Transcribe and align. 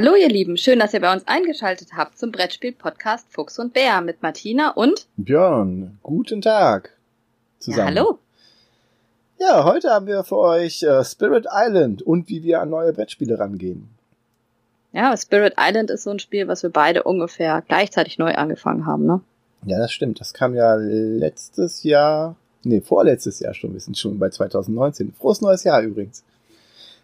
Hallo 0.00 0.14
ihr 0.14 0.28
Lieben, 0.28 0.56
schön, 0.56 0.78
dass 0.78 0.94
ihr 0.94 1.00
bei 1.00 1.12
uns 1.12 1.26
eingeschaltet 1.26 1.88
habt 1.96 2.16
zum 2.16 2.30
Brettspiel-Podcast 2.30 3.26
Fuchs 3.32 3.58
und 3.58 3.72
Bär 3.72 4.00
mit 4.00 4.22
Martina 4.22 4.70
und 4.70 5.08
Björn. 5.16 5.98
Guten 6.04 6.40
Tag 6.40 6.92
zusammen. 7.58 7.96
Ja, 7.96 8.02
hallo. 8.02 8.18
Ja, 9.40 9.64
heute 9.64 9.90
haben 9.90 10.06
wir 10.06 10.22
für 10.22 10.36
euch 10.36 10.84
äh, 10.84 11.02
Spirit 11.02 11.48
Island 11.52 12.02
und 12.02 12.28
wie 12.28 12.44
wir 12.44 12.60
an 12.60 12.70
neue 12.70 12.92
Brettspiele 12.92 13.40
rangehen. 13.40 13.88
Ja, 14.92 15.16
Spirit 15.16 15.54
Island 15.58 15.90
ist 15.90 16.04
so 16.04 16.10
ein 16.10 16.20
Spiel, 16.20 16.46
was 16.46 16.62
wir 16.62 16.70
beide 16.70 17.02
ungefähr 17.02 17.64
gleichzeitig 17.66 18.18
neu 18.18 18.36
angefangen 18.36 18.86
haben, 18.86 19.04
ne? 19.04 19.20
Ja, 19.66 19.78
das 19.78 19.90
stimmt. 19.90 20.20
Das 20.20 20.32
kam 20.32 20.54
ja 20.54 20.76
letztes 20.76 21.82
Jahr, 21.82 22.36
nee, 22.62 22.80
vorletztes 22.82 23.40
Jahr 23.40 23.52
schon, 23.52 23.72
wir 23.72 23.80
sind 23.80 23.98
schon 23.98 24.16
bei 24.20 24.30
2019. 24.30 25.12
Frohes 25.18 25.40
neues 25.40 25.64
Jahr 25.64 25.82
übrigens. 25.82 26.22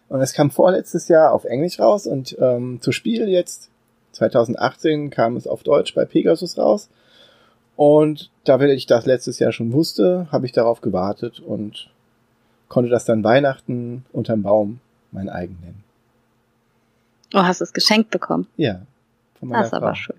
Und 0.09 0.21
es 0.21 0.33
kam 0.33 0.51
vorletztes 0.51 1.07
Jahr 1.07 1.33
auf 1.33 1.45
Englisch 1.45 1.79
raus 1.79 2.05
und 2.07 2.37
ähm, 2.39 2.79
zu 2.81 2.91
Spiel 2.91 3.27
jetzt 3.27 3.69
2018 4.11 5.09
kam 5.09 5.35
es 5.35 5.47
auf 5.47 5.63
Deutsch 5.63 5.93
bei 5.93 6.05
Pegasus 6.05 6.57
raus. 6.57 6.89
Und 7.75 8.29
da 8.45 8.59
ich 8.69 8.85
das 8.85 9.05
letztes 9.05 9.39
Jahr 9.39 9.51
schon 9.51 9.73
wusste, 9.73 10.27
habe 10.31 10.45
ich 10.45 10.51
darauf 10.51 10.81
gewartet 10.81 11.39
und 11.39 11.89
konnte 12.69 12.89
das 12.89 13.05
dann 13.05 13.23
Weihnachten 13.23 14.05
unterm 14.13 14.43
Baum 14.43 14.79
mein 15.11 15.29
eigen 15.29 15.57
nennen. 15.61 15.83
Oh, 17.33 17.43
hast 17.43 17.59
du 17.59 17.65
es 17.65 17.73
geschenkt 17.73 18.11
bekommen? 18.11 18.47
Ja. 18.55 18.81
Von 19.39 19.49
meiner 19.49 19.63
das 19.63 19.67
ist 19.67 19.77
Frau. 19.77 19.85
aber 19.85 19.95
schön. 19.95 20.15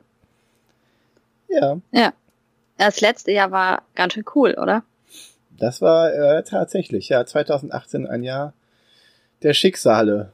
Ja. 1.48 1.78
Ja. 1.92 2.12
Das 2.76 3.00
letzte 3.00 3.32
Jahr 3.32 3.50
war 3.52 3.82
ganz 3.94 4.12
schön 4.12 4.24
cool, 4.34 4.54
oder? 4.60 4.82
Das 5.58 5.80
war 5.80 6.12
äh, 6.12 6.42
tatsächlich, 6.42 7.08
ja, 7.08 7.24
2018 7.24 8.06
ein 8.06 8.22
Jahr 8.22 8.52
der 9.42 9.54
Schicksale, 9.54 10.32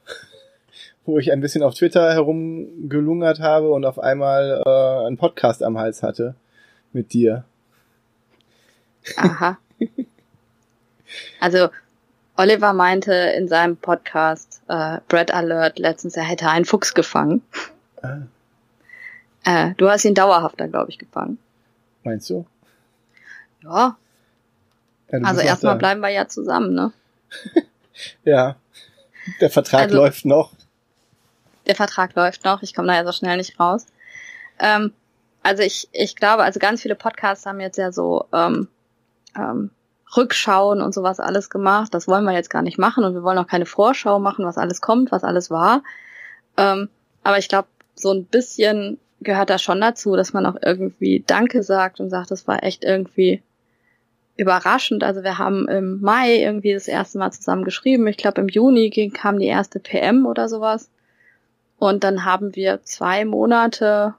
wo 1.05 1.19
ich 1.19 1.31
ein 1.31 1.41
bisschen 1.41 1.63
auf 1.63 1.73
Twitter 1.75 2.13
herumgelungert 2.13 3.39
habe 3.39 3.71
und 3.71 3.85
auf 3.85 3.99
einmal 3.99 4.61
äh, 4.65 5.07
einen 5.07 5.17
Podcast 5.17 5.63
am 5.63 5.77
Hals 5.77 6.03
hatte 6.03 6.35
mit 6.91 7.13
dir. 7.13 7.45
Aha. 9.17 9.57
Also 11.39 11.69
Oliver 12.35 12.73
meinte 12.73 13.13
in 13.13 13.47
seinem 13.47 13.77
Podcast 13.77 14.61
äh, 14.67 14.99
Bread 15.07 15.33
Alert 15.33 15.77
letztens, 15.77 16.15
er 16.17 16.23
hätte 16.23 16.49
einen 16.49 16.65
Fuchs 16.65 16.93
gefangen. 16.93 17.41
Ah. 18.01 18.21
Äh, 19.43 19.73
du 19.75 19.89
hast 19.89 20.05
ihn 20.05 20.15
dauerhafter, 20.15 20.67
glaube 20.67 20.89
ich, 20.89 20.97
gefangen. 20.97 21.37
Meinst 22.03 22.29
du? 22.29 22.45
Ja. 23.61 23.97
ja 25.11 25.19
also 25.23 25.41
erstmal 25.41 25.77
bleiben 25.77 26.01
wir 26.01 26.09
ja 26.09 26.27
zusammen, 26.27 26.73
ne? 26.73 26.91
ja. 28.23 28.55
Der 29.41 29.49
Vertrag 29.49 29.83
also, 29.83 29.97
läuft 29.97 30.25
noch. 30.25 30.51
Der 31.65 31.75
Vertrag 31.75 32.15
läuft 32.15 32.43
noch. 32.45 32.61
Ich 32.61 32.73
komme 32.73 32.87
da 32.89 32.95
ja 32.95 33.05
so 33.05 33.11
schnell 33.11 33.37
nicht 33.37 33.59
raus. 33.59 33.85
Ähm, 34.59 34.93
also 35.41 35.63
ich, 35.63 35.89
ich 35.91 36.15
glaube, 36.15 36.43
also 36.43 36.59
ganz 36.59 36.81
viele 36.81 36.95
Podcasts 36.95 37.45
haben 37.45 37.59
jetzt 37.59 37.77
ja 37.77 37.91
so 37.91 38.25
ähm, 38.33 38.67
ähm, 39.35 39.71
Rückschauen 40.15 40.81
und 40.81 40.93
sowas 40.93 41.19
alles 41.19 41.49
gemacht. 41.49 41.93
Das 41.93 42.07
wollen 42.07 42.23
wir 42.25 42.33
jetzt 42.33 42.49
gar 42.49 42.61
nicht 42.61 42.77
machen 42.77 43.03
und 43.03 43.13
wir 43.13 43.23
wollen 43.23 43.37
auch 43.37 43.47
keine 43.47 43.65
Vorschau 43.65 44.19
machen, 44.19 44.45
was 44.45 44.57
alles 44.57 44.81
kommt, 44.81 45.11
was 45.11 45.23
alles 45.23 45.49
war. 45.49 45.83
Ähm, 46.57 46.89
aber 47.23 47.37
ich 47.37 47.47
glaube, 47.47 47.67
so 47.95 48.11
ein 48.11 48.25
bisschen 48.25 48.99
gehört 49.21 49.49
da 49.49 49.57
schon 49.57 49.81
dazu, 49.81 50.15
dass 50.15 50.33
man 50.33 50.45
auch 50.45 50.55
irgendwie 50.61 51.23
Danke 51.25 51.63
sagt 51.63 51.99
und 51.99 52.09
sagt, 52.09 52.31
das 52.31 52.47
war 52.47 52.63
echt 52.63 52.83
irgendwie 52.83 53.41
überraschend. 54.35 55.03
Also 55.03 55.23
wir 55.23 55.37
haben 55.37 55.67
im 55.67 56.01
Mai 56.01 56.41
irgendwie 56.41 56.73
das 56.73 56.87
erste 56.87 57.19
Mal 57.19 57.31
zusammen 57.31 57.63
geschrieben. 57.63 58.07
Ich 58.07 58.17
glaube, 58.17 58.41
im 58.41 58.47
Juni 58.47 58.89
ging, 58.89 59.11
kam 59.11 59.39
die 59.39 59.45
erste 59.45 59.79
PM 59.79 60.25
oder 60.25 60.49
sowas. 60.49 60.89
Und 61.77 62.03
dann 62.03 62.25
haben 62.25 62.55
wir 62.55 62.81
zwei 62.83 63.25
Monate 63.25 64.15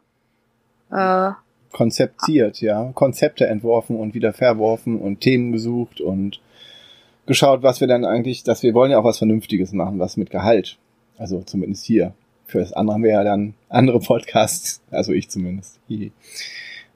äh, 0.91 1.31
konzeptiert, 1.72 2.61
ja, 2.61 2.93
Konzepte 2.94 3.47
entworfen 3.47 3.97
und 3.97 4.15
wieder 4.15 4.33
verworfen 4.33 5.00
und 5.00 5.21
Themen 5.21 5.53
gesucht 5.53 6.00
und 6.00 6.41
geschaut, 7.27 7.62
was 7.62 7.81
wir 7.81 7.88
dann 7.88 8.05
eigentlich, 8.05 8.44
dass 8.44 8.62
wir 8.62 8.75
wollen 8.75 8.93
ja 8.93 8.99
auch 8.99 9.05
was 9.05 9.19
Vernünftiges 9.19 9.72
machen, 9.72 9.99
was 9.99 10.17
mit 10.17 10.31
Gehalt. 10.31 10.78
Also 11.19 11.43
zumindest 11.43 11.84
hier. 11.84 12.15
Für 12.47 12.61
das 12.61 12.72
andere 12.72 12.94
haben 12.94 13.03
wir 13.03 13.12
ja 13.12 13.25
dann 13.25 13.55
andere 13.69 13.99
Podcasts, 13.99 14.83
also 14.91 15.12
ich 15.12 15.31
zumindest 15.31 15.81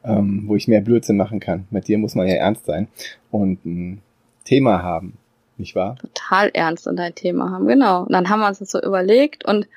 ähm, 0.09 0.45
wo 0.47 0.57
ich 0.57 0.69
mehr 0.69 0.81
Blödsinn 0.81 1.17
machen 1.17 1.39
kann. 1.39 1.67
Mit 1.71 1.87
dir 1.87 1.99
muss 1.99 2.15
man 2.15 2.27
ja 2.27 2.35
ernst 2.35 2.65
sein 2.65 2.89
und 3.31 3.65
ein 3.65 4.01
Thema 4.45 4.83
haben, 4.83 5.19
nicht 5.59 5.77
wahr? 5.77 5.97
Total 5.97 6.51
ernst 6.55 6.89
und 6.89 6.99
ein 6.99 7.15
Thema 7.15 7.51
haben, 7.51 7.67
genau. 7.67 8.03
Und 8.03 8.13
dann 8.13 8.29
haben 8.29 8.41
wir 8.41 8.49
uns 8.49 8.59
das 8.59 8.71
so 8.71 8.81
überlegt 8.81 9.45
und 9.45 9.69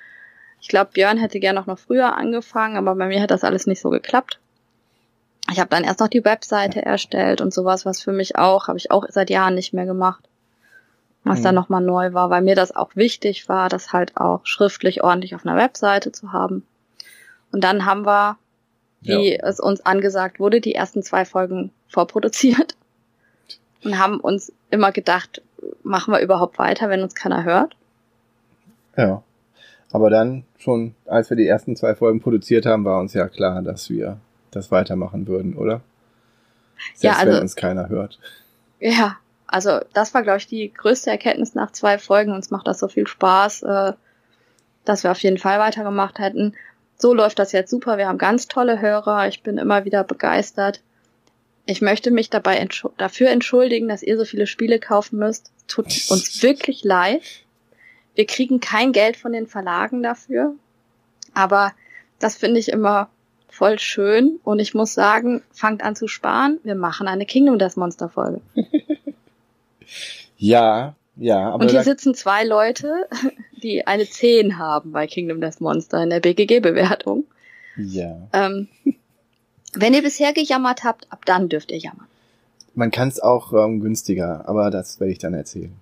ich 0.61 0.67
glaube, 0.67 0.91
Björn 0.93 1.17
hätte 1.17 1.39
gern 1.39 1.55
noch, 1.55 1.65
noch 1.65 1.79
früher 1.79 2.15
angefangen, 2.15 2.77
aber 2.77 2.95
bei 2.95 3.07
mir 3.07 3.21
hat 3.21 3.31
das 3.31 3.43
alles 3.43 3.67
nicht 3.67 3.81
so 3.81 3.89
geklappt. 3.89 4.39
Ich 5.51 5.59
habe 5.59 5.69
dann 5.69 5.83
erst 5.83 5.99
noch 5.99 6.07
die 6.07 6.23
Webseite 6.23 6.85
erstellt 6.85 7.41
und 7.41 7.53
sowas, 7.53 7.85
was 7.85 8.01
für 8.01 8.13
mich 8.13 8.37
auch, 8.37 8.67
habe 8.67 8.77
ich 8.77 8.91
auch 8.91 9.05
seit 9.09 9.29
Jahren 9.29 9.55
nicht 9.55 9.73
mehr 9.73 9.85
gemacht. 9.85 10.23
Was 11.23 11.39
mhm. 11.39 11.43
dann 11.43 11.55
nochmal 11.55 11.81
neu 11.81 12.13
war, 12.13 12.29
weil 12.29 12.41
mir 12.41 12.55
das 12.55 12.75
auch 12.75 12.95
wichtig 12.95 13.49
war, 13.49 13.69
das 13.69 13.91
halt 13.91 14.17
auch 14.17 14.41
schriftlich 14.45 15.03
ordentlich 15.03 15.35
auf 15.35 15.45
einer 15.45 15.57
Webseite 15.57 16.11
zu 16.11 16.31
haben. 16.31 16.65
Und 17.51 17.63
dann 17.63 17.85
haben 17.85 18.05
wir 18.05 18.37
wie 19.01 19.33
ja. 19.33 19.39
es 19.43 19.59
uns 19.59 19.85
angesagt 19.85 20.39
wurde, 20.39 20.61
die 20.61 20.75
ersten 20.75 21.03
zwei 21.03 21.25
Folgen 21.25 21.71
vorproduziert 21.87 22.75
und 23.83 23.97
haben 23.99 24.19
uns 24.19 24.53
immer 24.69 24.91
gedacht, 24.91 25.41
machen 25.83 26.13
wir 26.13 26.21
überhaupt 26.21 26.57
weiter, 26.59 26.89
wenn 26.89 27.01
uns 27.01 27.15
keiner 27.15 27.43
hört? 27.43 27.75
Ja. 28.95 29.23
Aber 29.91 30.09
dann 30.09 30.45
schon, 30.57 30.95
als 31.05 31.29
wir 31.29 31.37
die 31.37 31.47
ersten 31.47 31.75
zwei 31.75 31.95
Folgen 31.95 32.21
produziert 32.21 32.65
haben, 32.65 32.85
war 32.85 32.99
uns 32.99 33.13
ja 33.13 33.27
klar, 33.27 33.61
dass 33.61 33.89
wir 33.89 34.17
das 34.51 34.71
weitermachen 34.71 35.27
würden, 35.27 35.55
oder? 35.55 35.81
Selbst 36.93 37.03
ja, 37.03 37.13
also, 37.13 37.33
wenn 37.33 37.41
uns 37.41 37.55
keiner 37.55 37.89
hört. 37.89 38.19
Ja, 38.79 39.17
also 39.47 39.81
das 39.93 40.13
war, 40.13 40.23
glaube 40.23 40.37
ich, 40.37 40.47
die 40.47 40.73
größte 40.73 41.09
Erkenntnis 41.09 41.55
nach 41.55 41.71
zwei 41.71 41.97
Folgen. 41.97 42.33
Uns 42.33 42.51
macht 42.51 42.67
das 42.67 42.79
so 42.79 42.87
viel 42.87 43.05
Spaß, 43.05 43.63
äh, 43.63 43.93
dass 44.85 45.03
wir 45.03 45.11
auf 45.11 45.19
jeden 45.19 45.37
Fall 45.37 45.59
weitergemacht 45.59 46.19
hätten 46.19 46.55
so 47.01 47.13
läuft 47.13 47.39
das 47.39 47.51
jetzt 47.51 47.71
super. 47.71 47.97
Wir 47.97 48.07
haben 48.07 48.17
ganz 48.17 48.47
tolle 48.47 48.79
Hörer. 48.79 49.27
Ich 49.27 49.43
bin 49.43 49.57
immer 49.57 49.85
wieder 49.85 50.03
begeistert. 50.03 50.81
Ich 51.65 51.81
möchte 51.81 52.11
mich 52.11 52.29
dabei 52.29 52.57
entsch 52.57 52.85
dafür 52.97 53.29
entschuldigen, 53.29 53.87
dass 53.87 54.03
ihr 54.03 54.17
so 54.17 54.25
viele 54.25 54.47
Spiele 54.47 54.79
kaufen 54.79 55.19
müsst. 55.19 55.51
Tut 55.67 55.85
uns 56.09 56.41
wirklich 56.43 56.83
leid. 56.83 57.21
Wir 58.15 58.25
kriegen 58.25 58.59
kein 58.59 58.91
Geld 58.91 59.15
von 59.15 59.31
den 59.31 59.47
Verlagen 59.47 60.03
dafür. 60.03 60.55
Aber 61.33 61.73
das 62.19 62.35
finde 62.35 62.59
ich 62.59 62.69
immer 62.69 63.09
voll 63.47 63.79
schön. 63.79 64.39
Und 64.43 64.59
ich 64.59 64.73
muss 64.73 64.93
sagen, 64.93 65.43
fangt 65.51 65.83
an 65.83 65.95
zu 65.95 66.07
sparen. 66.07 66.59
Wir 66.63 66.75
machen 66.75 67.07
eine 67.07 67.25
Kingdom 67.25 67.57
Death 67.57 67.77
Monster 67.77 68.09
Folge. 68.09 68.41
ja, 70.37 70.95
ja. 71.21 71.51
Aber 71.51 71.63
Und 71.63 71.71
hier 71.71 71.83
sitzen 71.83 72.13
zwei 72.15 72.43
Leute, 72.43 73.07
die 73.63 73.85
eine 73.85 74.05
10 74.05 74.57
haben 74.57 74.91
bei 74.91 75.07
Kingdom 75.07 75.39
Death 75.39 75.61
Monster 75.61 76.03
in 76.03 76.09
der 76.09 76.19
BGG-Bewertung. 76.19 77.25
Ja. 77.77 78.27
Ähm, 78.33 78.67
wenn 79.73 79.93
ihr 79.93 80.01
bisher 80.01 80.33
gejammert 80.33 80.83
habt, 80.83 81.11
ab 81.11 81.25
dann 81.25 81.47
dürft 81.47 81.71
ihr 81.71 81.77
jammern. 81.77 82.07
Man 82.73 82.91
kann 82.91 83.07
es 83.07 83.19
auch 83.19 83.53
ähm, 83.53 83.79
günstiger, 83.79 84.47
aber 84.47 84.71
das 84.71 84.99
werde 84.99 85.11
ich 85.11 85.19
dann 85.19 85.33
erzählen. 85.33 85.73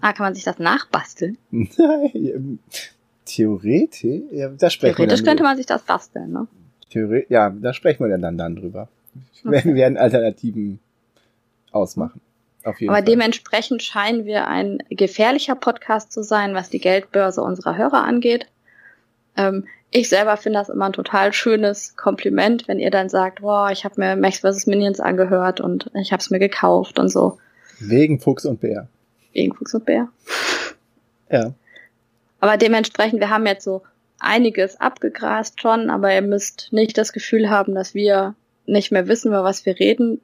Ah, 0.00 0.12
kann 0.12 0.24
man 0.24 0.34
sich 0.34 0.44
das 0.44 0.58
nachbasteln? 0.58 1.36
Nein, 1.50 2.58
Theoretisch? 3.24 4.22
Ja, 4.32 4.48
da 4.48 4.70
sprechen 4.70 4.96
Theoretisch 4.96 5.20
wir 5.20 5.26
könnte 5.26 5.42
man 5.42 5.56
sich 5.56 5.66
das 5.66 5.82
basteln, 5.82 6.32
ne? 6.32 6.48
Theorie 6.90 7.26
ja, 7.28 7.50
da 7.50 7.72
sprechen 7.72 8.04
wir 8.08 8.16
dann, 8.18 8.38
dann 8.38 8.56
drüber. 8.56 8.88
Okay. 9.44 9.64
Wir 9.64 9.74
werden 9.74 9.98
Alternativen 9.98 10.78
ausmachen. 11.70 12.20
Auf 12.64 12.80
jeden 12.80 12.90
Aber 12.90 12.98
Fall. 12.98 13.04
dementsprechend 13.04 13.82
scheinen 13.82 14.24
wir 14.24 14.46
ein 14.48 14.82
gefährlicher 14.88 15.54
Podcast 15.54 16.12
zu 16.12 16.22
sein, 16.22 16.54
was 16.54 16.70
die 16.70 16.80
Geldbörse 16.80 17.42
unserer 17.42 17.76
Hörer 17.76 18.04
angeht. 18.04 18.46
Ähm, 19.36 19.66
ich 19.90 20.08
selber 20.08 20.36
finde 20.36 20.58
das 20.58 20.70
immer 20.70 20.86
ein 20.86 20.92
total 20.92 21.32
schönes 21.32 21.96
Kompliment, 21.96 22.66
wenn 22.66 22.78
ihr 22.78 22.90
dann 22.90 23.08
sagt, 23.08 23.42
wow, 23.42 23.70
ich 23.70 23.84
habe 23.84 24.00
mir 24.00 24.16
Max 24.16 24.38
vs. 24.38 24.66
Minions 24.66 25.00
angehört 25.00 25.60
und 25.60 25.90
ich 25.94 26.12
habe 26.12 26.20
es 26.20 26.30
mir 26.30 26.38
gekauft 26.38 26.98
und 26.98 27.10
so. 27.10 27.38
Wegen 27.78 28.18
Fuchs 28.18 28.46
und 28.46 28.60
Bär. 28.60 28.88
Wegen 29.32 29.54
Fuchs 29.54 29.74
und 29.74 29.84
Bär. 29.84 30.08
Ja. 31.30 31.52
Aber 32.40 32.56
dementsprechend, 32.56 33.20
wir 33.20 33.30
haben 33.30 33.46
jetzt 33.46 33.64
so 33.64 33.82
einiges 34.18 34.80
abgegrast 34.80 35.60
schon, 35.60 35.90
aber 35.90 36.14
ihr 36.14 36.22
müsst 36.22 36.68
nicht 36.70 36.96
das 36.96 37.12
Gefühl 37.12 37.50
haben, 37.50 37.74
dass 37.74 37.94
wir 37.94 38.34
nicht 38.66 38.92
mehr 38.92 39.08
wissen, 39.08 39.28
über 39.28 39.44
was 39.44 39.66
wir 39.66 39.78
reden 39.78 40.20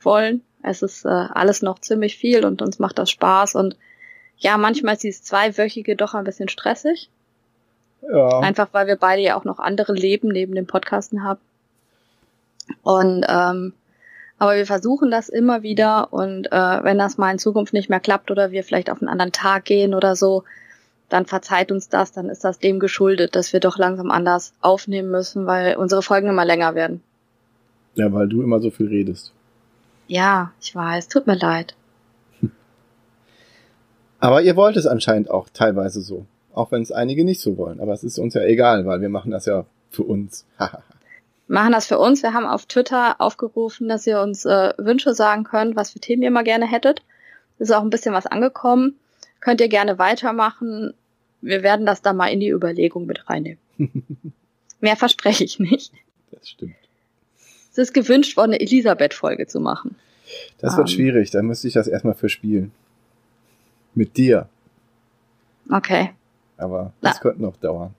wollen. 0.00 0.42
Es 0.62 0.82
ist 0.82 1.04
äh, 1.04 1.08
alles 1.08 1.62
noch 1.62 1.78
ziemlich 1.78 2.16
viel 2.16 2.44
und 2.44 2.62
uns 2.62 2.78
macht 2.78 2.98
das 2.98 3.10
Spaß 3.10 3.54
und 3.54 3.76
ja, 4.38 4.56
manchmal 4.56 4.94
ist 4.94 5.02
dieses 5.02 5.22
zweiwöchige 5.22 5.96
doch 5.96 6.14
ein 6.14 6.24
bisschen 6.24 6.48
stressig. 6.48 7.10
Ja. 8.02 8.40
Einfach 8.40 8.68
weil 8.72 8.86
wir 8.86 8.96
beide 8.96 9.20
ja 9.20 9.36
auch 9.36 9.44
noch 9.44 9.58
andere 9.58 9.92
Leben 9.92 10.28
neben 10.28 10.54
dem 10.54 10.66
Podcasten 10.66 11.22
haben. 11.22 11.40
Und 12.82 13.24
ähm, 13.28 13.74
aber 14.38 14.56
wir 14.56 14.64
versuchen 14.64 15.10
das 15.10 15.28
immer 15.28 15.62
wieder 15.62 16.14
und 16.14 16.50
äh, 16.50 16.84
wenn 16.84 16.96
das 16.96 17.18
mal 17.18 17.30
in 17.30 17.38
Zukunft 17.38 17.74
nicht 17.74 17.90
mehr 17.90 18.00
klappt 18.00 18.30
oder 18.30 18.52
wir 18.52 18.64
vielleicht 18.64 18.88
auf 18.90 19.02
einen 19.02 19.10
anderen 19.10 19.32
Tag 19.32 19.66
gehen 19.66 19.92
oder 19.92 20.16
so, 20.16 20.44
dann 21.10 21.26
verzeiht 21.26 21.70
uns 21.70 21.90
das, 21.90 22.12
dann 22.12 22.30
ist 22.30 22.42
das 22.42 22.58
dem 22.58 22.80
geschuldet, 22.80 23.36
dass 23.36 23.52
wir 23.52 23.60
doch 23.60 23.76
langsam 23.76 24.10
anders 24.10 24.54
aufnehmen 24.62 25.10
müssen, 25.10 25.46
weil 25.46 25.76
unsere 25.76 26.02
Folgen 26.02 26.28
immer 26.28 26.46
länger 26.46 26.74
werden. 26.74 27.02
Ja, 27.96 28.10
weil 28.12 28.28
du 28.28 28.40
immer 28.40 28.60
so 28.60 28.70
viel 28.70 28.86
redest. 28.86 29.34
Ja, 30.10 30.50
ich 30.60 30.74
weiß, 30.74 31.06
tut 31.06 31.28
mir 31.28 31.36
leid. 31.36 31.76
Aber 34.18 34.42
ihr 34.42 34.56
wollt 34.56 34.76
es 34.76 34.84
anscheinend 34.84 35.30
auch 35.30 35.48
teilweise 35.50 36.00
so. 36.00 36.26
Auch 36.52 36.72
wenn 36.72 36.82
es 36.82 36.90
einige 36.90 37.24
nicht 37.24 37.40
so 37.40 37.56
wollen. 37.56 37.78
Aber 37.78 37.92
es 37.92 38.02
ist 38.02 38.18
uns 38.18 38.34
ja 38.34 38.42
egal, 38.42 38.86
weil 38.86 39.00
wir 39.00 39.08
machen 39.08 39.30
das 39.30 39.46
ja 39.46 39.66
für 39.88 40.02
uns. 40.02 40.46
machen 41.46 41.70
das 41.70 41.86
für 41.86 42.00
uns. 42.00 42.24
Wir 42.24 42.34
haben 42.34 42.44
auf 42.44 42.66
Twitter 42.66 43.20
aufgerufen, 43.20 43.88
dass 43.88 44.04
ihr 44.04 44.20
uns 44.20 44.44
äh, 44.46 44.72
Wünsche 44.78 45.14
sagen 45.14 45.44
könnt, 45.44 45.76
was 45.76 45.92
für 45.92 46.00
Themen 46.00 46.22
ihr 46.22 46.32
mal 46.32 46.42
gerne 46.42 46.68
hättet. 46.68 47.02
Ist 47.60 47.72
auch 47.72 47.82
ein 47.82 47.90
bisschen 47.90 48.12
was 48.12 48.26
angekommen. 48.26 48.98
Könnt 49.38 49.60
ihr 49.60 49.68
gerne 49.68 50.00
weitermachen. 50.00 50.92
Wir 51.40 51.62
werden 51.62 51.86
das 51.86 52.02
da 52.02 52.12
mal 52.12 52.32
in 52.32 52.40
die 52.40 52.50
Überlegung 52.50 53.06
mit 53.06 53.30
reinnehmen. 53.30 53.60
Mehr 54.80 54.96
verspreche 54.96 55.44
ich 55.44 55.60
nicht. 55.60 55.92
Das 56.32 56.48
stimmt. 56.48 56.74
Es 57.70 57.78
ist 57.78 57.94
gewünscht 57.94 58.36
worden, 58.36 58.52
eine 58.52 58.60
Elisabeth-Folge 58.60 59.46
zu 59.46 59.60
machen. 59.60 59.96
Das 60.58 60.76
wird 60.76 60.88
um. 60.88 60.92
Ähm. 60.92 60.96
schwierig. 60.96 61.30
Da 61.30 61.42
müsste 61.42 61.68
ich 61.68 61.74
das 61.74 61.86
erstmal 61.86 62.14
verspielen. 62.14 62.72
Mit 63.94 64.16
dir. 64.16 64.48
Okay. 65.70 66.10
Aber 66.56 66.92
das 67.00 67.16
Na. 67.16 67.20
könnte 67.20 67.42
noch 67.42 67.56
dauern. 67.56 67.94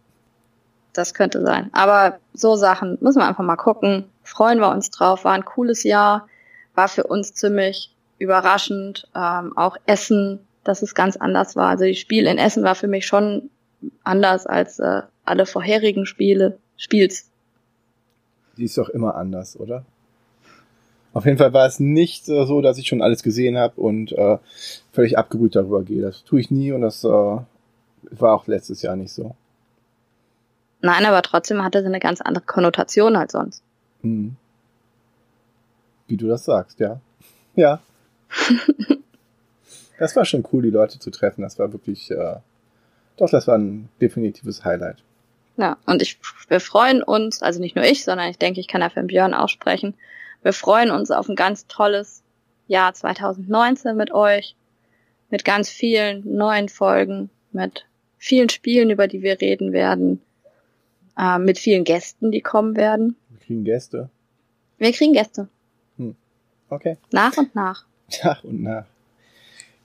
Das 0.94 1.14
könnte 1.14 1.42
sein. 1.42 1.70
Aber 1.74 2.20
so 2.34 2.56
Sachen 2.56 2.98
müssen 3.02 3.20
wir 3.20 3.28
einfach 3.28 3.44
mal 3.44 3.56
gucken. 3.56 4.06
Freuen 4.24 4.60
wir 4.60 4.70
uns 4.70 4.92
drauf. 4.92 5.24
War 5.24 5.34
ein 5.34 5.46
cooles 5.46 5.84
Jahr. 5.84 6.28
War 6.76 6.88
für 6.88 7.06
uns 7.06 7.34
ziemlich 7.34 7.96
überraschend. 8.20 9.08
Ähm, 9.16 9.58
auch 9.58 9.78
Essen, 9.86 10.40
dass 10.64 10.82
es 10.82 10.96
ganz 10.96 11.18
anders 11.18 11.56
war. 11.56 11.70
Also 11.70 11.86
die 11.86 11.96
Spiel 11.96 12.28
in 12.28 12.38
Essen 12.38 12.64
war 12.64 12.76
für 12.76 12.88
mich 12.88 13.06
schon 13.08 13.50
anders 14.04 14.46
als 14.46 14.80
äh, 14.80 15.02
alle 15.26 15.46
vorherigen 15.46 16.06
Spiele. 16.06 16.58
Spiels. 16.78 17.31
Die 18.62 18.66
ist 18.66 18.78
doch 18.78 18.90
immer 18.90 19.16
anders, 19.16 19.60
oder? 19.60 19.86
Auf 21.14 21.26
jeden 21.26 21.40
Fall 21.40 21.52
war 21.52 21.66
es 21.66 21.80
nicht 21.80 22.30
äh, 22.30 22.46
so, 22.46 22.62
dass 22.62 22.78
ich 22.78 22.88
schon 22.88 23.02
alles 23.02 23.24
gesehen 23.24 23.58
habe 23.58 23.82
und 23.82 24.12
äh, 24.12 24.38
völlig 24.92 25.18
abgerührt 25.18 25.56
darüber 25.56 25.82
gehe. 25.82 26.04
Das 26.04 26.24
tue 26.24 26.40
ich 26.40 26.52
nie 26.52 26.72
und 26.72 26.82
das 26.82 27.04
äh, 27.04 27.08
war 27.08 27.48
auch 28.22 28.46
letztes 28.46 28.84
Jahr 28.84 28.96
nicht 28.96 29.12
so. 29.14 29.36
Nein, 30.82 31.06
aber 31.08 31.24
trotzdem 31.24 31.64
hatte 31.64 31.82
sie 31.82 31.88
eine 31.88 32.00
ganz 32.00 32.22
andere 32.22 32.46
Konnotation 32.46 33.16
als 33.16 33.32
sonst. 33.32 33.64
Hm. 34.02 34.36
Wie 36.08 36.18
du 36.18 36.28
das 36.28 36.46
sagst, 36.46 36.80
ja. 36.80 37.02
Ja. 37.56 37.82
das 39.98 40.16
war 40.16 40.26
schon 40.26 40.46
cool, 40.54 40.62
die 40.62 40.70
Leute 40.70 41.00
zu 41.00 41.10
treffen. 41.10 41.42
Das 41.42 41.58
war 41.58 41.74
wirklich, 41.74 42.12
äh, 42.12 42.36
doch, 43.18 43.32
das 43.32 43.48
war 43.48 43.58
ein 43.58 43.90
definitives 44.00 44.64
Highlight. 44.64 45.04
Ja, 45.58 45.78
und 45.86 46.02
ich, 46.02 46.18
wir 46.48 46.60
freuen 46.60 47.04
uns, 47.04 47.42
also 47.42 47.60
nicht 47.60 47.76
nur 47.76 47.86
ich, 47.86 48.04
sondern 48.04 48.30
ich 48.30 48.38
denke, 48.38 48.60
ich 48.60 48.68
kann 48.68 48.82
ja 48.82 48.90
für 48.90 49.02
den 49.02 49.08
Björn 49.08 49.34
auch 49.34 49.50
sprechen. 49.50 49.96
Wir 50.42 50.54
freuen 50.54 50.92
uns 50.92 51.12
auf 51.12 51.30
ein 51.30 51.36
ganz 51.36 51.68
tolles 51.68 52.24
Jahr 52.68 52.94
2019 52.94 53.96
mit 53.96 54.12
euch, 54.12 54.56
mit 55.30 55.46
ganz 55.46 55.70
vielen 55.70 56.38
neuen 56.38 56.70
Folgen, 56.70 57.30
mit 57.52 57.86
vielen 58.18 58.50
Spielen, 58.50 58.90
über 58.90 59.08
die 59.08 59.22
wir 59.22 59.40
reden 59.42 59.74
werden, 59.74 60.22
äh, 61.18 61.38
mit 61.38 61.60
vielen 61.60 61.84
Gästen, 61.84 62.32
die 62.32 62.42
kommen 62.42 62.76
werden. 62.76 63.16
Wir 63.30 63.40
kriegen 63.40 63.64
Gäste. 63.64 64.10
Wir 64.78 64.92
kriegen 64.94 65.14
Gäste. 65.14 65.48
Hm. 65.98 66.16
Okay. 66.70 66.98
Nach 67.12 67.36
und 67.38 67.54
nach. 67.56 67.86
Nach 68.24 68.44
und 68.44 68.62
nach. 68.62 68.86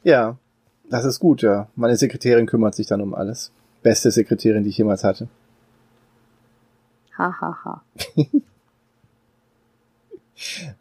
Ja, 0.03 0.37
das 0.89 1.05
ist 1.05 1.21
gut, 1.21 1.43
ja. 1.43 1.69
Meine 1.77 1.97
Sekretärin 1.97 2.47
kümmert 2.47 2.75
sich 2.75 2.87
dann 2.87 3.01
um 3.01 3.15
alles. 3.15 3.53
Beste 3.83 4.11
Sekretärin, 4.11 4.65
die 4.65 4.71
ich 4.71 4.79
jemals 4.79 5.05
hatte. 5.05 5.29
Ha, 7.19 7.35
ha, 7.41 7.59
ha. 7.65 7.83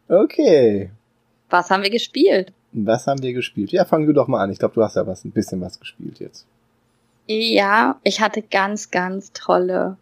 okay. 0.23 0.91
Was 1.49 1.69
haben 1.69 1.83
wir 1.83 1.89
gespielt? 1.89 2.51
Was 2.73 3.07
haben 3.07 3.21
wir 3.21 3.33
gespielt? 3.33 3.71
Ja, 3.71 3.85
fang 3.85 4.05
du 4.05 4.13
doch 4.13 4.27
mal 4.27 4.41
an. 4.43 4.51
Ich 4.51 4.59
glaube, 4.59 4.73
du 4.73 4.83
hast 4.83 4.95
ja 4.95 5.07
was, 5.07 5.23
ein 5.23 5.31
bisschen 5.31 5.61
was 5.61 5.79
gespielt 5.79 6.19
jetzt. 6.19 6.45
Ja, 7.27 7.99
ich 8.03 8.21
hatte 8.21 8.41
ganz, 8.41 8.91
ganz 8.91 9.31
tolle 9.31 9.97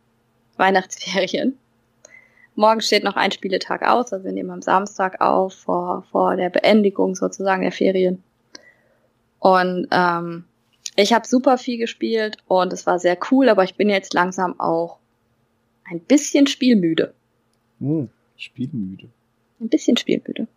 Weihnachtsferien. 0.58 1.58
Morgen 2.56 2.82
steht 2.82 3.04
noch 3.04 3.16
ein 3.16 3.32
Spieletag 3.32 3.82
aus, 3.84 4.14
also 4.14 4.26
wir 4.26 4.32
nehmen 4.32 4.52
am 4.52 4.62
Samstag 4.62 5.22
auf, 5.22 5.54
vor, 5.54 6.04
vor 6.12 6.36
der 6.36 6.50
Beendigung 6.50 7.16
sozusagen 7.16 7.64
der 7.64 7.72
Ferien. 7.72 8.24
Und 9.40 9.88
ähm, 9.92 10.46
ich 10.96 11.14
habe 11.14 11.28
super 11.28 11.58
viel 11.58 11.78
gespielt 11.78 12.38
und 12.48 12.72
es 12.72 12.86
war 12.86 13.00
sehr 13.00 13.18
cool, 13.32 13.50
aber 13.50 13.64
ich 13.64 13.76
bin 13.76 13.90
jetzt 13.90 14.14
langsam 14.14 14.60
auch 14.60 15.00
ein 15.86 16.00
bisschen 16.00 16.48
spielmüde. 16.48 17.14
Hm, 17.80 18.10
spielmüde. 18.38 19.10
Ein 19.60 19.70
bisschen 19.70 19.98
spielmüde. 19.98 20.48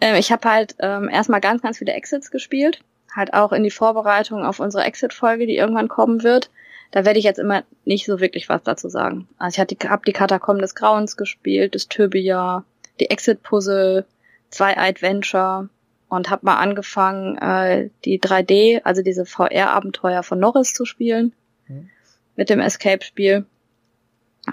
Ähm, 0.00 0.16
ich 0.16 0.32
habe 0.32 0.48
halt 0.48 0.76
ähm, 0.80 1.08
erstmal 1.08 1.40
ganz, 1.40 1.62
ganz 1.62 1.78
viele 1.78 1.92
Exits 1.92 2.30
gespielt. 2.30 2.82
Halt 3.14 3.34
auch 3.34 3.52
in 3.52 3.62
die 3.62 3.70
Vorbereitung 3.70 4.44
auf 4.44 4.58
unsere 4.58 4.84
Exit-Folge, 4.84 5.46
die 5.46 5.56
irgendwann 5.56 5.88
kommen 5.88 6.22
wird. 6.22 6.50
Da 6.90 7.04
werde 7.04 7.18
ich 7.18 7.24
jetzt 7.24 7.38
immer 7.38 7.64
nicht 7.84 8.06
so 8.06 8.20
wirklich 8.20 8.48
was 8.48 8.62
dazu 8.62 8.88
sagen. 8.88 9.28
Also 9.38 9.54
ich 9.54 9.60
habe 9.60 9.74
die, 9.74 9.88
hab 9.88 10.04
die 10.04 10.12
Katakomben 10.12 10.60
des 10.60 10.74
Grauens 10.74 11.16
gespielt, 11.16 11.74
das 11.74 11.88
Tobia, 11.88 12.64
die 13.00 13.10
Exit-Puzzle, 13.10 14.04
zwei 14.50 14.76
Adventure 14.76 15.68
und 16.08 16.28
habe 16.30 16.44
mal 16.44 16.58
angefangen, 16.58 17.38
äh, 17.38 17.88
die 18.04 18.20
3D, 18.20 18.82
also 18.84 19.02
diese 19.02 19.24
VR-Abenteuer 19.24 20.22
von 20.22 20.38
Norris 20.38 20.74
zu 20.74 20.84
spielen. 20.84 21.32
Mhm. 21.68 21.88
Mit 22.36 22.50
dem 22.50 22.60
Escape-Spiel. 22.60 23.46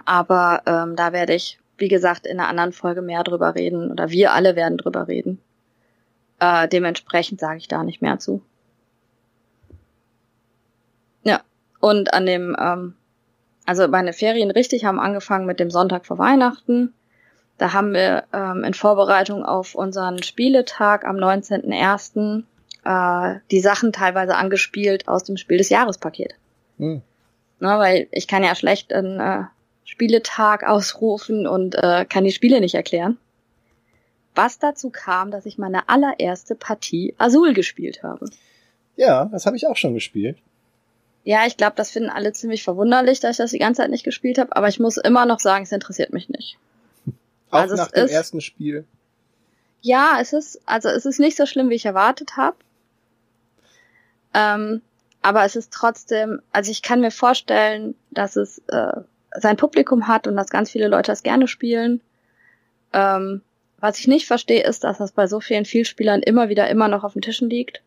Aber 0.06 0.62
ähm, 0.66 0.96
da 0.96 1.14
werde 1.14 1.34
ich, 1.34 1.60
wie 1.78 1.88
gesagt, 1.88 2.26
in 2.26 2.40
einer 2.40 2.50
anderen 2.50 2.74
Folge 2.74 3.02
mehr 3.02 3.24
drüber 3.24 3.56
reden. 3.56 3.92
Oder 3.92 4.10
wir 4.10 4.34
alle 4.34 4.56
werden 4.56 4.78
drüber 4.78 5.08
reden. 5.08 5.40
Äh, 6.40 6.68
dementsprechend 6.68 7.40
sage 7.40 7.58
ich 7.58 7.68
da 7.68 7.84
nicht 7.84 8.02
mehr 8.02 8.20
zu. 8.20 8.42
Ja, 11.24 11.42
und 11.80 12.14
an 12.14 12.26
dem, 12.26 12.56
ähm, 12.60 12.94
also 13.66 13.88
meine 13.88 14.14
Ferien 14.14 14.52
richtig 14.52 14.86
haben 14.86 15.00
angefangen 15.00 15.46
mit 15.46 15.60
dem 15.60 15.70
Sonntag 15.70 16.06
vor 16.06 16.18
Weihnachten. 16.18 16.94
Da 17.58 17.74
haben 17.74 17.94
wir 17.94 18.24
ähm, 18.32 18.64
in 18.64 18.74
Vorbereitung 18.74 19.44
auf 19.44 19.76
unseren 19.76 20.24
Spieletag 20.24 21.04
am 21.04 21.18
19.01. 21.18 22.44
Äh, 22.86 23.40
die 23.52 23.60
Sachen 23.60 23.92
teilweise 23.92 24.36
angespielt 24.36 25.10
aus 25.10 25.26
dem 25.26 25.36
Spiel 25.36 25.58
des 25.58 25.70
Jahrespaket. 25.70 26.36
Hm. 26.78 27.02
Na, 27.60 27.78
weil 27.78 28.08
ich 28.12 28.30
kann 28.30 28.46
ja 28.46 28.56
schlecht 28.56 28.94
einen 28.94 29.20
äh, 29.20 29.44
Spieletag 29.90 30.64
ausrufen 30.64 31.48
und 31.48 31.74
äh, 31.74 32.06
kann 32.06 32.24
die 32.24 32.32
Spiele 32.32 32.62
nicht 32.62 32.76
erklären. 32.76 33.18
Was 34.36 34.60
dazu 34.60 34.92
kam, 34.92 35.32
dass 35.32 35.48
ich 35.48 35.58
meine 35.58 35.90
allererste 35.90 36.54
Partie 36.54 37.16
Azul 37.18 37.56
gespielt 37.56 38.04
habe. 38.04 38.30
Ja, 38.96 39.26
das 39.26 39.48
habe 39.48 39.58
ich 39.58 39.66
auch 39.66 39.78
schon 39.78 39.96
gespielt. 39.96 40.38
Ja, 41.24 41.48
ich 41.48 41.58
glaube, 41.58 41.74
das 41.76 41.90
finden 41.90 42.12
alle 42.12 42.34
ziemlich 42.34 42.64
verwunderlich, 42.64 43.20
dass 43.20 43.32
ich 43.32 43.38
das 43.38 43.50
die 43.50 43.58
ganze 43.58 43.82
Zeit 43.82 43.90
nicht 43.90 44.04
gespielt 44.04 44.38
habe, 44.38 44.56
aber 44.56 44.68
ich 44.68 44.80
muss 44.80 44.98
immer 44.98 45.26
noch 45.26 45.40
sagen, 45.40 45.64
es 45.64 45.72
interessiert 45.72 46.14
mich 46.14 46.30
nicht. 46.30 46.60
Auch 47.50 47.62
also 47.62 47.76
nach 47.76 47.90
dem 47.90 48.06
ist, 48.06 48.12
ersten 48.12 48.42
Spiel. 48.42 48.86
Ja, 49.82 50.20
es 50.22 50.34
ist, 50.34 50.62
also 50.68 50.90
es 50.90 51.08
ist 51.08 51.20
nicht 51.20 51.36
so 51.36 51.48
schlimm, 51.48 51.72
wie 51.72 51.76
ich 51.76 51.86
erwartet 51.86 52.38
habe. 52.38 52.58
Ähm, 54.36 54.84
aber 55.24 55.46
es 55.46 55.56
ist 55.56 55.74
trotzdem, 55.74 56.44
also 56.52 56.70
ich 56.70 56.84
kann 56.84 57.02
mir 57.02 57.12
vorstellen, 57.12 57.96
dass 58.12 58.36
es 58.36 58.60
äh, 58.68 59.02
sein 59.36 59.58
Publikum 59.58 60.08
hat 60.08 60.28
und 60.28 60.36
dass 60.36 60.50
ganz 60.50 60.72
viele 60.72 60.88
Leute 60.88 61.12
das 61.12 61.24
gerne 61.24 61.48
spielen. 61.48 62.02
Ähm, 62.94 63.42
was 63.80 64.00
ich 64.00 64.08
nicht 64.08 64.28
verstehe, 64.28 64.64
ist, 64.64 64.84
dass 64.84 64.98
das 64.98 65.12
bei 65.12 65.28
so 65.28 65.40
vielen 65.40 65.66
Vielspielern 65.66 66.22
immer 66.22 66.50
wieder 66.50 66.70
immer 66.70 66.88
noch 66.88 67.04
auf 67.04 67.14
den 67.14 67.22
Tischen 67.22 67.50
liegt. 67.50 67.82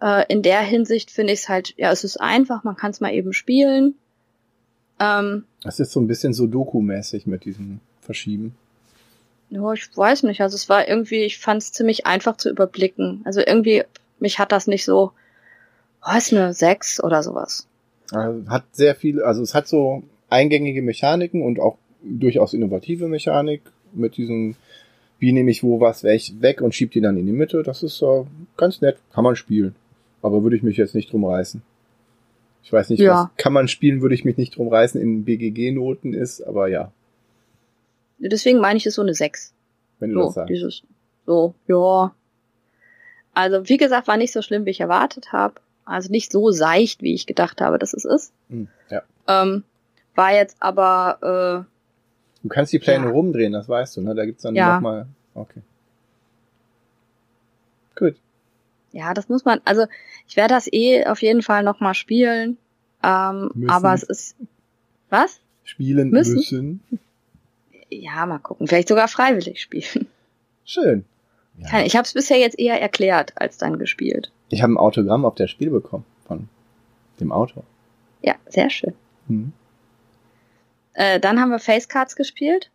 Äh, 0.00 0.24
in 0.28 0.42
der 0.42 0.60
Hinsicht 0.60 1.10
finde 1.10 1.32
ich 1.32 1.40
es 1.40 1.48
halt, 1.48 1.74
ja, 1.76 1.90
es 1.90 2.04
ist 2.04 2.20
einfach, 2.20 2.64
man 2.64 2.76
kann 2.76 2.90
es 2.90 3.00
mal 3.00 3.12
eben 3.12 3.32
spielen. 3.32 3.94
Ähm, 4.98 5.44
das 5.62 5.80
ist 5.80 5.92
so 5.92 6.00
ein 6.00 6.06
bisschen 6.06 6.34
so 6.34 6.46
Doku-mäßig 6.46 7.26
mit 7.26 7.44
diesem 7.44 7.80
Verschieben. 8.00 8.54
Ja, 9.50 9.72
ich 9.72 9.96
weiß 9.96 10.22
nicht. 10.24 10.40
Also 10.42 10.54
es 10.54 10.68
war 10.68 10.86
irgendwie, 10.86 11.24
ich 11.24 11.38
fand 11.38 11.62
es 11.62 11.72
ziemlich 11.72 12.06
einfach 12.06 12.36
zu 12.36 12.50
überblicken. 12.50 13.22
Also 13.24 13.40
irgendwie, 13.40 13.84
mich 14.18 14.38
hat 14.38 14.52
das 14.52 14.66
nicht 14.66 14.84
so, 14.84 15.12
was 16.02 16.32
eine 16.32 16.54
sechs 16.54 17.02
oder 17.02 17.22
sowas. 17.22 17.66
Also 18.12 18.48
hat 18.48 18.64
sehr 18.72 18.94
viel, 18.94 19.22
also 19.22 19.42
es 19.42 19.54
hat 19.54 19.68
so 19.68 20.02
eingängige 20.30 20.82
Mechaniken 20.82 21.42
und 21.42 21.60
auch 21.60 21.76
durchaus 22.02 22.54
innovative 22.54 23.08
Mechanik 23.08 23.62
mit 23.92 24.16
diesem, 24.16 24.56
wie 25.18 25.32
nehme 25.32 25.50
ich 25.50 25.62
wo 25.62 25.80
was 25.80 26.02
weg 26.04 26.60
und 26.62 26.74
schieb 26.74 26.92
die 26.92 27.00
dann 27.00 27.16
in 27.16 27.26
die 27.26 27.32
Mitte. 27.32 27.62
Das 27.62 27.82
ist 27.82 28.00
äh, 28.02 28.24
ganz 28.56 28.80
nett, 28.80 28.96
kann 29.12 29.24
man 29.24 29.36
spielen. 29.36 29.74
Aber 30.22 30.42
würde 30.42 30.56
ich 30.56 30.62
mich 30.62 30.76
jetzt 30.76 30.94
nicht 30.94 31.12
drum 31.12 31.24
reißen. 31.24 31.62
Ich 32.62 32.72
weiß 32.72 32.90
nicht, 32.90 33.00
ja. 33.00 33.24
was 33.24 33.36
kann 33.36 33.52
man 33.52 33.68
spielen, 33.68 34.02
würde 34.02 34.14
ich 34.14 34.24
mich 34.24 34.36
nicht 34.36 34.56
drum 34.56 34.68
reißen, 34.68 35.00
in 35.00 35.24
BGG-Noten 35.24 36.12
ist, 36.12 36.42
aber 36.42 36.68
ja. 36.68 36.92
Deswegen 38.18 38.60
meine 38.60 38.76
ich 38.76 38.86
es 38.86 38.94
so 38.94 39.02
eine 39.02 39.14
6. 39.14 39.54
Wenn 39.98 40.10
du 40.10 40.20
so, 40.20 40.26
das 40.26 40.34
sagst. 40.34 40.50
Dieses, 40.50 40.82
so, 41.26 41.54
ja. 41.66 42.14
Also, 43.32 43.68
wie 43.68 43.76
gesagt, 43.76 44.08
war 44.08 44.16
nicht 44.16 44.32
so 44.32 44.42
schlimm, 44.42 44.66
wie 44.66 44.70
ich 44.70 44.80
erwartet 44.80 45.32
habe. 45.32 45.54
Also 45.84 46.10
nicht 46.10 46.30
so 46.30 46.50
seicht, 46.50 47.02
wie 47.02 47.14
ich 47.14 47.26
gedacht 47.26 47.60
habe, 47.60 47.78
dass 47.78 47.94
es 47.94 48.04
ist. 48.04 48.32
Hm, 48.48 48.68
ja. 48.90 49.02
Ähm, 49.26 49.64
war 50.20 50.32
jetzt 50.34 50.56
aber, 50.60 51.64
äh, 51.66 51.70
Du 52.42 52.48
kannst 52.48 52.72
die 52.72 52.78
Pläne 52.78 53.04
Ja. 53.06 53.10
rumdrehen, 53.10 53.52
das 53.52 53.68
weißt 53.68 53.96
du, 53.96 54.00
ne? 54.02 54.14
Da 54.14 54.24
gibt's 54.26 54.42
dann 54.42 54.54
Ja. 54.54 54.74
nochmal. 54.74 55.06
Okay. 55.34 55.60
Gut. 57.96 58.16
ja, 58.92 59.12
das 59.14 59.28
muss 59.28 59.44
man, 59.44 59.60
also 59.64 59.84
ich 60.26 60.36
werde 60.36 60.54
das 60.54 60.66
eh 60.72 61.06
auf 61.06 61.22
jeden 61.22 61.42
Fall 61.42 61.62
nochmal 61.62 61.94
spielen. 61.94 62.56
Ähm, 63.02 63.50
Müssen. 63.54 63.70
aber 63.70 63.94
es 63.94 64.02
ist, 64.02 64.36
was? 65.10 65.40
Spielen 65.64 66.10
Müssen. 66.10 66.34
müssen. 66.36 66.80
Ja, 67.90 68.24
mal 68.26 68.38
gucken. 68.38 68.66
Vielleicht 68.68 68.88
sogar 68.88 69.08
freiwillig 69.08 69.60
spielen. 69.62 70.06
Schön. 70.64 71.04
Ja. 71.58 71.80
Ich 71.82 71.94
habe 71.96 72.04
es 72.06 72.12
bisher 72.14 72.38
jetzt 72.38 72.58
eher 72.58 72.80
erklärt 72.80 73.32
als 73.36 73.58
dann 73.58 73.78
gespielt. 73.78 74.32
Ich 74.48 74.62
habe 74.62 74.72
ein 74.72 74.78
Autogramm 74.78 75.24
auf 75.24 75.34
das 75.34 75.50
Spiel 75.50 75.70
bekommen 75.70 76.04
von 76.26 76.48
dem 77.20 77.32
Autor. 77.32 77.64
Ja, 78.22 78.34
sehr 78.48 78.70
schön. 78.70 78.94
Hm. 79.28 79.52
Äh, 80.94 81.20
dann 81.20 81.40
haben 81.40 81.50
wir 81.50 81.58
Facecards 81.58 82.16
gespielt, 82.16 82.70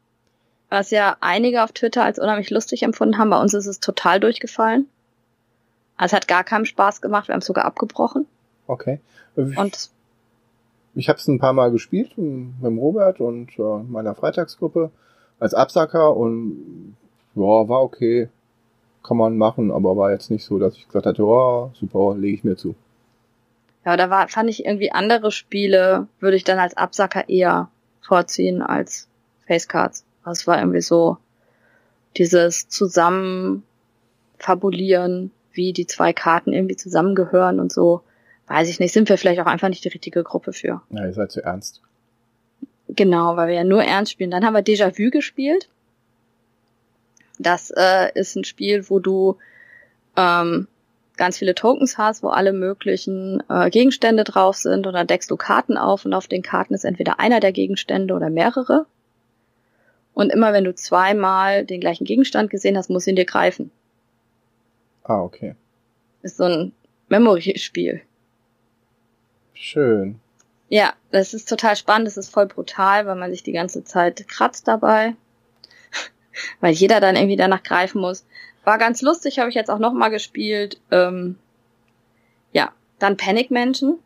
was 0.70 0.92
ja 0.92 1.18
einige 1.22 1.64
auf 1.64 1.72
Twitter 1.72 2.04
als 2.04 2.20
unheimlich 2.20 2.50
lustig 2.50 2.84
empfunden 2.84 3.18
haben. 3.18 3.30
Bei 3.30 3.40
uns 3.42 3.54
ist 3.54 3.66
es 3.68 3.80
total 3.80 4.20
durchgefallen. 4.20 4.88
Also 5.98 6.14
es 6.14 6.22
hat 6.22 6.28
gar 6.28 6.44
keinen 6.44 6.66
Spaß 6.66 7.02
gemacht. 7.02 7.28
Wir 7.28 7.34
haben 7.34 7.40
es 7.42 7.46
sogar 7.46 7.66
abgebrochen. 7.66 8.26
Okay. 8.68 9.00
Ich, 9.36 9.58
Und 9.58 9.90
ich 10.96 11.10
habe 11.10 11.20
es 11.20 11.28
ein 11.28 11.40
paar 11.40 11.54
Mal 11.54 11.72
gespielt 11.72 12.18
m- 12.18 12.56
mit 12.62 12.66
dem 12.72 12.78
Robert 12.80 13.20
und 13.20 13.58
äh, 13.60 13.84
meiner 13.88 14.16
Freitagsgruppe 14.16 14.92
als 15.40 15.54
Absacker 15.54 16.16
und 16.16 16.96
ja, 17.36 17.42
war 17.42 17.82
okay. 17.82 18.30
Kann 19.04 19.18
man 19.18 19.38
machen, 19.38 19.72
aber 19.72 19.96
war 19.98 20.12
jetzt 20.12 20.32
nicht 20.32 20.44
so, 20.46 20.58
dass 20.58 20.76
ich 20.78 20.88
gesagt 20.88 21.06
hatte, 21.06 21.24
oh, 21.24 21.70
super, 21.80 22.16
lege 22.18 22.36
ich 22.38 22.44
mir 22.44 22.56
zu. 22.56 22.74
ja, 23.86 23.96
da 23.98 24.10
war, 24.10 24.28
fand 24.30 24.50
ich 24.50 24.66
irgendwie 24.66 24.92
andere 24.92 25.32
Spiele, 25.32 26.08
würde 26.20 26.38
ich 26.38 26.44
dann 26.44 26.58
als 26.58 26.76
Absacker 26.76 27.30
eher 27.30 27.70
vorziehen 28.06 28.62
als 28.62 29.08
Facecards. 29.48 30.06
Es 30.26 30.48
war 30.48 30.60
irgendwie 30.60 30.82
so 30.82 31.18
dieses 32.18 32.68
Zusammen 32.70 33.64
fabulieren, 34.38 35.32
wie 35.54 35.74
die 35.74 35.88
zwei 35.88 36.14
Karten 36.14 36.54
irgendwie 36.54 36.76
zusammengehören 36.76 37.60
und 37.60 37.72
so. 37.72 38.02
Weiß 38.48 38.70
ich 38.70 38.80
nicht, 38.80 38.94
sind 38.94 39.10
wir 39.10 39.18
vielleicht 39.18 39.40
auch 39.40 39.46
einfach 39.48 39.70
nicht 39.70 39.84
die 39.84 39.90
richtige 39.90 40.24
Gruppe 40.24 40.54
für. 40.54 40.82
Ja, 40.90 41.06
ihr 41.06 41.14
seid 41.14 41.32
zu 41.32 41.44
ernst. 41.44 41.82
Genau, 42.88 43.36
weil 43.36 43.48
wir 43.48 43.56
ja 43.56 43.64
nur 43.64 43.84
ernst 43.84 44.12
spielen. 44.12 44.32
Dann 44.32 44.46
haben 44.46 44.54
wir 44.54 44.64
Déjà-vu 44.64 45.10
gespielt. 45.10 45.70
Das 47.40 47.72
äh, 47.76 48.12
ist 48.14 48.36
ein 48.36 48.44
Spiel, 48.44 48.90
wo 48.90 49.00
du 49.00 49.38
ähm, 50.16 50.68
ganz 51.18 51.38
viele 51.38 51.56
Tokens 51.56 51.98
hast, 51.98 52.24
wo 52.24 52.30
alle 52.30 52.54
möglichen 52.54 53.44
äh, 53.50 53.70
Gegenstände 53.70 54.24
drauf 54.24 54.58
sind 54.58 54.88
und 54.88 54.94
dann 54.94 55.08
deckst 55.08 55.30
du 55.30 55.38
Karten 55.38 55.78
auf 55.78 56.06
und 56.06 56.14
auf 56.14 56.28
den 56.28 56.42
Karten 56.42 56.74
ist 56.74 56.86
entweder 56.86 57.20
einer 57.20 57.40
der 57.40 57.52
Gegenstände 57.52 58.14
oder 58.14 58.30
mehrere. 58.30 58.86
Und 60.14 60.32
immer 60.32 60.54
wenn 60.54 60.64
du 60.64 60.74
zweimal 60.74 61.66
den 61.66 61.82
gleichen 61.82 62.06
Gegenstand 62.06 62.50
gesehen 62.50 62.78
hast, 62.78 62.90
musst 62.90 63.06
du 63.06 63.12
ihn 63.12 63.18
dir 63.18 63.26
greifen. 63.26 63.70
Ah, 65.04 65.22
okay. 65.22 65.56
Ist 66.22 66.38
so 66.38 66.46
ein 66.46 66.72
Memory-Spiel. 67.10 68.02
Schön. 69.54 70.20
Ja, 70.70 70.94
das 71.12 71.34
ist 71.34 71.48
total 71.48 71.76
spannend, 71.76 72.08
das 72.08 72.18
ist 72.18 72.30
voll 72.30 72.48
brutal, 72.48 73.06
weil 73.06 73.16
man 73.16 73.32
sich 73.32 73.44
die 73.44 73.52
ganze 73.52 73.84
Zeit 73.84 74.28
kratzt 74.28 74.68
dabei. 74.68 75.16
weil 76.60 76.74
jeder 76.74 77.00
dann 77.00 77.16
irgendwie 77.16 77.36
danach 77.36 77.64
greifen 77.64 78.02
muss. 78.02 78.26
War 78.66 78.78
ganz 78.78 79.02
lustig, 79.02 79.40
habe 79.40 79.50
ich 79.50 79.56
jetzt 79.56 79.70
auch 79.70 79.80
nochmal 79.80 80.10
gespielt. 80.10 80.82
Ähm, 80.92 81.38
ja, 82.52 82.72
dann 83.00 83.16
Panic 83.16 83.52
Mansion. 83.52 84.00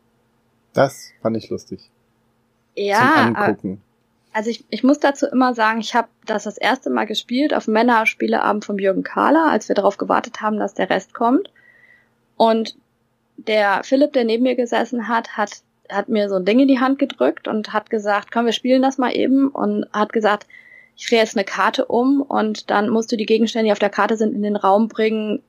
Das 0.72 1.12
fand 1.22 1.36
ich 1.36 1.50
lustig. 1.50 1.90
Ja, 2.76 3.32
äh, 3.48 3.76
also 4.32 4.50
ich, 4.50 4.64
ich 4.70 4.84
muss 4.84 5.00
dazu 5.00 5.26
immer 5.26 5.54
sagen, 5.54 5.80
ich 5.80 5.94
habe 5.94 6.08
das 6.26 6.44
das 6.44 6.56
erste 6.56 6.90
Mal 6.90 7.06
gespielt 7.06 7.52
auf 7.52 7.66
Männerspieleabend 7.66 8.64
von 8.64 8.78
Jürgen 8.78 9.02
Kahler, 9.02 9.48
als 9.50 9.68
wir 9.68 9.74
darauf 9.74 9.96
gewartet 9.96 10.40
haben, 10.40 10.58
dass 10.58 10.74
der 10.74 10.90
Rest 10.90 11.14
kommt. 11.14 11.50
Und 12.36 12.76
der 13.36 13.82
Philipp, 13.82 14.12
der 14.12 14.24
neben 14.24 14.44
mir 14.44 14.54
gesessen 14.54 15.08
hat, 15.08 15.36
hat, 15.36 15.62
hat 15.90 16.08
mir 16.08 16.28
so 16.28 16.36
ein 16.36 16.44
Ding 16.44 16.60
in 16.60 16.68
die 16.68 16.80
Hand 16.80 16.98
gedrückt 16.98 17.48
und 17.48 17.72
hat 17.72 17.90
gesagt, 17.90 18.30
komm, 18.30 18.46
wir 18.46 18.52
spielen 18.52 18.82
das 18.82 18.98
mal 18.98 19.14
eben 19.16 19.48
und 19.48 19.86
hat 19.92 20.12
gesagt, 20.12 20.46
ich 21.00 21.06
drehe 21.06 21.18
jetzt 21.18 21.34
eine 21.34 21.46
Karte 21.46 21.86
um 21.86 22.20
und 22.20 22.68
dann 22.68 22.90
musst 22.90 23.10
du 23.10 23.16
die 23.16 23.24
Gegenstände, 23.24 23.64
die 23.64 23.72
auf 23.72 23.78
der 23.78 23.88
Karte 23.88 24.18
sind, 24.18 24.34
in 24.34 24.42
den 24.42 24.54
Raum 24.54 24.88
bringen, 24.88 25.42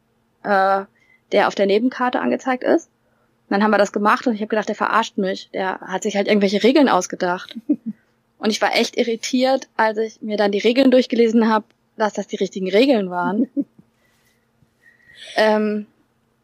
äh, 0.44 0.86
der 1.34 1.48
auf 1.50 1.56
der 1.56 1.66
Nebenkarte 1.66 2.22
angezeigt 2.22 2.64
ist. 2.64 2.86
Und 2.86 3.56
dann 3.56 3.62
haben 3.62 3.72
wir 3.72 3.78
das 3.78 3.92
gemacht 3.92 4.26
und 4.26 4.34
ich 4.34 4.40
habe 4.40 4.48
gedacht, 4.48 4.70
der 4.70 4.78
verarscht 4.78 5.18
mich. 5.18 5.50
Der 5.54 5.82
hat 5.82 6.04
sich 6.04 6.16
halt 6.16 6.30
irgendwelche 6.30 6.64
Regeln 6.64 6.88
ausgedacht. 6.88 7.58
Und 8.38 8.50
ich 8.50 8.60
war 8.60 8.76
echt 8.76 8.98
irritiert, 8.98 9.68
als 9.78 10.00
ich 10.00 10.22
mir 10.22 10.36
dann 10.36 10.52
die 10.52 10.58
Regeln 10.58 10.90
durchgelesen 10.90 11.48
habe, 11.48 11.66
dass 11.96 12.14
das 12.14 12.26
die 12.26 12.38
richtigen 12.38 12.72
Regeln 12.72 13.12
waren. 13.12 13.48
ähm, 15.36 15.86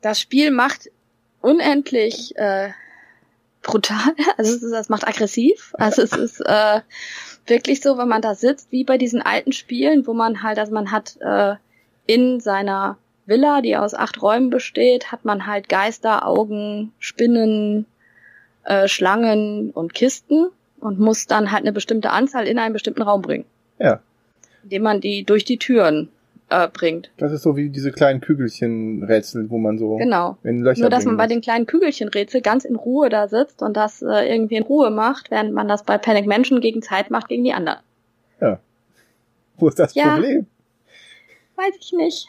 das 0.01 0.21
Spiel 0.21 0.51
macht 0.51 0.91
unendlich 1.41 2.35
äh, 2.35 2.69
brutal, 3.63 4.13
also 4.37 4.53
es, 4.53 4.61
ist, 4.61 4.73
es 4.73 4.89
macht 4.89 5.07
aggressiv. 5.07 5.73
Also 5.79 6.03
es 6.03 6.11
ist 6.11 6.41
äh, 6.41 6.81
wirklich 7.49 7.81
so, 7.81 7.97
wenn 7.97 8.07
man 8.07 8.21
da 8.21 8.35
sitzt, 8.35 8.71
wie 8.71 8.83
bei 8.83 8.97
diesen 8.97 9.21
alten 9.21 9.51
Spielen, 9.51 10.07
wo 10.07 10.13
man 10.13 10.43
halt, 10.43 10.59
also 10.59 10.73
man 10.73 10.91
hat 10.91 11.17
äh, 11.21 11.55
in 12.05 12.39
seiner 12.39 12.97
Villa, 13.25 13.61
die 13.61 13.75
aus 13.75 13.93
acht 13.93 14.21
Räumen 14.21 14.49
besteht, 14.49 15.11
hat 15.11 15.25
man 15.25 15.45
halt 15.45 15.69
Geister, 15.69 16.25
Augen, 16.25 16.93
Spinnen, 16.99 17.85
äh, 18.63 18.87
Schlangen 18.87 19.71
und 19.71 19.93
Kisten 19.93 20.47
und 20.79 20.99
muss 20.99 21.27
dann 21.27 21.51
halt 21.51 21.63
eine 21.63 21.73
bestimmte 21.73 22.11
Anzahl 22.11 22.47
in 22.47 22.59
einen 22.59 22.73
bestimmten 22.73 23.01
Raum 23.01 23.21
bringen, 23.21 23.45
Ja, 23.79 23.99
indem 24.63 24.83
man 24.83 25.01
die 25.01 25.23
durch 25.23 25.43
die 25.43 25.57
Türen 25.57 26.09
äh, 26.49 26.67
bringt. 26.69 27.11
das 27.17 27.31
ist 27.31 27.41
so 27.43 27.55
wie 27.57 27.69
diese 27.69 27.91
kleinen 27.91 28.21
Kügelchen-Rätsel, 28.21 29.49
wo 29.49 29.57
man 29.57 29.77
so 29.77 29.97
Genau. 29.97 30.37
in 30.43 30.61
Löcher 30.61 30.81
Nur, 30.81 30.89
dass 30.89 31.05
man 31.05 31.17
bei 31.17 31.27
den 31.27 31.41
kleinen 31.41 31.65
Kügelchenrätsel 31.65 32.41
ganz 32.41 32.63
in 32.65 32.75
Ruhe 32.75 33.09
da 33.09 33.27
sitzt 33.27 33.61
und 33.61 33.75
das 33.75 34.01
äh, 34.01 34.31
irgendwie 34.31 34.55
in 34.55 34.63
Ruhe 34.63 34.89
macht, 34.89 35.29
während 35.31 35.53
man 35.53 35.67
das 35.67 35.83
bei 35.83 35.97
Panic 35.97 36.25
Mansion 36.25 36.61
gegen 36.61 36.81
Zeit 36.81 37.11
macht 37.11 37.27
gegen 37.29 37.43
die 37.43 37.53
anderen. 37.53 37.79
Wo 39.59 39.67
ist 39.67 39.79
das 39.79 39.95
Ja. 39.95 40.13
Problem? 40.13 40.45
Weiß 41.55 41.73
ich 41.79 41.91
nicht. 41.91 42.27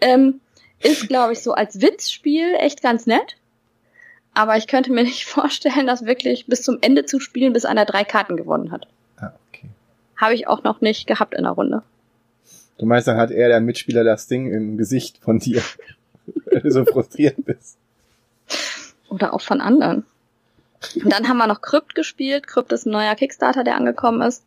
Ähm, 0.00 0.40
ist, 0.82 1.08
glaube 1.08 1.32
ich, 1.34 1.40
so 1.40 1.52
als 1.52 1.80
Witzspiel 1.80 2.54
echt 2.58 2.82
ganz 2.82 3.06
nett. 3.06 3.36
Aber 4.34 4.56
ich 4.56 4.66
könnte 4.66 4.92
mir 4.92 5.04
nicht 5.04 5.24
vorstellen, 5.26 5.86
das 5.86 6.04
wirklich 6.04 6.46
bis 6.46 6.62
zum 6.62 6.78
Ende 6.80 7.04
zu 7.04 7.20
spielen, 7.20 7.52
bis 7.52 7.64
einer 7.64 7.84
drei 7.84 8.02
Karten 8.04 8.36
gewonnen 8.36 8.72
hat. 8.72 8.88
Ah, 9.18 9.32
okay. 9.48 9.68
Habe 10.16 10.34
ich 10.34 10.48
auch 10.48 10.64
noch 10.64 10.80
nicht 10.80 11.06
gehabt 11.06 11.34
in 11.34 11.44
der 11.44 11.52
Runde. 11.52 11.82
Du 12.80 12.86
meinst, 12.86 13.06
dann 13.06 13.18
hat 13.18 13.30
er, 13.30 13.48
der 13.48 13.60
Mitspieler, 13.60 14.04
das 14.04 14.26
Ding 14.26 14.50
im 14.50 14.78
Gesicht 14.78 15.18
von 15.18 15.38
dir, 15.38 15.62
weil 16.46 16.62
du 16.62 16.70
so 16.70 16.86
frustriert 16.86 17.36
bist. 17.44 17.76
Oder 19.10 19.34
auch 19.34 19.42
von 19.42 19.60
anderen. 19.60 20.06
Und 20.94 21.12
dann 21.12 21.28
haben 21.28 21.36
wir 21.36 21.46
noch 21.46 21.60
Crypt 21.60 21.94
gespielt. 21.94 22.46
Crypt 22.46 22.72
ist 22.72 22.86
ein 22.86 22.92
neuer 22.92 23.14
Kickstarter, 23.16 23.64
der 23.64 23.76
angekommen 23.76 24.22
ist. 24.22 24.44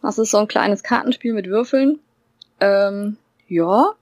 Das 0.00 0.16
ist 0.16 0.30
so 0.30 0.38
ein 0.38 0.48
kleines 0.48 0.82
Kartenspiel 0.82 1.34
mit 1.34 1.46
Würfeln. 1.46 1.98
Ähm, 2.60 3.18
ja. 3.46 3.92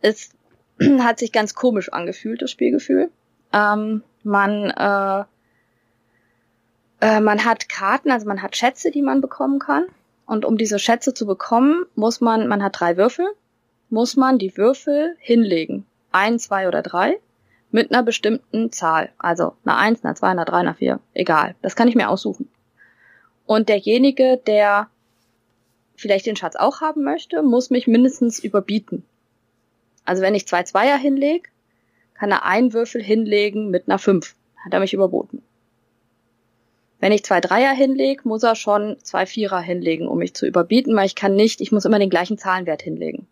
Es 0.00 0.30
hat 1.00 1.18
sich 1.18 1.32
ganz 1.32 1.56
komisch 1.56 1.92
angefühlt, 1.92 2.42
das 2.42 2.52
Spielgefühl. 2.52 3.10
Ähm, 3.52 4.04
man, 4.22 4.70
äh, 4.70 5.24
äh, 7.00 7.20
man 7.20 7.44
hat 7.44 7.68
Karten, 7.68 8.12
also 8.12 8.28
man 8.28 8.40
hat 8.40 8.56
Schätze, 8.56 8.92
die 8.92 9.02
man 9.02 9.20
bekommen 9.20 9.58
kann. 9.58 9.86
Und 10.32 10.46
um 10.46 10.56
diese 10.56 10.78
Schätze 10.78 11.12
zu 11.12 11.26
bekommen, 11.26 11.84
muss 11.94 12.22
man, 12.22 12.48
man 12.48 12.62
hat 12.62 12.80
drei 12.80 12.96
Würfel, 12.96 13.26
muss 13.90 14.16
man 14.16 14.38
die 14.38 14.56
Würfel 14.56 15.14
hinlegen. 15.18 15.84
Ein, 16.10 16.38
zwei 16.38 16.68
oder 16.68 16.80
drei 16.80 17.18
mit 17.70 17.92
einer 17.92 18.02
bestimmten 18.02 18.72
Zahl. 18.72 19.10
Also 19.18 19.52
einer 19.66 19.76
1, 19.76 20.02
einer 20.02 20.14
2, 20.14 20.28
einer 20.28 20.46
3, 20.46 20.56
einer 20.56 20.74
4. 20.74 21.00
Egal. 21.12 21.54
Das 21.60 21.76
kann 21.76 21.86
ich 21.86 21.96
mir 21.96 22.08
aussuchen. 22.08 22.48
Und 23.44 23.68
derjenige, 23.68 24.40
der 24.46 24.88
vielleicht 25.96 26.24
den 26.24 26.36
Schatz 26.36 26.56
auch 26.56 26.80
haben 26.80 27.04
möchte, 27.04 27.42
muss 27.42 27.68
mich 27.68 27.86
mindestens 27.86 28.38
überbieten. 28.38 29.04
Also 30.06 30.22
wenn 30.22 30.34
ich 30.34 30.48
zwei 30.48 30.62
Zweier 30.62 30.96
hinlege, 30.96 31.50
kann 32.14 32.30
er 32.30 32.46
einen 32.46 32.72
Würfel 32.72 33.02
hinlegen 33.02 33.68
mit 33.68 33.86
einer 33.86 33.98
5. 33.98 34.34
Hat 34.64 34.72
er 34.72 34.80
mich 34.80 34.94
überboten. 34.94 35.42
Wenn 37.02 37.10
ich 37.10 37.24
zwei 37.24 37.40
Dreier 37.40 37.72
hinlege, 37.72 38.28
muss 38.28 38.44
er 38.44 38.54
schon 38.54 38.96
zwei 39.02 39.26
Vierer 39.26 39.60
hinlegen, 39.60 40.06
um 40.06 40.18
mich 40.18 40.34
zu 40.34 40.46
überbieten, 40.46 40.94
weil 40.94 41.06
ich 41.06 41.16
kann 41.16 41.34
nicht, 41.34 41.60
ich 41.60 41.72
muss 41.72 41.84
immer 41.84 41.98
den 41.98 42.10
gleichen 42.10 42.38
Zahlenwert 42.38 42.80
hinlegen. 42.80 43.26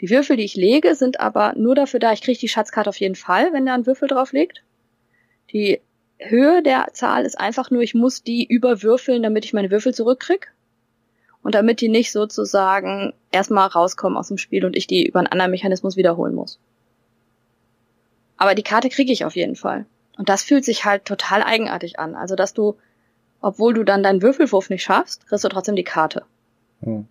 Die 0.00 0.08
Würfel, 0.08 0.36
die 0.36 0.44
ich 0.44 0.54
lege, 0.54 0.94
sind 0.94 1.18
aber 1.18 1.54
nur 1.56 1.74
dafür 1.74 1.98
da, 1.98 2.12
ich 2.12 2.22
kriege 2.22 2.38
die 2.38 2.46
Schatzkarte 2.46 2.88
auf 2.88 3.00
jeden 3.00 3.16
Fall, 3.16 3.52
wenn 3.52 3.66
da 3.66 3.74
ein 3.74 3.86
Würfel 3.86 4.06
drauf 4.06 4.32
liegt. 4.32 4.62
Die 5.52 5.80
Höhe 6.20 6.62
der 6.62 6.86
Zahl 6.92 7.24
ist 7.24 7.40
einfach 7.40 7.72
nur, 7.72 7.82
ich 7.82 7.94
muss 7.94 8.22
die 8.22 8.46
überwürfeln, 8.46 9.24
damit 9.24 9.44
ich 9.44 9.52
meine 9.52 9.72
Würfel 9.72 9.92
zurückkrieg. 9.92 10.52
Und 11.42 11.56
damit 11.56 11.80
die 11.80 11.88
nicht 11.88 12.12
sozusagen 12.12 13.14
erstmal 13.32 13.66
rauskommen 13.66 14.16
aus 14.16 14.28
dem 14.28 14.38
Spiel 14.38 14.64
und 14.64 14.76
ich 14.76 14.86
die 14.86 15.04
über 15.04 15.18
einen 15.18 15.26
anderen 15.26 15.50
Mechanismus 15.50 15.96
wiederholen 15.96 16.36
muss. 16.36 16.60
Aber 18.36 18.54
die 18.54 18.62
Karte 18.62 18.90
kriege 18.90 19.12
ich 19.12 19.24
auf 19.24 19.34
jeden 19.34 19.56
Fall. 19.56 19.86
Und 20.16 20.28
das 20.28 20.42
fühlt 20.42 20.64
sich 20.64 20.84
halt 20.84 21.04
total 21.04 21.42
eigenartig 21.42 21.98
an. 21.98 22.14
Also, 22.14 22.36
dass 22.36 22.54
du, 22.54 22.76
obwohl 23.40 23.74
du 23.74 23.84
dann 23.84 24.02
deinen 24.02 24.22
Würfelwurf 24.22 24.70
nicht 24.70 24.82
schaffst, 24.82 25.26
kriegst 25.26 25.44
du 25.44 25.48
trotzdem 25.48 25.76
die 25.76 25.84
Karte. 25.84 26.24
Hm. 26.82 27.06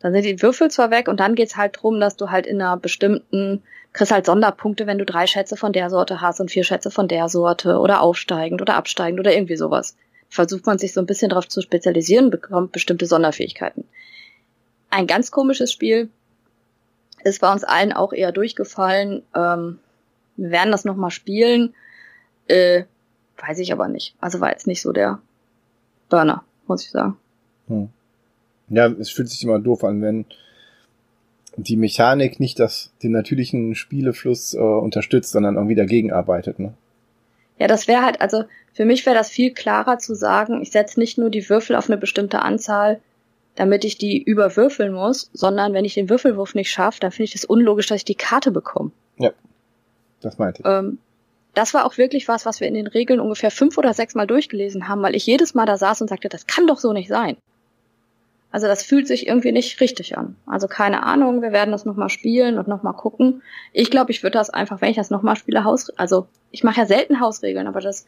Dann 0.00 0.12
sind 0.12 0.24
die 0.24 0.42
Würfel 0.42 0.70
zwar 0.70 0.90
weg 0.90 1.08
und 1.08 1.20
dann 1.20 1.34
geht's 1.34 1.56
halt 1.56 1.78
drum, 1.80 2.00
dass 2.00 2.16
du 2.16 2.30
halt 2.30 2.46
in 2.46 2.60
einer 2.60 2.76
bestimmten, 2.76 3.62
kriegst 3.92 4.12
halt 4.12 4.26
Sonderpunkte, 4.26 4.86
wenn 4.86 4.98
du 4.98 5.04
drei 5.04 5.26
Schätze 5.26 5.56
von 5.56 5.72
der 5.72 5.90
Sorte 5.90 6.20
hast 6.20 6.40
und 6.40 6.50
vier 6.50 6.64
Schätze 6.64 6.90
von 6.90 7.06
der 7.06 7.28
Sorte 7.28 7.78
oder 7.78 8.00
aufsteigend 8.00 8.62
oder 8.62 8.76
absteigend 8.76 9.20
oder 9.20 9.34
irgendwie 9.34 9.56
sowas. 9.56 9.96
Versucht 10.30 10.64
man 10.64 10.78
sich 10.78 10.94
so 10.94 11.00
ein 11.00 11.06
bisschen 11.06 11.28
darauf 11.28 11.48
zu 11.48 11.60
spezialisieren, 11.60 12.30
bekommt 12.30 12.72
bestimmte 12.72 13.06
Sonderfähigkeiten. 13.06 13.84
Ein 14.88 15.06
ganz 15.06 15.30
komisches 15.30 15.70
Spiel 15.70 16.08
ist 17.22 17.40
bei 17.40 17.52
uns 17.52 17.64
allen 17.64 17.92
auch 17.92 18.12
eher 18.12 18.32
durchgefallen. 18.32 19.22
Ähm, 19.34 19.80
wir 20.36 20.50
werden 20.50 20.72
das 20.72 20.86
nochmal 20.86 21.10
spielen. 21.10 21.74
Äh, 22.50 22.84
weiß 23.38 23.58
ich 23.60 23.72
aber 23.72 23.88
nicht. 23.88 24.14
Also 24.20 24.40
war 24.40 24.50
jetzt 24.50 24.66
nicht 24.66 24.82
so 24.82 24.92
der 24.92 25.20
Burner, 26.08 26.44
muss 26.66 26.84
ich 26.84 26.90
sagen. 26.90 27.16
Hm. 27.68 27.88
Ja, 28.68 28.86
es 28.86 29.10
fühlt 29.10 29.28
sich 29.28 29.42
immer 29.42 29.58
doof 29.58 29.84
an, 29.84 30.02
wenn 30.02 30.24
die 31.56 31.76
Mechanik 31.76 32.40
nicht 32.40 32.58
das, 32.58 32.92
den 33.02 33.12
natürlichen 33.12 33.74
Spielefluss 33.74 34.54
äh, 34.54 34.58
unterstützt, 34.58 35.32
sondern 35.32 35.56
irgendwie 35.56 35.74
dagegen 35.74 36.12
arbeitet, 36.12 36.58
ne? 36.58 36.74
Ja, 37.58 37.66
das 37.66 37.86
wäre 37.88 38.02
halt, 38.02 38.22
also 38.22 38.44
für 38.72 38.86
mich 38.86 39.04
wäre 39.04 39.14
das 39.14 39.28
viel 39.28 39.52
klarer 39.52 39.98
zu 39.98 40.14
sagen, 40.14 40.62
ich 40.62 40.70
setze 40.70 40.98
nicht 40.98 41.18
nur 41.18 41.28
die 41.28 41.48
Würfel 41.50 41.76
auf 41.76 41.90
eine 41.90 41.98
bestimmte 41.98 42.40
Anzahl, 42.40 43.00
damit 43.54 43.84
ich 43.84 43.98
die 43.98 44.22
überwürfeln 44.22 44.94
muss, 44.94 45.30
sondern 45.34 45.74
wenn 45.74 45.84
ich 45.84 45.94
den 45.94 46.08
Würfelwurf 46.08 46.54
nicht 46.54 46.70
schaffe, 46.70 47.00
dann 47.00 47.10
finde 47.10 47.24
ich 47.24 47.34
es 47.34 47.42
das 47.42 47.50
unlogisch, 47.50 47.86
dass 47.86 47.98
ich 47.98 48.04
die 48.06 48.14
Karte 48.14 48.50
bekomme. 48.50 48.92
Ja, 49.18 49.32
das 50.22 50.38
meinte 50.38 50.62
ich. 50.62 50.68
Ähm, 50.68 50.98
das 51.54 51.74
war 51.74 51.84
auch 51.84 51.98
wirklich 51.98 52.28
was, 52.28 52.46
was 52.46 52.60
wir 52.60 52.68
in 52.68 52.74
den 52.74 52.86
Regeln 52.86 53.20
ungefähr 53.20 53.50
fünf 53.50 53.78
oder 53.78 53.94
sechs 53.94 54.14
Mal 54.14 54.26
durchgelesen 54.26 54.88
haben, 54.88 55.02
weil 55.02 55.16
ich 55.16 55.26
jedes 55.26 55.54
Mal 55.54 55.66
da 55.66 55.76
saß 55.76 56.00
und 56.00 56.08
sagte, 56.08 56.28
das 56.28 56.46
kann 56.46 56.66
doch 56.66 56.78
so 56.78 56.92
nicht 56.92 57.08
sein. 57.08 57.36
Also 58.52 58.66
das 58.66 58.82
fühlt 58.82 59.06
sich 59.06 59.28
irgendwie 59.28 59.52
nicht 59.52 59.80
richtig 59.80 60.18
an. 60.18 60.36
Also 60.46 60.66
keine 60.66 61.04
Ahnung, 61.04 61.40
wir 61.40 61.52
werden 61.52 61.70
das 61.70 61.84
nochmal 61.84 62.08
spielen 62.08 62.58
und 62.58 62.66
nochmal 62.66 62.94
gucken. 62.94 63.42
Ich 63.72 63.90
glaube, 63.90 64.10
ich 64.10 64.22
würde 64.22 64.38
das 64.38 64.50
einfach, 64.50 64.80
wenn 64.80 64.90
ich 64.90 64.96
das 64.96 65.10
nochmal 65.10 65.36
spiele, 65.36 65.64
Haus, 65.64 65.90
also 65.90 66.26
ich 66.50 66.64
mache 66.64 66.80
ja 66.80 66.86
selten 66.86 67.20
Hausregeln, 67.20 67.68
aber 67.68 67.80
das 67.80 68.06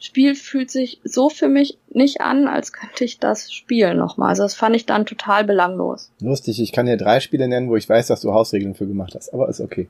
Spiel 0.00 0.34
fühlt 0.34 0.70
sich 0.70 1.00
so 1.04 1.30
für 1.30 1.48
mich 1.48 1.78
nicht 1.90 2.20
an, 2.20 2.48
als 2.48 2.72
könnte 2.72 3.04
ich 3.04 3.20
das 3.20 3.52
spielen 3.52 3.96
nochmal. 3.96 4.30
Also 4.30 4.42
das 4.42 4.54
fand 4.54 4.74
ich 4.74 4.86
dann 4.86 5.06
total 5.06 5.44
belanglos. 5.44 6.10
Lustig, 6.20 6.60
ich 6.60 6.72
kann 6.72 6.86
dir 6.86 6.96
drei 6.96 7.20
Spiele 7.20 7.46
nennen, 7.46 7.68
wo 7.68 7.76
ich 7.76 7.88
weiß, 7.88 8.08
dass 8.08 8.20
du 8.20 8.32
Hausregeln 8.32 8.74
für 8.74 8.86
gemacht 8.86 9.14
hast, 9.14 9.32
aber 9.32 9.48
ist 9.48 9.60
okay. 9.60 9.88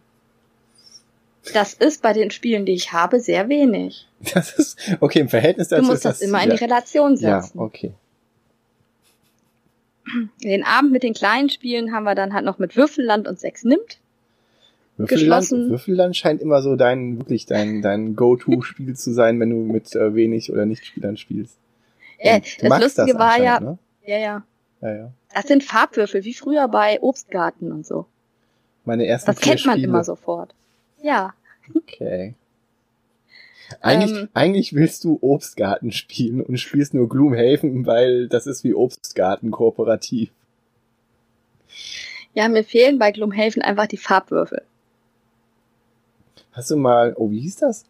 Das 1.53 1.75
ist 1.75 2.03
bei 2.03 2.13
den 2.13 2.31
Spielen, 2.31 2.65
die 2.65 2.73
ich 2.73 2.93
habe, 2.93 3.21
sehr 3.21 3.49
wenig. 3.49 4.09
Das 4.33 4.53
ist, 4.55 4.79
okay, 5.01 5.21
im 5.21 5.29
Verhältnis 5.29 5.69
dazu. 5.69 5.83
Du 5.83 5.91
musst 5.91 6.05
das, 6.05 6.21
das 6.21 6.29
immer 6.29 6.39
ja. 6.39 6.45
in 6.45 6.51
die 6.51 6.57
Relation 6.57 7.17
setzen. 7.17 7.59
Ja, 7.59 7.63
okay. 7.63 7.93
Den 10.43 10.65
Abend 10.65 10.93
mit 10.93 11.03
den 11.03 11.15
kleinen 11.15 11.51
Spielen 11.51 11.93
haben 11.93 12.05
wir 12.05 12.15
dann 12.15 12.33
halt 12.33 12.45
noch 12.45 12.59
mit 12.59 12.77
Würfelland 12.77 13.27
und 13.27 13.39
Sechs 13.39 13.65
nimmt. 13.65 13.99
Würfelland, 14.97 15.51
Würfelland 15.51 16.17
scheint 16.17 16.41
immer 16.41 16.63
so 16.63 16.77
dein, 16.77 17.19
wirklich 17.19 17.47
dein, 17.47 17.83
dein 17.83 18.15
Go-To-Spiel 18.15 18.95
zu 18.95 19.13
sein, 19.13 19.41
wenn 19.41 19.51
du 19.51 19.57
mit 19.57 19.95
äh, 19.97 20.15
wenig 20.15 20.53
oder 20.53 20.67
nicht 20.67 20.87
Spielern 20.87 21.17
spielst. 21.17 21.57
Ja, 22.21 22.39
das 22.39 22.81
Lustige 22.81 23.13
das 23.13 23.19
war 23.19 23.43
ja, 23.43 23.59
ne? 23.59 23.79
ja, 24.07 24.19
ja, 24.19 24.45
ja, 24.81 24.95
ja. 24.95 25.13
Das 25.35 25.49
sind 25.49 25.65
Farbwürfel, 25.65 26.25
wie 26.25 26.35
früher 26.35 26.69
bei 26.69 27.01
Obstgarten 27.03 27.73
und 27.73 27.85
so. 27.85 28.07
Meine 28.85 29.07
ersten 29.07 29.27
Das 29.27 29.41
kennt 29.41 29.67
man 29.67 29.75
Spiele. 29.75 29.89
immer 29.89 30.05
sofort. 30.05 30.55
Ja. 31.05 31.35
Okay. 31.75 32.35
Eigentlich, 33.83 34.11
ähm, 34.11 34.29
eigentlich 34.33 34.75
willst 34.75 35.05
du 35.05 35.19
Obstgarten 35.21 35.93
spielen 35.93 36.41
und 36.41 36.59
spielst 36.59 36.95
nur 36.95 37.11
Gloomhaven, 37.11 37.85
weil 37.85 38.27
das 38.29 38.47
ist 38.47 38.65
wie 38.65 38.75
Obstgarten 38.75 39.51
kooperativ. 39.51 40.31
Ja, 42.33 42.49
mir 42.49 42.65
fehlen 42.65 42.99
bei 42.99 43.13
Gloomhaven 43.13 43.61
einfach 43.61 43.87
die 43.87 43.99
Farbwürfel. 43.99 44.63
Hast 46.53 46.71
du 46.71 46.77
mal, 46.77 47.15
oh, 47.17 47.31
wie 47.31 47.41
hieß 47.41 47.57
das? 47.57 47.85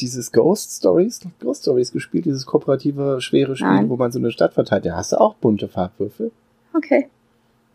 Dieses 0.00 0.32
Ghost 0.32 0.78
Stories, 0.78 1.20
Ghost 1.38 1.62
Stories 1.62 1.92
gespielt, 1.92 2.24
dieses 2.24 2.44
kooperative, 2.44 3.20
schwere 3.20 3.54
Spiel, 3.54 3.68
Nein. 3.68 3.88
wo 3.88 3.96
man 3.96 4.10
so 4.10 4.18
eine 4.18 4.32
Stadt 4.32 4.54
verteilt. 4.54 4.84
Ja, 4.84 4.96
hast 4.96 5.12
du 5.12 5.20
auch 5.20 5.34
bunte 5.34 5.68
Farbwürfel? 5.68 6.32
Okay. 6.74 7.08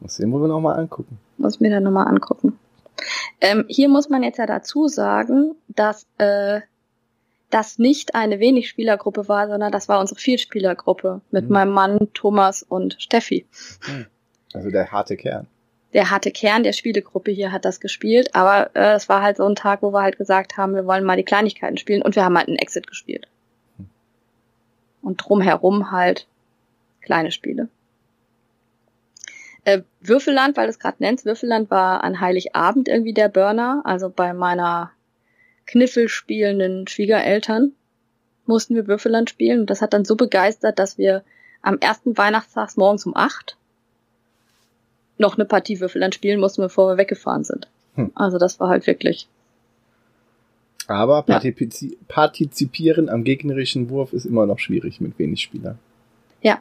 Muss 0.02 0.18
den 0.18 0.32
wohl 0.34 0.46
nochmal 0.48 0.78
angucken. 0.78 1.20
Muss 1.38 1.56
ich 1.56 1.62
mir 1.62 1.70
dann 1.70 1.84
nochmal 1.84 2.08
angucken. 2.08 2.60
Ähm, 3.42 3.66
hier 3.68 3.90
muss 3.90 4.10
man 4.10 4.24
jetzt 4.24 4.38
ja 4.38 4.46
dazu 4.46 4.88
sagen, 4.88 5.56
dass 5.68 6.06
äh, 6.18 6.62
das 7.54 7.78
nicht 7.78 8.16
eine 8.16 8.40
Wenigspielergruppe 8.40 9.28
war, 9.28 9.48
sondern 9.48 9.72
das 9.72 9.88
war 9.88 10.00
unsere 10.00 10.20
Vielspielergruppe 10.20 11.22
mit 11.32 11.46
mhm. 11.46 11.52
meinem 11.52 11.72
Mann 11.72 12.14
Thomas 12.14 12.64
und 12.64 12.96
Steffi. 13.00 13.46
Hm. 13.86 14.08
Also 14.54 14.72
der 14.72 14.92
harte 14.92 15.18
Kern. 15.18 15.48
Der 15.94 16.10
harte 16.10 16.32
Kern 16.32 16.64
der 16.64 16.74
Spielegruppe 16.74 17.32
hier 17.32 17.52
hat 17.52 17.66
das 17.66 17.80
gespielt, 17.80 18.34
aber 18.34 18.72
äh, 18.76 18.94
es 18.94 19.10
war 19.10 19.22
halt 19.22 19.38
so 19.38 19.46
ein 19.46 19.56
Tag, 19.56 19.84
wo 19.84 19.94
wir 19.94 20.02
halt 20.02 20.18
gesagt 20.18 20.58
haben, 20.58 20.74
wir 20.74 20.88
wollen 20.88 21.04
mal 21.04 21.18
die 21.18 21.24
Kleinigkeiten 21.24 21.78
spielen 21.78 22.02
und 22.02 22.16
wir 22.16 22.26
haben 22.26 22.38
halt 22.38 22.48
einen 22.48 22.58
Exit 22.58 22.88
gespielt. 22.88 23.28
Hm. 23.78 23.88
Und 25.04 25.18
drumherum 25.18 25.92
halt 25.92 26.28
kleine 27.02 27.32
Spiele. 27.32 27.68
Äh, 29.66 29.82
Würfelland, 30.02 30.58
weil 30.58 30.66
du 30.66 30.72
es 30.72 30.80
gerade 30.80 30.98
nennst, 31.00 31.26
Würfelland 31.26 31.72
war 31.72 32.04
an 32.04 32.20
Heiligabend 32.20 32.88
irgendwie 32.88 33.14
der 33.14 33.30
Burner, 33.30 33.82
also 33.86 34.10
bei 34.10 34.34
meiner 34.34 34.92
Kniffel 35.66 36.10
spielenden 36.10 36.88
Schwiegereltern 36.88 37.74
mussten 38.46 38.76
wir 38.76 38.88
Würfelland 38.88 39.30
spielen 39.30 39.62
und 39.62 39.70
das 39.70 39.82
hat 39.82 39.94
dann 39.94 40.06
so 40.06 40.16
begeistert, 40.16 40.80
dass 40.80 40.98
wir 40.98 41.24
am 41.62 41.78
ersten 41.80 42.18
Weihnachtstag 42.18 42.76
morgens 42.76 43.06
um 43.06 43.16
acht 43.16 43.58
noch 45.18 45.38
eine 45.38 45.46
Partie 45.46 45.80
Würfelland 45.80 46.16
spielen 46.16 46.40
mussten, 46.40 46.62
bevor 46.62 46.90
wir 46.90 46.98
weggefahren 46.98 47.44
sind. 47.44 47.68
Hm. 47.96 48.12
Also 48.16 48.38
das 48.38 48.60
war 48.60 48.70
halt 48.70 48.86
wirklich. 48.88 49.28
Aber 50.88 51.22
partizipi 51.22 51.88
ja. 51.88 51.98
partizipieren 52.10 53.08
am 53.08 53.24
gegnerischen 53.24 53.90
Wurf 53.90 54.12
ist 54.12 54.26
immer 54.26 54.46
noch 54.46 54.60
schwierig 54.60 55.00
mit 55.00 55.18
wenig 55.18 55.42
Spielern. 55.42 55.80
Ja, 56.42 56.60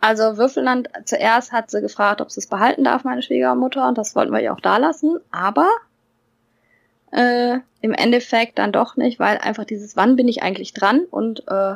also 0.00 0.36
Würfelland, 0.36 0.88
zuerst 1.04 1.52
hat 1.52 1.70
sie 1.70 1.80
gefragt, 1.80 2.20
ob 2.20 2.30
sie 2.30 2.40
es 2.40 2.46
behalten 2.46 2.84
darf, 2.84 3.04
meine 3.04 3.22
Schwiegermutter, 3.22 3.88
und 3.88 3.98
das 3.98 4.14
wollten 4.14 4.32
wir 4.32 4.40
ihr 4.40 4.52
auch 4.52 4.60
da 4.60 4.76
lassen, 4.76 5.18
aber 5.30 5.68
äh, 7.10 7.58
im 7.80 7.92
Endeffekt 7.92 8.58
dann 8.58 8.72
doch 8.72 8.96
nicht, 8.96 9.18
weil 9.18 9.38
einfach 9.38 9.64
dieses, 9.64 9.96
wann 9.96 10.16
bin 10.16 10.28
ich 10.28 10.42
eigentlich 10.42 10.72
dran 10.72 11.00
und 11.10 11.46
äh, 11.48 11.74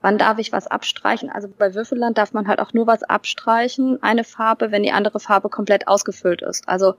wann 0.00 0.18
darf 0.18 0.38
ich 0.38 0.52
was 0.52 0.66
abstreichen. 0.66 1.30
Also 1.30 1.48
bei 1.48 1.74
Würfelland 1.74 2.16
darf 2.16 2.32
man 2.32 2.48
halt 2.48 2.60
auch 2.60 2.72
nur 2.72 2.86
was 2.86 3.02
abstreichen, 3.02 4.02
eine 4.02 4.24
Farbe, 4.24 4.70
wenn 4.70 4.82
die 4.82 4.92
andere 4.92 5.20
Farbe 5.20 5.48
komplett 5.48 5.88
ausgefüllt 5.88 6.42
ist. 6.42 6.68
Also 6.68 6.94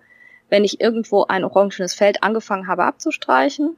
wenn 0.49 0.63
ich 0.63 0.81
irgendwo 0.81 1.25
ein 1.25 1.43
orangenes 1.43 1.93
Feld 1.93 2.23
angefangen 2.23 2.67
habe 2.67 2.83
abzustreichen, 2.83 3.75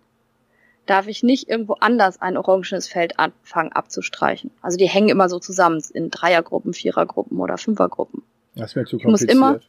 darf 0.85 1.07
ich 1.07 1.23
nicht 1.23 1.49
irgendwo 1.49 1.73
anders 1.73 2.21
ein 2.21 2.37
orangenes 2.37 2.87
Feld 2.87 3.19
anfangen 3.19 3.71
abzustreichen. 3.71 4.51
Also 4.61 4.77
die 4.77 4.87
hängen 4.87 5.09
immer 5.09 5.29
so 5.29 5.39
zusammen 5.39 5.81
in 5.93 6.09
Dreiergruppen, 6.09 6.73
Vierergruppen 6.73 7.39
oder 7.39 7.57
Fünfergruppen. 7.57 8.23
Das 8.55 8.75
mir 8.75 8.85
zu 8.85 8.97
kompliziert. 8.97 9.31
Ich 9.31 9.37
muss 9.37 9.61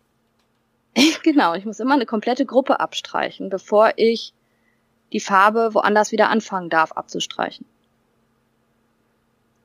immer, 0.96 1.20
genau, 1.22 1.54
ich 1.54 1.64
muss 1.64 1.80
immer 1.80 1.94
eine 1.94 2.06
komplette 2.06 2.44
Gruppe 2.44 2.80
abstreichen, 2.80 3.48
bevor 3.48 3.92
ich 3.96 4.32
die 5.12 5.20
Farbe 5.20 5.74
woanders 5.74 6.10
wieder 6.12 6.28
anfangen 6.28 6.70
darf 6.70 6.92
abzustreichen. 6.92 7.66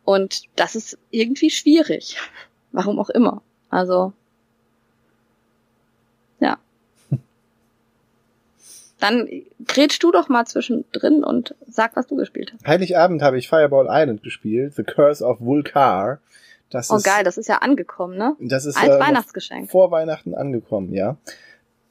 Und 0.05 0.43
das 0.55 0.75
ist 0.75 0.97
irgendwie 1.11 1.49
schwierig. 1.49 2.17
Warum 2.71 2.99
auch 2.99 3.09
immer. 3.09 3.41
Also, 3.69 4.13
ja. 6.39 6.57
Dann 8.99 9.29
grätsch 9.65 9.99
du 9.99 10.11
doch 10.11 10.27
mal 10.27 10.45
zwischendrin 10.45 11.23
und 11.23 11.55
sag, 11.67 11.95
was 11.95 12.07
du 12.07 12.15
gespielt 12.15 12.53
hast. 12.53 12.67
Heiligabend 12.67 13.21
habe 13.21 13.37
ich 13.37 13.47
Fireball 13.47 13.87
Island 13.89 14.23
gespielt, 14.23 14.75
The 14.75 14.83
Curse 14.83 15.23
of 15.23 15.39
Vulcar. 15.39 16.19
Das 16.69 16.91
oh 16.91 16.97
ist, 16.97 17.03
geil, 17.03 17.23
das 17.23 17.37
ist 17.37 17.47
ja 17.47 17.57
angekommen, 17.57 18.17
ne? 18.17 18.35
Das 18.39 18.65
ist 18.65 18.77
als 18.77 18.95
äh, 18.95 18.99
Weihnachtsgeschenk. 18.99 19.71
Vor 19.71 19.89
Weihnachten 19.91 20.35
angekommen, 20.35 20.93
ja. 20.93 21.17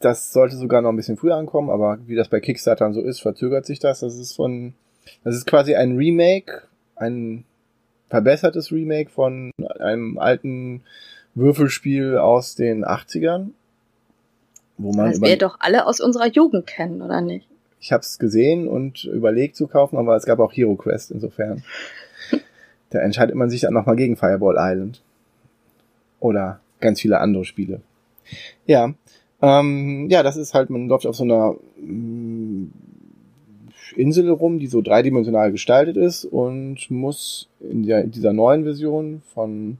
Das 0.00 0.32
sollte 0.32 0.56
sogar 0.56 0.82
noch 0.82 0.90
ein 0.90 0.96
bisschen 0.96 1.16
früher 1.16 1.34
ankommen, 1.34 1.70
aber 1.70 1.98
wie 2.06 2.14
das 2.14 2.28
bei 2.28 2.38
Kickstarter 2.40 2.92
so 2.92 3.00
ist, 3.00 3.20
verzögert 3.20 3.66
sich 3.66 3.80
das. 3.80 4.00
Das 4.00 4.16
ist 4.16 4.36
von, 4.36 4.74
das 5.24 5.34
ist 5.34 5.46
quasi 5.46 5.74
ein 5.74 5.96
Remake, 5.96 6.62
ein 6.94 7.44
verbessertes 8.08 8.70
Remake 8.70 9.10
von 9.10 9.50
einem 9.80 10.18
alten 10.18 10.82
Würfelspiel 11.34 12.18
aus 12.18 12.54
den 12.54 12.84
80ern 12.84 13.50
wo 14.78 14.92
man 14.92 15.10
das 15.10 15.20
wir 15.20 15.36
doch 15.36 15.56
alle 15.60 15.86
aus 15.86 16.00
unserer 16.00 16.28
Jugend 16.28 16.66
kennen, 16.66 17.02
oder 17.02 17.20
nicht? 17.20 17.46
Ich 17.80 17.92
habe 17.92 18.00
es 18.00 18.18
gesehen 18.18 18.66
und 18.66 19.04
überlegt 19.04 19.56
zu 19.56 19.66
kaufen, 19.66 19.96
aber 19.96 20.16
es 20.16 20.24
gab 20.24 20.40
auch 20.40 20.52
Hero 20.52 20.74
Quest 20.74 21.10
insofern. 21.10 21.62
da 22.90 23.00
entscheidet 23.00 23.34
man 23.34 23.50
sich 23.50 23.60
dann 23.60 23.74
nochmal 23.74 23.96
gegen 23.96 24.16
Fireball 24.16 24.56
Island. 24.58 25.02
Oder 26.20 26.60
ganz 26.80 27.00
viele 27.00 27.20
andere 27.20 27.44
Spiele. 27.44 27.80
Ja, 28.66 28.94
Ähm, 29.40 30.08
ja, 30.10 30.22
das 30.22 30.36
ist 30.36 30.54
halt, 30.54 30.68
man 30.68 30.88
läuft 30.88 31.06
auf 31.06 31.14
so 31.14 31.22
einer 31.22 31.54
mm, 31.80 32.72
Insel 33.96 34.30
rum, 34.30 34.58
die 34.58 34.66
so 34.66 34.82
dreidimensional 34.82 35.52
gestaltet 35.52 35.96
ist 35.96 36.24
und 36.24 36.90
muss 36.90 37.48
in, 37.60 37.84
der, 37.84 38.02
in 38.02 38.10
dieser 38.10 38.32
neuen 38.32 38.64
Version 38.64 39.22
von 39.32 39.78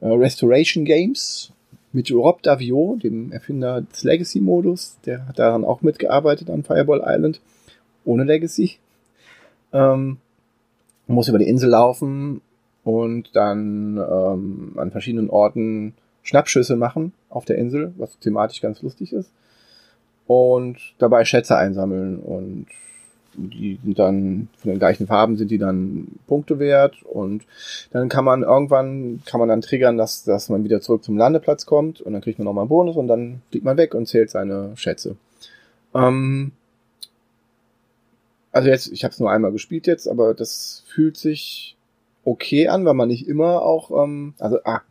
äh, 0.00 0.08
Restoration 0.08 0.84
Games 0.84 1.52
mit 1.92 2.10
Rob 2.10 2.42
Davio, 2.42 2.98
dem 3.02 3.32
Erfinder 3.32 3.82
des 3.82 4.02
Legacy-Modus, 4.04 4.98
der 5.04 5.26
hat 5.26 5.38
daran 5.38 5.64
auch 5.64 5.82
mitgearbeitet 5.82 6.50
an 6.50 6.62
Fireball 6.62 7.02
Island, 7.04 7.40
ohne 8.04 8.24
Legacy. 8.24 8.78
Ähm, 9.72 10.18
muss 11.06 11.28
über 11.28 11.38
die 11.38 11.48
Insel 11.48 11.70
laufen 11.70 12.40
und 12.84 13.34
dann 13.34 13.96
ähm, 13.96 14.72
an 14.76 14.90
verschiedenen 14.90 15.30
Orten 15.30 15.94
Schnappschüsse 16.22 16.76
machen 16.76 17.12
auf 17.28 17.44
der 17.44 17.58
Insel, 17.58 17.92
was 17.96 18.18
thematisch 18.18 18.60
ganz 18.60 18.82
lustig 18.82 19.12
ist. 19.12 19.30
Und 20.26 20.78
dabei 20.98 21.24
Schätze 21.24 21.56
einsammeln 21.56 22.18
und 22.20 22.66
die 23.34 23.78
sind 23.82 23.98
dann 23.98 24.48
von 24.56 24.70
den 24.70 24.78
gleichen 24.78 25.06
Farben 25.06 25.36
sind 25.36 25.50
die 25.50 25.58
dann 25.58 26.08
Punkte 26.26 26.58
wert 26.58 27.02
und 27.02 27.44
dann 27.90 28.08
kann 28.08 28.24
man 28.24 28.42
irgendwann 28.42 29.22
kann 29.24 29.40
man 29.40 29.48
dann 29.48 29.60
triggern, 29.60 29.96
dass 29.96 30.24
dass 30.24 30.48
man 30.48 30.64
wieder 30.64 30.80
zurück 30.80 31.04
zum 31.04 31.16
Landeplatz 31.16 31.66
kommt 31.66 32.00
und 32.00 32.12
dann 32.12 32.22
kriegt 32.22 32.38
man 32.38 32.44
nochmal 32.44 32.62
einen 32.62 32.68
Bonus 32.68 32.96
und 32.96 33.08
dann 33.08 33.42
fliegt 33.50 33.64
man 33.64 33.76
weg 33.76 33.94
und 33.94 34.06
zählt 34.06 34.30
seine 34.30 34.72
Schätze. 34.76 35.16
Ähm, 35.94 36.52
also 38.52 38.68
jetzt, 38.68 38.92
ich 38.92 39.04
habe 39.04 39.12
es 39.12 39.20
nur 39.20 39.30
einmal 39.30 39.52
gespielt 39.52 39.86
jetzt, 39.86 40.06
aber 40.06 40.34
das 40.34 40.84
fühlt 40.86 41.16
sich 41.16 41.76
okay 42.24 42.68
an, 42.68 42.84
weil 42.84 42.94
man 42.94 43.08
nicht 43.08 43.26
immer 43.26 43.62
auch, 43.62 43.90
ähm, 44.04 44.34
also 44.38 44.58
ah, 44.64 44.82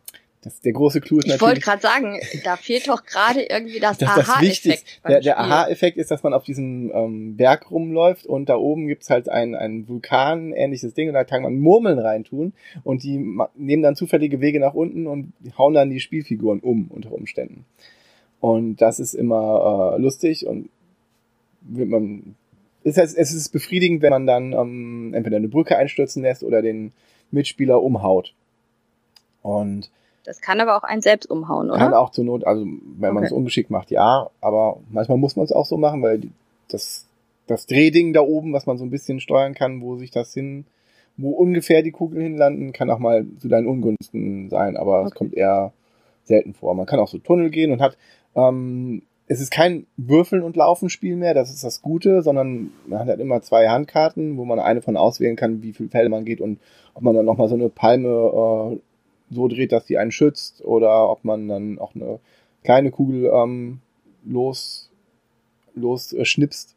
das, 0.41 0.59
der 0.59 0.73
große 0.73 1.01
Clou 1.01 1.19
ist 1.19 1.25
ich 1.25 1.31
natürlich. 1.31 1.59
Ich 1.59 1.67
wollte 1.67 1.81
gerade 1.81 1.81
sagen, 1.81 2.19
da 2.43 2.55
fehlt 2.55 2.87
doch 2.87 3.03
gerade 3.05 3.43
irgendwie 3.43 3.79
das, 3.79 3.99
das 3.99 4.09
Aha-Effekt. 4.09 4.99
Der, 5.07 5.19
der 5.19 5.39
Aha-Effekt 5.39 5.97
ist, 5.97 6.09
dass 6.09 6.23
man 6.23 6.33
auf 6.33 6.43
diesem 6.43 6.91
ähm, 6.93 7.37
Berg 7.37 7.69
rumläuft 7.69 8.25
und 8.25 8.49
da 8.49 8.55
oben 8.55 8.87
gibt's 8.87 9.11
halt 9.11 9.29
ein, 9.29 9.53
ein 9.53 9.87
Vulkan-ähnliches 9.87 10.95
Ding 10.95 11.09
und 11.09 11.13
da 11.13 11.23
kann 11.25 11.43
man 11.43 11.59
Murmeln 11.59 11.99
reintun 11.99 12.53
und 12.83 13.03
die 13.03 13.17
nehmen 13.55 13.83
dann 13.83 13.95
zufällige 13.95 14.41
Wege 14.41 14.59
nach 14.59 14.73
unten 14.73 15.05
und 15.05 15.31
hauen 15.59 15.75
dann 15.75 15.91
die 15.91 15.99
Spielfiguren 15.99 16.59
um 16.59 16.87
unter 16.89 17.11
Umständen. 17.11 17.65
Und 18.39 18.77
das 18.77 18.99
ist 18.99 19.13
immer 19.13 19.93
äh, 19.95 20.01
lustig 20.01 20.47
und 20.47 20.69
wird 21.61 21.89
man 21.89 22.35
es 22.83 22.97
ist, 22.97 23.15
es 23.15 23.31
ist 23.31 23.49
befriedigend, 23.49 24.01
wenn 24.01 24.09
man 24.09 24.25
dann 24.25 24.53
ähm, 24.53 25.13
entweder 25.13 25.37
eine 25.37 25.49
Brücke 25.49 25.77
einstürzen 25.77 26.23
lässt 26.23 26.43
oder 26.43 26.63
den 26.63 26.93
Mitspieler 27.29 27.81
umhaut. 27.81 28.33
Und 29.43 29.91
das 30.23 30.41
kann 30.41 30.59
aber 30.59 30.77
auch 30.77 30.83
einen 30.83 31.01
selbst 31.01 31.29
umhauen, 31.29 31.69
oder? 31.69 31.79
Kann 31.79 31.93
auch 31.93 32.11
zur 32.11 32.25
Not, 32.25 32.45
also 32.45 32.65
wenn 32.65 33.13
man 33.13 33.23
es 33.23 33.31
ungeschickt 33.31 33.69
macht, 33.69 33.91
ja, 33.91 34.29
aber 34.39 34.77
manchmal 34.89 35.17
muss 35.17 35.35
man 35.35 35.45
es 35.45 35.51
auch 35.51 35.65
so 35.65 35.77
machen, 35.77 36.01
weil 36.03 36.21
das, 36.69 37.05
das 37.47 37.65
Drehding 37.65 38.13
da 38.13 38.21
oben, 38.21 38.53
was 38.53 38.65
man 38.65 38.77
so 38.77 38.85
ein 38.85 38.91
bisschen 38.91 39.19
steuern 39.19 39.53
kann, 39.53 39.81
wo 39.81 39.97
sich 39.97 40.11
das 40.11 40.33
hin, 40.33 40.65
wo 41.17 41.31
ungefähr 41.31 41.81
die 41.81 41.91
Kugeln 41.91 42.21
hinlanden, 42.21 42.73
kann 42.73 42.89
auch 42.89 42.99
mal 42.99 43.25
zu 43.39 43.47
deinen 43.47 43.67
Ungunsten 43.67 44.49
sein, 44.49 44.77
aber 44.77 45.01
es 45.01 45.07
okay. 45.07 45.17
kommt 45.17 45.33
eher 45.33 45.73
selten 46.23 46.53
vor. 46.53 46.75
Man 46.75 46.85
kann 46.85 46.99
auch 46.99 47.07
so 47.07 47.17
Tunnel 47.17 47.49
gehen 47.49 47.71
und 47.71 47.81
hat, 47.81 47.97
ähm, 48.35 49.01
es 49.27 49.39
ist 49.39 49.51
kein 49.51 49.87
Würfeln 49.97 50.43
und 50.43 50.57
Laufen 50.57 50.89
Spiel 50.89 51.15
mehr, 51.15 51.33
das 51.33 51.51
ist 51.51 51.63
das 51.63 51.81
Gute, 51.81 52.21
sondern 52.21 52.71
man 52.85 52.99
hat 52.99 53.07
halt 53.07 53.19
immer 53.19 53.41
zwei 53.41 53.69
Handkarten, 53.69 54.37
wo 54.37 54.45
man 54.45 54.59
eine 54.59 54.81
von 54.81 54.97
auswählen 54.97 55.35
kann, 55.35 55.63
wie 55.63 55.73
viel 55.73 55.89
Fälle 55.89 56.09
man 56.09 56.25
geht 56.25 56.41
und 56.41 56.59
ob 56.93 57.03
man 57.03 57.15
dann 57.15 57.25
nochmal 57.25 57.47
so 57.47 57.55
eine 57.55 57.69
Palme 57.69 58.09
äh, 58.75 58.79
so 59.31 59.47
dreht, 59.47 59.71
dass 59.71 59.87
sie 59.87 59.97
einen 59.97 60.11
schützt 60.11 60.63
oder 60.63 61.09
ob 61.09 61.23
man 61.23 61.47
dann 61.47 61.79
auch 61.79 61.95
eine 61.95 62.19
kleine 62.63 62.91
Kugel 62.91 63.31
ähm, 63.33 63.79
los, 64.23 64.91
los 65.73 66.13
äh, 66.13 66.25
schnipst. 66.25 66.75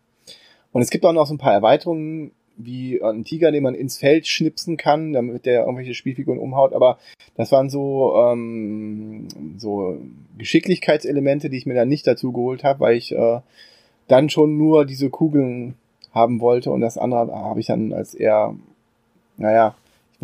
Und 0.72 0.82
es 0.82 0.90
gibt 0.90 1.04
auch 1.04 1.12
noch 1.12 1.26
so 1.26 1.34
ein 1.34 1.38
paar 1.38 1.52
Erweiterungen, 1.52 2.32
wie 2.56 3.02
ein 3.02 3.24
Tiger, 3.24 3.50
den 3.50 3.64
man 3.64 3.74
ins 3.74 3.98
Feld 3.98 4.26
schnipsen 4.26 4.76
kann, 4.76 5.12
damit 5.12 5.44
der 5.44 5.62
irgendwelche 5.62 5.94
Spielfiguren 5.94 6.38
umhaut. 6.38 6.72
Aber 6.72 6.98
das 7.36 7.50
waren 7.50 7.68
so, 7.68 8.14
ähm, 8.16 9.26
so 9.58 9.98
Geschicklichkeitselemente, 10.38 11.50
die 11.50 11.56
ich 11.56 11.66
mir 11.66 11.74
dann 11.74 11.88
nicht 11.88 12.06
dazu 12.06 12.32
geholt 12.32 12.62
habe, 12.62 12.80
weil 12.80 12.96
ich 12.96 13.12
äh, 13.12 13.40
dann 14.06 14.30
schon 14.30 14.56
nur 14.56 14.84
diese 14.84 15.10
Kugeln 15.10 15.74
haben 16.12 16.40
wollte 16.40 16.70
und 16.70 16.80
das 16.80 16.96
andere 16.96 17.32
habe 17.32 17.58
ich 17.58 17.66
dann 17.66 17.92
als 17.92 18.14
eher, 18.14 18.54
naja, 19.36 19.74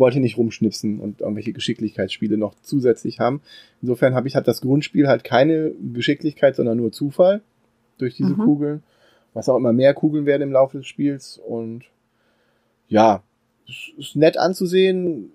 wollte 0.01 0.19
nicht 0.19 0.37
rumschnipsen 0.37 0.99
und 0.99 1.21
irgendwelche 1.21 1.53
Geschicklichkeitsspiele 1.53 2.37
noch 2.37 2.55
zusätzlich 2.61 3.21
haben. 3.21 3.41
Insofern 3.81 4.15
habe 4.15 4.27
ich 4.27 4.35
halt 4.35 4.47
das 4.47 4.59
Grundspiel 4.59 5.07
halt 5.07 5.23
keine 5.23 5.71
Geschicklichkeit, 5.93 6.57
sondern 6.57 6.77
nur 6.77 6.91
Zufall 6.91 7.41
durch 7.97 8.15
diese 8.15 8.33
mhm. 8.33 8.43
Kugeln. 8.43 8.83
Was 9.33 9.47
auch 9.47 9.55
immer 9.55 9.71
mehr 9.71 9.93
Kugeln 9.93 10.25
werden 10.25 10.41
im 10.41 10.51
Laufe 10.51 10.79
des 10.79 10.87
Spiels 10.87 11.39
und 11.47 11.85
ja, 12.89 13.23
ist 13.97 14.17
nett 14.17 14.35
anzusehen. 14.37 15.31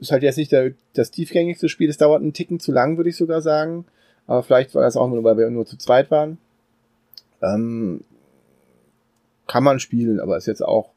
Ist 0.00 0.12
halt 0.12 0.22
jetzt 0.22 0.36
nicht 0.36 0.52
der, 0.52 0.72
das 0.92 1.10
tiefgängigste 1.10 1.70
Spiel. 1.70 1.88
Es 1.88 1.96
dauert 1.96 2.20
einen 2.20 2.34
Ticken 2.34 2.60
zu 2.60 2.72
lang, 2.72 2.98
würde 2.98 3.08
ich 3.08 3.16
sogar 3.16 3.40
sagen. 3.40 3.86
Aber 4.26 4.42
vielleicht 4.42 4.74
war 4.74 4.82
das 4.82 4.98
auch 4.98 5.08
nur, 5.08 5.24
weil 5.24 5.38
wir 5.38 5.48
nur 5.48 5.64
zu 5.64 5.78
zweit 5.78 6.10
waren. 6.10 6.36
Ähm, 7.40 8.04
kann 9.46 9.64
man 9.64 9.80
spielen, 9.80 10.20
aber 10.20 10.36
ist 10.36 10.46
jetzt 10.46 10.62
auch 10.62 10.90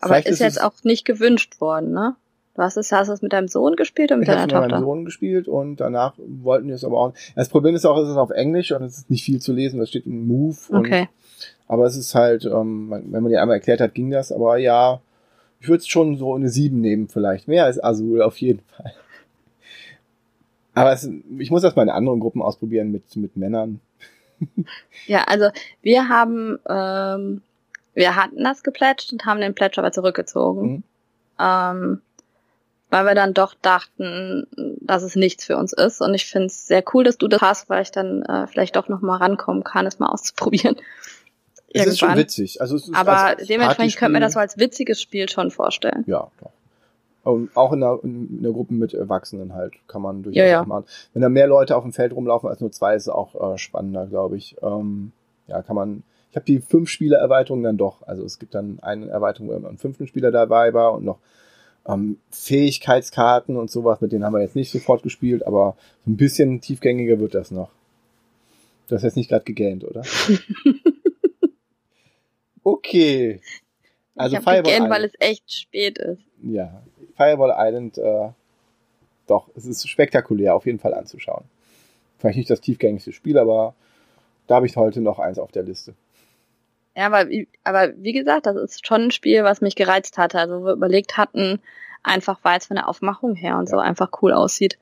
aber 0.00 0.18
ist, 0.18 0.28
ist 0.28 0.40
jetzt 0.40 0.62
auch 0.62 0.74
nicht 0.82 1.04
gewünscht 1.04 1.60
worden, 1.60 1.92
ne? 1.92 2.16
Du 2.54 2.62
hast 2.62 2.76
es, 2.76 2.92
hast 2.92 3.08
es 3.08 3.20
mit 3.20 3.32
deinem 3.32 3.48
Sohn 3.48 3.74
gespielt 3.74 4.10
oder 4.10 4.18
mit 4.18 4.28
ich 4.28 4.34
deiner 4.34 4.46
Tochter? 4.46 4.54
Ich 4.54 4.54
habe 4.56 4.66
mit 4.66 4.72
meinem 4.72 4.84
Sohn 4.84 5.04
gespielt 5.04 5.48
und 5.48 5.76
danach 5.76 6.14
wollten 6.18 6.68
wir 6.68 6.76
es 6.76 6.84
aber 6.84 6.98
auch. 6.98 7.14
Das 7.34 7.48
Problem 7.48 7.74
ist 7.74 7.84
auch, 7.84 7.98
es 7.98 8.08
ist 8.08 8.16
auf 8.16 8.30
Englisch 8.30 8.70
und 8.72 8.82
es 8.82 8.98
ist 8.98 9.10
nicht 9.10 9.24
viel 9.24 9.40
zu 9.40 9.52
lesen. 9.52 9.80
Das 9.80 9.88
steht 9.88 10.06
in 10.06 10.26
Move. 10.26 10.56
Und, 10.68 10.78
okay. 10.78 11.08
Aber 11.66 11.86
es 11.86 11.96
ist 11.96 12.14
halt, 12.14 12.44
ähm, 12.44 12.90
wenn 12.90 13.22
man 13.22 13.30
die 13.30 13.38
einmal 13.38 13.56
erklärt 13.56 13.80
hat, 13.80 13.94
ging 13.94 14.10
das. 14.10 14.30
Aber 14.30 14.56
ja, 14.58 15.00
ich 15.60 15.68
würde 15.68 15.80
es 15.80 15.88
schon 15.88 16.16
so 16.16 16.34
eine 16.34 16.48
7 16.48 16.80
nehmen 16.80 17.08
vielleicht. 17.08 17.48
Mehr 17.48 17.64
als 17.64 17.82
Azul 17.82 18.22
auf 18.22 18.36
jeden 18.38 18.60
Fall. 18.60 18.92
Aber 20.74 20.92
es, 20.92 21.08
ich 21.38 21.50
muss 21.50 21.62
das 21.62 21.74
mal 21.74 21.82
in 21.82 21.88
anderen 21.88 22.20
Gruppen 22.20 22.42
ausprobieren 22.42 22.92
mit, 22.92 23.16
mit 23.16 23.36
Männern. 23.36 23.80
ja, 25.06 25.24
also 25.24 25.48
wir 25.82 26.08
haben 26.08 26.58
ähm, 26.68 27.42
wir 27.94 28.16
hatten 28.16 28.42
das 28.42 28.62
geplätscht 28.62 29.12
und 29.12 29.24
haben 29.24 29.40
den 29.40 29.54
Pledge 29.54 29.78
aber 29.78 29.92
zurückgezogen. 29.92 30.62
Mhm. 30.68 30.82
Ähm, 31.40 32.00
weil 32.94 33.06
wir 33.06 33.16
dann 33.16 33.34
doch 33.34 33.54
dachten, 33.54 34.46
dass 34.80 35.02
es 35.02 35.16
nichts 35.16 35.44
für 35.44 35.56
uns 35.56 35.72
ist. 35.72 36.00
Und 36.00 36.14
ich 36.14 36.26
finde 36.26 36.46
es 36.46 36.68
sehr 36.68 36.84
cool, 36.94 37.02
dass 37.02 37.18
du 37.18 37.26
das 37.26 37.40
hast, 37.40 37.68
weil 37.68 37.82
ich 37.82 37.90
dann 37.90 38.22
äh, 38.22 38.46
vielleicht 38.46 38.76
doch 38.76 38.88
noch 38.88 39.00
mal 39.00 39.16
rankommen 39.16 39.64
kann, 39.64 39.84
es 39.84 39.98
mal 39.98 40.06
auszuprobieren. 40.12 40.76
Es 40.76 41.80
Irgendwann. 41.80 41.88
ist 41.88 41.98
schon 41.98 42.16
witzig. 42.16 42.60
Also 42.60 42.76
es 42.76 42.84
ist 42.84 42.94
Aber 42.94 43.34
dementsprechend 43.34 43.98
könnte 43.98 44.12
mir 44.12 44.20
das 44.20 44.34
so 44.34 44.38
als 44.38 44.58
witziges 44.58 45.02
Spiel 45.02 45.28
schon 45.28 45.50
vorstellen. 45.50 46.04
Ja, 46.06 46.28
doch. 46.40 46.52
Und 47.24 47.56
auch 47.56 47.72
in 47.72 47.82
einer, 47.82 47.98
in 48.04 48.38
einer 48.38 48.52
Gruppe 48.52 48.74
mit 48.74 48.94
Erwachsenen 48.94 49.54
halt 49.54 49.74
kann 49.88 50.00
man 50.00 50.22
durchaus 50.22 50.36
ja, 50.36 50.46
ja. 50.46 50.64
machen. 50.64 50.84
Wenn 51.14 51.22
da 51.22 51.28
mehr 51.28 51.48
Leute 51.48 51.76
auf 51.76 51.82
dem 51.82 51.92
Feld 51.92 52.12
rumlaufen 52.12 52.48
als 52.48 52.60
nur 52.60 52.70
zwei, 52.70 52.94
ist 52.94 53.02
es 53.02 53.08
auch 53.08 53.54
äh, 53.54 53.58
spannender, 53.58 54.06
glaube 54.06 54.36
ich. 54.36 54.54
Ähm, 54.62 55.10
ja, 55.48 55.62
kann 55.62 55.74
man 55.74 56.04
ich 56.30 56.36
habe 56.36 56.46
die 56.46 56.60
fünf 56.60 56.90
Spieler-Erweiterung 56.90 57.62
dann 57.62 57.76
doch. 57.76 58.02
Also 58.08 58.24
es 58.24 58.40
gibt 58.40 58.56
dann 58.56 58.80
eine 58.82 59.08
Erweiterung, 59.08 59.48
wo 59.48 59.52
immer 59.52 59.68
ein 59.68 59.78
fünften 59.78 60.08
Spieler 60.08 60.32
dabei 60.32 60.74
war 60.74 60.92
und 60.92 61.04
noch 61.04 61.18
ähm, 61.86 62.18
Fähigkeitskarten 62.30 63.56
und 63.56 63.70
sowas, 63.70 64.00
mit 64.00 64.12
denen 64.12 64.24
haben 64.24 64.34
wir 64.34 64.42
jetzt 64.42 64.56
nicht 64.56 64.70
sofort 64.70 65.02
gespielt, 65.02 65.46
aber 65.46 65.76
so 66.04 66.10
ein 66.10 66.16
bisschen 66.16 66.60
tiefgängiger 66.60 67.18
wird 67.18 67.34
das 67.34 67.50
noch. 67.50 67.70
Du 68.88 68.94
hast 68.94 69.02
jetzt 69.02 69.16
nicht 69.16 69.30
gerade 69.30 69.44
gegähnt, 69.44 69.84
oder? 69.84 70.02
okay. 72.62 73.40
Also 74.14 74.36
ich 74.36 74.42
Fireball 74.42 74.72
gegähnt, 74.72 74.90
weil 74.90 75.04
es 75.04 75.12
echt 75.18 75.52
spät 75.52 75.98
ist. 75.98 76.22
Ja, 76.42 76.82
Fireball 77.16 77.54
Island, 77.56 77.98
äh, 77.98 78.28
doch, 79.26 79.48
es 79.56 79.64
ist 79.64 79.88
spektakulär, 79.88 80.54
auf 80.54 80.66
jeden 80.66 80.78
Fall 80.78 80.94
anzuschauen. 80.94 81.44
Vielleicht 82.18 82.38
nicht 82.38 82.50
das 82.50 82.60
tiefgängigste 82.60 83.12
Spiel, 83.12 83.38
aber 83.38 83.74
da 84.46 84.56
habe 84.56 84.66
ich 84.66 84.76
heute 84.76 85.00
noch 85.00 85.18
eins 85.18 85.38
auf 85.38 85.52
der 85.52 85.62
Liste. 85.62 85.94
Ja, 86.96 87.06
aber, 87.06 87.26
aber 87.64 87.92
wie 87.96 88.12
gesagt, 88.12 88.46
das 88.46 88.56
ist 88.56 88.86
schon 88.86 89.02
ein 89.02 89.10
Spiel, 89.10 89.42
was 89.42 89.60
mich 89.60 89.74
gereizt 89.74 90.16
hatte. 90.16 90.38
Also 90.38 90.64
wir 90.64 90.72
überlegt 90.72 91.16
hatten, 91.16 91.60
einfach 92.02 92.38
weil 92.42 92.58
es 92.58 92.66
von 92.66 92.76
der 92.76 92.88
Aufmachung 92.88 93.34
her 93.34 93.58
und 93.58 93.68
ja. 93.68 93.70
so 93.70 93.78
einfach 93.78 94.10
cool 94.22 94.32
aussieht. 94.32 94.78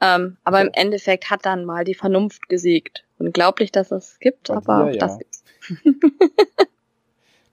Ähm, 0.00 0.36
aber 0.44 0.60
so. 0.60 0.66
im 0.66 0.72
Endeffekt 0.72 1.30
hat 1.30 1.46
dann 1.46 1.64
mal 1.64 1.84
die 1.84 1.94
Vernunft 1.94 2.48
gesiegt. 2.48 3.04
Unglaublich, 3.18 3.72
dass 3.72 3.92
es 3.92 4.18
gibt, 4.18 4.48
bei 4.48 4.56
aber 4.56 4.86
dir, 4.86 4.94
ja. 4.94 4.98
das 4.98 5.18
gibt's. 5.18 5.44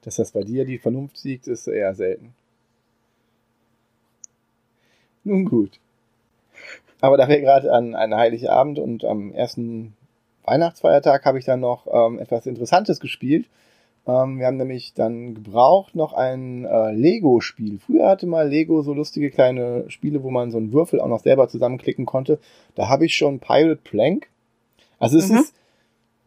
dass 0.02 0.16
das 0.18 0.32
bei 0.32 0.42
dir 0.42 0.66
die 0.66 0.80
Vernunft 0.80 1.18
siegt, 1.18 1.48
ist 1.48 1.68
eher 1.68 1.94
selten. 1.94 2.34
Nun 5.24 5.46
gut. 5.46 5.80
Aber 7.00 7.18
da 7.18 7.28
wir 7.28 7.40
gerade 7.40 7.72
an 7.72 7.96
einen 7.96 8.16
heiligen 8.16 8.48
Abend 8.48 8.80
und 8.80 9.06
am 9.06 9.34
ersten 9.34 9.94
Weihnachtsfeiertag 10.46 11.26
habe 11.26 11.40
ich 11.40 11.46
dann 11.46 11.60
noch 11.60 11.88
ähm, 11.92 12.20
etwas 12.20 12.46
Interessantes 12.46 13.00
gespielt. 13.00 13.46
Ähm, 14.06 14.40
wir 14.40 14.48
haben 14.48 14.58
nämlich 14.58 14.94
dann 14.94 15.36
gebraucht 15.36 15.96
noch 15.96 16.14
ein 16.14 16.66
äh, 16.66 16.92
Lego-Spiel. 16.92 17.80
Früher 17.80 18.10
hatte 18.10 18.28
mal 18.28 18.50
Lego 18.50 18.82
so 18.82 18.94
lustige 18.94 19.32
kleine 19.32 19.90
Spiele, 19.90 20.24
wo 20.24 20.30
man 20.30 20.52
so 20.52 20.58
einen 20.58 20.74
Würfel 20.74 21.00
auch 21.00 21.08
noch 21.08 21.22
selber 21.22 21.48
zusammenklicken 21.48 22.06
konnte. 22.06 22.40
Da 22.76 22.90
habe 22.90 23.06
ich 23.06 23.16
schon 23.16 23.40
Pirate 23.40 23.82
Plank. 23.84 24.28
Also 25.00 25.18
es 25.18 25.30
mhm. 25.30 25.38
ist 25.38 25.54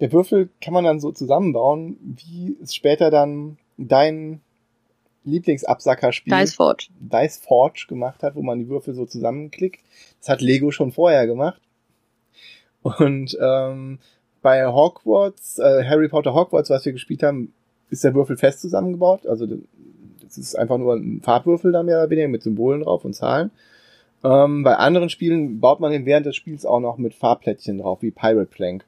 der 0.01 0.12
Würfel 0.12 0.51
kann 0.61 0.75
man 0.75 0.85
dann 0.85 1.01
so 1.01 1.11
zusammenbauen, 1.11 1.97
wie 2.01 2.57
es 2.62 2.75
später 2.75 3.11
dann 3.11 3.57
dein 3.79 4.41
Lieblingsabsackerspiel 5.25 6.37
Dice 6.37 6.55
Forge. 6.55 6.89
Dice 7.01 7.39
Forge 7.39 7.87
gemacht 7.89 8.23
hat, 8.23 8.37
wo 8.37 8.43
man 8.43 8.59
die 8.59 8.69
Würfel 8.69 8.95
so 8.95 9.07
zusammenklickt. 9.07 9.81
Das 10.21 10.29
hat 10.29 10.41
Lego 10.41 10.71
schon 10.71 10.93
vorher 10.93 11.27
gemacht. 11.27 11.61
Und 12.83 13.37
ähm, 13.41 13.99
bei 14.43 14.65
Hogwarts, 14.67 15.59
äh, 15.59 15.85
Harry 15.85 16.09
Potter 16.09 16.35
Hogwarts, 16.35 16.71
was 16.71 16.85
wir 16.85 16.93
gespielt 16.93 17.23
haben, 17.23 17.53
ist 17.90 18.05
der 18.05 18.14
Würfel 18.14 18.37
fest 18.37 18.61
zusammengebaut. 18.61 19.27
Also 19.27 19.46
das 19.46 20.38
ist 20.38 20.55
einfach 20.57 20.79
nur 20.79 20.94
ein 20.94 21.20
Farbwürfel 21.22 21.72
da 21.72 21.83
mehr 21.83 21.99
oder 21.99 22.11
weniger 22.11 22.29
mit 22.29 22.42
Symbolen 22.42 22.83
drauf 22.83 23.05
und 23.05 23.14
Zahlen. 23.14 23.51
Ähm, 24.25 24.62
bei 24.62 24.77
anderen 24.77 25.09
Spielen 25.09 25.61
baut 25.61 25.81
man 25.81 25.92
den 25.92 26.07
während 26.07 26.27
des 26.27 26.37
Spiels 26.37 26.66
auch 26.66 26.81
noch 26.81 26.99
mit 26.99 27.14
Farbplättchen 27.14 27.79
drauf, 27.79 28.03
wie 28.03 28.11
Pirate 28.11 28.51
Plank. 28.51 28.85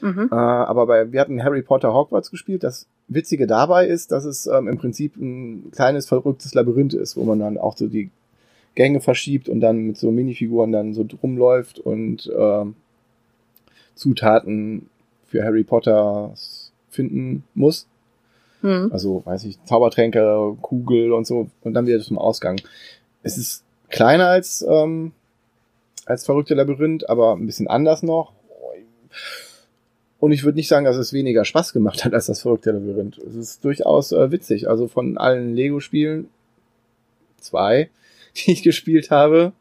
Mhm. 0.00 0.28
Äh, 0.32 0.34
aber 0.34 0.86
bei, 0.86 1.12
wir 1.12 1.20
hatten 1.20 1.42
Harry 1.42 1.62
Potter 1.62 1.92
Hogwarts 1.92 2.30
gespielt. 2.30 2.64
Das 2.64 2.86
Witzige 3.06 3.46
dabei 3.46 3.86
ist, 3.86 4.12
dass 4.12 4.24
es 4.24 4.46
ähm, 4.46 4.68
im 4.68 4.78
Prinzip 4.78 5.16
ein 5.16 5.70
kleines, 5.72 6.06
verrücktes 6.06 6.54
Labyrinth 6.54 6.94
ist, 6.94 7.16
wo 7.16 7.24
man 7.24 7.38
dann 7.38 7.58
auch 7.58 7.76
so 7.76 7.86
die 7.86 8.10
Gänge 8.74 9.00
verschiebt 9.00 9.48
und 9.48 9.60
dann 9.60 9.78
mit 9.78 9.98
so 9.98 10.10
Minifiguren 10.10 10.72
dann 10.72 10.94
so 10.94 11.04
drumläuft 11.04 11.80
und 11.80 12.26
äh, 12.26 12.64
Zutaten 13.94 14.88
für 15.26 15.42
Harry 15.42 15.64
Potter 15.64 16.32
finden 16.90 17.44
muss. 17.54 17.86
Mhm. 18.62 18.90
Also, 18.92 19.22
weiß 19.24 19.44
ich, 19.44 19.62
Zaubertränke, 19.64 20.56
Kugel 20.60 21.12
und 21.12 21.26
so 21.26 21.48
und 21.62 21.74
dann 21.74 21.86
wieder 21.86 22.00
zum 22.00 22.18
Ausgang. 22.18 22.60
Es 23.22 23.38
ist 23.38 23.64
kleiner 23.88 24.28
als, 24.28 24.64
ähm, 24.68 25.12
als 26.06 26.24
verrückte 26.24 26.54
Labyrinth, 26.54 27.08
aber 27.08 27.34
ein 27.34 27.46
bisschen 27.46 27.68
anders 27.68 28.02
noch. 28.02 28.32
Und 30.20 30.32
ich 30.32 30.44
würde 30.44 30.56
nicht 30.56 30.68
sagen, 30.68 30.84
dass 30.84 30.96
es 30.96 31.12
weniger 31.12 31.44
Spaß 31.44 31.72
gemacht 31.72 32.04
hat 32.04 32.12
als 32.12 32.26
das 32.26 32.42
verrückte 32.42 32.72
Labyrinth. 32.72 33.18
Es 33.18 33.34
ist 33.34 33.64
durchaus 33.64 34.10
äh, 34.12 34.32
witzig. 34.32 34.68
Also 34.68 34.88
von 34.88 35.16
allen 35.16 35.54
Lego-Spielen, 35.54 36.28
zwei, 37.38 37.90
die 38.36 38.52
ich 38.52 38.62
gespielt 38.62 39.10
habe, 39.10 39.52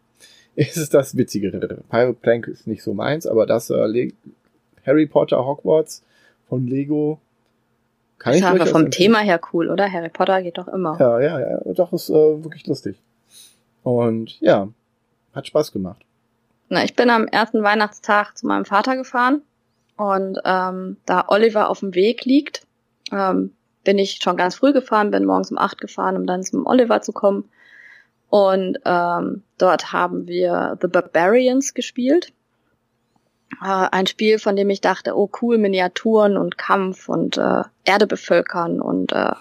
ist 0.56 0.78
es 0.78 0.90
das 0.90 1.16
witzigere. 1.16 1.84
Pirate 1.90 2.18
Plank 2.20 2.48
ist 2.48 2.66
nicht 2.66 2.82
so 2.82 2.94
meins, 2.94 3.28
aber 3.28 3.46
das 3.46 3.70
äh, 3.70 4.12
Harry 4.86 5.06
Potter 5.06 5.46
Hogwarts 5.46 6.02
von 6.50 6.66
Lego 6.66 7.20
kann 8.20 8.34
das 8.34 8.42
ich 8.42 8.46
aber 8.46 8.66
vom 8.66 8.92
Thema 8.92 9.20
her 9.20 9.40
cool, 9.54 9.70
oder? 9.70 9.92
Harry 9.92 10.10
Potter 10.10 10.42
geht 10.42 10.58
doch 10.58 10.68
immer. 10.68 10.98
Ja, 11.00 11.20
ja, 11.20 11.40
ja, 11.40 11.60
doch 11.74 11.94
ist 11.94 12.10
äh, 12.10 12.14
wirklich 12.14 12.66
lustig. 12.68 12.98
Und 13.84 14.40
ja, 14.42 14.68
hat 15.34 15.48
Spaß 15.48 15.72
gemacht. 15.72 16.04
Na, 16.70 16.84
ich 16.84 16.96
bin 16.96 17.10
am 17.10 17.28
ersten 17.28 17.64
Weihnachtstag 17.64 18.38
zu 18.38 18.48
meinem 18.48 18.66
Vater 18.66 18.98
gefahren 18.98 19.42
und 19.96 20.40
ähm, 20.44 20.98
da 21.06 21.26
Oliver 21.28 21.70
auf 21.70 21.80
dem 21.80 21.96
Weg 21.96 22.26
liegt, 22.26 22.66
ähm, 23.12 23.54
bin 23.84 23.98
ich 23.98 24.20
schon 24.22 24.36
ganz 24.36 24.56
früh 24.56 24.74
gefahren, 24.74 25.12
bin 25.12 25.26
morgens 25.26 25.52
um 25.52 25.58
acht 25.58 25.80
gefahren, 25.80 26.18
um 26.18 26.26
dann 26.28 26.44
zum 26.44 26.66
Oliver 26.66 27.02
zu 27.02 27.14
kommen. 27.14 27.50
Und 28.30 28.80
ähm, 28.84 29.44
dort 29.58 29.94
haben 29.94 30.28
wir 30.28 30.78
The 30.82 30.88
Barbarians 30.88 31.74
gespielt. 31.74 32.34
Äh, 33.62 33.88
ein 33.92 34.08
Spiel, 34.08 34.40
von 34.40 34.56
dem 34.56 34.70
ich 34.70 34.82
dachte, 34.82 35.18
oh 35.18 35.30
cool, 35.42 35.58
Miniaturen 35.58 36.38
und 36.38 36.58
Kampf 36.58 37.10
und 37.10 37.38
äh, 37.38 37.64
Erde 37.86 38.08
bevölkern 38.08 38.82
und 38.82 39.12
äh, 39.12 39.34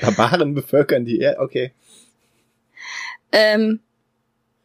Barbaren 0.00 0.54
bevölkern 0.54 1.04
die 1.04 1.20
Erde, 1.20 1.40
okay. 1.40 1.72
Ähm, 3.32 3.80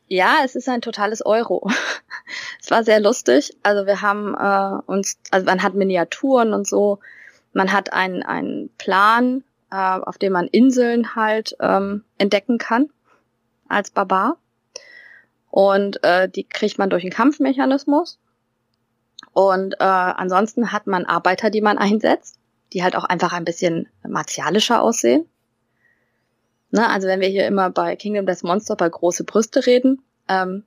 ja, 0.07 0.37
es 0.43 0.55
ist 0.55 0.69
ein 0.69 0.81
totales 0.81 1.25
Euro. 1.25 1.69
es 2.61 2.69
war 2.69 2.83
sehr 2.83 2.99
lustig. 2.99 3.57
Also 3.63 3.85
wir 3.85 4.01
haben 4.01 4.35
äh, 4.35 4.91
uns, 4.91 5.17
also 5.31 5.45
man 5.45 5.63
hat 5.63 5.73
Miniaturen 5.73 6.53
und 6.53 6.67
so. 6.67 6.99
Man 7.53 7.71
hat 7.71 7.93
einen, 7.93 8.23
einen 8.23 8.69
Plan, 8.77 9.43
äh, 9.71 9.75
auf 9.75 10.17
dem 10.17 10.33
man 10.33 10.47
Inseln 10.47 11.15
halt 11.15 11.55
ähm, 11.59 12.03
entdecken 12.17 12.57
kann 12.57 12.89
als 13.67 13.91
Barbar. 13.91 14.37
Und 15.49 16.03
äh, 16.03 16.29
die 16.29 16.43
kriegt 16.43 16.77
man 16.77 16.89
durch 16.89 17.03
einen 17.03 17.11
Kampfmechanismus. 17.11 18.19
Und 19.33 19.73
äh, 19.79 19.83
ansonsten 19.83 20.71
hat 20.71 20.87
man 20.87 21.05
Arbeiter, 21.05 21.49
die 21.49 21.61
man 21.61 21.77
einsetzt, 21.77 22.37
die 22.71 22.83
halt 22.83 22.95
auch 22.95 23.03
einfach 23.03 23.33
ein 23.33 23.45
bisschen 23.45 23.87
martialischer 24.07 24.81
aussehen. 24.81 25.25
Ne, 26.71 26.89
also 26.89 27.07
wenn 27.07 27.19
wir 27.19 27.27
hier 27.27 27.45
immer 27.45 27.69
bei 27.69 27.95
Kingdom 27.95 28.25
Death 28.25 28.43
Monster 28.43 28.75
bei 28.75 28.89
große 28.89 29.23
Brüste 29.25 29.65
reden, 29.65 30.01
ähm, 30.27 30.63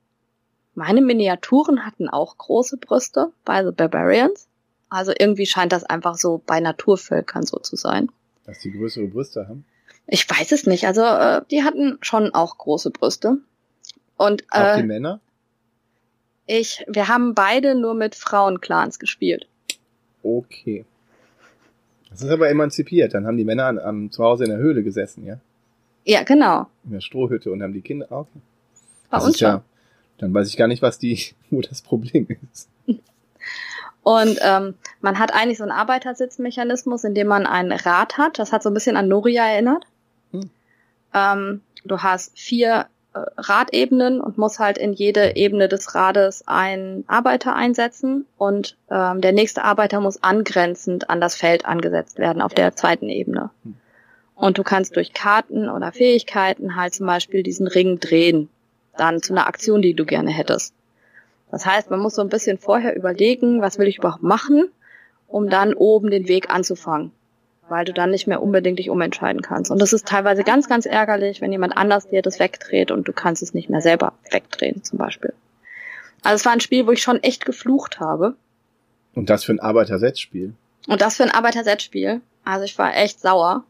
meine 0.74 1.00
Miniaturen 1.00 1.86
hatten 1.86 2.08
auch 2.08 2.36
große 2.36 2.76
Brüste 2.76 3.32
bei 3.44 3.64
The 3.64 3.72
Barbarians. 3.72 4.46
Also 4.88 5.12
irgendwie 5.18 5.46
scheint 5.46 5.72
das 5.72 5.84
einfach 5.84 6.16
so 6.16 6.42
bei 6.46 6.60
Naturvölkern 6.60 7.44
so 7.44 7.58
zu 7.58 7.76
sein. 7.76 8.10
Dass 8.44 8.60
die 8.60 8.70
größere 8.70 9.06
Brüste 9.06 9.48
haben? 9.48 9.64
Ich 10.06 10.28
weiß 10.28 10.52
es 10.52 10.66
nicht. 10.66 10.86
Also 10.86 11.02
äh, 11.02 11.42
die 11.50 11.64
hatten 11.64 11.98
schon 12.02 12.34
auch 12.34 12.58
große 12.58 12.90
Brüste. 12.90 13.38
Und 14.16 14.42
äh, 14.52 14.74
auch 14.74 14.76
die 14.76 14.84
Männer? 14.84 15.20
Ich, 16.46 16.84
wir 16.88 17.08
haben 17.08 17.34
beide 17.34 17.74
nur 17.74 17.94
mit 17.94 18.14
Frauenclans 18.14 18.98
gespielt. 18.98 19.46
Okay. 20.22 20.84
Das 22.10 22.22
ist 22.22 22.30
aber 22.30 22.48
emanzipiert. 22.48 23.14
Dann 23.14 23.26
haben 23.26 23.36
die 23.36 23.44
Männer 23.44 23.66
an, 23.66 23.78
am, 23.78 24.10
zu 24.10 24.22
Hause 24.24 24.44
in 24.44 24.50
der 24.50 24.58
Höhle 24.58 24.82
gesessen, 24.82 25.26
ja? 25.26 25.38
Ja, 26.04 26.22
genau. 26.22 26.68
In 26.84 26.92
der 26.92 27.00
Strohhütte 27.00 27.50
und 27.50 27.62
haben 27.62 27.72
die 27.72 27.82
Kinder. 27.82 28.06
Ah, 28.10 28.20
okay. 28.20 28.40
Bei 29.10 29.18
uns 29.18 29.40
ja, 29.40 29.62
dann 30.18 30.32
weiß 30.32 30.48
ich 30.48 30.56
gar 30.56 30.68
nicht, 30.68 30.82
was 30.82 30.98
die, 30.98 31.18
wo 31.50 31.60
das 31.60 31.82
Problem 31.82 32.26
ist. 32.52 32.68
Und 34.02 34.38
ähm, 34.40 34.74
man 35.00 35.18
hat 35.18 35.34
eigentlich 35.34 35.58
so 35.58 35.64
einen 35.64 35.72
Arbeitersitzmechanismus, 35.72 37.02
in 37.02 37.14
dem 37.14 37.26
man 37.26 37.44
ein 37.44 37.72
Rad 37.72 38.18
hat. 38.18 38.38
Das 38.38 38.52
hat 38.52 38.62
so 38.62 38.70
ein 38.70 38.74
bisschen 38.74 38.96
an 38.96 39.08
Noria 39.08 39.44
erinnert. 39.48 39.84
Hm. 40.30 40.50
Ähm, 41.12 41.60
du 41.84 41.98
hast 41.98 42.38
vier 42.38 42.86
Radebenen 43.36 44.20
und 44.20 44.38
musst 44.38 44.58
halt 44.58 44.78
in 44.78 44.92
jede 44.92 45.36
Ebene 45.36 45.68
des 45.68 45.94
Rades 45.94 46.44
einen 46.46 47.04
Arbeiter 47.06 47.54
einsetzen 47.54 48.26
und 48.36 48.76
ähm, 48.90 49.20
der 49.20 49.32
nächste 49.32 49.64
Arbeiter 49.64 50.00
muss 50.00 50.22
angrenzend 50.22 51.10
an 51.10 51.20
das 51.20 51.36
Feld 51.36 51.66
angesetzt 51.66 52.18
werden 52.18 52.42
auf 52.42 52.54
der 52.54 52.74
zweiten 52.76 53.08
Ebene. 53.08 53.50
Hm. 53.64 53.74
Und 54.34 54.58
du 54.58 54.62
kannst 54.62 54.96
durch 54.96 55.14
Karten 55.14 55.68
oder 55.68 55.92
Fähigkeiten 55.92 56.76
halt 56.76 56.94
zum 56.94 57.06
Beispiel 57.06 57.42
diesen 57.42 57.66
Ring 57.66 58.00
drehen, 58.00 58.50
dann 58.96 59.22
zu 59.22 59.32
einer 59.32 59.46
Aktion, 59.46 59.80
die 59.80 59.94
du 59.94 60.04
gerne 60.04 60.30
hättest. 60.30 60.74
Das 61.50 61.64
heißt, 61.64 61.90
man 61.90 62.00
muss 62.00 62.14
so 62.14 62.22
ein 62.22 62.28
bisschen 62.28 62.58
vorher 62.58 62.96
überlegen, 62.96 63.62
was 63.62 63.78
will 63.78 63.88
ich 63.88 63.98
überhaupt 63.98 64.22
machen, 64.22 64.68
um 65.26 65.48
dann 65.48 65.74
oben 65.74 66.10
den 66.10 66.28
Weg 66.28 66.50
anzufangen, 66.50 67.12
weil 67.68 67.84
du 67.84 67.92
dann 67.92 68.10
nicht 68.10 68.26
mehr 68.26 68.42
unbedingt 68.42 68.78
dich 68.78 68.90
umentscheiden 68.90 69.42
kannst. 69.42 69.70
Und 69.70 69.80
das 69.80 69.92
ist 69.92 70.06
teilweise 70.06 70.44
ganz, 70.44 70.68
ganz 70.68 70.86
ärgerlich, 70.86 71.40
wenn 71.40 71.52
jemand 71.52 71.76
anders 71.76 72.08
dir 72.08 72.22
das 72.22 72.38
wegdreht 72.38 72.90
und 72.90 73.08
du 73.08 73.12
kannst 73.12 73.42
es 73.42 73.54
nicht 73.54 73.70
mehr 73.70 73.80
selber 73.80 74.12
wegdrehen, 74.30 74.82
zum 74.84 74.98
Beispiel. 74.98 75.32
Also 76.22 76.36
es 76.36 76.44
war 76.44 76.52
ein 76.52 76.60
Spiel, 76.60 76.86
wo 76.86 76.92
ich 76.92 77.02
schon 77.02 77.22
echt 77.22 77.44
geflucht 77.44 78.00
habe. 78.00 78.34
Und 79.14 79.30
das 79.30 79.44
für 79.44 79.52
ein 79.52 79.60
Arbeitersetzspiel. 79.60 80.54
Und 80.86 81.00
das 81.00 81.16
für 81.16 81.24
ein 81.24 81.30
Arbeitersetzspiel. 81.30 82.20
Also 82.44 82.64
ich 82.64 82.78
war 82.78 82.96
echt 82.96 83.20
sauer. 83.20 83.64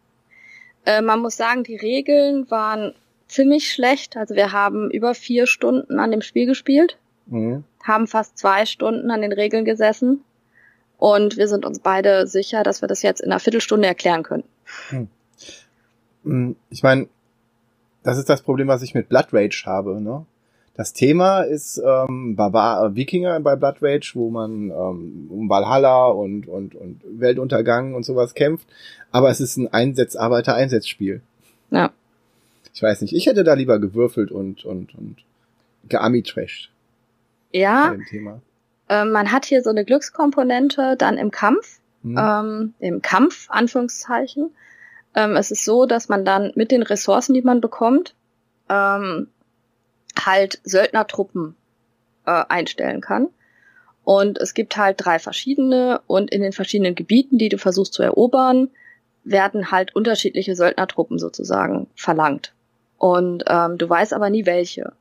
Äh, 0.85 1.03
man 1.03 1.21
muss 1.21 1.37
sagen, 1.37 1.65
die 1.65 1.77
Regeln 1.77 2.51
waren 2.51 2.95
ziemlich 3.29 3.73
schlecht. 3.73 4.17
Also 4.17 4.35
wir 4.35 4.53
haben 4.53 4.91
über 4.91 5.15
vier 5.15 5.47
Stunden 5.47 5.99
an 5.99 6.11
dem 6.11 6.23
Spiel 6.23 6.47
gespielt, 6.47 6.99
mhm. 7.27 7.65
haben 7.83 8.07
fast 8.07 8.39
zwei 8.39 8.67
Stunden 8.67 9.11
an 9.11 9.23
den 9.23 9.33
Regeln 9.33 9.65
gesessen 9.65 10.23
und 10.99 11.37
wir 11.37 11.49
sind 11.49 11.65
uns 11.65 11.79
beide 11.81 12.27
sicher, 12.27 12.63
dass 12.63 12.83
wir 12.83 12.89
das 12.89 13.03
jetzt 13.03 13.21
in 13.21 13.31
einer 13.31 13.41
Viertelstunde 13.41 13.87
erklären 13.87 14.23
können. 14.23 14.45
Hm. 14.89 15.09
hm. 16.25 16.57
Ich 16.71 16.83
meine, 16.83 17.09
das 18.03 18.19
ist 18.19 18.29
das 18.29 18.43
Problem, 18.43 18.69
was 18.69 18.83
ich 18.83 18.95
mit 18.95 19.09
Blood 19.09 19.29
Rage 19.33 19.65
habe. 19.67 20.01
Ne? 20.01 20.25
Das 20.77 20.93
Thema 20.93 21.41
ist 21.41 21.83
ähm, 21.85 22.37
Barbar 22.37 22.85
äh, 22.85 22.95
Wikinger 22.95 23.41
bei 23.41 23.57
Blood 23.57 23.77
Rage, 23.81 24.13
wo 24.15 24.31
man 24.31 24.71
ähm, 24.71 25.27
um 25.31 25.49
Valhalla 25.49 26.09
und, 26.09 26.47
und, 26.47 26.75
und 26.75 27.01
Weltuntergang 27.05 27.95
und 27.95 28.05
sowas 28.05 28.35
kämpft. 28.35 28.69
Aber 29.11 29.31
es 29.31 29.41
ist 29.41 29.57
ein 29.57 29.73
Einsetz-Arbeiter-Einsatzspiel. 29.73 31.23
Ja. 31.71 31.91
Ich 32.75 32.83
weiß 32.83 33.01
nicht, 33.01 33.15
ich 33.15 33.27
hätte 33.27 33.43
da 33.43 33.55
lieber 33.55 33.79
gewürfelt 33.79 34.31
und, 34.31 34.65
und, 34.65 34.95
und 34.95 35.17
geamitrashed. 35.89 36.71
Ja. 37.53 37.97
Äh, 38.89 39.05
man 39.05 39.33
hat 39.33 39.47
hier 39.47 39.63
so 39.63 39.71
eine 39.71 39.85
Glückskomponente 39.85 40.97
dann 40.97 41.19
im 41.19 41.31
Kampf. 41.31 41.81
Hm. 42.03 42.17
Ähm, 42.19 42.75
Im 42.79 43.03
Kampf, 43.03 43.47
Anführungszeichen. 43.51 44.55
Ähm, 45.15 45.37
es 45.37 45.51
ist 45.51 45.65
so, 45.65 45.87
dass 45.87 46.09
man 46.09 46.25
dann 46.25 46.53
mit 46.55 46.71
den 46.71 46.83
Ressourcen, 46.83 47.35
die 47.35 47.43
man 47.43 47.61
bekommt, 47.61 48.15
ähm, 48.69 49.29
halt 50.25 50.61
Söldnertruppen 50.63 51.57
äh, 52.27 52.45
einstellen 52.49 53.01
kann. 53.01 53.29
Und 54.05 54.39
es 54.39 54.55
gibt 54.55 54.77
halt 54.77 55.05
drei 55.05 55.19
verschiedene 55.19 56.01
und 56.07 56.31
in 56.31 56.43
den 56.43 56.53
verschiedenen 56.53 56.95
Gebieten, 56.95 57.39
die 57.39 57.49
du 57.49 57.59
versuchst 57.59 57.93
zu 57.93 58.03
erobern, 58.03 58.71
werden 59.25 59.73
halt 59.73 59.97
unterschiedliche 59.97 60.55
Söldnertruppen 60.55 61.19
sozusagen 61.19 61.89
verlangt. 61.97 62.53
Und 62.99 63.45
ähm, 63.49 63.79
du 63.79 63.89
weißt 63.89 64.13
aber 64.15 64.31
nie 64.31 64.47
welche. 64.47 64.93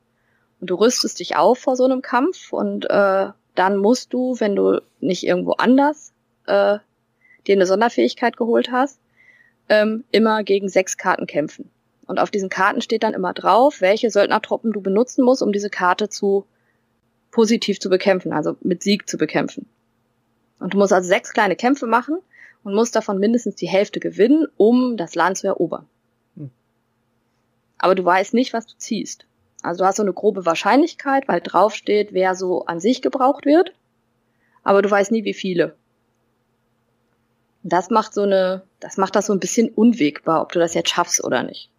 Und 0.60 0.70
du 0.70 0.74
rüstest 0.74 1.20
dich 1.20 1.36
auf 1.36 1.58
vor 1.58 1.76
so 1.76 1.84
einem 1.84 2.02
Kampf 2.02 2.52
und 2.52 2.90
äh, 2.90 3.28
dann 3.58 3.76
musst 3.76 4.12
du, 4.12 4.38
wenn 4.38 4.56
du 4.56 4.80
nicht 5.00 5.24
irgendwo 5.24 5.52
anders 5.52 6.12
äh, 6.46 6.78
dir 7.46 7.54
eine 7.54 7.66
Sonderfähigkeit 7.66 8.36
geholt 8.36 8.70
hast, 8.70 8.98
ähm, 9.68 10.04
immer 10.10 10.42
gegen 10.44 10.68
sechs 10.68 10.96
Karten 10.96 11.26
kämpfen. 11.26 11.70
Und 12.06 12.20
auf 12.20 12.30
diesen 12.30 12.48
Karten 12.48 12.80
steht 12.80 13.02
dann 13.02 13.14
immer 13.14 13.32
drauf, 13.32 13.80
welche 13.80 14.10
Söldnertruppen 14.10 14.72
du 14.72 14.80
benutzen 14.80 15.24
musst, 15.24 15.42
um 15.42 15.52
diese 15.52 15.70
Karte 15.70 16.08
zu 16.08 16.46
positiv 17.32 17.80
zu 17.80 17.90
bekämpfen, 17.90 18.32
also 18.32 18.56
mit 18.60 18.82
Sieg 18.82 19.08
zu 19.08 19.18
bekämpfen. 19.18 19.66
Und 20.58 20.72
du 20.72 20.78
musst 20.78 20.92
also 20.92 21.08
sechs 21.08 21.32
kleine 21.32 21.56
Kämpfe 21.56 21.86
machen 21.86 22.18
und 22.62 22.74
musst 22.74 22.96
davon 22.96 23.18
mindestens 23.18 23.56
die 23.56 23.68
Hälfte 23.68 24.00
gewinnen, 24.00 24.46
um 24.56 24.96
das 24.96 25.14
Land 25.14 25.38
zu 25.38 25.46
erobern. 25.46 25.86
Hm. 26.36 26.50
Aber 27.78 27.94
du 27.94 28.04
weißt 28.04 28.34
nicht, 28.34 28.52
was 28.52 28.66
du 28.66 28.74
ziehst. 28.78 29.26
Also 29.62 29.82
du 29.82 29.86
hast 29.86 29.96
so 29.96 30.02
eine 30.02 30.12
grobe 30.12 30.46
Wahrscheinlichkeit, 30.46 31.28
weil 31.28 31.40
drauf 31.40 31.74
steht, 31.74 32.12
wer 32.12 32.34
so 32.34 32.66
an 32.66 32.80
sich 32.80 33.02
gebraucht 33.02 33.46
wird, 33.46 33.72
aber 34.62 34.82
du 34.82 34.90
weißt 34.90 35.10
nie, 35.10 35.24
wie 35.24 35.34
viele. 35.34 35.74
Das 37.62 37.90
macht 37.90 38.14
so 38.14 38.22
eine, 38.22 38.62
das 38.80 38.96
macht 38.96 39.16
das 39.16 39.26
so 39.26 39.32
ein 39.32 39.40
bisschen 39.40 39.68
unwegbar, 39.70 40.42
ob 40.42 40.52
du 40.52 40.58
das 40.58 40.74
jetzt 40.74 40.90
schaffst 40.90 41.22
oder 41.24 41.42
nicht. 41.42 41.70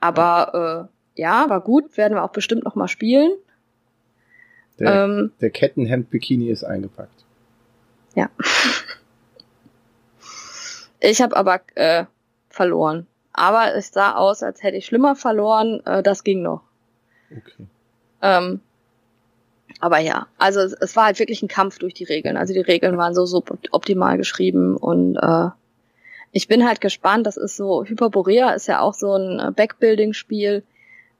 Aber 0.00 0.88
äh, 1.16 1.20
ja, 1.20 1.48
war 1.48 1.60
gut, 1.60 1.96
werden 1.96 2.14
wir 2.14 2.24
auch 2.24 2.32
bestimmt 2.32 2.64
noch 2.64 2.74
mal 2.74 2.88
spielen. 2.88 3.32
Der, 4.78 5.04
ähm, 5.04 5.32
der 5.40 5.50
Kettenhemd-Bikini 5.50 6.50
ist 6.50 6.64
eingepackt. 6.64 7.24
Ja. 8.14 8.30
Ich 11.04 11.20
habe 11.20 11.36
aber 11.36 11.60
äh, 11.74 12.04
verloren. 12.48 13.08
Aber 13.32 13.74
es 13.74 13.92
sah 13.92 14.14
aus, 14.14 14.42
als 14.42 14.62
hätte 14.62 14.76
ich 14.76 14.86
schlimmer 14.86 15.16
verloren. 15.16 15.80
Äh, 15.86 16.02
das 16.02 16.24
ging 16.24 16.42
noch. 16.42 16.62
Okay. 17.30 17.66
Ähm, 18.20 18.60
aber 19.80 19.98
ja, 19.98 20.26
also 20.38 20.60
es, 20.60 20.72
es, 20.74 20.94
war 20.96 21.06
halt 21.06 21.18
wirklich 21.18 21.42
ein 21.42 21.48
Kampf 21.48 21.78
durch 21.78 21.94
die 21.94 22.04
Regeln. 22.04 22.36
Also 22.36 22.52
die 22.52 22.60
Regeln 22.60 22.98
waren 22.98 23.14
so, 23.14 23.26
so 23.26 23.42
optimal 23.70 24.16
geschrieben 24.16 24.76
und 24.76 25.16
äh, 25.16 25.48
ich 26.30 26.48
bin 26.48 26.66
halt 26.66 26.80
gespannt. 26.80 27.26
Das 27.26 27.36
ist 27.36 27.56
so, 27.56 27.84
Hyperborea 27.84 28.52
ist 28.52 28.66
ja 28.66 28.80
auch 28.80 28.94
so 28.94 29.14
ein 29.14 29.38
äh, 29.38 29.50
Backbuilding-Spiel, 29.50 30.62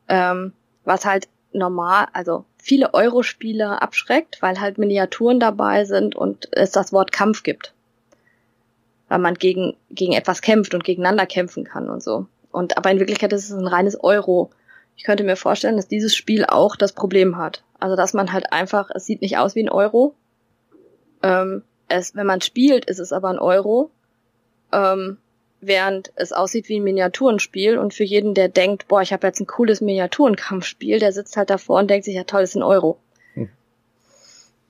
ähm, 0.09 0.53
was 0.85 1.05
halt 1.05 1.29
normal, 1.53 2.07
also 2.13 2.45
viele 2.57 2.95
Euro-Spiele 2.95 3.83
abschreckt, 3.83 4.41
weil 4.41 4.61
halt 4.61 4.79
Miniaturen 4.79 5.39
dabei 5.39 5.85
sind 5.85 6.17
und 6.17 6.49
es 6.53 6.71
das 6.71 6.93
Wort 6.93 7.13
Kampf 7.13 7.43
gibt. 7.43 7.75
Weil 9.13 9.19
man 9.19 9.35
gegen, 9.35 9.77
gegen 9.91 10.15
etwas 10.15 10.41
kämpft 10.41 10.73
und 10.73 10.85
gegeneinander 10.85 11.27
kämpfen 11.27 11.65
kann 11.65 11.91
und 11.91 12.03
so. 12.03 12.29
Und 12.51 12.79
aber 12.79 12.91
in 12.91 12.99
Wirklichkeit 12.99 13.31
ist 13.35 13.45
es 13.45 13.53
ein 13.55 13.67
reines 13.67 14.03
Euro. 14.03 14.49
Ich 14.97 15.05
könnte 15.05 15.23
mir 15.23 15.37
vorstellen, 15.37 15.77
dass 15.77 15.87
dieses 15.87 16.17
Spiel 16.17 16.47
auch 16.47 16.77
das 16.77 16.95
Problem 16.95 17.37
hat. 17.37 17.63
Also 17.79 17.95
dass 17.95 18.15
man 18.15 18.33
halt 18.33 18.55
einfach, 18.55 18.89
es 18.95 19.05
sieht 19.05 19.21
nicht 19.21 19.37
aus 19.37 19.55
wie 19.55 19.65
ein 19.65 19.69
Euro. 19.69 20.15
Ähm, 21.23 21.63
es, 21.89 22.17
wenn 22.17 22.25
man 22.25 22.41
spielt, 22.41 22.87
ist 22.87 23.01
es 23.01 23.13
aber 23.13 23.29
ein 23.29 23.39
Euro. 23.39 23.91
Ähm, 24.73 25.19
während 25.61 26.11
es 26.15 26.33
aussieht 26.33 26.71
wie 26.71 26.81
ein 26.81 26.85
Miniaturenspiel 26.85 27.77
und 27.77 27.93
für 27.93 28.05
jeden, 28.05 28.33
der 28.33 28.49
denkt, 28.49 28.89
boah, 28.89 29.03
ich 29.03 29.13
habe 29.13 29.27
jetzt 29.27 29.41
ein 29.41 29.47
cooles 29.47 29.83
Miniaturenkampfspiel, 29.83 31.01
der 31.01 31.13
sitzt 31.13 31.37
halt 31.37 31.51
davor 31.51 31.81
und 31.81 31.91
denkt 31.91 32.07
sich, 32.07 32.15
ja 32.15 32.25
toll, 32.25 32.45
ist 32.45 32.57
ein 32.57 32.63
Euro. 32.63 32.97
Hm. 33.35 33.51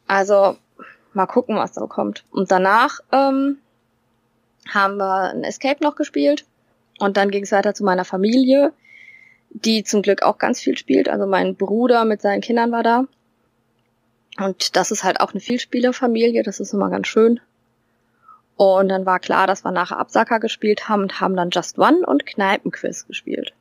Also 0.08 0.56
mal 1.12 1.26
gucken, 1.26 1.54
was 1.54 1.74
da 1.74 1.86
kommt. 1.86 2.24
Und 2.32 2.50
danach 2.50 2.98
ähm, 3.12 3.58
haben 4.68 4.96
wir 4.96 5.30
ein 5.30 5.44
Escape 5.44 5.82
noch 5.82 5.96
gespielt 5.96 6.44
und 6.98 7.16
dann 7.16 7.30
ging 7.30 7.44
es 7.44 7.52
weiter 7.52 7.74
zu 7.74 7.84
meiner 7.84 8.04
Familie, 8.04 8.72
die 9.50 9.84
zum 9.84 10.02
Glück 10.02 10.22
auch 10.22 10.38
ganz 10.38 10.60
viel 10.60 10.78
spielt. 10.78 11.08
Also 11.08 11.26
mein 11.26 11.56
Bruder 11.56 12.04
mit 12.04 12.22
seinen 12.22 12.40
Kindern 12.40 12.72
war 12.72 12.82
da. 12.82 13.04
Und 14.38 14.76
das 14.76 14.90
ist 14.90 15.04
halt 15.04 15.20
auch 15.20 15.32
eine 15.32 15.40
Vielspielerfamilie, 15.40 16.42
das 16.42 16.60
ist 16.60 16.72
immer 16.72 16.88
ganz 16.90 17.06
schön. 17.06 17.40
Und 18.56 18.88
dann 18.88 19.04
war 19.06 19.18
klar, 19.18 19.46
dass 19.46 19.64
wir 19.64 19.72
nachher 19.72 19.98
Absacker 19.98 20.40
gespielt 20.40 20.88
haben 20.88 21.02
und 21.02 21.20
haben 21.20 21.36
dann 21.36 21.50
Just 21.50 21.78
One 21.78 22.06
und 22.06 22.26
Kneipenquiz 22.26 23.06
gespielt. 23.06 23.52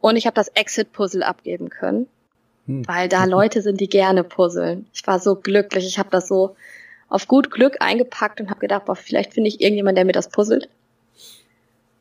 Und 0.00 0.16
ich 0.16 0.26
habe 0.26 0.34
das 0.34 0.48
Exit-Puzzle 0.48 1.22
abgeben 1.22 1.70
können, 1.70 2.08
hm. 2.66 2.86
weil 2.86 3.08
da 3.08 3.24
Leute 3.26 3.62
sind, 3.62 3.80
die 3.80 3.88
gerne 3.88 4.24
puzzeln. 4.24 4.86
Ich 4.92 5.06
war 5.06 5.18
so 5.18 5.36
glücklich. 5.36 5.86
Ich 5.86 5.98
habe 5.98 6.10
das 6.10 6.28
so 6.28 6.56
auf 7.08 7.28
gut 7.28 7.50
Glück 7.50 7.76
eingepackt 7.80 8.40
und 8.40 8.50
habe 8.50 8.60
gedacht, 8.60 8.86
boah, 8.86 8.96
vielleicht 8.96 9.34
finde 9.34 9.48
ich 9.48 9.60
irgendjemand, 9.60 9.96
der 9.96 10.04
mir 10.04 10.12
das 10.12 10.28
puzzelt. 10.28 10.68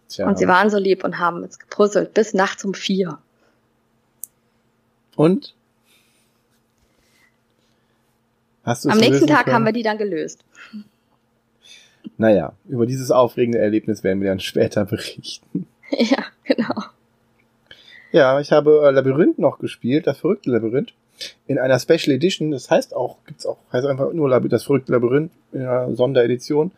Tja. 0.10 0.28
Und 0.28 0.38
sie 0.38 0.48
waren 0.48 0.70
so 0.70 0.78
lieb 0.78 1.04
und 1.04 1.20
haben 1.20 1.44
es 1.44 1.60
gepuzzelt 1.60 2.14
bis 2.14 2.34
nachts 2.34 2.64
um 2.64 2.74
vier. 2.74 3.18
Und? 5.16 5.54
Hast 8.64 8.86
du 8.86 8.90
Am 8.90 8.98
nächsten 8.98 9.28
Tag 9.28 9.46
können? 9.46 9.56
haben 9.56 9.66
wir 9.66 9.74
die 9.74 9.84
dann 9.84 9.98
gelöst. 9.98 10.44
Naja, 12.18 12.54
über 12.68 12.86
dieses 12.86 13.12
aufregende 13.12 13.60
Erlebnis 13.60 14.04
werden 14.04 14.22
wir 14.22 14.30
dann 14.30 14.40
später 14.40 14.86
berichten. 14.86 15.68
Ja, 15.92 16.26
genau. 16.44 16.84
Ja, 18.12 18.40
ich 18.40 18.52
habe 18.52 18.84
äh, 18.86 18.92
Labyrinth 18.92 19.40
noch 19.40 19.60
gespielt, 19.60 20.08
das 20.08 20.20
verrückte 20.20 20.50
Labyrinth. 20.50 20.94
In 21.48 21.60
einer 21.60 21.80
Special 21.80 22.16
Edition, 22.16 22.52
das 22.52 22.70
heißt 22.70 22.96
auch, 22.96 23.18
gibt's 23.26 23.46
auch, 23.46 23.58
heißt 23.72 23.86
einfach 23.86 24.12
nur 24.14 24.30
Labyrinth, 24.30 24.54
das 24.54 24.64
verrückte 24.64 24.92
Labyrinth 24.92 25.32
in 25.54 25.62
einer 25.62 25.96
Sonderedition. 25.96 26.72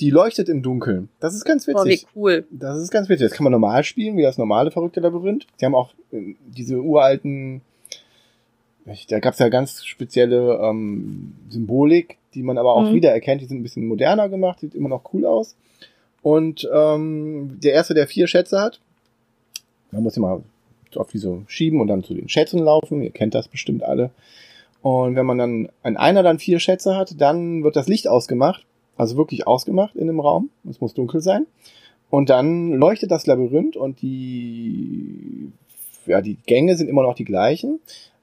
Die 0.00 0.10
leuchtet 0.10 0.48
im 0.48 0.62
Dunkeln. 0.62 1.08
Das 1.18 1.34
ist 1.34 1.44
ganz 1.44 1.66
witzig. 1.66 2.06
Oh, 2.06 2.14
wie 2.14 2.18
cool. 2.20 2.46
Das 2.50 2.78
ist 2.78 2.90
ganz 2.90 3.08
witzig. 3.08 3.28
Das 3.28 3.36
kann 3.36 3.44
man 3.44 3.52
normal 3.52 3.82
spielen, 3.82 4.16
wie 4.16 4.22
das 4.22 4.38
normale 4.38 4.70
verrückte 4.70 5.00
Labyrinth. 5.00 5.46
Die 5.60 5.64
haben 5.64 5.74
auch 5.74 5.92
äh, 6.12 6.34
diese 6.46 6.80
uralten, 6.80 7.62
da 9.08 9.18
gab's 9.18 9.38
ja 9.38 9.48
ganz 9.48 9.84
spezielle 9.84 10.60
ähm, 10.62 11.34
Symbolik, 11.50 12.16
die 12.34 12.42
man 12.42 12.58
aber 12.58 12.74
auch 12.74 12.88
mhm. 12.88 12.94
wiedererkennt. 12.94 13.42
Die 13.42 13.46
sind 13.46 13.58
ein 13.58 13.62
bisschen 13.62 13.86
moderner 13.86 14.28
gemacht, 14.28 14.60
sieht 14.60 14.74
immer 14.74 14.88
noch 14.88 15.12
cool 15.12 15.26
aus. 15.26 15.56
Und 16.22 16.68
ähm, 16.72 17.58
der 17.62 17.72
erste, 17.72 17.94
der 17.94 18.06
vier 18.06 18.26
Schätze 18.26 18.60
hat, 18.60 18.80
man 19.90 20.02
muss 20.02 20.16
immer 20.16 20.42
auf 20.96 21.10
diese 21.10 21.42
schieben 21.46 21.80
und 21.80 21.88
dann 21.88 22.02
zu 22.02 22.14
den 22.14 22.28
Schätzen 22.28 22.60
laufen. 22.60 23.02
Ihr 23.02 23.10
kennt 23.10 23.34
das 23.34 23.48
bestimmt 23.48 23.82
alle. 23.82 24.10
Und 24.82 25.16
wenn 25.16 25.26
man 25.26 25.38
dann 25.38 25.68
ein 25.82 25.96
einer 25.96 26.22
dann 26.22 26.38
vier 26.38 26.60
Schätze 26.60 26.96
hat, 26.96 27.20
dann 27.20 27.64
wird 27.64 27.76
das 27.76 27.88
Licht 27.88 28.08
ausgemacht, 28.08 28.64
also 28.96 29.16
wirklich 29.16 29.46
ausgemacht 29.46 29.96
in 29.96 30.06
dem 30.06 30.20
Raum. 30.20 30.50
Es 30.68 30.80
muss 30.80 30.94
dunkel 30.94 31.20
sein. 31.20 31.46
Und 32.10 32.30
dann 32.30 32.72
leuchtet 32.72 33.10
das 33.10 33.26
Labyrinth 33.26 33.76
und 33.76 34.00
die 34.00 35.52
ja, 36.06 36.20
die 36.22 36.36
Gänge 36.46 36.76
sind 36.76 36.88
immer 36.88 37.02
noch 37.02 37.14
die 37.14 37.24
gleichen. 37.24 37.80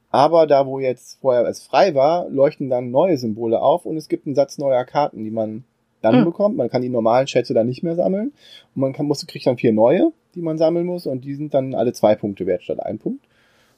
Aber 0.09 0.47
da, 0.47 0.65
wo 0.65 0.79
jetzt 0.79 1.19
vorher 1.21 1.45
es 1.45 1.61
frei 1.61 1.93
war, 1.93 2.29
leuchten 2.29 2.69
dann 2.69 2.91
neue 2.91 3.17
Symbole 3.17 3.61
auf 3.61 3.85
und 3.85 3.97
es 3.97 4.09
gibt 4.09 4.25
einen 4.25 4.35
Satz 4.35 4.57
neuer 4.57 4.85
Karten, 4.85 5.23
die 5.23 5.31
man 5.31 5.65
dann 6.05 6.21
mhm. 6.21 6.25
bekommt. 6.25 6.57
Man 6.57 6.69
kann 6.69 6.81
die 6.81 6.89
normalen 6.89 7.27
Schätze 7.27 7.53
dann 7.53 7.67
nicht 7.67 7.83
mehr 7.83 7.95
sammeln. 7.95 8.31
Und 8.75 8.81
man 8.81 8.93
kann, 8.93 9.05
muss, 9.05 9.25
kriegt 9.27 9.45
dann 9.45 9.57
vier 9.57 9.73
neue, 9.73 10.11
die 10.35 10.41
man 10.41 10.57
sammeln 10.57 10.85
muss. 10.85 11.05
Und 11.07 11.25
die 11.25 11.35
sind 11.35 11.53
dann 11.53 11.75
alle 11.75 11.93
zwei 11.93 12.15
Punkte 12.15 12.45
wert 12.45 12.63
statt 12.63 12.79
ein 12.79 12.99
Punkt. 12.99 13.25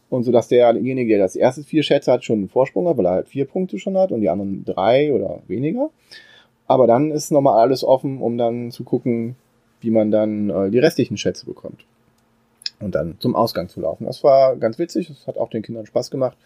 Und 0.09 0.23
so 0.23 0.31
dass 0.31 0.47
derjenige, 0.47 1.15
der 1.15 1.19
das 1.19 1.35
erste 1.35 1.63
vier 1.63 1.83
Schätze 1.83 2.11
hat, 2.11 2.23
schon 2.23 2.39
einen 2.39 2.49
Vorsprung 2.49 2.87
hat, 2.87 2.97
weil 2.97 3.05
er 3.05 3.11
halt 3.11 3.27
vier 3.27 3.45
Punkte 3.45 3.77
schon 3.79 3.97
hat 3.97 4.11
und 4.11 4.21
die 4.21 4.29
anderen 4.29 4.63
drei 4.63 5.11
oder 5.11 5.41
weniger. 5.47 5.89
Aber 6.67 6.87
dann 6.87 7.11
ist 7.11 7.31
nochmal 7.31 7.59
alles 7.59 7.83
offen, 7.83 8.21
um 8.21 8.37
dann 8.37 8.71
zu 8.71 8.83
gucken, 8.83 9.35
wie 9.81 9.91
man 9.91 10.11
dann 10.11 10.49
äh, 10.49 10.69
die 10.69 10.79
restlichen 10.79 11.17
Schätze 11.17 11.45
bekommt 11.45 11.85
und 12.79 12.95
dann 12.95 13.15
zum 13.19 13.35
Ausgang 13.35 13.69
zu 13.69 13.81
laufen. 13.81 14.05
Das 14.05 14.23
war 14.23 14.55
ganz 14.57 14.79
witzig, 14.79 15.07
das 15.07 15.27
hat 15.27 15.37
auch 15.37 15.49
den 15.49 15.61
Kindern 15.61 15.85
Spaß 15.85 16.11
gemacht. 16.11 16.37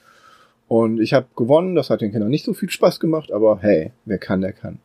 Und 0.67 1.01
ich 1.01 1.13
habe 1.13 1.27
gewonnen, 1.35 1.75
das 1.75 1.89
hat 1.89 2.01
den 2.01 2.11
Kindern 2.11 2.29
nicht 2.29 2.45
so 2.45 2.53
viel 2.53 2.69
Spaß 2.69 2.99
gemacht, 2.99 3.31
aber 3.31 3.59
hey, 3.61 3.91
wer 4.05 4.17
kann, 4.17 4.41
der 4.41 4.53
kann. 4.53 4.79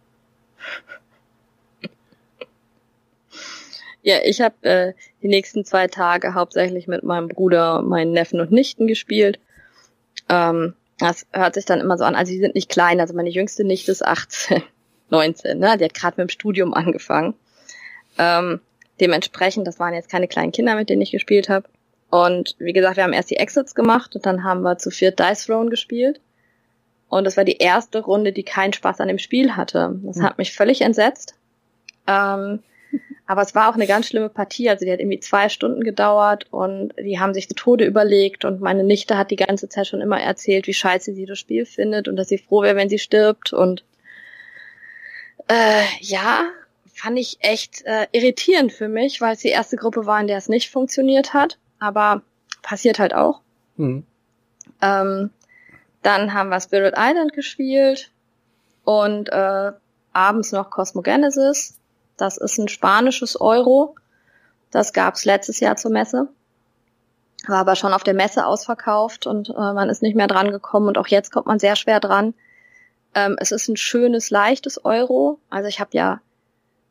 Ja, 4.03 4.19
ich 4.25 4.41
habe 4.41 4.55
äh, 4.63 4.93
die 5.23 5.29
nächsten 5.29 5.65
zwei 5.65 5.89
Tage 5.89 6.35
hauptsächlich 6.35 6.87
mit 6.87 7.03
meinem 7.03 7.29
Bruder, 7.29 7.83
meinen 7.83 8.13
Neffen 8.13 8.41
und 8.41 8.53
Nichten 8.53 8.87
gespielt. 8.87 9.41
Ähm, 10.29 10.75
das 10.99 11.27
hört 11.33 11.55
sich 11.55 11.65
dann 11.65 11.81
immer 11.81 11.99
so 11.99 12.05
an, 12.05 12.15
also 12.15 12.31
die 12.31 12.39
sind 12.39 12.55
nicht 12.55 12.69
klein, 12.69 13.01
also 13.01 13.15
meine 13.15 13.31
jüngste 13.31 13.65
Nichte 13.65 13.91
ist 13.91 14.05
18, 14.05 14.63
19, 15.11 15.59
ne? 15.59 15.77
Die 15.77 15.85
hat 15.85 15.95
gerade 15.95 16.21
mit 16.21 16.29
dem 16.29 16.33
Studium 16.33 16.73
angefangen. 16.73 17.35
Ähm, 18.17 18.61
Dementsprechend, 19.01 19.67
das 19.67 19.79
waren 19.79 19.95
jetzt 19.95 20.11
keine 20.11 20.29
kleinen 20.29 20.53
Kinder, 20.53 20.75
mit 20.75 20.89
denen 20.89 21.03
ich 21.03 21.11
gespielt 21.11 21.49
habe. 21.49 21.69
Und 22.09 22.57
wie 22.59 22.73
gesagt, 22.73 22.97
wir 22.97 23.05
haben 23.05 23.13
erst 23.13 23.31
die 23.31 23.37
Exits 23.37 23.75
gemacht 23.75 24.15
und 24.15 24.25
dann 24.25 24.45
haben 24.45 24.63
wir 24.63 24.79
zu 24.79 24.91
viert 24.91 25.19
Dice 25.19 25.47
Throne 25.47 25.71
gespielt. 25.71 26.21
Und 27.09 27.25
das 27.25 27.37
war 27.37 27.45
die 27.45 27.59
erste 27.59 28.01
Runde, 28.01 28.33
die 28.33 28.43
keinen 28.43 28.73
Spaß 28.73 29.01
an 29.01 29.09
dem 29.09 29.19
Spiel 29.19 29.57
hatte. 29.57 29.99
Das 30.03 30.21
hat 30.21 30.39
mich 30.39 30.53
völlig 30.53 30.81
entsetzt. 30.81 31.35
Ähm, 32.07 32.61
aber 33.27 33.43
es 33.43 33.55
war 33.55 33.71
auch 33.71 33.75
eine 33.75 33.87
ganz 33.87 34.09
schlimme 34.09 34.29
Partie. 34.29 34.69
Also 34.69 34.85
die 34.85 34.93
hat 34.93 34.99
irgendwie 34.99 35.21
zwei 35.21 35.49
Stunden 35.49 35.85
gedauert 35.85 36.47
und 36.51 36.95
die 36.99 37.21
haben 37.21 37.35
sich 37.35 37.49
zu 37.49 37.55
Tode 37.55 37.85
überlegt 37.85 38.45
und 38.45 38.61
meine 38.61 38.85
Nichte 38.85 39.17
hat 39.17 39.31
die 39.31 39.37
ganze 39.37 39.69
Zeit 39.69 39.87
schon 39.87 40.01
immer 40.01 40.21
erzählt, 40.21 40.67
wie 40.67 40.75
scheiße 40.75 41.15
sie 41.15 41.27
das 41.27 41.39
Spiel 41.39 41.65
findet 41.65 42.09
und 42.09 42.17
dass 42.17 42.29
sie 42.29 42.39
froh 42.39 42.63
wäre, 42.63 42.77
wenn 42.77 42.89
sie 42.89 42.99
stirbt. 42.99 43.53
Und 43.53 43.85
äh, 45.49 45.85
ja, 46.01 46.49
fand 46.93 47.19
ich 47.19 47.39
echt 47.41 47.85
äh, 47.85 48.09
irritierend 48.13 48.73
für 48.73 48.89
mich, 48.89 49.21
weil 49.21 49.35
es 49.35 49.41
die 49.41 49.49
erste 49.49 49.77
Gruppe 49.77 50.07
war, 50.07 50.21
in 50.21 50.27
der 50.27 50.39
es 50.39 50.49
nicht 50.49 50.71
funktioniert 50.71 51.35
hat. 51.35 51.59
Aber 51.79 52.23
passiert 52.63 52.99
halt 52.99 53.15
auch. 53.15 53.41
Mhm. 53.77 54.05
Ähm, 54.83 55.31
dann 56.07 56.33
haben 56.33 56.51
wir 56.51 56.61
Spirit 56.61 56.95
Island 56.97 57.33
gespielt 57.33 58.13
Und 58.85 59.29
äh, 59.29 59.73
abends 60.13 60.53
noch 60.53 60.71
Cosmogenesis. 60.71 61.79
Das 62.17 62.39
ist 62.39 62.59
ein 62.59 62.69
spanisches 62.69 63.39
Euro. 63.41 63.97
Das 64.71 64.93
gab's 64.93 65.25
letztes 65.25 65.59
Jahr 65.59 65.77
zur 65.77 65.91
Messe. 65.91 66.29
War 67.49 67.59
aber 67.59 67.75
schon 67.77 67.93
auf 67.93 68.05
der 68.05 68.15
Messe 68.15 68.47
ausverkauft 68.47 69.27
und 69.27 69.51
äh, 69.51 69.53
man 69.53 69.91
ist 69.91 70.03
nicht 70.03 70.17
mehr 70.17 70.29
dran 70.29 70.53
gekommen 70.53 70.89
und 70.89 70.99
auch 70.99 71.09
jetzt 71.09 71.33
kommt 71.33 71.47
man 71.47 71.59
sehr 71.59 71.77
schwer 71.77 72.01
dran. 72.01 72.35
Ähm, 73.15 73.37
es 73.41 73.51
ist 73.51 73.69
ein 73.69 73.77
schönes, 73.77 74.31
leichtes 74.31 74.85
Euro. 74.85 75.39
Also 75.51 75.69
ich 75.69 75.81
habe 75.81 75.91
ja 75.93 76.21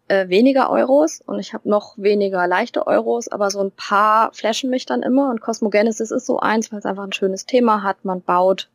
äh, 0.08 0.28
weniger 0.28 0.70
Euros 0.70 1.22
und 1.22 1.40
ich 1.40 1.54
habe 1.54 1.70
noch 1.70 1.98
weniger 1.98 2.48
leichte 2.48 2.86
Euros, 2.86 3.28
aber 3.30 3.50
so 3.50 3.62
ein 3.62 3.72
paar 3.72 4.34
flashen 4.34 4.70
mich 4.70 4.86
dann 4.86 5.02
immer 5.02 5.30
und 5.30 5.42
Cosmogenesis 5.42 6.12
ist 6.12 6.26
so 6.26 6.40
eins, 6.40 6.72
weil 6.72 6.80
es 6.80 6.86
einfach 6.86 7.04
ein 7.04 7.14
schönes 7.14 7.46
Thema 7.46 7.82
hat. 7.82 8.06
Man 8.06 8.22
baut 8.22 8.70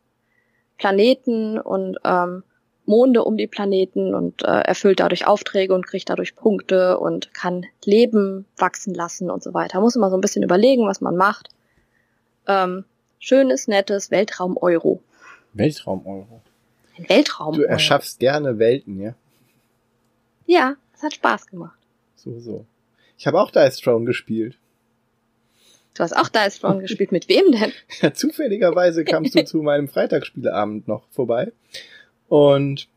Planeten 0.81 1.59
und 1.59 1.99
ähm, 2.05 2.43
Monde 2.87 3.23
um 3.23 3.37
die 3.37 3.47
Planeten 3.47 4.15
und 4.15 4.43
äh, 4.43 4.63
erfüllt 4.63 4.99
dadurch 4.99 5.27
Aufträge 5.27 5.75
und 5.75 5.87
kriegt 5.87 6.09
dadurch 6.09 6.35
Punkte 6.35 6.99
und 6.99 7.33
kann 7.35 7.67
Leben 7.85 8.47
wachsen 8.57 8.95
lassen 8.95 9.31
und 9.31 9.43
so 9.43 9.53
weiter. 9.53 9.81
Muss 9.81 9.95
immer 9.95 10.11
so 10.11 10.17
ein 10.17 10.23
bisschen 10.23 10.43
überlegen, 10.43 10.89
was 10.89 11.03
man 11.03 11.17
macht. 11.17 11.51
Ähm, 12.49 12.85
schönes, 13.19 13.69
nettes 13.69 14.11
Weltraum-Euro. 14.11 15.03
Weltraum-Euro. 15.53 16.41
Ein 16.97 17.09
Weltraum. 17.09 17.55
Du 17.55 17.63
erschaffst 17.63 18.19
gerne 18.19 18.59
Welten, 18.59 18.99
ja? 19.01 19.15
Ja, 20.47 20.77
es 20.95 21.03
hat 21.03 21.13
Spaß 21.13 21.47
gemacht. 21.47 21.79
So, 22.17 22.41
so. 22.41 22.65
Ich 23.19 23.27
habe 23.27 23.39
auch 23.39 23.51
Dice 23.51 23.77
Throne 23.77 24.07
gespielt. 24.07 24.57
Du 26.01 26.05
hast 26.05 26.17
auch 26.17 26.31
Dice 26.31 26.59
Throne 26.61 26.81
gespielt. 26.81 27.13
Mit 27.13 27.29
wem 27.29 27.53
denn? 27.53 27.73
Ja, 28.01 28.15
zufälligerweise 28.15 29.05
kamst 29.05 29.35
du 29.35 29.45
zu 29.45 29.59
meinem 29.63 29.87
Freitagsspieleabend 29.87 30.89
noch 30.89 31.03
vorbei. 31.11 31.53
Und 32.29 32.89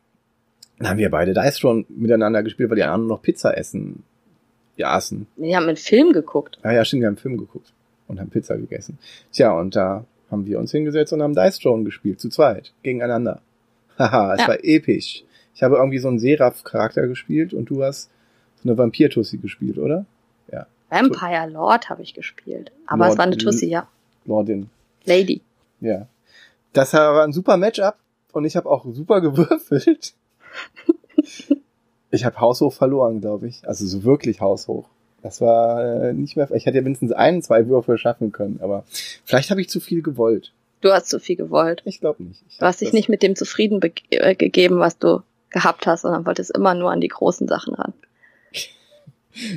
dann 0.79 0.87
haben 0.91 0.97
wir 0.99 1.09
beide 1.09 1.33
Dice 1.33 1.57
Throne 1.57 1.83
miteinander 1.89 2.43
gespielt, 2.43 2.69
weil 2.69 2.77
die 2.77 2.83
anderen 2.83 3.07
noch 3.07 3.21
Pizza 3.21 3.57
essen. 3.57 4.03
Ja, 4.77 4.91
aßen. 4.91 5.27
Wir 5.35 5.57
haben 5.57 5.67
einen 5.67 5.75
Film 5.75 6.13
geguckt. 6.13 6.59
Ah 6.63 6.71
ja, 6.71 6.85
stimmt, 6.85 7.01
wir 7.01 7.07
haben 7.07 7.15
einen 7.15 7.21
Film 7.21 7.37
geguckt 7.37 7.73
und 8.07 8.21
haben 8.21 8.29
Pizza 8.29 8.55
gegessen. 8.57 8.97
Tja, 9.33 9.51
und 9.51 9.75
da 9.75 10.05
haben 10.31 10.45
wir 10.45 10.57
uns 10.59 10.71
hingesetzt 10.71 11.11
und 11.11 11.21
haben 11.21 11.35
Dice 11.35 11.59
Throne 11.59 11.83
gespielt, 11.83 12.21
zu 12.21 12.29
zweit, 12.29 12.71
gegeneinander. 12.83 13.41
Haha, 13.99 14.33
es 14.35 14.41
Ja. 14.41 14.47
war 14.47 14.63
episch. 14.63 15.25
Ich 15.55 15.61
habe 15.61 15.75
irgendwie 15.75 15.99
so 15.99 16.07
einen 16.07 16.19
Seraph-Charakter 16.19 17.05
gespielt 17.07 17.53
und 17.53 17.69
du 17.69 17.83
hast 17.83 18.09
so 18.63 18.69
eine 18.69 18.77
Vampir-Tussi 18.77 19.37
gespielt, 19.39 19.77
oder? 19.77 20.05
Vampire 20.93 21.49
Lord 21.49 21.89
habe 21.89 22.03
ich 22.03 22.13
gespielt. 22.13 22.71
Aber 22.85 23.05
Lord 23.05 23.11
es 23.11 23.17
war 23.17 23.25
eine 23.25 23.37
Tussi, 23.37 23.67
ja. 23.67 23.87
Lordin. 24.25 24.69
Lady. 25.05 25.41
Ja. 25.81 26.07
Das 26.71 26.93
war 26.93 27.23
ein 27.23 27.33
super 27.33 27.57
Matchup 27.57 27.95
und 28.31 28.45
ich 28.45 28.55
habe 28.55 28.69
auch 28.69 28.85
super 28.93 29.21
gewürfelt. 29.21 30.13
ich 32.11 32.25
habe 32.25 32.39
haushoch 32.39 32.73
verloren, 32.73 33.21
glaube 33.21 33.47
ich. 33.47 33.67
Also 33.67 33.85
so 33.85 34.03
wirklich 34.03 34.39
haushoch. 34.39 34.85
Das 35.21 35.41
war 35.41 36.03
äh, 36.03 36.13
nicht 36.13 36.35
mehr. 36.35 36.51
Ich 36.51 36.65
hätte 36.65 36.77
ja 36.77 36.83
mindestens 36.83 37.11
einen, 37.11 37.41
zwei 37.41 37.67
Würfe 37.67 37.97
schaffen 37.97 38.31
können, 38.31 38.59
aber 38.61 38.83
vielleicht 39.23 39.49
habe 39.51 39.61
ich 39.61 39.69
zu 39.69 39.79
viel 39.79 40.01
gewollt. 40.01 40.51
Du 40.81 40.91
hast 40.91 41.07
zu 41.07 41.19
viel 41.19 41.37
gewollt. 41.37 41.81
Ich 41.85 42.01
glaube 42.01 42.23
nicht. 42.23 42.43
Ich 42.49 42.57
Du 42.57 42.65
hast 42.65 42.81
dich 42.81 42.91
nicht 42.91 43.07
mit 43.07 43.23
dem 43.23 43.35
zufrieden 43.37 43.79
äh, 44.09 44.35
gegeben, 44.35 44.79
was 44.79 44.97
du 44.97 45.21
gehabt 45.49 45.87
hast, 45.87 46.01
sondern 46.01 46.25
wolltest 46.25 46.51
immer 46.51 46.73
nur 46.73 46.91
an 46.91 46.99
die 46.99 47.07
großen 47.07 47.47
Sachen 47.47 47.73
ran. 47.73 47.93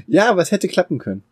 Ja, 0.07 0.31
aber 0.31 0.43
es 0.43 0.53
hätte 0.53 0.68
klappen 0.68 0.99
können. 0.99 1.22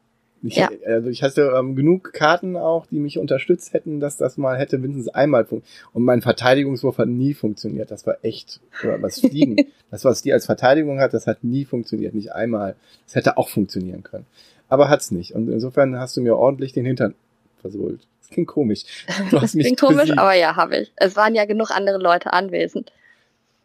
Ich, 0.42 0.56
Ja. 0.56 0.68
Also 0.86 1.08
ich 1.08 1.22
hatte 1.22 1.54
ähm, 1.56 1.74
genug 1.74 2.12
Karten 2.12 2.56
auch, 2.56 2.86
die 2.86 2.98
mich 2.98 3.18
unterstützt 3.18 3.72
hätten, 3.72 3.98
dass 3.98 4.18
das 4.18 4.36
mal 4.36 4.58
hätte 4.58 4.76
mindestens 4.76 5.08
einmal 5.08 5.46
funktioniert. 5.46 5.88
Und 5.94 6.04
mein 6.04 6.20
Verteidigungswurf 6.20 6.98
hat 6.98 7.08
nie 7.08 7.32
funktioniert. 7.32 7.90
Das 7.90 8.06
war 8.06 8.18
echt, 8.22 8.60
oder 8.82 9.00
was 9.00 9.20
Fliegen. 9.20 9.56
das, 9.90 10.04
was 10.04 10.20
die 10.20 10.32
als 10.34 10.44
Verteidigung 10.44 11.00
hat, 11.00 11.14
das 11.14 11.26
hat 11.26 11.44
nie 11.44 11.64
funktioniert. 11.64 12.14
Nicht 12.14 12.32
einmal. 12.34 12.76
Das 13.06 13.14
hätte 13.14 13.38
auch 13.38 13.48
funktionieren 13.48 14.02
können. 14.02 14.26
Aber 14.68 14.90
hat's 14.90 15.10
nicht. 15.10 15.34
Und 15.34 15.48
insofern 15.48 15.98
hast 15.98 16.16
du 16.16 16.20
mir 16.20 16.36
ordentlich 16.36 16.72
den 16.72 16.84
Hintern 16.84 17.14
versohlt. 17.62 18.06
Das 18.20 18.28
klingt 18.28 18.48
komisch. 18.48 18.84
Du 19.30 19.38
Das 19.40 19.52
klingt 19.52 19.80
komisch, 19.80 20.02
besiegt. 20.02 20.18
aber 20.18 20.34
ja, 20.34 20.56
habe 20.56 20.76
ich. 20.76 20.92
Es 20.96 21.16
waren 21.16 21.34
ja 21.34 21.46
genug 21.46 21.70
andere 21.70 21.98
Leute 21.98 22.34
anwesend. 22.34 22.92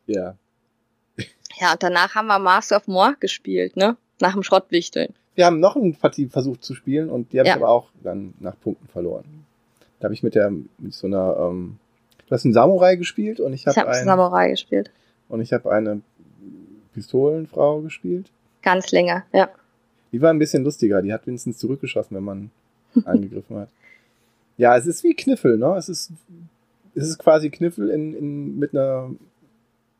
Ja. 0.08 0.36
Ja, 1.60 1.74
und 1.74 1.84
danach 1.84 2.16
haben 2.16 2.28
wir 2.28 2.40
Master 2.40 2.78
of 2.78 2.88
More 2.88 3.16
gespielt, 3.20 3.76
ne? 3.76 3.98
Nach 4.22 4.34
dem 4.34 4.44
Schrottwichteln. 4.44 5.14
Wir 5.36 5.46
haben 5.46 5.60
noch 5.60 5.76
eine 5.76 5.94
Partie 5.94 6.28
versucht 6.28 6.64
zu 6.64 6.74
spielen 6.76 7.10
und 7.10 7.32
die 7.32 7.40
habe 7.40 7.48
Ja. 7.48 7.56
ich 7.56 7.62
aber 7.62 7.70
auch 7.72 7.90
dann 8.04 8.34
nach 8.40 8.60
Punkten 8.60 8.88
verloren. 8.88 9.24
Da 10.00 10.06
habe 10.06 10.14
ich 10.14 10.24
mit 10.24 10.36
der 10.36 10.52
mit 10.52 10.94
so 10.94 11.08
einer 11.08 11.38
ähm, 11.40 11.78
du 12.28 12.32
hast 12.32 12.46
einen 12.46 12.54
Samurai 12.54 12.96
gespielt 12.96 13.40
und 13.40 13.54
ich 13.54 13.62
Ich 13.62 13.68
habe 13.68 13.80
habe 13.80 13.90
ein, 13.92 14.06
Samurai 14.06 14.50
gespielt. 14.50 14.92
und 15.30 15.42
ich 15.42 15.54
habe 15.54 15.72
eine 15.72 16.02
Pistolenfrau 16.94 17.82
gespielt. 17.82 18.30
Ganz 18.62 18.92
länger, 18.92 19.24
ja. 19.34 19.50
Die 20.12 20.22
war 20.22 20.32
ein 20.32 20.40
bisschen 20.40 20.64
lustiger, 20.64 21.02
die 21.02 21.14
hat 21.14 21.28
wenigstens 21.28 21.58
zurückgeschossen, 21.60 22.16
wenn 22.18 22.24
man 22.24 22.52
angegriffen 23.06 23.58
hat. 23.58 23.70
Ja, 24.58 24.76
es 24.76 24.86
ist 24.88 25.04
wie 25.04 25.14
Kniffel, 25.14 25.58
ne? 25.58 25.76
Es 25.78 25.88
ist 25.90 26.12
es 26.96 27.08
ist 27.08 27.20
quasi 27.20 27.50
Kniffel 27.50 27.90
in, 27.90 28.14
in 28.14 28.60
mit 28.60 28.74
einer 28.76 29.12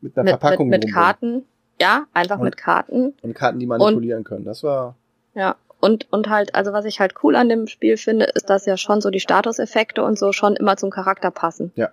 mit 0.02 0.16
einer 0.16 0.24
Mit, 0.24 0.32
mit, 0.34 0.40
Verpackung 0.40 0.68
mit 0.68 0.82
drumrum. 0.84 0.94
Karten. 0.94 1.42
Ja, 1.80 2.06
einfach 2.12 2.38
Und- 2.38 2.44
mit 2.44 2.56
Karten. 2.56 3.14
und 3.22 3.34
Karten, 3.34 3.58
die 3.58 3.66
manipulieren 3.66 4.24
können. 4.24 4.44
Das 4.44 4.62
war 4.62 4.96
Ja. 5.34 5.56
Und, 5.80 6.12
und 6.12 6.28
halt, 6.28 6.54
also 6.54 6.74
was 6.74 6.84
ich 6.84 7.00
halt 7.00 7.14
cool 7.22 7.34
an 7.36 7.48
dem 7.48 7.66
Spiel 7.66 7.96
finde, 7.96 8.26
ist, 8.26 8.50
dass 8.50 8.66
ja 8.66 8.76
schon 8.76 9.00
so 9.00 9.08
die 9.08 9.18
Statuseffekte 9.20 10.04
und 10.04 10.18
so 10.18 10.30
schon 10.32 10.54
immer 10.56 10.76
zum 10.76 10.90
Charakter 10.90 11.30
passen. 11.30 11.72
Ja. 11.74 11.88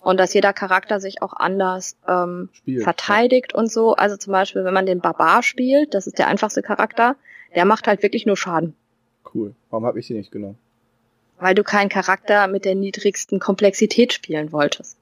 Und 0.00 0.18
dass 0.18 0.34
jeder 0.34 0.52
Charakter 0.52 0.98
sich 0.98 1.22
auch 1.22 1.32
anders 1.32 1.96
ähm, 2.08 2.48
Spiel. 2.52 2.80
verteidigt 2.80 3.54
und 3.54 3.70
so. 3.70 3.94
Also 3.94 4.16
zum 4.16 4.32
Beispiel, 4.32 4.64
wenn 4.64 4.74
man 4.74 4.86
den 4.86 4.98
Barbar 5.00 5.44
spielt, 5.44 5.94
das 5.94 6.08
ist 6.08 6.18
der 6.18 6.26
einfachste 6.26 6.62
Charakter, 6.62 7.14
der 7.54 7.64
macht 7.64 7.86
halt 7.86 8.02
wirklich 8.02 8.26
nur 8.26 8.36
Schaden. 8.36 8.74
Cool. 9.32 9.54
Warum 9.70 9.86
habe 9.86 10.00
ich 10.00 10.08
die 10.08 10.14
nicht 10.14 10.32
genommen? 10.32 10.58
Weil 11.38 11.54
du 11.54 11.62
keinen 11.62 11.88
Charakter 11.90 12.48
mit 12.48 12.64
der 12.64 12.74
niedrigsten 12.74 13.38
Komplexität 13.38 14.12
spielen 14.12 14.50
wolltest. 14.50 14.96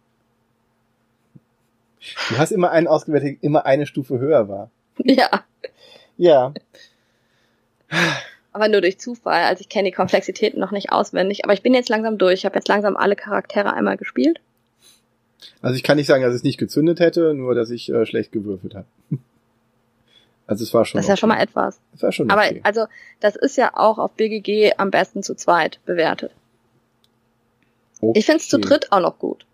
Du 2.29 2.39
hast 2.39 2.53
immer 2.53 2.71
einen 2.71 2.87
ausgewählt, 2.87 3.25
der 3.25 3.35
immer 3.43 3.67
eine 3.67 3.87
Stufe 3.87 4.19
höher 4.19 4.49
war. 4.49 4.71
Ja. 4.99 5.45
Ja. 6.17 6.55
Aber 8.53 8.69
nur 8.69 8.81
durch 8.81 8.99
Zufall. 8.99 9.45
Also 9.45 9.63
ich 9.63 9.69
kenne 9.69 9.89
die 9.89 9.95
Komplexitäten 9.95 10.61
noch 10.61 10.71
nicht 10.71 10.93
auswendig. 10.93 11.45
Aber 11.45 11.55
ich 11.55 11.63
bin 11.63 11.75
jetzt 11.75 11.89
langsam 11.89 12.19
durch. 12.19 12.41
Ich 12.41 12.45
habe 12.45 12.55
jetzt 12.55 12.69
langsam 12.69 12.97
alle 12.97 13.17
Charaktere 13.17 13.73
einmal 13.73 13.97
gespielt. 13.97 14.41
Also 15.61 15.77
ich 15.77 15.83
kann 15.83 15.97
nicht 15.97 16.07
sagen, 16.07 16.23
dass 16.23 16.35
es 16.35 16.43
nicht 16.43 16.59
gezündet 16.59 17.01
hätte, 17.01 17.35
nur 17.35 17.55
dass 17.55 17.71
ich 17.71 17.91
äh, 17.91 18.07
schlecht 18.07 18.33
gewürfelt 18.33 18.75
habe. 18.75 18.87
Also 20.47 20.63
es 20.63 20.75
war 20.75 20.85
schon. 20.85 20.99
Das 20.99 21.07
ist 21.07 21.09
ja 21.09 21.17
schon 21.17 21.31
mal 21.31 21.41
etwas. 21.41 21.81
Es 21.95 22.03
war 22.03 22.13
schon 22.13 22.31
Aber 22.31 22.43
okay. 22.43 22.61
also, 22.65 22.85
das 23.19 23.35
ist 23.35 23.57
ja 23.57 23.71
auch 23.73 23.97
auf 23.97 24.13
BGG 24.13 24.75
am 24.77 24.91
besten 24.91 25.23
zu 25.23 25.35
zweit 25.35 25.81
bewertet. 25.87 26.33
okay. 28.03 28.19
Ich 28.19 28.27
find's 28.27 28.51
zu 28.51 28.59
dritt 28.59 28.93
auch 28.93 29.01
noch 29.01 29.19
gut. 29.19 29.47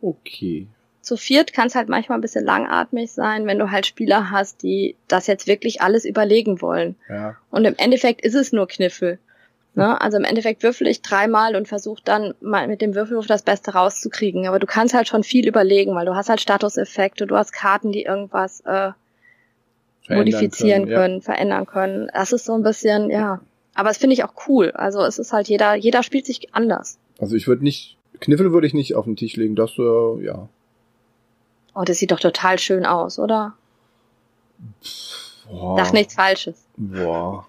Okay. 0.00 0.68
Zu 1.06 1.16
viert 1.16 1.52
kann 1.52 1.68
es 1.68 1.76
halt 1.76 1.88
manchmal 1.88 2.18
ein 2.18 2.20
bisschen 2.20 2.44
langatmig 2.44 3.12
sein, 3.12 3.46
wenn 3.46 3.60
du 3.60 3.70
halt 3.70 3.86
Spieler 3.86 4.32
hast, 4.32 4.64
die 4.64 4.96
das 5.06 5.28
jetzt 5.28 5.46
wirklich 5.46 5.80
alles 5.80 6.04
überlegen 6.04 6.60
wollen. 6.60 6.96
Ja. 7.08 7.36
Und 7.48 7.64
im 7.64 7.76
Endeffekt 7.76 8.22
ist 8.22 8.34
es 8.34 8.50
nur 8.50 8.66
Kniffel. 8.66 9.20
Ne? 9.76 10.00
Also 10.00 10.16
im 10.16 10.24
Endeffekt 10.24 10.64
würfel 10.64 10.88
ich 10.88 11.02
dreimal 11.02 11.54
und 11.54 11.68
versuche 11.68 12.02
dann 12.04 12.34
mal 12.40 12.66
mit 12.66 12.80
dem 12.80 12.96
Würfelwurf 12.96 13.28
das 13.28 13.42
Beste 13.42 13.74
rauszukriegen. 13.74 14.48
Aber 14.48 14.58
du 14.58 14.66
kannst 14.66 14.94
halt 14.94 15.06
schon 15.06 15.22
viel 15.22 15.46
überlegen, 15.46 15.94
weil 15.94 16.06
du 16.06 16.16
hast 16.16 16.28
halt 16.28 16.40
Statuseffekte, 16.40 17.28
du 17.28 17.36
hast 17.36 17.52
Karten, 17.52 17.92
die 17.92 18.02
irgendwas 18.02 18.62
äh, 18.62 18.90
modifizieren 20.08 20.88
können, 20.88 21.18
ja. 21.18 21.20
verändern 21.20 21.66
können. 21.66 22.10
Das 22.12 22.32
ist 22.32 22.46
so 22.46 22.54
ein 22.54 22.64
bisschen, 22.64 23.10
ja. 23.10 23.40
Aber 23.74 23.90
es 23.90 23.98
finde 23.98 24.14
ich 24.14 24.24
auch 24.24 24.34
cool. 24.48 24.72
Also 24.72 25.04
es 25.04 25.20
ist 25.20 25.32
halt 25.32 25.46
jeder, 25.46 25.76
jeder 25.76 26.02
spielt 26.02 26.26
sich 26.26 26.52
anders. 26.52 26.98
Also 27.20 27.36
ich 27.36 27.46
würde 27.46 27.62
nicht, 27.62 27.96
Kniffel 28.18 28.52
würde 28.52 28.66
ich 28.66 28.74
nicht 28.74 28.96
auf 28.96 29.04
den 29.04 29.14
Tisch 29.14 29.36
legen, 29.36 29.54
das, 29.54 29.70
äh, 29.78 30.24
ja. 30.24 30.48
Oh, 31.76 31.84
das 31.84 31.98
sieht 31.98 32.10
doch 32.10 32.18
total 32.20 32.58
schön 32.58 32.84
aus, 32.86 33.18
oder? 33.18 33.54
Boah. 35.48 35.76
Sag 35.76 35.92
nichts 35.92 36.14
Falsches. 36.14 36.56
Boah. 36.76 37.46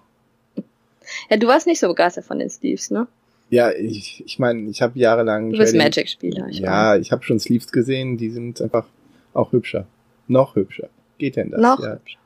Ja, 1.30 1.36
du 1.38 1.46
warst 1.46 1.66
nicht 1.66 1.80
so 1.80 1.88
begeistert 1.88 2.24
von 2.24 2.38
den 2.38 2.50
Sleeves, 2.50 2.90
ne? 2.90 3.08
Ja, 3.50 3.70
ich, 3.72 4.22
ich 4.26 4.38
meine, 4.38 4.68
ich 4.68 4.82
habe 4.82 4.98
jahrelang. 4.98 5.50
Du 5.50 5.58
bist 5.58 5.74
Magic-Spieler. 5.74 6.48
ich 6.48 6.58
Ja, 6.58 6.96
ich 6.96 7.10
habe 7.10 7.24
schon 7.24 7.40
Sleeves 7.40 7.72
gesehen, 7.72 8.18
die 8.18 8.28
sind 8.30 8.60
einfach 8.60 8.84
auch 9.32 9.52
hübscher. 9.52 9.86
Noch 10.26 10.54
hübscher. 10.54 10.90
Geht 11.16 11.36
denn 11.36 11.50
das? 11.50 11.60
weiß. 11.60 11.78
Noch 11.78 11.80
Ja. 11.80 11.92
hübscher. 11.94 12.18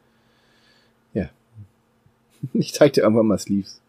Ich 2.55 2.74
zeig 2.74 2.92
dir 2.92 3.03
irgendwann 3.03 3.26
mal 3.28 3.38
Sleeves. 3.38 3.80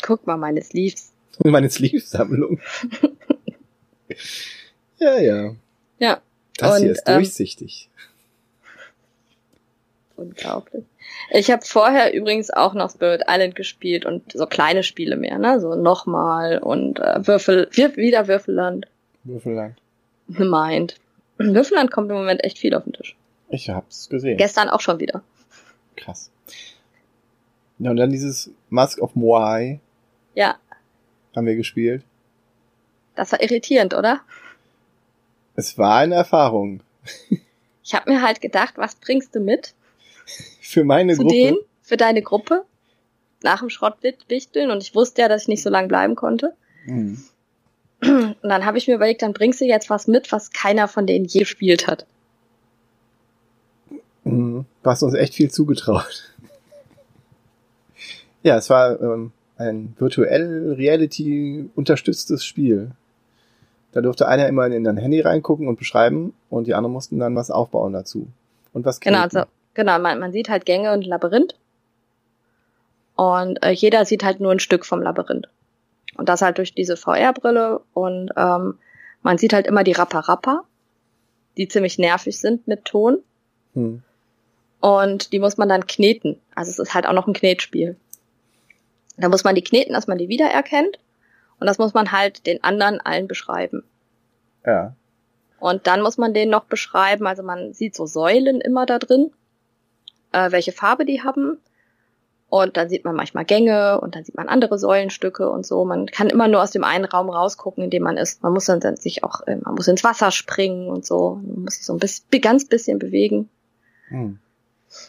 Guck 0.00 0.26
mal, 0.26 0.36
meine 0.38 0.62
Sleeves. 0.62 1.12
Meine 1.44 1.68
Sleeves-Sammlung. 1.68 2.60
ja, 4.98 5.18
ja. 5.18 5.54
Ja, 5.98 6.20
Das 6.56 6.78
hier 6.78 6.86
Und, 6.88 6.92
ist 6.92 7.02
ähm, 7.06 7.14
durchsichtig. 7.14 7.88
unglaublich. 10.16 10.84
Ich 11.30 11.50
habe 11.50 11.64
vorher 11.64 12.12
übrigens 12.14 12.50
auch 12.50 12.74
noch 12.74 12.90
Spirit 12.90 13.22
Island 13.28 13.54
gespielt 13.54 14.04
und 14.04 14.32
so 14.32 14.46
kleine 14.46 14.82
Spiele 14.82 15.16
mehr, 15.16 15.38
ne? 15.38 15.60
So 15.60 15.74
nochmal 15.74 16.58
und 16.58 16.98
äh, 17.00 17.26
Würfel, 17.26 17.68
wir- 17.72 17.96
wieder 17.96 18.26
Würfelland, 18.28 18.86
Würfelland. 19.24 19.76
Mind. 20.28 20.96
Würfelland 21.38 21.90
kommt 21.90 22.10
im 22.10 22.16
Moment 22.16 22.42
echt 22.44 22.58
viel 22.58 22.74
auf 22.74 22.84
den 22.84 22.92
Tisch. 22.92 23.16
Ich 23.48 23.70
hab's 23.70 24.08
gesehen. 24.08 24.36
Gestern 24.36 24.68
auch 24.68 24.80
schon 24.80 24.98
wieder. 25.00 25.22
Krass. 25.96 26.30
Ja, 27.78 27.90
und 27.90 27.96
dann 27.96 28.10
dieses 28.10 28.50
Mask 28.70 29.00
of 29.00 29.14
Moai 29.14 29.80
Ja, 30.34 30.56
haben 31.34 31.46
wir 31.46 31.56
gespielt. 31.56 32.02
das 33.14 33.32
war 33.32 33.40
irritierend, 33.40 33.94
oder? 33.94 34.20
Es 35.58 35.76
war 35.76 35.96
eine 35.96 36.14
Erfahrung. 36.14 36.84
Ich 37.82 37.92
habe 37.92 38.12
mir 38.12 38.22
halt 38.22 38.40
gedacht, 38.40 38.74
was 38.76 38.94
bringst 38.94 39.34
du 39.34 39.40
mit 39.40 39.74
Für 40.60 40.84
meine 40.84 41.14
zu 41.14 41.22
Gruppe. 41.22 41.34
denen, 41.34 41.58
für 41.82 41.96
deine 41.96 42.22
Gruppe 42.22 42.64
nach 43.42 43.58
dem 43.58 43.68
Schrottwichteln 43.68 44.70
und 44.70 44.84
ich 44.84 44.94
wusste 44.94 45.22
ja, 45.22 45.28
dass 45.28 45.42
ich 45.42 45.48
nicht 45.48 45.64
so 45.64 45.70
lange 45.70 45.88
bleiben 45.88 46.14
konnte. 46.14 46.54
Hm. 46.84 47.24
Und 48.00 48.36
dann 48.40 48.64
habe 48.64 48.78
ich 48.78 48.86
mir 48.86 48.94
überlegt, 48.94 49.22
dann 49.22 49.32
bringst 49.32 49.60
du 49.60 49.64
jetzt 49.64 49.90
was 49.90 50.06
mit, 50.06 50.30
was 50.30 50.52
keiner 50.52 50.86
von 50.86 51.08
denen 51.08 51.24
je 51.24 51.40
gespielt 51.40 51.88
hat. 51.88 52.06
Mhm. 54.22 54.64
Du 54.84 54.90
hast 54.90 55.02
uns 55.02 55.14
echt 55.14 55.34
viel 55.34 55.50
zugetraut. 55.50 56.34
ja, 58.44 58.58
es 58.58 58.70
war 58.70 59.00
ähm, 59.00 59.32
ein 59.56 59.96
virtuell 59.98 60.74
Reality 60.74 61.68
unterstütztes 61.74 62.44
Spiel. 62.44 62.92
Da 63.92 64.00
durfte 64.00 64.28
einer 64.28 64.48
immer 64.48 64.66
in 64.66 64.86
ein 64.86 64.96
Handy 64.96 65.20
reingucken 65.20 65.66
und 65.66 65.78
beschreiben 65.78 66.34
und 66.50 66.66
die 66.66 66.74
anderen 66.74 66.92
mussten 66.92 67.18
dann 67.18 67.34
was 67.34 67.50
aufbauen 67.50 67.92
dazu. 67.92 68.28
Und 68.72 68.84
was 68.84 69.00
Genau, 69.00 69.20
also, 69.20 69.42
genau, 69.74 69.98
man, 69.98 70.18
man 70.18 70.32
sieht 70.32 70.48
halt 70.48 70.66
Gänge 70.66 70.92
und 70.92 71.06
Labyrinth. 71.06 71.54
Und 73.16 73.62
äh, 73.64 73.70
jeder 73.70 74.04
sieht 74.04 74.22
halt 74.24 74.40
nur 74.40 74.52
ein 74.52 74.60
Stück 74.60 74.84
vom 74.84 75.02
Labyrinth. 75.02 75.48
Und 76.16 76.28
das 76.28 76.42
halt 76.42 76.58
durch 76.58 76.74
diese 76.74 76.96
VR-Brille. 76.96 77.80
Und 77.94 78.30
ähm, 78.36 78.78
man 79.22 79.38
sieht 79.38 79.52
halt 79.52 79.66
immer 79.66 79.84
die 79.84 79.92
Rappa-Rappa, 79.92 80.64
die 81.56 81.68
ziemlich 81.68 81.98
nervig 81.98 82.38
sind 82.38 82.68
mit 82.68 82.84
Ton. 82.84 83.18
Hm. 83.74 84.02
Und 84.80 85.32
die 85.32 85.40
muss 85.40 85.56
man 85.56 85.68
dann 85.68 85.86
kneten. 85.86 86.38
Also 86.54 86.70
es 86.70 86.78
ist 86.78 86.94
halt 86.94 87.06
auch 87.06 87.12
noch 87.12 87.26
ein 87.26 87.32
Knetspiel. 87.32 87.96
Da 89.16 89.28
muss 89.28 89.44
man 89.44 89.54
die 89.54 89.64
kneten, 89.64 89.94
dass 89.94 90.06
man 90.06 90.18
die 90.18 90.28
wiedererkennt. 90.28 90.98
Und 91.60 91.66
das 91.66 91.78
muss 91.78 91.94
man 91.94 92.12
halt 92.12 92.46
den 92.46 92.62
anderen 92.62 93.00
allen 93.00 93.28
beschreiben. 93.28 93.84
Ja. 94.64 94.94
Und 95.60 95.86
dann 95.86 96.02
muss 96.02 96.18
man 96.18 96.34
den 96.34 96.50
noch 96.50 96.64
beschreiben, 96.64 97.26
also 97.26 97.42
man 97.42 97.72
sieht 97.72 97.94
so 97.94 98.06
Säulen 98.06 98.60
immer 98.60 98.86
da 98.86 98.98
drin, 98.98 99.32
äh, 100.32 100.52
welche 100.52 100.72
Farbe 100.72 101.04
die 101.04 101.22
haben. 101.22 101.58
Und 102.50 102.78
dann 102.78 102.88
sieht 102.88 103.04
man 103.04 103.14
manchmal 103.14 103.44
Gänge 103.44 104.00
und 104.00 104.14
dann 104.14 104.24
sieht 104.24 104.36
man 104.36 104.48
andere 104.48 104.78
Säulenstücke 104.78 105.50
und 105.50 105.66
so. 105.66 105.84
Man 105.84 106.06
kann 106.06 106.30
immer 106.30 106.48
nur 106.48 106.62
aus 106.62 106.70
dem 106.70 106.82
einen 106.82 107.04
Raum 107.04 107.28
rausgucken, 107.28 107.84
in 107.84 107.90
dem 107.90 108.02
man 108.02 108.16
ist. 108.16 108.42
Man 108.42 108.54
muss 108.54 108.64
dann 108.64 108.96
sich 108.96 109.22
auch, 109.22 109.46
äh, 109.46 109.56
man 109.56 109.74
muss 109.74 109.88
ins 109.88 110.02
Wasser 110.02 110.30
springen 110.30 110.88
und 110.88 111.04
so. 111.04 111.40
Man 111.42 111.64
muss 111.64 111.74
sich 111.74 111.84
so 111.84 111.92
ein 111.92 111.98
bisschen, 111.98 112.40
ganz 112.40 112.66
bisschen 112.66 112.98
bewegen 112.98 113.50
Hm. 114.08 114.38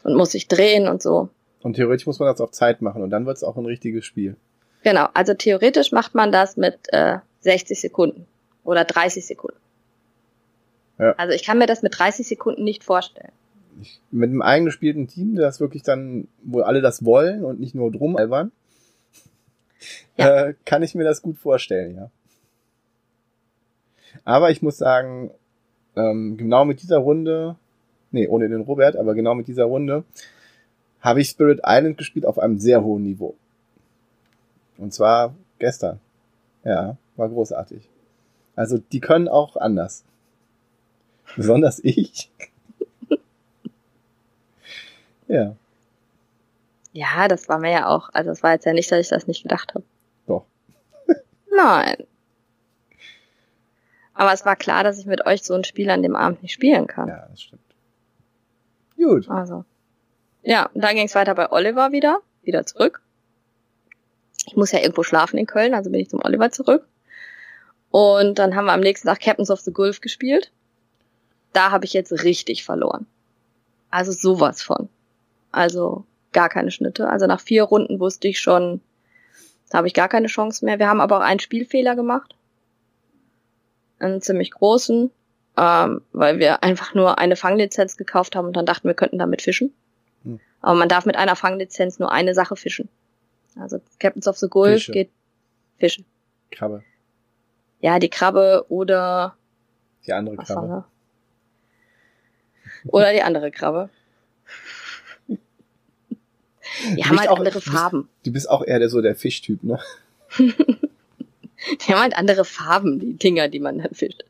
und 0.04 0.16
muss 0.16 0.32
sich 0.32 0.50
drehen 0.50 0.90
und 0.90 1.02
so. 1.02 1.30
Und 1.62 1.76
theoretisch 1.76 2.08
muss 2.08 2.20
man 2.20 2.28
das 2.28 2.42
auf 2.42 2.52
Zeit 2.52 2.82
machen 2.82 3.02
und 3.02 3.10
dann 3.10 3.26
wird 3.26 3.38
es 3.38 3.44
auch 3.44 3.56
ein 3.56 3.66
richtiges 3.66 4.06
Spiel. 4.06 4.36
Genau, 4.84 5.08
also 5.14 5.34
theoretisch 5.34 5.92
macht 5.92 6.16
man 6.16 6.32
das 6.32 6.58
mit 6.58 6.78
äh, 6.94 7.18
60 7.42 7.80
Sekunden 7.80 8.26
oder 8.64 8.86
30 8.86 9.26
Sekunden. 9.26 9.58
Ja. 10.98 11.14
Also 11.14 11.34
ich 11.34 11.44
kann 11.44 11.58
mir 11.58 11.66
das 11.66 11.82
mit 11.82 11.98
30 11.98 12.28
Sekunden 12.28 12.64
nicht 12.64 12.84
vorstellen. 12.84 13.32
Ich, 13.82 14.02
mit 14.12 14.30
einem 14.30 14.42
eingespielten 14.42 15.08
Team, 15.08 15.36
das 15.36 15.60
wirklich 15.60 15.84
dann, 15.84 16.28
wo 16.44 16.62
alle 16.62 16.82
das 16.82 17.06
wollen 17.06 17.46
und 17.46 17.60
nicht 17.60 17.76
nur 17.76 17.92
drum 17.92 18.18
albern, 18.18 18.52
Ja. 20.18 20.48
äh, 20.48 20.54
kann 20.66 20.84
ich 20.84 20.96
mir 20.96 21.06
das 21.06 21.22
gut 21.22 21.38
vorstellen, 21.38 21.96
ja. 21.96 22.12
Aber 24.26 24.52
ich 24.52 24.62
muss 24.62 24.78
sagen, 24.78 25.32
ähm, 25.96 26.36
genau 26.38 26.66
mit 26.66 26.82
dieser 26.82 26.98
Runde, 26.98 27.56
nee, 28.12 28.28
ohne 28.28 28.50
den 28.50 28.62
Robert, 28.62 28.98
aber 28.98 29.16
genau 29.16 29.36
mit 29.36 29.48
dieser 29.48 29.66
Runde, 29.66 30.04
habe 31.00 31.22
ich 31.22 31.30
Spirit 31.30 31.62
Island 31.66 31.98
gespielt 31.98 32.26
auf 32.26 32.40
einem 32.40 32.60
sehr 32.60 32.84
hohen 32.84 33.04
Niveau. 33.04 33.36
Und 34.80 34.94
zwar 34.94 35.36
gestern. 35.60 36.00
Ja, 36.64 36.98
war 37.16 37.30
großartig. 37.30 37.88
Also 38.56 38.78
die 38.78 39.00
können 39.00 39.28
auch 39.28 39.56
anders. 39.58 40.04
Besonders 41.36 41.80
ich. 41.84 42.32
ja, 45.28 45.56
Ja, 46.94 47.28
das 47.28 47.48
war 47.50 47.60
mir 47.60 47.72
ja 47.72 47.88
auch, 47.88 48.10
also 48.14 48.32
es 48.32 48.42
war 48.42 48.54
jetzt 48.54 48.66
ja 48.66 48.74
nicht, 48.74 48.92
dass 48.92 49.00
ich 49.00 49.10
das 49.10 49.28
nicht 49.28 49.44
gedacht 49.44 49.74
habe. 49.76 49.86
doch. 50.26 50.46
Nein. 51.56 51.98
Aber 54.14 54.34
es 54.34 54.46
war 54.46 54.56
klar, 54.56 54.84
dass 54.84 54.98
ich 54.98 55.06
mit 55.06 55.26
euch 55.26 55.44
so 55.44 55.54
ein 55.54 55.64
Spiel 55.64 55.90
an 55.90 56.02
dem 56.04 56.16
Abend 56.16 56.42
nicht 56.42 56.54
spielen 56.54 56.88
kann. 56.88 57.08
Ja, 57.08 57.28
das 57.30 57.42
stimmt. 57.42 57.62
Gut. 58.98 59.30
Also. 59.30 59.64
Ja, 60.42 60.68
und 60.74 60.82
dann 60.82 60.96
ging 60.96 61.06
es 61.06 61.16
weiter 61.16 61.36
bei 61.36 61.52
Oliver 61.52 61.92
wieder, 61.92 62.22
wieder 62.44 62.66
zurück. 62.66 63.02
Ich 64.50 64.56
muss 64.56 64.72
ja 64.72 64.80
irgendwo 64.80 65.04
schlafen 65.04 65.38
in 65.38 65.46
Köln, 65.46 65.76
also 65.76 65.92
bin 65.92 66.00
ich 66.00 66.10
zum 66.10 66.26
Oliver 66.26 66.50
zurück. 66.50 66.88
Und 67.92 68.40
dann 68.40 68.56
haben 68.56 68.66
wir 68.66 68.74
am 68.74 68.80
nächsten 68.80 69.08
Tag 69.08 69.20
Captains 69.20 69.52
of 69.52 69.60
the 69.60 69.72
Gulf 69.72 70.02
gespielt. 70.02 70.52
Da 71.54 71.70
habe 71.70 71.86
ich 71.86 71.94
jetzt 71.94 72.12
richtig 72.24 72.64
verloren. 72.64 73.06
Also 73.92 74.12
sowas 74.12 74.64
von. 74.64 74.90
Also 75.52 76.04
gar 76.32 76.50
keine 76.50 76.72
Schnitte. 76.72 77.08
Also 77.10 77.28
nach 77.28 77.42
vier 77.42 77.62
Runden 77.62 78.00
wusste 78.00 78.28
ich 78.28 78.40
schon, 78.40 78.82
da 79.70 79.78
habe 79.78 79.88
ich 79.88 79.94
gar 79.94 80.10
keine 80.10 80.28
Chance 80.28 80.66
mehr. 80.66 80.80
Wir 80.80 80.88
haben 80.88 81.00
aber 81.00 81.18
auch 81.18 81.24
einen 81.24 81.40
Spielfehler 81.40 81.96
gemacht. 81.96 82.36
Einen 84.00 84.22
ziemlich 84.24 84.50
großen, 84.50 85.12
ähm, 85.58 86.02
weil 86.12 86.40
wir 86.40 86.64
einfach 86.64 86.96
nur 86.96 87.20
eine 87.20 87.36
Fanglizenz 87.36 87.98
gekauft 87.98 88.36
haben 88.36 88.48
und 88.48 88.58
dann 88.58 88.66
dachten, 88.66 88.88
wir 88.88 88.96
könnten 88.96 89.20
damit 89.20 89.44
fischen. 89.44 89.76
Hm. 90.24 90.40
Aber 90.62 90.74
man 90.74 90.90
darf 90.90 91.06
mit 91.06 91.18
einer 91.18 91.36
Fanglizenz 91.36 92.00
nur 92.00 92.12
eine 92.12 92.34
Sache 92.34 92.56
fischen. 92.56 92.90
Also 93.56 93.80
Captains 94.00 94.28
of 94.28 94.38
the 94.38 94.48
Gulf 94.48 94.76
Fische. 94.76 94.92
geht 94.92 95.10
fischen. 95.78 96.06
Krabbe. 96.52 96.84
Ja, 97.82 98.00
die 98.00 98.10
Krabbe 98.10 98.66
oder 98.70 99.36
Die 100.06 100.14
andere 100.14 100.38
Krabbe. 100.38 100.86
Oder 102.86 103.14
die 103.14 103.22
andere 103.22 103.52
Krabbe. 103.52 103.90
Die 106.96 107.04
haben 107.04 107.20
halt 107.20 107.30
auch- 107.30 107.38
andere 107.38 107.54
du 107.60 107.60
bist- 107.60 107.70
Farben. 107.76 108.10
Du 108.24 108.32
bist 108.32 108.50
auch 108.50 108.64
eher 108.66 108.80
der, 108.80 108.90
so 108.90 109.02
der 109.02 109.16
Fischtyp, 109.16 109.64
ne? 109.64 109.80
Die 110.38 111.92
haben 111.94 112.00
halt 112.02 112.16
andere 112.16 112.46
Farben, 112.46 113.00
die 113.00 113.14
Dinger, 113.18 113.50
die 113.50 113.60
man 113.60 113.80
dann 113.80 113.94
fischt. 113.94 114.24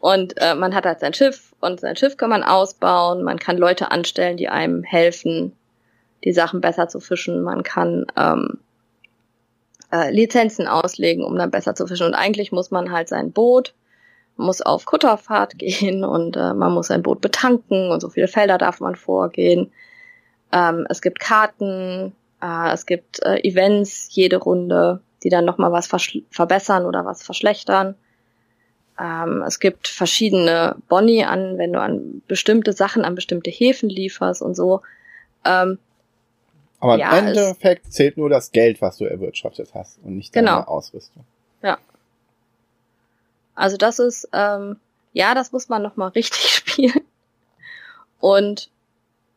Und 0.00 0.34
äh, 0.40 0.54
man 0.54 0.74
hat 0.74 0.86
halt 0.86 1.00
sein 1.00 1.12
Schiff 1.12 1.54
und 1.60 1.80
sein 1.80 1.96
Schiff 1.96 2.16
kann 2.16 2.30
man 2.30 2.42
ausbauen. 2.42 3.22
Man 3.22 3.38
kann 3.38 3.58
Leute 3.58 3.90
anstellen, 3.90 4.36
die 4.38 4.48
einem 4.48 4.82
helfen, 4.82 5.52
die 6.26 6.32
Sachen 6.32 6.60
besser 6.60 6.88
zu 6.88 7.00
fischen. 7.00 7.42
Man 7.42 7.62
kann 7.62 8.04
ähm, 8.16 8.58
äh, 9.92 10.10
Lizenzen 10.10 10.66
auslegen, 10.66 11.24
um 11.24 11.36
dann 11.38 11.52
besser 11.52 11.74
zu 11.74 11.86
fischen. 11.86 12.08
Und 12.08 12.14
eigentlich 12.14 12.52
muss 12.52 12.70
man 12.70 12.90
halt 12.90 13.08
sein 13.08 13.32
Boot, 13.32 13.74
muss 14.36 14.60
auf 14.60 14.84
Kutterfahrt 14.84 15.58
gehen 15.58 16.04
und 16.04 16.36
äh, 16.36 16.52
man 16.52 16.74
muss 16.74 16.88
sein 16.88 17.02
Boot 17.02 17.20
betanken 17.20 17.90
und 17.90 18.00
so 18.00 18.10
viele 18.10 18.28
Felder 18.28 18.58
darf 18.58 18.80
man 18.80 18.96
vorgehen. 18.96 19.70
Ähm, 20.52 20.84
es 20.90 21.00
gibt 21.00 21.20
Karten, 21.20 22.12
äh, 22.42 22.72
es 22.72 22.86
gibt 22.86 23.22
äh, 23.22 23.38
Events 23.48 24.08
jede 24.10 24.38
Runde, 24.38 25.00
die 25.22 25.28
dann 25.28 25.44
nochmal 25.44 25.72
was 25.72 25.88
verbessern 26.30 26.84
oder 26.84 27.04
was 27.04 27.22
verschlechtern. 27.22 27.94
Ähm, 28.98 29.44
es 29.46 29.60
gibt 29.60 29.86
verschiedene 29.86 30.76
Boni 30.88 31.22
an, 31.24 31.56
wenn 31.56 31.72
du 31.72 31.80
an 31.80 32.22
bestimmte 32.26 32.72
Sachen, 32.72 33.04
an 33.04 33.14
bestimmte 33.14 33.50
Häfen 33.50 33.88
lieferst 33.88 34.42
und 34.42 34.56
so. 34.56 34.82
Ähm, 35.44 35.78
Aber 36.86 36.94
im 36.94 37.00
Ja, 37.00 37.10
es- 37.18 37.36
Endeffekt 37.36 37.92
zählt 37.92 38.16
nur 38.16 38.28
das 38.28 38.50
Geld, 38.52 38.80
was 38.80 38.96
du 38.98 39.04
erwirtschaftet 39.04 39.74
hast 39.74 39.98
und 40.02 40.16
nicht 40.16 40.34
deine 40.34 40.46
Genau. 40.48 40.60
Ausrüstung. 40.62 41.24
Also 43.54 43.76
das 43.78 43.98
ist, 43.98 44.28
ähm, 44.34 44.78
ja, 45.14 45.34
das 45.34 45.50
muss 45.52 45.68
man 45.68 45.82
nochmal 45.82 46.08
richtig 46.14 46.50
spielen. 46.50 47.00
Und 48.20 48.70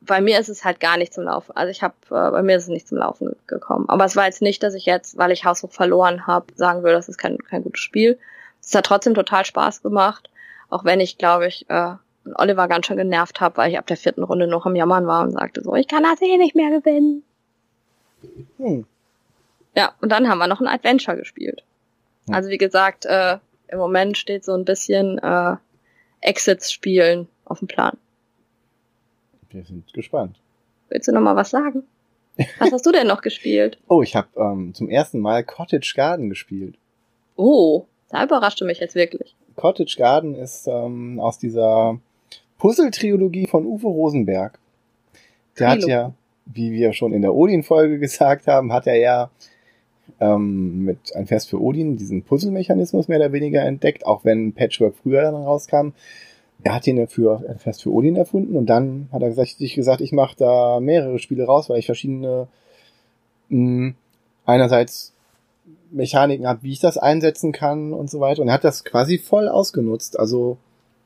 bei 0.02 0.22
mir 0.22 0.40
ist 0.40 0.50
es 0.50 0.66
halt 0.66 0.80
gar 0.80 0.98
nicht 0.98 1.14
zum 1.14 1.24
Laufen. 1.26 1.56
Also 1.56 1.72
ich 1.72 1.82
habe, 1.84 1.94
äh, 2.08 2.32
bei 2.32 2.42
mir 2.42 2.58
ist 2.58 2.64
es 2.64 2.70
nicht 2.70 2.88
zum 2.88 2.98
Laufen 2.98 3.28
ge- 3.28 3.36
gekommen. 3.48 3.86
Aber 3.88 4.06
es 4.06 4.16
war 4.16 4.26
jetzt 4.26 4.42
nicht, 4.42 4.62
dass 4.64 4.74
ich 4.74 4.86
jetzt, 4.86 5.18
weil 5.18 5.32
ich 5.32 5.46
Haushoch 5.46 5.72
verloren 5.72 6.28
habe, 6.28 6.48
sagen 6.56 6.84
würde, 6.84 6.96
das 6.96 7.10
ist 7.10 7.18
kein, 7.18 7.38
kein 7.38 7.64
gutes 7.64 7.82
Spiel. 7.82 8.18
Es 8.62 8.74
hat 8.76 8.86
trotzdem 8.86 9.14
total 9.14 9.46
Spaß 9.46 9.82
gemacht. 9.82 10.30
Auch 10.70 10.84
wenn 10.86 11.00
ich, 11.00 11.18
glaube 11.18 11.48
ich, 11.48 11.70
äh, 11.70 11.94
Oliver 12.36 12.68
ganz 12.68 12.86
schön 12.88 12.98
genervt 12.98 13.40
habe, 13.42 13.58
weil 13.58 13.72
ich 13.72 13.78
ab 13.80 13.88
der 13.88 13.98
vierten 13.98 14.24
Runde 14.24 14.48
noch 14.48 14.66
am 14.66 14.76
Jammern 14.76 15.08
war 15.08 15.24
und 15.24 15.32
sagte 15.32 15.64
so, 15.64 15.76
ich 15.76 15.88
kann 15.88 16.04
das 16.04 16.22
eh 16.22 16.38
nicht 16.38 16.56
mehr 16.56 16.70
gewinnen. 16.78 17.24
Hm. 18.58 18.86
Ja, 19.76 19.94
und 20.02 20.12
dann 20.12 20.28
haben 20.28 20.40
wir 20.40 20.48
noch 20.48 20.62
ein 20.62 20.68
Adventure 20.68 21.18
gespielt. 21.18 21.64
Hm. 22.28 22.36
Also 22.36 22.50
wie 22.50 22.58
gesagt, 22.58 23.06
äh, 23.06 23.38
im 23.68 23.78
Moment 23.78 24.18
steht 24.18 24.44
so 24.44 24.54
ein 24.54 24.66
bisschen 24.66 25.20
äh, 25.20 25.56
Exits 26.22 26.72
spielen 26.72 27.28
auf 27.46 27.60
dem 27.60 27.68
Plan. 27.68 27.98
Wir 29.50 29.64
sind 29.64 29.92
gespannt. 29.94 30.40
Willst 30.90 31.08
du 31.08 31.12
noch 31.12 31.22
mal 31.22 31.36
was 31.36 31.50
sagen? 31.50 31.84
Was 32.58 32.72
hast 32.72 32.86
du 32.86 32.92
denn 32.92 33.08
noch 33.08 33.22
gespielt? 33.22 33.78
Oh, 33.90 34.02
ich 34.02 34.16
habe 34.16 34.28
ähm, 34.38 34.74
zum 34.74 34.90
ersten 34.90 35.20
Mal 35.20 35.44
Cottage 35.44 35.94
Garden 35.96 36.30
gespielt. 36.30 36.76
Oh, 37.36 37.86
da 38.10 38.24
überraschte 38.24 38.66
mich 38.66 38.80
jetzt 38.80 38.96
wirklich. 38.96 39.36
Cottage 39.56 39.96
Garden 39.98 40.36
ist 40.36 40.68
ähm, 40.68 41.20
aus 41.20 41.38
dieser 41.38 42.00
Puzzle-Trilogie 42.60 43.48
von 43.48 43.66
Uwe 43.66 43.88
Rosenberg. 43.88 44.58
Der 45.58 45.72
Trilo. 45.72 45.82
hat 45.82 45.90
ja, 45.90 46.14
wie 46.54 46.72
wir 46.72 46.94
schon 46.94 47.14
in 47.14 47.22
der 47.22 47.36
Odin-Folge 47.36 48.00
gesagt 48.00 48.48
haben, 48.48 48.74
hat 48.74 48.88
er 48.88 48.98
ja 48.98 49.30
ähm, 50.20 50.86
mit 50.86 51.16
ein 51.16 51.28
Fest 51.28 51.50
für 51.50 51.62
Odin 51.62 51.98
diesen 51.98 52.24
Puzzle-Mechanismus 52.24 53.08
mehr 53.08 53.20
oder 53.20 53.32
weniger 53.32 53.62
entdeckt, 53.62 54.06
auch 54.06 54.26
wenn 54.26 54.54
Patchwork 54.54 54.96
früher 54.96 55.22
dann 55.22 55.36
rauskam. 55.36 55.90
Er 56.64 56.76
hat 56.76 56.88
ihn 56.88 57.08
für 57.08 57.44
ein 57.48 57.60
Fest 57.60 57.84
für 57.84 57.92
Odin 57.92 58.18
erfunden 58.18 58.58
und 58.58 58.66
dann 58.66 59.08
hat 59.12 59.22
er 59.22 59.32
sich 59.32 59.76
gesagt 59.76 60.02
ich 60.02 60.12
mache 60.12 60.36
da 60.38 60.80
mehrere 60.82 61.20
Spiele 61.20 61.46
raus, 61.46 61.70
weil 61.70 61.80
ich 61.80 61.86
verschiedene 61.86 62.48
mh, 63.48 63.58
hm, 63.58 63.96
einerseits 64.46 65.14
Mechaniken 65.92 66.48
habe, 66.48 66.64
wie 66.64 66.72
ich 66.72 66.80
das 66.80 66.98
einsetzen 66.98 67.52
kann 67.52 67.94
und 67.94 68.10
so 68.10 68.20
weiter. 68.20 68.42
Und 68.42 68.50
er 68.50 68.56
hat 68.56 68.64
das 68.64 68.84
quasi 68.84 69.18
voll 69.18 69.48
ausgenutzt. 69.48 70.20
Also 70.20 70.58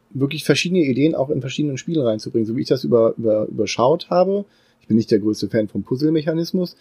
wirklich 0.09 0.43
verschiedene 0.43 0.81
Ideen 0.81 1.15
auch 1.15 1.29
in 1.29 1.41
verschiedenen 1.41 1.77
Spielen 1.77 2.05
reinzubringen, 2.05 2.45
so 2.45 2.55
wie 2.55 2.61
ich 2.61 2.67
das 2.67 2.83
über, 2.83 3.13
über, 3.17 3.45
überschaut 3.45 4.09
habe. 4.09 4.45
Ich 4.83 4.87
bin 4.89 4.97
nicht 4.97 5.11
der 5.11 5.19
größte 5.19 5.49
Fan 5.49 5.69
vom 5.69 5.83
Puzzle-Mechanismus, 5.83 6.75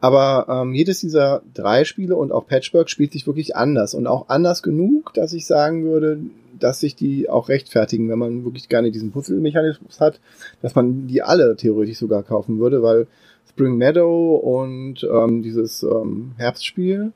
aber 0.00 0.46
ähm, 0.48 0.74
jedes 0.74 1.00
dieser 1.00 1.42
drei 1.52 1.84
Spiele 1.84 2.16
und 2.16 2.32
auch 2.32 2.46
Patchwork 2.46 2.88
spielt 2.88 3.12
sich 3.12 3.26
wirklich 3.26 3.56
anders 3.56 3.92
und 3.94 4.06
auch 4.06 4.30
anders 4.30 4.62
genug, 4.62 5.12
dass 5.12 5.34
ich 5.34 5.46
sagen 5.46 5.84
würde, 5.84 6.18
dass 6.58 6.80
sich 6.80 6.96
die 6.96 7.28
auch 7.28 7.50
rechtfertigen, 7.50 8.08
wenn 8.08 8.18
man 8.18 8.44
wirklich 8.44 8.70
gerne 8.70 8.90
diesen 8.90 9.12
Puzzle-Mechanismus 9.12 10.00
hat, 10.00 10.18
dass 10.62 10.74
man 10.74 11.08
die 11.08 11.22
alle 11.22 11.54
theoretisch 11.56 11.98
sogar 11.98 12.22
kaufen 12.22 12.58
würde, 12.58 12.82
weil 12.82 13.06
Spring 13.50 13.76
Meadow 13.76 14.36
und 14.36 15.04
ähm, 15.04 15.42
dieses 15.42 15.82
ähm, 15.82 16.32
Herbstspiel 16.38 17.12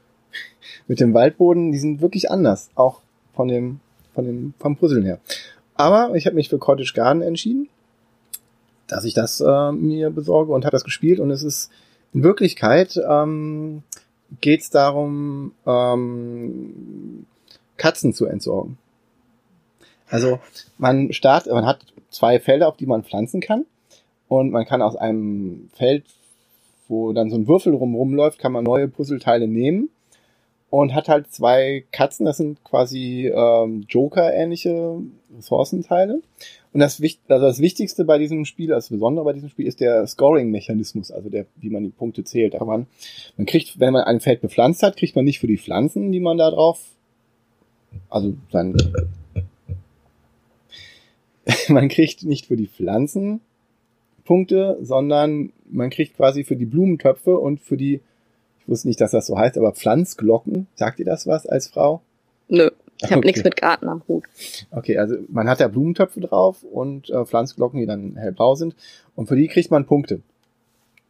mit 0.88 0.98
dem 0.98 1.12
Waldboden, 1.12 1.72
die 1.72 1.78
sind 1.78 2.00
wirklich 2.00 2.30
anders, 2.30 2.70
auch 2.74 3.02
von 3.34 3.48
dem 3.48 3.80
von 4.14 4.24
dem 4.24 4.54
vom 4.58 4.76
Puzzeln 4.76 5.04
her. 5.04 5.20
Aber 5.74 6.16
ich 6.16 6.24
habe 6.24 6.36
mich 6.36 6.48
für 6.48 6.58
Cottage 6.58 6.94
Garden 6.94 7.20
entschieden 7.20 7.68
dass 8.92 9.04
ich 9.04 9.14
das 9.14 9.40
äh, 9.40 9.72
mir 9.72 10.10
besorge 10.10 10.52
und 10.52 10.64
habe 10.64 10.72
das 10.72 10.84
gespielt 10.84 11.20
und 11.20 11.30
es 11.30 11.42
ist 11.42 11.70
in 12.12 12.22
Wirklichkeit 12.22 13.00
ähm, 13.08 13.82
geht 14.40 14.62
es 14.62 14.70
darum, 14.70 15.52
ähm, 15.66 17.26
Katzen 17.76 18.12
zu 18.12 18.26
entsorgen. 18.26 18.78
Also 20.08 20.40
man 20.78 21.12
startet, 21.12 21.52
man 21.52 21.66
hat 21.66 21.80
zwei 22.10 22.40
Felder, 22.40 22.68
auf 22.68 22.76
die 22.76 22.86
man 22.86 23.04
pflanzen 23.04 23.40
kann 23.40 23.64
und 24.28 24.50
man 24.50 24.66
kann 24.66 24.82
aus 24.82 24.96
einem 24.96 25.70
Feld, 25.74 26.04
wo 26.88 27.12
dann 27.12 27.30
so 27.30 27.36
ein 27.36 27.46
Würfel 27.46 27.74
rum 27.74 27.94
rumläuft, 27.94 28.38
kann 28.38 28.52
man 28.52 28.64
neue 28.64 28.88
Puzzleteile 28.88 29.46
nehmen 29.46 29.90
und 30.68 30.94
hat 30.94 31.08
halt 31.08 31.32
zwei 31.32 31.84
Katzen, 31.92 32.26
das 32.26 32.38
sind 32.38 32.62
quasi 32.64 33.30
ähm, 33.34 33.84
Joker-ähnliche 33.88 35.00
Ressourcenteile. 35.36 36.22
Und 36.72 36.80
das, 36.80 37.00
also 37.00 37.46
das 37.46 37.60
Wichtigste 37.60 38.04
bei 38.04 38.18
diesem 38.18 38.44
Spiel, 38.44 38.68
das 38.68 38.90
Besondere 38.90 39.24
bei 39.24 39.32
diesem 39.32 39.48
Spiel 39.48 39.66
ist 39.66 39.80
der 39.80 40.06
Scoring-Mechanismus, 40.06 41.10
also 41.10 41.28
der, 41.28 41.46
wie 41.56 41.70
man 41.70 41.82
die 41.82 41.90
Punkte 41.90 42.22
zählt. 42.22 42.54
Da 42.54 42.64
man, 42.64 42.86
man 43.36 43.46
kriegt, 43.46 43.80
wenn 43.80 43.92
man 43.92 44.04
ein 44.04 44.20
Feld 44.20 44.40
bepflanzt 44.40 44.82
hat, 44.82 44.96
kriegt 44.96 45.16
man 45.16 45.24
nicht 45.24 45.40
für 45.40 45.48
die 45.48 45.58
Pflanzen, 45.58 46.12
die 46.12 46.20
man 46.20 46.38
da 46.38 46.50
drauf, 46.50 46.80
also 48.08 48.34
sein, 48.52 48.76
man 51.68 51.88
kriegt 51.88 52.22
nicht 52.22 52.46
für 52.46 52.56
die 52.56 52.68
Pflanzen 52.68 53.40
Punkte, 54.24 54.78
sondern 54.80 55.52
man 55.68 55.90
kriegt 55.90 56.16
quasi 56.16 56.44
für 56.44 56.54
die 56.54 56.66
Blumentöpfe 56.66 57.36
und 57.36 57.60
für 57.60 57.76
die 57.76 58.00
wusste 58.70 58.88
nicht, 58.88 59.00
dass 59.00 59.10
das 59.10 59.26
so 59.26 59.36
heißt, 59.36 59.58
aber 59.58 59.72
Pflanzglocken, 59.72 60.68
sagt 60.74 61.00
ihr 61.00 61.04
das 61.04 61.26
was 61.26 61.46
als 61.46 61.68
Frau? 61.68 62.00
Nö, 62.48 62.70
ich 63.02 63.10
habe 63.10 63.16
okay. 63.18 63.26
nichts 63.28 63.44
mit 63.44 63.56
Garten 63.56 63.88
am 63.88 64.02
Hut. 64.08 64.24
Okay, 64.70 64.98
also 64.98 65.16
man 65.28 65.48
hat 65.48 65.60
da 65.60 65.68
Blumentöpfe 65.68 66.20
drauf 66.20 66.62
und 66.62 67.10
äh, 67.10 67.24
Pflanzglocken, 67.24 67.80
die 67.80 67.86
dann 67.86 68.16
hellblau 68.16 68.54
sind. 68.54 68.74
Und 69.14 69.26
für 69.26 69.36
die 69.36 69.48
kriegt 69.48 69.70
man 69.70 69.86
Punkte, 69.86 70.20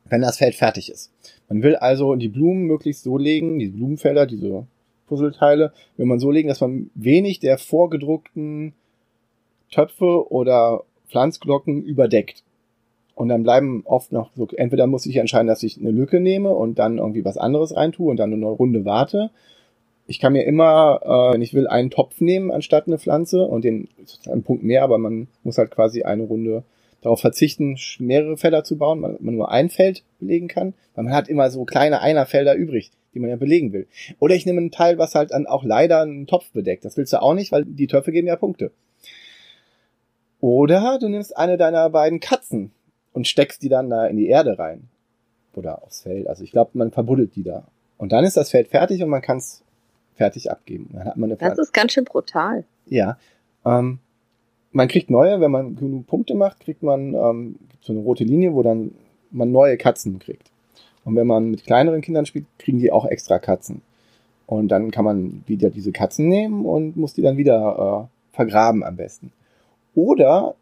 wenn 0.08 0.22
das 0.22 0.38
Feld 0.38 0.54
fertig 0.54 0.90
ist. 0.90 1.10
Man 1.48 1.62
will 1.62 1.76
also 1.76 2.14
die 2.14 2.28
Blumen 2.28 2.64
möglichst 2.64 3.02
so 3.02 3.18
legen, 3.18 3.58
die 3.58 3.68
Blumenfelder, 3.68 4.26
diese 4.26 4.66
Puzzleteile, 5.06 5.72
will 5.96 6.06
man 6.06 6.20
so 6.20 6.30
legen, 6.30 6.48
dass 6.48 6.60
man 6.60 6.90
wenig 6.94 7.40
der 7.40 7.58
vorgedruckten 7.58 8.72
Töpfe 9.70 10.30
oder 10.30 10.84
Pflanzglocken 11.08 11.82
überdeckt. 11.82 12.44
Und 13.14 13.28
dann 13.28 13.42
bleiben 13.42 13.82
oft 13.84 14.12
noch 14.12 14.30
so, 14.34 14.48
entweder 14.56 14.86
muss 14.86 15.04
ich 15.04 15.16
entscheiden, 15.16 15.46
dass 15.48 15.62
ich 15.62 15.78
eine 15.78 15.90
Lücke 15.90 16.20
nehme 16.20 16.50
und 16.50 16.78
dann 16.78 16.98
irgendwie 16.98 17.24
was 17.24 17.36
anderes 17.36 17.76
reintue 17.76 18.10
und 18.10 18.16
dann 18.16 18.32
eine 18.32 18.46
Runde 18.46 18.84
warte. 18.84 19.30
Ich 20.10 20.18
kann 20.18 20.32
mir 20.32 20.42
immer, 20.42 21.00
äh, 21.04 21.34
wenn 21.34 21.42
ich 21.42 21.54
will, 21.54 21.68
einen 21.68 21.90
Topf 21.90 22.20
nehmen 22.20 22.50
anstatt 22.50 22.88
eine 22.88 22.98
Pflanze 22.98 23.44
und 23.44 23.64
den 23.64 23.88
einen 24.26 24.42
Punkt 24.42 24.64
mehr, 24.64 24.82
aber 24.82 24.98
man 24.98 25.28
muss 25.44 25.56
halt 25.56 25.70
quasi 25.70 26.02
eine 26.02 26.24
Runde 26.24 26.64
darauf 27.00 27.20
verzichten, 27.20 27.78
mehrere 28.00 28.36
Felder 28.36 28.64
zu 28.64 28.76
bauen, 28.76 29.00
weil 29.02 29.16
man 29.20 29.36
nur 29.36 29.50
ein 29.50 29.70
Feld 29.70 30.02
belegen 30.18 30.48
kann, 30.48 30.74
weil 30.96 31.04
man 31.04 31.14
hat 31.14 31.28
immer 31.28 31.48
so 31.50 31.64
kleine 31.64 32.00
Einerfelder 32.00 32.56
übrig, 32.56 32.90
die 33.14 33.20
man 33.20 33.30
ja 33.30 33.36
belegen 33.36 33.72
will. 33.72 33.86
Oder 34.18 34.34
ich 34.34 34.46
nehme 34.46 34.58
einen 34.58 34.72
Teil, 34.72 34.98
was 34.98 35.14
halt 35.14 35.30
dann 35.30 35.46
auch 35.46 35.62
leider 35.62 36.02
einen 36.02 36.26
Topf 36.26 36.50
bedeckt. 36.50 36.84
Das 36.84 36.96
willst 36.96 37.12
du 37.12 37.22
auch 37.22 37.34
nicht, 37.34 37.52
weil 37.52 37.64
die 37.64 37.86
Töpfe 37.86 38.10
geben 38.10 38.26
ja 38.26 38.34
Punkte. 38.34 38.72
Oder 40.40 40.98
du 41.00 41.08
nimmst 41.08 41.36
eine 41.36 41.56
deiner 41.56 41.88
beiden 41.88 42.18
Katzen, 42.18 42.72
und 43.12 43.28
steckst 43.28 43.62
die 43.62 43.68
dann 43.68 43.90
da 43.90 44.06
in 44.06 44.16
die 44.16 44.28
Erde 44.28 44.58
rein. 44.58 44.88
Oder 45.54 45.82
aufs 45.82 46.02
Feld. 46.02 46.28
Also 46.28 46.44
ich 46.44 46.52
glaube, 46.52 46.70
man 46.74 46.90
verbuddelt 46.90 47.34
die 47.34 47.42
da. 47.42 47.64
Und 47.98 48.12
dann 48.12 48.24
ist 48.24 48.36
das 48.36 48.50
Feld 48.50 48.68
fertig 48.68 49.02
und 49.02 49.08
man 49.08 49.22
kann 49.22 49.38
es 49.38 49.62
fertig 50.14 50.50
abgeben. 50.50 50.90
Dann 50.92 51.04
hat 51.04 51.16
man 51.16 51.30
eine 51.30 51.36
das 51.36 51.58
ist 51.58 51.72
ganz 51.72 51.92
schön 51.92 52.04
brutal. 52.04 52.64
Ja. 52.86 53.18
Ähm, 53.64 53.98
man 54.72 54.88
kriegt 54.88 55.10
neue, 55.10 55.40
wenn 55.40 55.50
man 55.50 55.76
genug 55.76 56.06
Punkte 56.06 56.34
macht, 56.34 56.60
kriegt 56.60 56.82
man 56.82 57.14
ähm, 57.14 57.56
so 57.80 57.92
eine 57.92 58.02
rote 58.02 58.24
Linie, 58.24 58.54
wo 58.54 58.62
dann 58.62 58.92
man 59.30 59.50
neue 59.50 59.76
Katzen 59.76 60.18
kriegt. 60.18 60.50
Und 61.04 61.16
wenn 61.16 61.26
man 61.26 61.50
mit 61.50 61.64
kleineren 61.64 62.02
Kindern 62.02 62.26
spielt, 62.26 62.46
kriegen 62.58 62.78
die 62.78 62.92
auch 62.92 63.06
extra 63.06 63.38
Katzen. 63.38 63.82
Und 64.46 64.68
dann 64.68 64.90
kann 64.90 65.04
man 65.04 65.44
wieder 65.46 65.70
diese 65.70 65.92
Katzen 65.92 66.28
nehmen 66.28 66.66
und 66.66 66.96
muss 66.96 67.14
die 67.14 67.22
dann 67.22 67.36
wieder 67.36 68.08
äh, 68.10 68.34
vergraben 68.34 68.82
am 68.82 68.96
besten. 68.96 69.32
Oder 69.94 70.54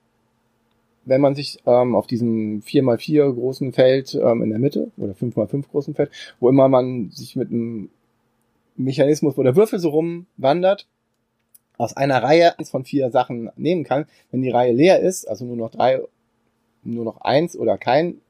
wenn 1.04 1.20
man 1.20 1.34
sich 1.34 1.58
ähm, 1.66 1.94
auf 1.94 2.06
diesem 2.06 2.60
4x4 2.60 3.32
großen 3.32 3.72
Feld 3.72 4.14
ähm, 4.14 4.42
in 4.42 4.50
der 4.50 4.58
Mitte 4.58 4.90
oder 4.98 5.12
5x5 5.12 5.64
großen 5.70 5.94
Feld, 5.94 6.10
wo 6.38 6.48
immer 6.50 6.68
man 6.68 7.10
sich 7.10 7.34
mit 7.34 7.50
einem 7.50 7.88
Mechanismus, 8.78 9.36
wo 9.36 9.42
der 9.42 9.56
Würfel 9.56 9.78
so 9.78 9.90
rumwandert, 9.90 10.86
aus 11.76 11.96
einer 11.96 12.22
Reihe 12.22 12.58
eins 12.58 12.70
von 12.70 12.84
vier 12.84 13.10
Sachen 13.10 13.50
nehmen 13.56 13.84
kann. 13.84 14.06
Wenn 14.30 14.42
die 14.42 14.50
Reihe 14.50 14.72
leer 14.72 15.00
ist, 15.00 15.28
also 15.28 15.44
nur 15.44 15.56
noch 15.56 15.70
drei, 15.70 16.00
nur 16.82 17.04
noch 17.04 17.20
eins 17.20 17.56
oder 17.56 17.78
kein, 17.78 18.20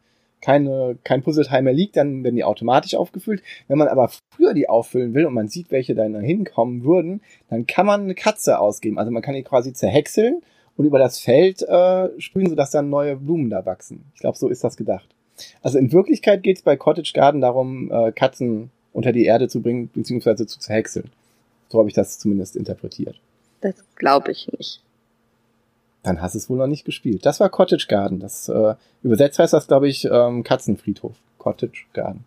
keine, 0.40 0.98
kein 1.02 1.22
Puzzleteil 1.22 1.62
mehr 1.62 1.72
liegt, 1.72 1.96
dann 1.96 2.22
werden 2.22 2.36
die 2.36 2.44
automatisch 2.44 2.94
aufgefüllt. 2.94 3.42
Wenn 3.66 3.78
man 3.78 3.88
aber 3.88 4.10
früher 4.34 4.54
die 4.54 4.68
auffüllen 4.68 5.14
will 5.14 5.26
und 5.26 5.34
man 5.34 5.48
sieht, 5.48 5.70
welche 5.70 5.94
da 5.94 6.04
hinkommen 6.04 6.84
würden, 6.84 7.22
dann 7.48 7.66
kann 7.66 7.86
man 7.86 8.02
eine 8.02 8.14
Katze 8.14 8.58
ausgeben. 8.58 8.98
Also 8.98 9.10
man 9.10 9.22
kann 9.22 9.34
die 9.34 9.42
quasi 9.42 9.72
zerhäckseln 9.72 10.42
und 10.76 10.84
über 10.84 10.98
das 10.98 11.18
Feld 11.18 11.62
äh, 11.62 12.08
sprühen, 12.20 12.50
sodass 12.50 12.70
dann 12.70 12.90
neue 12.90 13.16
Blumen 13.16 13.50
da 13.50 13.66
wachsen. 13.66 14.04
Ich 14.14 14.20
glaube, 14.20 14.38
so 14.38 14.48
ist 14.48 14.62
das 14.62 14.76
gedacht. 14.76 15.08
Also 15.62 15.78
in 15.78 15.92
Wirklichkeit 15.92 16.42
geht 16.42 16.58
es 16.58 16.62
bei 16.62 16.76
Cottage 16.76 17.12
Garden 17.14 17.40
darum, 17.40 17.90
äh, 17.90 18.12
Katzen 18.12 18.70
unter 18.92 19.12
die 19.12 19.24
Erde 19.24 19.48
zu 19.48 19.60
bringen, 19.60 19.90
beziehungsweise 19.92 20.46
zu 20.46 20.58
zerhäckseln. 20.58 21.10
So 21.68 21.78
habe 21.78 21.88
ich 21.88 21.94
das 21.94 22.18
zumindest 22.18 22.56
interpretiert. 22.56 23.20
Das 23.60 23.74
glaube 23.96 24.32
ich 24.32 24.48
nicht. 24.56 24.82
Dann 26.02 26.22
hast 26.22 26.34
du 26.34 26.38
es 26.38 26.48
wohl 26.48 26.58
noch 26.58 26.66
nicht 26.66 26.84
gespielt. 26.84 27.26
Das 27.26 27.40
war 27.40 27.50
Cottage 27.50 27.86
Garden. 27.88 28.20
Das 28.20 28.48
äh, 28.48 28.74
übersetzt 29.02 29.38
heißt 29.38 29.52
das, 29.52 29.66
glaube 29.66 29.88
ich, 29.88 30.04
ähm, 30.04 30.44
Katzenfriedhof. 30.44 31.16
Cottage 31.38 31.84
Garden. 31.92 32.24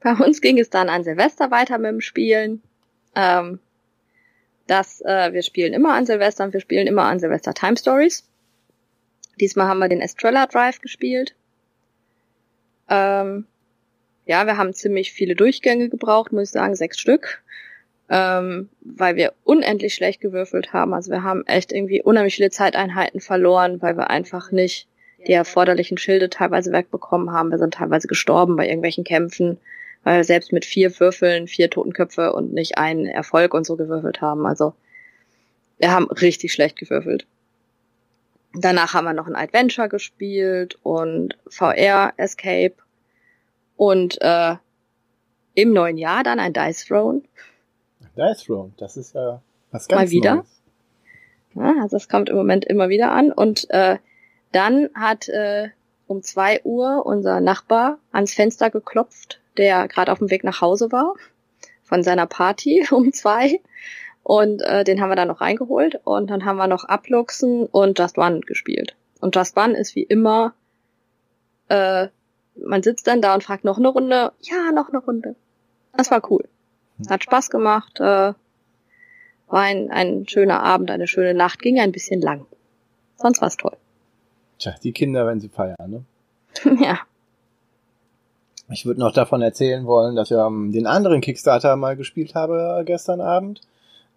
Bei 0.00 0.14
uns 0.14 0.40
ging 0.40 0.58
es 0.58 0.70
dann 0.70 0.88
an 0.88 1.04
Silvester 1.04 1.50
weiter 1.50 1.78
mit 1.78 1.90
dem 1.90 2.00
Spielen. 2.00 2.62
Ähm, 3.14 3.58
dass 4.66 5.00
äh, 5.02 5.32
wir 5.32 5.42
spielen 5.42 5.72
immer 5.72 5.94
an 5.94 6.06
Silvester 6.06 6.44
und 6.44 6.52
wir 6.52 6.60
spielen 6.60 6.86
immer 6.86 7.04
an 7.04 7.18
Silvester 7.18 7.52
Time 7.52 7.76
Stories. 7.76 8.24
Diesmal 9.40 9.66
haben 9.66 9.78
wir 9.78 9.88
den 9.88 10.00
Estrella 10.00 10.46
Drive 10.46 10.80
gespielt. 10.80 11.34
Ähm, 12.88 13.46
ja, 14.26 14.46
wir 14.46 14.56
haben 14.56 14.74
ziemlich 14.74 15.12
viele 15.12 15.34
Durchgänge 15.34 15.88
gebraucht, 15.88 16.32
muss 16.32 16.48
ich 16.48 16.50
sagen, 16.50 16.74
sechs 16.74 16.98
Stück, 16.98 17.42
ähm, 18.08 18.68
weil 18.80 19.16
wir 19.16 19.32
unendlich 19.44 19.94
schlecht 19.94 20.20
gewürfelt 20.20 20.72
haben. 20.72 20.94
Also 20.94 21.10
wir 21.10 21.22
haben 21.22 21.46
echt 21.46 21.72
irgendwie 21.72 22.02
unheimlich 22.02 22.36
viele 22.36 22.50
Zeiteinheiten 22.50 23.20
verloren, 23.20 23.82
weil 23.82 23.96
wir 23.96 24.10
einfach 24.10 24.52
nicht 24.52 24.86
die 25.26 25.32
erforderlichen 25.32 25.98
Schilde 25.98 26.30
teilweise 26.30 26.72
wegbekommen 26.72 27.32
haben. 27.32 27.50
Wir 27.50 27.58
sind 27.58 27.74
teilweise 27.74 28.08
gestorben 28.08 28.56
bei 28.56 28.66
irgendwelchen 28.66 29.04
Kämpfen 29.04 29.58
weil 30.04 30.18
wir 30.18 30.24
selbst 30.24 30.52
mit 30.52 30.64
vier 30.64 30.98
Würfeln 30.98 31.46
vier 31.46 31.70
Totenköpfe 31.70 32.32
und 32.32 32.52
nicht 32.52 32.78
einen 32.78 33.06
Erfolg 33.06 33.54
und 33.54 33.64
so 33.64 33.76
gewürfelt 33.76 34.20
haben. 34.20 34.46
Also 34.46 34.74
wir 35.78 35.90
haben 35.90 36.10
richtig 36.10 36.52
schlecht 36.52 36.78
gewürfelt. 36.78 37.26
Danach 38.54 38.94
haben 38.94 39.04
wir 39.04 39.14
noch 39.14 39.26
ein 39.26 39.36
Adventure 39.36 39.88
gespielt 39.88 40.78
und 40.82 41.38
VR 41.48 42.12
Escape 42.16 42.74
und 43.82 44.16
äh, 44.20 44.54
im 45.54 45.72
neuen 45.72 45.98
Jahr 45.98 46.22
dann 46.22 46.38
ein 46.38 46.52
Dice 46.52 46.84
Throne. 46.86 47.22
Dice 48.16 48.44
Throne, 48.44 48.70
das 48.76 48.96
ist 48.96 49.12
ja 49.12 49.42
was 49.72 49.88
ganz 49.88 50.02
Mal 50.02 50.10
wieder. 50.10 50.34
Neues. 50.36 50.62
Ja, 51.54 51.74
also 51.82 51.96
das 51.96 52.08
kommt 52.08 52.28
im 52.28 52.36
Moment 52.36 52.64
immer 52.64 52.90
wieder 52.90 53.10
an. 53.10 53.32
Und 53.32 53.68
äh, 53.70 53.98
dann 54.52 54.88
hat 54.94 55.28
äh, 55.28 55.70
um 56.06 56.22
zwei 56.22 56.62
Uhr 56.62 57.04
unser 57.04 57.40
Nachbar 57.40 57.98
ans 58.12 58.34
Fenster 58.34 58.70
geklopft, 58.70 59.40
der 59.56 59.88
gerade 59.88 60.12
auf 60.12 60.18
dem 60.18 60.30
Weg 60.30 60.44
nach 60.44 60.60
Hause 60.60 60.92
war 60.92 61.14
von 61.82 62.04
seiner 62.04 62.26
Party 62.26 62.86
um 62.92 63.12
zwei. 63.12 63.60
Und 64.22 64.62
äh, 64.62 64.84
den 64.84 65.00
haben 65.00 65.10
wir 65.10 65.16
dann 65.16 65.26
noch 65.26 65.40
reingeholt 65.40 66.00
und 66.04 66.30
dann 66.30 66.44
haben 66.44 66.56
wir 66.56 66.68
noch 66.68 66.84
Abluchsen 66.84 67.66
und 67.66 67.98
Just 67.98 68.16
One 68.16 68.42
gespielt. 68.42 68.94
Und 69.18 69.34
Just 69.34 69.56
One 69.56 69.76
ist 69.76 69.96
wie 69.96 70.04
immer, 70.04 70.54
äh, 71.66 72.06
man 72.56 72.82
sitzt 72.82 73.06
dann 73.06 73.22
da 73.22 73.34
und 73.34 73.44
fragt 73.44 73.64
noch 73.64 73.78
eine 73.78 73.88
Runde. 73.88 74.32
Ja, 74.40 74.72
noch 74.72 74.88
eine 74.88 74.98
Runde. 74.98 75.34
Das 75.96 76.10
war 76.10 76.30
cool. 76.30 76.48
Hat 77.08 77.22
Spaß 77.24 77.50
gemacht. 77.50 78.00
Äh, 78.00 78.34
war 79.48 79.60
ein, 79.60 79.90
ein 79.90 80.26
schöner 80.28 80.62
Abend, 80.62 80.90
eine 80.90 81.06
schöne 81.06 81.34
Nacht. 81.34 81.60
Ging 81.60 81.78
ein 81.78 81.92
bisschen 81.92 82.20
lang. 82.20 82.46
Sonst 83.16 83.40
war's 83.42 83.56
toll. 83.56 83.76
Tja, 84.58 84.74
die 84.82 84.92
Kinder, 84.92 85.26
wenn 85.26 85.40
sie 85.40 85.48
feiern, 85.48 85.90
ne? 85.90 86.04
ja. 86.80 87.00
Ich 88.70 88.86
würde 88.86 89.00
noch 89.00 89.12
davon 89.12 89.42
erzählen 89.42 89.84
wollen, 89.86 90.16
dass 90.16 90.30
ich 90.30 90.36
ähm, 90.36 90.72
den 90.72 90.86
anderen 90.86 91.20
Kickstarter 91.20 91.76
mal 91.76 91.96
gespielt 91.96 92.34
habe 92.34 92.78
äh, 92.80 92.84
gestern 92.84 93.20
Abend, 93.20 93.60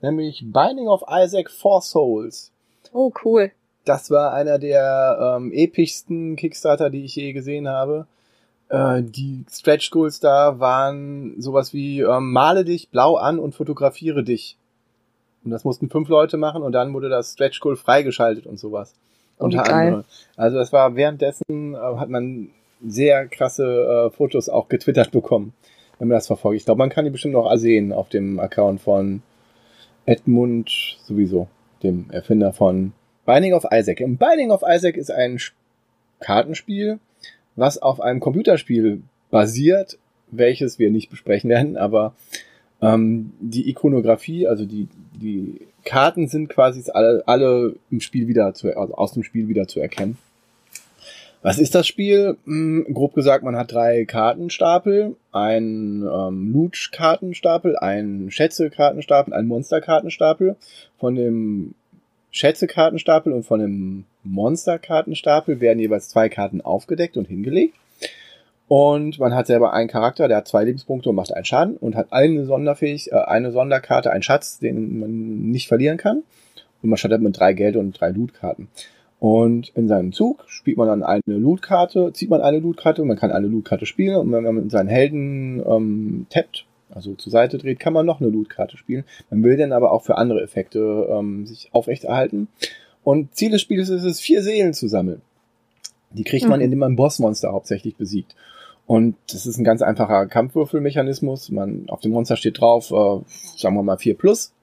nämlich 0.01 0.45
Binding 0.45 0.87
of 0.87 1.03
Isaac 1.09 1.51
Four 1.51 1.81
Souls. 1.81 2.51
Oh, 2.93 3.11
cool. 3.23 3.51
Das 3.83 4.09
war 4.11 4.33
einer 4.33 4.57
der 4.57 5.35
ähm, 5.37 5.51
epischsten 5.51 6.35
Kickstarter, 6.35 6.89
die 6.89 7.03
ich 7.03 7.15
je 7.15 7.33
gesehen 7.33 7.67
habe. 7.67 8.07
Äh, 8.69 9.03
die 9.03 9.45
Stretch 9.51 9.91
Goals 9.91 10.19
da 10.19 10.59
waren 10.59 11.39
sowas 11.41 11.73
wie 11.73 12.01
ähm, 12.01 12.31
male 12.31 12.65
dich 12.65 12.89
blau 12.89 13.15
an 13.15 13.39
und 13.39 13.55
fotografiere 13.55 14.23
dich. 14.23 14.57
Und 15.43 15.51
das 15.51 15.63
mussten 15.63 15.89
fünf 15.89 16.09
Leute 16.09 16.37
machen 16.37 16.63
und 16.63 16.71
dann 16.71 16.93
wurde 16.93 17.09
das 17.09 17.33
Stretch 17.33 17.59
Goal 17.59 17.75
freigeschaltet 17.75 18.47
und 18.47 18.59
sowas. 18.59 18.95
Oh, 19.37 19.45
Unter 19.45 19.71
anderem. 19.71 20.03
Also 20.35 20.57
das 20.57 20.73
war 20.73 20.95
währenddessen 20.95 21.75
äh, 21.75 21.77
hat 21.77 22.09
man 22.09 22.49
sehr 22.85 23.27
krasse 23.27 23.65
äh, 23.65 24.15
Fotos 24.15 24.49
auch 24.49 24.67
getwittert 24.69 25.11
bekommen, 25.11 25.53
wenn 25.99 26.07
man 26.07 26.17
das 26.17 26.27
verfolgt. 26.27 26.59
Ich 26.59 26.65
glaube, 26.65 26.79
man 26.79 26.89
kann 26.89 27.05
die 27.05 27.11
bestimmt 27.11 27.33
noch 27.33 27.53
sehen 27.57 27.93
auf 27.93 28.09
dem 28.09 28.39
Account 28.39 28.81
von 28.81 29.21
Edmund 30.05 30.97
sowieso, 31.03 31.47
dem 31.83 32.09
Erfinder 32.11 32.53
von 32.53 32.93
Binding 33.25 33.53
of 33.53 33.65
Isaac. 33.71 34.01
Und 34.01 34.17
Binding 34.17 34.51
of 34.51 34.63
Isaac 34.67 34.97
ist 34.97 35.11
ein 35.11 35.39
Kartenspiel, 36.19 36.99
was 37.55 37.77
auf 37.77 38.01
einem 38.01 38.19
Computerspiel 38.19 39.01
basiert, 39.31 39.97
welches 40.31 40.79
wir 40.79 40.91
nicht 40.91 41.09
besprechen 41.09 41.49
werden, 41.49 41.77
aber 41.77 42.13
ähm, 42.81 43.33
die 43.39 43.69
Ikonografie, 43.69 44.47
also 44.47 44.65
die, 44.65 44.87
die 45.13 45.61
Karten 45.83 46.27
sind 46.27 46.49
quasi 46.49 46.83
alle, 46.91 47.23
alle 47.25 47.75
im 47.89 48.01
Spiel 48.01 48.27
wieder 48.27 48.53
zu, 48.53 48.75
also 48.77 48.95
aus 48.95 49.13
dem 49.13 49.23
Spiel 49.23 49.47
wieder 49.47 49.67
zu 49.67 49.79
erkennen. 49.79 50.17
Was 51.45 51.59
ist 51.59 51.75
das 51.75 51.85
Spiel? 51.85 52.37
Hm, 52.45 52.87
grob 52.91 53.13
gesagt, 53.13 53.43
man 53.43 53.55
hat 53.55 53.71
drei 53.71 54.05
Kartenstapel, 54.05 55.15
einen 55.31 56.01
ähm, 56.01 56.51
Loot-Kartenstapel, 56.51 57.77
einen 57.77 58.31
Schätze-Kartenstapel, 58.31 59.31
einen 59.31 59.47
Monster-Kartenstapel. 59.47 60.55
Von 60.97 61.13
dem 61.13 61.75
Schätze-Kartenstapel 62.31 63.31
und 63.31 63.43
von 63.43 63.59
dem 63.59 64.05
Monster-Kartenstapel 64.25 65.59
werden 65.59 65.79
jeweils 65.79 66.09
zwei 66.09 66.29
Karten 66.29 66.61
aufgedeckt 66.61 67.17
und 67.17 67.27
hingelegt. 67.27 67.75
Und 68.67 69.19
man 69.19 69.35
hat 69.35 69.47
selber 69.47 69.73
einen 69.73 69.89
Charakter, 69.89 70.27
der 70.27 70.37
hat 70.37 70.47
zwei 70.47 70.63
Lebenspunkte 70.63 71.09
und 71.09 71.15
macht 71.15 71.33
einen 71.33 71.45
Schaden 71.45 71.77
und 71.77 71.95
hat 71.95 72.11
eine 72.11 72.45
Sonderfähig, 72.45 73.11
äh, 73.11 73.15
eine 73.15 73.51
Sonderkarte, 73.51 74.11
einen 74.11 74.23
Schatz, 74.23 74.59
den 74.59 74.99
man 74.99 75.51
nicht 75.51 75.67
verlieren 75.67 75.97
kann. 75.97 76.23
Und 76.81 76.89
man 76.89 76.97
startet 76.97 77.21
mit 77.21 77.39
drei 77.39 77.53
Geld- 77.53 77.75
und 77.75 77.99
drei 77.99 78.09
Loot-Karten. 78.09 78.67
Und 79.19 79.69
in 79.75 79.87
seinem 79.87 80.11
Zug 80.11 80.43
spielt 80.47 80.77
man 80.77 80.87
dann 80.87 81.03
eine 81.03 81.21
Lootkarte, 81.25 82.11
zieht 82.13 82.29
man 82.29 82.41
eine 82.41 82.59
Lootkarte 82.59 83.01
und 83.01 83.07
man 83.07 83.17
kann 83.17 83.31
eine 83.31 83.47
Lootkarte 83.47 83.85
spielen. 83.85 84.17
Und 84.17 84.31
wenn 84.31 84.43
man 84.43 84.55
mit 84.55 84.71
seinen 84.71 84.89
Helden 84.89 85.63
ähm, 85.65 86.27
tappt, 86.29 86.65
also 86.93 87.15
zur 87.15 87.31
Seite 87.31 87.57
dreht, 87.57 87.79
kann 87.79 87.93
man 87.93 88.05
noch 88.05 88.21
eine 88.21 88.29
Lootkarte 88.29 88.77
spielen. 88.77 89.03
Man 89.29 89.43
will 89.43 89.57
dann 89.57 89.71
aber 89.71 89.91
auch 89.91 90.03
für 90.03 90.17
andere 90.17 90.41
Effekte 90.41 91.07
ähm, 91.09 91.45
sich 91.45 91.69
aufrechterhalten. 91.71 92.47
Und 93.05 93.35
Ziel 93.35 93.51
des 93.51 93.61
Spiels 93.61 93.87
ist 93.89 94.03
es, 94.03 94.19
vier 94.19 94.41
Seelen 94.41 94.73
zu 94.73 94.87
sammeln. 94.87 95.21
Die 96.09 96.23
kriegt 96.23 96.47
man, 96.47 96.59
Mhm. 96.59 96.65
indem 96.65 96.79
man 96.79 96.95
Bossmonster 96.95 97.51
hauptsächlich 97.53 97.95
besiegt. 97.95 98.35
Und 98.87 99.15
das 99.31 99.45
ist 99.45 99.57
ein 99.57 99.63
ganz 99.63 99.81
einfacher 99.81 100.25
Kampfwürfelmechanismus. 100.25 101.49
Man, 101.51 101.87
auf 101.87 102.01
dem 102.01 102.11
Monster 102.11 102.35
steht 102.35 102.59
drauf, 102.59 102.91
äh, 102.91 103.21
sagen 103.57 103.75
wir 103.75 103.83
mal 103.83 103.97
4 103.97 104.17
plus, 104.17 104.53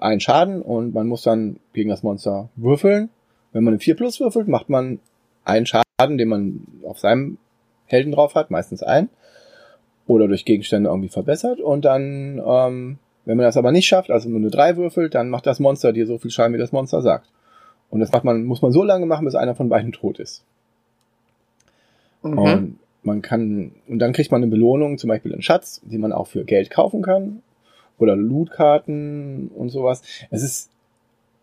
ein 0.00 0.20
Schaden 0.20 0.62
und 0.62 0.94
man 0.94 1.08
muss 1.08 1.22
dann 1.22 1.58
gegen 1.72 1.90
das 1.90 2.02
Monster 2.02 2.48
würfeln. 2.56 3.10
Wenn 3.52 3.64
man 3.64 3.74
eine 3.74 3.80
4 3.80 3.96
plus 3.96 4.20
würfelt, 4.20 4.46
macht 4.46 4.68
man 4.68 5.00
einen 5.44 5.66
Schaden, 5.66 6.16
den 6.16 6.28
man 6.28 6.66
auf 6.84 7.00
seinem 7.00 7.38
Helden 7.86 8.12
drauf 8.12 8.36
hat, 8.36 8.50
meistens 8.52 8.84
ein. 8.84 9.08
Oder 10.06 10.28
durch 10.28 10.44
Gegenstände 10.44 10.90
irgendwie 10.90 11.08
verbessert. 11.08 11.60
Und 11.60 11.84
dann, 11.84 12.40
ähm, 12.44 12.98
wenn 13.24 13.36
man 13.36 13.44
das 13.46 13.56
aber 13.56 13.72
nicht 13.72 13.86
schafft, 13.86 14.10
also 14.10 14.28
nur 14.28 14.38
eine 14.38 14.50
3 14.50 14.76
würfelt, 14.76 15.14
dann 15.16 15.28
macht 15.28 15.46
das 15.46 15.58
Monster 15.58 15.92
dir 15.92 16.06
so 16.06 16.18
viel 16.18 16.30
Schaden, 16.30 16.54
wie 16.54 16.58
das 16.58 16.72
Monster 16.72 17.02
sagt. 17.02 17.28
Und 17.90 18.00
das 18.00 18.12
macht 18.12 18.24
man, 18.24 18.44
muss 18.44 18.62
man 18.62 18.72
so 18.72 18.82
lange 18.82 19.06
machen, 19.06 19.24
bis 19.24 19.34
einer 19.34 19.54
von 19.54 19.68
beiden 19.68 19.92
tot 19.92 20.18
ist. 20.18 20.44
Mhm. 22.22 22.38
Und 22.38 22.78
man 23.02 23.22
kann, 23.22 23.72
und 23.88 23.98
dann 23.98 24.12
kriegt 24.12 24.30
man 24.30 24.42
eine 24.42 24.50
Belohnung, 24.50 24.98
zum 24.98 25.08
Beispiel 25.08 25.32
einen 25.32 25.42
Schatz, 25.42 25.80
den 25.84 26.00
man 26.00 26.12
auch 26.12 26.26
für 26.26 26.44
Geld 26.44 26.70
kaufen 26.70 27.02
kann. 27.02 27.42
Oder 27.98 28.16
Lootkarten 28.16 29.48
und 29.48 29.68
sowas. 29.68 30.02
Es 30.30 30.42
ist 30.42 30.70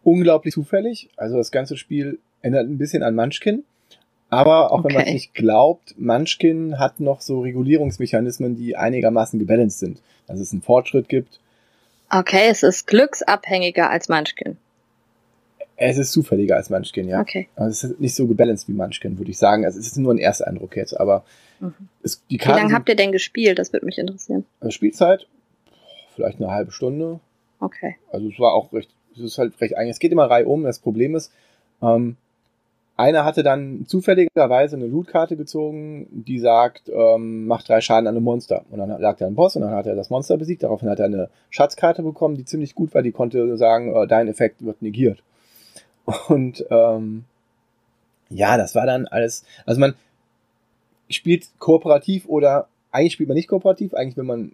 unglaublich 0.03 0.53
zufällig. 0.53 1.09
Also 1.15 1.37
das 1.37 1.51
ganze 1.51 1.77
Spiel 1.77 2.19
erinnert 2.41 2.67
ein 2.67 2.77
bisschen 2.77 3.03
an 3.03 3.15
Munchkin. 3.15 3.63
Aber 4.29 4.71
auch 4.71 4.83
wenn 4.83 4.93
man 4.93 5.03
es 5.03 5.07
Okay. 5.07 5.13
nicht 5.13 5.33
glaubt, 5.35 5.95
Munchkin 5.97 6.79
hat 6.79 6.99
noch 6.99 7.21
so 7.21 7.41
Regulierungsmechanismen, 7.41 8.55
die 8.55 8.75
einigermaßen 8.75 9.39
gebalanced 9.39 9.79
sind. 9.79 10.01
Dass 10.27 10.39
es 10.39 10.51
einen 10.51 10.61
Fortschritt 10.61 11.09
gibt. 11.09 11.39
Okay, 12.09 12.47
es 12.49 12.63
ist 12.63 12.87
glücksabhängiger 12.87 13.89
als 13.89 14.09
Munchkin. 14.09 14.57
Es 15.79 15.97
ist 15.97 16.11
zufälliger 16.11 16.55
als 16.55 16.69
Munchkin, 16.71 17.07
ja. 17.07 17.21
Okay. 17.21 17.47
Also 17.55 17.69
es 17.69 17.83
ist 17.91 17.99
nicht 18.01 18.15
so 18.15 18.25
gebalanced 18.27 18.67
wie 18.67 18.73
Munchkin, 18.73 19.17
würde 19.19 19.29
ich 19.31 19.37
sagen. 19.37 19.63
Also 19.63 19.79
es 19.79 19.85
ist 19.87 19.97
nur 19.97 20.13
ein 20.13 20.17
erster 20.17 20.47
Eindruck 20.47 20.75
jetzt, 20.75 20.99
aber 20.99 21.23
Mhm. 21.59 21.73
es, 22.03 22.21
die 22.29 22.33
Wie 22.35 22.37
Karten 22.37 22.57
lange 22.57 22.69
sind- 22.69 22.75
habt 22.77 22.89
ihr 22.89 22.95
denn 22.95 23.11
gespielt? 23.11 23.57
Das 23.59 23.71
würde 23.73 23.85
mich 23.85 23.97
interessieren. 23.97 24.45
äh, 24.61 24.71
Spielzeit, 24.71 25.27
vielleicht 26.15 26.39
eine 26.41 26.51
halbe 26.51 26.71
Stunde. 26.71 27.19
Okay. 27.59 27.95
Also 28.11 28.27
es 28.29 28.39
war 28.39 28.53
auch 28.53 28.73
recht, 28.73 28.89
es 29.15 29.21
ist 29.21 29.37
halt 29.37 29.59
recht 29.61 29.75
eigentlich, 29.77 29.91
es 29.91 29.99
geht 29.99 30.11
immer 30.11 30.29
reihum. 30.29 30.63
Das 30.63 30.79
Problem 30.79 31.15
ist, 31.15 31.31
ähm, 31.81 32.15
einer 32.95 33.25
hatte 33.25 33.43
dann 33.43 33.85
zufälligerweise 33.87 34.75
eine 34.75 34.87
Lootkarte 34.87 35.35
gezogen, 35.37 36.07
die 36.11 36.39
sagt, 36.39 36.89
ähm, 36.89 37.45
macht 37.45 37.69
drei 37.69 37.81
Schaden 37.81 38.07
an 38.07 38.15
einem 38.15 38.23
Monster. 38.23 38.65
Und 38.71 38.79
dann 38.79 38.89
lag 38.99 39.17
da 39.17 39.27
ein 39.27 39.35
Boss 39.35 39.55
und 39.55 39.61
dann 39.61 39.71
hat 39.75 39.85
er 39.85 39.95
das 39.95 40.09
Monster 40.09 40.37
besiegt. 40.37 40.63
Daraufhin 40.63 40.89
hat 40.89 40.97
er 40.99 41.05
eine 41.05 41.29
Schatzkarte 41.51 42.01
bekommen, 42.01 42.35
die 42.37 42.45
ziemlich 42.45 42.73
gut 42.73 42.95
war. 42.95 43.03
Die 43.03 43.11
konnte 43.11 43.55
sagen, 43.57 43.95
äh, 43.95 44.07
dein 44.07 44.27
Effekt 44.27 44.65
wird 44.65 44.81
negiert. 44.81 45.21
Und 46.27 46.65
ähm, 46.69 47.25
ja, 48.29 48.57
das 48.57 48.75
war 48.75 48.85
dann 48.85 49.07
alles. 49.07 49.43
Also 49.65 49.79
man 49.79 49.95
spielt 51.09 51.47
kooperativ 51.59 52.25
oder 52.27 52.67
eigentlich 52.91 53.13
spielt 53.13 53.29
man 53.29 53.35
nicht 53.35 53.47
kooperativ. 53.47 53.93
Eigentlich 53.93 54.17
will 54.17 54.23
man 54.23 54.51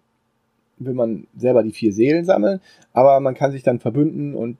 will 0.78 0.93
man 0.93 1.28
selber 1.38 1.64
die 1.64 1.72
vier 1.72 1.93
Seelen 1.93 2.26
sammeln, 2.26 2.60
aber 2.93 3.20
man 3.20 3.36
kann 3.36 3.51
sich 3.51 3.64
dann 3.64 3.80
verbünden 3.80 4.36
und 4.36 4.58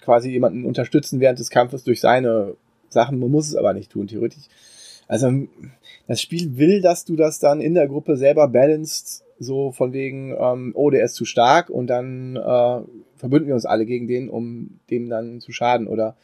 quasi 0.00 0.30
jemanden 0.30 0.64
unterstützen 0.64 1.20
während 1.20 1.38
des 1.38 1.50
Kampfes 1.50 1.84
durch 1.84 2.00
seine 2.00 2.54
Sachen. 2.88 3.18
Man 3.18 3.30
muss 3.30 3.48
es 3.48 3.56
aber 3.56 3.72
nicht 3.74 3.90
tun, 3.90 4.06
theoretisch. 4.06 4.44
Also 5.08 5.30
das 6.06 6.20
Spiel 6.20 6.56
will, 6.56 6.80
dass 6.80 7.04
du 7.04 7.16
das 7.16 7.38
dann 7.38 7.60
in 7.60 7.74
der 7.74 7.88
Gruppe 7.88 8.16
selber 8.16 8.48
balanced, 8.48 9.24
so 9.38 9.72
von 9.72 9.92
wegen, 9.92 10.34
ähm, 10.38 10.72
oh, 10.74 10.90
der 10.90 11.04
ist 11.04 11.14
zu 11.14 11.24
stark 11.24 11.68
und 11.70 11.88
dann 11.88 12.36
äh, 12.36 12.80
verbünden 13.22 13.46
wir 13.46 13.54
uns 13.54 13.66
alle 13.66 13.86
gegen 13.86 14.08
den, 14.08 14.28
um 14.28 14.80
dem 14.90 15.08
dann 15.08 15.40
zu 15.40 15.52
schaden 15.52 15.86
oder 15.86 16.16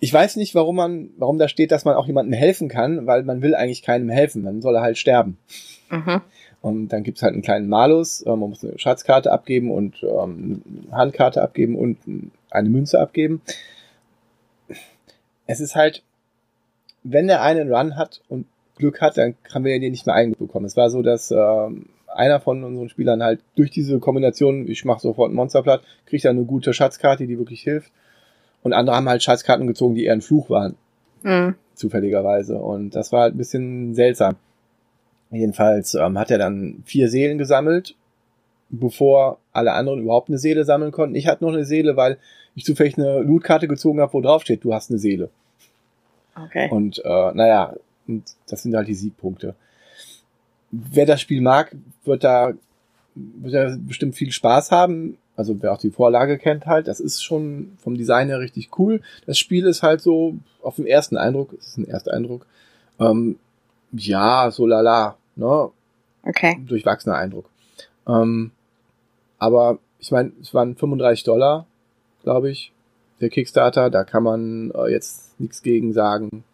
ich 0.00 0.12
weiß 0.12 0.34
nicht, 0.34 0.56
warum 0.56 0.74
man, 0.74 1.10
warum 1.16 1.38
da 1.38 1.46
steht, 1.46 1.70
dass 1.70 1.84
man 1.84 1.94
auch 1.94 2.08
jemandem 2.08 2.32
helfen 2.32 2.68
kann, 2.68 3.06
weil 3.06 3.22
man 3.22 3.40
will 3.40 3.54
eigentlich 3.54 3.82
keinem 3.82 4.08
helfen, 4.08 4.42
dann 4.42 4.60
soll 4.60 4.74
er 4.74 4.82
halt 4.82 4.98
sterben. 4.98 5.38
Mhm. 5.90 6.22
Und 6.60 6.88
dann 6.88 7.04
gibt's 7.04 7.22
halt 7.22 7.34
einen 7.34 7.42
kleinen 7.42 7.68
Malus. 7.68 8.22
Äh, 8.22 8.30
man 8.30 8.50
muss 8.50 8.64
eine 8.64 8.76
Schatzkarte 8.80 9.30
abgeben 9.30 9.70
und 9.70 10.02
ähm, 10.02 10.60
eine 10.88 10.96
Handkarte 10.96 11.40
abgeben 11.40 11.78
und 11.78 11.98
eine 12.50 12.68
Münze 12.68 12.98
abgeben. 12.98 13.42
Es 15.46 15.60
ist 15.60 15.76
halt, 15.76 16.02
wenn 17.04 17.28
der 17.28 17.42
eine 17.42 17.60
einen 17.60 17.72
Run 17.72 17.96
hat 17.96 18.22
und 18.28 18.46
Glück 18.78 19.00
hat, 19.00 19.18
dann 19.18 19.36
haben 19.54 19.64
wir 19.64 19.78
den 19.78 19.92
nicht 19.92 20.06
mehr 20.06 20.16
einbekommen. 20.16 20.66
Es 20.66 20.76
war 20.76 20.90
so, 20.90 21.02
dass 21.02 21.30
ähm, 21.30 21.86
einer 22.14 22.40
von 22.40 22.62
unseren 22.64 22.88
Spielern 22.88 23.22
halt 23.22 23.40
durch 23.56 23.70
diese 23.70 23.98
Kombination, 23.98 24.68
ich 24.68 24.84
mache 24.84 25.00
sofort 25.00 25.30
ein 25.30 25.34
Monster 25.34 25.62
platt, 25.62 25.82
kriegt 26.06 26.24
dann 26.24 26.36
eine 26.36 26.46
gute 26.46 26.72
Schatzkarte, 26.74 27.26
die 27.26 27.38
wirklich 27.38 27.62
hilft. 27.62 27.90
Und 28.62 28.72
andere 28.72 28.96
haben 28.96 29.08
halt 29.08 29.22
Schatzkarten 29.22 29.66
gezogen, 29.66 29.94
die 29.94 30.04
eher 30.04 30.12
ein 30.12 30.20
Fluch 30.20 30.48
waren 30.50 30.76
Mhm. 31.22 31.54
zufälligerweise. 31.74 32.58
Und 32.58 32.94
das 32.96 33.12
war 33.12 33.22
halt 33.22 33.34
ein 33.34 33.38
bisschen 33.38 33.94
seltsam. 33.94 34.36
Jedenfalls 35.30 35.94
ähm, 35.94 36.18
hat 36.18 36.30
er 36.30 36.38
dann 36.38 36.82
vier 36.84 37.08
Seelen 37.08 37.38
gesammelt, 37.38 37.94
bevor 38.68 39.38
alle 39.52 39.72
anderen 39.72 40.00
überhaupt 40.02 40.28
eine 40.28 40.38
Seele 40.38 40.64
sammeln 40.64 40.92
konnten. 40.92 41.14
Ich 41.14 41.26
hatte 41.26 41.44
noch 41.44 41.52
eine 41.52 41.64
Seele, 41.64 41.96
weil 41.96 42.18
ich 42.54 42.64
zufällig 42.64 42.98
eine 42.98 43.20
Lootkarte 43.20 43.66
gezogen 43.68 44.00
habe, 44.00 44.12
wo 44.12 44.20
drauf 44.20 44.42
steht, 44.42 44.62
du 44.64 44.74
hast 44.74 44.90
eine 44.90 44.98
Seele. 44.98 45.30
Okay. 46.36 46.68
Und 46.70 47.02
äh, 47.04 47.32
naja, 47.34 47.74
und 48.06 48.24
das 48.48 48.62
sind 48.62 48.74
halt 48.74 48.88
die 48.88 48.94
Siegpunkte. 48.94 49.54
Wer 50.72 51.06
das 51.06 51.20
Spiel 51.20 51.40
mag, 51.40 51.76
wird 52.04 52.24
da, 52.24 52.52
wird 53.14 53.54
da 53.54 53.76
bestimmt 53.78 54.16
viel 54.16 54.32
Spaß 54.32 54.70
haben. 54.70 55.18
Also 55.36 55.62
wer 55.62 55.72
auch 55.72 55.78
die 55.78 55.90
Vorlage 55.90 56.38
kennt 56.38 56.66
halt, 56.66 56.88
das 56.88 57.00
ist 57.00 57.22
schon 57.22 57.72
vom 57.78 57.96
Design 57.96 58.28
her 58.28 58.40
richtig 58.40 58.78
cool. 58.78 59.00
Das 59.26 59.38
Spiel 59.38 59.66
ist 59.66 59.82
halt 59.82 60.00
so 60.00 60.34
auf 60.62 60.76
den 60.76 60.86
ersten 60.86 61.16
Eindruck, 61.16 61.54
es 61.54 61.68
ist 61.68 61.78
ein 61.78 61.86
erster 61.86 62.12
Eindruck, 62.12 62.46
ähm, 63.00 63.38
ja, 63.92 64.50
so 64.50 64.66
lala, 64.66 65.16
ne? 65.36 65.70
Okay. 66.22 66.60
Durchwachsener 66.66 67.16
Eindruck. 67.16 67.46
Ähm, 68.06 68.50
aber 69.38 69.78
ich 69.98 70.10
meine, 70.10 70.32
es 70.40 70.52
waren 70.54 70.76
35 70.76 71.24
Dollar, 71.24 71.66
glaube 72.22 72.50
ich, 72.50 72.72
der 73.20 73.28
Kickstarter. 73.28 73.90
Da 73.90 74.04
kann 74.04 74.22
man 74.22 74.70
äh, 74.72 74.90
jetzt 74.90 75.38
nichts 75.40 75.62
gegen 75.62 75.92
sagen. 75.92 76.44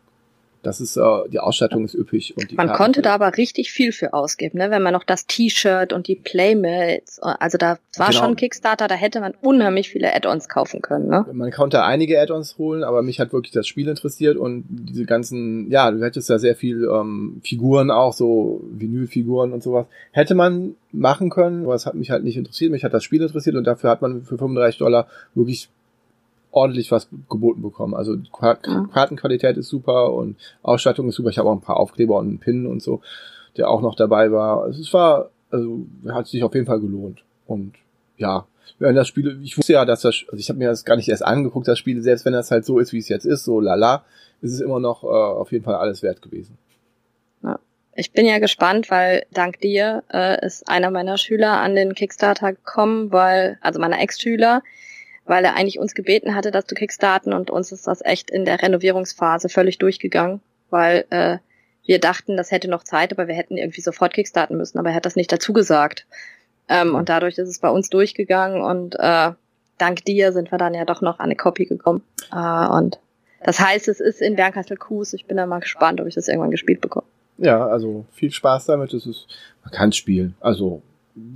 Das 0.62 0.80
ist, 0.80 0.96
äh, 0.96 1.02
die 1.32 1.38
Ausstattung 1.38 1.84
ist 1.84 1.94
üppig. 1.94 2.36
Und 2.36 2.50
die 2.50 2.56
Man 2.56 2.66
Karten- 2.68 2.82
konnte 2.82 3.02
da 3.02 3.14
aber 3.14 3.36
richtig 3.36 3.70
viel 3.70 3.92
für 3.92 4.12
ausgeben, 4.12 4.58
ne? 4.58 4.70
Wenn 4.70 4.82
man 4.82 4.92
noch 4.92 5.04
das 5.04 5.26
T-Shirt 5.26 5.92
und 5.92 6.08
die 6.08 6.16
Playmates, 6.16 7.18
also 7.20 7.58
da 7.58 7.78
war 7.96 8.08
Genau. 8.10 8.20
schon 8.24 8.36
Kickstarter, 8.36 8.88
da 8.88 8.94
hätte 8.94 9.20
man 9.20 9.34
unheimlich 9.40 9.88
viele 9.88 10.14
Add-ons 10.14 10.48
kaufen 10.48 10.82
können, 10.82 11.08
ne? 11.08 11.26
Man 11.32 11.50
konnte 11.52 11.82
einige 11.84 12.20
Add-ons 12.20 12.58
holen, 12.58 12.82
aber 12.84 13.02
mich 13.02 13.20
hat 13.20 13.32
wirklich 13.32 13.52
das 13.52 13.66
Spiel 13.66 13.88
interessiert 13.88 14.36
und 14.36 14.64
diese 14.68 15.04
ganzen, 15.04 15.70
ja, 15.70 15.90
du 15.90 16.02
hättest 16.02 16.28
da 16.30 16.38
sehr 16.38 16.56
viel 16.56 16.84
ähm, 16.84 17.40
Figuren 17.44 17.90
auch, 17.90 18.12
so 18.12 18.62
Vinylfiguren 18.70 19.52
und 19.52 19.62
sowas. 19.62 19.86
Hätte 20.12 20.34
man 20.34 20.74
machen 20.92 21.30
können, 21.30 21.64
aber 21.64 21.74
es 21.74 21.86
hat 21.86 21.94
mich 21.94 22.10
halt 22.10 22.24
nicht 22.24 22.36
interessiert. 22.36 22.70
Mich 22.72 22.82
hat 22.84 22.94
das 22.94 23.04
Spiel 23.04 23.22
interessiert 23.22 23.56
und 23.56 23.64
dafür 23.64 23.90
hat 23.90 24.02
man 24.02 24.22
für 24.22 24.38
35 24.38 24.78
Dollar 24.78 25.06
wirklich 25.34 25.68
ordentlich 26.50 26.90
was 26.90 27.08
geboten 27.28 27.62
bekommen. 27.62 27.94
Also 27.94 28.16
Ja. 28.42 28.88
Kartenqualität 28.92 29.56
ist 29.56 29.68
super 29.68 30.12
und 30.12 30.36
Ausstattung 30.62 31.08
ist 31.08 31.16
super. 31.16 31.30
Ich 31.30 31.38
habe 31.38 31.48
auch 31.48 31.54
ein 31.54 31.60
paar 31.60 31.78
Aufkleber 31.78 32.18
und 32.18 32.28
einen 32.28 32.38
Pin 32.38 32.66
und 32.66 32.82
so, 32.82 33.00
der 33.56 33.68
auch 33.70 33.82
noch 33.82 33.94
dabei 33.94 34.32
war. 34.32 34.62
Also 34.62 34.80
es 34.80 34.92
war, 34.92 35.30
also 35.50 35.86
hat 36.08 36.26
sich 36.26 36.42
auf 36.42 36.54
jeden 36.54 36.66
Fall 36.66 36.80
gelohnt. 36.80 37.22
Und 37.46 37.74
ja, 38.16 38.46
wenn 38.78 38.94
das 38.94 39.08
Spiel, 39.08 39.40
ich 39.42 39.56
wusste 39.56 39.74
ja, 39.74 39.84
dass 39.84 40.02
das, 40.02 40.24
also 40.26 40.38
ich 40.38 40.48
habe 40.48 40.58
mir 40.58 40.68
das 40.68 40.84
gar 40.84 40.96
nicht 40.96 41.08
erst 41.08 41.24
angeguckt, 41.24 41.68
das 41.68 41.78
Spiel, 41.78 42.02
selbst 42.02 42.24
wenn 42.24 42.32
das 42.32 42.50
halt 42.50 42.64
so 42.64 42.78
ist, 42.78 42.92
wie 42.92 42.98
es 42.98 43.08
jetzt 43.08 43.24
ist, 43.24 43.44
so 43.44 43.60
lala, 43.60 44.04
ist 44.40 44.52
es 44.52 44.60
immer 44.60 44.80
noch 44.80 45.04
äh, 45.04 45.06
auf 45.06 45.52
jeden 45.52 45.64
Fall 45.64 45.74
alles 45.74 46.02
wert 46.02 46.22
gewesen. 46.22 46.58
Ich 48.00 48.12
bin 48.12 48.26
ja 48.26 48.38
gespannt, 48.38 48.92
weil 48.92 49.26
dank 49.32 49.58
dir 49.58 50.04
äh, 50.12 50.46
ist 50.46 50.68
einer 50.68 50.92
meiner 50.92 51.18
Schüler 51.18 51.60
an 51.60 51.74
den 51.74 51.96
Kickstarter 51.96 52.52
gekommen, 52.52 53.10
weil, 53.10 53.58
also 53.60 53.80
meiner 53.80 54.00
Ex-Schüler, 54.00 54.62
weil 55.28 55.44
er 55.44 55.54
eigentlich 55.54 55.78
uns 55.78 55.94
gebeten 55.94 56.34
hatte, 56.34 56.50
das 56.50 56.66
zu 56.66 56.74
kickstarten 56.74 57.32
und 57.32 57.50
uns 57.50 57.70
ist 57.70 57.86
das 57.86 58.04
echt 58.04 58.30
in 58.30 58.44
der 58.44 58.62
Renovierungsphase 58.62 59.48
völlig 59.48 59.78
durchgegangen, 59.78 60.40
weil 60.70 61.04
äh, 61.10 61.38
wir 61.84 62.00
dachten, 62.00 62.36
das 62.36 62.50
hätte 62.50 62.68
noch 62.68 62.84
Zeit, 62.84 63.12
aber 63.12 63.28
wir 63.28 63.34
hätten 63.34 63.56
irgendwie 63.56 63.80
sofort 63.80 64.14
kickstarten 64.14 64.56
müssen, 64.56 64.78
aber 64.78 64.90
er 64.90 64.94
hat 64.94 65.06
das 65.06 65.16
nicht 65.16 65.32
dazu 65.32 65.52
gesagt. 65.52 66.06
Ähm, 66.68 66.94
und 66.94 67.08
dadurch 67.08 67.38
ist 67.38 67.48
es 67.48 67.60
bei 67.60 67.70
uns 67.70 67.88
durchgegangen 67.88 68.62
und 68.62 68.94
äh, 68.98 69.32
dank 69.78 70.04
dir 70.04 70.32
sind 70.32 70.50
wir 70.50 70.58
dann 70.58 70.74
ja 70.74 70.84
doch 70.84 71.00
noch 71.00 71.18
an 71.18 71.26
eine 71.26 71.36
Copy 71.36 71.64
gekommen. 71.64 72.02
Äh, 72.32 72.66
und 72.68 72.98
das 73.42 73.60
heißt, 73.60 73.88
es 73.88 74.00
ist 74.00 74.20
in 74.20 74.36
Bernkastel-Kues. 74.36 75.12
Ich 75.12 75.26
bin 75.26 75.36
da 75.36 75.46
mal 75.46 75.60
gespannt, 75.60 76.00
ob 76.00 76.06
ich 76.06 76.14
das 76.14 76.28
irgendwann 76.28 76.50
gespielt 76.50 76.80
bekomme. 76.80 77.06
Ja, 77.38 77.66
also 77.66 78.04
viel 78.12 78.32
Spaß 78.32 78.66
damit. 78.66 78.92
Es 78.92 79.06
ist, 79.06 79.26
man 79.62 79.72
kann 79.72 79.92
spielen. 79.92 80.34
Also 80.40 80.82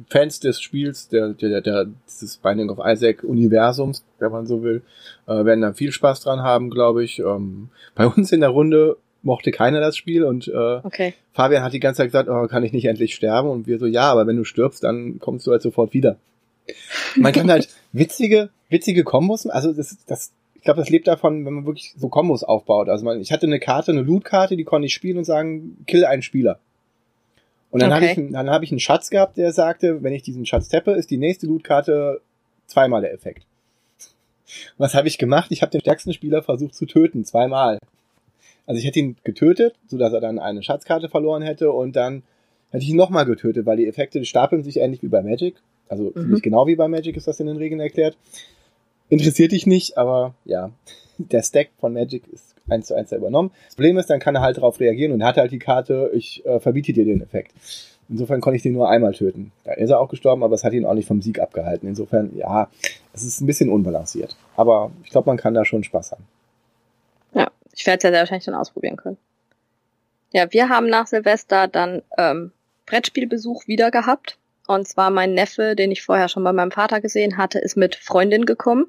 Fans 0.09 0.41
des 0.41 0.61
Spiels, 0.61 1.09
der, 1.09 1.30
der, 1.30 1.61
der, 1.61 1.87
dieses 2.07 2.37
Binding 2.37 2.70
of 2.70 2.78
Isaac 2.85 3.22
Universums, 3.24 4.05
wenn 4.18 4.33
man 4.33 4.47
so 4.47 4.62
will, 4.62 4.83
äh, 5.26 5.45
werden 5.45 5.62
da 5.62 5.72
viel 5.72 5.93
Spaß 5.93 6.20
dran 6.20 6.43
haben, 6.43 6.70
glaube 6.70 7.05
ich. 7.05 7.18
Ähm, 7.18 7.68
bei 7.95 8.07
uns 8.07 8.33
in 8.33 8.41
der 8.41 8.51
Runde 8.51 8.97
mochte 9.22 9.51
keiner 9.51 9.80
das 9.80 9.97
Spiel 9.97 10.24
und 10.24 10.49
äh, 10.49 10.80
Okay. 10.83 11.14
Fabian 11.33 11.62
hat 11.62 11.72
die 11.72 11.80
ganze 11.80 11.99
Zeit 11.99 12.09
gesagt, 12.09 12.28
oh, 12.28 12.47
kann 12.49 12.64
ich 12.64 12.72
nicht 12.72 12.87
endlich 12.87 13.14
sterben? 13.14 13.49
Und 13.49 13.66
wir 13.66 13.78
so, 13.78 13.87
ja, 13.87 14.11
aber 14.11 14.26
wenn 14.26 14.37
du 14.37 14.45
stirbst, 14.45 14.83
dann 14.83 15.18
kommst 15.18 15.47
du 15.47 15.53
halt 15.53 15.62
sofort 15.62 15.95
wieder. 15.95 16.16
Man 17.16 17.33
kann 17.33 17.51
halt 17.51 17.68
witzige, 17.93 18.51
witzige 18.68 19.05
Kombos, 19.05 19.47
also 19.47 19.72
das, 19.72 19.97
das, 20.07 20.33
ich 20.55 20.62
glaube, 20.62 20.80
das 20.80 20.91
lebt 20.91 21.07
davon, 21.07 21.45
wenn 21.45 21.55
man 21.55 21.66
wirklich 21.66 21.95
so 21.97 22.09
Kombos 22.09 22.45
aufbaut. 22.45 22.89
Also 22.89 23.05
man, 23.05 23.20
ich 23.20 23.33
hatte 23.33 23.47
eine 23.47 23.61
Karte, 23.61 23.93
eine 23.93 24.03
Loot-Karte, 24.03 24.57
die 24.57 24.64
konnte 24.64 24.87
ich 24.87 24.95
spielen 24.95 25.18
und 25.18 25.24
sagen, 25.24 25.76
kill 25.87 26.05
einen 26.05 26.22
Spieler. 26.22 26.59
Und 27.72 27.80
dann 27.82 27.92
Okay. 27.92 28.10
habe 28.10 28.20
ich, 28.26 28.32
dann 28.32 28.50
habe 28.50 28.64
ich 28.64 28.70
einen 28.70 28.78
Schatz 28.80 29.10
gehabt, 29.10 29.36
der 29.38 29.52
sagte, 29.52 30.02
wenn 30.04 30.12
ich 30.12 30.22
diesen 30.22 30.46
Schatz 30.46 30.68
tappe, 30.68 30.92
ist 30.92 31.10
die 31.10 31.16
nächste 31.16 31.46
Loot-Karte 31.48 32.20
zweimal 32.66 33.00
der 33.00 33.12
Effekt. 33.12 33.44
Was 34.78 34.94
habe 34.94 35.08
ich 35.08 35.18
gemacht? 35.18 35.50
Ich 35.50 35.62
habe 35.62 35.72
den 35.72 35.80
stärksten 35.80 36.12
Spieler 36.12 36.42
versucht 36.42 36.74
zu 36.74 36.86
töten, 36.86 37.24
zweimal. 37.24 37.78
Also 38.66 38.78
ich 38.78 38.86
hätte 38.86 39.00
ihn 39.00 39.16
getötet, 39.24 39.74
so 39.88 39.98
dass 39.98 40.12
er 40.12 40.20
dann 40.20 40.38
eine 40.38 40.62
Schatzkarte 40.62 41.08
verloren 41.08 41.42
hätte 41.42 41.72
und 41.72 41.96
dann 41.96 42.22
hätte 42.70 42.84
ich 42.84 42.90
ihn 42.90 42.96
nochmal 42.96 43.24
getötet, 43.24 43.66
weil 43.66 43.76
die 43.78 43.88
Effekte 43.88 44.24
stapeln 44.24 44.62
sich 44.62 44.76
ähnlich 44.76 45.02
wie 45.02 45.08
bei 45.08 45.22
Magic. 45.22 45.56
Also 45.88 46.12
Mhm. 46.14 46.30
nicht 46.30 46.42
genau 46.42 46.66
wie 46.66 46.76
bei 46.76 46.88
Magic 46.88 47.16
ist 47.16 47.26
das 47.26 47.40
in 47.40 47.46
den 47.48 47.56
Regeln 47.56 47.80
erklärt. 47.80 48.16
Interessiert 49.12 49.52
dich 49.52 49.66
nicht, 49.66 49.98
aber 49.98 50.32
ja, 50.46 50.70
der 51.18 51.42
Stack 51.42 51.68
von 51.78 51.92
Magic 51.92 52.26
ist 52.28 52.54
eins 52.70 52.86
zu 52.86 52.94
eins 52.94 53.10
da 53.10 53.16
übernommen. 53.16 53.50
Das 53.66 53.74
Problem 53.74 53.98
ist, 53.98 54.08
dann 54.08 54.20
kann 54.20 54.34
er 54.34 54.40
halt 54.40 54.56
darauf 54.56 54.80
reagieren 54.80 55.12
und 55.12 55.20
er 55.20 55.26
hat 55.26 55.36
halt 55.36 55.52
die 55.52 55.58
Karte, 55.58 56.10
ich 56.14 56.46
äh, 56.46 56.60
verbiete 56.60 56.94
dir 56.94 57.04
den 57.04 57.20
Effekt. 57.20 57.52
Insofern 58.08 58.40
konnte 58.40 58.56
ich 58.56 58.62
den 58.62 58.72
nur 58.72 58.88
einmal 58.88 59.12
töten. 59.12 59.52
Da 59.64 59.74
ist 59.74 59.90
er 59.90 60.00
auch 60.00 60.08
gestorben, 60.08 60.42
aber 60.42 60.54
es 60.54 60.64
hat 60.64 60.72
ihn 60.72 60.86
auch 60.86 60.94
nicht 60.94 61.06
vom 61.06 61.20
Sieg 61.20 61.40
abgehalten. 61.40 61.86
Insofern, 61.86 62.34
ja, 62.38 62.70
es 63.12 63.22
ist 63.22 63.42
ein 63.42 63.46
bisschen 63.46 63.68
unbalanciert. 63.68 64.34
Aber 64.56 64.90
ich 65.04 65.10
glaube, 65.10 65.28
man 65.28 65.36
kann 65.36 65.52
da 65.52 65.66
schon 65.66 65.84
Spaß 65.84 66.12
haben. 66.12 66.24
Ja, 67.34 67.50
ich 67.74 67.86
werde 67.86 67.98
es 67.98 68.04
ja 68.04 68.10
sehr 68.10 68.20
wahrscheinlich 68.20 68.46
dann 68.46 68.54
ausprobieren 68.54 68.96
können. 68.96 69.18
Ja, 70.32 70.50
wir 70.50 70.70
haben 70.70 70.88
nach 70.88 71.06
Silvester 71.06 71.68
dann 71.68 72.00
ähm, 72.16 72.52
Brettspielbesuch 72.86 73.66
wieder 73.66 73.90
gehabt. 73.90 74.38
Und 74.66 74.86
zwar 74.86 75.10
mein 75.10 75.34
Neffe, 75.34 75.74
den 75.74 75.90
ich 75.90 76.02
vorher 76.02 76.28
schon 76.28 76.44
bei 76.44 76.52
meinem 76.52 76.70
Vater 76.70 77.00
gesehen 77.00 77.36
hatte, 77.36 77.58
ist 77.58 77.76
mit 77.76 77.96
Freundin 77.96 78.46
gekommen. 78.46 78.86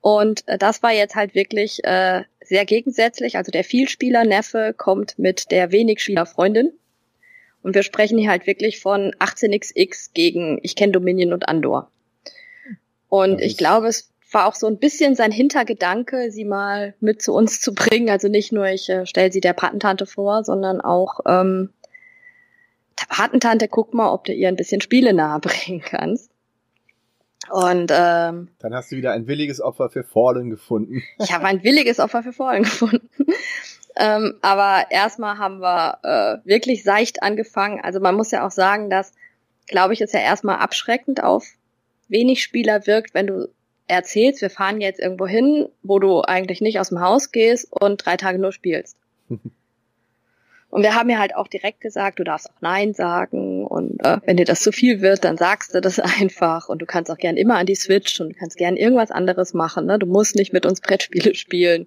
Und 0.00 0.46
äh, 0.46 0.58
das 0.58 0.82
war 0.82 0.92
jetzt 0.92 1.14
halt 1.14 1.34
wirklich 1.34 1.82
äh, 1.84 2.22
sehr 2.42 2.64
gegensätzlich. 2.64 3.36
Also 3.36 3.50
der 3.50 3.64
Vielspieler-Neffe 3.64 4.74
kommt 4.76 5.18
mit 5.18 5.50
der 5.50 5.72
Wenigspieler-Freundin. 5.72 6.72
Und 7.62 7.74
wir 7.74 7.82
sprechen 7.82 8.18
hier 8.18 8.30
halt 8.30 8.46
wirklich 8.46 8.80
von 8.80 9.12
18xx 9.18 10.10
gegen 10.12 10.58
Ich 10.62 10.76
kenne 10.76 10.92
Dominion 10.92 11.32
und 11.32 11.48
Andor. 11.48 11.90
Und 13.08 13.40
ich 13.40 13.56
glaube, 13.56 13.86
es 13.86 14.10
war 14.30 14.46
auch 14.46 14.54
so 14.54 14.66
ein 14.66 14.78
bisschen 14.78 15.14
sein 15.14 15.32
Hintergedanke, 15.32 16.30
sie 16.30 16.44
mal 16.44 16.94
mit 17.00 17.22
zu 17.22 17.32
uns 17.32 17.60
zu 17.60 17.72
bringen. 17.72 18.10
Also 18.10 18.28
nicht 18.28 18.52
nur, 18.52 18.66
ich 18.66 18.90
äh, 18.90 19.06
stelle 19.06 19.32
sie 19.32 19.40
der 19.40 19.54
Patentante 19.54 20.04
vor, 20.04 20.44
sondern 20.44 20.80
auch, 20.80 21.20
ähm, 21.26 21.70
Patentante, 22.96 23.68
guck 23.68 23.94
mal, 23.94 24.12
ob 24.12 24.24
du 24.24 24.32
ihr 24.32 24.48
ein 24.48 24.56
bisschen 24.56 24.80
Spiele 24.80 25.12
nahe 25.12 25.40
bringen 25.40 25.80
kannst. 25.84 26.30
Und 27.50 27.90
ähm, 27.94 28.48
Dann 28.58 28.74
hast 28.74 28.90
du 28.90 28.96
wieder 28.96 29.12
ein 29.12 29.26
williges 29.26 29.60
Opfer 29.60 29.90
für 29.90 30.02
Fallen 30.02 30.50
gefunden. 30.50 31.02
ich 31.18 31.32
habe 31.32 31.44
ein 31.44 31.62
williges 31.62 32.00
Opfer 32.00 32.22
für 32.22 32.32
Fallen 32.32 32.62
gefunden. 32.62 33.08
ähm, 33.96 34.38
aber 34.40 34.86
erstmal 34.90 35.38
haben 35.38 35.60
wir 35.60 35.98
äh, 36.02 36.48
wirklich 36.48 36.84
seicht 36.84 37.22
angefangen. 37.22 37.80
Also 37.82 38.00
man 38.00 38.14
muss 38.14 38.30
ja 38.30 38.46
auch 38.46 38.50
sagen, 38.50 38.88
dass, 38.88 39.12
glaube 39.66 39.92
ich, 39.92 40.00
es 40.00 40.12
ja 40.12 40.20
erstmal 40.20 40.56
abschreckend 40.56 41.22
auf 41.22 41.44
wenig 42.08 42.42
Spieler 42.42 42.86
wirkt, 42.86 43.12
wenn 43.12 43.26
du 43.26 43.48
erzählst, 43.86 44.40
wir 44.40 44.50
fahren 44.50 44.80
jetzt 44.80 45.00
irgendwo 45.00 45.26
hin, 45.26 45.68
wo 45.82 45.98
du 45.98 46.22
eigentlich 46.22 46.60
nicht 46.60 46.80
aus 46.80 46.88
dem 46.88 47.00
Haus 47.00 47.32
gehst 47.32 47.70
und 47.70 48.04
drei 48.04 48.16
Tage 48.16 48.38
nur 48.38 48.52
spielst. 48.52 48.96
Und 50.74 50.82
wir 50.82 50.96
haben 50.96 51.08
ja 51.08 51.20
halt 51.20 51.36
auch 51.36 51.46
direkt 51.46 51.80
gesagt, 51.80 52.18
du 52.18 52.24
darfst 52.24 52.50
auch 52.50 52.60
Nein 52.60 52.94
sagen 52.94 53.64
und 53.64 54.04
äh, 54.04 54.18
wenn 54.24 54.36
dir 54.36 54.44
das 54.44 54.60
zu 54.60 54.72
viel 54.72 55.02
wird, 55.02 55.22
dann 55.22 55.36
sagst 55.36 55.72
du 55.72 55.80
das 55.80 56.00
einfach 56.20 56.68
und 56.68 56.82
du 56.82 56.84
kannst 56.84 57.12
auch 57.12 57.16
gern 57.16 57.36
immer 57.36 57.58
an 57.58 57.66
die 57.66 57.76
Switch 57.76 58.20
und 58.20 58.30
du 58.30 58.34
kannst 58.36 58.56
gern 58.56 58.76
irgendwas 58.76 59.12
anderes 59.12 59.54
machen. 59.54 59.86
Ne? 59.86 60.00
Du 60.00 60.06
musst 60.06 60.34
nicht 60.34 60.52
mit 60.52 60.66
uns 60.66 60.80
Brettspiele 60.80 61.32
spielen. 61.36 61.86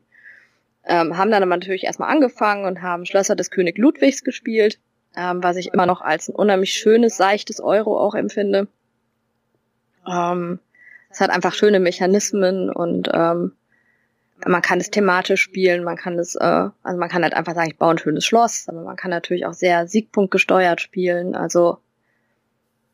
Ähm, 0.86 1.18
haben 1.18 1.32
dann 1.32 1.44
aber 1.44 1.58
natürlich 1.58 1.84
erstmal 1.84 2.10
angefangen 2.10 2.64
und 2.64 2.82
haben 2.82 3.06
Schlösser 3.06 3.36
des 3.36 3.52
König 3.52 3.78
Ludwigs 3.78 4.24
gespielt, 4.24 4.80
ähm, 5.18 5.44
was 5.44 5.58
ich 5.58 5.74
immer 5.74 5.86
noch 5.86 6.00
als 6.00 6.30
ein 6.30 6.36
unheimlich 6.36 6.72
schönes, 6.72 7.18
seichtes 7.18 7.60
Euro 7.60 8.00
auch 8.00 8.16
empfinde. 8.16 8.70
Ähm, 10.10 10.60
es 11.10 11.20
hat 11.20 11.30
einfach 11.30 11.54
schöne 11.54 11.82
Mechanismen 11.82 12.70
und 12.70 13.10
ähm, 13.14 13.52
man 14.46 14.62
kann 14.62 14.80
es 14.80 14.92
thematisch 14.92 15.42
spielen, 15.42 15.84
man 15.84 15.98
kann 15.98 16.20
es, 16.20 16.36
äh, 16.36 16.70
also 16.84 17.00
man 17.00 17.10
kann 17.10 17.24
halt 17.24 17.34
einfach 17.34 17.56
sagen, 17.56 17.70
ich 17.70 17.78
baue 17.78 17.92
ein 17.92 17.98
schönes 17.98 18.26
Schloss, 18.26 18.68
aber 18.68 18.82
man 18.82 18.96
kann 18.96 19.10
natürlich 19.12 19.46
auch 19.46 19.54
sehr 19.54 19.88
siegpunktgesteuert 19.88 20.82
spielen. 20.82 21.36
Also 21.36 21.80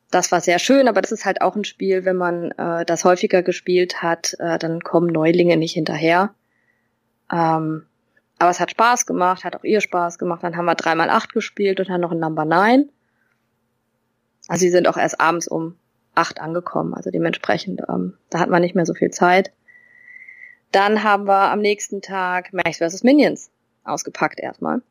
das 0.10 0.32
war 0.32 0.42
sehr 0.42 0.60
schön, 0.60 0.88
aber 0.88 1.02
das 1.02 1.12
ist 1.12 1.26
halt 1.26 1.42
auch 1.42 1.56
ein 1.56 1.66
Spiel, 1.66 2.06
wenn 2.06 2.16
man 2.16 2.52
äh, 2.52 2.86
das 2.86 3.04
häufiger 3.04 3.42
gespielt 3.42 4.02
hat, 4.02 4.36
äh, 4.40 4.58
dann 4.60 4.82
kommen 4.82 5.08
Neulinge 5.08 5.58
nicht 5.58 5.74
hinterher. 5.74 6.34
Ähm, 7.32 7.86
aber 8.40 8.52
es 8.52 8.60
hat 8.60 8.72
Spaß 8.72 9.06
gemacht, 9.06 9.44
hat 9.44 9.56
auch 9.56 9.64
ihr 9.64 9.82
Spaß 9.82 10.18
gemacht. 10.18 10.44
Dann 10.44 10.56
haben 10.56 10.66
wir 10.66 10.76
dreimal 10.76 11.10
acht 11.10 11.34
gespielt 11.34 11.80
und 11.80 11.90
dann 11.90 12.02
noch 12.02 12.12
ein 12.12 12.20
Number 12.20 12.46
9. 12.46 12.90
Also 14.48 14.62
sie 14.62 14.70
sind 14.70 14.88
auch 14.88 14.98
erst 14.98 15.20
abends 15.20 15.48
um 15.48 15.78
acht 16.14 16.42
angekommen. 16.42 16.94
Also 16.94 17.10
dementsprechend, 17.10 17.82
ähm, 17.90 18.18
da 18.30 18.40
hat 18.40 18.50
man 18.50 18.62
nicht 18.62 18.76
mehr 18.76 18.86
so 18.86 18.94
viel 18.94 19.12
Zeit. 19.12 19.52
Dann 20.74 21.04
haben 21.04 21.28
wir 21.28 21.52
am 21.52 21.60
nächsten 21.60 22.02
Tag 22.02 22.52
Max 22.52 22.80
vs. 22.80 23.04
Minions 23.04 23.52
ausgepackt 23.84 24.40
erstmal, 24.40 24.82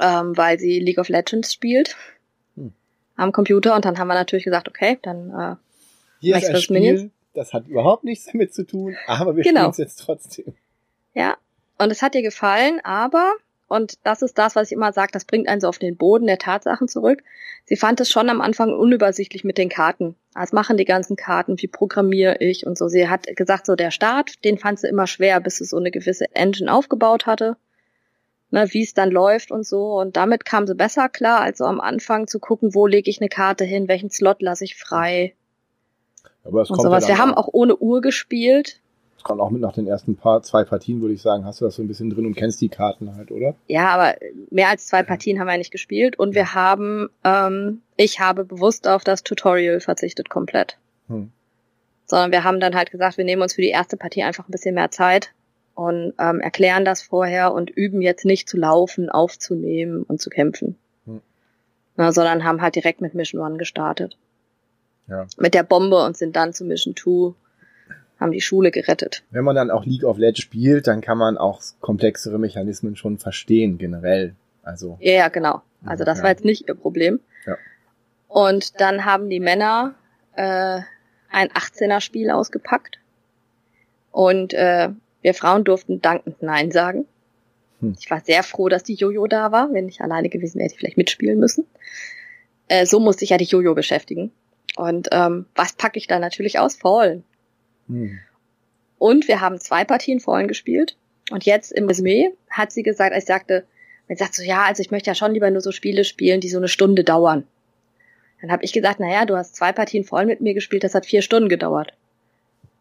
ähm, 0.00 0.36
weil 0.36 0.58
sie 0.58 0.80
League 0.80 0.98
of 0.98 1.08
Legends 1.08 1.52
spielt 1.52 1.96
hm. 2.56 2.72
am 3.16 3.30
Computer 3.30 3.76
und 3.76 3.84
dann 3.84 3.98
haben 3.98 4.08
wir 4.08 4.14
natürlich 4.14 4.44
gesagt, 4.44 4.68
okay, 4.68 4.98
dann 5.00 5.30
äh, 5.30 5.56
Hier 6.18 6.34
Max 6.34 6.48
ist 6.48 6.54
ein 6.54 6.60
Spiel, 6.60 6.80
Minions. 6.80 7.12
das 7.34 7.52
hat 7.52 7.68
überhaupt 7.68 8.02
nichts 8.02 8.26
damit 8.32 8.52
zu 8.52 8.64
tun, 8.64 8.96
aber 9.06 9.36
wir 9.36 9.44
genau. 9.44 9.60
spielen 9.60 9.70
es 9.70 9.78
jetzt 9.78 10.00
trotzdem. 10.00 10.54
Ja, 11.14 11.36
und 11.78 11.92
es 11.92 12.02
hat 12.02 12.16
ihr 12.16 12.22
gefallen, 12.22 12.80
aber 12.82 13.32
und 13.68 13.98
das 14.02 14.22
ist 14.22 14.38
das, 14.38 14.56
was 14.56 14.70
ich 14.70 14.72
immer 14.72 14.92
sage, 14.92 15.12
das 15.12 15.26
bringt 15.26 15.46
einen 15.46 15.60
so 15.60 15.68
auf 15.68 15.78
den 15.78 15.96
Boden 15.96 16.26
der 16.26 16.38
Tatsachen 16.38 16.88
zurück. 16.88 17.22
Sie 17.66 17.76
fand 17.76 18.00
es 18.00 18.10
schon 18.10 18.30
am 18.30 18.40
Anfang 18.40 18.72
unübersichtlich 18.72 19.44
mit 19.44 19.58
den 19.58 19.68
Karten. 19.68 20.16
Was 20.32 20.52
machen 20.52 20.78
die 20.78 20.86
ganzen 20.86 21.16
Karten? 21.16 21.60
Wie 21.60 21.66
programmiere 21.66 22.36
ich 22.40 22.66
und 22.66 22.78
so. 22.78 22.88
Sie 22.88 23.08
hat 23.08 23.26
gesagt, 23.36 23.66
so 23.66 23.76
der 23.76 23.90
Start, 23.90 24.42
den 24.44 24.56
fand 24.56 24.80
sie 24.80 24.88
immer 24.88 25.06
schwer, 25.06 25.40
bis 25.40 25.56
sie 25.56 25.66
so 25.66 25.76
eine 25.76 25.90
gewisse 25.90 26.34
Engine 26.34 26.72
aufgebaut 26.72 27.26
hatte. 27.26 27.56
Ne, 28.50 28.66
wie 28.72 28.82
es 28.82 28.94
dann 28.94 29.10
läuft 29.10 29.50
und 29.50 29.66
so. 29.66 29.98
Und 30.00 30.16
damit 30.16 30.46
kam 30.46 30.66
sie 30.66 30.74
besser 30.74 31.10
klar, 31.10 31.40
als 31.40 31.58
so 31.58 31.64
am 31.64 31.80
Anfang 31.80 32.26
zu 32.26 32.38
gucken, 32.38 32.74
wo 32.74 32.86
lege 32.86 33.10
ich 33.10 33.20
eine 33.20 33.28
Karte 33.28 33.64
hin, 33.64 33.88
welchen 33.88 34.08
Slot 34.08 34.40
lasse 34.40 34.64
ich 34.64 34.76
frei. 34.76 35.34
Aber 36.44 36.62
es 36.62 36.70
und 36.70 36.80
sowas. 36.80 37.04
Ja 37.04 37.08
Wir 37.10 37.18
haben 37.18 37.34
auch 37.34 37.48
ohne 37.52 37.76
Uhr 37.76 38.00
gespielt 38.00 38.80
kann 39.24 39.40
auch 39.40 39.50
mit 39.50 39.60
nach 39.60 39.72
den 39.72 39.86
ersten 39.86 40.16
paar, 40.16 40.42
zwei 40.42 40.64
Partien, 40.64 41.00
würde 41.00 41.14
ich 41.14 41.22
sagen, 41.22 41.44
hast 41.44 41.60
du 41.60 41.64
das 41.64 41.76
so 41.76 41.82
ein 41.82 41.88
bisschen 41.88 42.10
drin 42.10 42.26
und 42.26 42.34
kennst 42.34 42.60
die 42.60 42.68
Karten 42.68 43.16
halt, 43.16 43.30
oder? 43.30 43.54
Ja, 43.66 43.88
aber 43.88 44.14
mehr 44.50 44.68
als 44.68 44.86
zwei 44.86 45.02
Partien 45.02 45.38
haben 45.38 45.46
wir 45.46 45.58
nicht 45.58 45.70
gespielt 45.70 46.18
und 46.18 46.34
wir 46.34 46.54
haben, 46.54 47.08
ähm, 47.24 47.82
ich 47.96 48.20
habe 48.20 48.44
bewusst 48.44 48.86
auf 48.86 49.04
das 49.04 49.22
Tutorial 49.22 49.80
verzichtet 49.80 50.28
komplett. 50.28 50.78
Hm. 51.08 51.30
Sondern 52.06 52.32
wir 52.32 52.44
haben 52.44 52.60
dann 52.60 52.74
halt 52.74 52.90
gesagt, 52.90 53.18
wir 53.18 53.24
nehmen 53.24 53.42
uns 53.42 53.54
für 53.54 53.62
die 53.62 53.68
erste 53.68 53.96
Partie 53.96 54.22
einfach 54.22 54.48
ein 54.48 54.52
bisschen 54.52 54.74
mehr 54.74 54.90
Zeit 54.90 55.32
und 55.74 56.14
ähm, 56.18 56.40
erklären 56.40 56.84
das 56.84 57.02
vorher 57.02 57.52
und 57.52 57.70
üben 57.70 58.00
jetzt 58.00 58.24
nicht 58.24 58.48
zu 58.48 58.56
laufen, 58.56 59.10
aufzunehmen 59.10 60.02
und 60.02 60.20
zu 60.20 60.30
kämpfen. 60.30 60.76
Hm. 61.06 61.20
Na, 61.96 62.12
sondern 62.12 62.44
haben 62.44 62.62
halt 62.62 62.76
direkt 62.76 63.00
mit 63.00 63.14
Mission 63.14 63.40
One 63.40 63.58
gestartet. 63.58 64.16
Ja. 65.08 65.26
Mit 65.38 65.54
der 65.54 65.62
Bombe 65.62 66.04
und 66.04 66.16
sind 66.16 66.36
dann 66.36 66.52
zu 66.52 66.64
Mission 66.64 66.94
Two 66.94 67.34
haben 68.18 68.32
die 68.32 68.40
Schule 68.40 68.70
gerettet. 68.70 69.22
Wenn 69.30 69.44
man 69.44 69.54
dann 69.54 69.70
auch 69.70 69.84
League 69.84 70.04
of 70.04 70.18
Legends 70.18 70.40
spielt, 70.40 70.86
dann 70.86 71.00
kann 71.00 71.18
man 71.18 71.38
auch 71.38 71.62
komplexere 71.80 72.38
Mechanismen 72.38 72.96
schon 72.96 73.18
verstehen, 73.18 73.78
generell. 73.78 74.34
Also. 74.62 74.98
Ja, 75.00 75.12
ja 75.12 75.28
genau. 75.28 75.62
Also 75.84 76.04
das 76.04 76.18
ja. 76.18 76.24
war 76.24 76.30
jetzt 76.30 76.44
nicht 76.44 76.68
ihr 76.68 76.74
Problem. 76.74 77.20
Ja. 77.46 77.56
Und 78.26 78.80
dann 78.80 79.04
haben 79.04 79.30
die 79.30 79.40
Männer 79.40 79.94
äh, 80.34 80.80
ein 81.30 81.48
18er 81.48 82.00
Spiel 82.00 82.30
ausgepackt. 82.30 82.98
Und 84.10 84.52
äh, 84.54 84.90
wir 85.22 85.34
Frauen 85.34 85.64
durften 85.64 86.00
dankend 86.00 86.42
Nein 86.42 86.70
sagen. 86.70 87.06
Hm. 87.80 87.96
Ich 87.98 88.10
war 88.10 88.20
sehr 88.20 88.42
froh, 88.42 88.68
dass 88.68 88.82
die 88.82 88.94
Jojo 88.94 89.26
da 89.26 89.52
war. 89.52 89.72
Wenn 89.72 89.88
ich 89.88 90.00
alleine 90.00 90.28
gewesen 90.28 90.58
wäre, 90.58 90.64
hätte 90.64 90.74
ich 90.74 90.80
vielleicht 90.80 90.96
mitspielen 90.96 91.38
müssen. 91.38 91.66
Äh, 92.66 92.86
so 92.86 93.00
musste 93.00 93.24
ich 93.24 93.30
ja 93.30 93.38
die 93.38 93.44
Jojo 93.44 93.74
beschäftigen. 93.74 94.32
Und 94.76 95.08
ähm, 95.12 95.46
was 95.54 95.72
packe 95.72 95.98
ich 95.98 96.06
da 96.06 96.18
natürlich 96.18 96.58
aus? 96.58 96.76
Fallen. 96.76 97.24
Hm. 97.88 98.18
Und 98.98 99.28
wir 99.28 99.40
haben 99.40 99.60
zwei 99.60 99.84
Partien 99.84 100.20
vorhin 100.20 100.48
gespielt. 100.48 100.96
Und 101.30 101.44
jetzt 101.44 101.72
im 101.72 101.86
Resümee 101.86 102.30
hat 102.50 102.72
sie 102.72 102.82
gesagt, 102.82 103.14
ich 103.16 103.24
sagte, 103.24 103.64
man 104.08 104.16
sagt 104.16 104.34
so, 104.34 104.42
ja, 104.42 104.62
also 104.62 104.80
ich 104.80 104.90
möchte 104.90 105.10
ja 105.10 105.14
schon 105.14 105.32
lieber 105.32 105.50
nur 105.50 105.60
so 105.60 105.72
Spiele 105.72 106.04
spielen, 106.04 106.40
die 106.40 106.48
so 106.48 106.58
eine 106.58 106.68
Stunde 106.68 107.04
dauern. 107.04 107.44
Dann 108.40 108.50
habe 108.50 108.64
ich 108.64 108.72
gesagt, 108.72 109.00
naja, 109.00 109.26
du 109.26 109.36
hast 109.36 109.56
zwei 109.56 109.72
Partien 109.72 110.04
voll 110.04 110.24
mit 110.24 110.40
mir 110.40 110.54
gespielt, 110.54 110.84
das 110.84 110.94
hat 110.94 111.06
vier 111.06 111.22
Stunden 111.22 111.48
gedauert. 111.48 111.92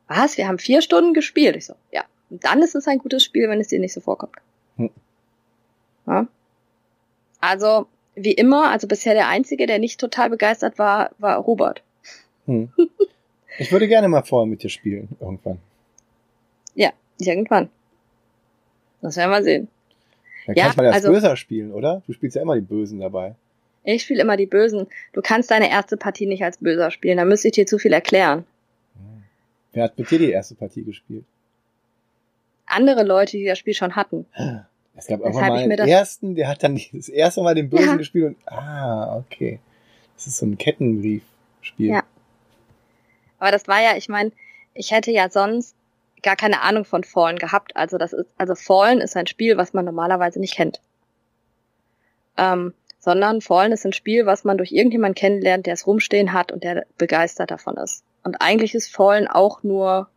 Was? 0.08 0.38
Wir 0.38 0.48
haben 0.48 0.60
vier 0.60 0.82
Stunden 0.82 1.14
gespielt? 1.14 1.56
Ich 1.56 1.66
so, 1.66 1.74
ja. 1.92 2.06
Und 2.30 2.46
dann 2.46 2.62
ist 2.62 2.76
es 2.76 2.88
ein 2.88 3.00
gutes 3.00 3.24
Spiel, 3.24 3.50
wenn 3.50 3.60
es 3.60 3.68
dir 3.68 3.80
nicht 3.80 3.94
so 3.94 4.00
vorkommt. 4.00 4.36
Hm. 4.78 4.92
Ja? 6.06 6.28
Also, 7.42 7.88
wie 8.16 8.34
immer, 8.34 8.70
also 8.72 8.88
bisher 8.88 9.14
der 9.14 9.28
Einzige, 9.28 9.68
der 9.68 9.80
nicht 9.80 10.00
total 10.00 10.30
begeistert 10.30 10.80
war, 10.80 11.12
war 11.18 11.38
Robert. 11.38 11.84
Hm. 12.46 12.72
Ich 13.58 13.72
würde 13.72 13.88
gerne 13.88 14.08
mal 14.08 14.24
vorher 14.24 14.48
mit 14.48 14.64
dir 14.64 14.70
spielen, 14.70 15.10
irgendwann. 15.20 15.60
Ja, 16.76 16.92
irgendwann. 17.20 17.70
Das 19.02 19.18
werden 19.18 19.32
wir 19.32 19.44
sehen. 19.44 19.68
Dann 20.46 20.56
ja, 20.56 20.64
kannst 20.64 20.78
du 20.78 20.82
mal 20.82 20.88
als 20.88 20.96
also, 20.96 21.12
Böser 21.12 21.36
spielen, 21.36 21.72
oder? 21.72 22.02
Du 22.08 22.14
spielst 22.14 22.36
ja 22.36 22.42
immer 22.42 22.56
die 22.56 22.62
Bösen 22.62 23.00
dabei. 23.00 23.36
Ich 23.84 24.04
spiele 24.04 24.22
immer 24.22 24.38
die 24.38 24.46
Bösen. 24.46 24.88
Du 25.14 25.22
kannst 25.22 25.50
deine 25.50 25.70
erste 25.70 25.98
Partie 25.98 26.26
nicht 26.26 26.44
als 26.44 26.58
Böser 26.58 26.92
spielen, 26.92 27.18
da 27.18 27.26
müsste 27.26 27.48
ich 27.50 27.54
dir 27.54 27.66
zu 27.66 27.78
viel 27.78 27.94
erklären. 27.94 28.46
Wer 29.74 29.84
hat 29.84 29.98
mit 29.98 30.10
dir 30.10 30.20
die 30.20 30.32
erste 30.32 30.56
Partie 30.56 30.84
gespielt? 30.84 31.26
Andere 32.66 33.04
Leute, 33.04 33.38
die 33.38 33.46
das 33.46 33.60
Spiel 33.60 33.74
schon 33.74 33.96
hatten. 33.96 34.26
Es 34.96 35.08
gab 35.08 35.20
irgendwann 35.20 35.50
mal 35.50 35.58
einen 35.60 35.72
ersten, 35.72 36.36
der 36.36 36.48
hat 36.48 36.64
dann 36.64 36.80
das 36.92 37.08
erste 37.08 37.42
Mal 37.42 37.54
den 37.54 37.70
Bösen 37.70 37.90
ja. 37.90 37.96
gespielt 37.96 38.26
und 38.26 38.38
ah, 38.48 39.18
okay. 39.18 39.60
Das 40.16 40.26
ist 40.28 40.38
so 40.38 40.46
ein 40.46 40.58
Kettenbriefspiel. 40.58 41.90
Ja. 41.90 42.04
Aber 43.40 43.52
das 43.52 43.68
war 43.68 43.82
ja, 43.82 43.96
ich 43.96 44.10
meine, 44.10 44.32
ich 44.74 44.92
hätte 44.92 45.12
ja 45.12 45.30
sonst 45.30 45.76
gar 46.24 46.36
keine 46.36 46.62
Ahnung 46.62 46.86
von 46.86 47.04
Fallen 47.04 47.38
gehabt. 47.38 47.76
Also 47.76 47.98
das 47.98 48.14
ist, 48.14 48.28
also 48.38 48.56
Fallen 48.56 49.00
ist 49.00 49.16
ein 49.16 49.28
Spiel, 49.28 49.58
was 49.58 49.74
man 49.74 49.86
normalerweise 49.86 50.40
nicht 50.40 50.56
kennt. 50.56 50.82
Ähm, 52.38 52.74
sondern 53.00 53.42
Fallen 53.42 53.72
ist 53.72 53.86
ein 53.86 53.94
Spiel, 53.94 54.26
was 54.26 54.44
man 54.44 54.58
durch 54.58 54.72
irgendjemanden 54.72 55.16
kennenlernt, 55.16 55.66
der 55.66 55.74
es 55.74 55.88
rumstehen 55.88 56.34
hat 56.34 56.52
und 56.52 56.64
der 56.64 56.86
begeistert 56.98 57.52
davon 57.52 57.78
ist. 57.78 58.04
Und 58.24 58.42
eigentlich 58.42 58.76
ist 58.76 58.94
Fallen 58.94 59.28
auch 59.28 59.64
nur 59.64 60.10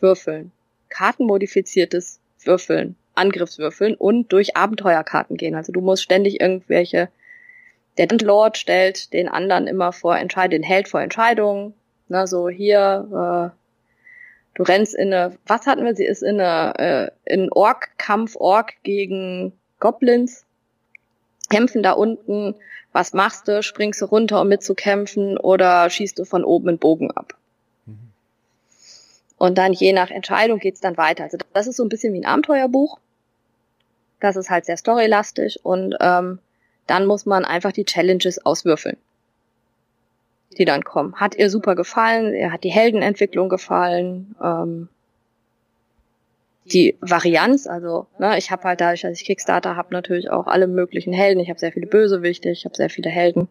Würfeln. 0.00 0.52
Kartenmodifiziertes 0.88 2.20
Würfeln, 2.44 2.96
Angriffswürfeln 3.14 3.94
und 3.94 4.32
durch 4.32 4.56
Abenteuerkarten 4.56 5.36
gehen. 5.36 5.54
Also 5.54 5.72
du 5.72 5.80
musst 5.80 6.02
ständig 6.02 6.40
irgendwelche, 6.40 7.08
der 7.96 8.08
Lord 8.08 8.58
stellt 8.58 9.12
den 9.12 9.28
anderen 9.28 9.66
immer 9.66 9.92
vor 9.92 10.16
Entscheidungen, 10.16 10.62
den 10.62 10.68
Held 10.68 10.88
vor 10.88 11.00
Entscheidungen, 11.00 11.74
na, 12.08 12.26
so 12.26 12.48
hier, 12.48 13.52
äh, 13.54 13.58
du 14.54 14.62
rennst 14.62 14.94
in 14.94 15.12
eine, 15.12 15.36
was 15.46 15.66
hatten 15.66 15.84
wir? 15.84 15.94
Sie 15.94 16.06
ist 16.06 16.22
in 16.22 16.40
eine, 16.40 16.78
äh, 16.78 17.10
in 17.24 17.52
Ork-Kampf, 17.52 18.36
Ork 18.36 18.74
gegen 18.82 19.52
Goblins, 19.78 20.44
kämpfen 21.50 21.82
da 21.82 21.92
unten. 21.92 22.54
Was 22.92 23.12
machst 23.12 23.48
du? 23.48 23.62
Springst 23.62 24.00
du 24.00 24.06
runter, 24.06 24.40
um 24.40 24.48
mitzukämpfen, 24.48 25.38
oder 25.38 25.88
schießt 25.90 26.18
du 26.18 26.24
von 26.24 26.44
oben 26.44 26.68
einen 26.68 26.78
Bogen 26.78 27.10
ab? 27.10 27.34
Mhm. 27.86 27.98
Und 29.36 29.58
dann 29.58 29.72
je 29.72 29.92
nach 29.92 30.10
Entscheidung 30.10 30.58
geht's 30.58 30.80
dann 30.80 30.96
weiter. 30.96 31.24
Also 31.24 31.38
das 31.52 31.66
ist 31.66 31.76
so 31.76 31.84
ein 31.84 31.90
bisschen 31.90 32.12
wie 32.14 32.20
ein 32.20 32.26
Abenteuerbuch. 32.26 32.98
Das 34.20 34.36
ist 34.36 34.50
halt 34.50 34.64
sehr 34.64 34.76
storylastig 34.76 35.60
und 35.64 35.94
ähm, 36.00 36.40
dann 36.86 37.06
muss 37.06 37.24
man 37.24 37.44
einfach 37.44 37.70
die 37.70 37.84
Challenges 37.84 38.44
auswürfeln 38.44 38.96
die 40.58 40.64
dann 40.64 40.84
kommen. 40.84 41.14
Hat 41.16 41.36
ihr 41.36 41.50
super 41.50 41.74
gefallen, 41.74 42.34
ihr 42.34 42.52
hat 42.52 42.64
die 42.64 42.70
Heldenentwicklung 42.70 43.48
gefallen, 43.48 44.34
ähm, 44.42 44.88
die 46.64 46.96
Varianz, 47.00 47.66
also 47.66 48.06
ne, 48.18 48.36
ich 48.36 48.50
habe 48.50 48.64
halt 48.64 48.80
dadurch, 48.80 49.02
dass 49.02 49.18
ich 49.18 49.24
Kickstarter 49.24 49.76
habe, 49.76 49.92
natürlich 49.92 50.30
auch 50.30 50.46
alle 50.46 50.66
möglichen 50.66 51.12
Helden. 51.12 51.40
Ich 51.40 51.48
habe 51.48 51.58
sehr 51.58 51.72
viele 51.72 51.86
Bösewichte, 51.86 52.50
ich 52.50 52.64
habe 52.64 52.76
sehr 52.76 52.90
viele 52.90 53.08
Helden. 53.08 53.48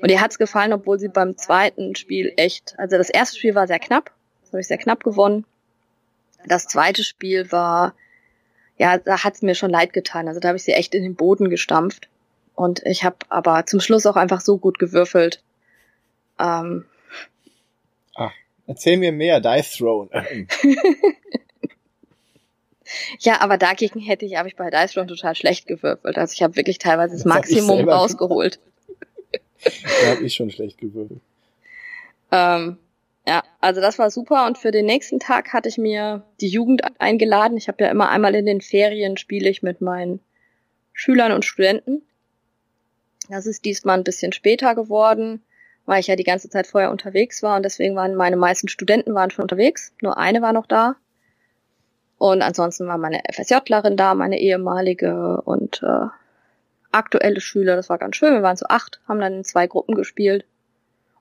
Und 0.00 0.10
ihr 0.10 0.20
hat's 0.20 0.38
gefallen, 0.38 0.72
obwohl 0.72 0.98
sie 0.98 1.08
beim 1.08 1.36
zweiten 1.36 1.94
Spiel 1.94 2.32
echt, 2.36 2.74
also 2.78 2.96
das 2.96 3.10
erste 3.10 3.36
Spiel 3.36 3.54
war 3.54 3.66
sehr 3.66 3.78
knapp, 3.78 4.10
das 4.42 4.52
habe 4.52 4.60
ich 4.60 4.68
sehr 4.68 4.78
knapp 4.78 5.04
gewonnen. 5.04 5.44
Das 6.46 6.66
zweite 6.66 7.04
Spiel 7.04 7.52
war, 7.52 7.94
ja, 8.78 8.96
da 8.96 9.22
hat's 9.22 9.42
mir 9.42 9.54
schon 9.54 9.70
leid 9.70 9.92
getan. 9.92 10.26
Also 10.26 10.40
da 10.40 10.48
habe 10.48 10.56
ich 10.56 10.64
sie 10.64 10.72
echt 10.72 10.94
in 10.94 11.02
den 11.02 11.14
Boden 11.14 11.50
gestampft. 11.50 12.08
Und 12.54 12.80
ich 12.86 13.04
habe 13.04 13.16
aber 13.28 13.66
zum 13.66 13.80
Schluss 13.80 14.06
auch 14.06 14.16
einfach 14.16 14.40
so 14.40 14.56
gut 14.56 14.78
gewürfelt, 14.78 15.42
ähm, 16.40 16.86
ah, 18.16 18.30
erzähl 18.66 18.96
mir 18.96 19.12
mehr, 19.12 19.40
Dice 19.40 19.76
Throne. 19.76 20.08
ja, 23.18 23.40
aber 23.40 23.58
dagegen 23.58 24.00
hätte 24.00 24.24
ich, 24.24 24.36
habe 24.36 24.48
ich 24.48 24.56
bei 24.56 24.70
Dice 24.70 24.92
Throne 24.92 25.08
total 25.08 25.34
schlecht 25.34 25.66
gewürfelt. 25.66 26.16
Also 26.16 26.32
ich 26.32 26.42
habe 26.42 26.56
wirklich 26.56 26.78
teilweise 26.78 27.12
das, 27.12 27.24
das 27.24 27.32
Maximum 27.32 27.88
rausgeholt. 27.88 28.58
da 29.62 30.10
habe 30.10 30.24
ich 30.24 30.34
schon 30.34 30.50
schlecht 30.50 30.78
gewürfelt. 30.78 31.20
Ähm, 32.32 32.78
ja, 33.26 33.42
also 33.60 33.80
das 33.80 33.98
war 33.98 34.10
super 34.10 34.46
und 34.46 34.56
für 34.56 34.70
den 34.70 34.86
nächsten 34.86 35.20
Tag 35.20 35.52
hatte 35.52 35.68
ich 35.68 35.76
mir 35.78 36.24
die 36.40 36.48
Jugend 36.48 36.82
eingeladen. 36.98 37.58
Ich 37.58 37.68
habe 37.68 37.84
ja 37.84 37.90
immer 37.90 38.08
einmal 38.08 38.34
in 38.34 38.46
den 38.46 38.60
Ferien 38.60 39.16
spiele 39.18 39.50
ich 39.50 39.62
mit 39.62 39.80
meinen 39.80 40.20
Schülern 40.92 41.32
und 41.32 41.44
Studenten. 41.44 42.02
Das 43.28 43.46
ist 43.46 43.64
diesmal 43.64 43.98
ein 43.98 44.04
bisschen 44.04 44.32
später 44.32 44.74
geworden 44.74 45.42
weil 45.86 46.00
ich 46.00 46.06
ja 46.06 46.16
die 46.16 46.24
ganze 46.24 46.48
Zeit 46.48 46.66
vorher 46.66 46.90
unterwegs 46.90 47.42
war 47.42 47.56
und 47.56 47.62
deswegen 47.64 47.96
waren 47.96 48.14
meine 48.14 48.36
meisten 48.36 48.68
Studenten 48.68 49.14
waren 49.14 49.30
schon 49.30 49.42
unterwegs. 49.42 49.92
Nur 50.00 50.18
eine 50.18 50.42
war 50.42 50.52
noch 50.52 50.66
da. 50.66 50.96
Und 52.18 52.42
ansonsten 52.42 52.86
war 52.86 52.98
meine 52.98 53.22
FSJlerin 53.32 53.96
da, 53.96 54.14
meine 54.14 54.38
ehemalige 54.38 55.40
und 55.42 55.82
äh, 55.82 56.06
aktuelle 56.92 57.40
Schüler. 57.40 57.76
Das 57.76 57.88
war 57.88 57.98
ganz 57.98 58.16
schön. 58.16 58.34
Wir 58.34 58.42
waren 58.42 58.56
so 58.56 58.66
acht, 58.68 59.00
haben 59.08 59.20
dann 59.20 59.34
in 59.38 59.44
zwei 59.44 59.66
Gruppen 59.66 59.94
gespielt. 59.94 60.44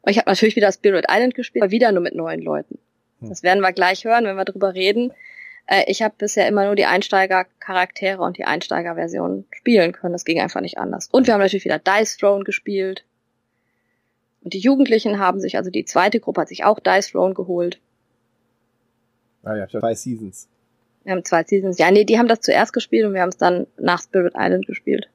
Und 0.01 0.11
ich 0.11 0.17
habe 0.17 0.29
natürlich 0.29 0.55
wieder 0.55 0.71
Spirit 0.71 1.05
Island 1.09 1.35
gespielt, 1.35 1.63
aber 1.63 1.71
wieder 1.71 1.91
nur 1.91 2.01
mit 2.01 2.15
neuen 2.15 2.41
Leuten. 2.41 2.79
Hm. 3.21 3.29
Das 3.29 3.43
werden 3.43 3.61
wir 3.61 3.71
gleich 3.73 4.03
hören, 4.03 4.25
wenn 4.25 4.35
wir 4.35 4.45
drüber 4.45 4.73
reden. 4.73 5.13
Äh, 5.67 5.83
ich 5.87 6.01
habe 6.01 6.15
bisher 6.17 6.47
immer 6.47 6.65
nur 6.65 6.75
die 6.75 6.85
Einsteiger-Charaktere 6.85 8.21
und 8.21 8.37
die 8.37 8.45
Einsteiger-Version 8.45 9.45
spielen 9.51 9.93
können. 9.93 10.13
Das 10.13 10.25
ging 10.25 10.39
einfach 10.39 10.61
nicht 10.61 10.77
anders. 10.77 11.07
Und 11.11 11.27
wir 11.27 11.33
haben 11.33 11.41
natürlich 11.41 11.65
wieder 11.65 11.79
Dice 11.79 12.17
Throne 12.17 12.43
gespielt. 12.43 13.05
Und 14.43 14.53
die 14.53 14.59
Jugendlichen 14.59 15.19
haben 15.19 15.39
sich, 15.39 15.57
also 15.57 15.69
die 15.69 15.85
zweite 15.85 16.19
Gruppe 16.19 16.41
hat 16.41 16.49
sich 16.49 16.63
auch 16.63 16.79
Dice 16.79 17.11
Throne 17.11 17.33
geholt. 17.33 17.79
Ah 19.43 19.55
ja, 19.55 19.67
zwei 19.67 19.93
Seasons. 19.93 20.47
Wir 21.03 21.13
haben 21.13 21.25
zwei 21.25 21.43
Seasons. 21.43 21.77
Ja, 21.77 21.91
nee, 21.91 22.03
die 22.03 22.17
haben 22.19 22.27
das 22.27 22.41
zuerst 22.41 22.73
gespielt 22.73 23.05
und 23.05 23.13
wir 23.13 23.21
haben 23.21 23.29
es 23.29 23.37
dann 23.37 23.67
nach 23.77 24.01
Spirit 24.01 24.33
Island 24.35 24.67
gespielt. 24.67 25.09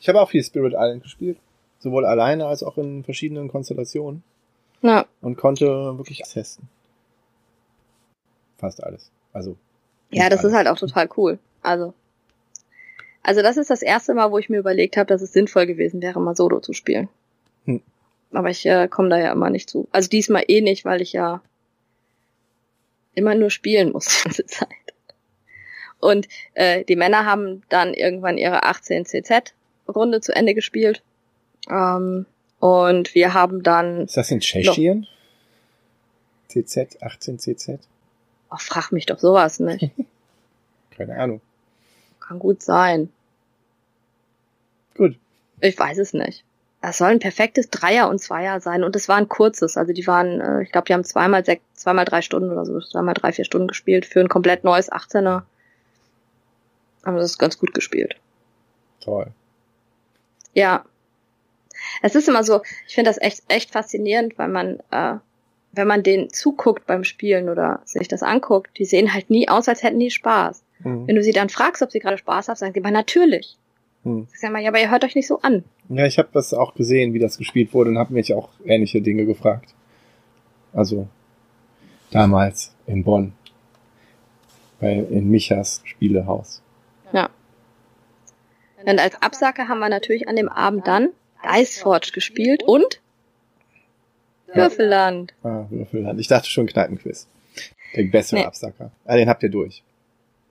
Ich 0.00 0.08
habe 0.08 0.20
auch 0.20 0.30
viel 0.30 0.42
Spirit 0.42 0.72
Island 0.74 1.02
gespielt. 1.02 1.38
Sowohl 1.78 2.04
alleine 2.04 2.46
als 2.46 2.62
auch 2.62 2.76
in 2.76 3.04
verschiedenen 3.04 3.48
Konstellationen. 3.48 4.22
Ja, 4.82 5.06
Und 5.20 5.36
konnte 5.36 5.66
wirklich 5.98 6.22
testen. 6.22 6.68
Fast 8.58 8.82
alles. 8.82 9.10
Also. 9.32 9.56
ja 10.10 10.28
das 10.28 10.40
ist 10.40 10.46
alles. 10.46 10.56
halt 10.56 10.68
auch 10.68 10.78
total 10.78 11.08
cool. 11.16 11.38
Also, 11.62 11.94
also 13.22 13.42
das 13.42 13.56
ist 13.56 13.70
das 13.70 13.82
erste 13.82 14.14
Mal, 14.14 14.30
wo 14.30 14.38
ich 14.38 14.48
mir 14.48 14.58
überlegt 14.58 14.96
habe, 14.96 15.06
dass 15.06 15.22
es 15.22 15.32
sinnvoll 15.32 15.66
gewesen 15.66 16.00
wäre, 16.00 16.20
mal 16.20 16.36
Solo 16.36 16.60
zu 16.60 16.72
spielen. 16.72 17.08
Hm. 17.64 17.82
Aber 18.32 18.50
ich 18.50 18.64
äh, 18.66 18.88
komme 18.88 19.08
da 19.08 19.18
ja 19.18 19.32
immer 19.32 19.50
nicht 19.50 19.68
zu. 19.68 19.88
Also 19.92 20.08
diesmal 20.08 20.44
eh 20.48 20.60
nicht, 20.60 20.84
weil 20.84 21.00
ich 21.00 21.12
ja 21.12 21.42
immer 23.14 23.34
nur 23.34 23.50
spielen 23.50 23.92
muss 23.92 24.06
die 24.06 24.24
ganze 24.24 24.46
Zeit. 24.46 24.68
Und 25.98 26.28
äh, 26.54 26.84
die 26.84 26.96
Männer 26.96 27.26
haben 27.26 27.62
dann 27.68 27.92
irgendwann 27.92 28.38
ihre 28.38 28.64
18 28.64 29.04
CZ 29.04 29.54
Runde 29.88 30.20
zu 30.20 30.34
Ende 30.34 30.54
gespielt. 30.54 31.02
Ähm, 31.68 32.26
und 32.58 33.14
wir 33.14 33.34
haben 33.34 33.62
dann, 33.62 34.04
Ist 34.04 34.16
das 34.16 34.30
in 34.30 34.40
Tschechien? 34.40 35.06
CZ, 36.48 37.02
18 37.02 37.38
CZ? 37.38 37.78
oh, 38.50 38.56
frag 38.58 38.92
mich 38.92 39.06
doch 39.06 39.18
sowas 39.18 39.60
nicht. 39.60 39.90
Keine 40.90 41.16
Ahnung. 41.18 41.40
Kann 42.18 42.38
gut 42.38 42.62
sein. 42.62 43.10
Gut. 44.96 45.16
Ich 45.60 45.78
weiß 45.78 45.98
es 45.98 46.12
nicht. 46.12 46.44
Das 46.82 46.96
soll 46.96 47.08
ein 47.08 47.18
perfektes 47.18 47.68
Dreier 47.68 48.08
und 48.08 48.20
Zweier 48.20 48.60
sein 48.60 48.84
und 48.84 48.96
es 48.96 49.08
war 49.08 49.16
ein 49.16 49.28
kurzes. 49.28 49.76
Also 49.76 49.92
die 49.92 50.06
waren, 50.06 50.40
äh, 50.40 50.62
ich 50.62 50.72
glaube, 50.72 50.86
die 50.86 50.94
haben 50.94 51.04
zweimal 51.04 51.44
sechs, 51.44 51.62
zweimal 51.74 52.06
drei 52.06 52.22
Stunden 52.22 52.50
oder 52.50 52.64
so, 52.64 52.80
zweimal 52.80 53.14
drei, 53.14 53.32
vier 53.32 53.44
Stunden 53.44 53.68
gespielt 53.68 54.06
für 54.06 54.20
ein 54.20 54.28
komplett 54.28 54.64
neues 54.64 54.90
18er. 54.90 55.42
Aber 57.02 57.18
das 57.18 57.32
ist 57.32 57.38
ganz 57.38 57.58
gut 57.58 57.74
gespielt. 57.74 58.16
Toll. 59.00 59.28
Ja. 60.54 60.84
Es 62.02 62.14
ist 62.14 62.28
immer 62.28 62.44
so, 62.44 62.62
ich 62.86 62.94
finde 62.94 63.10
das 63.10 63.20
echt, 63.20 63.42
echt 63.48 63.70
faszinierend, 63.70 64.38
weil 64.38 64.48
man, 64.48 64.80
äh, 64.90 65.16
wenn 65.72 65.86
man 65.86 66.02
denen 66.02 66.30
zuguckt 66.30 66.86
beim 66.86 67.04
Spielen 67.04 67.48
oder 67.48 67.80
sich 67.84 68.08
das 68.08 68.22
anguckt, 68.22 68.76
die 68.78 68.84
sehen 68.84 69.14
halt 69.14 69.30
nie 69.30 69.48
aus, 69.48 69.68
als 69.68 69.82
hätten 69.82 69.98
die 69.98 70.10
Spaß. 70.10 70.62
Hm. 70.82 71.06
Wenn 71.06 71.16
du 71.16 71.22
sie 71.22 71.32
dann 71.32 71.48
fragst, 71.48 71.82
ob 71.82 71.90
sie 71.90 72.00
gerade 72.00 72.18
Spaß 72.18 72.48
haben, 72.48 72.56
sagen 72.56 72.72
sie 72.72 72.80
immer 72.80 72.90
natürlich. 72.90 73.56
Hm. 74.04 74.26
Sag 74.32 74.48
ich 74.48 74.52
mal, 74.52 74.62
ja, 74.62 74.70
aber 74.70 74.80
ihr 74.80 74.90
hört 74.90 75.04
euch 75.04 75.14
nicht 75.14 75.26
so 75.26 75.40
an. 75.42 75.64
Ja, 75.88 76.06
ich 76.06 76.18
habe 76.18 76.28
das 76.32 76.54
auch 76.54 76.74
gesehen, 76.74 77.12
wie 77.14 77.18
das 77.18 77.36
gespielt 77.38 77.74
wurde 77.74 77.90
und 77.90 77.98
habe 77.98 78.14
mich 78.14 78.32
auch 78.32 78.48
ähnliche 78.64 79.02
Dinge 79.02 79.26
gefragt. 79.26 79.74
Also 80.72 81.08
damals 82.10 82.74
in 82.86 83.04
Bonn. 83.04 83.32
Bei, 84.80 84.94
in 84.94 85.30
Michas 85.30 85.82
Spielehaus. 85.84 86.62
Ja. 87.12 87.28
Und 88.82 88.98
als 88.98 89.20
Absacker 89.20 89.68
haben 89.68 89.80
wir 89.80 89.90
natürlich 89.90 90.26
an 90.28 90.36
dem 90.36 90.48
Abend 90.48 90.86
dann 90.86 91.10
Dice 91.44 91.78
Forge 91.80 92.12
gespielt 92.14 92.62
und 92.62 93.00
Würfelland. 94.54 95.34
Ah, 95.42 95.64
Würfelland. 95.68 96.18
Ich 96.18 96.28
dachte 96.28 96.48
schon 96.48 96.66
Kneipenquiz. 96.66 97.28
Der 97.94 98.04
bessere 98.04 98.40
Nee. 98.40 98.46
Absacker. 98.46 98.90
Ah, 99.04 99.16
den 99.16 99.28
habt 99.28 99.42
ihr 99.42 99.50
durch. 99.50 99.82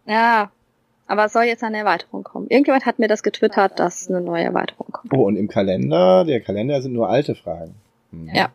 Ja, 0.05 0.51
aber 1.09 1.25
es 1.25 1.33
soll 1.33 1.43
jetzt 1.45 1.63
eine 1.63 1.79
Erweiterung 1.79 2.23
kommen. 2.23 2.47
Irgendjemand 2.49 2.85
hat 2.85 2.99
mir 2.99 3.07
das 3.07 3.23
getwittert, 3.23 3.79
dass 3.79 4.07
eine 4.09 4.21
neue 4.21 4.43
Erweiterung 4.43 4.87
kommt. 4.91 5.11
Oh, 5.11 5.23
und 5.25 5.35
im 5.37 5.47
Kalender, 5.47 6.23
der 6.23 6.39
Kalender 6.39 6.81
sind 6.83 6.93
nur 6.93 7.09
alte 7.09 7.33
Fragen. 7.33 7.73
Hm. 8.11 8.29
Ja. 8.33 8.51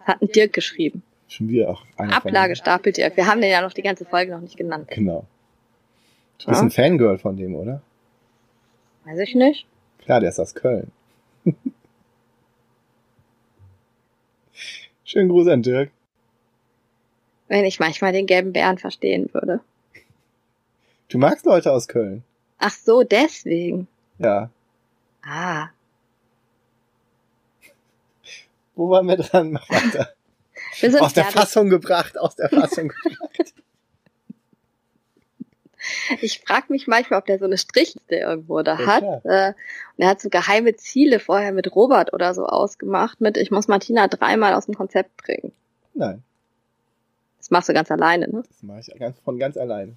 Hat 0.00 0.20
ein 0.20 0.28
Dirk 0.28 0.52
geschrieben. 0.52 1.02
Schon 1.28 1.48
wieder 1.48 1.70
auch 1.70 1.82
einer 1.96 2.12
von 2.20 2.28
Ablagestapel 2.28 2.92
Dirk. 2.92 3.16
Wir 3.16 3.26
haben 3.28 3.40
den 3.40 3.50
ja 3.50 3.62
noch 3.62 3.72
die 3.72 3.82
ganze 3.82 4.04
Folge 4.04 4.32
noch 4.32 4.40
nicht 4.40 4.56
genannt. 4.56 4.88
Genau. 4.90 5.26
Du 6.38 6.46
bist 6.48 6.60
Ja. 6.60 6.66
ein 6.66 6.70
Fangirl 6.72 7.18
von 7.18 7.36
dem, 7.36 7.54
oder? 7.54 7.80
Weiß 9.04 9.20
ich 9.20 9.34
nicht. 9.36 9.66
Klar, 9.98 10.18
der 10.20 10.30
ist 10.30 10.40
aus 10.40 10.54
Köln. 10.54 10.90
Schönen 15.04 15.28
Gruß 15.28 15.46
an 15.48 15.62
Dirk. 15.62 15.90
Wenn 17.46 17.64
ich 17.64 17.78
manchmal 17.78 18.12
den 18.12 18.26
gelben 18.26 18.52
Bären 18.52 18.78
verstehen 18.78 19.28
würde. 19.32 19.60
Du 21.08 21.18
magst 21.18 21.44
Leute 21.46 21.72
aus 21.72 21.88
Köln. 21.88 22.24
Ach 22.58 22.72
so, 22.72 23.02
deswegen. 23.02 23.88
Ja. 24.18 24.50
Ah. 25.24 25.68
Wo 28.74 28.90
waren 28.90 29.06
wir 29.06 29.16
dran? 29.16 29.52
Mach 29.52 29.68
weiter. 29.70 30.10
Aus 31.00 31.12
der. 31.12 31.24
Fassung 31.26 31.68
gebracht, 31.70 32.18
aus 32.18 32.34
der 32.36 32.48
Fassung 32.48 32.88
gebracht. 32.88 33.54
Ich 36.22 36.40
frage 36.40 36.66
mich 36.70 36.86
manchmal, 36.86 37.18
ob 37.18 37.26
der 37.26 37.38
so 37.38 37.44
eine 37.44 37.58
Strichliste 37.58 38.14
irgendwo 38.16 38.62
da 38.62 38.78
Ja, 38.80 38.86
hat. 38.86 39.00
klar. 39.00 39.20
Äh, 39.26 39.48
und 39.50 40.02
er 40.02 40.08
hat 40.08 40.20
so 40.22 40.30
geheime 40.30 40.74
Ziele 40.76 41.18
vorher 41.20 41.52
mit 41.52 41.74
Robert 41.76 42.14
oder 42.14 42.32
so 42.32 42.46
ausgemacht, 42.46 43.20
mit 43.20 43.36
ich 43.36 43.50
muss 43.50 43.68
Martina 43.68 44.08
dreimal 44.08 44.54
aus 44.54 44.64
dem 44.64 44.74
Konzept 44.74 45.14
bringen. 45.18 45.52
Nein, 45.92 46.22
Das 47.36 47.50
machst 47.50 47.68
du 47.68 47.74
ganz 47.74 47.90
alleine, 47.90 48.28
ne? 48.30 48.42
das 48.48 48.62
mache 48.62 48.80
ich 48.80 48.98
ganz, 48.98 49.20
von 49.20 49.38
ganz 49.38 49.58
alleine. 49.58 49.94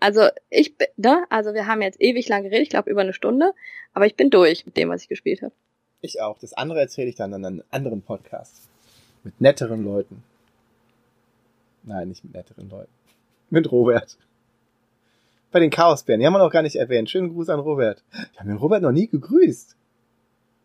Also 0.00 0.28
ich 0.50 0.76
bin, 0.76 0.86
ne? 0.96 1.24
Also 1.28 1.54
wir 1.54 1.66
haben 1.66 1.82
jetzt 1.82 2.00
ewig 2.00 2.28
lang 2.28 2.42
geredet, 2.44 2.62
ich 2.62 2.70
glaube 2.70 2.90
über 2.90 3.00
eine 3.00 3.12
Stunde, 3.12 3.52
aber 3.92 4.06
ich 4.06 4.14
bin 4.14 4.30
durch 4.30 4.64
mit 4.66 4.76
dem, 4.76 4.88
was 4.88 5.02
ich 5.02 5.08
gespielt 5.08 5.42
habe. 5.42 5.52
Ich 6.00 6.20
auch. 6.20 6.38
Das 6.38 6.52
andere 6.52 6.80
erzähle 6.80 7.08
ich 7.08 7.16
dann 7.16 7.34
an 7.34 7.44
einem 7.44 7.62
anderen 7.70 8.02
Podcast. 8.02 8.68
Mit 9.24 9.40
netteren 9.40 9.84
Leuten. 9.84 10.22
Nein, 11.82 12.08
nicht 12.08 12.22
mit 12.22 12.34
netteren 12.34 12.68
Leuten. 12.68 12.92
Mit 13.50 13.72
Robert. 13.72 14.18
Bei 15.50 15.58
den 15.58 15.70
Chaosbären. 15.70 16.20
Die 16.20 16.26
haben 16.26 16.34
wir 16.34 16.38
noch 16.38 16.52
gar 16.52 16.62
nicht 16.62 16.76
erwähnt. 16.76 17.08
Schönen 17.08 17.32
Gruß 17.32 17.48
an 17.48 17.60
Robert. 17.60 18.02
Ich 18.32 18.38
habe 18.38 18.50
den 18.50 18.58
Robert 18.58 18.82
noch 18.82 18.92
nie 18.92 19.06
gegrüßt. 19.06 19.74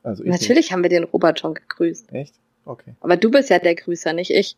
Also 0.04 0.24
ich 0.24 0.30
Natürlich 0.30 0.74
haben 0.74 0.84
wir 0.84 0.90
den 0.90 1.06
Robert 1.06 1.40
schon 1.40 1.54
gegrüßt. 1.54 2.12
Nicht. 2.12 2.32
Echt? 2.32 2.36
Okay. 2.66 2.94
Aber 3.00 3.16
du 3.16 3.32
bist 3.32 3.50
ja 3.50 3.60
der 3.60 3.76
Grüßer, 3.76 4.12
nicht 4.12 4.32
ich. 4.32 4.58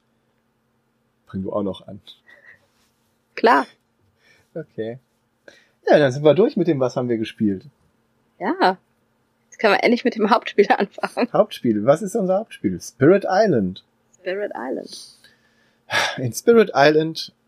Bring 1.28 1.44
du 1.44 1.54
auch 1.54 1.64
noch 1.64 1.88
an. 1.88 2.02
Klar. 3.36 3.68
Okay. 4.56 5.00
Ja, 5.88 6.00
dann 6.00 6.12
sind 6.12 6.24
wir 6.24 6.34
durch 6.34 6.58
mit 6.58 6.68
dem, 6.68 6.80
was 6.80 6.96
haben 6.96 7.10
wir 7.10 7.18
gespielt. 7.18 7.66
Ja. 8.40 8.78
Jetzt 9.46 9.60
können 9.60 9.74
wir 9.74 9.84
endlich 9.84 10.04
mit 10.04 10.16
dem 10.16 10.30
Hauptspiel 10.30 10.68
anfangen. 10.78 11.30
Hauptspiel. 11.32 11.86
Was 11.86 12.02
ist 12.02 12.16
unser 12.16 12.40
Hauptspiel? 12.40 12.80
Spirit 12.82 13.26
Island. 13.30 13.84
Spirit 14.20 14.52
Island. 14.56 15.18
In 16.18 16.34
Spirit 16.34 16.72
Island, 16.74 17.32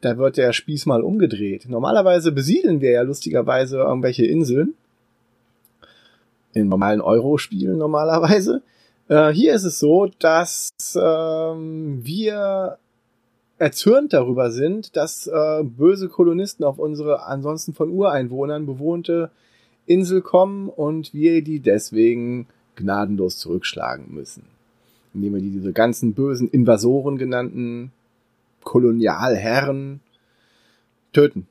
da 0.00 0.18
wird 0.18 0.36
der 0.36 0.52
Spieß 0.52 0.86
mal 0.86 1.02
umgedreht. 1.02 1.68
Normalerweise 1.68 2.32
besiedeln 2.32 2.80
wir 2.80 2.90
ja 2.90 3.02
lustigerweise 3.02 3.78
irgendwelche 3.78 4.26
Inseln. 4.26 4.74
In 6.54 6.68
normalen 6.68 7.00
Euro-Spielen 7.00 7.78
normalerweise. 7.78 8.62
Äh, 9.08 9.30
hier 9.30 9.54
ist 9.54 9.64
es 9.64 9.78
so, 9.78 10.10
dass 10.18 10.70
ähm, 10.96 12.04
wir 12.04 12.78
erzürnt 13.58 14.12
darüber 14.12 14.50
sind, 14.50 14.96
dass 14.96 15.26
äh, 15.26 15.62
böse 15.62 16.08
Kolonisten 16.08 16.64
auf 16.64 16.78
unsere 16.78 17.24
ansonsten 17.26 17.74
von 17.74 17.90
Ureinwohnern 17.90 18.66
bewohnte 18.66 19.30
Insel 19.86 20.20
kommen 20.20 20.68
und 20.68 21.12
wir 21.14 21.42
die 21.42 21.60
deswegen 21.60 22.46
gnadenlos 22.76 23.38
zurückschlagen 23.38 24.06
müssen. 24.14 24.44
Indem 25.14 25.34
wir 25.34 25.40
die, 25.40 25.50
diese 25.50 25.72
ganzen 25.72 26.14
bösen 26.14 26.48
Invasoren 26.48 27.18
genannten 27.18 27.92
Kolonialherren 28.62 30.00
töten. 31.12 31.48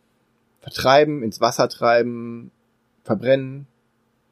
Vertreiben, 0.62 1.24
ins 1.24 1.42
Wasser 1.42 1.68
treiben, 1.70 2.52
verbrennen. 3.04 3.68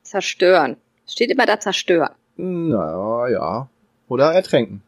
Zerstören. 0.03 0.77
Steht 1.07 1.31
immer 1.31 1.45
da 1.45 1.59
zerstören. 1.59 2.13
Na 2.37 3.27
ja. 3.29 3.69
Oder 4.07 4.33
ertränken. 4.33 4.81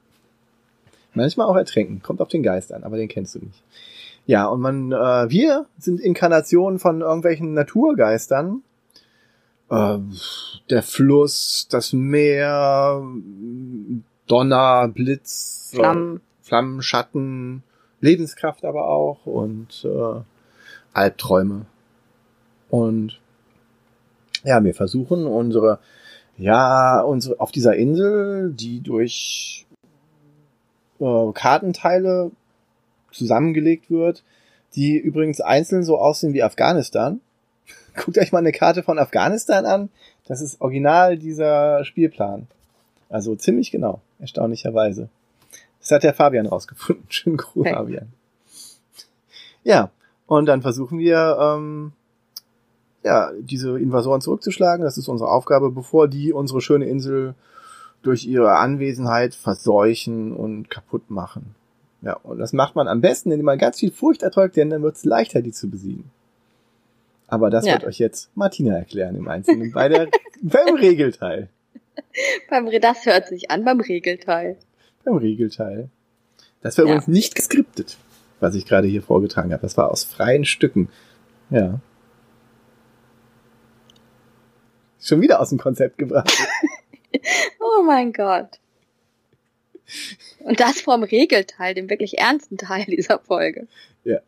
Manchmal 1.17 1.47
auch 1.47 1.55
ertränken. 1.55 2.01
Kommt 2.01 2.21
auf 2.21 2.29
den 2.29 2.43
Geist 2.43 2.71
an, 2.71 2.83
aber 2.83 2.97
den 2.97 3.09
kennst 3.09 3.35
du 3.35 3.39
nicht. 3.39 3.63
Ja, 4.25 4.45
und 4.47 4.61
man, 4.61 4.91
äh, 4.91 5.29
wir 5.29 5.65
sind 5.77 5.99
Inkarnationen 5.99 6.79
von 6.79 7.01
irgendwelchen 7.01 7.53
Naturgeistern. 7.53 8.61
Äh, 9.69 9.97
der 10.69 10.83
Fluss, 10.83 11.67
das 11.69 11.93
Meer, 11.93 13.03
Donner, 14.27 14.87
Blitz, 14.89 15.71
äh, 15.73 15.77
Flammen. 15.77 16.21
Flammen, 16.41 16.81
Schatten, 16.81 17.63
Lebenskraft 17.99 18.63
aber 18.63 18.87
auch 18.87 19.25
und 19.25 19.85
äh, 19.85 20.21
Albträume. 20.93 21.65
Und 22.69 23.19
ja, 24.43 24.63
wir 24.63 24.73
versuchen 24.73 25.25
unsere, 25.25 25.79
ja, 26.37 27.01
unsere, 27.01 27.39
auf 27.39 27.51
dieser 27.51 27.75
Insel, 27.75 28.53
die 28.53 28.81
durch 28.81 29.66
äh, 30.99 31.31
Kartenteile 31.33 32.31
zusammengelegt 33.11 33.89
wird, 33.89 34.23
die 34.75 34.97
übrigens 34.97 35.41
einzeln 35.41 35.83
so 35.83 35.97
aussehen 35.97 36.33
wie 36.33 36.43
Afghanistan. 36.43 37.21
Guckt 37.95 38.17
euch 38.17 38.31
mal 38.31 38.39
eine 38.39 38.51
Karte 38.51 38.83
von 38.83 38.99
Afghanistan 38.99 39.65
an. 39.65 39.89
Das 40.27 40.41
ist 40.41 40.61
original 40.61 41.17
dieser 41.17 41.83
Spielplan. 41.85 42.47
Also 43.09 43.35
ziemlich 43.35 43.71
genau, 43.71 44.01
erstaunlicherweise. 44.19 45.09
Das 45.79 45.91
hat 45.91 46.03
der 46.03 46.13
Fabian 46.13 46.47
rausgefunden. 46.47 47.05
Schönen 47.09 47.37
Gruß, 47.37 47.61
okay. 47.61 47.73
Fabian. 47.73 48.07
Ja, 49.63 49.91
und 50.27 50.45
dann 50.45 50.61
versuchen 50.61 50.99
wir, 50.99 51.37
ähm, 51.39 51.93
ja, 53.03 53.31
diese 53.39 53.79
Invasoren 53.79 54.21
zurückzuschlagen. 54.21 54.83
Das 54.83 54.97
ist 54.97 55.07
unsere 55.07 55.31
Aufgabe, 55.31 55.71
bevor 55.71 56.07
die 56.07 56.33
unsere 56.33 56.61
schöne 56.61 56.85
Insel 56.85 57.35
durch 58.07 58.25
ihre 58.25 58.55
Anwesenheit 58.55 59.35
verseuchen 59.35 60.33
und 60.33 60.69
kaputt 60.69 61.09
machen. 61.09 61.55
Ja, 62.01 62.13
und 62.13 62.37
das 62.39 62.53
macht 62.53 62.75
man 62.75 62.87
am 62.87 63.01
besten, 63.01 63.31
indem 63.31 63.45
man 63.45 63.57
ganz 63.57 63.79
viel 63.79 63.91
Furcht 63.91 64.23
erzeugt, 64.23 64.55
denn 64.55 64.69
dann 64.69 64.81
wird 64.81 64.95
es 64.95 65.03
leichter, 65.03 65.41
die 65.41 65.51
zu 65.51 65.69
besiegen. 65.69 66.09
Aber 67.27 67.49
das 67.49 67.65
ja. 67.65 67.73
wird 67.73 67.83
euch 67.83 67.99
jetzt 67.99 68.29
Martina 68.35 68.77
erklären 68.77 69.15
im 69.15 69.27
Einzelnen 69.27 69.73
bei 69.73 69.89
der, 69.89 70.07
beim 70.41 70.75
Regelteil. 70.75 71.49
Beim, 72.49 72.69
das 72.79 73.05
hört 73.05 73.27
sich 73.27 73.51
an 73.51 73.65
beim 73.65 73.81
Regelteil. 73.81 74.57
Beim 75.03 75.17
Regelteil. 75.17 75.89
Das 76.61 76.77
war 76.77 76.85
ja. 76.85 76.91
übrigens 76.91 77.07
nicht 77.09 77.35
geskriptet, 77.35 77.97
was 78.39 78.55
ich 78.55 78.65
gerade 78.65 78.87
hier 78.87 79.01
vorgetragen 79.01 79.51
habe. 79.51 79.61
Das 79.61 79.75
war 79.75 79.91
aus 79.91 80.05
freien 80.05 80.45
Stücken. 80.45 80.87
Ja. 81.49 81.81
Schon 85.01 85.19
wieder 85.19 85.41
aus 85.41 85.49
dem 85.49 85.57
Konzept 85.57 85.97
gebracht. 85.97 86.31
oh 87.77 87.83
mein 87.83 88.13
Gott. 88.13 88.59
Und 90.39 90.59
das 90.59 90.81
vom 90.81 91.03
Regelteil, 91.03 91.73
dem 91.73 91.89
wirklich 91.89 92.19
ernsten 92.19 92.57
Teil 92.57 92.85
dieser 92.87 93.19
Folge. 93.19 93.67
Ja. 94.03 94.19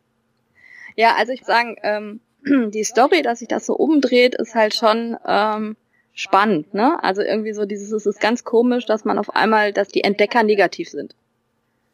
Ja, 0.95 1.15
also 1.15 1.31
ich 1.31 1.41
würde 1.41 1.51
sagen, 1.51 1.75
ähm, 1.83 2.19
die 2.71 2.83
Story, 2.83 3.21
dass 3.21 3.39
sich 3.39 3.47
das 3.47 3.65
so 3.65 3.75
umdreht, 3.75 4.35
ist 4.35 4.55
halt 4.55 4.73
schon 4.73 5.17
ähm, 5.25 5.75
spannend, 6.13 6.73
ne? 6.73 7.01
Also 7.03 7.21
irgendwie 7.21 7.53
so 7.53 7.65
dieses, 7.65 7.91
es 7.91 8.05
ist 8.05 8.19
ganz 8.19 8.43
komisch, 8.43 8.85
dass 8.85 9.05
man 9.05 9.17
auf 9.17 9.35
einmal, 9.35 9.71
dass 9.73 9.87
die 9.87 10.03
Entdecker 10.03 10.43
negativ 10.43 10.89
sind. 10.89 11.15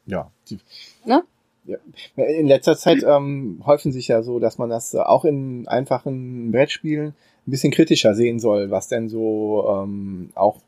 Ja. 0.05 0.31
Die, 0.49 0.59
ne? 1.05 1.23
Ja. 1.65 1.77
In 2.15 2.47
letzter 2.47 2.77
Zeit 2.77 3.03
ähm, 3.07 3.61
häufen 3.65 3.91
sich 3.91 4.07
ja 4.07 4.23
so, 4.23 4.39
dass 4.39 4.57
man 4.57 4.69
das 4.69 4.95
auch 4.95 5.25
in 5.25 5.67
einfachen 5.67 6.51
Brettspielen 6.51 7.09
ein 7.47 7.51
bisschen 7.51 7.71
kritischer 7.71 8.15
sehen 8.15 8.39
soll, 8.39 8.71
was 8.71 8.87
denn 8.87 9.09
so 9.09 9.65
ähm, 9.69 10.31
auch 10.33 10.61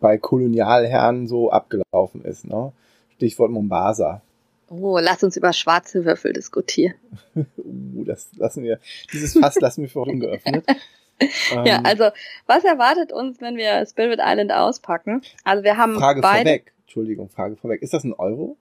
bei 0.00 0.18
Kolonialherren 0.18 1.28
so 1.28 1.50
abgelaufen 1.50 2.24
ist. 2.24 2.46
Ne? 2.46 2.72
Stichwort 3.16 3.50
Mombasa. 3.50 4.22
Oh, 4.68 4.98
lass 4.98 5.22
uns 5.24 5.36
über 5.36 5.52
schwarze 5.52 6.04
Würfel 6.04 6.32
diskutieren. 6.32 6.94
uh, 7.34 8.04
das 8.04 8.28
lassen 8.36 8.62
wir, 8.62 8.78
dieses 9.12 9.32
Fass 9.34 9.60
lassen 9.60 9.82
wir 9.82 9.88
vorhin 9.88 10.20
geöffnet. 10.20 10.64
ja, 11.64 11.78
ähm, 11.78 11.84
also 11.84 12.10
was 12.46 12.64
erwartet 12.64 13.12
uns, 13.12 13.40
wenn 13.40 13.56
wir 13.56 13.84
Spirit 13.86 14.20
Island 14.22 14.52
auspacken? 14.52 15.22
Also 15.44 15.64
wir 15.64 15.76
haben 15.76 15.96
Frage 15.96 16.20
beide 16.20 16.48
vorweg. 16.48 16.72
Entschuldigung, 16.82 17.28
Frage 17.28 17.56
vorweg. 17.56 17.82
Ist 17.82 17.94
das 17.94 18.04
ein 18.04 18.12
Euro? 18.14 18.56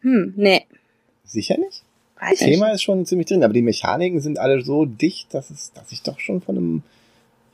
Hm, 0.00 0.34
nee. 0.36 0.66
Sicher 1.24 1.56
nicht? 1.58 1.82
Weiß 2.18 2.38
das 2.38 2.48
Thema 2.48 2.72
ist 2.72 2.82
schon 2.82 3.04
ziemlich 3.06 3.28
drin, 3.28 3.44
aber 3.44 3.52
die 3.52 3.62
Mechaniken 3.62 4.20
sind 4.20 4.38
alle 4.38 4.62
so 4.62 4.86
dicht, 4.86 5.34
dass 5.34 5.50
es, 5.50 5.72
dass 5.72 5.92
ich 5.92 6.02
doch 6.02 6.18
schon 6.18 6.40
von 6.40 6.56
einem 6.56 6.82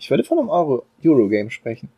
ich 0.02 0.10
würde 0.10 0.24
von 0.24 0.40
einem 0.40 0.48
Euro 0.48 0.84
Eurogame 1.04 1.52
sprechen. 1.52 1.88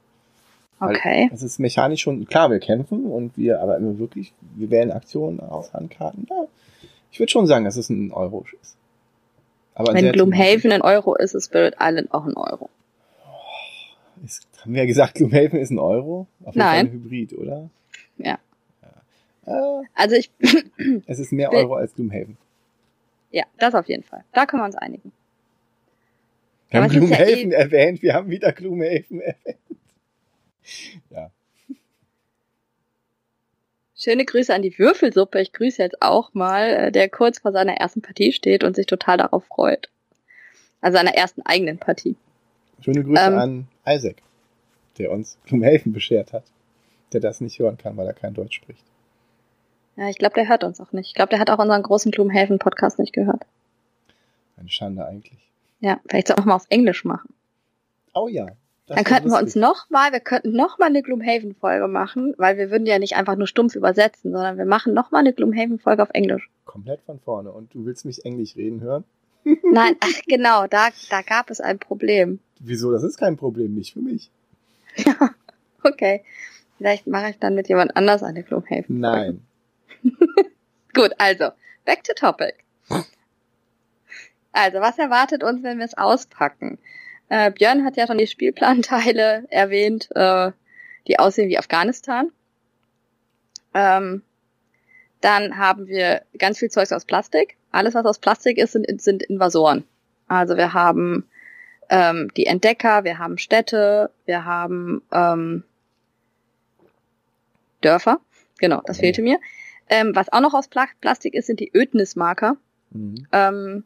Okay. 0.79 1.29
Das 1.31 1.43
ist 1.43 1.59
mechanisch 1.59 2.03
schon, 2.03 2.27
klar, 2.27 2.51
wir 2.51 2.59
kämpfen 2.59 3.07
und 3.07 3.39
wir, 3.39 3.63
aber 3.63 3.79
immer 3.79 3.99
wirklich, 3.99 4.35
wir 4.57 4.71
wählen 4.71 4.93
Aktionen 4.93 5.41
aus 5.41 5.73
Handkarten. 5.73 6.27
Ja, 6.29 6.47
ich 7.11 7.19
würde 7.19 7.33
schon 7.33 7.47
sagen, 7.47 7.65
dass 7.65 7.77
es 7.77 7.89
ein 7.89 8.13
Euro 8.13 8.45
ist. 8.61 8.77
Aber 9.75 9.95
Wenn 9.95 10.13
Gloomhaven 10.13 10.71
ein 10.71 10.83
Euro 10.83 11.15
ist, 11.15 11.35
ist 11.35 11.47
Spirit 11.47 11.77
Island 11.81 12.13
auch 12.13 12.27
ein 12.27 12.37
Euro. 12.37 12.69
Ist, 14.23 14.47
haben 14.61 14.75
wir 14.75 14.83
ja 14.83 14.87
gesagt, 14.87 15.15
Gloomhaven 15.15 15.59
ist 15.59 15.71
ein 15.71 15.79
Euro? 15.79 16.27
Auf 16.45 16.55
jeden 16.55 16.59
Nein. 16.59 16.87
Fall 16.87 16.97
ein 16.97 17.03
Hybrid, 17.05 17.33
oder? 17.39 17.71
Ja. 18.19 18.39
ja. 19.47 19.81
Äh, 19.81 19.85
also 19.95 20.17
ich. 20.17 20.31
es 21.07 21.19
ist 21.19 21.33
mehr 21.33 21.51
Euro 21.53 21.77
als 21.77 21.95
Gloomhaven. 21.95 22.37
Ja, 23.31 23.45
das 23.59 23.75
auf 23.75 23.89
jeden 23.89 24.03
Fall. 24.03 24.25
Da 24.35 24.45
können 24.45 24.61
wir 24.61 24.67
uns 24.67 24.77
einigen. 24.77 25.11
Wir 26.75 26.83
haben 26.83 26.91
Gloomhaven 26.91 27.51
ja 27.53 27.59
eh 27.59 27.63
erwähnt, 27.63 28.03
wir 28.03 28.15
haben 28.15 28.31
wieder 28.31 28.53
Gloomhaven 28.53 29.21
erwähnt. 29.21 29.59
Ja. 31.11 31.31
Schöne 33.97 34.25
Grüße 34.25 34.53
an 34.53 34.63
die 34.63 34.77
Würfelsuppe. 34.77 35.41
Ich 35.41 35.53
grüße 35.53 35.81
jetzt 35.81 36.03
auch 36.03 36.35
mal, 36.35 36.69
äh, 36.71 36.93
der 36.93 37.09
kurz 37.09 37.39
vor 37.39 37.53
seiner 37.53 37.75
ersten 37.75 38.03
Partie 38.03 38.33
steht 38.33 38.65
und 38.65 38.75
sich 38.75 38.87
total 38.87 39.19
darauf 39.19 39.45
freut. 39.45 39.89
Also 40.81 40.99
seiner 40.99 41.15
ersten 41.15 41.43
eigenen 41.43 41.79
Partie. 41.79 42.17
Schöne 42.81 43.05
Grüße 43.05 43.23
ähm, 43.23 43.39
an 43.39 43.69
Isaac, 43.87 44.17
der 44.99 45.13
uns 45.13 45.39
Gloomhaven 45.47 45.93
beschert 45.93 46.33
hat. 46.33 46.45
Der 47.13 47.21
das 47.21 47.41
nicht 47.41 47.61
hören 47.61 47.79
kann, 47.79 47.97
weil 47.97 48.09
er 48.09 48.15
kein 48.15 48.35
Deutsch 48.35 48.57
spricht. 48.57 48.85
Ja, 49.97 50.09
ich 50.09 50.19
glaube, 50.19 50.35
der 50.35 50.49
hört 50.49 50.65
uns 50.65 50.81
auch 50.81 50.91
nicht. 50.91 51.07
Ich 51.07 51.15
glaube, 51.15 51.31
der 51.31 51.39
hat 51.39 51.51
auch 51.51 51.61
unseren 51.61 51.85
großen 51.85 52.11
Gloomhaven-Podcast 52.11 52.99
nicht 52.99 53.13
gehört. 53.13 53.47
Eine 54.57 54.69
Schande 54.69 55.07
eigentlich. 55.07 55.39
Ja, 55.85 56.01
vielleicht 56.09 56.35
man 56.35 56.47
mal 56.47 56.55
auf 56.55 56.65
Englisch 56.71 57.05
machen. 57.05 57.35
Oh 58.15 58.27
ja. 58.27 58.47
Dann 58.87 59.05
könnten 59.05 59.31
wir 59.31 59.39
uns 59.39 59.55
noch 59.55 59.91
mal, 59.91 60.13
wir 60.13 60.21
könnten 60.21 60.53
noch 60.53 60.79
mal 60.79 60.87
eine 60.87 61.03
Gloomhaven-Folge 61.03 61.89
machen, 61.89 62.35
weil 62.39 62.57
wir 62.57 62.71
würden 62.71 62.87
ja 62.87 62.99
nicht 62.99 63.17
einfach 63.17 63.37
nur 63.37 63.47
stumpf 63.47 63.75
übersetzen, 63.75 64.33
sondern 64.33 64.57
wir 64.57 64.65
machen 64.65 64.95
noch 64.95 65.11
mal 65.11 65.19
eine 65.19 65.35
Gloomhaven-Folge 65.35 66.03
auf 66.03 66.09
Englisch. 66.15 66.49
Komplett 66.65 67.03
von 67.03 67.21
vorne. 67.21 67.53
Und 67.53 67.75
du 67.75 67.85
willst 67.85 68.07
mich 68.07 68.25
Englisch 68.25 68.57
reden 68.57 68.81
hören? 68.81 69.05
Nein, 69.45 69.97
ach 70.01 70.23
genau, 70.27 70.67
da, 70.67 70.89
da 71.11 71.21
gab 71.21 71.51
es 71.51 71.61
ein 71.61 71.79
Problem. 71.79 72.41
Wieso? 72.61 72.91
Das 72.91 73.03
ist 73.03 73.19
kein 73.19 73.37
Problem, 73.37 73.75
nicht 73.75 73.93
für 73.93 74.01
mich. 74.01 74.31
Ja, 75.05 75.35
okay. 75.83 76.23
Vielleicht 76.79 77.07
mache 77.07 77.29
ich 77.31 77.39
dann 77.39 77.55
mit 77.55 77.69
jemand 77.69 77.97
anders 77.97 78.23
eine 78.23 78.43
Gloomhaven. 78.43 78.85
-Folge. 78.85 79.01
Nein. 79.01 79.47
Gut, 80.95 81.11
also, 81.19 81.51
back 81.85 82.05
to 82.05 82.15
topic. 82.15 82.55
Also, 84.55 84.81
was 84.81 84.99
erwartet 84.99 85.43
uns, 85.43 85.65
wenn 85.65 85.79
wir 85.79 85.85
es 85.85 85.99
auspacken? 85.99 86.79
Äh, 87.29 87.51
Björn 87.51 87.85
hat 87.85 87.97
ja 87.97 88.07
schon 88.07 88.19
die 88.19 88.29
Spielplanteile 88.29 89.47
erwähnt, 89.51 90.09
äh, 90.15 90.53
die 91.09 91.19
aussehen 91.19 91.49
wie 91.49 91.59
Afghanistan. 91.59 92.31
Ähm, 93.75 94.23
dann 95.21 95.59
haben 95.59 95.89
wir 95.89 96.23
ganz 96.39 96.61
viel 96.61 96.71
Zeugs 96.71 96.93
aus 96.93 97.05
Plastik. 97.05 97.57
Alles, 97.73 97.95
was 97.95 98.07
aus 98.07 98.21
Plastik 98.21 98.59
ist, 98.59 98.73
sind, 98.73 99.03
sind 99.03 99.25
Invasoren. 99.25 99.83
Also 100.29 100.57
wir 100.57 100.73
haben 100.73 101.29
ähm, 101.89 102.31
die 102.37 102.47
Entdecker, 102.47 103.03
wir 103.03 103.19
haben 103.19 103.39
Städte, 103.39 104.11
wir 104.25 104.45
haben 104.45 105.03
ähm, 105.13 105.65
Dörfer. 107.81 108.21
Genau, 108.59 108.83
das 108.87 108.99
fehlte 109.01 109.21
mir. 109.21 109.41
Ähm, 109.89 110.15
was 110.15 110.33
auch 110.33 110.41
noch 110.41 110.55
aus 110.55 110.69
Pla 110.69 110.87
Plastik 111.01 111.35
ist, 111.35 111.47
sind 111.47 111.59
die 111.59 111.73
Ödnismarker. 111.75 112.57
Mhm. 112.91 113.27
Ähm, 113.33 113.85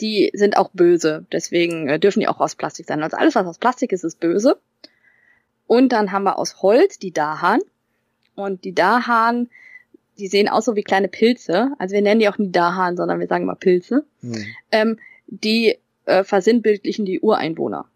die 0.00 0.30
sind 0.34 0.56
auch 0.56 0.70
böse. 0.72 1.26
Deswegen 1.32 1.88
äh, 1.88 1.98
dürfen 1.98 2.20
die 2.20 2.28
auch 2.28 2.40
aus 2.40 2.54
Plastik 2.54 2.86
sein. 2.86 3.02
Also 3.02 3.16
alles, 3.16 3.34
was 3.34 3.46
aus 3.46 3.58
Plastik 3.58 3.92
ist, 3.92 4.04
ist 4.04 4.20
böse. 4.20 4.58
Und 5.66 5.90
dann 5.92 6.12
haben 6.12 6.24
wir 6.24 6.38
aus 6.38 6.62
Holz 6.62 6.98
die 6.98 7.12
Dahan. 7.12 7.60
Und 8.34 8.64
die 8.64 8.74
Dahan, 8.74 9.48
die 10.18 10.26
sehen 10.26 10.48
aus 10.48 10.64
so 10.64 10.76
wie 10.76 10.82
kleine 10.82 11.08
Pilze. 11.08 11.72
Also 11.78 11.94
wir 11.94 12.02
nennen 12.02 12.20
die 12.20 12.28
auch 12.28 12.38
nie 12.38 12.50
Dahan, 12.50 12.96
sondern 12.96 13.20
wir 13.20 13.26
sagen 13.26 13.46
mal 13.46 13.54
Pilze. 13.54 14.04
Hm. 14.20 14.44
Ähm, 14.70 14.98
die 15.26 15.78
äh, 16.06 16.24
versinnbildlichen 16.24 17.04
die 17.04 17.20
Ureinwohner. 17.20 17.86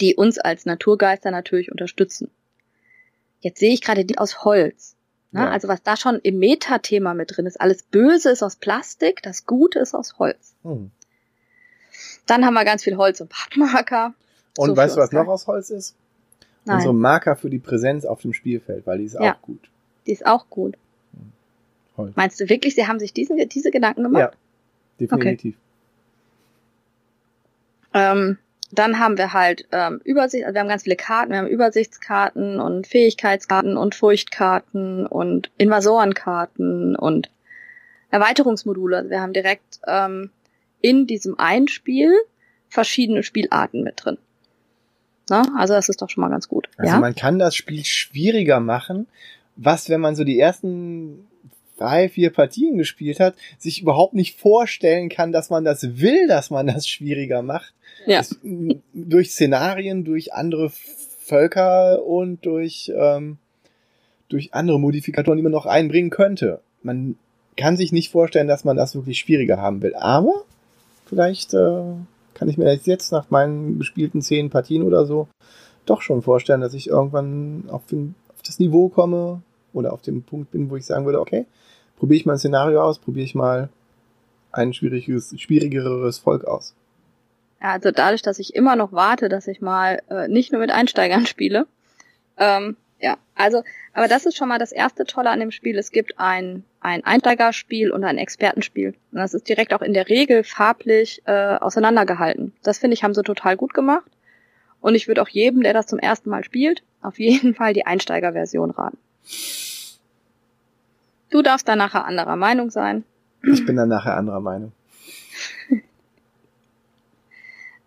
Die 0.00 0.14
uns 0.14 0.38
als 0.38 0.66
Naturgeister 0.66 1.30
natürlich 1.30 1.70
unterstützen. 1.70 2.30
Jetzt 3.40 3.60
sehe 3.60 3.72
ich 3.72 3.80
gerade 3.80 4.04
die 4.04 4.18
aus 4.18 4.44
Holz. 4.44 4.96
Ne? 5.32 5.40
Ja. 5.40 5.50
Also 5.50 5.68
was 5.68 5.82
da 5.82 5.96
schon 5.96 6.16
im 6.16 6.38
Metathema 6.38 7.14
mit 7.14 7.36
drin 7.36 7.46
ist. 7.46 7.60
Alles 7.60 7.82
Böse 7.82 8.30
ist 8.30 8.42
aus 8.42 8.56
Plastik, 8.56 9.22
das 9.22 9.46
Gute 9.46 9.78
ist 9.78 9.94
aus 9.94 10.18
Holz. 10.18 10.54
Hm. 10.62 10.90
Dann 12.26 12.44
haben 12.44 12.54
wir 12.54 12.64
ganz 12.64 12.82
viel 12.84 12.96
Holz 12.96 13.20
und 13.20 13.30
Pappmarker. 13.30 14.14
Und 14.58 14.70
so 14.70 14.76
weißt 14.76 14.96
du, 14.96 15.00
was 15.00 15.12
noch 15.12 15.28
aus 15.28 15.46
Holz 15.46 15.70
ist? 15.70 15.94
Nein. 16.64 16.76
Unsere 16.76 16.94
Marker 16.94 17.36
für 17.36 17.48
die 17.48 17.58
Präsenz 17.58 18.04
auf 18.04 18.22
dem 18.22 18.32
Spielfeld, 18.32 18.86
weil 18.86 18.98
die 18.98 19.04
ist 19.04 19.14
ja, 19.14 19.34
auch 19.34 19.42
gut. 19.42 19.70
Die 20.06 20.12
ist 20.12 20.26
auch 20.26 20.50
gut. 20.50 20.76
Hm. 21.12 21.32
Holz. 21.96 22.16
Meinst 22.16 22.40
du 22.40 22.48
wirklich, 22.48 22.74
sie 22.74 22.86
haben 22.86 22.98
sich 22.98 23.12
diesen, 23.12 23.36
diese 23.48 23.70
Gedanken 23.70 24.02
gemacht? 24.02 24.34
Ja, 24.34 25.06
definitiv. 25.06 25.54
Okay. 27.92 28.12
Ähm, 28.12 28.38
dann 28.72 28.98
haben 28.98 29.18
wir 29.18 29.32
halt 29.32 29.66
ähm, 29.72 30.00
Übersicht, 30.04 30.44
also 30.44 30.54
wir 30.54 30.60
haben 30.60 30.68
ganz 30.68 30.84
viele 30.84 30.96
Karten, 30.96 31.32
wir 31.32 31.38
haben 31.38 31.48
Übersichtskarten 31.48 32.60
und 32.60 32.86
Fähigkeitskarten 32.86 33.76
und 33.76 33.94
Furchtkarten 33.94 35.06
und 35.06 35.50
Invasorenkarten 35.58 36.94
und 36.96 37.30
Erweiterungsmodule. 38.10 38.98
Also 38.98 39.10
wir 39.10 39.20
haben 39.20 39.32
direkt 39.32 39.80
ähm, 39.86 40.30
in 40.80 41.06
diesem 41.06 41.38
einen 41.38 41.68
Spiel 41.68 42.12
verschiedene 42.68 43.22
Spielarten 43.22 43.82
mit 43.82 44.04
drin. 44.04 44.18
Na, 45.28 45.44
also 45.56 45.74
das 45.74 45.88
ist 45.88 46.02
doch 46.02 46.10
schon 46.10 46.22
mal 46.22 46.30
ganz 46.30 46.48
gut. 46.48 46.68
Also 46.76 46.92
ja? 46.92 47.00
man 47.00 47.14
kann 47.14 47.38
das 47.38 47.54
Spiel 47.54 47.84
schwieriger 47.84 48.60
machen, 48.60 49.06
was, 49.56 49.88
wenn 49.88 50.00
man 50.00 50.16
so 50.16 50.24
die 50.24 50.38
ersten 50.38 51.26
drei, 51.80 52.08
vier 52.08 52.30
Partien 52.30 52.78
gespielt 52.78 53.20
hat, 53.20 53.34
sich 53.58 53.82
überhaupt 53.82 54.14
nicht 54.14 54.38
vorstellen 54.38 55.08
kann, 55.08 55.32
dass 55.32 55.50
man 55.50 55.64
das 55.64 56.00
will, 56.00 56.28
dass 56.28 56.50
man 56.50 56.66
das 56.66 56.86
schwieriger 56.86 57.42
macht. 57.42 57.74
Ja. 58.06 58.20
Es, 58.20 58.38
durch 58.92 59.32
Szenarien, 59.32 60.04
durch 60.04 60.32
andere 60.32 60.70
Völker 60.70 62.04
und 62.04 62.44
durch, 62.44 62.92
ähm, 62.94 63.38
durch 64.28 64.54
andere 64.54 64.78
Modifikatoren, 64.78 65.36
die 65.36 65.42
man 65.42 65.52
noch 65.52 65.66
einbringen 65.66 66.10
könnte. 66.10 66.60
Man 66.82 67.16
kann 67.56 67.76
sich 67.76 67.92
nicht 67.92 68.10
vorstellen, 68.10 68.48
dass 68.48 68.64
man 68.64 68.76
das 68.76 68.94
wirklich 68.94 69.18
schwieriger 69.18 69.58
haben 69.58 69.82
will. 69.82 69.94
Aber 69.94 70.44
vielleicht 71.06 71.54
äh, 71.54 71.82
kann 72.34 72.48
ich 72.48 72.56
mir 72.56 72.74
jetzt 72.84 73.12
nach 73.12 73.30
meinen 73.30 73.78
gespielten 73.78 74.22
zehn 74.22 74.50
Partien 74.50 74.82
oder 74.82 75.04
so 75.04 75.28
doch 75.86 76.02
schon 76.02 76.22
vorstellen, 76.22 76.60
dass 76.60 76.74
ich 76.74 76.88
irgendwann 76.88 77.64
auf, 77.68 77.84
den, 77.86 78.14
auf 78.28 78.42
das 78.42 78.58
Niveau 78.58 78.88
komme 78.88 79.42
oder 79.72 79.92
auf 79.92 80.02
dem 80.02 80.22
Punkt 80.22 80.50
bin, 80.50 80.70
wo 80.70 80.76
ich 80.76 80.86
sagen 80.86 81.06
würde, 81.06 81.20
okay, 81.20 81.46
probiere 81.98 82.16
ich 82.16 82.26
mal 82.26 82.34
ein 82.34 82.38
Szenario 82.38 82.82
aus, 82.82 82.98
probiere 82.98 83.24
ich 83.24 83.34
mal 83.34 83.68
ein 84.52 84.72
schwieriges, 84.72 85.34
schwierigeres 85.38 86.18
Volk 86.18 86.44
aus. 86.44 86.74
Ja, 87.62 87.72
also 87.72 87.90
dadurch, 87.90 88.22
dass 88.22 88.38
ich 88.38 88.54
immer 88.54 88.74
noch 88.74 88.92
warte, 88.92 89.28
dass 89.28 89.46
ich 89.46 89.60
mal 89.60 90.02
äh, 90.08 90.28
nicht 90.28 90.52
nur 90.52 90.60
mit 90.60 90.70
Einsteigern 90.70 91.26
spiele. 91.26 91.66
Ähm, 92.38 92.76
ja, 93.00 93.16
also, 93.34 93.62
aber 93.92 94.08
das 94.08 94.26
ist 94.26 94.36
schon 94.36 94.48
mal 94.48 94.58
das 94.58 94.72
erste 94.72 95.04
Tolle 95.04 95.30
an 95.30 95.40
dem 95.40 95.50
Spiel. 95.50 95.78
Es 95.78 95.90
gibt 95.90 96.18
ein, 96.18 96.64
ein 96.80 97.04
Einsteigerspiel 97.04 97.90
und 97.90 98.04
ein 98.04 98.18
Expertenspiel. 98.18 98.94
Und 99.12 99.18
das 99.18 99.34
ist 99.34 99.48
direkt 99.48 99.72
auch 99.72 99.82
in 99.82 99.94
der 99.94 100.08
Regel 100.08 100.44
farblich 100.44 101.22
äh, 101.26 101.56
auseinandergehalten. 101.56 102.52
Das 102.62 102.78
finde 102.78 102.94
ich, 102.94 103.04
haben 103.04 103.14
sie 103.14 103.22
total 103.22 103.56
gut 103.56 103.74
gemacht. 103.74 104.10
Und 104.80 104.94
ich 104.94 105.08
würde 105.08 105.22
auch 105.22 105.28
jedem, 105.28 105.62
der 105.62 105.74
das 105.74 105.86
zum 105.86 105.98
ersten 105.98 106.30
Mal 106.30 106.44
spielt, 106.44 106.82
auf 107.02 107.18
jeden 107.18 107.54
Fall 107.56 107.72
die 107.72 107.86
Einsteigerversion 107.86 108.70
raten. 108.70 108.98
Du 111.30 111.42
darfst 111.42 111.68
da 111.68 111.76
nachher 111.76 112.04
anderer 112.04 112.36
Meinung 112.36 112.70
sein. 112.70 113.04
Ich 113.42 113.64
bin 113.64 113.76
dann 113.76 113.88
nachher 113.88 114.16
anderer 114.16 114.40
Meinung. 114.40 114.72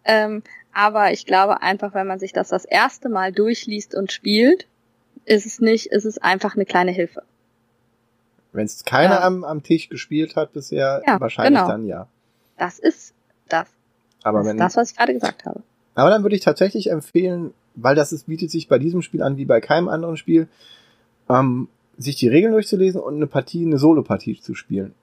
Ähm, 0.06 0.44
aber 0.74 1.12
ich 1.14 1.26
glaube 1.26 1.62
einfach, 1.62 1.94
wenn 1.94 2.08
man 2.08 2.20
sich 2.20 2.34
das 2.34 2.50
das 2.50 2.66
erste 2.66 3.08
Mal 3.08 3.32
durchliest 3.32 3.96
und 3.96 4.12
spielt, 4.12 4.68
ist 5.26 5.46
es 5.46 5.62
nicht, 5.62 5.88
ist 5.88 6.04
es 6.06 6.18
einfach 6.18 6.56
eine 6.56 6.66
kleine 6.66 6.92
Hilfe. 6.92 7.24
Wenn 8.52 8.66
es 8.66 8.84
keiner 8.84 9.16
Ja. 9.16 9.22
am, 9.24 9.44
am 9.46 9.64
Tisch 9.64 9.88
gespielt 9.90 10.36
hat 10.36 10.52
bisher, 10.54 11.02
Ja, 11.08 11.22
wahrscheinlich 11.22 11.58
genau. 11.60 11.68
dann 11.72 11.86
ja. 11.86 12.08
Das 12.58 12.80
ist 12.80 13.14
das. 13.48 13.70
Aber 14.24 14.40
das 14.40 14.48
wenn, 14.48 14.58
ist 14.58 14.60
das, 14.62 14.76
was 14.76 14.92
ich 14.92 14.98
gerade 14.98 15.14
gesagt 15.14 15.46
habe. 15.46 15.64
aber 15.96 16.10
dann 16.10 16.24
würde 16.24 16.36
ich 16.36 16.42
tatsächlich 16.44 16.90
empfehlen, 16.90 17.54
weil 17.76 17.96
das 17.96 18.12
ist, 18.12 18.28
bietet 18.28 18.52
sich 18.52 18.68
bei 18.68 18.80
diesem 18.80 19.02
Spiel 19.02 19.24
an 19.24 19.38
wie 19.38 19.46
bei 19.46 19.62
keinem 19.62 19.88
anderen 19.88 20.18
Spiel, 20.18 20.48
ähm, 21.34 21.68
sich 21.98 22.16
die 22.16 22.28
Regeln 22.28 22.54
durchzulesen 22.54 23.02
und 23.02 23.16
eine 23.16 23.28
Partie, 23.28 23.66
eine 23.66 23.78
Solo-Partie 23.78 24.40
zu 24.40 24.56
spielen. 24.56 24.94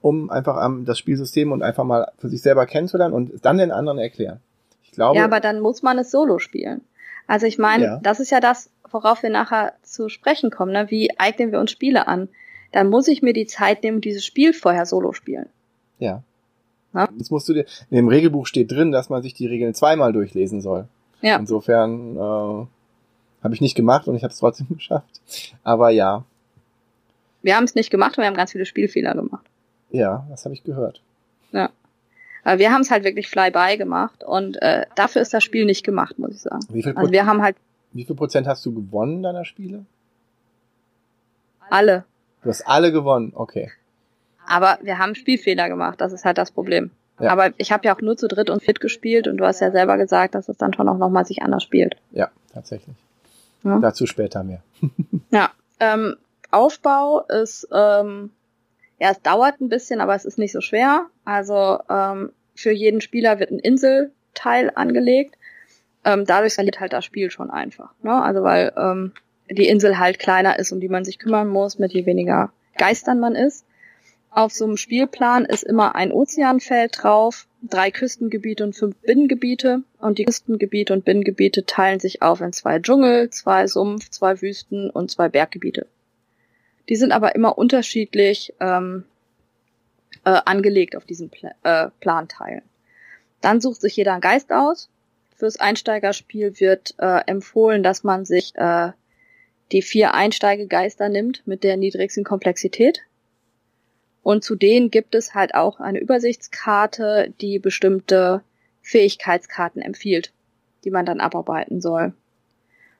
Um 0.00 0.30
einfach 0.30 0.64
ähm, 0.64 0.84
das 0.84 0.98
Spielsystem 0.98 1.50
und 1.52 1.62
einfach 1.62 1.84
mal 1.84 2.12
für 2.18 2.28
sich 2.28 2.42
selber 2.42 2.66
kennenzulernen 2.66 3.14
und 3.14 3.44
dann 3.44 3.58
den 3.58 3.72
anderen 3.72 3.98
erklären. 3.98 4.40
Ich 4.84 4.92
glaube, 4.92 5.18
Ja, 5.18 5.24
aber 5.24 5.40
dann 5.40 5.60
muss 5.60 5.82
man 5.82 5.98
es 5.98 6.10
solo 6.10 6.38
spielen. 6.38 6.82
Also 7.26 7.46
ich 7.46 7.58
meine, 7.58 7.84
Ja. 7.84 8.00
das 8.02 8.20
ist 8.20 8.30
ja 8.30 8.40
das, 8.40 8.70
worauf 8.90 9.22
wir 9.22 9.30
nachher 9.30 9.74
zu 9.82 10.08
sprechen 10.08 10.50
kommen. 10.50 10.72
Ne? 10.72 10.86
Wie 10.90 11.18
eignen 11.18 11.52
wir 11.52 11.60
uns 11.60 11.70
Spiele 11.72 12.06
an? 12.08 12.28
Dann 12.72 12.88
muss 12.90 13.08
ich 13.08 13.22
mir 13.22 13.32
die 13.32 13.46
Zeit 13.46 13.82
nehmen, 13.82 14.00
dieses 14.00 14.24
Spiel 14.24 14.52
vorher 14.52 14.86
solo 14.86 15.12
spielen. 15.12 15.46
ja. 15.98 16.22
Na? 16.94 17.06
Jetzt 17.18 17.30
musst 17.30 17.46
du 17.50 17.52
dir, 17.52 17.66
in 17.90 17.96
dem 17.96 18.08
Regelbuch 18.08 18.46
steht 18.46 18.70
drin, 18.72 18.92
dass 18.92 19.10
man 19.10 19.22
sich 19.22 19.34
die 19.34 19.46
Regeln 19.46 19.74
zweimal 19.74 20.14
durchlesen 20.14 20.62
soll. 20.62 20.88
Ja. 21.20 21.36
Insofern 21.36 22.16
äh, 22.16 22.66
habe 23.42 23.54
ich 23.54 23.60
nicht 23.60 23.74
gemacht 23.74 24.08
und 24.08 24.16
ich 24.16 24.22
habe 24.24 24.32
es 24.32 24.38
trotzdem 24.38 24.68
geschafft. 24.76 25.20
Aber 25.64 25.90
ja, 25.90 26.24
Wir 27.42 27.56
haben 27.56 27.64
es 27.64 27.74
nicht 27.74 27.90
gemacht 27.90 28.18
und 28.18 28.22
wir 28.22 28.26
haben 28.28 28.36
ganz 28.36 28.52
viele 28.52 28.66
Spielfehler 28.66 29.14
gemacht. 29.14 29.46
ja, 29.90 30.26
das 30.30 30.44
habe 30.44 30.54
ich 30.54 30.64
gehört. 30.64 31.00
Aber 32.44 32.60
wir 32.60 32.72
haben 32.72 32.80
es 32.80 32.90
halt 32.90 33.04
wirklich 33.04 33.28
fly-by 33.28 33.76
gemacht 33.76 34.24
und 34.24 34.62
äh, 34.62 34.86
dafür 34.94 35.20
ist 35.20 35.34
das 35.34 35.44
Spiel 35.44 35.66
nicht 35.66 35.84
gemacht, 35.84 36.18
muss 36.18 36.30
ich 36.34 36.40
sagen. 36.40 36.64
Wie 36.70 36.82
viel, 36.82 36.96
Also 36.96 37.12
wir 37.12 37.26
haben 37.26 37.42
halt 37.42 37.56
wie 37.92 38.04
viel 38.04 38.16
Prozent 38.16 38.46
hast 38.46 38.64
du 38.64 38.72
gewonnen 38.72 39.22
deiner 39.22 39.44
Spiele? 39.44 39.84
alle, 41.68 42.04
Du 42.42 42.48
hast 42.48 42.62
alle 42.66 42.92
gewonnen, 42.92 43.32
okay. 43.34 43.70
aber 44.46 44.78
wir 44.82 44.98
haben 44.98 45.14
Spielfehler 45.14 45.68
gemacht, 45.68 46.00
das 46.00 46.12
ist 46.12 46.24
halt 46.24 46.38
das 46.38 46.50
Problem. 46.50 46.90
Ja. 47.20 47.30
Aber 47.32 47.50
ich 47.58 47.72
habe 47.72 47.84
ja 47.86 47.94
auch 47.94 48.00
nur 48.00 48.16
zu 48.16 48.28
dritt 48.28 48.48
und 48.48 48.62
viert 48.62 48.80
gespielt 48.80 49.26
und 49.26 49.36
du 49.38 49.44
hast 49.44 49.60
ja 49.60 49.70
selber 49.70 49.98
gesagt, 49.98 50.34
dass 50.34 50.48
es 50.48 50.56
dann 50.56 50.72
schon 50.72 50.88
auch 50.88 50.96
nochmal 50.96 51.26
sich 51.26 51.42
anders 51.42 51.64
spielt. 51.64 51.96
Ja, 52.12 52.30
tatsächlich. 52.54 52.96
Ja. 53.64 53.78
Dazu 53.78 54.06
später 54.06 54.44
mehr. 54.44 54.62
Ja, 55.30 55.50
ähm, 55.78 56.16
Aufbau 56.50 57.20
ist, 57.20 57.68
ähm, 57.70 58.30
ja, 58.98 59.10
es 59.10 59.20
dauert 59.20 59.60
ein 59.60 59.68
bisschen, 59.68 60.00
aber 60.00 60.14
es 60.14 60.24
ist 60.24 60.38
nicht 60.38 60.52
so 60.52 60.62
schwer. 60.62 61.06
Also 61.26 61.80
ähm, 61.90 62.32
für 62.54 62.72
jeden 62.72 63.00
Spieler 63.00 63.38
wird 63.38 63.50
ein 63.50 63.58
Inselteil 63.58 64.72
angelegt. 64.74 65.36
Ähm, 66.04 66.24
dadurch 66.24 66.54
verliert 66.54 66.80
halt 66.80 66.94
das 66.94 67.04
Spiel 67.04 67.30
schon 67.30 67.50
einfach. 67.50 67.90
Ne? 68.02 68.12
Also 68.22 68.42
weil 68.42 68.72
ähm, 68.76 69.12
die 69.50 69.68
Insel 69.68 69.98
halt 69.98 70.18
kleiner 70.18 70.58
ist, 70.58 70.72
um 70.72 70.80
die 70.80 70.88
man 70.88 71.04
sich 71.04 71.18
kümmern 71.18 71.48
muss, 71.48 71.78
mit 71.78 71.92
je 71.92 72.06
weniger 72.06 72.50
Geistern 72.78 73.20
man 73.20 73.34
ist. 73.34 73.66
Auf 74.30 74.52
so 74.52 74.64
einem 74.64 74.76
Spielplan 74.76 75.44
ist 75.44 75.64
immer 75.64 75.94
ein 75.94 76.12
Ozeanfeld 76.12 77.02
drauf, 77.02 77.47
drei 77.62 77.90
Küstengebiete 77.90 78.64
und 78.64 78.74
fünf 78.74 78.96
Binnengebiete. 78.96 79.82
Und 79.98 80.18
die 80.18 80.24
Küstengebiete 80.24 80.92
und 80.92 81.04
Binnengebiete 81.04 81.66
teilen 81.66 82.00
sich 82.00 82.22
auf 82.22 82.40
in 82.40 82.52
zwei 82.52 82.78
Dschungel, 82.78 83.30
zwei 83.30 83.66
Sumpf, 83.66 84.10
zwei 84.10 84.40
Wüsten 84.40 84.90
und 84.90 85.10
zwei 85.10 85.28
Berggebiete. 85.28 85.86
Die 86.88 86.96
sind 86.96 87.12
aber 87.12 87.34
immer 87.34 87.58
unterschiedlich 87.58 88.54
ähm, 88.60 89.04
äh, 90.24 90.40
angelegt 90.44 90.96
auf 90.96 91.04
diesen 91.04 91.30
Pla 91.30 91.50
äh, 91.62 91.90
Planteilen. 92.00 92.62
Dann 93.40 93.60
sucht 93.60 93.80
sich 93.80 93.96
jeder 93.96 94.12
einen 94.12 94.20
Geist 94.20 94.52
aus. 94.52 94.88
Fürs 95.36 95.60
Einsteigerspiel 95.60 96.58
wird 96.58 96.94
äh, 96.98 97.20
empfohlen, 97.26 97.82
dass 97.82 98.02
man 98.04 98.24
sich 98.24 98.52
äh, 98.56 98.90
die 99.70 99.82
vier 99.82 100.14
Einsteigegeister 100.14 101.08
nimmt 101.08 101.46
mit 101.46 101.62
der 101.62 101.76
niedrigsten 101.76 102.24
Komplexität. 102.24 103.02
Und 104.28 104.44
zu 104.44 104.56
denen 104.56 104.90
gibt 104.90 105.14
es 105.14 105.34
halt 105.34 105.54
auch 105.54 105.80
eine 105.80 106.00
Übersichtskarte, 106.00 107.32
die 107.40 107.58
bestimmte 107.58 108.42
Fähigkeitskarten 108.82 109.80
empfiehlt, 109.80 110.34
die 110.84 110.90
man 110.90 111.06
dann 111.06 111.18
abarbeiten 111.18 111.80
soll. 111.80 112.12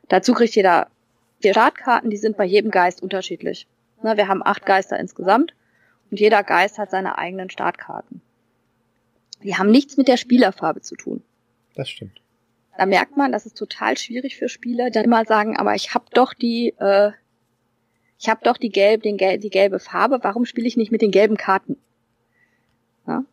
Dazu 0.09 0.33
kriegt 0.33 0.57
jeder 0.57 0.87
vier 1.41 1.53
Startkarten, 1.53 2.09
die 2.09 2.17
sind 2.17 2.39
bei 2.39 2.47
jedem 2.47 2.71
Geist 2.71 3.03
unterschiedlich. 3.03 3.67
Na, 4.03 4.17
wir 4.17 4.27
haben 4.27 4.41
acht 4.43 4.65
Geister 4.65 4.99
insgesamt 4.99 5.53
und 6.11 6.19
jeder 6.19 6.43
Geist 6.43 6.79
hat 6.79 6.91
seine 6.91 7.19
eigenen 7.19 7.51
Startkarten. 7.51 8.23
Die 9.43 9.55
haben 9.55 9.71
nichts 9.71 9.99
mit 9.99 10.09
der 10.09 10.17
Spielerfarbe 10.17 10.81
zu 10.81 10.97
tun. 10.97 11.23
Das 11.75 11.91
stimmt. 11.91 12.23
Da 12.79 12.87
merkt 12.87 13.19
man, 13.19 13.33
das 13.33 13.45
ist 13.45 13.59
total 13.59 13.99
schwierig 13.99 14.39
für 14.39 14.49
Spieler, 14.49 14.89
die 14.89 15.01
immer 15.01 15.27
sagen, 15.27 15.59
aber 15.59 15.75
ich 15.75 15.93
habe 15.93 16.07
doch 16.15 16.33
die, 16.33 16.71
äh, 16.79 17.11
ich 18.19 18.29
habe 18.29 18.41
doch 18.43 18.57
die 18.57 18.71
gelb, 18.71 19.03
den 19.03 19.17
die 19.17 19.51
gelbe 19.51 19.79
Farbe. 19.79 20.19
Warum 20.23 20.45
spiele 20.45 20.67
ich 20.67 20.77
nicht 20.77 20.91
mit 20.91 21.03
den 21.03 21.11
gelben 21.13 21.37
Karten? 21.37 21.77
Ja? 23.07 23.25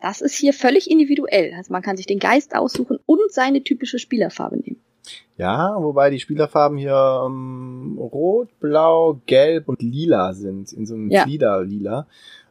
Das 0.00 0.20
ist 0.20 0.34
hier 0.34 0.52
völlig 0.54 0.90
individuell. 0.90 1.52
Also 1.56 1.72
man 1.72 1.82
kann 1.82 1.96
sich 1.96 2.06
den 2.06 2.20
Geist 2.20 2.54
aussuchen 2.54 2.98
und 3.06 3.32
seine 3.32 3.62
typische 3.62 3.98
Spielerfarbe 3.98 4.56
nehmen. 4.56 4.80
Ja, 5.36 5.74
wobei 5.82 6.10
die 6.10 6.20
Spielerfarben 6.20 6.78
hier 6.78 7.24
ähm, 7.26 7.98
rot, 7.98 8.48
blau, 8.60 9.20
gelb 9.26 9.68
und 9.68 9.82
lila 9.82 10.32
sind, 10.34 10.72
in 10.72 10.86
so 10.86 10.94
einem 10.94 11.10
Ja. 11.10 11.22
Flieder-Lila. 11.24 12.06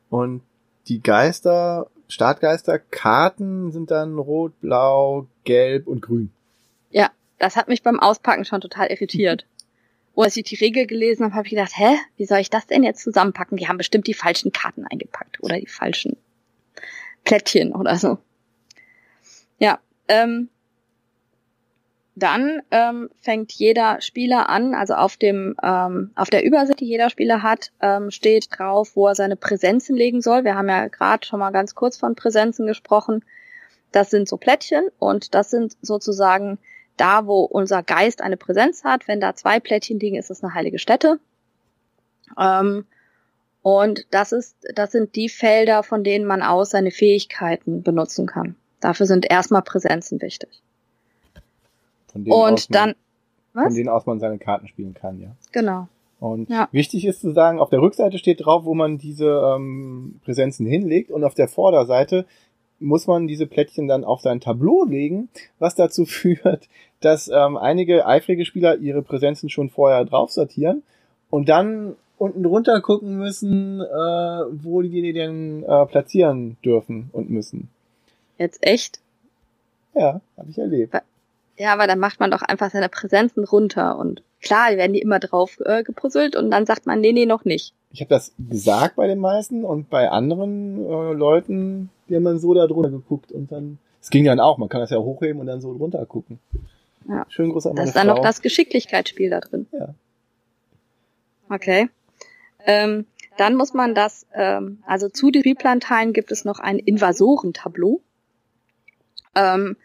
Und 0.10 0.42
die 0.88 1.02
Geister, 1.02 1.88
Startgeister, 2.08 2.80
Karten 2.80 3.72
sind 3.72 3.92
dann 3.92 4.18
rot, 4.18 4.60
blau, 4.60 5.28
gelb 5.44 5.88
und 5.88 6.02
grün. 6.02 6.32
Ja, 6.90 7.12
das 7.38 7.56
hat 7.56 7.68
mich 7.68 7.84
beim 7.84 8.00
Auspacken 8.00 8.44
schon 8.44 8.62
total 8.62 8.88
irritiert. 8.88 9.46
Und 10.20 10.26
als 10.26 10.36
ich 10.36 10.44
die 10.44 10.56
Regel 10.56 10.86
gelesen 10.86 11.24
habe, 11.24 11.36
habe 11.36 11.48
ich 11.48 11.52
gedacht, 11.52 11.72
hä, 11.78 11.96
wie 12.18 12.26
soll 12.26 12.40
ich 12.40 12.50
das 12.50 12.68
denn 12.68 12.84
jetzt 12.84 13.02
zusammenpacken? 13.02 13.56
Die 13.56 13.70
haben 13.70 13.78
bestimmt 13.78 14.06
die 14.06 14.14
falschen 14.14 14.52
Karten 14.52 14.86
eingepackt 14.86 15.42
oder 15.42 15.58
die 15.58 15.66
falschen 15.66 16.18
Plättchen 17.24 17.74
oder 17.74 17.96
so. 17.96 18.18
Ja, 19.60 19.80
ähm, 20.10 20.50
dann 22.16 22.62
ähm, 22.70 23.10
fängt 23.22 23.54
jeder 23.54 24.02
Spieler 24.02 24.50
an, 24.50 24.76
also 24.76 24.96
auf 24.96 25.16
dem 25.16 25.56
ähm, 25.64 26.12
auf 26.16 26.30
der 26.30 26.44
Übersicht, 26.44 26.82
die 26.82 26.88
jeder 26.88 27.10
Spieler 27.10 27.42
hat, 27.42 27.72
ähm, 27.80 28.12
steht 28.12 28.50
drauf, 28.52 28.98
wo 28.98 29.08
er 29.08 29.16
seine 29.16 29.38
Präsenzen 29.38 29.96
legen 29.96 30.22
soll. 30.22 30.44
Wir 30.44 30.56
haben 30.56 30.68
ja 30.68 30.90
gerade 30.90 31.26
schon 31.26 31.40
mal 31.40 31.52
ganz 31.52 31.76
kurz 31.76 31.96
von 31.96 32.16
Präsenzen 32.16 32.68
gesprochen. 32.68 33.24
Das 33.94 34.10
sind 34.10 34.28
so 34.28 34.36
Plättchen 34.36 34.90
und 35.00 35.34
das 35.34 35.50
sind 35.50 35.78
sozusagen 35.82 36.60
da, 37.00 37.26
wo 37.26 37.42
unser 37.44 37.84
Geist 37.84 38.22
eine 38.22 38.38
Präsenz 38.38 38.84
hat. 38.84 39.08
Wenn 39.08 39.20
da 39.20 39.36
zwei 39.36 39.60
Plättchen 39.60 40.00
liegen, 40.00 40.18
ist 40.18 40.30
es 40.30 40.44
eine 40.44 40.54
heilige 40.54 40.80
Stätte. 40.80 41.20
Ähm, 42.38 42.86
Und 43.62 44.06
das 44.12 44.32
ist, 44.32 44.56
das 44.74 44.92
sind 44.92 45.16
die 45.16 45.28
Felder, 45.30 45.84
von 45.84 46.04
denen 46.04 46.26
man 46.26 46.42
aus 46.42 46.70
seine 46.70 46.92
Fähigkeiten 46.92 47.84
benutzen 47.84 48.26
kann. 48.26 48.56
Dafür 48.80 49.06
sind 49.06 49.30
erstmal 49.30 49.62
Präsenzen 49.64 50.22
wichtig. 50.22 50.62
Von 52.12 52.24
denen 52.24 52.34
Und 52.34 52.54
aus 52.54 52.70
man, 52.70 52.80
dann, 52.80 52.96
was? 53.54 53.64
Von 53.66 53.76
denen 53.76 53.90
aus 53.90 54.06
man 54.06 54.20
seine 54.20 54.38
Karten 54.38 54.68
spielen 54.68 54.94
kann, 54.94 55.20
ja. 55.20 55.36
Genau. 55.52 55.88
Und 56.20 56.50
Ja. 56.50 56.68
wichtig 56.72 57.06
ist 57.06 57.22
zu 57.22 57.32
sagen, 57.32 57.60
auf 57.60 57.70
der 57.70 57.82
Rückseite 57.82 58.18
steht 58.18 58.46
drauf, 58.46 58.66
wo 58.66 58.74
man 58.74 58.98
diese 58.98 59.26
ähm, 59.28 60.20
Präsenzen 60.24 60.66
hinlegt 60.66 61.12
und 61.12 61.24
auf 61.24 61.34
der 61.34 61.48
Vorderseite 61.48 62.26
muss 62.80 63.08
man 63.08 63.28
diese 63.28 63.48
Plättchen 63.48 63.88
dann 63.88 64.04
auf 64.04 64.22
sein 64.22 64.40
Tableau 64.40 64.86
legen, 64.86 65.30
was 65.60 65.76
dazu 65.76 66.06
führt, 66.06 66.68
dass 67.02 67.28
ähm, 67.28 67.58
einige 67.58 68.06
eifrige 68.06 68.46
Spieler 68.46 68.78
ihre 68.78 69.02
Präsenzen 69.02 69.50
schon 69.50 69.70
vorher 69.70 70.06
drauf 70.06 70.32
sortieren 70.32 70.84
und 71.30 71.50
dann 71.50 71.96
unten 72.18 72.44
drunter 72.44 72.82
gucken 72.82 73.18
müssen, 73.18 73.82
äh, 73.82 73.86
wo 73.86 74.82
die 74.82 75.02
die 75.02 75.14
denn 75.14 75.64
äh, 75.64 75.86
platzieren 75.86 76.58
dürfen 76.64 77.10
und 77.14 77.30
müssen. 77.30 77.70
Jetzt 78.38 78.66
echt? 78.66 79.00
Ja, 79.96 80.22
habe 80.38 80.50
ich 80.50 80.58
erlebt. 80.58 80.94
Ja, 81.58 81.74
aber 81.74 81.88
dann 81.88 82.00
macht 82.00 82.20
man 82.20 82.32
doch 82.32 82.42
einfach 82.42 82.72
seine 82.72 82.90
Präsenzen 82.90 83.44
runter 83.44 83.98
und 83.98 84.22
klar, 84.42 84.76
werden 84.78 84.94
die 84.94 85.02
immer 85.02 85.20
drauf 85.20 85.60
äh, 85.66 85.84
gepuzzelt 85.84 86.36
und 86.36 86.52
dann 86.52 86.66
sagt 86.66 86.86
man, 86.86 87.02
nee, 87.02 87.12
nee, 87.12 87.26
noch 87.26 87.44
nicht. 87.46 87.74
Ich 87.92 88.02
habe 88.02 88.10
das 88.10 88.34
gesagt 88.38 88.96
bei 88.96 89.08
den 89.08 89.20
meisten 89.20 89.66
und 89.66 89.90
bei 89.90 90.10
anderen 90.10 90.86
äh, 90.86 91.14
Leuten, 91.14 91.90
die 92.08 92.16
haben 92.16 92.24
dann 92.24 92.40
so 92.40 92.54
da 92.54 92.68
drunter 92.68 92.92
geguckt 92.92 93.32
und 93.32 93.52
dann. 93.52 93.80
Es 94.02 94.10
ging 94.10 94.26
dann 94.26 94.40
auch, 94.40 94.58
man 94.58 94.70
kann 94.70 94.80
das 94.80 94.92
ja 94.92 94.98
hochheben 95.00 95.42
und 95.42 95.48
dann 95.48 95.60
so 95.60 95.76
drunter 95.78 96.06
gucken. 96.06 96.40
Ja. 97.08 97.26
Schönen 97.30 97.52
Gruß 97.52 97.66
an 97.66 97.74
meine 97.74 97.82
Das 97.82 97.90
ist 97.90 97.96
dann 97.96 98.08
Frau. 98.08 98.16
noch 98.16 98.24
das 98.24 98.42
Geschicklichkeitsspiel 98.42 99.30
da 99.30 99.40
drin. 99.40 99.68
Ja. 99.72 99.94
Okay. 101.50 101.90
Ähm, 102.66 103.06
dann 103.38 103.56
muss 103.56 103.74
man 103.74 103.96
das, 103.96 104.28
ähm, 104.34 104.84
also 104.86 105.10
zu 105.10 105.32
den 105.32 105.42
Spielplanteilen 105.42 106.14
gibt 106.14 106.32
es 106.32 106.46
noch 106.46 106.60
ein 106.60 106.78
Invasorentableau. 106.78 108.02
Ähm, 109.36 109.78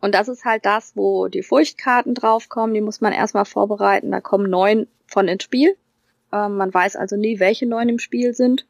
und 0.00 0.14
das 0.14 0.28
ist 0.28 0.44
halt 0.44 0.66
das, 0.66 0.96
wo 0.96 1.28
die 1.28 1.42
Furchtkarten 1.42 2.14
draufkommen, 2.14 2.74
die 2.74 2.80
muss 2.80 3.00
man 3.00 3.12
erstmal 3.12 3.44
vorbereiten. 3.44 4.10
Da 4.10 4.20
kommen 4.20 4.50
neun 4.50 4.86
von 5.06 5.28
ins 5.28 5.44
Spiel. 5.44 5.76
Ähm, 6.32 6.56
man 6.56 6.72
weiß 6.72 6.96
also 6.96 7.16
nie, 7.16 7.40
welche 7.40 7.66
neun 7.66 7.88
im 7.88 7.98
Spiel 7.98 8.34
sind. 8.34 8.66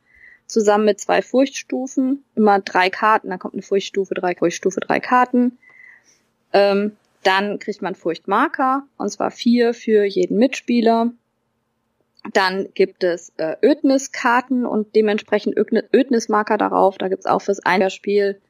Zusammen 0.46 0.84
mit 0.84 1.00
zwei 1.00 1.22
Furchtstufen, 1.22 2.24
immer 2.36 2.60
drei 2.60 2.88
Karten, 2.88 3.30
dann 3.30 3.38
kommt 3.38 3.54
eine 3.54 3.62
Furchtstufe, 3.62 4.14
drei 4.14 4.34
Furchtstufe, 4.36 4.78
drei 4.80 5.00
Karten. 5.00 5.58
Ähm, 6.52 6.96
dann 7.24 7.58
kriegt 7.58 7.82
man 7.82 7.96
Furchtmarker, 7.96 8.84
und 8.96 9.10
zwar 9.10 9.32
vier 9.32 9.74
für 9.74 10.04
jeden 10.04 10.38
Mitspieler. 10.38 11.10
Dann 12.32 12.68
gibt 12.74 13.02
es 13.02 13.32
äh, 13.36 13.56
Ödnis-Karten 13.62 14.64
und 14.64 14.94
dementsprechend 14.94 15.56
Ödni- 15.56 15.84
Ödnis-Marker 15.92 16.58
darauf. 16.58 16.98
Da 16.98 17.08
gibt's 17.08 17.26
auch 17.26 17.42
fürs 17.42 17.60
Einspiel 17.60 18.40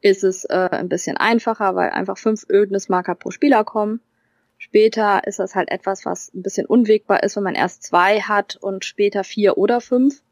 ist 0.00 0.24
es 0.24 0.44
äh, 0.44 0.68
ein 0.70 0.88
bisschen 0.88 1.16
einfacher, 1.16 1.74
weil 1.74 1.90
einfach 1.90 2.16
fünf 2.16 2.46
Ödnis-Marker 2.48 3.14
pro 3.14 3.30
Spieler 3.30 3.64
kommen. 3.64 4.00
Später 4.62 5.26
ist 5.26 5.38
das 5.38 5.54
halt 5.54 5.70
etwas, 5.70 6.04
was 6.04 6.32
ein 6.34 6.42
bisschen 6.42 6.66
unwegbar 6.66 7.22
ist, 7.22 7.34
wenn 7.34 7.42
man 7.42 7.54
erst 7.54 7.82
zwei 7.82 8.20
hat 8.20 8.56
und 8.56 8.84
später 8.84 9.24
vier 9.24 9.56
oder 9.56 9.80
fünf, 9.80 10.22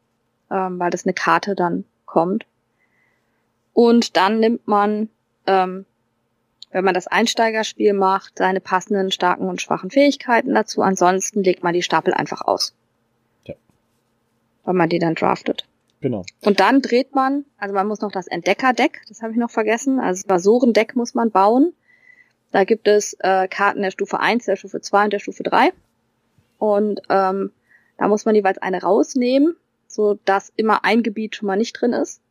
ähm, 0.51 0.77
weil 0.77 0.91
das 0.91 1.03
eine 1.03 1.15
Karte 1.15 1.55
dann 1.55 1.83
kommt. 2.05 2.45
Und 3.73 4.17
dann 4.17 4.39
nimmt 4.39 4.67
man, 4.67 5.09
ähm, 5.47 5.85
wenn 6.69 6.85
man 6.85 6.93
das 6.93 7.07
Einsteigerspiel 7.07 7.93
macht, 7.93 8.37
seine 8.37 8.61
passenden 8.61 9.11
starken 9.11 9.49
und 9.49 9.63
schwachen 9.63 9.89
Fähigkeiten 9.89 10.53
dazu. 10.53 10.83
Ansonsten 10.83 11.43
legt 11.43 11.63
man 11.63 11.73
die 11.73 11.81
Stapel 11.81 12.13
einfach 12.13 12.41
aus. 12.41 12.75
Ja. 13.45 13.55
Weil 14.63 14.75
man 14.75 14.89
die 14.89 14.99
dann 14.99 15.15
draftet. 15.15 15.65
Genau. 16.01 16.23
Und 16.45 16.59
dann 16.59 16.83
dreht 16.83 17.15
man, 17.15 17.45
also 17.57 17.73
man 17.73 17.87
muss 17.87 18.01
noch 18.01 18.11
das 18.11 18.27
Entdeckerdeck, 18.27 19.01
das 19.07 19.23
habe 19.23 19.31
ich 19.31 19.39
noch 19.39 19.49
vergessen, 19.49 19.99
also 19.99 20.19
das 20.21 20.27
Basorendeck 20.27 20.95
muss 20.95 21.15
man 21.15 21.31
bauen. 21.31 21.73
Da 22.51 22.63
gibt 22.63 22.87
es 22.87 23.13
äh, 23.19 23.47
Karten 23.47 23.81
der 23.81 23.91
Stufe 23.91 24.19
1, 24.19 24.45
der 24.45 24.55
Stufe 24.55 24.81
2 24.81 25.05
und 25.05 25.13
der 25.13 25.19
Stufe 25.19 25.43
3. 25.43 25.71
Und 26.57 27.01
ähm, 27.09 27.51
da 27.97 28.07
muss 28.07 28.25
man 28.25 28.35
jeweils 28.35 28.57
eine 28.57 28.81
rausnehmen, 28.81 29.55
so 29.87 30.19
dass 30.25 30.51
immer 30.55 30.83
ein 30.83 31.03
Gebiet 31.03 31.35
schon 31.35 31.47
mal 31.47 31.57
nicht 31.57 31.73
drin 31.73 31.93
ist. 31.93 32.21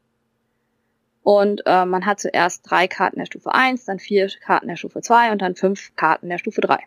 Und 1.23 1.63
äh, 1.67 1.85
man 1.85 2.07
hat 2.07 2.21
zuerst 2.21 2.63
drei 2.69 2.89
Karten 2.89 3.19
der 3.19 3.27
Stufe 3.27 3.55
1, 3.55 3.85
dann 3.85 3.99
vier 3.99 4.29
Karten 4.41 4.69
der 4.69 4.77
Stufe 4.77 5.03
2 5.03 5.33
und 5.33 5.43
dann 5.43 5.57
fünf 5.57 5.95
Karten 5.95 6.29
der 6.29 6.39
Stufe 6.39 6.61
3. 6.63 6.79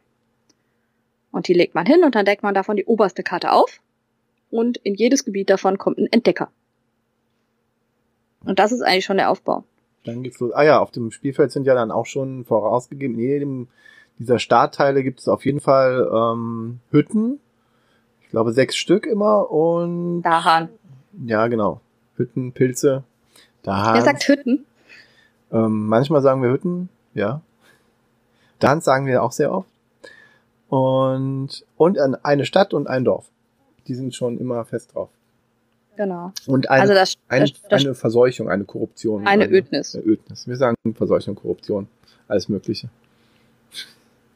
Und 1.32 1.48
die 1.48 1.54
legt 1.54 1.76
man 1.76 1.86
hin 1.86 2.04
und 2.04 2.16
dann 2.16 2.26
deckt 2.26 2.44
man 2.44 2.54
davon 2.54 2.76
die 2.76 2.86
oberste 2.86 3.24
Karte 3.24 3.52
auf. 3.52 3.82
Und 4.50 4.78
in 4.78 4.96
jedes 4.96 5.24
Gebiet 5.24 5.50
davon 5.50 5.78
kommt 5.78 5.98
ein 5.98 6.12
Entdecker. 6.12 6.52
Und 8.44 8.60
das 8.60 8.72
ist 8.72 8.82
eigentlich 8.82 9.06
schon 9.06 9.18
der 9.18 9.30
Aufbau. 9.30 9.64
Dann 10.04 10.24
geht's 10.24 10.40
los. 10.40 10.52
Ah 10.54 10.64
ja, 10.64 10.80
auf 10.80 10.92
dem 10.92 11.12
Spielfeld 11.12 11.52
sind 11.52 11.66
ja 11.66 11.76
dann 11.76 11.92
auch 11.92 12.06
schon 12.06 12.46
vorausgegeben, 12.46 13.16
in 13.16 13.22
jedem 13.22 13.68
dieser 14.18 14.40
Startteile 14.40 15.04
gibt 15.04 15.20
es 15.20 15.28
auf 15.28 15.46
jeden 15.46 15.60
Fall 15.60 16.10
ähm, 16.14 16.80
Hütten. 16.92 17.40
Ich 18.22 18.30
glaube 18.30 18.54
sechs 18.54 18.76
Stück 18.76 19.06
immer 19.06 19.50
und 19.52 20.22
Dahan. 20.22 20.70
ja 21.26 21.48
genau. 21.48 21.82
Hütten, 22.18 22.52
Pilze. 22.52 23.04
Da 23.64 23.94
Wer 23.94 24.04
sagt 24.04 24.28
Hütten? 24.28 24.66
Ähm, 25.52 25.88
manchmal 25.88 26.22
sagen 26.22 26.42
wir 26.42 26.52
Hütten, 26.52 26.90
ja. 27.14 27.42
Dann 28.60 28.82
sagen 28.82 29.06
wir 29.08 29.24
auch 29.24 29.32
sehr 29.32 29.52
oft. 29.52 29.68
Und, 30.70 31.66
und 31.76 31.98
eine 32.24 32.46
Stadt 32.46 32.74
und 32.74 32.88
ein 32.88 33.04
Dorf. 33.04 33.26
Die 33.88 33.96
sind 33.96 34.16
schon 34.16 34.38
immer 34.38 34.64
fest 34.66 34.94
drauf. 34.94 35.10
Genau. 35.98 36.32
Und 36.48 36.70
eine, 36.70 36.82
Also 36.82 36.94
das, 36.94 37.18
eine, 37.28 37.46
das, 37.46 37.62
das 37.70 37.86
eine 37.86 37.96
Verseuchung, 37.96 38.50
eine 38.50 38.64
Korruption. 38.64 39.28
Eine 39.28 39.50
Ödnis. 39.50 39.96
Eine 39.96 40.06
Ödnis. 40.06 40.48
Wir 40.48 40.56
sagen 40.56 40.76
Verseuchung, 40.96 41.36
Korruption. 41.36 41.88
Alles 42.28 42.50
Mögliche. 42.50 42.90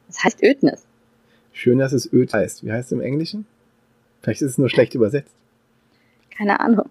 das 0.06 0.22
heißt 0.22 0.42
Ödnis. 0.42 0.84
Schön, 1.52 1.78
dass 1.78 1.92
es 1.92 2.12
Öd 2.12 2.32
heißt. 2.34 2.64
Wie 2.64 2.70
heißt 2.70 2.88
es 2.88 2.92
im 2.92 3.00
Englischen? 3.00 3.46
Vielleicht 4.20 4.42
ist 4.42 4.52
es 4.52 4.58
nur 4.58 4.68
schlecht 4.68 4.94
übersetzt. 4.94 5.34
Keine 6.36 6.60
Ahnung. 6.60 6.90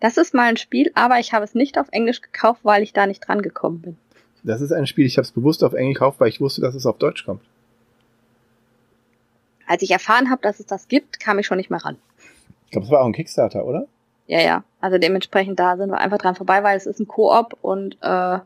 Das 0.00 0.16
ist 0.16 0.32
mal 0.32 0.48
ein 0.48 0.56
Spiel, 0.56 0.90
aber 0.94 1.18
ich 1.18 1.34
habe 1.34 1.44
es 1.44 1.54
nicht 1.54 1.78
auf 1.78 1.88
Englisch 1.90 2.22
gekauft, 2.22 2.60
weil 2.62 2.82
ich 2.82 2.94
da 2.94 3.06
nicht 3.06 3.20
dran 3.20 3.42
gekommen 3.42 3.82
bin. 3.82 3.96
Das 4.42 4.62
ist 4.62 4.72
ein 4.72 4.86
Spiel, 4.86 5.04
ich 5.04 5.18
habe 5.18 5.26
es 5.26 5.32
bewusst 5.32 5.62
auf 5.62 5.74
Englisch 5.74 5.96
gekauft, 5.96 6.20
weil 6.20 6.28
ich 6.30 6.40
wusste, 6.40 6.62
dass 6.62 6.74
es 6.74 6.86
auf 6.86 6.96
Deutsch 6.96 7.26
kommt. 7.26 7.42
Als 9.70 9.82
ich 9.82 9.92
erfahren 9.92 10.30
habe, 10.30 10.42
dass 10.42 10.58
es 10.58 10.66
das 10.66 10.88
gibt, 10.88 11.20
kam 11.20 11.38
ich 11.38 11.46
schon 11.46 11.56
nicht 11.56 11.70
mehr 11.70 11.78
ran. 11.84 11.96
Ich 12.64 12.72
glaube, 12.72 12.86
es 12.86 12.90
war 12.90 13.02
auch 13.02 13.06
ein 13.06 13.12
Kickstarter, 13.12 13.64
oder? 13.64 13.86
Ja, 14.26 14.40
ja. 14.40 14.64
Also 14.80 14.98
dementsprechend 14.98 15.60
da 15.60 15.76
sind 15.76 15.90
wir 15.90 15.98
einfach 15.98 16.18
dran 16.18 16.34
vorbei, 16.34 16.64
weil 16.64 16.76
es 16.76 16.86
ist 16.86 16.98
ein 16.98 17.06
Koop 17.06 17.56
und 17.62 17.96
äh, 18.02 18.38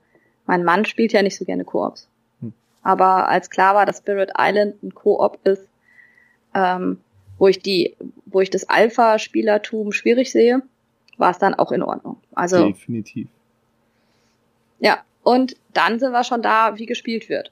mein 0.45 0.65
Mann 0.65 0.85
spielt 0.85 1.15
ja 1.15 1.23
nicht 1.23 1.39
so 1.39 1.47
gerne 1.47 1.65
Koops. 1.65 2.11
Hm. 2.43 2.53
Aber 2.83 3.27
als 3.27 3.49
klar 3.49 3.75
war, 3.75 3.87
dass 3.87 3.99
Spirit 4.01 4.33
Island 4.39 4.83
ein 4.83 4.95
Koop 4.95 5.39
ist, 5.45 5.67
ähm, 6.55 7.01
wo 7.39 7.49
ich 7.49 7.59
die, 7.61 7.97
wo 8.27 8.43
ich 8.43 8.51
das 8.51 8.69
Alpha-Spielertum 8.69 9.93
schwierig 9.93 10.31
sehe, 10.31 10.61
war 11.17 11.31
es 11.31 11.39
dann 11.39 11.55
auch 11.55 11.73
in 11.73 11.83
Ordnung. 11.83 12.19
Also 12.35 12.67
Definitiv. 12.67 13.29
ja. 14.79 14.99
Und 15.23 15.57
dann 15.73 15.99
sind 15.99 16.13
wir 16.13 16.23
schon 16.23 16.43
da, 16.43 16.77
wie 16.77 16.85
gespielt 16.85 17.31
wird. 17.31 17.51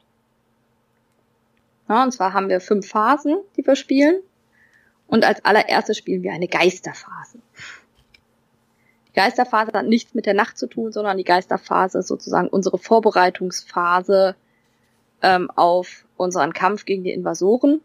Ja, 1.93 2.05
und 2.05 2.13
zwar 2.13 2.33
haben 2.33 2.49
wir 2.49 2.63
fünf 2.63 2.89
Phasen, 2.89 3.37
die 3.55 3.67
wir 3.67 3.77
spielen. 3.77 4.23
Und 5.09 5.27
als 5.27 5.45
allererstes 5.45 5.99
spielen 5.99 6.23
wir 6.23 6.33
eine 6.33 6.49
Geisterphase. 6.49 7.37
Die 9.09 9.13
Geisterphase 9.13 9.73
hat 9.75 9.85
nichts 9.85 10.15
mit 10.15 10.25
der 10.25 10.33
Nacht 10.33 10.57
zu 10.57 10.69
tun, 10.69 10.91
sondern 10.91 11.19
die 11.19 11.25
Geisterphase 11.25 11.99
ist 11.99 12.09
sozusagen 12.09 12.49
unsere 12.49 12.79
Vorbereitungsphase 12.79 14.37
ähm, 15.21 15.51
auf 15.51 16.07
unseren 16.17 16.55
Kampf 16.55 16.87
gegen 16.87 17.05
die 17.05 17.13
Invasoren. 17.13 17.83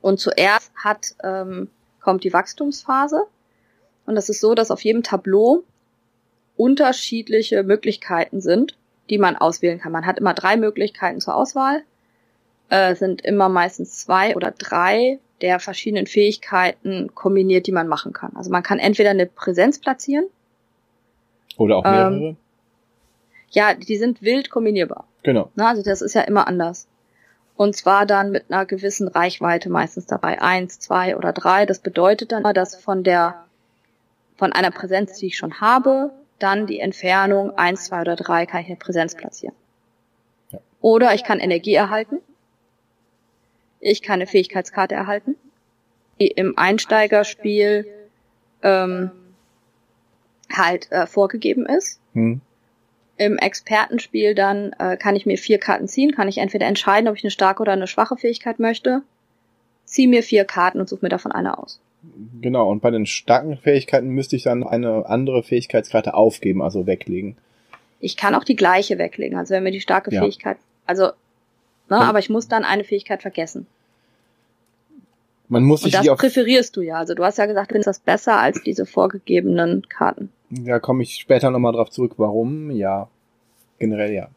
Und 0.00 0.20
zuerst 0.20 0.70
hat, 0.76 1.16
ähm, 1.24 1.70
kommt 2.00 2.22
die 2.22 2.32
Wachstumsphase. 2.32 3.24
Und 4.06 4.14
das 4.14 4.28
ist 4.28 4.40
so, 4.40 4.54
dass 4.54 4.70
auf 4.70 4.84
jedem 4.84 5.02
Tableau 5.02 5.64
unterschiedliche 6.56 7.64
Möglichkeiten 7.64 8.40
sind, 8.40 8.78
die 9.10 9.18
man 9.18 9.34
auswählen 9.34 9.80
kann. 9.80 9.90
Man 9.90 10.06
hat 10.06 10.20
immer 10.20 10.32
drei 10.32 10.56
Möglichkeiten 10.56 11.20
zur 11.20 11.34
Auswahl. 11.34 11.82
Äh, 12.70 12.94
sind 12.94 13.22
immer 13.22 13.48
meistens 13.48 13.98
zwei 13.98 14.36
oder 14.36 14.50
drei 14.50 15.18
der 15.40 15.58
verschiedenen 15.60 16.06
Fähigkeiten 16.06 17.14
kombiniert, 17.14 17.66
die 17.66 17.72
man 17.72 17.88
machen 17.88 18.12
kann. 18.12 18.32
Also 18.36 18.50
man 18.50 18.62
kann 18.62 18.78
entweder 18.78 19.10
eine 19.10 19.26
Präsenz 19.26 19.78
platzieren. 19.78 20.24
Oder 21.56 21.76
auch 21.76 21.84
Ähm, 21.86 22.18
mehrere. 22.18 22.36
Ja, 23.50 23.74
die 23.74 23.96
sind 23.96 24.20
wild 24.22 24.50
kombinierbar. 24.50 25.04
genau. 25.22 25.50
Na, 25.54 25.68
also 25.70 25.82
das 25.82 26.02
ist 26.02 26.14
ja 26.14 26.22
immer 26.22 26.46
anders. 26.46 26.86
Und 27.56 27.74
zwar 27.74 28.04
dann 28.06 28.30
mit 28.30 28.44
einer 28.50 28.66
gewissen 28.66 29.08
Reichweite 29.08 29.70
meistens 29.70 30.06
dabei. 30.06 30.40
Eins, 30.40 30.78
zwei 30.78 31.16
oder 31.16 31.32
drei. 31.32 31.66
Das 31.66 31.80
bedeutet 31.80 32.30
dann, 32.30 32.42
dass 32.54 32.76
von 32.76 33.02
der, 33.02 33.44
von 34.36 34.52
einer 34.52 34.70
Präsenz, 34.70 35.18
die 35.18 35.26
ich 35.26 35.36
schon 35.36 35.60
habe, 35.60 36.10
dann 36.38 36.66
die 36.66 36.78
Entfernung 36.78 37.56
eins, 37.58 37.86
zwei 37.86 38.02
oder 38.02 38.14
drei 38.14 38.46
kann 38.46 38.60
ich 38.60 38.68
eine 38.68 38.76
Präsenz 38.76 39.16
platzieren. 39.16 39.56
Ja. 40.52 40.60
Oder 40.80 41.14
ich 41.14 41.24
kann 41.24 41.40
Energie 41.40 41.74
erhalten. 41.74 42.18
Ich 43.80 44.02
kann 44.02 44.14
eine 44.14 44.26
Fähigkeitskarte 44.26 44.94
erhalten. 44.94 45.36
im 46.18 46.58
Einsteigerspiel 46.58 47.86
ähm, 48.62 49.10
halt 50.52 50.90
äh, 50.90 51.06
vorgegeben 51.06 51.66
ist. 51.66 52.00
Hm. 52.14 52.40
Im 53.16 53.36
Expertenspiel 53.36 54.34
dann 54.34 54.72
äh, 54.78 54.96
kann 54.96 55.16
ich 55.16 55.26
mir 55.26 55.38
vier 55.38 55.58
Karten 55.58 55.88
ziehen, 55.88 56.12
kann 56.12 56.28
ich 56.28 56.38
entweder 56.38 56.66
entscheiden, 56.66 57.08
ob 57.08 57.16
ich 57.16 57.24
eine 57.24 57.30
starke 57.30 57.62
oder 57.62 57.72
eine 57.72 57.86
schwache 57.86 58.16
Fähigkeit 58.16 58.58
möchte, 58.58 59.02
ziehe 59.84 60.08
mir 60.08 60.22
vier 60.22 60.44
Karten 60.44 60.80
und 60.80 60.88
suche 60.88 61.04
mir 61.04 61.08
davon 61.08 61.32
eine 61.32 61.58
aus. 61.58 61.80
Genau, 62.40 62.70
und 62.70 62.80
bei 62.80 62.90
den 62.90 63.06
starken 63.06 63.56
Fähigkeiten 63.56 64.08
müsste 64.08 64.36
ich 64.36 64.44
dann 64.44 64.62
eine 64.62 65.06
andere 65.06 65.42
Fähigkeitskarte 65.42 66.14
aufgeben, 66.14 66.62
also 66.62 66.86
weglegen. 66.86 67.36
Ich 67.98 68.16
kann 68.16 68.36
auch 68.36 68.44
die 68.44 68.54
gleiche 68.54 68.98
weglegen, 68.98 69.36
also 69.36 69.54
wenn 69.54 69.64
mir 69.64 69.72
die 69.72 69.80
starke 69.80 70.14
ja. 70.14 70.22
Fähigkeit, 70.22 70.58
also, 70.86 71.10
ne, 71.88 71.96
aber 71.96 72.18
ich 72.18 72.30
muss 72.30 72.48
dann 72.48 72.64
eine 72.64 72.84
Fähigkeit 72.84 73.22
vergessen. 73.22 73.66
Man 75.48 75.64
muss 75.64 75.82
sich 75.82 75.96
und 75.96 76.06
das 76.06 76.18
präferierst 76.18 76.76
du 76.76 76.82
ja. 76.82 76.96
Also 76.96 77.14
du 77.14 77.24
hast 77.24 77.38
ja 77.38 77.46
gesagt, 77.46 77.70
du 77.70 77.74
findest 77.74 77.88
das 77.88 78.00
besser 78.00 78.38
als 78.38 78.62
diese 78.62 78.84
vorgegebenen 78.84 79.88
Karten. 79.88 80.30
Ja, 80.50 80.78
komme 80.78 81.02
ich 81.02 81.14
später 81.14 81.50
nochmal 81.50 81.72
drauf 81.72 81.90
zurück. 81.90 82.14
Warum? 82.18 82.70
Ja, 82.70 83.08
generell 83.78 84.12
ja. 84.12 84.28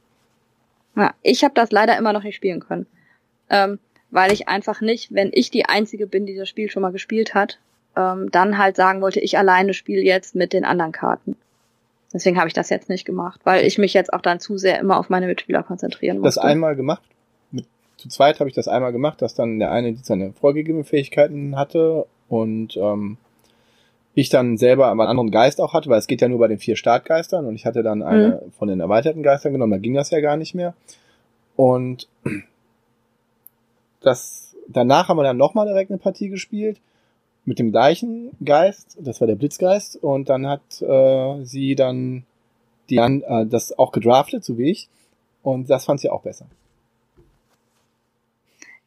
Ja, 0.95 1.13
ich 1.21 1.43
habe 1.43 1.53
das 1.53 1.71
leider 1.71 1.97
immer 1.97 2.13
noch 2.13 2.23
nicht 2.23 2.35
spielen 2.35 2.61
können. 2.61 2.85
Ähm, 3.49 3.79
weil 4.09 4.31
ich 4.31 4.47
einfach 4.47 4.81
nicht, 4.81 5.13
wenn 5.13 5.31
ich 5.33 5.51
die 5.51 5.65
Einzige 5.65 6.07
bin, 6.07 6.25
die 6.25 6.35
das 6.35 6.49
Spiel 6.49 6.69
schon 6.69 6.81
mal 6.81 6.91
gespielt 6.91 7.33
hat, 7.33 7.59
ähm, 7.95 8.29
dann 8.31 8.57
halt 8.57 8.75
sagen 8.75 9.01
wollte, 9.01 9.19
ich 9.19 9.37
alleine 9.37 9.73
spiele 9.73 10.01
jetzt 10.01 10.35
mit 10.35 10.53
den 10.53 10.65
anderen 10.65 10.91
Karten. 10.91 11.35
Deswegen 12.13 12.37
habe 12.37 12.47
ich 12.47 12.53
das 12.53 12.69
jetzt 12.69 12.89
nicht 12.89 13.05
gemacht, 13.05 13.41
weil 13.45 13.65
ich 13.65 13.77
mich 13.77 13.93
jetzt 13.93 14.13
auch 14.13 14.21
dann 14.21 14.39
zu 14.39 14.57
sehr 14.57 14.79
immer 14.79 14.97
auf 14.97 15.09
meine 15.09 15.27
Mitspieler 15.27 15.63
konzentrieren 15.63 16.19
musste. 16.19 16.39
Das 16.39 16.45
einmal 16.45 16.75
gemacht? 16.75 17.03
Zu 18.01 18.09
zweit 18.09 18.39
habe 18.39 18.49
ich 18.49 18.55
das 18.55 18.67
einmal 18.67 18.91
gemacht, 18.91 19.21
dass 19.21 19.35
dann 19.35 19.59
der 19.59 19.71
eine 19.71 19.95
seine 20.01 20.33
vorgegebenen 20.33 20.85
Fähigkeiten 20.85 21.55
hatte 21.55 22.07
und 22.29 22.75
ähm, 22.75 23.17
ich 24.15 24.29
dann 24.29 24.57
selber 24.57 24.89
einen 24.89 25.01
anderen 25.01 25.29
Geist 25.29 25.61
auch 25.61 25.73
hatte, 25.73 25.87
weil 25.87 25.99
es 25.99 26.07
geht 26.07 26.19
ja 26.19 26.27
nur 26.27 26.39
bei 26.39 26.47
den 26.47 26.57
vier 26.57 26.75
Startgeistern 26.75 27.45
und 27.45 27.53
ich 27.53 27.67
hatte 27.67 27.83
dann 27.83 28.01
eine 28.01 28.41
mhm. 28.43 28.51
von 28.53 28.69
den 28.69 28.79
erweiterten 28.79 29.21
Geistern 29.21 29.53
genommen, 29.53 29.73
da 29.73 29.77
ging 29.77 29.93
das 29.93 30.09
ja 30.09 30.19
gar 30.19 30.35
nicht 30.35 30.55
mehr. 30.55 30.73
Und 31.55 32.07
das, 33.99 34.55
danach 34.67 35.07
haben 35.07 35.17
wir 35.17 35.23
dann 35.23 35.37
nochmal 35.37 35.67
direkt 35.67 35.91
eine 35.91 35.99
Partie 35.99 36.29
gespielt 36.29 36.81
mit 37.45 37.59
dem 37.59 37.71
gleichen 37.71 38.31
Geist, 38.43 38.97
das 38.99 39.21
war 39.21 39.27
der 39.27 39.35
Blitzgeist, 39.35 39.95
und 39.97 40.27
dann 40.27 40.47
hat 40.47 40.81
äh, 40.81 41.45
sie 41.45 41.75
dann 41.75 42.23
die, 42.89 42.97
äh, 42.97 43.45
das 43.45 43.77
auch 43.77 43.91
gedraftet, 43.91 44.43
so 44.43 44.57
wie 44.57 44.71
ich, 44.71 44.89
und 45.43 45.69
das 45.69 45.85
fand 45.85 45.99
sie 45.99 46.09
auch 46.09 46.23
besser. 46.23 46.47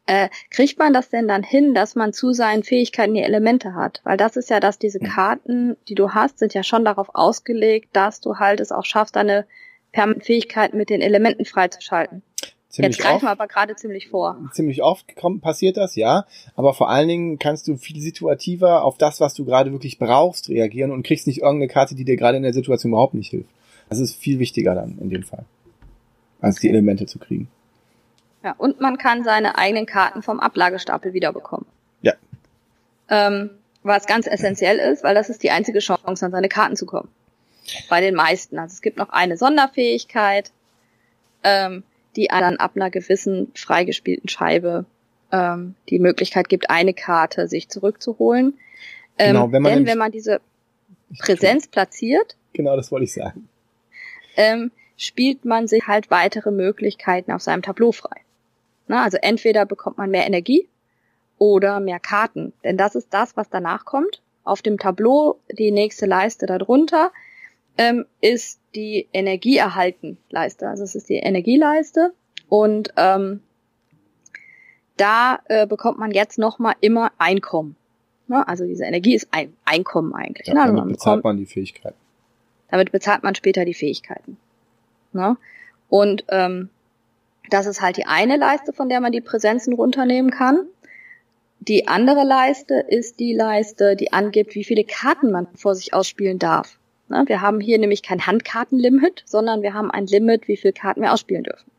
Äh, 0.07 0.29
kriegt 0.51 0.77
man 0.77 0.93
das 0.93 1.09
denn 1.09 1.27
dann 1.27 1.41
hin, 1.41 1.73
dass 1.73 1.95
man 1.95 2.13
zu 2.13 2.31
seinen 2.31 2.63
Fähigkeiten 2.63 3.15
die 3.15 3.23
Elemente 3.23 3.73
hat? 3.73 4.01
Weil 4.03 4.17
das 4.17 4.35
ist 4.35 4.49
ja, 4.49 4.59
dass 4.59 4.77
diese 4.77 4.99
hm. 4.99 5.07
Karten, 5.07 5.77
die 5.87 5.95
du 5.95 6.11
hast, 6.11 6.39
sind 6.39 6.53
ja 6.53 6.63
schon 6.63 6.85
darauf 6.85 7.09
ausgelegt, 7.13 7.89
dass 7.93 8.21
du 8.21 8.37
halt 8.37 8.59
es 8.59 8.71
auch 8.71 8.85
schaffst, 8.85 9.15
deine 9.15 9.45
Fähigkeiten 10.19 10.77
mit 10.77 10.89
den 10.89 11.01
Elementen 11.01 11.45
freizuschalten. 11.45 12.21
Ziemlich 12.75 12.97
Jetzt 12.97 13.05
greifen 13.05 13.23
wir 13.23 13.31
aber 13.31 13.47
gerade 13.47 13.77
ziemlich 13.77 14.09
vor. 14.09 14.37
Ziemlich 14.51 14.83
oft 14.83 15.15
kommt, 15.15 15.41
passiert 15.41 15.77
das, 15.77 15.95
ja. 15.95 16.25
Aber 16.57 16.73
vor 16.73 16.89
allen 16.89 17.07
Dingen 17.07 17.39
kannst 17.39 17.69
du 17.69 17.77
viel 17.77 18.01
situativer 18.01 18.83
auf 18.83 18.97
das, 18.97 19.21
was 19.21 19.33
du 19.33 19.45
gerade 19.45 19.71
wirklich 19.71 19.97
brauchst, 19.97 20.49
reagieren 20.49 20.91
und 20.91 21.03
kriegst 21.03 21.25
nicht 21.25 21.41
irgendeine 21.41 21.69
Karte, 21.69 21.95
die 21.95 22.03
dir 22.03 22.17
gerade 22.17 22.35
in 22.35 22.43
der 22.43 22.51
Situation 22.51 22.91
überhaupt 22.91 23.13
nicht 23.13 23.29
hilft. 23.29 23.49
Das 23.87 23.99
ist 23.99 24.15
viel 24.15 24.39
wichtiger 24.39 24.75
dann 24.75 24.97
in 24.99 25.09
dem 25.09 25.23
Fall, 25.23 25.45
als 26.41 26.59
die 26.59 26.67
Elemente 26.67 27.05
zu 27.05 27.17
kriegen. 27.17 27.47
Ja, 28.45 28.55
und 28.57 28.79
man 28.79 28.97
kann 28.97 29.23
seine 29.23 29.57
eigenen 29.57 29.85
Karten 29.85 30.21
vom 30.21 30.39
Ablagestapel 30.39 31.13
wiederbekommen. 31.13 31.65
Ja. 32.01 32.13
Ähm, 33.09 33.49
was 33.83 34.05
ganz 34.05 34.27
essentiell 34.27 34.77
ist, 34.77 35.03
weil 35.03 35.15
das 35.15 35.29
ist 35.29 35.43
die 35.43 35.51
einzige 35.51 35.79
Chance, 35.79 36.05
an 36.05 36.31
seine 36.31 36.47
Karten 36.47 36.77
zu 36.77 36.85
kommen. 36.85 37.09
Bei 37.89 37.99
den 37.99 38.15
meisten. 38.15 38.57
Also 38.59 38.73
es 38.73 38.81
gibt 38.81 38.97
noch 38.97 39.09
eine 39.09 39.35
Sonderfähigkeit. 39.35 40.51
Ähm, 41.43 41.83
die 42.15 42.27
dann 42.27 42.57
ab 42.57 42.71
einer 42.75 42.89
gewissen 42.89 43.51
freigespielten 43.55 44.29
Scheibe 44.29 44.85
ähm, 45.31 45.75
die 45.89 45.99
Möglichkeit 45.99 46.49
gibt, 46.49 46.69
eine 46.69 46.93
Karte 46.93 47.47
sich 47.47 47.69
zurückzuholen. 47.69 48.57
Ähm, 49.17 49.33
genau, 49.33 49.51
wenn 49.51 49.61
man 49.61 49.73
denn 49.73 49.85
wenn 49.85 49.97
man 49.97 50.11
diese 50.11 50.39
Präsenz 51.19 51.67
platziert, 51.67 52.35
genau 52.53 52.75
das 52.75 52.91
wollte 52.91 53.05
ich 53.05 53.13
sagen, 53.13 53.49
ähm, 54.37 54.71
spielt 54.97 55.45
man 55.45 55.67
sich 55.67 55.87
halt 55.87 56.09
weitere 56.09 56.51
Möglichkeiten 56.51 57.31
auf 57.31 57.41
seinem 57.41 57.61
Tableau 57.61 57.91
frei. 57.91 58.21
Na, 58.87 59.03
also 59.03 59.17
entweder 59.21 59.65
bekommt 59.65 59.97
man 59.97 60.11
mehr 60.11 60.25
Energie 60.25 60.67
oder 61.37 61.79
mehr 61.79 61.99
Karten, 61.99 62.53
denn 62.63 62.77
das 62.77 62.95
ist 62.95 63.13
das, 63.13 63.35
was 63.35 63.49
danach 63.49 63.85
kommt. 63.85 64.21
Auf 64.43 64.61
dem 64.61 64.77
Tableau 64.77 65.39
die 65.51 65.71
nächste 65.71 66.05
Leiste 66.05 66.45
darunter 66.45 67.11
ähm, 67.77 68.05
ist 68.21 68.59
die 68.75 69.07
Energieerhalten-Leiste. 69.11 70.67
Also 70.67 70.83
es 70.83 70.95
ist 70.95 71.09
die 71.09 71.15
Energieleiste 71.15 72.13
und 72.47 72.93
ähm, 72.95 73.41
da 74.97 75.39
äh, 75.45 75.67
bekommt 75.67 75.97
man 75.97 76.11
jetzt 76.11 76.37
nochmal 76.37 76.75
immer 76.79 77.11
Einkommen. 77.17 77.75
Ne? 78.27 78.47
Also 78.47 78.65
diese 78.65 78.85
Energie 78.85 79.15
ist 79.15 79.27
ein 79.31 79.53
Einkommen 79.65 80.13
eigentlich. 80.13 80.47
Ja, 80.47 80.53
ne? 80.53 80.59
damit 80.61 80.75
man 80.75 80.87
bezahlt 80.89 81.23
man 81.23 81.37
die 81.37 81.45
Fähigkeiten. 81.45 81.97
Damit 82.69 82.91
bezahlt 82.91 83.23
man 83.23 83.35
später 83.35 83.65
die 83.65 83.73
Fähigkeiten. 83.73 84.37
Ne? 85.11 85.37
Und 85.89 86.25
ähm, 86.29 86.69
das 87.49 87.65
ist 87.65 87.81
halt 87.81 87.97
die 87.97 88.05
eine 88.05 88.37
Leiste, 88.37 88.73
von 88.73 88.89
der 88.89 89.01
man 89.01 89.11
die 89.11 89.21
Präsenzen 89.21 89.73
runternehmen 89.73 90.31
kann. 90.31 90.67
Die 91.59 91.87
andere 91.87 92.23
Leiste 92.23 92.75
ist 92.75 93.19
die 93.19 93.33
Leiste, 93.33 93.95
die 93.95 94.13
angibt, 94.13 94.55
wie 94.55 94.63
viele 94.63 94.83
Karten 94.83 95.31
man 95.31 95.47
vor 95.55 95.75
sich 95.75 95.93
ausspielen 95.93 96.39
darf. 96.39 96.77
Wir 97.07 97.41
haben 97.41 97.59
hier 97.59 97.77
nämlich 97.77 98.01
kein 98.01 98.25
Handkartenlimit, 98.25 99.23
sondern 99.25 99.61
wir 99.61 99.73
haben 99.73 99.91
ein 99.91 100.07
Limit, 100.07 100.47
wie 100.47 100.57
viele 100.57 100.73
Karten 100.73 101.01
wir 101.01 101.13
ausspielen 101.13 101.43
dürfen. 101.43 101.69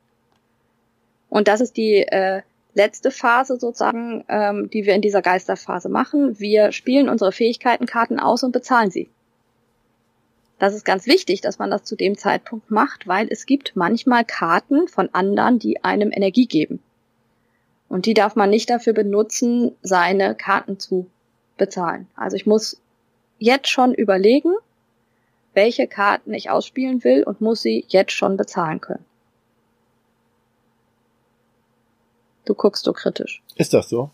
Und 1.28 1.48
das 1.48 1.60
ist 1.60 1.76
die 1.76 2.02
äh, 2.02 2.42
letzte 2.74 3.10
Phase 3.10 3.58
sozusagen, 3.58 4.24
ähm, 4.28 4.70
die 4.70 4.86
wir 4.86 4.94
in 4.94 5.02
dieser 5.02 5.22
Geisterphase 5.22 5.88
machen. 5.88 6.38
Wir 6.38 6.72
spielen 6.72 7.08
unsere 7.08 7.32
Fähigkeitenkarten 7.32 8.20
aus 8.20 8.44
und 8.44 8.52
bezahlen 8.52 8.90
sie. 8.90 9.08
Das 10.58 10.74
ist 10.74 10.84
ganz 10.84 11.06
wichtig, 11.06 11.42
dass 11.42 11.58
man 11.58 11.70
das 11.70 11.84
zu 11.84 11.96
dem 11.96 12.16
Zeitpunkt 12.16 12.70
macht, 12.70 13.06
weil 13.06 13.28
es 13.30 13.44
gibt 13.44 13.76
manchmal 13.76 14.24
Karten 14.24 14.88
von 14.88 15.10
anderen, 15.12 15.58
die 15.58 15.84
einem 15.84 16.10
Energie 16.12 16.46
geben. 16.46 16.80
Und 17.88 18.06
die 18.06 18.14
darf 18.14 18.36
man 18.36 18.50
nicht 18.50 18.70
dafür 18.70 18.94
benutzen, 18.94 19.72
seine 19.82 20.34
Karten 20.34 20.78
zu 20.78 21.06
bezahlen. 21.56 22.08
Also 22.16 22.36
ich 22.36 22.46
muss 22.46 22.80
jetzt 23.38 23.68
schon 23.68 23.94
überlegen, 23.94 24.54
welche 25.52 25.86
Karten 25.86 26.34
ich 26.34 26.50
ausspielen 26.50 27.04
will 27.04 27.22
und 27.22 27.40
muss 27.40 27.62
sie 27.62 27.84
jetzt 27.88 28.12
schon 28.12 28.36
bezahlen 28.36 28.80
können. 28.80 29.04
Du 32.44 32.54
guckst 32.54 32.84
so 32.84 32.92
kritisch. 32.92 33.42
Ist 33.56 33.74
das 33.74 33.88
so? 33.88 34.10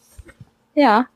Ja. 0.74 1.06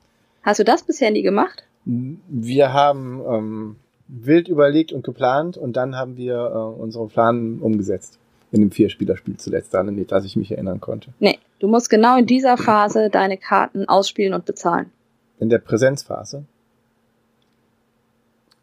Hast 0.43 0.61
du 0.61 0.65
das 0.65 0.85
bisher 0.85 1.11
nie 1.11 1.23
gemacht? 1.23 1.65
Wir 1.85 2.73
haben 2.73 3.23
ähm, 3.29 3.77
wild 4.09 4.49
überlegt 4.49 4.93
und 4.93 5.05
geplant 5.05 5.57
und 5.57 5.77
dann 5.77 5.97
haben 5.97 6.17
wir 6.17 6.37
äh, 6.37 6.81
unsere 6.81 7.09
Plan 7.09 7.59
umgesetzt. 7.61 8.19
In 8.53 8.61
dem 8.61 8.71
Vierspielerspiel 8.71 9.37
zuletzt, 9.39 9.75
an 9.75 10.07
das 10.07 10.25
ich 10.25 10.37
mich 10.37 10.53
erinnern 10.53 10.81
konnte. 10.81 11.13
Nee, 11.19 11.39
du 11.59 11.67
musst 11.67 11.91
genau 11.91 12.17
in 12.17 12.27
dieser 12.27 12.57
Phase 12.57 13.11
deine 13.11 13.37
Karten 13.37 13.89
ausspielen 13.89 14.35
und 14.35 14.45
bezahlen. 14.45 14.93
In 15.41 15.51
der 15.51 15.59
Präsenzphase? 15.59 16.45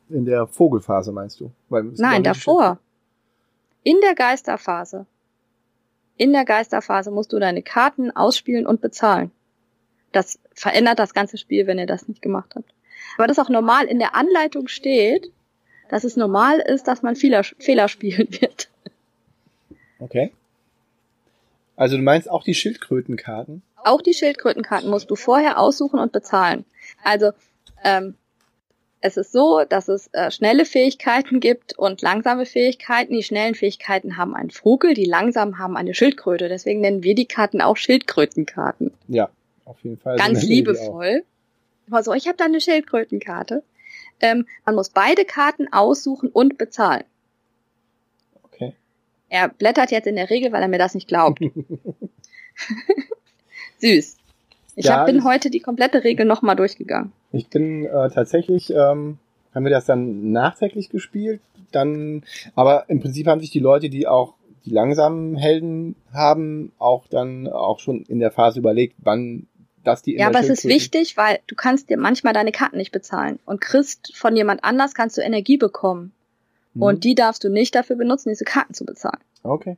In 0.10 0.26
der 0.26 0.48
Vogelphase 0.48 1.12
meinst 1.12 1.40
du? 1.42 1.52
Nein, 1.70 2.24
davor. 2.24 2.80
In 3.84 4.00
der 4.02 4.16
Geisterphase. 4.16 5.06
In 6.16 6.32
der 6.32 6.46
Geisterphase 6.46 7.12
musst 7.12 7.34
du 7.34 7.40
deine 7.40 7.62
Karten 7.62 8.10
ausspielen 8.12 8.66
und 8.66 8.80
bezahlen. 8.80 9.32
Das 10.12 10.40
verändert 10.54 11.00
das 11.00 11.14
ganze 11.14 11.38
Spiel, 11.38 11.68
wenn 11.68 11.80
ihr 11.80 11.88
das 11.88 12.08
nicht 12.08 12.22
gemacht 12.22 12.54
habt. 12.56 12.74
Aber 13.18 13.28
das 13.28 13.40
auch 13.40 13.50
normal 13.50 13.86
in 13.86 14.00
der 14.00 14.16
Anleitung 14.16 14.68
steht, 14.68 15.32
dass 15.90 16.04
es 16.04 16.16
normal 16.16 16.60
ist, 16.60 16.88
dass 16.88 17.02
man 17.02 17.16
Fehler, 17.16 17.44
Fehler 17.44 17.88
spielen 17.88 18.28
wird. 18.42 18.70
Okay. 20.00 20.32
Also 21.76 21.98
du 21.98 22.04
meinst 22.04 22.30
auch 22.30 22.44
die 22.44 22.54
Schildkrötenkarten? 22.54 23.64
Auch 23.76 24.02
die 24.02 24.14
Schildkrötenkarten 24.14 24.90
musst 24.90 25.10
du 25.12 25.16
vorher 25.16 25.60
aussuchen 25.60 26.00
und 26.00 26.12
bezahlen. 26.12 26.66
Also 27.04 27.32
ähm, 27.84 28.16
es 29.02 29.18
ist 29.18 29.34
so, 29.34 29.64
dass 29.68 29.90
es 29.90 30.08
äh, 30.14 30.32
schnelle 30.32 30.66
Fähigkeiten 30.66 31.42
gibt 31.42 31.78
und 31.78 32.02
langsame 32.02 32.46
Fähigkeiten. 32.46 33.14
Die 33.14 33.24
schnellen 33.24 33.54
Fähigkeiten 33.54 34.16
haben 34.16 34.34
einen 34.34 34.50
Vogel, 34.50 34.94
die 34.94 35.04
langsamen 35.04 35.60
haben 35.60 35.76
eine 35.76 35.94
Schildkröte. 35.94 36.48
Deswegen 36.48 36.80
nennen 36.80 37.04
wir 37.04 37.14
die 37.14 37.26
Karten 37.26 37.62
auch 37.62 37.76
Schildkrötenkarten. 37.76 38.94
Ja, 39.10 39.30
auf 39.66 39.78
jeden 39.84 39.98
Fall. 39.98 40.16
Ganz 40.16 40.42
so 40.42 40.48
liebevoll. 40.48 41.24
Also 41.90 42.14
ich 42.14 42.28
habe 42.28 42.38
da 42.38 42.46
eine 42.46 42.62
Schildkrötenkarte. 42.62 43.64
Ähm, 44.20 44.46
man 44.66 44.76
muss 44.76 44.90
beide 44.90 45.26
Karten 45.26 45.72
aussuchen 45.72 46.30
und 46.30 46.58
bezahlen. 46.58 47.04
Okay. 48.44 48.74
Er 49.30 49.50
blättert 49.50 49.92
jetzt 49.92 50.08
in 50.08 50.16
der 50.16 50.30
Regel, 50.30 50.52
weil 50.52 50.62
er 50.62 50.68
mir 50.68 50.78
das 50.78 50.96
nicht 50.96 51.08
glaubt. 51.08 51.40
Süß. 53.80 54.18
Ich 54.76 54.86
ja, 54.86 54.98
hab, 54.98 55.06
bin 55.06 55.18
ich, 55.18 55.24
heute 55.24 55.50
die 55.50 55.60
komplette 55.60 56.04
Regel 56.04 56.26
nochmal 56.26 56.56
durchgegangen. 56.56 57.12
Ich 57.32 57.48
bin 57.50 57.86
äh, 57.86 58.10
tatsächlich, 58.10 58.72
ähm, 58.72 59.18
haben 59.54 59.64
wir 59.64 59.72
das 59.72 59.86
dann 59.86 60.32
nachträglich 60.32 60.90
gespielt, 60.90 61.42
dann, 61.72 62.24
aber 62.56 62.86
im 62.90 63.00
Prinzip 63.00 63.28
haben 63.28 63.42
sich 63.42 63.52
die 63.52 63.60
Leute, 63.60 63.90
die 63.90 64.08
auch 64.08 64.34
die 64.66 64.72
langsamen 64.72 65.36
Helden 65.36 65.96
haben, 66.14 66.72
auch 66.80 67.08
dann 67.08 67.48
auch 67.48 67.80
schon 67.80 68.04
in 68.04 68.20
der 68.20 68.32
Phase 68.32 68.60
überlegt, 68.60 68.96
wann 69.00 69.48
das 69.84 70.02
die 70.02 70.16
Ja, 70.16 70.28
aber 70.28 70.40
es 70.40 70.50
ist 70.50 70.66
wichtig, 70.66 71.18
weil 71.18 71.40
du 71.48 71.56
kannst 71.56 71.90
dir 71.90 71.98
manchmal 71.98 72.34
deine 72.34 72.52
Karten 72.52 72.78
nicht 72.78 72.92
bezahlen 72.92 73.40
und 73.46 73.62
kriegst 73.62 74.16
von 74.16 74.36
jemand 74.36 74.64
anders 74.64 74.94
kannst 74.94 75.18
du 75.18 75.22
Energie 75.22 75.58
bekommen. 75.58 76.12
Mhm. 76.74 76.82
Und 76.82 77.04
die 77.04 77.16
darfst 77.16 77.44
du 77.44 77.50
nicht 77.50 77.76
dafür 77.76 77.96
benutzen, 77.96 78.30
diese 78.30 78.46
Karten 78.46 78.74
zu 78.74 78.86
bezahlen. 78.86 79.20
Okay. 79.44 79.78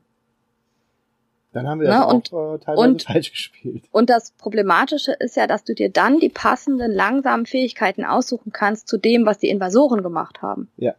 Dann 1.54 1.68
haben 1.70 1.80
wir 1.80 1.88
das 1.88 2.14
und, 2.14 2.34
auch 2.34 2.56
äh, 2.56 2.60
teilweise 2.60 2.90
und, 2.90 3.04
falsch 3.04 3.32
gespielt. 3.32 3.84
Und 3.92 4.10
das 4.10 4.32
Problematische 4.32 5.14
ist 5.14 5.38
ja, 5.38 5.48
dass 5.48 5.64
du 5.64 5.74
dir 5.74 5.90
dann 5.90 6.20
die 6.20 6.30
passenden 6.30 6.92
langsamen 6.92 7.46
Fähigkeiten 7.46 8.04
aussuchen 8.04 8.52
kannst 8.52 8.90
zu 8.90 8.98
dem, 8.98 9.26
was 9.26 9.38
die 9.38 9.50
Invasoren 9.50 10.04
gemacht 10.04 10.42
haben. 10.42 10.70
Ja. 10.76 10.96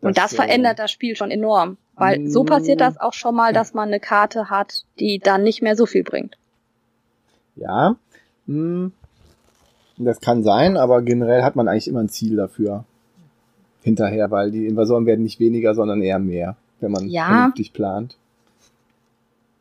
Das, 0.00 0.08
und 0.08 0.18
das 0.18 0.34
verändert 0.34 0.74
äh, 0.74 0.82
das 0.82 0.92
Spiel 0.92 1.16
schon 1.16 1.32
enorm. 1.32 1.76
Weil 1.96 2.28
so 2.28 2.44
passiert 2.44 2.80
das 2.80 2.98
auch 2.98 3.12
schon 3.12 3.34
mal, 3.34 3.52
dass 3.52 3.74
man 3.74 3.88
eine 3.88 4.00
Karte 4.00 4.48
hat, 4.48 4.84
die 4.98 5.18
dann 5.18 5.42
nicht 5.42 5.60
mehr 5.60 5.76
so 5.76 5.84
viel 5.84 6.02
bringt. 6.02 6.38
Ja, 7.60 7.96
mh, 8.46 8.90
das 9.98 10.20
kann 10.20 10.42
sein, 10.42 10.76
aber 10.76 11.02
generell 11.02 11.42
hat 11.42 11.56
man 11.56 11.68
eigentlich 11.68 11.88
immer 11.88 12.00
ein 12.00 12.08
Ziel 12.08 12.36
dafür 12.36 12.84
hinterher, 13.82 14.30
weil 14.30 14.50
die 14.50 14.66
Invasoren 14.66 15.06
werden 15.06 15.22
nicht 15.22 15.40
weniger, 15.40 15.74
sondern 15.74 16.02
eher 16.02 16.18
mehr, 16.18 16.56
wenn 16.80 16.90
man 16.90 17.08
ja. 17.08 17.26
vernünftig 17.26 17.72
plant. 17.72 18.16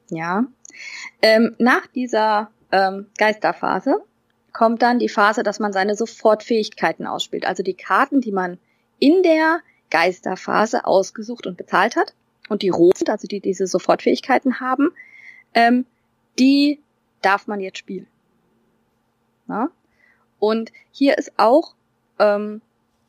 Ja. 0.09 0.45
Ähm, 1.21 1.55
nach 1.59 1.87
dieser 1.87 2.49
ähm, 2.71 3.07
Geisterphase 3.17 4.01
kommt 4.53 4.81
dann 4.81 4.99
die 4.99 5.09
Phase, 5.09 5.43
dass 5.43 5.59
man 5.59 5.73
seine 5.73 5.95
Sofortfähigkeiten 5.95 7.05
ausspielt. 7.05 7.45
Also 7.45 7.63
die 7.63 7.73
Karten, 7.73 8.21
die 8.21 8.31
man 8.31 8.57
in 8.97 9.23
der 9.23 9.59
Geisterphase 9.89 10.85
ausgesucht 10.85 11.47
und 11.47 11.57
bezahlt 11.57 11.95
hat. 11.95 12.13
Und 12.47 12.61
die 12.63 12.69
roten, 12.69 13.09
also 13.09 13.27
die 13.27 13.41
diese 13.41 13.67
Sofortfähigkeiten 13.67 14.59
haben, 14.59 14.89
ähm, 15.53 15.85
die 16.39 16.79
darf 17.21 17.47
man 17.47 17.59
jetzt 17.59 17.77
spielen. 17.77 18.07
Na? 19.47 19.69
Und 20.39 20.71
hier 20.91 21.17
ist 21.17 21.33
auch 21.37 21.73
ähm, 22.19 22.61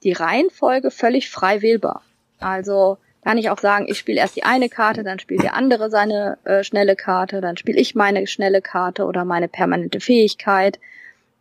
die 0.03 0.13
Reihenfolge 0.13 0.91
völlig 0.91 1.31
frei 1.31 1.63
wählbar. 1.63 2.03
Also 2.39 2.99
kann 3.23 3.39
ich 3.39 3.51
auch 3.51 3.59
sagen, 3.59 3.87
ich 3.89 3.99
spiele 3.99 4.19
erst 4.19 4.37
die 4.37 4.45
eine 4.45 4.69
Karte, 4.69 5.05
dann 5.05 5.19
spielt 5.19 5.43
der 5.43 5.55
andere 5.55 5.91
seine 5.91 6.39
äh, 6.45 6.65
schnelle 6.65 6.97
Karte, 6.97 7.41
dann 7.41 7.57
spiele 7.57 7.79
ich 7.79 7.95
meine 7.95 8.27
schnelle 8.27 8.63
Karte 8.63 9.05
oder 9.05 9.25
meine 9.25 9.47
permanente 9.47 10.01
Fähigkeit. 10.01 10.81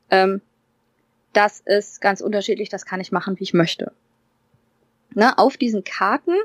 Ähm, 0.09 0.41
das 1.31 1.61
ist 1.61 2.01
ganz 2.01 2.21
unterschiedlich, 2.21 2.69
das 2.69 2.85
kann 2.85 2.99
ich 2.99 3.11
machen, 3.11 3.39
wie 3.39 3.43
ich 3.43 3.53
möchte. 3.53 3.93
Na, 5.13 5.35
auf 5.37 5.57
diesen 5.57 5.83
Karten 5.83 6.35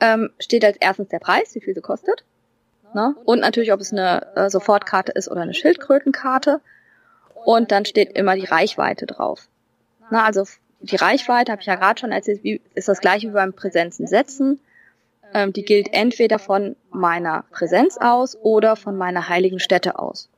ähm, 0.00 0.30
steht 0.38 0.64
als 0.64 0.76
erstens 0.80 1.08
der 1.08 1.18
Preis, 1.18 1.54
wie 1.54 1.60
viel 1.60 1.74
sie 1.74 1.80
kostet. 1.80 2.24
Na, 2.94 3.14
und 3.24 3.40
natürlich, 3.40 3.72
ob 3.72 3.80
es 3.80 3.92
eine 3.92 4.26
äh, 4.34 4.50
Sofortkarte 4.50 5.12
ist 5.12 5.30
oder 5.30 5.42
eine 5.42 5.54
Schildkrötenkarte. 5.54 6.60
Und 7.34 7.72
dann 7.72 7.84
steht 7.84 8.12
immer 8.12 8.34
die 8.34 8.44
Reichweite 8.44 9.06
drauf. 9.06 9.48
Na, 10.10 10.24
also 10.24 10.44
die 10.80 10.96
Reichweite, 10.96 11.52
habe 11.52 11.60
ich 11.60 11.66
ja 11.66 11.76
gerade 11.76 12.00
schon 12.00 12.12
erzählt, 12.12 12.42
wie, 12.42 12.60
ist 12.74 12.88
das 12.88 13.00
gleiche 13.00 13.28
wie 13.28 13.32
beim 13.32 13.52
Präsenzen 13.52 14.06
setzen. 14.06 14.60
Ähm, 15.32 15.52
die 15.52 15.64
gilt 15.64 15.92
entweder 15.92 16.38
von 16.38 16.76
meiner 16.90 17.44
Präsenz 17.50 17.96
aus 17.98 18.36
oder 18.36 18.76
von 18.76 18.96
meiner 18.96 19.28
heiligen 19.28 19.60
Stätte 19.60 19.98
aus. 19.98 20.28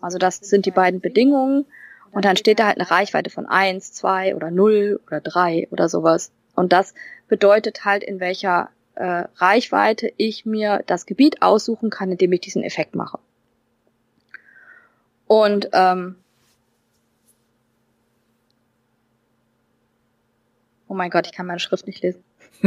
Also 0.00 0.18
das 0.18 0.36
sind 0.36 0.66
die 0.66 0.70
beiden 0.70 1.00
Bedingungen. 1.00 1.66
Und 2.10 2.24
dann 2.24 2.36
steht 2.36 2.58
da 2.58 2.66
halt 2.66 2.78
eine 2.78 2.90
Reichweite 2.90 3.30
von 3.30 3.46
eins, 3.46 3.92
zwei 3.92 4.34
oder 4.34 4.50
null 4.50 5.00
oder 5.06 5.20
drei 5.20 5.68
oder 5.70 5.88
sowas. 5.88 6.32
Und 6.54 6.72
das 6.72 6.94
bedeutet 7.28 7.84
halt, 7.84 8.02
in 8.02 8.18
welcher 8.18 8.70
äh, 8.98 9.24
Reichweite 9.36 10.12
ich 10.16 10.44
mir 10.44 10.82
das 10.86 11.06
Gebiet 11.06 11.42
aussuchen 11.42 11.90
kann, 11.90 12.12
indem 12.12 12.32
ich 12.32 12.40
diesen 12.40 12.62
Effekt 12.62 12.94
mache. 12.94 13.18
Und 15.26 15.68
ähm, 15.72 16.16
Oh 20.88 20.94
mein 20.94 21.10
Gott, 21.10 21.26
ich 21.26 21.32
kann 21.32 21.46
meine 21.46 21.60
Schrift 21.60 21.86
nicht 21.86 22.02
lesen. 22.02 22.24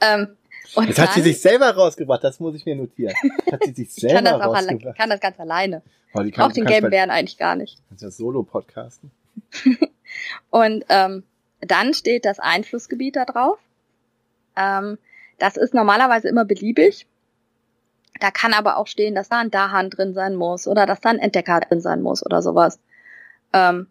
ähm, 0.00 0.36
und 0.74 0.88
Jetzt 0.88 0.98
hat 0.98 1.12
sie 1.12 1.20
sich 1.20 1.40
selber 1.40 1.70
rausgebracht, 1.70 2.24
das 2.24 2.40
muss 2.40 2.54
ich 2.56 2.64
mir 2.64 2.74
notieren. 2.74 3.14
Hat 3.52 3.62
sie 3.64 3.72
sich 3.72 3.92
selber 3.92 4.06
ich 4.08 4.14
kann 4.14 4.24
das 4.24 4.40
auch 4.40 4.54
rausgebracht. 4.54 4.96
kann 4.96 5.10
das 5.10 5.20
ganz 5.20 5.38
alleine. 5.38 5.82
Oh, 6.14 6.22
ich 6.22 6.34
brauche 6.34 6.52
den 6.52 6.64
gelben 6.64 6.90
Bären 6.90 7.10
eigentlich 7.10 7.36
gar 7.36 7.54
nicht. 7.54 7.78
Kannst 7.88 8.02
ja 8.02 8.10
solo 8.10 8.42
podcasten. 8.42 9.10
und 10.50 10.84
ähm, 10.88 11.24
dann 11.60 11.94
steht 11.94 12.24
das 12.24 12.38
Einflussgebiet 12.38 13.16
da 13.16 13.24
drauf. 13.26 13.58
Ähm, 14.56 14.98
das 15.38 15.56
ist 15.56 15.74
normalerweise 15.74 16.28
immer 16.28 16.44
beliebig. 16.44 17.06
Da 18.20 18.30
kann 18.30 18.54
aber 18.54 18.78
auch 18.78 18.86
stehen, 18.86 19.14
dass 19.14 19.28
da 19.28 19.38
ein 19.38 19.50
Dahan 19.50 19.90
drin 19.90 20.14
sein 20.14 20.34
muss 20.34 20.66
oder 20.66 20.86
dass 20.86 21.00
da 21.00 21.10
ein 21.10 21.18
Entdecker 21.18 21.60
drin 21.60 21.80
sein 21.80 22.00
muss 22.00 22.24
oder 22.24 22.40
sowas. 22.40 22.78
Ähm, 23.52 23.88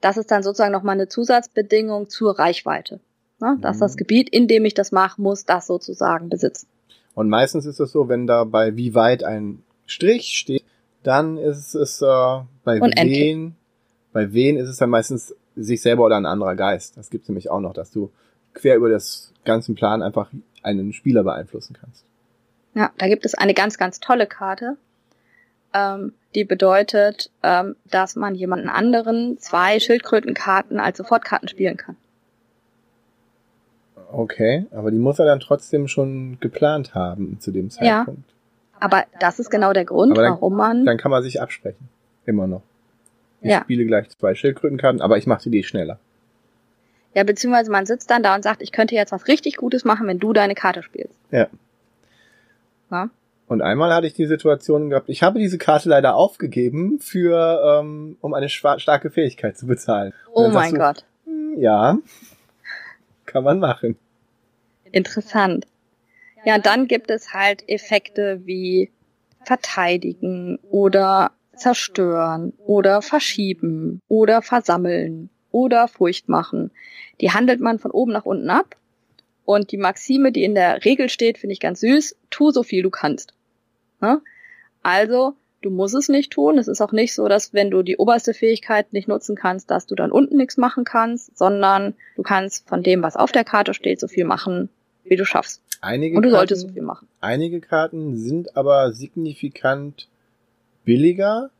das 0.00 0.16
ist 0.16 0.30
dann 0.30 0.42
sozusagen 0.42 0.72
nochmal 0.72 0.96
eine 0.96 1.08
Zusatzbedingung 1.08 2.08
zur 2.10 2.38
Reichweite. 2.38 3.00
Ne? 3.40 3.56
Dass 3.60 3.76
mhm. 3.76 3.80
das 3.80 3.96
Gebiet, 3.96 4.28
in 4.28 4.48
dem 4.48 4.64
ich 4.64 4.74
das 4.74 4.92
mache, 4.92 5.20
muss 5.20 5.44
das 5.44 5.66
sozusagen 5.66 6.28
besitzen. 6.28 6.66
Und 7.14 7.28
meistens 7.28 7.66
ist 7.66 7.80
es 7.80 7.92
so, 7.92 8.08
wenn 8.08 8.26
da 8.26 8.44
bei 8.44 8.76
wie 8.76 8.94
weit 8.94 9.24
ein 9.24 9.62
Strich 9.86 10.36
steht, 10.36 10.64
dann 11.02 11.36
ist 11.36 11.74
es 11.74 12.00
äh, 12.02 12.06
bei 12.64 12.80
Unendlich. 12.80 13.20
wen, 13.20 13.56
bei 14.12 14.32
wen 14.32 14.56
ist 14.56 14.68
es 14.68 14.76
dann 14.76 14.90
meistens 14.90 15.34
sich 15.56 15.82
selber 15.82 16.04
oder 16.04 16.16
ein 16.16 16.26
anderer 16.26 16.54
Geist. 16.54 16.96
Das 16.96 17.10
gibt 17.10 17.24
es 17.24 17.28
nämlich 17.28 17.50
auch 17.50 17.60
noch, 17.60 17.74
dass 17.74 17.90
du 17.90 18.10
quer 18.54 18.76
über 18.76 18.88
das 18.88 19.32
ganzen 19.44 19.74
Plan 19.74 20.02
einfach 20.02 20.30
einen 20.62 20.92
Spieler 20.92 21.24
beeinflussen 21.24 21.76
kannst. 21.78 22.04
Ja, 22.74 22.90
da 22.98 23.08
gibt 23.08 23.24
es 23.26 23.34
eine 23.34 23.54
ganz, 23.54 23.76
ganz 23.76 24.00
tolle 24.00 24.26
Karte, 24.26 24.76
ähm, 25.74 26.12
die 26.34 26.44
bedeutet, 26.44 27.30
ähm, 27.42 27.76
dass 27.90 28.16
man 28.16 28.34
jemanden 28.34 28.68
anderen 28.68 29.38
zwei 29.38 29.80
Schildkrötenkarten 29.80 30.80
als 30.80 30.98
Sofortkarten 30.98 31.48
spielen 31.48 31.76
kann. 31.76 31.96
Okay, 34.10 34.66
aber 34.72 34.90
die 34.90 34.98
muss 34.98 35.18
er 35.18 35.24
dann 35.24 35.40
trotzdem 35.40 35.88
schon 35.88 36.38
geplant 36.40 36.94
haben 36.94 37.38
zu 37.40 37.50
dem 37.50 37.70
Zeitpunkt. 37.70 38.30
Ja, 38.30 38.78
aber 38.80 39.04
das 39.20 39.38
ist 39.38 39.50
genau 39.50 39.72
der 39.72 39.86
Grund, 39.86 40.16
dann, 40.16 40.32
warum 40.32 40.56
man. 40.56 40.84
Dann 40.84 40.98
kann 40.98 41.10
man 41.10 41.22
sich 41.22 41.40
absprechen. 41.40 41.88
Immer 42.26 42.46
noch. 42.46 42.62
Ich 43.40 43.50
ja. 43.50 43.62
spiele 43.62 43.86
gleich 43.86 44.08
zwei 44.10 44.34
Schildkrötenkarten, 44.34 45.00
aber 45.00 45.16
ich 45.18 45.26
mache 45.26 45.48
die 45.48 45.64
schneller. 45.64 45.98
Ja, 47.14 47.24
beziehungsweise 47.24 47.70
man 47.70 47.86
sitzt 47.86 48.10
dann 48.10 48.22
da 48.22 48.34
und 48.34 48.42
sagt, 48.42 48.62
ich 48.62 48.72
könnte 48.72 48.94
jetzt 48.94 49.12
was 49.12 49.28
richtig 49.28 49.56
Gutes 49.56 49.84
machen, 49.84 50.06
wenn 50.06 50.18
du 50.18 50.32
deine 50.32 50.54
Karte 50.54 50.82
spielst. 50.82 51.14
Ja. 51.30 51.48
ja? 52.90 53.10
Und 53.48 53.60
einmal 53.60 53.92
hatte 53.92 54.06
ich 54.06 54.14
die 54.14 54.26
Situation 54.26 54.88
gehabt, 54.88 55.10
ich 55.10 55.22
habe 55.22 55.38
diese 55.38 55.58
Karte 55.58 55.88
leider 55.88 56.14
aufgegeben, 56.14 56.98
für 57.00 57.80
um, 57.80 57.86
ähm, 57.86 58.16
um 58.22 58.34
eine 58.34 58.48
starke 58.48 59.10
Fähigkeit 59.10 59.58
zu 59.58 59.66
bezahlen. 59.66 60.14
Oh 60.32 60.48
mein 60.48 60.72
du, 60.72 60.80
Gott. 60.80 61.04
Hm, 61.26 61.58
ja, 61.58 61.98
kann 63.26 63.44
man 63.44 63.58
machen. 63.58 63.96
Interessant. 64.90 65.66
Ja, 66.44 66.56
und 66.56 66.66
dann 66.66 66.88
gibt 66.88 67.10
es 67.10 67.34
halt 67.34 67.68
Effekte 67.68 68.40
wie 68.44 68.90
verteidigen 69.44 70.58
oder 70.70 71.32
zerstören 71.54 72.52
oder 72.58 73.02
verschieben 73.02 74.00
oder 74.08 74.42
versammeln 74.42 75.28
oder 75.52 75.88
Furcht 75.88 76.28
machen. 76.28 76.70
Die 77.20 77.30
handelt 77.30 77.60
man 77.60 77.78
von 77.78 77.90
oben 77.90 78.12
nach 78.12 78.24
unten 78.24 78.50
ab. 78.50 78.76
Und 79.44 79.72
die 79.72 79.76
Maxime, 79.76 80.32
die 80.32 80.44
in 80.44 80.54
der 80.54 80.84
Regel 80.84 81.08
steht, 81.08 81.38
finde 81.38 81.52
ich 81.52 81.60
ganz 81.60 81.80
süß. 81.80 82.16
Tu 82.30 82.50
so 82.50 82.62
viel 82.62 82.82
du 82.82 82.90
kannst. 82.90 83.34
Ne? 84.00 84.20
Also, 84.82 85.34
du 85.62 85.70
musst 85.70 85.94
es 85.94 86.08
nicht 86.08 86.32
tun. 86.32 86.58
Es 86.58 86.68
ist 86.68 86.80
auch 86.80 86.92
nicht 86.92 87.14
so, 87.14 87.28
dass 87.28 87.52
wenn 87.52 87.70
du 87.70 87.82
die 87.82 87.96
oberste 87.96 88.34
Fähigkeit 88.34 88.92
nicht 88.92 89.08
nutzen 89.08 89.36
kannst, 89.36 89.70
dass 89.70 89.86
du 89.86 89.94
dann 89.94 90.12
unten 90.12 90.36
nichts 90.36 90.56
machen 90.56 90.84
kannst, 90.84 91.36
sondern 91.36 91.94
du 92.16 92.22
kannst 92.22 92.68
von 92.68 92.82
dem, 92.82 93.02
was 93.02 93.16
auf 93.16 93.32
der 93.32 93.44
Karte 93.44 93.74
steht, 93.74 94.00
so 94.00 94.08
viel 94.08 94.24
machen, 94.24 94.68
wie 95.04 95.16
du 95.16 95.24
schaffst. 95.24 95.62
Einige 95.80 96.16
Und 96.16 96.22
du 96.22 96.30
Karten, 96.30 96.38
solltest 96.38 96.62
so 96.62 96.68
viel 96.68 96.82
machen. 96.82 97.08
Einige 97.20 97.60
Karten 97.60 98.16
sind 98.16 98.56
aber 98.56 98.92
signifikant 98.92 100.08
billiger 100.84 101.50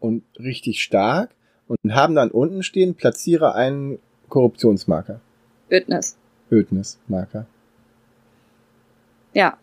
und 0.00 0.24
richtig 0.38 0.82
stark 0.82 1.30
und 1.68 1.94
haben 1.94 2.14
dann 2.14 2.30
unten 2.30 2.62
stehen, 2.62 2.94
platziere 2.94 3.54
einen 3.54 3.98
Korruptionsmarker. 4.28 5.20
Ödnis. 5.70 6.16
Ödnis-Marker. 6.50 7.46
Ja. 9.34 9.58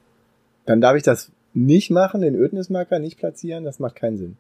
Dann 0.66 0.82
darf 0.82 0.96
ich 0.96 1.04
das 1.04 1.32
nicht 1.54 1.90
machen, 1.90 2.22
den 2.22 2.36
Ödnismarker 2.36 3.00
nicht 3.00 3.18
platzieren, 3.18 3.64
das 3.64 3.80
macht 3.80 3.96
keinen 3.96 4.18
Sinn. 4.18 4.38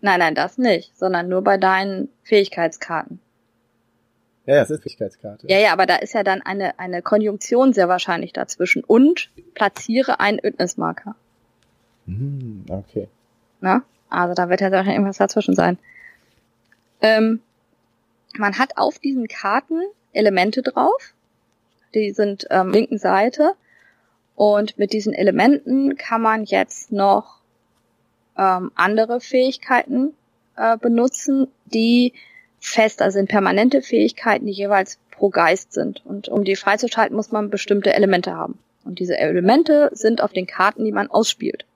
Nein, 0.00 0.18
nein, 0.18 0.34
das 0.34 0.58
nicht, 0.58 0.96
sondern 0.96 1.28
nur 1.28 1.42
bei 1.42 1.58
deinen 1.58 2.08
Fähigkeitskarten. 2.22 3.20
Ja, 4.46 4.54
ja, 4.54 4.60
das 4.62 4.70
ist 4.70 4.82
Fähigkeitskarte. 4.82 5.46
Ja, 5.48 5.58
ja, 5.58 5.72
aber 5.72 5.86
da 5.86 5.96
ist 5.96 6.14
ja 6.14 6.24
dann 6.24 6.42
eine, 6.42 6.78
eine 6.78 7.02
Konjunktion 7.02 7.72
sehr 7.72 7.88
wahrscheinlich 7.88 8.32
dazwischen 8.32 8.82
und 8.82 9.30
platziere 9.54 10.20
einen 10.20 10.38
Ödnismarker. 10.42 11.14
Hm, 12.06 12.64
okay. 12.68 13.08
Na? 13.60 13.82
Also 14.08 14.34
da 14.34 14.48
wird 14.48 14.60
ja 14.60 14.70
doch 14.70 14.86
irgendwas 14.86 15.18
dazwischen 15.18 15.54
sein. 15.54 15.78
Ähm, 17.00 17.40
man 18.36 18.58
hat 18.58 18.76
auf 18.76 18.98
diesen 18.98 19.28
Karten 19.28 19.80
Elemente 20.12 20.62
drauf. 20.62 21.14
Die 21.94 22.12
sind 22.12 22.46
ähm, 22.50 22.70
linken 22.70 22.98
Seite. 22.98 23.52
Und 24.36 24.78
mit 24.78 24.92
diesen 24.92 25.12
Elementen 25.12 25.96
kann 25.96 26.22
man 26.22 26.44
jetzt 26.44 26.92
noch 26.92 27.40
ähm, 28.38 28.70
andere 28.74 29.20
Fähigkeiten 29.20 30.14
äh, 30.56 30.78
benutzen, 30.78 31.48
die 31.66 32.14
fester 32.58 33.10
sind, 33.10 33.28
permanente 33.28 33.82
Fähigkeiten, 33.82 34.46
die 34.46 34.52
jeweils 34.52 34.98
pro 35.10 35.28
Geist 35.28 35.72
sind. 35.72 36.04
Und 36.06 36.28
um 36.28 36.44
die 36.44 36.56
freizuschalten, 36.56 37.16
muss 37.16 37.32
man 37.32 37.50
bestimmte 37.50 37.92
Elemente 37.94 38.34
haben. 38.34 38.58
Und 38.84 38.98
diese 38.98 39.18
Elemente 39.18 39.90
sind 39.92 40.22
auf 40.22 40.32
den 40.32 40.46
Karten, 40.46 40.84
die 40.84 40.92
man 40.92 41.10
ausspielt. 41.10 41.66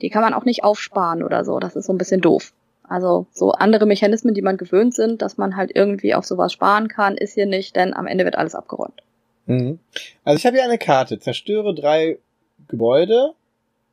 Die 0.00 0.10
kann 0.10 0.22
man 0.22 0.34
auch 0.34 0.44
nicht 0.44 0.64
aufsparen 0.64 1.22
oder 1.22 1.44
so. 1.44 1.58
Das 1.58 1.76
ist 1.76 1.86
so 1.86 1.92
ein 1.92 1.98
bisschen 1.98 2.20
doof. 2.20 2.52
Also 2.90 3.28
so 3.30 3.52
andere 3.52 3.86
Mechanismen, 3.86 4.34
die 4.34 4.42
man 4.42 4.56
gewöhnt 4.56 4.94
sind, 4.94 5.22
dass 5.22 5.38
man 5.38 5.54
halt 5.54 5.70
irgendwie 5.72 6.12
auf 6.12 6.24
sowas 6.24 6.52
sparen 6.52 6.88
kann, 6.88 7.16
ist 7.16 7.34
hier 7.34 7.46
nicht, 7.46 7.76
denn 7.76 7.94
am 7.94 8.08
Ende 8.08 8.24
wird 8.24 8.36
alles 8.36 8.56
abgeräumt. 8.56 9.00
Mhm. 9.46 9.78
Also 10.24 10.38
ich 10.38 10.44
habe 10.44 10.56
hier 10.56 10.64
eine 10.64 10.76
Karte. 10.76 11.20
Zerstöre 11.20 11.72
drei 11.72 12.18
Gebäude 12.66 13.34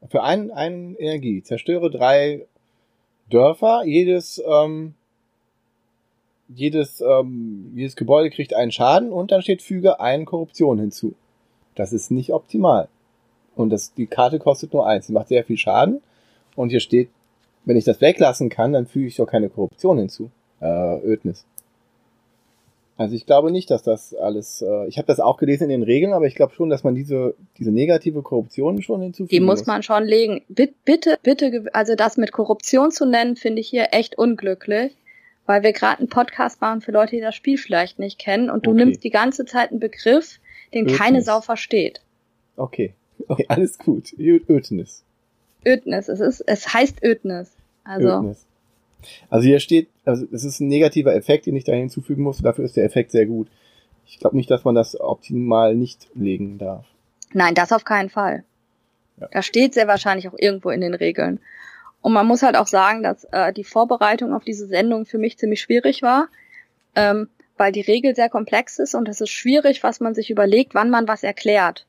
für 0.10 0.24
einen, 0.24 0.50
einen 0.50 0.96
Energie. 0.96 1.44
Zerstöre 1.44 1.92
drei 1.92 2.48
Dörfer. 3.30 3.84
Jedes, 3.86 4.42
ähm, 4.48 4.96
jedes, 6.48 7.00
ähm, 7.00 7.74
jedes 7.76 7.96
Gebäude 7.96 8.32
kriegt 8.32 8.56
einen 8.56 8.72
Schaden 8.72 9.12
und 9.12 9.32
dann 9.32 9.44
steht 9.44 9.62
füge 9.62 10.00
einen 10.00 10.26
Korruption 10.26 10.80
hinzu. 10.80 11.14
Das 11.76 11.94
ist 11.94 12.10
nicht 12.10 12.34
optimal. 12.34 12.88
Und 13.56 13.70
das, 13.70 13.94
die 13.94 14.08
Karte 14.08 14.40
kostet 14.40 14.74
nur 14.74 14.88
eins. 14.88 15.06
Sie 15.06 15.14
macht 15.14 15.28
sehr 15.28 15.44
viel 15.44 15.58
Schaden. 15.58 16.02
Und 16.56 16.70
hier 16.70 16.80
steht 16.80 17.10
wenn 17.68 17.78
ich 17.78 17.84
das 17.84 18.00
weglassen 18.00 18.50
kann, 18.50 18.72
dann 18.72 18.88
füge 18.88 19.08
ich 19.08 19.18
doch 19.18 19.28
keine 19.28 19.50
Korruption 19.50 19.98
hinzu. 20.00 20.32
Äh, 20.62 21.00
Ödnis. 21.06 21.46
Also 22.96 23.14
ich 23.14 23.28
glaube 23.28 23.52
nicht, 23.52 23.70
dass 23.70 23.84
das 23.84 24.16
alles. 24.16 24.62
Äh, 24.62 24.88
ich 24.88 24.98
habe 24.98 25.06
das 25.06 25.20
auch 25.20 25.38
gelesen 25.38 25.66
in 25.66 25.82
den 25.82 25.84
Regeln, 25.84 26.14
aber 26.14 26.26
ich 26.26 26.34
glaube 26.34 26.54
schon, 26.56 26.70
dass 26.70 26.84
man 26.84 26.96
diese 26.96 27.36
diese 27.60 27.72
negative 27.72 28.24
Korruption 28.24 28.82
schon 28.82 29.02
hinzufügen 29.02 29.30
Die 29.30 29.40
muss, 29.42 29.60
muss. 29.60 29.68
man 29.68 29.84
schon 29.84 30.06
legen. 30.06 30.42
Bitte, 30.48 30.74
bitte, 30.86 31.20
bitte, 31.22 31.66
also 31.74 31.96
das 31.96 32.18
mit 32.18 32.32
Korruption 32.32 32.90
zu 32.90 33.06
nennen, 33.06 33.36
finde 33.36 33.60
ich 33.60 33.68
hier 33.68 33.90
echt 33.92 34.18
unglücklich, 34.18 34.96
weil 35.46 35.62
wir 35.62 35.74
gerade 35.74 36.00
einen 36.00 36.10
Podcast 36.10 36.62
machen 36.62 36.82
für 36.82 36.92
Leute, 36.92 37.18
die 37.18 37.22
das 37.22 37.36
Spiel 37.36 37.58
vielleicht 37.58 38.00
nicht 38.00 38.18
kennen, 38.18 38.50
und 38.50 38.66
du 38.66 38.72
okay. 38.72 38.86
nimmst 38.86 39.04
die 39.04 39.12
ganze 39.12 39.46
Zeit 39.46 39.72
einen 39.72 39.82
Begriff, 39.82 40.40
den 40.74 40.86
Ödnis. 40.86 40.98
keine 40.98 41.22
Sau 41.22 41.42
versteht. 41.42 42.02
Okay, 42.56 42.94
okay, 43.28 43.46
alles 43.50 43.78
gut. 43.78 44.14
Ödnis. 44.18 45.04
Ödnis. 45.68 46.08
Es 46.08 46.20
ist, 46.20 46.42
es 46.42 46.74
heißt 46.74 47.04
Ödnis. 47.04 47.52
Also. 47.84 48.20
Ödnis. 48.20 48.46
Also 49.30 49.46
hier 49.46 49.60
steht, 49.60 49.90
also 50.06 50.26
es 50.32 50.44
ist 50.44 50.60
ein 50.60 50.68
negativer 50.68 51.14
Effekt, 51.14 51.46
den 51.46 51.56
ich 51.56 51.64
da 51.64 51.74
hinzufügen 51.74 52.24
muss. 52.24 52.40
Dafür 52.40 52.66
ist 52.66 52.78
der 52.78 52.86
Effekt 52.86 53.12
sehr 53.12 53.26
gut. 53.26 53.48
Ich 54.08 54.20
glaube 54.20 54.36
nicht, 54.36 54.50
dass 54.50 54.64
man 54.64 54.76
das 54.76 55.00
optimal 55.00 55.76
nicht 55.76 56.08
legen 56.16 56.58
darf. 56.58 56.86
Nein, 57.34 57.56
das 57.56 57.72
auf 57.72 57.84
keinen 57.84 58.10
Fall. 58.10 58.44
Ja. 59.20 59.28
Da 59.32 59.42
steht 59.42 59.74
sehr 59.74 59.88
wahrscheinlich 59.88 60.28
auch 60.28 60.36
irgendwo 60.38 60.70
in 60.70 60.82
den 60.82 60.94
Regeln. 60.94 61.40
Und 62.02 62.14
man 62.14 62.26
muss 62.26 62.44
halt 62.44 62.56
auch 62.56 62.68
sagen, 62.68 63.04
dass 63.04 63.26
äh, 63.26 63.52
die 63.52 63.64
Vorbereitung 63.64 64.34
auf 64.34 64.44
diese 64.44 64.68
Sendung 64.68 65.06
für 65.06 65.18
mich 65.18 65.38
ziemlich 65.38 65.62
schwierig 65.62 66.02
war, 66.02 66.30
ähm, 66.96 67.30
weil 67.58 67.72
die 67.72 67.82
Regel 67.82 68.16
sehr 68.16 68.30
komplex 68.30 68.80
ist 68.80 68.96
und 68.96 69.10
es 69.10 69.20
ist 69.20 69.32
schwierig, 69.32 69.84
was 69.84 70.00
man 70.00 70.14
sich 70.14 70.30
überlegt, 70.30 70.76
wann 70.76 70.90
man 70.90 71.08
was 71.08 71.24
erklärt. 71.24 71.86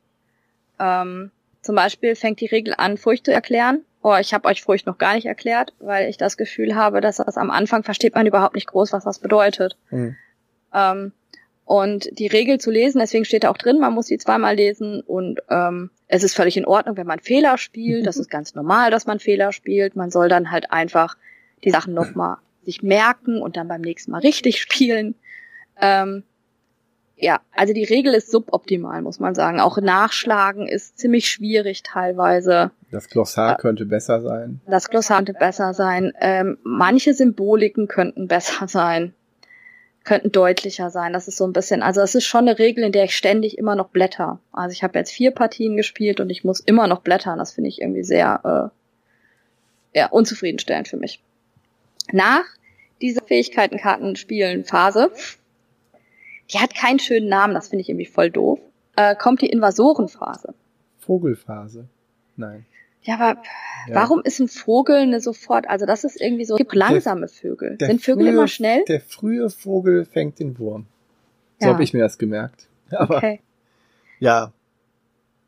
Ähm, 0.80 1.30
zum 1.68 1.74
Beispiel 1.74 2.14
fängt 2.14 2.40
die 2.40 2.46
Regel 2.46 2.72
an, 2.78 2.96
Furcht 2.96 3.26
zu 3.26 3.30
erklären. 3.30 3.84
Oh, 4.02 4.16
ich 4.18 4.32
habe 4.32 4.48
euch 4.48 4.62
Furcht 4.62 4.86
noch 4.86 4.96
gar 4.96 5.12
nicht 5.12 5.26
erklärt, 5.26 5.74
weil 5.80 6.08
ich 6.08 6.16
das 6.16 6.38
Gefühl 6.38 6.74
habe, 6.74 7.02
dass 7.02 7.18
das 7.18 7.36
am 7.36 7.50
Anfang 7.50 7.82
versteht 7.82 8.14
man 8.14 8.24
überhaupt 8.24 8.54
nicht 8.54 8.68
groß, 8.68 8.94
was 8.94 9.04
das 9.04 9.18
bedeutet. 9.18 9.76
Mhm. 9.90 10.16
Ähm, 10.72 11.12
und 11.66 12.08
die 12.18 12.26
Regel 12.26 12.58
zu 12.58 12.70
lesen, 12.70 13.00
deswegen 13.00 13.26
steht 13.26 13.44
da 13.44 13.50
auch 13.50 13.58
drin, 13.58 13.80
man 13.80 13.92
muss 13.92 14.06
sie 14.06 14.16
zweimal 14.16 14.56
lesen 14.56 15.02
und 15.02 15.40
ähm, 15.50 15.90
es 16.06 16.24
ist 16.24 16.34
völlig 16.34 16.56
in 16.56 16.64
Ordnung, 16.64 16.96
wenn 16.96 17.06
man 17.06 17.20
Fehler 17.20 17.58
spielt. 17.58 18.06
Das 18.06 18.16
ist 18.20 18.30
ganz 18.30 18.54
normal, 18.54 18.90
dass 18.90 19.04
man 19.04 19.18
Fehler 19.18 19.52
spielt. 19.52 19.94
Man 19.94 20.10
soll 20.10 20.30
dann 20.30 20.50
halt 20.50 20.72
einfach 20.72 21.18
die 21.64 21.70
Sachen 21.70 21.92
nochmal 21.92 22.38
sich 22.64 22.82
merken 22.82 23.42
und 23.42 23.58
dann 23.58 23.68
beim 23.68 23.82
nächsten 23.82 24.10
Mal 24.12 24.22
richtig 24.22 24.62
spielen. 24.62 25.16
Ähm, 25.78 26.22
ja, 27.20 27.40
also 27.52 27.72
die 27.72 27.84
Regel 27.84 28.14
ist 28.14 28.30
suboptimal, 28.30 29.02
muss 29.02 29.18
man 29.18 29.34
sagen. 29.34 29.60
Auch 29.60 29.78
nachschlagen 29.78 30.68
ist 30.68 30.98
ziemlich 30.98 31.28
schwierig 31.28 31.82
teilweise. 31.82 32.70
Das 32.92 33.08
Glossar 33.08 33.54
äh, 33.54 33.60
könnte 33.60 33.86
besser 33.86 34.22
sein. 34.22 34.60
Das 34.66 34.88
Glossar 34.88 35.18
könnte 35.18 35.34
besser 35.34 35.74
sein. 35.74 36.12
Ähm, 36.20 36.58
manche 36.62 37.14
Symboliken 37.14 37.88
könnten 37.88 38.28
besser 38.28 38.68
sein, 38.68 39.14
könnten 40.04 40.30
deutlicher 40.30 40.90
sein. 40.90 41.12
Das 41.12 41.26
ist 41.26 41.36
so 41.36 41.44
ein 41.44 41.52
bisschen, 41.52 41.82
also 41.82 42.00
es 42.02 42.14
ist 42.14 42.24
schon 42.24 42.48
eine 42.48 42.58
Regel, 42.58 42.84
in 42.84 42.92
der 42.92 43.04
ich 43.04 43.16
ständig 43.16 43.58
immer 43.58 43.74
noch 43.74 43.88
blätter. 43.88 44.38
Also 44.52 44.72
ich 44.72 44.84
habe 44.84 44.98
jetzt 44.98 45.10
vier 45.10 45.32
Partien 45.32 45.76
gespielt 45.76 46.20
und 46.20 46.30
ich 46.30 46.44
muss 46.44 46.60
immer 46.60 46.86
noch 46.86 47.00
blättern. 47.00 47.38
Das 47.38 47.52
finde 47.52 47.68
ich 47.68 47.80
irgendwie 47.80 48.04
sehr 48.04 48.72
äh, 49.94 49.98
ja, 49.98 50.06
unzufriedenstellend 50.06 50.86
für 50.86 50.98
mich. 50.98 51.20
Nach 52.12 52.44
dieser 53.00 53.22
Fähigkeitenkartenspielen-Phase 53.22 55.10
die 56.52 56.58
hat 56.58 56.74
keinen 56.74 56.98
schönen 56.98 57.28
Namen, 57.28 57.54
das 57.54 57.68
finde 57.68 57.82
ich 57.82 57.88
irgendwie 57.88 58.06
voll 58.06 58.30
doof. 58.30 58.58
Äh, 58.96 59.14
kommt 59.16 59.42
die 59.42 59.48
Invasorenphase. 59.48 60.54
Vogelphase. 60.98 61.88
Nein. 62.36 62.66
Ja, 63.02 63.14
aber 63.14 63.42
ja. 63.86 63.94
warum 63.94 64.22
ist 64.22 64.38
ein 64.40 64.48
Vogel 64.48 64.96
eine 64.96 65.20
sofort, 65.20 65.68
also 65.68 65.86
das 65.86 66.04
ist 66.04 66.20
irgendwie 66.20 66.44
so, 66.44 66.54
es 66.54 66.58
gibt 66.58 66.74
langsame 66.74 67.28
Vögel. 67.28 67.76
Der 67.76 67.88
Sind 67.88 68.02
Vögel 68.02 68.26
frühe, 68.26 68.32
immer 68.32 68.48
schnell? 68.48 68.84
Der 68.84 69.00
frühe 69.00 69.48
Vogel 69.50 70.04
fängt 70.04 70.40
den 70.40 70.58
Wurm. 70.58 70.86
So 71.58 71.66
ja. 71.66 71.72
habe 71.72 71.82
ich 71.82 71.92
mir 71.92 72.00
das 72.00 72.18
gemerkt. 72.18 72.66
Aber, 72.90 73.18
okay. 73.18 73.40
Ja. 74.18 74.52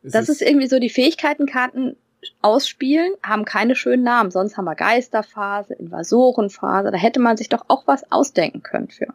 Das 0.03 0.29
ist, 0.29 0.41
ist 0.41 0.41
irgendwie 0.41 0.67
so, 0.67 0.79
die 0.79 0.89
Fähigkeitenkarten 0.89 1.95
ausspielen, 2.41 3.13
haben 3.23 3.45
keine 3.45 3.75
schönen 3.75 4.03
Namen. 4.03 4.31
Sonst 4.31 4.57
haben 4.57 4.65
wir 4.65 4.75
Geisterphase, 4.75 5.73
Invasorenphase. 5.73 6.91
Da 6.91 6.97
hätte 6.97 7.19
man 7.19 7.37
sich 7.37 7.49
doch 7.49 7.65
auch 7.67 7.85
was 7.87 8.11
ausdenken 8.11 8.63
können 8.63 8.87
für. 8.87 9.07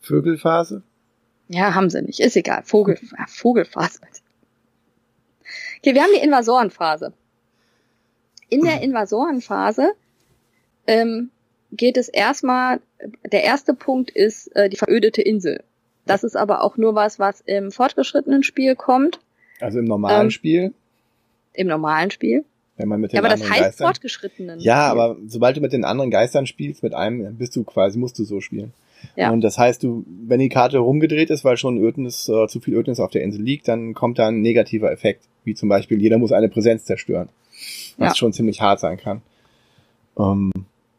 Vögelphase? 0.00 0.82
Ja, 1.48 1.74
haben 1.74 1.90
sie 1.90 2.02
nicht. 2.02 2.20
Ist 2.20 2.36
egal. 2.36 2.62
Vogel, 2.64 2.98
Vogelphase. 3.26 4.00
Okay, 5.78 5.94
wir 5.94 6.02
haben 6.02 6.12
die 6.14 6.22
Invasorenphase. 6.22 7.12
In 8.48 8.62
der 8.62 8.82
Invasorenphase 8.82 9.92
ähm, 10.86 11.30
geht 11.72 11.96
es 11.96 12.08
erstmal, 12.08 12.80
der 13.30 13.44
erste 13.44 13.74
Punkt 13.74 14.10
ist 14.10 14.54
äh, 14.56 14.68
die 14.68 14.76
verödete 14.76 15.22
Insel. 15.22 15.62
Das 16.06 16.24
ist 16.24 16.36
aber 16.36 16.62
auch 16.62 16.76
nur 16.76 16.94
was, 16.94 17.18
was 17.18 17.40
im 17.40 17.70
fortgeschrittenen 17.70 18.42
Spiel 18.42 18.74
kommt. 18.74 19.20
Also 19.60 19.78
im 19.78 19.84
normalen 19.84 20.26
ähm, 20.26 20.30
Spiel? 20.30 20.74
Im 21.52 21.68
normalen 21.68 22.10
Spiel. 22.10 22.44
Wenn 22.76 22.88
man 22.88 23.00
mit 23.00 23.12
den 23.12 23.16
ja, 23.16 23.22
aber 23.22 23.28
das 23.28 23.42
heißt 23.42 23.60
Geistern, 23.60 23.86
fortgeschrittenen. 23.86 24.60
Ja, 24.60 24.88
Spiel. 24.88 25.00
aber 25.00 25.16
sobald 25.26 25.56
du 25.56 25.60
mit 25.60 25.72
den 25.72 25.84
anderen 25.84 26.10
Geistern 26.10 26.46
spielst, 26.46 26.82
mit 26.82 26.94
einem, 26.94 27.36
bist 27.36 27.54
du 27.56 27.64
quasi, 27.64 27.98
musst 27.98 28.18
du 28.18 28.24
so 28.24 28.40
spielen. 28.40 28.72
Ja. 29.16 29.30
Und 29.30 29.42
das 29.42 29.58
heißt, 29.58 29.82
du, 29.82 30.04
wenn 30.06 30.40
die 30.40 30.48
Karte 30.48 30.78
rumgedreht 30.78 31.30
ist, 31.30 31.44
weil 31.44 31.56
schon 31.56 31.78
Ödnis, 31.78 32.28
äh, 32.28 32.46
zu 32.46 32.60
viel 32.60 32.74
Ödnis 32.74 33.00
auf 33.00 33.10
der 33.10 33.22
Insel 33.22 33.42
liegt, 33.42 33.68
dann 33.68 33.94
kommt 33.94 34.18
da 34.18 34.28
ein 34.28 34.40
negativer 34.40 34.90
Effekt. 34.90 35.24
Wie 35.44 35.54
zum 35.54 35.68
Beispiel, 35.68 36.00
jeder 36.00 36.18
muss 36.18 36.32
eine 36.32 36.48
Präsenz 36.48 36.84
zerstören. 36.84 37.28
Was 37.98 38.10
ja. 38.10 38.14
schon 38.14 38.32
ziemlich 38.32 38.60
hart 38.60 38.80
sein 38.80 38.96
kann. 38.96 39.22
Ähm, 40.18 40.52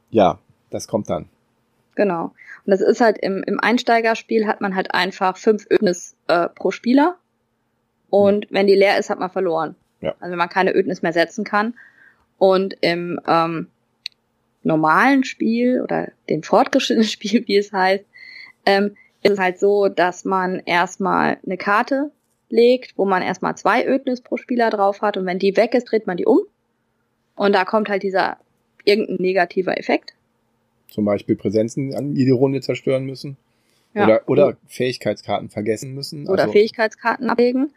ja, 0.10 0.40
das 0.69 0.88
kommt 0.88 1.10
dann. 1.10 1.26
Genau. 1.95 2.34
Und 2.65 2.72
das 2.72 2.82
ist 2.82 3.02
halt 3.02 3.18
im, 3.19 3.44
im 3.44 3.60
Einsteigerspiel 3.60 4.48
hat 4.48 4.61
man 4.61 4.76
halt 4.76 4.94
einfach 4.94 5.38
fünf 5.38 5.65
Ödnis 5.69 6.15
äh, 6.28 6.48
pro 6.49 6.72
Spieler. 6.72 7.15
Und 8.10 8.48
wenn 8.49 8.68
die 8.68 8.76
leer 8.76 8.98
ist, 8.98 9.10
hat 9.10 9.19
man 9.19 9.30
verloren. 9.30 9.76
Ja. 10.02 10.15
Also 10.19 10.32
wenn 10.32 10.38
man 10.38 10.49
keine 10.49 10.76
Ödnis 10.76 11.02
mehr 11.02 11.14
setzen 11.14 11.44
kann. 11.44 11.73
Und 12.38 12.76
im 12.82 13.19
ähm, 13.28 13.68
normalen 14.64 15.24
Spiel 15.24 15.82
oder 15.82 16.12
dem 16.30 16.44
fortgeschrittenen 16.44 17.08
Spiel, 17.08 17.48
wie 17.48 17.58
es 17.58 17.72
heißt, 17.72 18.06
ähm, 18.66 18.96
ist 19.24 19.34
es 19.34 19.40
halt 19.40 19.60
so, 19.60 19.88
dass 19.88 20.26
man 20.26 20.62
erstmal 20.66 21.38
eine 21.46 21.58
Karte 21.58 22.12
legt, 22.50 22.98
wo 22.98 23.06
man 23.06 23.22
erstmal 23.22 23.56
zwei 23.56 23.86
Ödnis 23.86 24.22
pro 24.22 24.38
Spieler 24.38 24.70
drauf 24.70 25.02
hat 25.02 25.18
und 25.18 25.26
wenn 25.26 25.40
die 25.40 25.56
weg 25.56 25.74
ist, 25.74 25.86
dreht 25.86 26.08
man 26.08 26.18
die 26.18 26.26
um 26.26 26.40
und 27.36 27.54
da 27.54 27.66
kommt 27.66 27.90
halt 27.90 28.04
dieser 28.04 28.38
irgendein 28.84 29.18
negativer 29.18 29.78
Effekt. 29.78 30.14
Zum 30.90 31.06
Beispiel 31.06 31.36
Präsenzen 31.36 31.96
an 31.96 32.16
jede 32.16 32.34
Runde 32.34 32.62
zerstören 32.62 33.06
müssen. 33.06 33.38
Ja. 33.94 34.04
Oder, 34.04 34.22
oder 34.28 34.58
Fähigkeitskarten 34.68 35.50
vergessen 35.50 35.94
müssen. 35.94 36.28
Oder 36.28 36.44
also 36.44 36.54
Fähigkeitskarten 36.54 37.30
ablegen. 37.30 37.72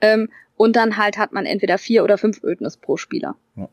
Ähm, 0.00 0.28
und 0.56 0.76
dann 0.76 0.96
halt 0.96 1.18
hat 1.18 1.32
man 1.32 1.46
entweder 1.46 1.78
vier 1.78 2.04
oder 2.04 2.18
fünf 2.18 2.42
Ödnis 2.42 2.76
pro 2.76 2.96
Spieler. 2.96 3.36
Ja. 3.56 3.68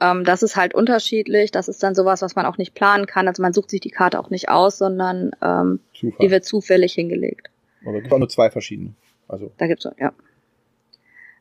Ähm, 0.00 0.24
das 0.24 0.42
ist 0.42 0.56
halt 0.56 0.74
unterschiedlich. 0.74 1.50
Das 1.50 1.68
ist 1.68 1.82
dann 1.82 1.94
sowas, 1.94 2.22
was 2.22 2.36
man 2.36 2.46
auch 2.46 2.58
nicht 2.58 2.74
planen 2.74 3.06
kann. 3.06 3.28
Also 3.28 3.42
man 3.42 3.52
sucht 3.52 3.70
sich 3.70 3.80
die 3.80 3.90
Karte 3.90 4.18
auch 4.18 4.30
nicht 4.30 4.48
aus, 4.48 4.78
sondern 4.78 5.32
ähm, 5.42 5.80
die 6.00 6.30
wird 6.30 6.44
zufällig 6.44 6.94
hingelegt. 6.94 7.50
Aber 7.84 7.96
es 7.96 8.02
gibt 8.02 8.12
auch 8.12 8.18
nur 8.18 8.28
zwei 8.28 8.50
verschiedene. 8.50 8.94
Also. 9.28 9.52
Da 9.58 9.66
gibt's 9.66 9.88
ja. 9.98 10.12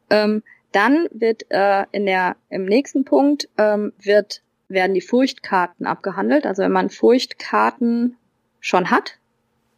Ähm, 0.09 0.43
dann 0.71 1.07
wird 1.11 1.45
äh, 1.49 1.85
in 1.91 2.05
der 2.05 2.35
im 2.49 2.65
nächsten 2.65 3.05
Punkt 3.05 3.49
ähm, 3.57 3.93
wird 4.01 4.41
werden 4.67 4.93
die 4.93 5.01
Furchtkarten 5.01 5.87
abgehandelt. 5.87 6.45
Also 6.45 6.61
wenn 6.61 6.71
man 6.71 6.89
Furchtkarten 6.89 8.17
schon 8.59 8.91
hat, 8.91 9.17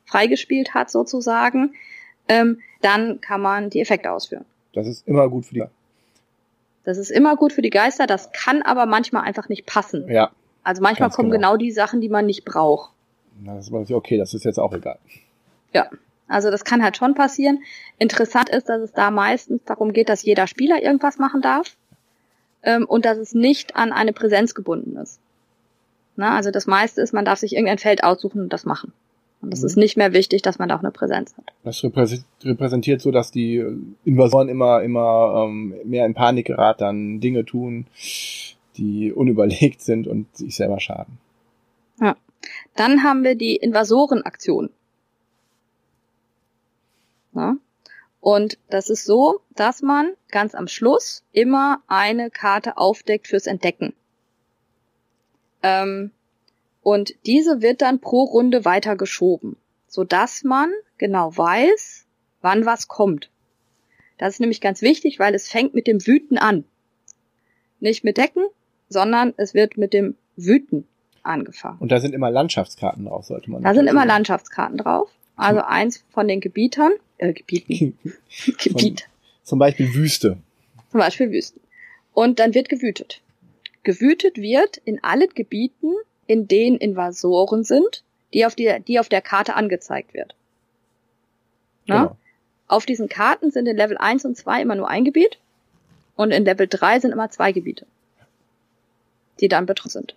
freigespielt 0.06 0.74
hat 0.74 0.90
sozusagen, 0.90 1.74
ähm, 2.28 2.60
dann 2.82 3.22
kann 3.22 3.42
man 3.42 3.70
die 3.70 3.80
Effekte 3.80 4.12
ausführen. 4.12 4.46
Das 4.74 4.88
ist 4.88 5.08
immer 5.08 5.30
gut 5.30 5.46
für 5.46 5.54
die. 5.54 5.64
Das 6.84 6.98
ist 6.98 7.12
immer 7.12 7.36
gut 7.36 7.54
für 7.54 7.62
die 7.62 7.70
Geister, 7.70 8.08
das 8.08 8.32
kann 8.32 8.62
aber 8.62 8.86
manchmal 8.86 9.24
einfach 9.24 9.50
nicht 9.50 9.66
passen. 9.66 10.10
Ja. 10.10 10.32
Also 10.64 10.82
manchmal 10.82 11.10
kommen 11.10 11.32
genau. 11.32 11.50
genau. 11.52 11.58
die 11.58 11.72
Sachen, 11.72 12.02
die 12.02 12.10
man 12.10 12.26
nicht 12.26 12.46
braucht. 12.46 12.92
Na, 13.42 13.56
das 13.56 13.70
ist 13.70 13.92
okay, 13.92 14.18
das 14.18 14.34
ist 14.34 14.46
jetzt 14.46 14.60
auch 14.60 14.74
egal. 14.74 15.00
Ja. 15.74 15.90
Also 16.28 16.50
das 16.50 16.64
kann 16.64 16.82
halt 16.82 16.96
schon 16.96 17.14
passieren. 17.14 17.62
Interessant 17.98 18.50
ist, 18.50 18.70
dass 18.70 18.82
es 18.82 18.94
da 18.94 19.12
meistens 19.12 19.64
darum 19.66 19.92
geht, 19.92 20.08
dass 20.08 20.24
jeder 20.24 20.48
Spieler 20.48 20.82
irgendwas 20.82 21.18
machen 21.18 21.42
darf 21.42 21.76
ähm, 22.64 22.86
und 22.86 23.04
dass 23.04 23.18
es 23.18 23.34
nicht 23.34 23.76
an 23.76 23.92
eine 23.92 24.14
Präsenz 24.14 24.56
gebunden 24.56 24.96
ist. 24.96 25.20
Na, 26.16 26.36
also 26.36 26.50
das 26.50 26.68
meiste 26.68 27.02
ist, 27.02 27.14
man 27.14 27.26
darf 27.26 27.40
sich 27.40 27.54
irgendein 27.54 27.80
Feld 27.80 28.04
aussuchen 28.04 28.42
und 28.42 28.54
das 28.54 28.66
machen. 28.66 28.94
Und 29.42 29.54
es 29.54 29.62
mhm. 29.62 29.66
ist 29.66 29.78
nicht 29.78 29.98
mehr 29.98 30.14
wichtig, 30.14 30.42
dass 30.42 30.60
man 30.60 30.70
da 30.70 30.76
auch 30.76 30.82
eine 30.82 30.92
Präsenz 30.92 31.36
hat. 31.36 31.52
Das 31.64 31.84
repräsentiert 31.84 33.02
so, 33.02 33.12
dass 33.12 33.32
die 33.32 33.64
Invasoren 34.06 34.50
immer, 34.50 34.84
immer 34.84 35.46
ähm, 35.48 35.76
mehr 35.84 36.06
in 36.06 36.14
Panik 36.14 36.48
geraten, 36.48 36.80
dann 36.80 37.20
Dinge 37.20 37.44
tun, 37.46 37.88
die 38.78 39.12
unüberlegt 39.12 39.82
sind 39.82 40.08
und 40.08 40.36
sich 40.36 40.56
selber 40.56 40.80
schaden. 40.80 41.18
Ja. 42.00 42.16
Dann 42.76 43.04
haben 43.04 43.24
wir 43.24 43.36
die 43.36 43.56
Invasorenaktion. 43.56 44.70
Ja. 47.34 47.56
Und 48.20 48.60
das 48.70 48.90
ist 48.90 49.06
so, 49.06 49.42
dass 49.56 49.82
man 49.82 50.12
ganz 50.30 50.54
am 50.54 50.68
Schluss 50.68 51.24
immer 51.32 51.82
eine 51.88 52.30
Karte 52.30 52.78
aufdeckt 52.78 53.28
fürs 53.28 53.48
Entdecken. 53.48 53.94
Ähm, 55.64 56.12
und 56.82 57.14
diese 57.26 57.62
wird 57.62 57.82
dann 57.82 58.00
pro 58.00 58.24
Runde 58.24 58.66
weitergeschoben, 58.66 59.56
sodass 59.88 60.44
man 60.44 60.72
genau 60.98 61.36
weiß, 61.36 62.06
wann 62.42 62.66
was 62.66 62.88
kommt. 62.88 63.30
Das 64.18 64.36
ist 64.36 64.40
nämlich 64.40 64.62
ganz 64.62 64.82
wichtig, 64.82 65.20
weil 65.20 65.34
es 65.34 65.50
fängt 65.50 65.74
mit 65.74 65.88
dem 65.88 66.06
Wüten 66.06 66.38
an. 66.38 66.64
Nicht 67.80 68.04
mit 68.04 68.18
Decken, 68.18 68.44
sondern 68.90 69.34
es 69.38 69.54
wird 69.54 69.78
mit 69.78 69.94
dem 69.94 70.16
Wüten 70.36 70.88
angefangen. 71.24 71.80
Und 71.80 71.92
da 71.92 72.00
sind 72.00 72.14
immer 72.14 72.30
Landschaftskarten 72.30 73.06
drauf, 73.06 73.26
sollte 73.26 73.50
man. 73.50 73.64
Da 73.64 73.74
sind 73.74 73.88
immer 73.88 74.06
Landschaftskarten 74.06 74.78
drauf. 74.78 75.10
Also 75.36 75.62
eins 75.62 76.04
von 76.12 76.28
den 76.28 76.40
Gebietern, 76.40 76.92
äh, 77.18 77.34
Gebieten. 77.34 77.98
Gebiet. 78.58 79.08
Zum 79.44 79.60
Beispiel 79.60 79.94
Wüste. 79.94 80.38
Zum 80.92 81.00
Beispiel 81.00 81.32
Wüsten. 81.32 81.62
Und 82.14 82.40
dann 82.40 82.54
wird 82.54 82.70
gewütet. 82.70 83.22
Gewütet 83.84 84.38
wird 84.38 84.78
in 84.78 85.04
allen 85.04 85.30
Gebieten, 85.30 85.94
in 86.32 86.48
denen 86.48 86.78
Invasoren 86.78 87.66
sind, 87.66 88.06
die 88.34 88.46
auf, 88.46 88.56
die, 88.56 88.82
die 88.88 89.02
auf 89.02 89.10
der 89.10 89.22
Karte 89.22 89.54
angezeigt 89.54 90.14
wird. 90.14 90.34
Na? 91.88 92.04
Genau. 92.04 92.18
Auf 92.70 92.86
diesen 92.86 93.10
Karten 93.10 93.52
sind 93.52 93.68
in 93.68 93.76
Level 93.76 93.98
1 93.98 94.24
und 94.24 94.38
2 94.38 94.62
immer 94.62 94.76
nur 94.76 94.88
ein 94.88 95.04
Gebiet 95.04 95.40
und 96.16 96.32
in 96.32 96.46
Level 96.46 96.70
3 96.70 97.02
sind 97.02 97.12
immer 97.12 97.30
zwei 97.30 97.52
Gebiete, 97.52 97.86
die 99.42 99.50
dann 99.50 99.66
betroffen 99.66 99.90
sind. 99.90 100.16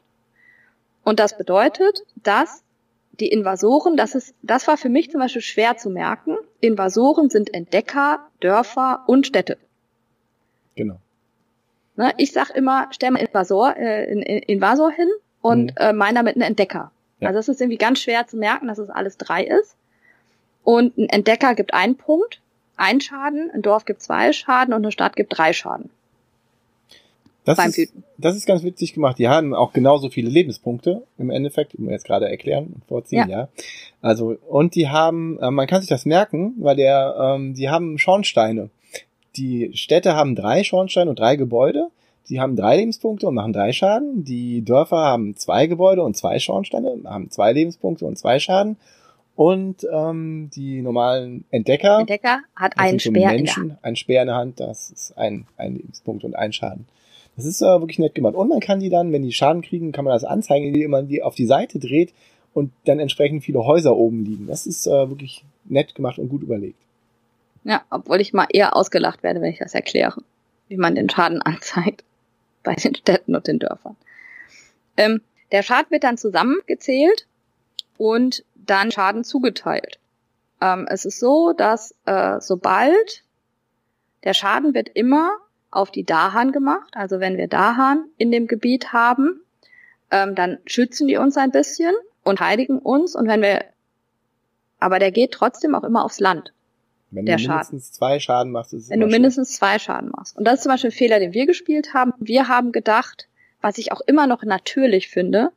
Und 1.03 1.19
das 1.19 1.37
bedeutet, 1.37 2.05
dass 2.23 2.63
die 3.19 3.33
Invasoren, 3.33 3.97
das 3.97 4.15
ist, 4.15 4.37
das 4.43 4.69
war 4.69 4.77
für 4.77 4.89
mich 4.89 5.11
zum 5.11 5.19
Beispiel 5.19 5.43
schwer 5.43 5.77
zu 5.77 5.91
merken. 5.91 6.37
Invasoren 6.61 7.29
sind 7.29 7.53
Entdecker, 7.53 8.25
Dörfer 8.39 9.03
und 9.09 9.27
Städte. 9.27 9.59
Genau. 10.77 11.01
Ne, 11.97 12.15
ich 12.19 12.31
sag 12.31 12.51
immer, 12.51 12.87
stell 12.93 13.11
mal 13.11 13.19
Invasor, 13.19 13.77
äh, 13.77 14.05
in, 14.13 14.23
in, 14.23 14.39
Invasor 14.45 14.93
hin 14.93 15.09
und 15.45 15.73
mhm. 15.73 15.77
äh, 15.77 15.93
meiner 15.93 16.23
mit 16.23 16.37
einem 16.37 16.43
Entdecker. 16.43 16.91
Ja. 17.21 17.29
Also 17.29 17.39
es 17.39 17.49
ist 17.49 17.61
irgendwie 17.61 17.77
ganz 17.77 17.99
schwer 18.01 18.27
zu 18.27 18.39
merken, 18.39 18.67
dass 18.67 18.79
es 18.79 18.89
alles 18.89 19.19
drei 19.19 19.45
ist. 19.45 19.77
Und 20.63 20.97
ein 20.97 21.09
Entdecker 21.11 21.55
gibt 21.55 21.75
einen 21.75 21.97
Punkt, 21.97 22.41
einen 22.77 23.03
Schaden, 23.03 23.51
ein 23.53 23.61
Dorf 23.61 23.85
gibt 23.85 24.03
zwei 24.03 24.33
Schaden 24.33 24.73
und 24.73 24.83
eine 24.83 24.91
Stadt 24.91 25.17
gibt 25.17 25.37
drei 25.37 25.53
Schaden. 25.53 25.91
Das 27.45 27.59
ist, 27.67 27.93
das 28.17 28.37
ist 28.37 28.47
ganz 28.47 28.63
witzig 28.63 28.95
gemacht. 28.95 29.19
Die 29.19 29.29
haben 29.29 29.53
auch 29.53 29.75
genauso 29.75 30.09
viele 30.09 30.31
Lebenspunkte 30.31 31.03
im 31.19 31.29
Endeffekt, 31.29 31.75
wie 31.75 31.85
wir 31.85 31.93
jetzt 31.93 32.07
gerade 32.07 32.27
erklären 32.27 32.73
und 32.75 32.85
vorziehen, 32.87 33.29
ja. 33.29 33.41
ja. 33.41 33.49
Also, 34.01 34.39
und 34.49 34.75
die 34.75 34.89
haben, 34.89 35.39
äh, 35.41 35.51
man 35.51 35.67
kann 35.67 35.83
sich 35.83 35.91
das 35.91 36.07
merken, 36.07 36.55
weil 36.59 36.77
der, 36.77 37.17
ähm, 37.37 37.53
die 37.53 37.69
haben 37.69 37.99
Schornsteine 37.99 38.71
die 39.37 39.71
Städte 39.75 40.15
haben 40.15 40.35
drei 40.35 40.65
Schornsteine 40.65 41.11
und 41.11 41.19
drei 41.19 41.37
Gebäude. 41.37 41.89
Die 42.29 42.41
haben 42.41 42.57
drei 42.57 42.77
Lebenspunkte 42.77 43.27
und 43.27 43.35
machen 43.35 43.53
drei 43.53 43.73
Schaden. 43.73 44.25
Die 44.25 44.63
Dörfer 44.65 44.97
haben 44.97 45.37
zwei 45.37 45.67
Gebäude 45.67 46.03
und 46.03 46.17
zwei 46.17 46.39
Schornsteine, 46.39 46.99
haben 47.05 47.31
zwei 47.31 47.53
Lebenspunkte 47.53 48.07
und 48.07 48.19
zwei 48.19 48.39
Schaden. 48.39 48.77
Und 49.37 49.87
ähm, 49.93 50.49
die 50.55 50.81
normalen 50.81 51.45
Entdecker, 51.51 51.99
Entdecker 51.99 52.41
hat 52.55 52.79
einen 52.79 53.01
Speer 53.01 53.31
Menschen, 53.31 53.63
in 53.63 53.69
der 53.69 53.75
Hand. 53.75 53.85
Ein 53.85 53.97
Speer 53.97 54.23
in 54.23 54.29
der 54.29 54.37
Hand, 54.37 54.61
das 54.61 54.91
ist 54.91 55.19
ein, 55.19 55.47
ein 55.57 55.75
Lebenspunkt 55.75 56.25
und 56.25 56.37
ein 56.37 56.53
Schaden. 56.53 56.87
Das 57.37 57.45
ist 57.45 57.61
äh, 57.61 57.65
wirklich 57.81 57.99
nett 57.99 58.15
gemacht. 58.15 58.37
Und 58.37 58.49
man 58.49 58.61
kann 58.61 58.79
die 58.79 58.91
dann, 58.91 59.13
wenn 59.13 59.23
die 59.23 59.33
Schaden 59.33 59.63
kriegen, 59.63 59.91
kann 59.91 60.05
man 60.05 60.15
das 60.15 60.25
anzeigen, 60.25 60.67
indem 60.67 60.93
man 60.93 61.09
die 61.09 61.23
auf 61.23 61.35
die 61.35 61.47
Seite 61.47 61.81
dreht 61.81 62.15
und 62.55 62.71
dann 62.85 63.01
entsprechend 63.01 63.43
viele 63.43 63.67
Häuser 63.67 63.97
oben 63.97 64.25
liegen. 64.25 64.47
Das 64.47 64.67
ist 64.67 64.87
äh, 64.87 65.09
wirklich 65.09 65.45
nett 65.65 65.97
gemacht 65.97 66.19
und 66.19 66.29
gut 66.29 66.43
überlegt. 66.43 66.79
Ja, 67.65 67.83
obwohl 67.91 68.21
ich 68.21 68.33
mal 68.33 68.47
eher 68.51 68.77
ausgelacht 68.77 69.23
werde, 69.25 69.41
wenn 69.41 69.51
ich 69.51 69.59
das 69.59 69.75
erkläre, 69.75 70.23
wie 70.69 70.77
man 70.77 70.95
den 70.95 71.11
Schaden 71.11 71.43
anzeigt 71.43 72.05
bei 72.65 72.75
den 72.75 72.95
Städten 72.95 73.37
und 73.37 73.47
den 73.47 73.61
Dörfern. 73.61 73.97
Ähm, 74.97 75.21
der 75.53 75.63
Schaden 75.63 75.91
wird 75.91 76.05
dann 76.05 76.19
zusammengezählt 76.19 77.27
und 77.97 78.45
dann 78.55 78.91
Schaden 78.91 79.23
zugeteilt. 79.23 79.99
Ähm, 80.61 80.87
es 80.91 81.05
ist 81.05 81.21
so, 81.21 81.53
dass 81.53 81.95
äh, 82.07 82.41
sobald 82.41 83.23
der 84.25 84.35
Schaden 84.35 84.75
wird 84.75 84.89
immer 84.89 85.37
auf 85.71 85.91
die 85.91 86.05
Dahan 86.05 86.53
gemacht, 86.53 86.91
also 86.95 87.21
wenn 87.21 87.37
wir 87.37 87.49
Dahan 87.49 88.07
in 88.17 88.31
dem 88.33 88.47
Gebiet 88.47 88.93
haben, 88.93 89.41
ähm, 90.11 90.35
dann 90.35 90.59
schützen 90.67 91.09
die 91.09 91.17
uns 91.17 91.37
ein 91.37 91.51
bisschen 91.51 91.95
und 92.23 92.41
heiligen 92.41 92.79
uns 92.79 93.15
und 93.15 93.29
wenn 93.29 93.43
wir, 93.43 93.65
aber 94.79 94.99
der 94.99 95.13
geht 95.13 95.33
trotzdem 95.33 95.75
auch 95.75 95.85
immer 95.85 96.05
aufs 96.05 96.21
Land. 96.21 96.53
Wenn 97.15 97.27
der 97.27 97.37
du 97.37 97.43
mindestens 97.43 97.87
Schaden. 97.87 97.93
zwei 97.93 98.19
Schaden 98.19 98.53
machst, 98.53 98.73
ist 98.75 98.85
es 98.85 98.91
Wenn 98.91 99.01
du 99.01 99.07
mindestens 99.07 99.53
zwei 99.53 99.79
Schaden 99.79 100.11
machst. 100.11 100.37
Und 100.37 100.45
das 100.45 100.55
ist 100.55 100.63
zum 100.63 100.73
Beispiel 100.73 100.91
ein 100.91 100.95
Fehler, 100.95 101.21
den 101.21 101.33
wir 101.33 101.47
gespielt 101.47 101.95
haben. 101.95 102.13
Wir 102.19 102.49
haben 102.49 102.73
gedacht, 102.73 103.29
was 103.61 103.79
ich 103.79 103.93
auch 103.93 104.01
immer 104.07 104.27
noch 104.27 104.43
natürlich 104.43 105.09
finde, 105.09 105.51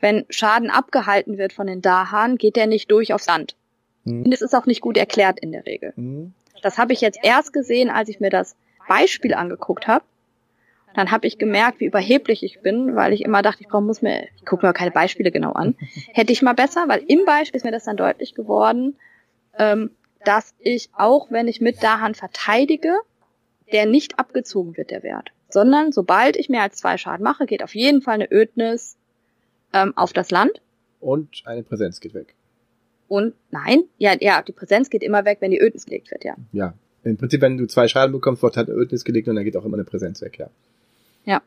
wenn 0.00 0.24
Schaden 0.30 0.70
abgehalten 0.70 1.38
wird 1.38 1.52
von 1.52 1.66
den 1.66 1.82
Dahan, 1.82 2.36
geht 2.36 2.56
der 2.56 2.66
nicht 2.66 2.90
durch 2.90 3.12
aufs 3.12 3.26
Land. 3.26 3.56
Mhm. 4.04 4.24
Und 4.24 4.32
es 4.32 4.42
ist 4.42 4.54
auch 4.54 4.66
nicht 4.66 4.80
gut 4.80 4.96
erklärt 4.96 5.40
in 5.40 5.52
der 5.52 5.66
Regel. 5.66 5.92
Mhm. 5.96 6.34
Das 6.62 6.78
habe 6.78 6.92
ich 6.92 7.00
jetzt 7.00 7.18
erst 7.22 7.52
gesehen, 7.52 7.90
als 7.90 8.08
ich 8.08 8.20
mir 8.20 8.30
das 8.30 8.56
Beispiel 8.88 9.34
angeguckt 9.34 9.86
habe. 9.86 10.04
Dann 10.94 11.12
habe 11.12 11.26
ich 11.26 11.38
gemerkt, 11.38 11.80
wie 11.80 11.86
überheblich 11.86 12.42
ich 12.42 12.60
bin, 12.60 12.96
weil 12.96 13.12
ich 13.12 13.24
immer 13.24 13.42
dachte, 13.42 13.62
ich 13.62 13.68
brauche, 13.68 13.82
muss 13.82 14.02
mir, 14.02 14.26
ich 14.36 14.44
gucke 14.44 14.66
mir 14.66 14.72
keine 14.72 14.90
Beispiele 14.90 15.30
genau 15.30 15.52
an. 15.52 15.76
Hätte 16.12 16.32
ich 16.32 16.42
mal 16.42 16.54
besser, 16.54 16.88
weil 16.88 17.04
im 17.06 17.24
Beispiel 17.24 17.58
ist 17.58 17.64
mir 17.64 17.70
das 17.70 17.84
dann 17.84 17.96
deutlich 17.96 18.34
geworden, 18.34 18.96
ähm, 19.58 19.90
dass 20.24 20.54
ich 20.58 20.90
auch, 20.92 21.30
wenn 21.30 21.48
ich 21.48 21.60
mit 21.60 21.82
Dahan 21.82 22.14
verteidige, 22.14 22.94
der 23.72 23.86
nicht 23.86 24.18
abgezogen 24.18 24.76
wird, 24.76 24.90
der 24.90 25.02
Wert. 25.02 25.30
Sondern 25.48 25.92
sobald 25.92 26.36
ich 26.36 26.48
mehr 26.48 26.62
als 26.62 26.76
zwei 26.76 26.96
Schaden 26.96 27.24
mache, 27.24 27.46
geht 27.46 27.62
auf 27.62 27.74
jeden 27.74 28.02
Fall 28.02 28.14
eine 28.14 28.30
Ödnis 28.30 28.96
ähm, 29.72 29.96
auf 29.96 30.12
das 30.12 30.30
Land. 30.30 30.60
Und 31.00 31.42
eine 31.44 31.62
Präsenz 31.62 32.00
geht 32.00 32.14
weg. 32.14 32.34
Und 33.08 33.34
nein, 33.50 33.84
ja, 33.98 34.14
ja, 34.20 34.42
die 34.42 34.52
Präsenz 34.52 34.90
geht 34.90 35.02
immer 35.02 35.24
weg, 35.24 35.38
wenn 35.40 35.50
die 35.50 35.60
Ödnis 35.60 35.86
gelegt 35.86 36.10
wird, 36.10 36.24
ja. 36.24 36.36
Ja. 36.52 36.74
Im 37.02 37.16
Prinzip, 37.16 37.40
wenn 37.40 37.56
du 37.56 37.66
zwei 37.66 37.88
Schaden 37.88 38.12
bekommst, 38.12 38.42
wird 38.42 38.56
halt 38.56 38.68
eine 38.68 38.78
Ödnis 38.78 39.04
gelegt 39.04 39.26
und 39.26 39.34
dann 39.34 39.44
geht 39.44 39.56
auch 39.56 39.64
immer 39.64 39.76
eine 39.76 39.84
Präsenz 39.84 40.20
weg, 40.20 40.38
ja. 40.38 40.50
Ja. 41.24 41.42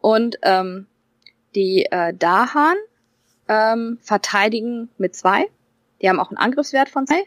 Und 0.00 0.38
ähm, 0.42 0.86
die 1.54 1.86
äh, 1.90 2.12
Dahan 2.12 2.76
ähm, 3.48 3.98
verteidigen 4.00 4.88
mit 4.98 5.14
zwei. 5.14 5.46
Die 6.00 6.08
haben 6.08 6.18
auch 6.18 6.30
einen 6.30 6.38
Angriffswert 6.38 6.88
von 6.88 7.06
zwei. 7.06 7.22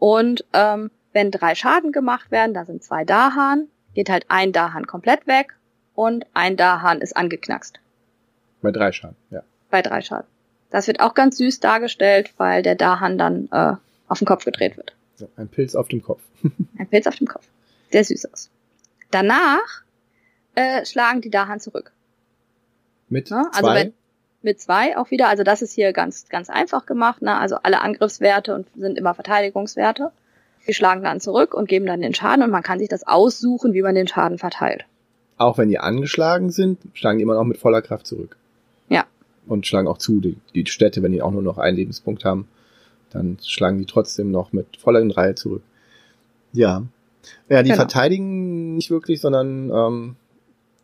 Und 0.00 0.44
ähm, 0.54 0.90
wenn 1.12 1.30
drei 1.30 1.54
Schaden 1.54 1.92
gemacht 1.92 2.32
werden, 2.32 2.54
da 2.54 2.64
sind 2.64 2.82
zwei 2.82 3.04
Dahan, 3.04 3.68
geht 3.94 4.08
halt 4.08 4.24
ein 4.28 4.50
Dahan 4.50 4.86
komplett 4.86 5.26
weg 5.26 5.54
und 5.94 6.24
ein 6.34 6.56
Dahan 6.56 7.00
ist 7.00 7.16
angeknackst. 7.16 7.78
Bei 8.62 8.72
drei 8.72 8.90
Schaden, 8.90 9.16
ja. 9.30 9.42
Bei 9.70 9.82
drei 9.82 10.00
Schaden. 10.00 10.26
Das 10.70 10.86
wird 10.86 11.00
auch 11.00 11.14
ganz 11.14 11.36
süß 11.36 11.60
dargestellt, 11.60 12.32
weil 12.38 12.62
der 12.62 12.76
Dahan 12.76 13.18
dann 13.18 13.48
äh, 13.52 13.74
auf 14.08 14.18
den 14.18 14.26
Kopf 14.26 14.44
gedreht 14.44 14.76
wird. 14.76 14.94
Ja, 15.18 15.26
ein 15.36 15.48
Pilz 15.48 15.74
auf 15.74 15.88
dem 15.88 16.02
Kopf. 16.02 16.22
ein 16.78 16.88
Pilz 16.88 17.06
auf 17.06 17.16
dem 17.16 17.26
Kopf. 17.26 17.46
Sehr 17.90 18.04
süß 18.04 18.32
aus. 18.32 18.50
Danach 19.10 19.82
äh, 20.54 20.84
schlagen 20.86 21.20
die 21.20 21.30
Dahan 21.30 21.60
zurück. 21.60 21.92
Mit 23.08 23.28
ja, 23.28 23.50
also 23.52 23.60
zwei? 23.60 23.74
Wenn, 23.74 23.94
mit 24.42 24.60
zwei 24.60 24.96
auch 24.96 25.10
wieder. 25.10 25.28
Also 25.28 25.42
das 25.42 25.62
ist 25.62 25.72
hier 25.72 25.92
ganz, 25.92 26.28
ganz 26.28 26.48
einfach 26.50 26.86
gemacht. 26.86 27.22
Ne? 27.22 27.36
Also 27.36 27.56
alle 27.62 27.80
Angriffswerte 27.82 28.54
und 28.54 28.66
sind 28.76 28.96
immer 28.98 29.14
Verteidigungswerte. 29.14 30.10
Die 30.66 30.74
schlagen 30.74 31.02
dann 31.02 31.20
zurück 31.20 31.54
und 31.54 31.68
geben 31.68 31.86
dann 31.86 32.00
den 32.02 32.14
Schaden 32.14 32.44
und 32.44 32.50
man 32.50 32.62
kann 32.62 32.78
sich 32.78 32.88
das 32.88 33.06
aussuchen, 33.06 33.72
wie 33.72 33.82
man 33.82 33.94
den 33.94 34.08
Schaden 34.08 34.38
verteilt. 34.38 34.84
auch 35.38 35.56
wenn 35.56 35.68
die 35.70 35.78
angeschlagen 35.78 36.50
sind, 36.50 36.78
schlagen 36.92 37.18
die 37.18 37.22
immer 37.22 37.34
noch 37.34 37.44
mit 37.44 37.56
voller 37.58 37.80
Kraft 37.80 38.06
zurück. 38.06 38.36
Ja. 38.90 39.04
Und 39.46 39.66
schlagen 39.66 39.88
auch 39.88 39.96
zu, 39.98 40.20
die, 40.20 40.36
die 40.54 40.66
Städte, 40.66 41.02
wenn 41.02 41.12
die 41.12 41.22
auch 41.22 41.30
nur 41.30 41.42
noch 41.42 41.56
einen 41.58 41.76
Lebenspunkt 41.78 42.24
haben, 42.26 42.46
dann 43.10 43.38
schlagen 43.42 43.78
die 43.78 43.86
trotzdem 43.86 44.30
noch 44.30 44.52
mit 44.52 44.76
voller 44.76 45.02
Reihe 45.16 45.34
zurück. 45.34 45.62
Ja. 46.52 46.82
Ja, 47.48 47.62
die 47.62 47.70
Genau. 47.70 47.76
verteidigen 47.80 48.74
nicht 48.76 48.90
wirklich, 48.90 49.20
sondern 49.20 49.70
ähm, 49.70 50.16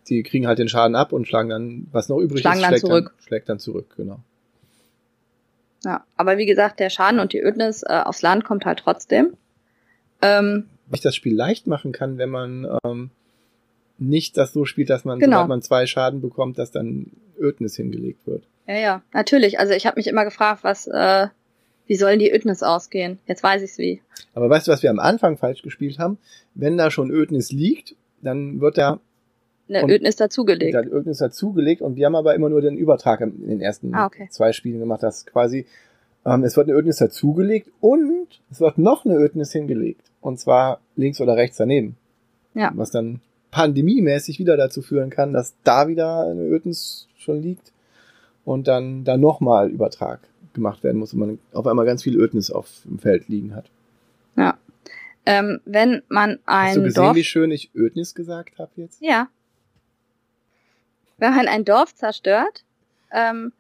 die 0.09 0.23
kriegen 0.23 0.47
halt 0.47 0.59
den 0.59 0.69
Schaden 0.69 0.95
ab 0.97 1.13
und 1.13 1.27
schlagen 1.27 1.49
dann, 1.51 1.87
was 1.93 2.09
noch 2.09 2.19
übrig 2.19 2.41
Schlagen 2.41 2.59
ist, 2.59 2.63
dann 2.63 2.71
schlägt, 2.73 2.87
zurück. 2.87 3.05
Dann, 3.17 3.27
schlägt 3.27 3.49
dann 3.49 3.59
zurück, 3.59 3.95
genau. 3.97 4.21
Ja, 5.85 6.05
aber 6.17 6.39
wie 6.39 6.47
gesagt, 6.47 6.81
der 6.81 6.91
Schaden 6.91 7.21
und 7.21 7.33
die 7.33 7.41
Ödnis 7.41 7.83
äh, 7.83 8.03
aufs 8.05 8.23
Land 8.23 8.45
kommt 8.45 8.65
halt 8.65 8.81
trotzdem. 8.81 9.37
Ähm, 10.23 10.67
ich 10.93 11.01
das 11.01 11.15
Spiel 11.15 11.35
leicht 11.35 11.67
machen 11.67 11.93
kann, 11.93 12.19
wenn 12.19 12.31
man 12.31 12.67
ähm, 12.85 13.11
nicht 13.99 14.37
das 14.37 14.53
so 14.53 14.65
spielt, 14.65 14.91
dass 14.91 15.05
man, 15.05 15.19
Genau. 15.19 15.37
sobald 15.37 15.49
man 15.49 15.63
zwei 15.63 15.87
Schaden 15.87 16.21
bekommt, 16.21 16.59
dass 16.59 16.71
dann 16.71 17.11
Ödnis 17.39 17.77
hingelegt 17.77 18.27
wird. 18.27 18.45
ja, 18.67 18.77
ja, 18.79 19.03
natürlich. 19.13 19.59
Also 19.59 19.75
ich 19.75 19.87
habe 19.87 19.99
mich 19.99 20.07
immer 20.07 20.25
gefragt, 20.25 20.65
was, 20.65 20.87
äh, 20.87 21.27
wie 21.87 21.97
sollen 21.97 22.19
die 22.19 22.33
Ödnis 22.33 22.63
ausgehen? 22.63 23.19
Jetzt 23.27 23.43
weiß 23.43 23.63
ich's 23.63 23.79
wie. 23.79 24.01
Aber 24.35 24.49
weißt 24.51 24.67
du, 24.67 24.73
was 24.73 24.83
wir 24.83 24.91
am 24.91 24.99
Anfang 24.99 25.37
falsch 25.37 25.63
gespielt 25.63 25.99
haben? 25.99 26.19
Wenn 26.55 26.77
da 26.79 26.91
schon 26.91 27.11
Ödnis 27.11 27.53
liegt, 27.53 27.95
dann 28.23 28.61
wird 28.61 28.79
da 28.79 28.99
Eine 29.69 29.83
Und- 29.85 29.91
Ödnis 29.91 30.17
dazugelegt. 30.17 30.75
da 30.75 30.83
Ödnis 30.83 31.19
dazugelegt 31.19 31.83
und 31.83 31.97
wir 31.97 32.07
haben 32.07 32.15
aber 32.15 32.35
immer 32.35 32.49
nur 32.49 32.61
den 32.61 32.77
Übertrag 32.77 33.21
in 33.21 33.49
den 33.49 33.61
ersten 33.61 33.93
Ah, 33.95 34.07
okay. 34.07 34.29
zwei 34.31 34.53
Spielen 34.53 34.79
gemacht, 34.79 35.03
dass 35.03 35.27
quasi 35.27 35.67
ähm, 36.25 36.45
es 36.45 36.57
wird 36.57 36.69
eine 36.69 36.77
Ödnis 36.79 36.97
dazugelegt 36.99 37.71
und 37.81 38.27
es 38.51 38.61
wird 38.61 38.79
noch 38.79 39.05
eine 39.05 39.17
Ödnis 39.17 39.53
hingelegt. 39.53 40.03
Und 40.21 40.39
zwar 40.41 40.81
links 40.97 41.21
oder 41.21 41.37
rechts 41.37 41.57
daneben. 41.57 41.97
Ja. 42.55 42.73
Was 42.75 42.91
dann 42.91 43.21
pandemiemäßig 43.53 44.39
wieder 44.39 44.57
dazu 44.57 44.83
führen 44.83 45.11
kann, 45.11 45.33
dass 45.33 45.55
da 45.65 45.89
wieder 45.89 46.23
eine 46.29 46.43
Ödnis 46.43 47.07
schon 47.17 47.41
liegt 47.43 47.73
und 48.45 48.67
dann 48.69 49.05
da 49.05 49.17
nochmal 49.17 49.71
Übertrag 49.71 50.21
gemacht 50.53 50.83
werden 50.85 50.99
muss 50.99 51.13
und 51.13 51.19
man 51.21 51.39
auf 51.53 51.67
einmal 51.67 51.87
ganz 51.87 52.03
viel 52.03 52.17
Ödnis 52.21 52.51
auf 52.51 52.69
dem 52.85 52.99
Feld 52.99 53.29
liegen 53.29 53.55
hat. 53.55 53.67
Ähm, 55.29 55.61
wenn 55.65 56.03
man 56.09 56.39
ein 56.47 56.69
Hast 56.69 56.77
du 56.77 56.83
gesehen, 56.83 57.03
Dorf 57.03 57.17
wie 57.17 57.25
schön 57.25 57.51
ich 57.51 57.71
Ödnis 57.75 58.15
gesagt 58.15 58.59
habe 58.61 58.71
jetzt? 58.77 59.03
Ja. 59.03 59.29
Wenn 61.19 61.35
man 61.35 61.49
ein 61.49 61.65
Dorf 61.65 61.95
zerstört, 61.95 62.65
ähm, 63.11 63.53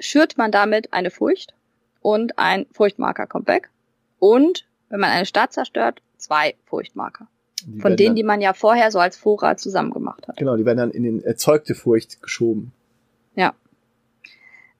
schürt 0.00 0.38
man 0.38 0.50
damit 0.50 0.92
eine 0.92 1.10
Furcht 1.10 1.54
und 2.00 2.38
ein 2.38 2.66
Furchtmarker 2.72 3.26
kommt 3.26 3.48
weg. 3.48 3.70
Und 4.18 4.66
wenn 4.88 5.00
man 5.00 5.10
eine 5.10 5.26
Stadt 5.26 5.52
zerstört, 5.52 6.00
zwei 6.16 6.54
Furchtmarker. 6.64 7.26
Die 7.64 7.80
Von 7.80 7.96
denen, 7.96 8.10
dann, 8.10 8.16
die 8.16 8.22
man 8.22 8.40
ja 8.40 8.52
vorher 8.52 8.90
so 8.90 8.98
als 8.98 9.16
Vorrat 9.16 9.60
zusammen 9.60 9.90
gemacht 9.90 10.28
hat. 10.28 10.36
Genau, 10.36 10.56
die 10.56 10.64
werden 10.64 10.78
dann 10.78 10.90
in 10.90 11.02
den 11.02 11.22
erzeugte 11.22 11.74
Furcht 11.74 12.22
geschoben. 12.22 12.72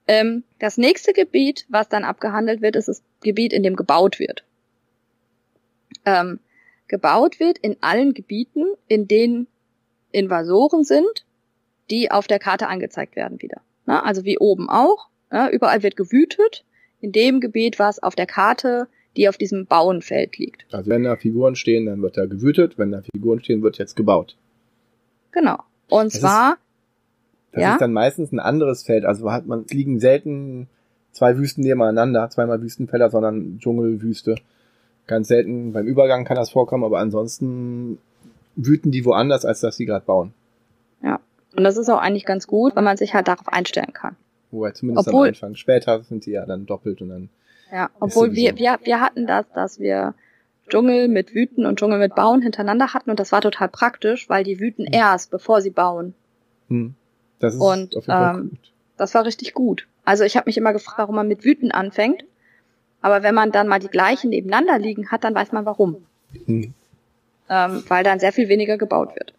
Ähm, 0.09 0.45
das 0.59 0.79
nächste 0.79 1.13
Gebiet, 1.13 1.67
was 1.69 1.89
dann 1.89 2.05
abgehandelt 2.05 2.63
wird, 2.63 2.77
ist 2.77 2.89
das 2.89 3.03
Gebiet, 3.23 3.53
in 3.53 3.63
dem 3.63 3.77
gebaut 3.77 4.19
wird. 4.19 4.45
Ähm, 6.05 6.39
gebaut 6.87 7.41
wird 7.41 7.59
in 7.59 7.77
allen 7.81 8.15
Gebieten, 8.15 8.67
in 8.87 9.09
denen 9.09 9.49
Invasoren 10.13 10.85
sind, 10.85 11.26
die 11.91 12.11
auf 12.11 12.27
der 12.27 12.39
Karte 12.39 12.69
angezeigt 12.69 13.17
werden 13.17 13.41
wieder. 13.43 13.61
Na, 13.87 14.03
also 14.03 14.25
wie 14.25 14.39
oben 14.39 14.69
auch. 14.69 15.09
Ja, 15.33 15.49
überall 15.51 15.83
wird 15.83 15.97
gewütet. 15.97 16.65
In 17.01 17.13
dem 17.13 17.41
Gebiet, 17.41 17.79
was 17.79 18.03
auf 18.03 18.15
der 18.15 18.27
Karte, 18.27 18.89
die 19.17 19.29
auf 19.29 19.37
diesem 19.37 19.67
Bauenfeld 19.67 20.39
liegt. 20.39 20.67
Also 20.73 20.91
wenn 20.91 21.05
da 21.05 21.17
Figuren 21.17 21.57
stehen, 21.57 21.87
dann 21.87 22.03
wird 22.03 22.17
da 22.17 22.27
gewütet. 22.27 22.79
Wenn 22.79 22.93
da 22.93 23.03
Figuren 23.03 23.41
stehen, 23.43 23.63
wird 23.63 23.79
jetzt 23.79 23.97
gebaut. 23.97 24.37
Genau. 25.33 25.59
Und 25.89 26.07
ist- 26.07 26.21
zwar, 26.21 26.57
Das 27.53 27.63
Ja. 27.63 27.73
ist 27.75 27.81
dann 27.81 27.93
meistens 27.95 28.33
ein 28.33 28.39
anderes 28.39 28.83
Feld. 28.83 29.07
Also 29.07 29.33
hat 29.33 29.47
man, 29.47 29.65
es 29.67 29.73
liegen 29.73 29.99
selten 29.99 30.69
zwei 31.13 31.39
Wüsten 31.39 31.63
nebeneinander, 31.63 32.29
zweimal 32.29 32.61
Wüstenfelder, 32.61 33.09
sondern 33.09 33.59
Dschungel, 33.61 34.03
Wüste. 34.03 34.35
Ganz 35.07 35.29
selten. 35.29 35.73
Beim 35.73 35.87
Übergang 35.87 36.25
kann 36.27 36.37
das 36.37 36.51
vorkommen, 36.51 36.85
aber 36.85 36.99
ansonsten 36.99 37.99
wüten 38.57 38.91
die 38.91 39.05
woanders, 39.07 39.47
als 39.47 39.61
dass 39.61 39.77
sie 39.77 39.87
gerade 39.87 40.05
bauen. 40.05 40.35
Und 41.57 41.65
das 41.65 41.77
ist 41.77 41.89
auch 41.89 41.99
eigentlich 42.01 42.25
ganz 42.27 42.47
gut, 42.47 42.77
weil 42.77 42.83
man 42.83 42.97
sich 42.97 43.15
halt 43.15 43.29
darauf 43.29 43.49
einstellen 43.49 43.93
kann. 43.93 44.17
Wobei 44.51 44.73
zumindest 44.73 45.09
Obwohl- 45.09 45.29
am 45.29 45.31
Anfang. 45.31 45.55
Später 45.57 46.03
sind 46.03 46.25
sie 46.25 46.33
ja 46.33 46.47
dann 46.47 46.67
doppelt 46.67 47.01
und 47.03 47.09
dann. 47.09 47.29
Ja, 47.73 47.91
obwohl 47.99 48.33
wir, 48.35 48.57
wir, 48.57 48.79
wir 48.85 49.01
hatten 49.01 49.27
das, 49.27 49.45
dass 49.55 49.81
wir 49.81 50.15
Dschungel 50.69 51.09
mit 51.09 51.35
Wüten 51.35 51.67
und 51.67 51.79
Dschungel 51.79 51.99
mit 51.99 52.15
Bauen 52.15 52.43
hintereinander 52.43 52.95
hatten 52.95 53.11
und 53.11 53.19
das 53.19 53.33
war 53.33 53.41
total 53.41 53.69
praktisch, 53.69 54.29
weil 54.29 54.45
die 54.45 54.61
wüten 54.61 54.85
Hm. 54.87 54.93
erst, 54.93 55.31
bevor 55.31 55.61
sie 55.61 55.71
bauen. 55.71 56.15
Hm, 56.69 56.95
das 57.41 57.55
ist 57.55 57.61
Und, 57.61 57.97
auf 57.97 58.07
jeden 58.07 58.19
Fall 58.19 58.35
ähm, 58.37 58.51
gut. 58.51 58.73
Das 58.97 59.15
war 59.15 59.25
richtig 59.25 59.53
gut. 59.55 59.87
Also 60.05 60.25
ich 60.25 60.37
habe 60.37 60.49
mich 60.49 60.57
immer 60.57 60.73
gefragt, 60.73 60.99
warum 60.99 61.17
man 61.17 61.29
mit 61.29 61.45
Wüten 61.45 61.71
anfängt. 61.73 62.25
Aber 63.03 63.23
wenn 63.23 63.35
man 63.35 63.53
dann 63.53 63.69
mal 63.69 63.79
die 63.79 63.89
gleichen 63.89 64.31
nebeneinander 64.31 64.79
liegen 64.79 65.11
hat, 65.11 65.23
dann 65.25 65.35
weiß 65.35 65.53
man 65.53 65.67
warum. 65.67 66.07
Hm. 66.47 66.73
Ähm, 67.49 67.85
weil 67.89 68.03
dann 68.05 68.19
sehr 68.19 68.33
viel 68.33 68.49
weniger 68.49 68.79
gebaut 68.79 69.15
wird. 69.15 69.35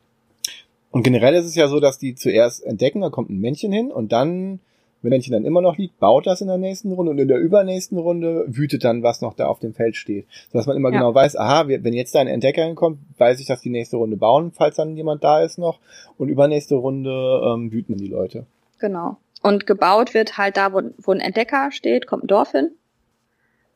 Und 0.98 1.04
generell 1.04 1.36
ist 1.36 1.46
es 1.46 1.54
ja 1.54 1.68
so, 1.68 1.80
dass 1.80 2.00
die 2.00 2.16
zuerst 2.16 2.66
entdecken, 2.66 3.02
da 3.02 3.12
kommt 3.12 3.30
ein 3.30 3.38
Männchen 3.40 3.72
hin 3.72 3.92
und 3.92 4.12
dann, 4.12 4.60
wenn 5.04 5.12
Männchen 5.12 5.32
dann 5.32 5.46
immer 5.46 5.62
noch 5.62 5.78
liegt, 5.78 6.00
baut 6.00 6.26
das 6.26 6.42
in 6.42 6.48
der 6.48 6.58
nächsten 6.58 6.92
Runde 6.92 7.12
und 7.12 7.20
in 7.20 7.28
der 7.28 7.38
übernächsten 7.38 8.00
Runde 8.00 8.46
wütet 8.48 8.84
dann, 8.84 9.04
was 9.04 9.22
noch 9.22 9.36
da 9.36 9.46
auf 9.46 9.60
dem 9.60 9.76
Feld 9.76 9.96
steht. 9.96 10.26
Sodass 10.52 10.66
man 10.66 10.76
immer 10.76 10.90
Ja. 10.90 10.98
genau 10.98 11.14
weiß, 11.14 11.36
aha, 11.36 11.68
wenn 11.68 11.94
jetzt 11.94 12.16
da 12.16 12.20
ein 12.20 12.28
Entdecker 12.28 12.64
hinkommt, 12.66 12.98
weiß 13.20 13.40
ich, 13.40 13.46
dass 13.46 13.62
die 13.62 13.70
nächste 13.70 13.98
Runde 13.98 14.18
bauen, 14.18 14.52
falls 14.52 14.78
dann 14.78 14.98
jemand 14.98 15.24
da 15.24 15.44
ist 15.44 15.60
noch. 15.60 15.78
Und 16.18 16.30
übernächste 16.30 16.74
Runde 16.74 17.12
ähm, 17.46 17.72
wüten 17.72 17.96
die 17.96 18.08
Leute. 18.08 18.48
Genau. 18.80 19.18
Und 19.44 19.68
gebaut 19.68 20.16
wird 20.16 20.40
halt 20.40 20.58
da, 20.58 20.74
wo, 20.74 20.82
wo 20.98 21.12
ein 21.12 21.20
Entdecker 21.20 21.70
steht, 21.72 22.08
kommt 22.08 22.24
ein 22.24 22.28
Dorf 22.28 22.54
hin. 22.54 22.72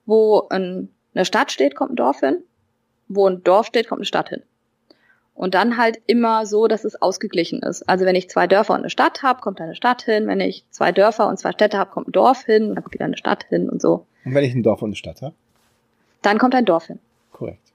Wo 0.08 0.48
ein, 0.50 0.90
eine 1.14 1.26
Stadt 1.26 1.52
steht, 1.52 1.76
kommt 1.76 1.92
ein 1.92 1.98
Dorf 1.98 2.22
hin. 2.22 2.38
Wo 3.10 3.28
ein 3.28 3.44
Dorf 3.44 3.68
steht, 3.68 3.88
kommt 3.88 4.00
eine 4.00 4.06
Stadt 4.08 4.30
hin. 4.30 4.42
Und 5.42 5.56
dann 5.56 5.78
halt 5.78 6.00
immer 6.06 6.46
so, 6.46 6.68
dass 6.68 6.84
es 6.86 7.02
ausgeglichen 7.02 7.64
ist. 7.64 7.90
Also 7.90 8.06
wenn 8.06 8.14
ich 8.14 8.30
zwei 8.30 8.46
Dörfer 8.46 8.76
und 8.76 8.82
eine 8.82 8.92
Stadt 8.92 9.24
habe, 9.24 9.42
kommt 9.42 9.60
da 9.60 9.64
eine 9.64 9.74
Stadt 9.74 10.04
hin. 10.04 10.28
Wenn 10.28 10.40
ich 10.40 10.66
zwei 10.70 10.92
Dörfer 10.92 11.28
und 11.28 11.40
zwei 11.40 11.52
Städte 11.52 11.80
habe, 11.80 11.90
kommt 11.90 12.10
ein 12.10 12.12
Dorf 12.12 12.44
hin. 12.46 12.70
Und 12.70 12.76
dann 12.76 12.84
kommt 12.84 12.94
wieder 12.94 13.06
eine 13.06 13.18
Stadt 13.18 13.46
hin 13.46 13.68
und 13.68 13.82
so. 13.82 14.06
Und 14.24 14.36
wenn 14.36 14.44
ich 14.44 14.54
ein 14.54 14.62
Dorf 14.62 14.84
und 14.84 14.90
eine 14.90 14.96
Stadt 14.96 15.24
habe, 15.24 15.34
Dann 16.22 16.38
kommt 16.38 16.54
ein 16.54 16.66
Dorf 16.66 16.86
hin. 16.86 17.00
korrekt. 17.32 17.72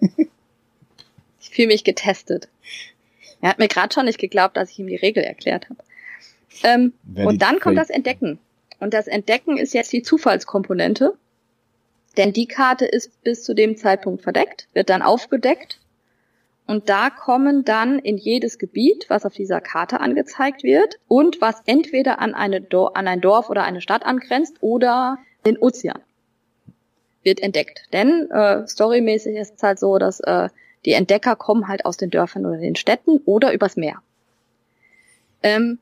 Ich 1.40 1.50
fühle 1.50 1.68
mich 1.68 1.82
getestet. 1.82 2.48
Er 3.40 3.50
hat 3.50 3.58
mir 3.58 3.68
gerade 3.68 3.92
schon 3.92 4.06
nicht 4.06 4.18
geglaubt, 4.18 4.56
dass 4.56 4.70
ich 4.70 4.78
ihm 4.78 4.86
die 4.86 4.96
Regel 4.96 5.24
erklärt 5.24 5.68
habe. 5.68 5.82
Ähm, 6.62 6.92
und 7.16 7.42
dann 7.42 7.58
kommt 7.58 7.76
das 7.78 7.90
Entdecken. 7.90 8.38
Und 8.78 8.94
das 8.94 9.08
Entdecken 9.08 9.56
ist 9.56 9.74
jetzt 9.74 9.92
die 9.92 10.02
Zufallskomponente. 10.02 11.14
Denn 12.16 12.32
die 12.32 12.46
Karte 12.46 12.86
ist 12.86 13.22
bis 13.24 13.42
zu 13.42 13.54
dem 13.54 13.76
Zeitpunkt 13.76 14.22
verdeckt, 14.22 14.68
wird 14.72 14.88
dann 14.88 15.02
aufgedeckt. 15.02 15.80
Und 16.66 16.88
da 16.88 17.10
kommen 17.10 17.64
dann 17.64 17.98
in 17.98 18.16
jedes 18.16 18.58
Gebiet, 18.58 19.06
was 19.08 19.26
auf 19.26 19.34
dieser 19.34 19.60
Karte 19.60 20.00
angezeigt 20.00 20.62
wird 20.62 20.98
und 21.08 21.40
was 21.40 21.60
entweder 21.66 22.20
an, 22.20 22.34
eine 22.34 22.66
an 22.94 23.06
ein 23.06 23.20
Dorf 23.20 23.50
oder 23.50 23.64
eine 23.64 23.82
Stadt 23.82 24.04
angrenzt 24.06 24.56
oder 24.60 25.18
den 25.44 25.58
Ozean, 25.58 26.00
wird 27.22 27.40
entdeckt. 27.40 27.82
Denn 27.92 28.30
äh, 28.30 28.66
storymäßig 28.66 29.36
ist 29.36 29.56
es 29.56 29.62
halt 29.62 29.78
so, 29.78 29.98
dass 29.98 30.20
äh, 30.20 30.48
die 30.86 30.92
Entdecker 30.92 31.36
kommen 31.36 31.68
halt 31.68 31.84
aus 31.84 31.98
den 31.98 32.10
Dörfern 32.10 32.46
oder 32.46 32.58
den 32.58 32.76
Städten 32.76 33.18
oder 33.26 33.52
übers 33.52 33.76
Meer. 33.76 34.02
Ähm, 35.42 35.78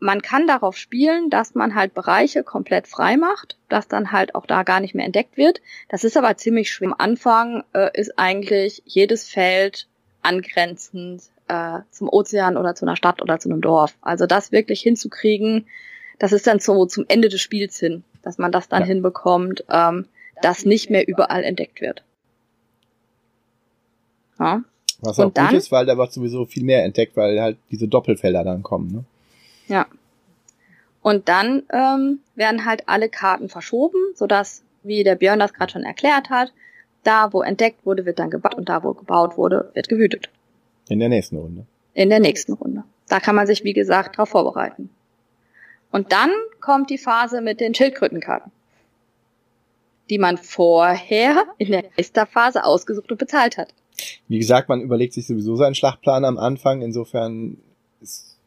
man 0.00 0.22
kann 0.22 0.46
darauf 0.46 0.76
spielen, 0.76 1.30
dass 1.30 1.54
man 1.54 1.74
halt 1.74 1.94
Bereiche 1.94 2.44
komplett 2.44 2.86
frei 2.86 3.16
macht, 3.16 3.56
dass 3.68 3.88
dann 3.88 4.12
halt 4.12 4.34
auch 4.34 4.46
da 4.46 4.62
gar 4.62 4.80
nicht 4.80 4.94
mehr 4.94 5.06
entdeckt 5.06 5.36
wird. 5.36 5.60
Das 5.88 6.04
ist 6.04 6.16
aber 6.16 6.36
ziemlich 6.36 6.70
schwer. 6.70 6.88
Am 6.88 6.94
Anfang 6.98 7.64
äh, 7.74 7.90
ist 7.98 8.18
eigentlich 8.18 8.82
jedes 8.86 9.28
Feld 9.28 9.88
angrenzend 10.22 11.22
äh, 11.48 11.78
zum 11.90 12.08
Ozean 12.08 12.56
oder 12.56 12.74
zu 12.74 12.84
einer 12.84 12.96
Stadt 12.96 13.22
oder 13.22 13.38
zu 13.40 13.48
einem 13.50 13.60
Dorf. 13.60 13.96
Also 14.00 14.26
das 14.26 14.52
wirklich 14.52 14.80
hinzukriegen, 14.82 15.66
das 16.18 16.32
ist 16.32 16.46
dann 16.46 16.60
so 16.60 16.86
zum 16.86 17.04
Ende 17.08 17.28
des 17.28 17.40
Spiels 17.40 17.78
hin, 17.78 18.04
dass 18.22 18.38
man 18.38 18.52
das 18.52 18.68
dann 18.68 18.82
Ja. 18.82 18.86
hinbekommt, 18.88 19.64
ähm, 19.70 20.06
dass 20.42 20.64
nicht 20.64 20.90
mehr 20.90 21.08
überall 21.08 21.42
entdeckt 21.44 21.80
wird. 21.80 22.02
Ja. 24.38 24.62
Was 25.00 25.18
Und 25.18 25.26
auch 25.26 25.32
dann- 25.32 25.48
gut 25.48 25.56
ist, 25.58 25.70
weil 25.72 25.86
da 25.86 25.96
wird 25.96 26.12
sowieso 26.12 26.44
viel 26.44 26.64
mehr 26.64 26.84
entdeckt, 26.84 27.16
weil 27.16 27.40
halt 27.40 27.56
diese 27.70 27.86
Doppelfelder 27.88 28.44
dann 28.44 28.62
kommen. 28.62 28.92
Ne? 28.92 29.04
Ja. 29.68 29.86
Und 31.00 31.28
dann 31.28 31.62
ähm, 31.72 32.20
werden 32.34 32.64
halt 32.64 32.88
alle 32.88 33.08
Karten 33.08 33.48
verschoben, 33.48 33.98
sodass, 34.14 34.62
wie 34.82 35.04
der 35.04 35.14
Björn 35.14 35.38
das 35.38 35.54
gerade 35.54 35.72
schon 35.72 35.84
erklärt 35.84 36.28
hat, 36.30 36.52
da 37.04 37.32
wo 37.32 37.42
entdeckt 37.42 37.86
wurde, 37.86 38.04
wird 38.04 38.18
dann 38.18 38.30
gebaut 38.30 38.56
und 38.56 38.68
da 38.68 38.82
wo 38.82 38.92
gebaut 38.92 39.36
wurde, 39.36 39.70
wird 39.74 39.88
gewütet. 39.88 40.28
In 40.88 40.98
der 40.98 41.08
nächsten 41.08 41.36
Runde. 41.36 41.66
In 41.94 42.10
der 42.10 42.20
nächsten 42.20 42.52
Runde. 42.54 42.84
Da 43.08 43.20
kann 43.20 43.36
man 43.36 43.46
sich, 43.46 43.64
wie 43.64 43.72
gesagt, 43.72 44.16
darauf 44.16 44.30
vorbereiten. 44.30 44.90
Und 45.90 46.12
dann 46.12 46.30
kommt 46.60 46.90
die 46.90 46.98
Phase 46.98 47.40
mit 47.40 47.60
den 47.60 47.74
Schildkrötenkarten, 47.74 48.52
die 50.10 50.18
man 50.18 50.36
vorher 50.36 51.44
in 51.56 51.70
der 51.70 51.84
Geisterphase 51.84 52.64
ausgesucht 52.64 53.10
und 53.10 53.18
bezahlt 53.18 53.56
hat. 53.56 53.72
Wie 54.28 54.38
gesagt, 54.38 54.68
man 54.68 54.80
überlegt 54.80 55.14
sich 55.14 55.26
sowieso 55.26 55.56
seinen 55.56 55.74
Schlachtplan 55.74 56.24
am 56.24 56.38
Anfang, 56.38 56.82
insofern 56.82 57.58
ist, 58.00 58.37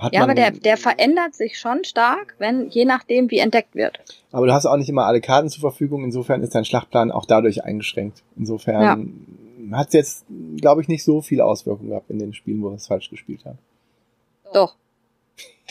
hat 0.00 0.12
ja, 0.12 0.22
aber 0.22 0.34
der, 0.34 0.50
der 0.50 0.76
verändert 0.76 1.34
sich 1.34 1.58
schon 1.58 1.84
stark, 1.84 2.34
wenn, 2.38 2.68
je 2.70 2.84
nachdem, 2.84 3.30
wie 3.30 3.38
entdeckt 3.38 3.74
wird. 3.74 4.00
Aber 4.32 4.46
du 4.46 4.52
hast 4.52 4.66
auch 4.66 4.76
nicht 4.76 4.88
immer 4.88 5.06
alle 5.06 5.20
Karten 5.20 5.48
zur 5.48 5.60
Verfügung, 5.60 6.04
insofern 6.04 6.42
ist 6.42 6.54
dein 6.54 6.64
Schlachtplan 6.64 7.10
auch 7.10 7.26
dadurch 7.26 7.64
eingeschränkt. 7.64 8.22
Insofern 8.36 9.28
ja. 9.70 9.76
hat 9.76 9.88
es 9.88 9.92
jetzt, 9.94 10.26
glaube 10.56 10.82
ich, 10.82 10.88
nicht 10.88 11.04
so 11.04 11.20
viele 11.20 11.44
Auswirkungen 11.44 11.90
gehabt 11.90 12.10
in 12.10 12.18
den 12.18 12.32
Spielen, 12.32 12.62
wo 12.62 12.70
wir 12.70 12.76
es 12.76 12.86
falsch 12.86 13.10
gespielt 13.10 13.44
haben. 13.44 13.58
Doch. 14.52 14.74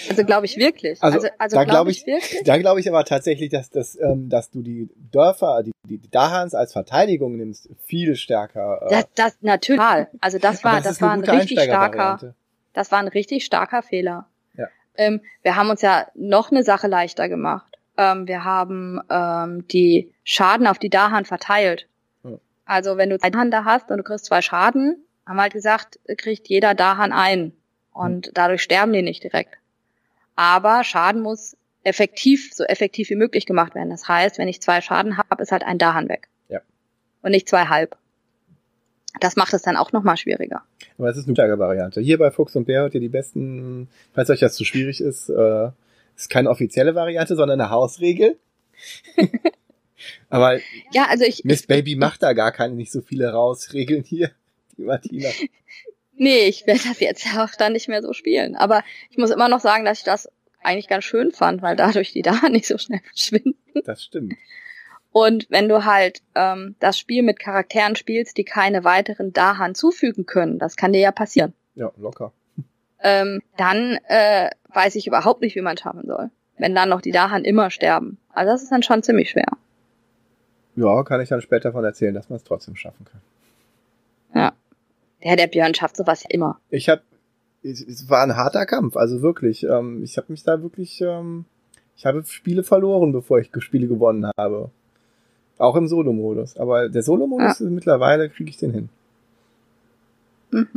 Also 0.09 0.23
glaube 0.23 0.45
ich 0.45 0.57
wirklich. 0.57 1.01
Also, 1.01 1.17
also, 1.17 1.27
also 1.37 1.55
da 1.57 1.63
glaube 1.65 1.91
ich, 1.91 2.05
wirklich. 2.05 2.43
Da 2.45 2.57
glaube 2.57 2.79
ich 2.79 2.87
aber 2.87 3.03
tatsächlich, 3.03 3.49
dass, 3.49 3.69
dass, 3.69 3.99
ähm, 3.99 4.29
dass 4.29 4.49
du 4.49 4.61
die 4.61 4.89
Dörfer, 5.11 5.63
die, 5.63 5.97
die 5.97 6.09
Dahans 6.09 6.53
als 6.53 6.71
Verteidigung 6.71 7.35
nimmst, 7.35 7.69
viel 7.83 8.15
stärker. 8.15 8.81
Äh, 8.83 8.89
das, 8.89 9.07
das 9.15 9.37
natürlich. 9.41 9.81
Also 10.21 10.37
das 10.37 10.63
war, 10.63 10.75
das, 10.75 10.83
das 10.83 11.01
war 11.01 11.11
ein 11.11 11.23
richtig 11.23 11.59
starker, 11.59 12.35
das 12.73 12.91
war 12.91 12.99
ein 12.99 13.07
richtig 13.07 13.45
starker 13.45 13.81
Fehler. 13.81 14.27
Ja. 14.55 14.67
Ähm, 14.95 15.21
wir 15.41 15.55
haben 15.55 15.69
uns 15.69 15.81
ja 15.81 16.07
noch 16.15 16.51
eine 16.51 16.63
Sache 16.63 16.87
leichter 16.87 17.29
gemacht. 17.29 17.77
Ähm, 17.97 18.27
wir 18.27 18.43
haben 18.43 19.01
ähm, 19.09 19.67
die 19.67 20.13
Schaden 20.23 20.67
auf 20.67 20.79
die 20.79 20.89
Dahan 20.89 21.25
verteilt. 21.25 21.87
Hm. 22.23 22.39
Also 22.65 22.97
wenn 22.97 23.09
du 23.09 23.19
zwei 23.19 23.29
Dahan 23.29 23.51
da 23.51 23.65
hast 23.65 23.91
und 23.91 23.97
du 23.97 24.03
kriegst 24.03 24.25
zwei 24.25 24.41
Schaden, 24.41 25.03
haben 25.25 25.35
wir 25.35 25.43
halt 25.43 25.53
gesagt, 25.53 25.99
kriegt 26.17 26.47
jeder 26.47 26.73
Dahan 26.75 27.11
einen. 27.11 27.53
Und 27.91 28.27
hm. 28.27 28.33
dadurch 28.33 28.61
sterben 28.61 28.93
die 28.93 29.01
nicht 29.01 29.23
direkt. 29.23 29.57
Aber 30.35 30.83
Schaden 30.83 31.21
muss 31.21 31.57
effektiv, 31.83 32.53
so 32.53 32.63
effektiv 32.63 33.09
wie 33.09 33.15
möglich 33.15 33.45
gemacht 33.45 33.75
werden. 33.75 33.89
Das 33.89 34.07
heißt, 34.07 34.37
wenn 34.37 34.47
ich 34.47 34.61
zwei 34.61 34.81
Schaden 34.81 35.17
habe, 35.17 35.41
ist 35.41 35.51
halt 35.51 35.63
ein 35.63 35.77
Dahan 35.77 36.09
weg. 36.09 36.29
Ja. 36.47 36.61
Und 37.21 37.31
nicht 37.31 37.49
zwei 37.49 37.65
halb. 37.65 37.97
Das 39.19 39.35
macht 39.35 39.53
es 39.53 39.61
dann 39.61 39.75
auch 39.75 39.91
nochmal 39.91 40.17
schwieriger. 40.17 40.63
Aber 40.97 41.09
es 41.09 41.17
ist 41.17 41.25
eine 41.25 41.33
klare 41.33 41.57
Variante. 41.57 42.01
Hier 42.01 42.17
bei 42.17 42.31
Fuchs 42.31 42.55
und 42.55 42.65
Bär 42.65 42.81
hört 42.81 42.93
ihr 42.93 43.01
die 43.01 43.09
besten, 43.09 43.87
falls 44.13 44.29
euch 44.29 44.39
das 44.39 44.55
zu 44.55 44.65
schwierig 44.65 45.01
ist, 45.01 45.29
äh, 45.29 45.69
ist 46.15 46.29
keine 46.29 46.49
offizielle 46.49 46.95
Variante, 46.95 47.35
sondern 47.35 47.59
eine 47.59 47.69
Hausregel. 47.69 48.37
Aber 50.29 50.59
ja, 50.91 51.07
also 51.09 51.25
ich, 51.25 51.43
Miss 51.43 51.65
Baby 51.65 51.95
macht 51.95 52.23
da 52.23 52.33
gar 52.33 52.51
keine, 52.51 52.75
nicht 52.75 52.91
so 52.91 53.01
viele 53.01 53.31
Rausregeln 53.31 54.03
hier, 54.03 54.31
die 54.77 54.83
Martina. 54.83 55.29
Nee, 56.21 56.47
ich 56.49 56.67
werde 56.67 56.81
das 56.85 56.99
jetzt 56.99 57.25
auch 57.37 57.51
dann 57.57 57.71
nicht 57.71 57.87
mehr 57.87 58.01
so 58.01 58.11
spielen. 58.11 58.57
Aber 58.57 58.83
ich 59.09 59.17
muss 59.17 59.29
immer 59.29 59.47
noch 59.47 59.61
sagen, 59.61 59.85
dass 59.85 59.99
ich 59.99 60.03
das 60.03 60.29
eigentlich 60.61 60.89
ganz 60.89 61.05
schön 61.05 61.31
fand, 61.31 61.61
weil 61.61 61.77
dadurch 61.77 62.11
die 62.11 62.21
da 62.21 62.49
nicht 62.49 62.67
so 62.67 62.77
schnell 62.77 62.99
verschwinden. 63.05 63.55
Das 63.85 64.03
stimmt. 64.03 64.33
Und 65.19 65.47
wenn 65.49 65.67
du 65.67 65.83
halt 65.83 66.21
ähm, 66.35 66.75
das 66.79 66.97
Spiel 66.97 67.23
mit 67.23 67.39
Charakteren 67.39 67.97
spielst, 67.97 68.37
die 68.37 68.45
keine 68.45 68.85
weiteren 68.85 69.33
Dahan 69.33 69.75
zufügen 69.75 70.25
können, 70.25 70.59
das 70.59 70.77
kann 70.77 70.93
dir 70.93 71.01
ja 71.01 71.11
passieren. 71.11 71.53
Ja, 71.75 71.91
locker. 71.97 72.31
Ähm, 73.01 73.41
dann 73.57 73.97
äh, 74.07 74.49
weiß 74.73 74.95
ich 74.95 75.07
überhaupt 75.07 75.41
nicht, 75.41 75.55
wie 75.55 75.61
man 75.61 75.77
schaffen 75.77 76.07
soll. 76.07 76.29
Wenn 76.57 76.73
dann 76.73 76.87
noch 76.87 77.01
die 77.01 77.11
Dahan 77.11 77.43
immer 77.43 77.69
sterben. 77.69 78.17
Also 78.29 78.53
das 78.53 78.63
ist 78.63 78.71
dann 78.71 78.81
schon 78.81 79.03
ziemlich 79.03 79.31
schwer. 79.31 79.51
Ja, 80.77 81.03
kann 81.03 81.19
ich 81.19 81.27
dann 81.27 81.41
später 81.41 81.69
davon 81.69 81.83
erzählen, 81.83 82.13
dass 82.13 82.29
man 82.29 82.37
es 82.37 82.45
trotzdem 82.45 82.77
schaffen 82.77 83.05
kann. 83.05 83.21
Ja. 84.33 84.53
Der, 85.21 85.35
der 85.35 85.47
Björn 85.47 85.75
schafft 85.75 85.97
sowas 85.97 86.23
ja 86.23 86.29
immer. 86.29 86.59
Ich 86.69 86.87
habe, 86.87 87.01
es 87.61 88.09
war 88.09 88.23
ein 88.23 88.37
harter 88.37 88.65
Kampf, 88.65 88.95
also 88.95 89.21
wirklich. 89.21 89.63
Ähm, 89.63 90.01
ich 90.01 90.15
habe 90.15 90.31
mich 90.31 90.43
da 90.43 90.61
wirklich, 90.61 91.01
ähm, 91.01 91.43
ich 91.97 92.05
habe 92.05 92.23
Spiele 92.25 92.63
verloren, 92.63 93.11
bevor 93.11 93.39
ich 93.39 93.49
Spiele 93.59 93.87
gewonnen 93.87 94.31
habe. 94.37 94.71
Auch 95.59 95.75
im 95.75 95.87
Solo-Modus. 95.87 96.57
Aber 96.57 96.89
der 96.89 97.03
Solo-Modus 97.03 97.59
ja. 97.59 97.65
mittlerweile 97.67 98.29
kriege 98.29 98.49
ich 98.49 98.57
den 98.57 98.71
hin. 98.71 98.89
Mhm. 100.51 100.67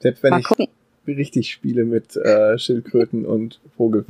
Selbst 0.00 0.22
wenn 0.22 0.30
Mal 0.30 0.40
ich 0.40 0.46
gucken. 0.46 0.68
richtig 1.06 1.50
spiele 1.50 1.84
mit 1.84 2.14
äh, 2.14 2.58
Schildkröten 2.58 3.24
und 3.24 3.58
Vogel. 3.76 4.04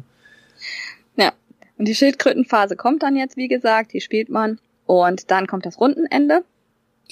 Ja. 1.16 1.32
Und 1.78 1.86
die 1.86 1.94
Schildkrötenphase 1.94 2.74
kommt 2.74 3.04
dann 3.04 3.16
jetzt, 3.16 3.36
wie 3.36 3.48
gesagt, 3.48 3.92
die 3.92 4.00
spielt 4.00 4.28
man. 4.28 4.58
Und 4.86 5.30
dann 5.30 5.46
kommt 5.46 5.64
das 5.66 5.80
Rundenende. 5.80 6.42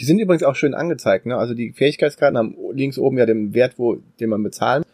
Die 0.00 0.04
sind 0.04 0.18
übrigens 0.18 0.42
auch 0.42 0.56
schön 0.56 0.74
angezeigt, 0.74 1.26
ne? 1.26 1.36
Also 1.36 1.54
die 1.54 1.70
Fähigkeitskarten 1.70 2.36
haben 2.36 2.56
links 2.72 2.98
oben 2.98 3.18
ja 3.18 3.26
den 3.26 3.54
Wert, 3.54 3.74
wo, 3.78 3.98
den 4.18 4.30
man 4.30 4.42
bezahlen. 4.42 4.84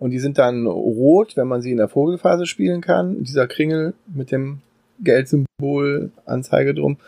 Und 0.00 0.10
die 0.10 0.18
sind 0.18 0.38
dann 0.38 0.66
rot, 0.66 1.36
wenn 1.36 1.46
man 1.46 1.62
sie 1.62 1.70
in 1.70 1.76
der 1.76 1.88
Vogelphase 1.88 2.46
spielen 2.46 2.80
kann. 2.80 3.22
Dieser 3.22 3.46
Kringel 3.46 3.94
mit 4.12 4.32
dem 4.32 4.62
Geldsymbol, 5.02 6.12
Anzeige 6.26 6.74
drum. 6.74 6.98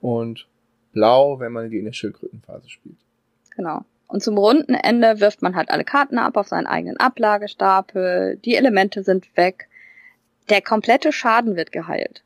Und 0.00 0.46
blau, 0.92 1.40
wenn 1.40 1.52
man 1.52 1.70
die 1.70 1.78
in 1.78 1.84
der 1.84 1.92
Schildkrötenphase 1.92 2.68
spielt. 2.68 2.96
Genau. 3.56 3.84
Und 4.08 4.22
zum 4.22 4.36
runden 4.36 4.74
Ende 4.74 5.20
wirft 5.20 5.40
man 5.40 5.56
halt 5.56 5.70
alle 5.70 5.84
Karten 5.84 6.18
ab 6.18 6.36
auf 6.36 6.46
seinen 6.46 6.66
eigenen 6.66 6.98
Ablagestapel. 6.98 8.36
Die 8.44 8.56
Elemente 8.56 9.02
sind 9.02 9.34
weg. 9.36 9.68
Der 10.50 10.60
komplette 10.60 11.12
Schaden 11.12 11.56
wird 11.56 11.72
geheilt. 11.72 12.22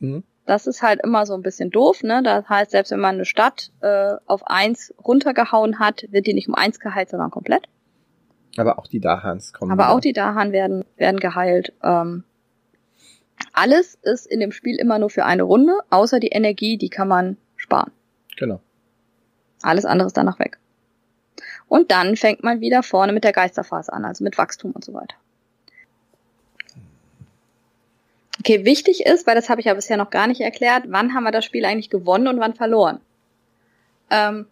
Mhm. 0.00 0.24
Das 0.46 0.66
ist 0.66 0.82
halt 0.82 1.00
immer 1.04 1.26
so 1.26 1.34
ein 1.34 1.42
bisschen 1.42 1.70
doof, 1.70 2.02
ne? 2.02 2.22
Das 2.24 2.48
heißt, 2.48 2.70
selbst 2.70 2.90
wenn 2.90 3.00
man 3.00 3.16
eine 3.16 3.26
Stadt 3.26 3.70
äh, 3.82 4.14
auf 4.26 4.46
eins 4.46 4.94
runtergehauen 5.04 5.78
hat, 5.78 6.06
wird 6.10 6.26
die 6.26 6.32
nicht 6.32 6.48
um 6.48 6.54
eins 6.54 6.80
geheilt, 6.80 7.10
sondern 7.10 7.30
komplett. 7.30 7.68
Aber 8.56 8.78
auch 8.78 8.86
die 8.86 8.98
Dahans 8.98 9.52
kommen. 9.52 9.70
Aber 9.70 9.84
wieder. 9.84 9.92
auch 9.92 10.00
die 10.00 10.14
Dahan 10.14 10.52
werden, 10.52 10.84
werden 10.96 11.20
geheilt. 11.20 11.72
Ähm, 11.82 12.24
alles 13.58 13.98
ist 14.02 14.26
in 14.26 14.38
dem 14.38 14.52
Spiel 14.52 14.76
immer 14.76 15.00
nur 15.00 15.10
für 15.10 15.24
eine 15.24 15.42
Runde, 15.42 15.72
außer 15.90 16.20
die 16.20 16.28
Energie, 16.28 16.78
die 16.78 16.90
kann 16.90 17.08
man 17.08 17.36
sparen. 17.56 17.90
Genau. 18.36 18.60
Alles 19.62 19.84
andere 19.84 20.06
ist 20.06 20.16
danach 20.16 20.38
weg. 20.38 20.58
Und 21.66 21.90
dann 21.90 22.16
fängt 22.16 22.44
man 22.44 22.60
wieder 22.60 22.84
vorne 22.84 23.12
mit 23.12 23.24
der 23.24 23.32
Geisterphase 23.32 23.92
an, 23.92 24.04
also 24.04 24.22
mit 24.22 24.38
Wachstum 24.38 24.70
und 24.70 24.84
so 24.84 24.94
weiter. 24.94 25.16
Okay, 28.38 28.64
wichtig 28.64 29.04
ist, 29.04 29.26
weil 29.26 29.34
das 29.34 29.48
habe 29.48 29.60
ich 29.60 29.66
ja 29.66 29.74
bisher 29.74 29.96
noch 29.96 30.10
gar 30.10 30.28
nicht 30.28 30.40
erklärt, 30.40 30.84
wann 30.86 31.12
haben 31.12 31.24
wir 31.24 31.32
das 31.32 31.44
Spiel 31.44 31.64
eigentlich 31.64 31.90
gewonnen 31.90 32.28
und 32.28 32.38
wann 32.38 32.54
verloren. 32.54 33.00
Ähm, 34.10 34.46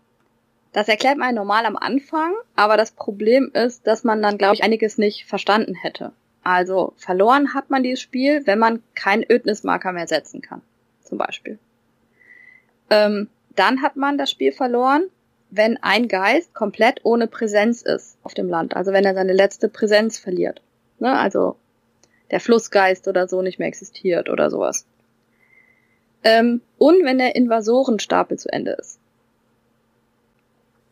das 0.73 0.89
erklärt 0.89 1.17
man 1.17 1.37
normal 1.37 1.65
am 1.65 1.77
Anfang, 1.77 2.35
aber 2.57 2.77
das 2.77 2.91
Problem 2.91 3.53
ist, 3.55 3.87
dass 3.87 4.03
man 4.03 4.21
dann, 4.21 4.37
glaube 4.37 4.57
ich, 4.57 4.65
einiges 4.65 4.99
nicht 4.99 5.27
verstanden 5.27 5.77
hätte. 5.77 6.13
Also 6.47 6.93
verloren 6.97 7.55
hat 7.55 7.71
man 7.71 7.83
dieses 7.83 8.01
Spiel, 8.01 8.47
wenn 8.47 8.61
man 8.61 8.81
keinen 8.95 9.25
Ödnismarker 9.29 9.91
mehr 9.91 10.07
setzen 10.07 10.43
kann, 10.43 10.63
zum 11.03 11.19
Beispiel. 11.19 11.59
Ähm, 12.89 13.29
dann 13.57 13.83
hat 13.83 13.97
man 13.97 14.17
das 14.17 14.31
Spiel 14.31 14.53
verloren, 14.53 15.11
wenn 15.51 15.77
ein 15.83 16.07
Geist 16.07 16.55
komplett 16.55 17.01
ohne 17.03 17.27
Präsenz 17.27 17.83
ist 17.83 18.17
auf 18.23 18.33
dem 18.33 18.49
Land. 18.49 18.77
Also 18.77 18.93
wenn 18.93 19.05
er 19.05 19.15
seine 19.15 19.33
letzte 19.33 19.69
Präsenz 19.69 20.19
verliert. 20.19 20.63
Ne? 21.01 21.19
Also 21.19 21.57
der 22.31 22.39
Flussgeist 22.39 23.09
oder 23.09 23.27
so 23.27 23.43
nicht 23.43 23.59
mehr 23.59 23.67
existiert 23.67 24.31
oder 24.31 24.49
sowas. 24.49 24.87
Ähm, 26.23 26.61
und 26.79 27.05
wenn 27.05 27.19
der 27.19 27.35
Invasorenstapel 27.35 28.39
zu 28.39 28.53
Ende 28.53 28.71
ist. 28.75 29.01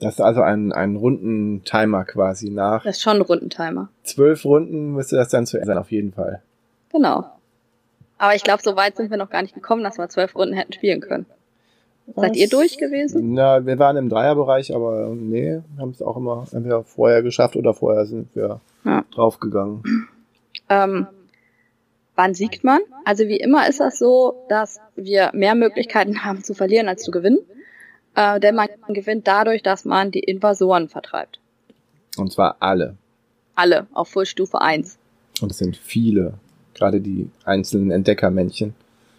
Das 0.05 0.15
ist 0.15 0.21
also 0.21 0.43
ein, 0.43 0.73
ein 0.73 0.97
runden 0.97 1.65
Timer 1.65 2.05
quasi 2.05 2.51
nach. 2.51 2.85
Das 2.85 2.97
ist 2.97 3.03
schon 3.03 3.17
ein 3.17 3.23
runden 3.23 3.51
Timer. 3.51 3.89
Zwölf 4.03 4.45
Runden 4.45 4.93
müsste 4.93 5.17
das 5.17 5.29
dann 5.29 5.47
zu 5.47 5.57
Ende 5.57 5.69
sein, 5.69 5.79
auf 5.79 5.91
jeden 5.91 6.13
Fall. 6.13 6.43
Genau. 6.93 7.25
Aber 8.19 8.35
ich 8.35 8.45
glaube, 8.45 8.63
so 8.63 8.77
weit 8.77 8.97
sind 8.97 9.11
wir 9.11 9.17
noch 9.17 9.31
gar 9.31 9.43
nicht 9.43 9.55
gekommen, 9.55 9.83
dass 9.83 9.99
wir 9.99 10.09
zwölf 10.09 10.35
Runden 10.37 10.55
hätten 10.55 10.73
spielen 10.73 11.01
können. 11.01 11.27
Was? 12.07 12.27
Seid 12.27 12.37
ihr 12.37 12.49
durch 12.49 12.77
gewesen? 12.77 13.33
Na, 13.33 13.65
wir 13.65 13.79
waren 13.79 13.97
im 13.97 14.11
Dreierbereich, 14.11 14.75
aber 14.75 15.09
nee, 15.15 15.61
haben 15.79 15.91
es 15.91 16.03
auch 16.03 16.19
immer 16.19 16.47
entweder 16.53 16.85
vorher 16.85 17.23
geschafft 17.23 17.57
oder 17.57 17.73
vorher 17.73 18.05
sind 18.05 18.35
wir 18.37 18.61
ja. 18.85 19.05
draufgegangen. 19.11 19.83
Ähm, 20.69 21.07
Wann 22.17 22.35
siegt 22.35 22.63
man? 22.63 22.81
Also 23.05 23.27
wie 23.27 23.39
immer 23.39 23.69
ist 23.69 23.81
das 23.81 23.99
so, 23.99 24.45
dass 24.49 24.79
wir 24.95 25.31
mehr 25.35 25.55
Möglichkeiten 25.55 26.25
haben 26.25 26.45
zu 26.45 26.55
verlieren 26.55 26.89
als 26.89 27.03
zu 27.03 27.11
gewinnen. 27.11 27.39
Äh, 28.15 28.41
denn 28.41 28.55
man 28.55 28.69
gewinnt 28.89 29.27
dadurch, 29.27 29.63
dass 29.63 29.85
man 29.85 30.11
die 30.11 30.21
Invasoren 30.21 30.89
vertreibt. 30.89 31.41
Und 32.17 32.33
zwar 32.33 32.57
alle. 32.61 32.97
Alle, 33.55 33.87
auf 33.93 34.09
Fullstufe 34.09 34.61
1. 34.61 34.99
Und 35.41 35.51
es 35.51 35.59
sind 35.59 35.77
viele, 35.77 36.35
gerade 36.75 37.01
die 37.01 37.31
einzelnen 37.45 37.91
Entdeckermännchen. 37.91 38.75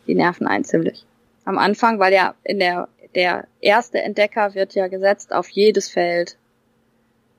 Die 0.08 0.16
nerven 0.16 0.48
einen 0.48 0.64
ziemlich. 0.64 1.06
Am 1.44 1.58
Anfang, 1.58 2.00
weil 2.00 2.14
ja 2.14 2.36
in 2.44 2.60
der, 2.60 2.88
der 3.16 3.48
erste 3.62 4.02
Entdecker 4.02 4.56
wird 4.56 4.76
ja 4.76 4.88
gesetzt 4.88 5.34
auf 5.34 5.50
jedes 5.50 5.90
Feld, 5.90 6.38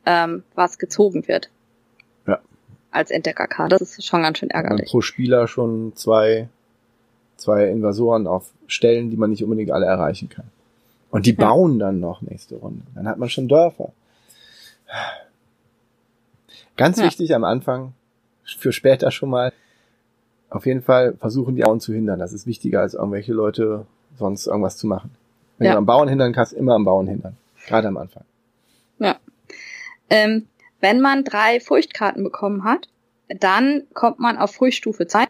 ähm, 0.05 0.43
was 0.55 0.79
gezogen 0.79 1.27
wird 1.27 1.51
als 2.97 3.11
Entdeckerkarte. 3.11 3.77
Das 3.79 3.99
ist 3.99 4.07
schon 4.07 4.23
ganz 4.23 4.39
schön 4.39 4.51
ärgerlich. 4.51 4.91
pro 4.91 5.01
Spieler 5.03 5.47
schon 5.47 5.95
zwei, 5.95 6.49
zwei 7.37 7.69
Invasoren 7.69 8.27
auf 8.27 8.51
Stellen, 8.67 9.11
die 9.11 9.17
man 9.17 9.31
nicht 9.31 9.45
unbedingt 9.45 9.71
alle 9.71 9.87
erreichen 9.87 10.29
kann. 10.29 10.51
Und 11.17 11.25
die 11.25 11.33
bauen 11.33 11.79
dann 11.79 11.99
noch 11.99 12.21
nächste 12.21 12.57
Runde. 12.57 12.83
Dann 12.95 13.09
hat 13.09 13.17
man 13.19 13.31
schon 13.31 13.49
Dörfer. 13.49 13.91
Ganz 16.77 16.99
ja. 16.99 17.05
wichtig 17.07 17.35
am 17.35 17.43
Anfang, 17.43 17.95
für 18.45 18.71
später 18.71 19.11
schon 19.11 19.31
mal, 19.31 19.51
auf 20.51 20.67
jeden 20.67 20.83
Fall 20.83 21.15
versuchen 21.15 21.57
die 21.57 21.65
Augen 21.65 21.81
zu 21.81 21.95
hindern. 21.95 22.19
Das 22.19 22.35
ist 22.35 22.47
wichtiger, 22.47 22.83
als 22.83 22.93
irgendwelche 22.93 23.33
Leute 23.33 23.87
sonst 24.19 24.47
irgendwas 24.47 24.77
zu 24.77 24.87
machen. 24.87 25.11
Wenn 25.57 25.69
Ja. 25.69 25.73
du 25.73 25.79
am 25.79 25.87
Bauern 25.87 26.09
hindern 26.09 26.35
kannst, 26.35 26.53
immer 26.53 26.75
am 26.75 26.85
Bauern 26.85 27.07
hindern. 27.07 27.37
Gerade 27.67 27.89
am 27.89 27.97
Anfang. 27.97 28.25
Ja. 28.99 29.17
Ähm, 30.11 30.47
wenn 30.81 31.01
man 31.01 31.25
drei 31.25 31.61
Furchtkarten 31.61 32.23
bekommen 32.25 32.65
hat, 32.65 32.89
dann 33.29 33.85
kommt 33.95 34.19
man 34.21 34.37
auf 34.37 34.55
Furchtstufe 34.55 35.07
2 35.07 35.25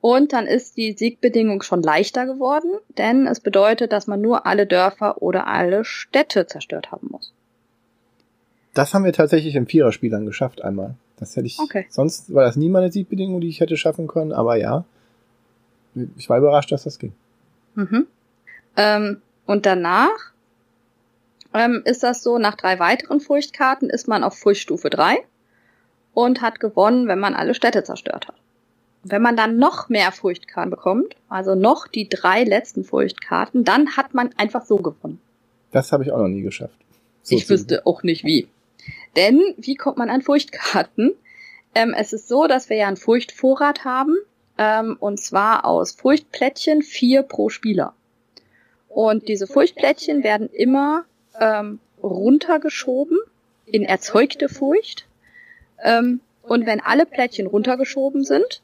und 0.00 0.32
dann 0.32 0.46
ist 0.46 0.76
die 0.76 0.92
Siegbedingung 0.92 1.62
schon 1.62 1.82
leichter 1.82 2.26
geworden, 2.26 2.70
denn 2.96 3.26
es 3.26 3.40
bedeutet, 3.40 3.92
dass 3.92 4.06
man 4.06 4.20
nur 4.20 4.46
alle 4.46 4.66
Dörfer 4.66 5.22
oder 5.22 5.46
alle 5.46 5.84
Städte 5.84 6.46
zerstört 6.46 6.92
haben 6.92 7.08
muss. 7.10 7.32
Das 8.74 8.94
haben 8.94 9.04
wir 9.04 9.12
tatsächlich 9.12 9.56
im 9.56 9.66
Viererspielern 9.66 10.24
geschafft 10.24 10.62
einmal. 10.62 10.94
Das 11.16 11.34
hätte 11.34 11.46
ich, 11.46 11.58
Okay. 11.58 11.86
sonst 11.88 12.32
war 12.32 12.44
das 12.44 12.54
nie 12.54 12.68
meine 12.68 12.92
Siegbedingung, 12.92 13.40
die 13.40 13.48
ich 13.48 13.60
hätte 13.60 13.76
schaffen 13.76 14.06
können, 14.06 14.32
aber 14.32 14.56
ja. 14.56 14.84
Ich 16.16 16.28
war 16.28 16.38
überrascht, 16.38 16.70
dass 16.70 16.84
das 16.84 16.98
ging. 17.00 17.12
Mhm. 17.74 18.06
Ähm, 18.76 19.20
und 19.46 19.66
danach 19.66 20.32
ähm, 21.54 21.82
ist 21.84 22.04
das 22.04 22.22
so, 22.22 22.38
nach 22.38 22.54
drei 22.54 22.78
weiteren 22.78 23.20
Furchtkarten 23.20 23.90
ist 23.90 24.06
man 24.06 24.22
auf 24.22 24.38
Furchtstufe 24.38 24.90
3 24.90 25.16
und 26.14 26.40
hat 26.40 26.60
gewonnen, 26.60 27.08
wenn 27.08 27.18
man 27.18 27.34
alle 27.34 27.54
Städte 27.54 27.82
zerstört 27.82 28.28
hat. 28.28 28.36
Wenn 29.04 29.22
man 29.22 29.36
dann 29.36 29.58
noch 29.58 29.88
mehr 29.88 30.12
Furchtkarten 30.12 30.70
bekommt, 30.70 31.14
also 31.28 31.54
noch 31.54 31.86
die 31.86 32.08
drei 32.08 32.44
letzten 32.44 32.84
Furchtkarten, 32.84 33.64
dann 33.64 33.96
hat 33.96 34.14
man 34.14 34.30
einfach 34.36 34.64
so 34.64 34.76
gewonnen. 34.76 35.20
Das 35.70 35.92
habe 35.92 36.04
ich 36.04 36.12
auch 36.12 36.18
noch 36.18 36.28
nie 36.28 36.42
geschafft. 36.42 36.76
So 37.22 37.36
ich 37.36 37.48
wüsste 37.48 37.86
auch 37.86 38.02
nicht 38.02 38.24
wie. 38.24 38.48
Denn 39.16 39.40
wie 39.56 39.74
kommt 39.74 39.98
man 39.98 40.10
an 40.10 40.22
Furchtkarten? 40.22 41.14
Ähm, 41.74 41.94
es 41.96 42.12
ist 42.12 42.28
so, 42.28 42.46
dass 42.46 42.70
wir 42.70 42.76
ja 42.76 42.88
einen 42.88 42.96
Furchtvorrat 42.96 43.84
haben, 43.84 44.16
ähm, 44.56 44.96
und 44.98 45.20
zwar 45.20 45.64
aus 45.64 45.92
Furchtplättchen, 45.92 46.82
vier 46.82 47.22
pro 47.22 47.48
Spieler. 47.48 47.94
Und 48.88 49.28
diese 49.28 49.46
Furchtplättchen 49.46 50.24
werden 50.24 50.48
immer 50.50 51.04
ähm, 51.38 51.78
runtergeschoben 52.02 53.18
in 53.66 53.84
erzeugte 53.84 54.48
Furcht. 54.48 55.06
Ähm, 55.82 56.20
und 56.42 56.66
wenn 56.66 56.80
alle 56.80 57.06
Plättchen 57.06 57.46
runtergeschoben 57.46 58.24
sind, 58.24 58.62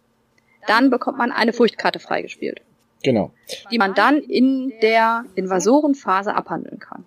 dann 0.67 0.91
bekommt 0.91 1.19
man 1.19 1.33
eine 1.33 1.53
Furchtkarte 1.53 1.99
freigespielt, 1.99 2.61
Genau. 3.03 3.31
die 3.71 3.79
man 3.79 3.95
dann 3.95 4.19
in 4.19 4.73
der 4.83 5.25
Invasorenphase 5.35 6.35
abhandeln 6.35 6.79
kann. 6.79 7.05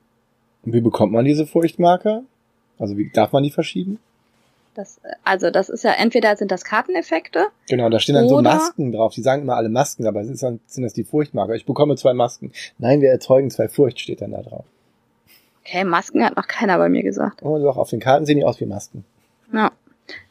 Und 0.64 0.74
wie 0.74 0.82
bekommt 0.82 1.12
man 1.14 1.26
diese 1.26 1.46
Furchtmarker? 1.48 2.24
Also 2.80 2.98
wie 2.98 3.10
darf 3.12 3.32
man 3.32 3.44
die 3.44 3.52
verschieben? 3.52 4.00
Das, 4.76 5.00
also 5.24 5.50
das 5.50 5.70
ist 5.70 5.84
ja 5.84 5.94
entweder 5.94 6.36
sind 6.36 6.52
das 6.52 6.64
Karteneffekte, 6.64 7.48
Genau, 7.68 7.90
da 7.90 8.00
stehen 8.00 8.14
dann 8.14 8.30
so 8.30 8.40
Masken 8.44 8.92
drauf. 8.92 9.12
Die 9.16 9.24
sagen 9.24 9.42
immer 9.42 9.56
alle 9.56 9.70
Masken, 9.70 10.06
aber 10.06 10.22
es 10.22 10.30
ist 10.30 10.44
dann, 10.44 10.60
sind 10.68 10.84
das 10.84 10.94
die 10.94 11.04
Furchtmarker. 11.04 11.56
Ich 11.56 11.66
bekomme 11.66 11.96
zwei 11.96 12.14
Masken. 12.14 12.52
Nein, 12.78 13.02
wir 13.02 13.10
erzeugen 13.10 13.50
zwei 13.50 13.68
Furcht, 13.70 14.00
steht 14.00 14.22
dann 14.22 14.32
da 14.34 14.44
drauf. 14.44 14.66
okay, 15.66 15.84
Masken 15.84 16.24
hat 16.24 16.36
noch 16.38 16.48
keiner 16.48 16.78
bei 16.78 16.90
mir 16.90 17.02
gesagt. 17.02 17.42
Und 17.42 17.64
doch, 17.64 17.78
auf 17.78 17.90
den 17.90 18.00
Karten 18.00 18.28
sehen 18.28 18.38
die 18.38 18.46
aus 18.46 18.60
wie 18.60 18.68
Masken. 18.68 19.04
Ja. 19.52 19.72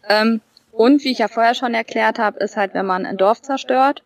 Ähm, 0.08 0.40
und 0.76 1.04
wie 1.04 1.12
ich 1.12 1.18
ja 1.18 1.28
vorher 1.28 1.54
schon 1.54 1.74
erklärt 1.74 2.18
habe, 2.18 2.38
ist 2.38 2.56
halt, 2.56 2.74
wenn 2.74 2.86
man 2.86 3.06
ein 3.06 3.16
Dorf 3.16 3.42
zerstört, 3.42 4.02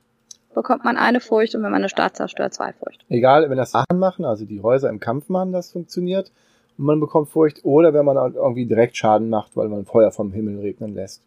bekommt 0.54 0.84
man 0.84 0.96
eine 0.96 1.20
Furcht 1.20 1.54
und 1.54 1.62
wenn 1.62 1.70
man 1.70 1.80
eine 1.80 1.88
Stadt 1.88 2.16
zerstört, 2.16 2.54
zwei 2.54 2.72
Furcht. 2.72 3.04
Egal, 3.08 3.48
wenn 3.50 3.56
das 3.56 3.72
Sachen 3.72 3.98
machen, 3.98 4.24
also 4.24 4.44
die 4.44 4.62
Häuser 4.62 4.88
im 4.88 5.00
Kampf 5.00 5.28
machen, 5.28 5.52
das 5.52 5.72
funktioniert. 5.72 6.30
Und 6.78 6.86
man 6.86 7.00
bekommt 7.00 7.28
Furcht. 7.28 7.64
Oder 7.64 7.92
wenn 7.92 8.04
man 8.04 8.18
halt 8.18 8.36
irgendwie 8.36 8.66
direkt 8.66 8.96
Schaden 8.96 9.28
macht, 9.28 9.56
weil 9.56 9.68
man 9.68 9.84
Feuer 9.84 10.10
vom 10.10 10.32
Himmel 10.32 10.60
regnen 10.60 10.94
lässt. 10.94 11.22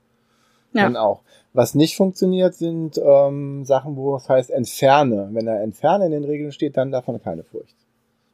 Ja. 0.74 0.84
Dann 0.84 0.98
auch. 0.98 1.22
Was 1.54 1.76
nicht 1.76 1.96
funktioniert, 1.96 2.56
sind 2.56 2.98
ähm, 2.98 3.64
Sachen, 3.64 3.96
wo 3.96 4.16
es 4.16 4.28
heißt 4.28 4.50
entferne. 4.50 5.30
Wenn 5.32 5.46
da 5.46 5.56
entferne 5.62 6.06
in 6.06 6.12
den 6.12 6.24
Regeln 6.24 6.52
steht, 6.52 6.78
dann 6.78 6.92
davon 6.92 7.22
keine 7.22 7.44
Furcht. 7.44 7.76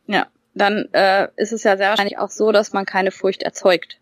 Ja. 0.08 0.28
Dann 0.56 0.90
äh, 0.94 1.28
ist 1.36 1.54
es 1.54 1.64
ja 1.64 1.78
sehr 1.78 1.90
wahrscheinlich 1.90 2.18
auch 2.18 2.30
so, 2.30 2.52
dass 2.52 2.74
man 2.74 2.86
keine 2.86 3.12
Furcht 3.12 3.44
erzeugt. 3.44 4.00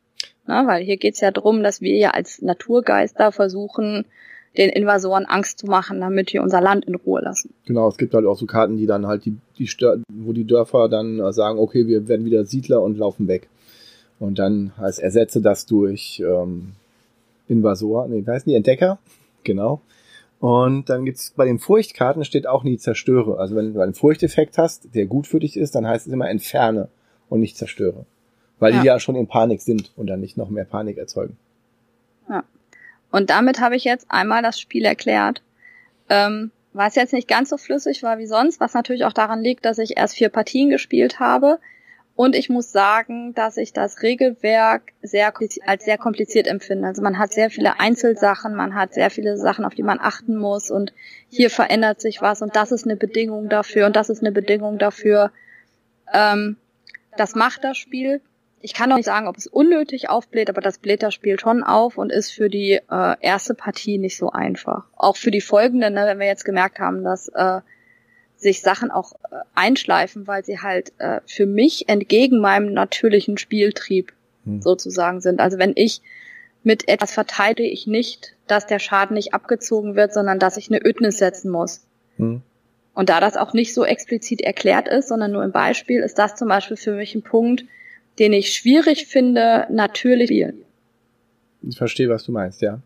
Ne? 0.48 0.64
Weil 0.66 0.84
hier 0.84 0.98
geht's 0.98 1.22
ja 1.22 1.32
drum, 1.32 1.64
dass 1.64 1.82
wir 1.82 1.96
ja 1.96 2.12
als 2.12 2.42
Naturgeister 2.42 3.32
versuchen, 3.32 4.06
den 4.58 4.70
Invasoren 4.70 5.26
Angst 5.26 5.60
zu 5.60 5.68
machen, 5.68 6.00
damit 6.02 6.34
wir 6.34 6.42
unser 6.42 6.62
Land 6.62 6.86
in 6.86 6.96
Ruhe 6.96 7.22
lassen. 7.22 7.54
Genau, 7.66 7.88
es 7.90 7.98
gibt 7.98 8.14
halt 8.14 8.26
auch 8.26 8.38
so 8.38 8.46
Karten, 8.46 8.78
die 8.78 8.88
dann 8.88 9.06
halt 9.06 9.26
die, 9.26 9.38
die 9.58 9.70
wo 10.12 10.34
die 10.34 10.46
Dörfer 10.46 10.90
dann 10.90 11.20
äh, 11.20 11.32
sagen, 11.32 11.60
okay, 11.60 11.88
wir 11.88 12.08
werden 12.08 12.26
wieder 12.26 12.46
Siedler 12.46 12.82
und 12.82 12.98
laufen 12.98 13.28
weg. 13.28 13.50
Und 14.20 14.40
dann 14.40 14.72
heißt 14.78 15.00
ersetze 15.00 15.42
das 15.42 15.68
durch 15.68 16.24
ähm, 16.26 16.74
Invasor, 17.48 18.08
nee, 18.08 18.24
heißen 18.26 18.50
die 18.50 18.56
Entdecker? 18.56 18.98
Genau. 19.44 19.82
Und 20.40 20.90
dann 20.90 21.06
gibt's 21.06 21.34
bei 21.36 21.46
den 21.46 21.60
Furchtkarten 21.60 22.24
steht 22.24 22.48
auch 22.48 22.64
nie 22.64 22.78
zerstöre. 22.78 23.40
Also 23.40 23.56
wenn 23.56 23.74
du 23.74 23.82
einen 23.82 23.94
Furchteffekt 23.94 24.58
hast, 24.58 24.94
der 24.94 25.06
gut 25.06 25.28
für 25.28 25.40
dich 25.40 25.58
ist, 25.58 25.76
dann 25.76 25.88
heißt 25.88 26.08
es 26.08 26.14
immer 26.14 26.30
entferne 26.30 26.90
und 27.30 27.40
nicht 27.40 27.58
zerstöre. 27.58 28.06
Weil 28.60 28.74
Ja. 28.74 28.82
die 28.82 28.88
ja 28.88 29.00
schon 29.00 29.16
in 29.16 29.28
Panik 29.28 29.62
sind 29.62 29.92
und 29.96 30.08
dann 30.08 30.20
nicht 30.20 30.38
noch 30.38 30.50
mehr 30.50 30.66
Panik 30.66 30.98
erzeugen. 30.98 31.38
Und 33.12 33.30
damit 33.30 33.60
habe 33.60 33.76
ich 33.76 33.84
jetzt 33.84 34.06
einmal 34.10 34.42
das 34.42 34.60
Spiel 34.60 34.86
erklärt. 34.86 35.42
Ähm, 36.10 36.52
was 36.74 36.96
jetzt 36.96 37.14
nicht 37.14 37.28
ganz 37.28 37.50
so 37.50 37.58
flüssig 37.58 38.04
war 38.04 38.18
wie 38.20 38.28
sonst, 38.28 38.60
was 38.60 38.74
natürlich 38.74 39.06
auch 39.06 39.14
daran 39.14 39.42
liegt, 39.42 39.66
dass 39.66 39.78
ich 39.78 39.98
erst 39.98 40.16
vier 40.16 40.30
Partien 40.30 40.70
gespielt 40.70 41.20
habe. 41.20 41.60
Und 42.16 42.36
ich 42.36 42.50
muss 42.50 42.72
sagen, 42.72 43.34
dass 43.36 43.58
ich 43.58 43.74
das 43.74 44.02
Regelwerk 44.02 44.94
sehr 45.02 45.34
als 45.66 45.86
sehr 45.86 45.98
kompliziert 45.98 46.48
empfinde. 46.48 46.88
Also 46.88 47.02
man 47.02 47.20
hat 47.20 47.32
sehr 47.32 47.52
viele 47.52 47.80
Einzelsachen, 47.80 48.56
man 48.56 48.74
hat 48.74 48.94
sehr 48.94 49.12
viele 49.12 49.38
Sachen, 49.38 49.66
auf 49.66 49.76
die 49.76 49.84
man 49.84 50.00
achten 50.00 50.36
muss. 50.36 50.72
Und 50.72 50.94
hier 51.30 51.50
verändert 51.50 52.02
sich 52.02 52.22
was 52.22 52.42
und 52.42 52.56
das 52.56 52.72
ist 52.72 52.86
eine 52.86 52.96
Bedingung 52.96 53.50
dafür 53.50 53.86
und 53.86 53.96
das 53.96 54.10
ist 54.10 54.22
eine 54.22 54.32
Bedingung 54.32 54.78
dafür. 54.78 55.32
Ähm, 56.12 56.58
das 57.18 57.36
macht 57.36 57.64
das 57.64 57.78
Spiel 57.78 58.22
ich 58.62 58.74
kann 58.74 58.92
auch 58.92 58.98
nicht 58.98 59.06
sagen, 59.06 59.28
ob 59.28 59.38
es 59.38 59.48
unnötig 59.48 60.10
aufbläht, 60.10 60.50
aber 60.50 60.62
das 60.62 60.80
bläht 60.80 61.04
das 61.04 61.14
Spiel 61.14 61.40
schon 61.40 61.64
auf 61.64 61.98
und 61.98 62.12
ist 62.12 62.32
für 62.32 62.50
die 62.50 62.80
äh, 62.90 63.16
erste 63.22 63.54
Partie 63.54 63.98
nicht 63.98 64.18
so 64.18 64.32
einfach. 64.32 64.86
Auch 64.96 65.16
für 65.16 65.32
die 65.32 65.42
folgende, 65.42 65.92
ne, 65.92 66.06
wenn 66.06 66.20
wir 66.20 66.28
jetzt 66.28 66.46
gemerkt 66.46 66.80
haben, 66.80 67.04
dass 67.04 67.28
äh, 67.30 67.62
sich 68.36 68.62
Sachen 68.62 68.92
auch 68.92 69.14
äh, 69.32 69.38
einschleifen, 69.56 70.28
weil 70.28 70.44
sie 70.44 70.60
halt 70.60 70.94
äh, 70.98 71.22
für 71.26 71.46
mich 71.46 71.88
entgegen 71.90 72.40
meinem 72.40 72.74
natürlichen 72.74 73.38
Spieltrieb 73.38 74.14
Hm. 74.48 74.62
sozusagen 74.62 75.22
sind. 75.22 75.40
Also 75.40 75.60
wenn 75.60 75.74
ich 75.76 76.02
mit 76.64 76.88
etwas 76.88 77.14
verteidige 77.14 77.70
ich 77.70 77.86
nicht, 77.86 78.34
dass 78.48 78.66
der 78.66 78.80
Schaden 78.80 79.14
nicht 79.14 79.34
abgezogen 79.34 79.96
wird, 79.96 80.14
sondern 80.14 80.40
dass 80.40 80.58
ich 80.58 80.70
eine 80.70 80.84
Ödnis 80.84 81.18
setzen 81.18 81.52
muss. 81.52 81.86
Hm. 82.18 82.42
Und 82.94 83.10
da 83.10 83.20
das 83.20 83.38
auch 83.38 83.54
nicht 83.54 83.74
so 83.74 83.86
explizit 83.86 84.42
erklärt 84.42 84.88
ist, 84.88 85.10
sondern 85.10 85.32
nur 85.32 85.44
im 85.44 85.52
Beispiel, 85.52 86.02
ist 86.02 86.18
das 86.18 86.36
zum 86.36 86.48
Beispiel 86.48 86.78
für 86.78 86.94
mich 86.94 87.14
ein 87.14 87.22
Punkt, 87.22 87.66
den 88.20 88.34
ich 88.34 88.54
schwierig 88.54 89.08
finde, 89.08 89.68
natürlich 89.70 90.28
spielen. 90.28 90.62
Ich 91.68 91.78
verstehe, 91.78 92.10
was 92.10 92.24
du 92.24 92.32
meinst, 92.32 92.62
ja. 92.62 92.80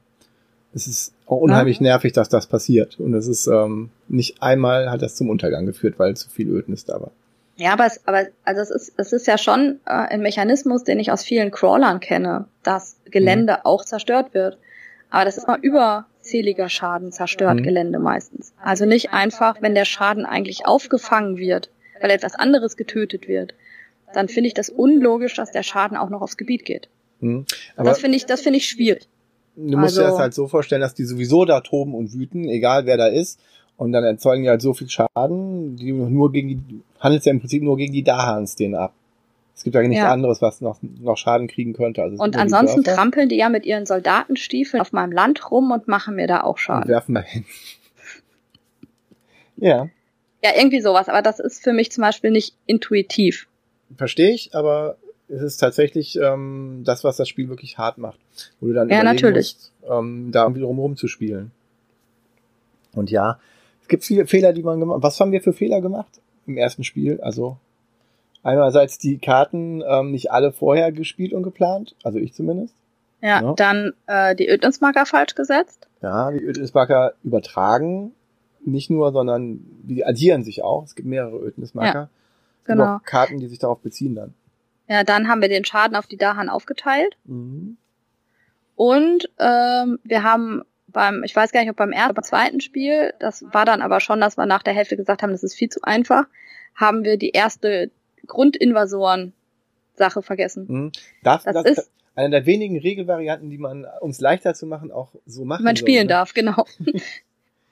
Es 0.74 0.88
ist 0.88 1.14
auch 1.26 1.38
unheimlich 1.38 1.82
nervig, 1.82 2.14
dass 2.14 2.30
das 2.30 2.48
passiert. 2.48 3.00
Und 3.00 3.14
es 3.14 3.28
ist 3.28 3.48
ähm, 3.48 3.90
nicht 4.08 4.42
einmal 4.42 4.90
hat 4.90 5.02
das 5.02 5.16
zum 5.16 5.30
Untergang 5.30 5.66
geführt, 5.66 5.96
weil 5.98 6.16
zu 6.16 6.30
viel 6.30 6.50
Ödnis 6.50 6.86
da 6.86 7.02
war. 7.02 7.12
Ja, 7.58 7.74
aber 7.74 7.86
es, 7.86 8.02
aber 8.08 8.28
also 8.44 8.62
es 8.62 8.72
ist, 8.72 8.94
es 8.98 9.14
ist 9.14 9.28
ja 9.28 9.38
schon 9.38 9.80
äh, 9.86 9.92
ein 9.92 10.22
Mechanismus, 10.22 10.84
den 10.84 11.00
ich 11.00 11.12
aus 11.12 11.24
vielen 11.24 11.52
Crawlern 11.52 12.00
kenne, 12.00 12.46
dass 12.64 12.96
Gelände 13.06 13.66
auch 13.66 13.84
zerstört 13.84 14.34
wird. 14.34 14.58
Aber 15.10 15.26
das 15.26 15.38
ist 15.38 15.48
mal 15.48 15.60
überzähliger 15.62 16.70
Schaden 16.70 17.12
zerstört 17.12 17.58
Mhm. 17.58 17.64
Gelände 17.64 18.00
meistens. 18.00 18.54
Also 18.64 18.86
nicht 18.86 19.12
einfach, 19.12 19.62
wenn 19.62 19.76
der 19.76 19.86
Schaden 19.86 20.26
eigentlich 20.26 20.66
aufgefangen 20.66 21.38
wird, 21.38 21.70
weil 22.00 22.12
etwas 22.12 22.36
anderes 22.36 22.78
getötet 22.78 23.28
wird, 23.28 23.54
dann 24.14 24.28
finde 24.28 24.48
ich 24.48 24.54
das 24.54 24.70
unlogisch, 24.70 25.36
dass 25.36 25.52
der 25.52 25.64
Schaden 25.64 25.98
auch 25.98 26.10
noch 26.10 26.22
aufs 26.22 26.38
Gebiet 26.38 26.66
geht. 26.66 26.90
Hm. 27.20 27.46
Das 27.78 28.00
finde 28.00 28.18
ich, 28.18 28.26
das 28.26 28.42
finde 28.42 28.58
ich 28.58 28.68
schwierig. 28.68 29.08
du 29.56 29.78
musst 29.78 29.98
dir 29.98 30.02
also- 30.02 30.14
das 30.16 30.20
halt 30.20 30.34
so 30.34 30.48
vorstellen, 30.48 30.82
dass 30.82 30.94
die 30.94 31.06
sowieso 31.06 31.46
da 31.46 31.62
toben 31.62 31.94
und 31.94 32.14
wüten, 32.14 32.46
egal 32.48 32.86
wer 32.86 32.98
da 32.98 33.08
ist. 33.08 33.40
Und 33.78 33.92
dann 33.94 34.04
erzeugen 34.04 34.44
die 34.44 34.50
halt 34.50 34.62
so 34.62 34.74
viel 34.74 34.90
Schaden, 34.90 35.76
die 35.76 35.92
nur 35.92 36.32
gegen 36.32 36.48
die, 36.50 36.56
du 36.56 36.84
handelst 37.00 37.26
ja 37.26 37.32
im 37.32 37.40
Prinzip 37.40 37.64
nur 37.64 37.78
gegen 37.78 37.94
die 37.94 38.04
Dahans 38.04 38.56
den 38.56 38.76
ab. 38.76 38.94
Es 39.56 39.64
gibt 39.64 39.76
ja 39.76 39.82
nichts 39.82 39.98
Ja. 40.04 40.12
anderes, 40.12 40.42
was 40.42 40.62
noch, 40.62 40.78
noch 40.82 41.18
Schaden 41.18 41.48
kriegen 41.48 41.74
könnte. 41.74 42.02
Also 42.02 42.16
es 42.16 42.20
Und 42.22 42.36
die 42.36 42.40
ansonsten 42.40 42.84
Dörfer 42.84 42.98
trampeln 42.98 43.30
die 43.30 43.38
ja 43.38 43.50
mit 43.50 43.66
ihren 43.66 43.86
Soldatenstiefeln 43.86 44.82
auf 44.82 44.92
meinem 44.92 45.12
Land 45.12 45.52
rum 45.52 45.72
und 45.72 45.88
machen 45.88 46.16
mir 46.16 46.28
da 46.28 46.42
auch 46.42 46.52
und 46.54 46.60
Schaden. 46.60 46.90
werfen 46.90 47.14
mal 47.14 47.24
hin. 47.24 47.46
ja, 49.58 49.90
Ja, 50.44 50.52
irgendwie 50.58 50.82
sowas, 50.82 51.08
aber 51.10 51.22
das 51.22 51.40
ist 51.40 51.64
für 51.64 51.74
mich 51.74 51.92
zum 51.92 52.02
Beispiel 52.04 52.32
nicht 52.32 52.56
intuitiv. 52.66 53.48
Verstehe 53.98 54.32
ich, 54.34 54.56
aber 54.56 54.98
es 55.28 55.42
ist 55.42 55.58
tatsächlich 55.58 56.18
ähm, 56.18 56.82
das, 56.86 57.04
was 57.04 57.18
das 57.18 57.30
Spiel 57.30 57.50
wirklich 57.50 57.78
hart 57.78 57.98
macht. 57.98 58.20
Wo 58.60 58.68
du 58.68 58.74
dann 58.74 58.90
Ja, 58.90 59.04
natürlich. 59.04 59.56
musst, 59.56 59.72
ähm, 59.90 60.32
da 60.32 60.44
irgendwie 60.44 60.62
drum 60.62 60.96
zu 60.98 61.08
spielen. 61.08 61.52
Und 62.94 63.10
ja, 63.10 63.40
es 63.82 63.88
gibt 63.88 64.04
viele 64.04 64.28
Fehler, 64.28 64.54
die 64.54 64.64
man 64.64 64.80
gemacht 64.80 65.02
Was 65.04 65.20
haben 65.20 65.32
wir 65.32 65.42
für 65.42 65.54
Fehler 65.54 65.82
gemacht 65.82 66.20
im 66.46 66.58
ersten 66.58 66.84
Spiel? 66.84 67.22
Also 67.22 67.58
einerseits 68.44 68.98
die 68.98 69.18
Karten 69.20 69.82
ähm, 69.88 70.12
nicht 70.12 70.32
alle 70.32 70.52
vorher 70.52 70.92
gespielt 70.92 71.32
und 71.34 71.44
geplant, 71.44 71.96
also 72.04 72.20
ich 72.20 72.34
zumindest. 72.34 72.76
Ja, 73.22 73.42
Ja. 73.42 73.54
dann 73.54 73.94
äh, 74.08 74.36
die 74.36 74.50
Ödnismarker 74.50 75.06
falsch 75.06 75.36
gesetzt. 75.36 75.88
Ja, 76.02 76.32
die 76.32 76.44
Ödnismarker 76.44 77.14
übertragen 77.24 78.12
nicht 78.66 78.90
nur, 78.90 79.12
sondern 79.12 79.60
die 79.84 80.06
addieren 80.06 80.44
sich 80.44 80.64
auch. 80.64 80.84
Es 80.84 80.96
gibt 80.96 81.08
mehrere 81.08 81.38
Ödnismarker. 81.38 82.10
Genau. 82.66 83.00
Karten, 83.06 83.40
die 83.40 83.48
sich 83.48 83.60
darauf 83.60 83.80
beziehen 83.82 84.16
dann. 84.16 84.34
Ja, 84.88 85.04
dann 85.04 85.28
haben 85.28 85.42
wir 85.42 85.50
den 85.50 85.64
Schaden 85.66 85.96
auf 85.96 86.08
die 86.08 86.18
Dahan 86.18 86.50
aufgeteilt. 86.50 87.16
Mhm. 87.26 87.78
Und 88.76 89.30
ähm, 89.40 90.00
wir 90.04 90.24
haben 90.24 90.64
beim, 90.88 91.24
ich 91.24 91.36
weiß 91.36 91.52
gar 91.52 91.62
nicht, 91.62 91.70
ob 91.70 91.78
beim 91.78 91.92
ersten 91.94 92.12
oder 92.12 92.24
zweiten 92.24 92.60
Spiel, 92.62 93.14
das 93.20 93.46
war 93.54 93.64
dann 93.66 93.82
aber 93.82 94.00
schon, 94.02 94.20
dass 94.20 94.38
wir 94.38 94.46
nach 94.46 94.64
der 94.64 94.74
Hälfte 94.74 94.98
gesagt 94.98 95.24
haben, 95.24 95.32
das 95.32 95.44
ist 95.44 95.54
viel 95.56 95.70
zu 95.70 95.82
einfach, 95.84 96.26
haben 96.76 97.04
wir 97.04 97.18
die 97.18 97.30
erste 97.32 97.92
Grundinvasoren-Sache 98.28 100.22
vergessen. 100.22 100.66
Mhm. 100.68 100.92
Darf, 101.24 101.44
Das 101.44 101.54
das, 101.54 101.66
ist- 101.78 101.92
eine 102.16 102.30
der 102.30 102.46
wenigen 102.46 102.78
Regelvarianten, 102.78 103.50
die 103.50 103.58
man 103.58 103.86
uns 104.02 104.20
leichter 104.20 104.54
zu 104.54 104.66
machen, 104.66 104.92
auch 104.92 105.14
so 105.26 105.46
machen 105.46 105.64
man 105.64 105.76
soll, 105.78 105.82
spielen 105.82 106.08
ne? 106.08 106.14
darf, 106.14 106.34
genau. 106.34 106.66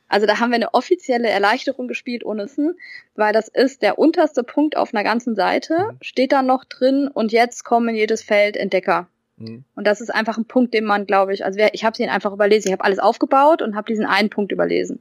Also 0.09 0.25
da 0.25 0.39
haben 0.39 0.49
wir 0.49 0.55
eine 0.55 0.73
offizielle 0.73 1.29
Erleichterung 1.29 1.87
gespielt 1.87 2.25
ohne 2.25 2.43
Wissen, 2.45 2.77
weil 3.15 3.31
das 3.31 3.47
ist 3.47 3.81
der 3.83 3.97
unterste 3.99 4.43
Punkt 4.43 4.75
auf 4.75 4.93
einer 4.93 5.03
ganzen 5.03 5.35
Seite, 5.35 5.77
Mhm. 5.91 5.97
steht 6.01 6.31
dann 6.31 6.47
noch 6.47 6.65
drin 6.65 7.07
und 7.07 7.31
jetzt 7.31 7.63
kommen 7.63 7.89
in 7.89 7.95
jedes 7.95 8.23
Feld 8.23 8.57
Entdecker. 8.57 9.07
Mhm. 9.37 9.63
Und 9.75 9.87
das 9.87 10.01
ist 10.01 10.09
einfach 10.09 10.37
ein 10.37 10.45
Punkt, 10.45 10.73
den 10.73 10.83
man, 10.83 11.05
glaube 11.05 11.33
ich, 11.33 11.45
also 11.45 11.59
ich 11.71 11.85
habe 11.85 12.01
ihn 12.03 12.09
einfach 12.09 12.33
überlesen. 12.33 12.67
Ich 12.67 12.73
habe 12.73 12.83
alles 12.83 12.99
aufgebaut 12.99 13.61
und 13.61 13.75
habe 13.75 13.85
diesen 13.87 14.05
einen 14.05 14.29
Punkt 14.29 14.51
überlesen. 14.51 14.99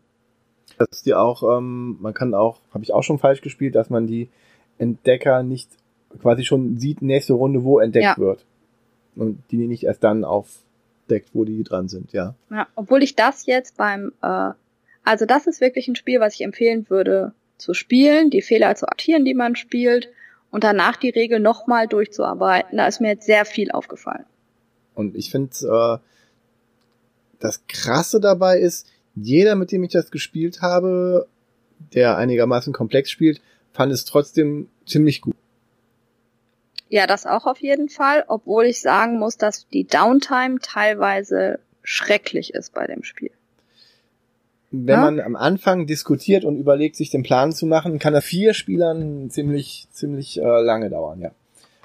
Dass 0.76 1.02
die 1.02 1.14
auch, 1.14 1.42
ähm, 1.58 1.96
man 2.00 2.14
kann 2.14 2.34
auch, 2.34 2.60
habe 2.72 2.84
ich 2.84 2.92
auch 2.92 3.02
schon 3.02 3.18
falsch 3.18 3.40
gespielt, 3.40 3.74
dass 3.74 3.90
man 3.90 4.06
die 4.06 4.28
Entdecker 4.78 5.42
nicht 5.42 5.68
quasi 6.22 6.44
schon 6.44 6.78
sieht, 6.78 7.02
nächste 7.02 7.32
Runde, 7.32 7.64
wo 7.64 7.80
entdeckt 7.80 8.04
Ja. 8.04 8.16
wird. 8.18 8.44
Und 9.16 9.42
die 9.50 9.66
nicht 9.66 9.84
erst 9.84 10.04
dann 10.04 10.24
aufdeckt, 10.24 11.30
wo 11.32 11.44
die 11.44 11.64
dran 11.64 11.88
sind, 11.88 12.12
ja. 12.12 12.34
Ja, 12.50 12.68
obwohl 12.76 13.02
ich 13.02 13.16
das 13.16 13.46
jetzt 13.46 13.76
beim, 13.76 14.12
äh, 14.22 14.50
also 15.08 15.24
das 15.24 15.46
ist 15.46 15.62
wirklich 15.62 15.88
ein 15.88 15.96
Spiel, 15.96 16.20
was 16.20 16.34
ich 16.34 16.42
empfehlen 16.42 16.90
würde 16.90 17.32
zu 17.56 17.72
spielen, 17.72 18.28
die 18.28 18.42
Fehler 18.42 18.74
zu 18.74 18.86
aktieren, 18.86 19.24
die 19.24 19.32
man 19.32 19.56
spielt 19.56 20.10
und 20.50 20.64
danach 20.64 20.96
die 20.96 21.08
Regel 21.08 21.40
nochmal 21.40 21.88
durchzuarbeiten. 21.88 22.76
Da 22.76 22.86
ist 22.86 23.00
mir 23.00 23.08
jetzt 23.08 23.24
sehr 23.24 23.46
viel 23.46 23.70
aufgefallen. 23.70 24.26
Und 24.94 25.16
ich 25.16 25.30
finde, 25.30 25.56
äh, 25.62 25.98
das 27.40 27.66
Krasse 27.68 28.20
dabei 28.20 28.58
ist, 28.58 28.86
jeder, 29.14 29.54
mit 29.54 29.72
dem 29.72 29.82
ich 29.82 29.92
das 29.92 30.10
gespielt 30.10 30.60
habe, 30.60 31.26
der 31.94 32.18
einigermaßen 32.18 32.74
komplex 32.74 33.10
spielt, 33.10 33.40
fand 33.72 33.90
es 33.92 34.04
trotzdem 34.04 34.68
ziemlich 34.84 35.22
gut. 35.22 35.36
Ja, 36.90 37.06
das 37.06 37.24
auch 37.24 37.46
auf 37.46 37.62
jeden 37.62 37.88
Fall, 37.88 38.24
obwohl 38.28 38.66
ich 38.66 38.82
sagen 38.82 39.18
muss, 39.18 39.38
dass 39.38 39.68
die 39.68 39.86
Downtime 39.86 40.58
teilweise 40.60 41.60
schrecklich 41.82 42.52
ist 42.52 42.74
bei 42.74 42.86
dem 42.86 43.04
Spiel. 43.04 43.30
Wenn 44.70 44.96
Ja. 44.96 45.00
man 45.00 45.20
am 45.20 45.34
Anfang 45.36 45.86
diskutiert 45.86 46.44
und 46.44 46.58
überlegt, 46.58 46.96
sich 46.96 47.10
den 47.10 47.22
Plan 47.22 47.52
zu 47.52 47.64
machen, 47.66 47.98
kann 47.98 48.12
das 48.12 48.24
vier 48.24 48.52
Spielern 48.52 49.30
ziemlich, 49.30 49.88
ziemlich 49.92 50.38
äh, 50.40 50.42
lange 50.62 50.90
dauern, 50.90 51.20
ja. 51.20 51.30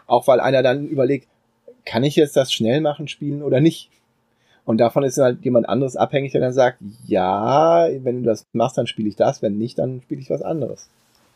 Auch 0.06 0.28
weil 0.28 0.40
einer 0.42 0.64
dann 0.64 0.88
überlegt, 0.88 1.28
kann 1.86 2.04
ich 2.04 2.16
jetzt 2.18 2.36
das 2.36 2.52
schnell 2.52 2.82
machen, 2.82 3.08
spielen 3.08 3.42
oder 3.42 3.62
nicht? 3.62 3.90
Und 4.66 4.78
davon 4.80 5.04
ist 5.04 5.18
halt 5.18 5.44
jemand 5.44 5.68
anderes 5.68 5.96
abhängig, 5.98 6.32
der 6.34 6.42
dann 6.42 6.54
sagt, 6.54 6.78
ja, 7.06 7.88
wenn 8.04 8.24
du 8.24 8.30
das 8.30 8.46
machst, 8.54 8.78
dann 8.78 8.88
spiele 8.88 9.10
ich 9.10 9.16
das, 9.16 9.42
wenn 9.42 9.58
nicht, 9.58 9.80
dann 9.80 10.02
spiele 10.04 10.22
ich 10.22 10.30
was 10.30 10.42
anderes. 10.42 10.90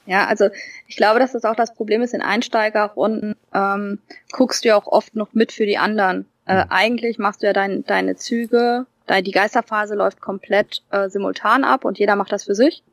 Ja, 0.05 0.25
also 0.27 0.47
ich 0.87 0.95
glaube, 0.95 1.19
dass 1.19 1.33
das 1.33 1.43
auch 1.43 1.55
das 1.55 1.73
Problem 1.73 2.01
ist 2.01 2.13
in 2.13 2.21
Einsteigerrunden. 2.21 3.35
Ähm, 3.53 3.99
guckst 4.31 4.63
du 4.63 4.69
ja 4.69 4.77
auch 4.77 4.87
oft 4.87 5.15
noch 5.15 5.33
mit 5.33 5.51
für 5.51 5.65
die 5.65 5.77
anderen. 5.77 6.25
Äh, 6.45 6.63
Mhm. 6.63 6.71
eigentlich 6.71 7.17
machst 7.19 7.41
du 7.41 7.47
ja 7.47 7.53
dein, 7.53 7.83
deine 7.83 8.15
Züge, 8.15 8.85
die 9.07 9.31
Geisterphase 9.31 9.95
läuft 9.95 10.21
komplett 10.21 10.83
äh, 10.91 11.09
simultan 11.09 11.63
ab 11.63 11.85
und 11.85 11.97
jeder 11.99 12.15
macht 12.15 12.31
das 12.31 12.43
für 12.43 12.55
sich. 12.55 12.83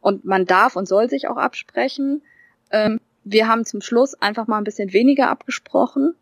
Und 0.00 0.24
man 0.24 0.44
darf 0.44 0.76
und 0.76 0.86
soll 0.86 1.08
sich 1.08 1.28
auch 1.28 1.36
absprechen. 1.36 2.22
Ähm, 2.70 3.00
wir 3.24 3.48
haben 3.48 3.64
zum 3.64 3.80
Schluss 3.80 4.14
einfach 4.14 4.46
mal 4.46 4.58
ein 4.58 4.64
bisschen 4.64 4.92
weniger 4.92 5.28
abgesprochen. 5.30 6.14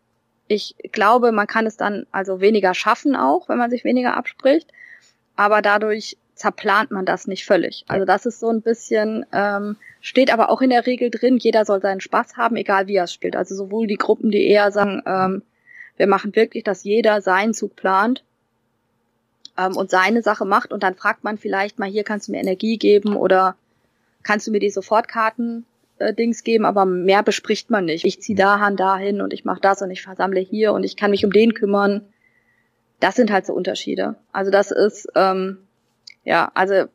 Ich 0.47 0.75
glaube, 0.91 1.31
man 1.31 1.47
kann 1.47 1.65
es 1.65 1.77
dann 1.77 2.07
also 2.11 2.41
weniger 2.41 2.73
schaffen 2.73 3.15
auch, 3.15 3.49
wenn 3.49 3.57
man 3.57 3.69
sich 3.69 3.83
weniger 3.83 4.15
abspricht. 4.15 4.71
Aber 5.35 5.61
dadurch 5.61 6.17
zerplant 6.33 6.91
man 6.91 7.05
das 7.05 7.27
nicht 7.27 7.45
völlig. 7.45 7.83
Also 7.87 8.05
das 8.05 8.25
ist 8.25 8.39
so 8.39 8.49
ein 8.49 8.61
bisschen, 8.61 9.25
ähm, 9.33 9.75
steht 10.01 10.31
aber 10.31 10.49
auch 10.49 10.61
in 10.61 10.69
der 10.69 10.85
Regel 10.85 11.09
drin, 11.09 11.37
jeder 11.37 11.65
soll 11.65 11.81
seinen 11.81 12.01
Spaß 12.01 12.37
haben, 12.37 12.55
egal 12.55 12.87
wie 12.87 12.95
er 12.95 13.05
es 13.05 13.13
spielt. 13.13 13.35
Also 13.35 13.55
sowohl 13.55 13.87
die 13.87 13.95
Gruppen, 13.95 14.31
die 14.31 14.47
eher 14.47 14.71
sagen, 14.71 15.01
ähm, 15.05 15.41
wir 15.97 16.07
machen 16.07 16.35
wirklich, 16.35 16.63
dass 16.63 16.83
jeder 16.83 17.21
seinen 17.21 17.53
Zug 17.53 17.75
plant 17.75 18.23
ähm, 19.57 19.75
und 19.75 19.89
seine 19.89 20.21
Sache 20.21 20.45
macht 20.45 20.71
und 20.71 20.83
dann 20.83 20.95
fragt 20.95 21.23
man 21.23 21.37
vielleicht 21.37 21.79
mal, 21.79 21.89
hier 21.89 22.03
kannst 22.03 22.27
du 22.27 22.31
mir 22.31 22.39
Energie 22.39 22.77
geben 22.77 23.15
oder 23.15 23.55
kannst 24.23 24.47
du 24.47 24.51
mir 24.51 24.59
die 24.59 24.69
Sofortkarten 24.69 25.65
äh, 25.99 26.13
Dings 26.13 26.43
geben, 26.43 26.65
aber 26.65 26.85
mehr 26.85 27.23
bespricht 27.23 27.69
man 27.69 27.85
nicht. 27.85 28.05
Ich 28.05 28.21
ziehe 28.21 28.37
dahin, 28.37 28.75
dahin 28.75 29.21
und 29.21 29.33
ich 29.33 29.45
mache 29.45 29.61
das 29.61 29.81
und 29.81 29.91
ich 29.91 30.01
versammle 30.01 30.39
hier 30.39 30.73
und 30.73 30.83
ich 30.83 30.95
kann 30.95 31.11
mich 31.11 31.25
um 31.25 31.31
den 31.31 31.53
kümmern. 31.53 32.05
Das 32.99 33.15
sind 33.15 33.31
halt 33.31 33.45
so 33.45 33.53
Unterschiede. 33.53 34.15
Also 34.31 34.51
das 34.51 34.71
ist, 34.71 35.07
ähm, 35.15 35.59
ja, 36.23 36.51
also 36.53 36.85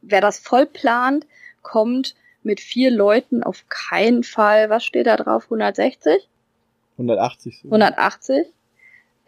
wer 0.00 0.20
das 0.20 0.38
voll 0.38 0.66
plant, 0.66 1.26
kommt 1.62 2.14
mit 2.42 2.60
vier 2.60 2.90
Leuten 2.90 3.42
auf 3.42 3.68
keinen 3.68 4.24
Fall, 4.24 4.70
was 4.70 4.84
steht 4.84 5.06
da 5.06 5.16
drauf, 5.16 5.44
160? 5.44 6.28
180. 6.98 7.60
so. 7.62 7.68
180. 7.68 8.46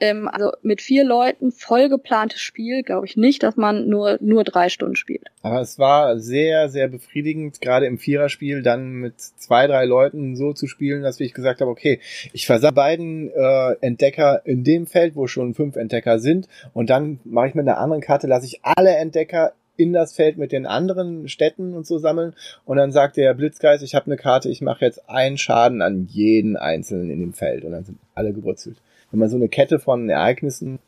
Ähm, 0.05 0.29
also 0.29 0.53
mit 0.63 0.83
vier 0.83 1.03
Leuten 1.03 1.51
voll 1.51 1.89
geplantes 1.89 2.41
Spiel, 2.41 2.83
glaube 2.83 3.07
ich 3.07 3.17
nicht, 3.17 3.43
dass 3.43 3.57
man 3.57 3.89
nur, 3.89 4.19
nur 4.21 4.45
drei 4.45 4.69
Stunden 4.69 4.97
spielt. 4.97 5.29
Aber 5.43 5.63
es 5.63 5.79
war 5.79 6.19
sehr, 6.19 6.69
sehr 6.69 6.89
befriedigend, 6.89 7.63
gerade 7.63 7.87
im 7.87 7.97
Viererspiel 7.97 8.63
dann 8.63 8.93
mit 8.93 9.19
zwei, 9.19 9.67
drei 9.67 9.87
Leuten 9.87 10.37
so 10.37 10.53
zu 10.53 10.67
spielen, 10.67 11.03
dass 11.03 11.21
ich 11.21 11.33
gesagt 11.33 11.63
habe, 11.63 11.71
okay, 11.71 12.01
ich 12.33 12.47
versammle 12.47 12.75
beiden 12.75 13.31
äh, 13.31 13.77
Entdecker 13.81 14.43
in 14.45 14.65
dem 14.65 14.87
Feld, 14.87 15.17
wo 15.17 15.27
schon 15.27 15.55
fünf 15.55 15.77
Entdecker 15.77 16.19
sind, 16.19 16.49
und 16.73 16.91
dann 16.91 17.21
mache 17.25 17.49
ich 17.49 17.55
mit 17.55 17.69
einer 17.69 17.79
anderen 17.79 18.03
Karte, 18.03 18.27
lasse 18.27 18.47
ich 18.47 18.61
alle 18.63 18.97
Entdecker 18.97 19.53
in 19.77 19.93
das 19.93 20.15
Feld 20.15 20.39
mit 20.39 20.53
den 20.53 20.67
anderen 20.67 21.29
Städten 21.29 21.75
und 21.75 21.87
so 21.87 21.99
sammeln 21.99 22.35
und 22.65 22.77
dann 22.77 22.93
sagt 22.93 23.17
der 23.17 23.35
Blitzgeist, 23.35 23.83
ich 23.83 23.95
habe 23.95 24.07
eine 24.07 24.17
Karte, 24.17 24.49
ich 24.49 24.61
mache 24.61 24.85
jetzt 24.85 25.09
einen 25.09 25.37
Schaden 25.39 25.83
an 25.83 26.07
jeden 26.11 26.57
Einzelnen 26.57 27.11
in 27.11 27.21
dem 27.21 27.33
Feld 27.33 27.65
und 27.65 27.73
dann 27.73 27.85
sind 27.85 27.99
alle 28.15 28.33
gewurzelt. 28.33 28.77
Wenn 29.15 29.21
man 29.21 29.29
so 29.29 29.37
eine 29.37 29.49
Kette 29.49 29.79
von 29.79 30.09
Ereignissen 30.09 30.81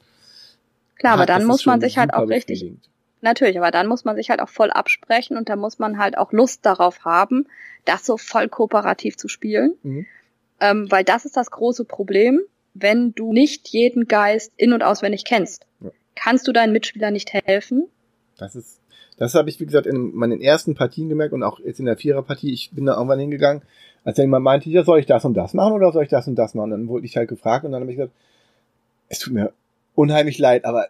Klar, 0.96 1.12
aber 1.12 1.22
hat, 1.22 1.28
dann 1.28 1.42
das 1.42 1.46
muss 1.46 1.64
man 1.64 1.80
sich 1.80 1.96
halt 1.96 2.12
auch 2.12 2.28
richtig, 2.28 2.58
befriedigend. 2.58 2.90
natürlich, 3.20 3.56
aber 3.56 3.70
dann 3.70 3.86
muss 3.86 4.04
man 4.04 4.16
sich 4.16 4.30
halt 4.30 4.40
auch 4.40 4.48
voll 4.48 4.72
absprechen 4.72 5.36
und 5.36 5.48
da 5.48 5.54
muss 5.54 5.78
man 5.78 5.96
halt 5.96 6.18
auch 6.18 6.32
Lust 6.32 6.66
darauf 6.66 7.04
haben, 7.04 7.46
das 7.84 8.04
so 8.04 8.16
voll 8.16 8.48
kooperativ 8.48 9.16
zu 9.16 9.28
spielen. 9.28 9.74
Mhm. 9.84 10.06
Ähm, 10.58 10.90
weil 10.90 11.04
das 11.04 11.24
ist 11.24 11.36
das 11.36 11.52
große 11.52 11.84
Problem, 11.84 12.40
wenn 12.74 13.14
du 13.14 13.32
nicht 13.32 13.68
jeden 13.68 14.08
Geist 14.08 14.52
in- 14.56 14.72
und 14.72 14.82
auswendig 14.82 15.24
kennst. 15.24 15.64
Ja. 15.78 15.90
Kannst 16.16 16.48
du 16.48 16.52
deinen 16.52 16.72
Mitspielern 16.72 17.12
nicht 17.12 17.32
helfen? 17.32 17.86
Das 18.38 18.56
ist, 18.56 18.80
das 19.18 19.34
habe 19.34 19.48
ich, 19.48 19.58
wie 19.60 19.66
gesagt, 19.66 19.86
in 19.86 20.14
meinen 20.14 20.40
ersten 20.40 20.74
Partien 20.74 21.08
gemerkt 21.08 21.32
und 21.32 21.42
auch 21.42 21.58
jetzt 21.60 21.80
in 21.80 21.86
der 21.86 21.96
Viererpartie. 21.96 22.52
Ich 22.52 22.70
bin 22.72 22.86
da 22.86 22.94
irgendwann 22.96 23.18
hingegangen, 23.20 23.62
als 24.04 24.16
dann 24.16 24.26
jemand 24.26 24.44
meinte, 24.44 24.68
ja, 24.70 24.84
soll 24.84 24.98
ich 25.00 25.06
das 25.06 25.24
und 25.24 25.34
das 25.34 25.54
machen 25.54 25.72
oder 25.72 25.92
soll 25.92 26.02
ich 26.04 26.10
das 26.10 26.26
und 26.28 26.34
das 26.36 26.54
machen? 26.54 26.72
Und 26.72 26.78
dann 26.80 26.88
wurde 26.88 27.06
ich 27.06 27.16
halt 27.16 27.28
gefragt 27.28 27.64
und 27.64 27.72
dann 27.72 27.80
habe 27.82 27.90
ich 27.90 27.96
gesagt, 27.96 28.12
es 29.08 29.18
tut 29.18 29.32
mir 29.32 29.52
unheimlich 29.94 30.38
leid, 30.38 30.64
aber 30.64 30.86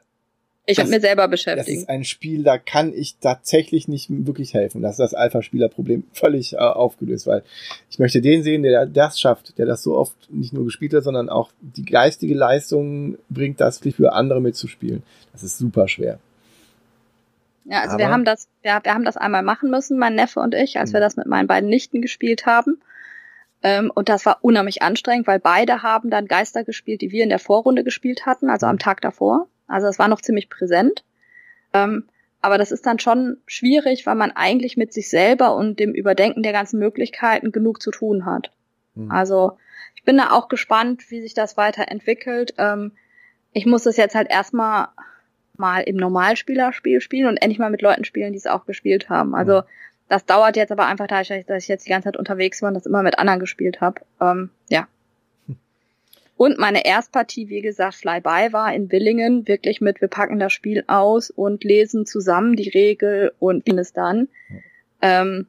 Ich 0.69 0.79
Das- 0.79 0.87
werde 0.91 0.97
mir 0.97 1.01
selber 1.01 1.23
das 1.23 1.31
beschäftigen. 1.31 1.79
ist 1.83 1.89
ein 1.89 2.03
Spiel, 2.03 2.43
da 2.43 2.59
kann 2.59 2.93
ich 2.93 3.19
tatsächlich 3.21 3.87
nicht 3.87 4.09
wirklich 4.11 4.53
helfen. 4.53 4.83
Das 4.83 4.95
ist 4.95 4.99
das 4.99 5.15
Alpha-Spieler-Problem 5.15 6.03
völlig 6.13 6.55
äh, 6.55 6.57
aufgelöst, 6.57 7.29
weil 7.29 7.45
ich 7.89 8.01
möchte 8.01 8.21
den 8.21 8.43
sehen, 8.43 8.65
der 8.65 8.85
das 8.87 9.21
schafft, 9.21 9.57
der 9.59 9.67
das 9.67 9.85
so 9.85 9.97
oft 9.97 10.17
nicht 10.33 10.53
nur 10.53 10.65
gespielt 10.65 10.93
hat, 10.93 11.05
sondern 11.05 11.29
auch 11.29 11.53
die 11.61 11.85
geistige 11.85 12.35
Leistung 12.35 13.17
bringt, 13.31 13.61
das 13.61 13.79
für 13.79 14.13
andere 14.13 14.41
mitzuspielen. 14.41 15.05
Das 15.33 15.45
ist 15.45 15.57
super 15.59 15.87
schwer. 15.87 16.19
Ja, 17.69 17.81
also 17.83 17.99
wir 17.99 18.11
haben 18.11 18.25
das, 18.25 18.49
wir, 18.63 18.81
wir 18.83 18.95
haben 18.95 19.05
das 19.05 19.17
einmal 19.17 19.43
machen 19.43 19.71
müssen, 19.71 19.99
mein 19.99 20.15
Neffe 20.15 20.41
und 20.41 20.55
ich, 20.55 20.79
als 20.79 20.91
Mhm. 20.91 20.95
wir 20.95 21.01
das 21.01 21.17
mit 21.17 21.27
meinen 21.27 21.49
beiden 21.49 21.69
Nichten 21.69 22.01
gespielt 22.01 22.47
haben. 22.47 22.81
Ähm, 23.63 23.91
und 23.93 24.09
das 24.09 24.25
war 24.25 24.39
unheimlich 24.43 24.83
anstrengend, 24.83 25.27
weil 25.27 25.41
beide 25.41 25.83
haben 25.83 26.11
dann 26.11 26.27
Geister 26.27 26.63
gespielt, 26.63 27.01
die 27.01 27.11
wir 27.11 27.25
in 27.25 27.29
der 27.29 27.39
Vorrunde 27.39 27.83
gespielt 27.83 28.25
hatten, 28.27 28.51
also 28.51 28.67
am 28.67 28.79
Tag 28.79 29.01
davor. 29.01 29.49
Also 29.67 29.89
es 29.89 29.99
war 29.99 30.09
noch 30.09 30.21
ziemlich 30.21 30.49
präsent. 30.49 31.05
Ähm, 31.73 32.05
aber 32.41 32.59
das 32.59 32.71
ist 32.71 32.87
dann 32.87 33.01
schon 33.01 33.39
schwierig, 33.47 34.07
weil 34.07 34.15
man 34.15 34.31
eigentlich 34.31 34.77
mit 34.77 34.93
sich 34.93 35.11
selber 35.11 35.57
und 35.57 35.81
dem 35.81 35.93
Überdenken 35.93 36.45
der 36.45 36.53
ganzen 36.53 36.79
Möglichkeiten 36.79 37.51
genug 37.51 37.83
zu 37.83 37.91
tun 37.91 38.25
hat. 38.25 38.53
Mhm. 38.95 39.11
Also 39.11 39.59
ich 39.97 40.05
bin 40.05 40.17
da 40.19 40.31
auch 40.31 40.47
gespannt, 40.49 41.11
wie 41.11 41.21
sich 41.21 41.35
das 41.35 41.57
weiterentwickelt. 41.57 42.55
Ähm, 42.59 42.93
ich 43.53 43.67
muss 43.67 43.83
das 43.83 43.97
jetzt 43.97 44.15
halt 44.15 44.31
erstmal 44.31 44.89
mal 45.59 45.81
im 45.83 45.97
Normalspielerspiel 45.97 47.01
spielen 47.01 47.29
und 47.29 47.37
endlich 47.37 47.59
mal 47.59 47.71
mit 47.71 47.83
Leuten 47.83 48.05
spielen, 48.05 48.33
die 48.33 48.39
es 48.39 48.47
auch 48.47 48.67
gespielt 48.67 49.09
haben. 49.09 49.35
Also 49.35 49.63
das 50.09 50.25
dauert 50.25 50.57
jetzt 50.57 50.73
aber 50.73 50.87
einfach 50.87 51.07
dadurch, 51.07 51.45
dass 51.47 51.63
ich 51.63 51.69
jetzt 51.69 51.87
die 51.87 51.91
ganze 51.91 52.07
Zeit 52.07 52.17
unterwegs 52.17 52.63
war 52.63 52.69
und 52.69 52.75
das 52.75 52.87
immer 52.87 53.03
mit 53.03 53.19
anderen 53.19 53.41
gespielt 53.41 53.81
habe. 53.81 54.01
Ähm, 54.21 54.51
ja. 54.69 54.87
Und 56.37 56.59
meine 56.59 56.85
Erstpartie, 56.85 57.49
wie 57.49 57.63
gesagt, 57.63 57.95
Flyby 57.95 58.53
war 58.53 58.75
in 58.75 58.89
Billingen 58.89 59.49
wirklich 59.49 59.81
mit, 59.81 60.01
wir 60.01 60.09
packen 60.09 60.39
das 60.39 60.53
Spiel 60.53 60.85
aus 60.87 61.31
und 61.31 61.65
lesen 61.65 62.05
zusammen 62.05 62.57
die 62.57 62.69
Regel 62.69 63.33
und 63.39 63.65
finden 63.65 63.79
es 63.79 63.93
dann. 63.95 64.29
Ähm, 65.01 65.47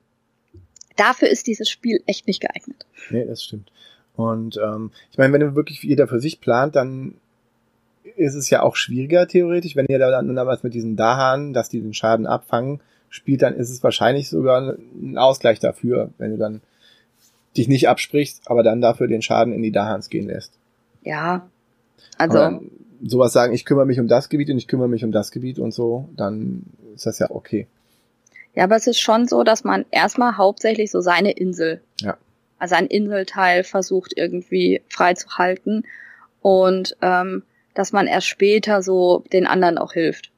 dafür 0.95 1.27
ist 1.27 1.47
dieses 1.47 1.69
Spiel 1.69 2.01
echt 2.05 2.27
nicht 2.27 2.41
geeignet. 2.41 2.85
Nee, 3.09 3.25
das 3.25 3.43
stimmt. 3.43 3.71
Und 4.15 4.57
ähm, 4.63 4.91
ich 5.11 5.17
meine, 5.17 5.34
wenn 5.34 5.41
du 5.41 5.55
wirklich 5.55 5.84
jeder 5.84 6.07
für 6.07 6.19
sich 6.19 6.39
plant, 6.39 6.75
dann 6.75 7.15
ist 8.15 8.35
es 8.35 8.49
ja 8.49 8.61
auch 8.63 8.75
schwieriger 8.75 9.27
theoretisch, 9.27 9.75
wenn 9.75 9.88
ihr 9.88 9.99
da 9.99 10.09
dann 10.11 10.35
was 10.35 10.63
mit 10.63 10.73
diesen 10.73 10.95
Dahan, 10.95 11.53
dass 11.53 11.69
die 11.69 11.81
den 11.81 11.93
Schaden 11.93 12.25
abfangen, 12.25 12.79
spielt, 13.09 13.41
dann 13.41 13.55
ist 13.55 13.69
es 13.69 13.84
wahrscheinlich 13.84 14.29
sogar 14.29 14.75
ein 15.01 15.17
Ausgleich 15.17 15.59
dafür, 15.59 16.11
wenn 16.17 16.31
du 16.31 16.38
dann 16.38 16.61
dich 17.55 17.67
nicht 17.67 17.89
absprichst, 17.89 18.43
aber 18.45 18.63
dann 18.63 18.81
dafür 18.81 19.07
den 19.07 19.21
Schaden 19.21 19.53
in 19.53 19.61
die 19.61 19.71
Dahans 19.71 20.09
gehen 20.09 20.27
lässt. 20.27 20.53
Ja. 21.03 21.49
Also. 22.17 22.61
Sowas 23.03 23.31
sagen, 23.31 23.53
ich 23.53 23.63
kümmere 23.65 23.85
mich 23.85 23.99
um 23.99 24.07
das 24.07 24.27
Gebiet 24.27 24.49
und 24.49 24.57
ich 24.57 24.67
kümmere 24.67 24.89
mich 24.89 25.03
um 25.03 25.11
das 25.11 25.31
Gebiet 25.31 25.59
und 25.59 25.71
so, 25.71 26.09
dann 26.15 26.63
ist 26.95 27.05
das 27.05 27.19
ja 27.19 27.29
okay. 27.29 27.67
Ja, 28.55 28.63
aber 28.63 28.75
es 28.75 28.88
ist 28.88 28.99
schon 28.99 29.27
so, 29.27 29.43
dass 29.43 29.63
man 29.63 29.85
erstmal 29.91 30.35
hauptsächlich 30.35 30.89
so 30.89 30.99
seine 30.99 31.31
Insel, 31.34 31.81
Ja. 32.01 32.17
also 32.57 32.73
ein 32.73 32.88
Inselteil 32.88 33.63
versucht 33.63 34.13
irgendwie 34.15 34.81
freizuhalten 34.89 35.85
und 36.41 36.97
ähm, 37.03 37.43
dass 37.78 37.91
man 37.91 38.08
erst 38.08 38.28
später 38.28 38.82
so 38.82 39.24
den 39.32 39.45
anderen 39.45 39.78
auch 39.78 39.94
hilft. 39.94 40.32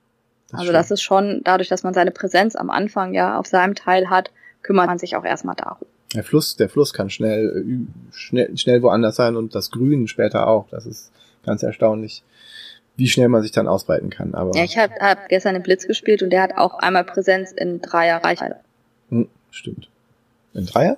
Das 0.51 0.61
also 0.61 0.71
das 0.71 0.91
ist 0.91 1.01
schon, 1.01 1.41
dadurch, 1.43 1.69
dass 1.69 1.83
man 1.83 1.93
seine 1.93 2.11
Präsenz 2.11 2.55
am 2.55 2.69
Anfang 2.69 3.13
ja 3.13 3.37
auf 3.37 3.47
seinem 3.47 3.75
Teil 3.75 4.09
hat, 4.09 4.31
kümmert 4.61 4.87
man 4.87 4.97
sich 4.97 5.15
auch 5.15 5.23
erstmal 5.23 5.55
darum. 5.55 5.87
Der 6.13 6.23
Fluss, 6.23 6.55
der 6.55 6.69
Fluss 6.69 6.91
kann 6.91 7.09
schnell, 7.09 7.63
äh, 7.65 8.13
schnell, 8.13 8.57
schnell 8.57 8.81
woanders 8.81 9.15
sein 9.15 9.35
und 9.35 9.53
das 9.53 9.69
Grün 9.69 10.07
später 10.07 10.47
auch. 10.47 10.67
Das 10.69 10.85
ist 10.85 11.11
ganz 11.45 11.61
erstaunlich, 11.61 12.23
wie 12.97 13.07
schnell 13.07 13.29
man 13.29 13.43
sich 13.43 13.51
dann 13.51 13.67
ausbreiten 13.67 14.09
kann. 14.09 14.33
Aber 14.33 14.55
Ja, 14.57 14.63
ich 14.63 14.77
habe 14.77 14.93
hab 14.99 15.29
gestern 15.29 15.53
den 15.53 15.63
Blitz 15.63 15.85
gespielt 15.85 16.23
und 16.23 16.31
der 16.31 16.41
hat 16.41 16.57
auch 16.57 16.79
einmal 16.79 17.03
Präsenz 17.03 17.51
in 17.51 17.79
Dreier 17.81 18.23
Reichweite. 18.23 18.55
hm, 19.09 19.29
stimmt. 19.51 19.87
Ein 20.55 20.65
Dreier? 20.65 20.97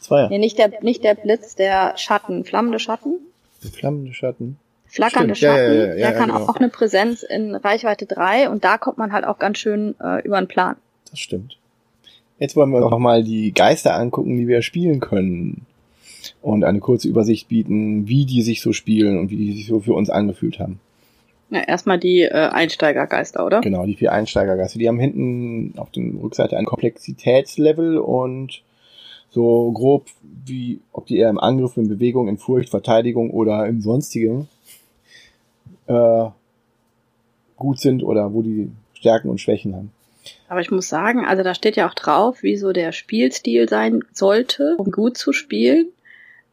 Zweier. 0.00 0.28
Nee, 0.28 0.38
nicht 0.38 0.58
der, 0.58 0.70
nicht 0.82 1.02
der 1.02 1.14
Blitz, 1.14 1.56
der 1.56 1.96
Schatten, 1.96 2.44
flammende 2.44 2.78
Schatten, 2.78 3.20
Flammende 3.60 4.14
Schatten. 4.14 4.58
Flackernde 4.88 5.34
Stimmt, 5.34 5.52
ja, 5.52 5.56
ja, 5.56 5.66
Schatten, 5.66 5.78
ja, 5.78 5.86
ja, 5.86 5.94
der 5.94 6.12
kann 6.12 6.30
genau. 6.30 6.48
auch 6.48 6.56
eine 6.56 6.68
Präsenz 6.68 7.22
in 7.22 7.54
Reichweite 7.54 8.06
3 8.06 8.48
und 8.50 8.64
da 8.64 8.78
kommt 8.78 8.98
man 8.98 9.12
halt 9.12 9.24
auch 9.24 9.38
ganz 9.38 9.58
schön 9.58 9.94
äh, 10.00 10.22
über 10.24 10.40
den 10.40 10.48
Plan. 10.48 10.76
Das 11.10 11.18
stimmt. 11.18 11.56
Jetzt 12.38 12.54
wollen 12.54 12.70
wir 12.70 12.80
noch 12.80 12.98
mal 12.98 13.24
die 13.24 13.52
Geister 13.52 13.94
angucken, 13.94 14.36
die 14.36 14.46
wir 14.46 14.62
spielen 14.62 15.00
können. 15.00 15.66
Und 16.40 16.64
eine 16.64 16.78
kurze 16.78 17.08
Übersicht 17.08 17.48
bieten, 17.48 18.06
wie 18.06 18.26
die 18.26 18.42
sich 18.42 18.60
so 18.60 18.72
spielen 18.72 19.18
und 19.18 19.30
wie 19.30 19.36
die 19.36 19.52
sich 19.52 19.66
so 19.66 19.80
für 19.80 19.94
uns 19.94 20.10
angefühlt 20.10 20.58
haben. 20.58 20.78
Ja, 21.50 21.60
erstmal 21.60 21.98
die 21.98 22.22
äh, 22.22 22.30
Einsteigergeister, 22.30 23.44
oder? 23.44 23.60
Genau, 23.60 23.86
die 23.86 23.96
vier 23.96 24.12
Einsteigergeister. 24.12 24.78
Die 24.78 24.86
haben 24.86 25.00
hinten 25.00 25.78
auf 25.78 25.90
der 25.90 26.04
Rückseite 26.22 26.56
ein 26.56 26.66
Komplexitätslevel 26.66 27.98
und 27.98 28.62
so 29.30 29.72
grob 29.72 30.06
wie, 30.22 30.80
ob 30.92 31.06
die 31.06 31.18
eher 31.18 31.30
im 31.30 31.38
Angriff, 31.38 31.76
in 31.76 31.88
Bewegung, 31.88 32.28
in 32.28 32.38
Furcht, 32.38 32.68
Verteidigung 32.68 33.30
oder 33.30 33.66
im 33.66 33.80
Sonstigen 33.80 34.48
äh, 35.88 36.30
gut 37.56 37.80
sind 37.80 38.02
oder 38.02 38.32
wo 38.32 38.42
die 38.42 38.70
Stärken 38.94 39.28
und 39.28 39.40
Schwächen 39.40 39.74
haben. 39.74 39.92
Aber 40.48 40.60
ich 40.60 40.70
muss 40.70 40.88
sagen, 40.88 41.24
also 41.24 41.42
da 41.42 41.54
steht 41.54 41.76
ja 41.76 41.88
auch 41.88 41.94
drauf, 41.94 42.42
wie 42.42 42.56
so 42.56 42.72
der 42.72 42.92
Spielstil 42.92 43.68
sein 43.68 44.02
sollte, 44.12 44.76
um 44.78 44.90
gut 44.90 45.16
zu 45.16 45.32
spielen. 45.32 45.88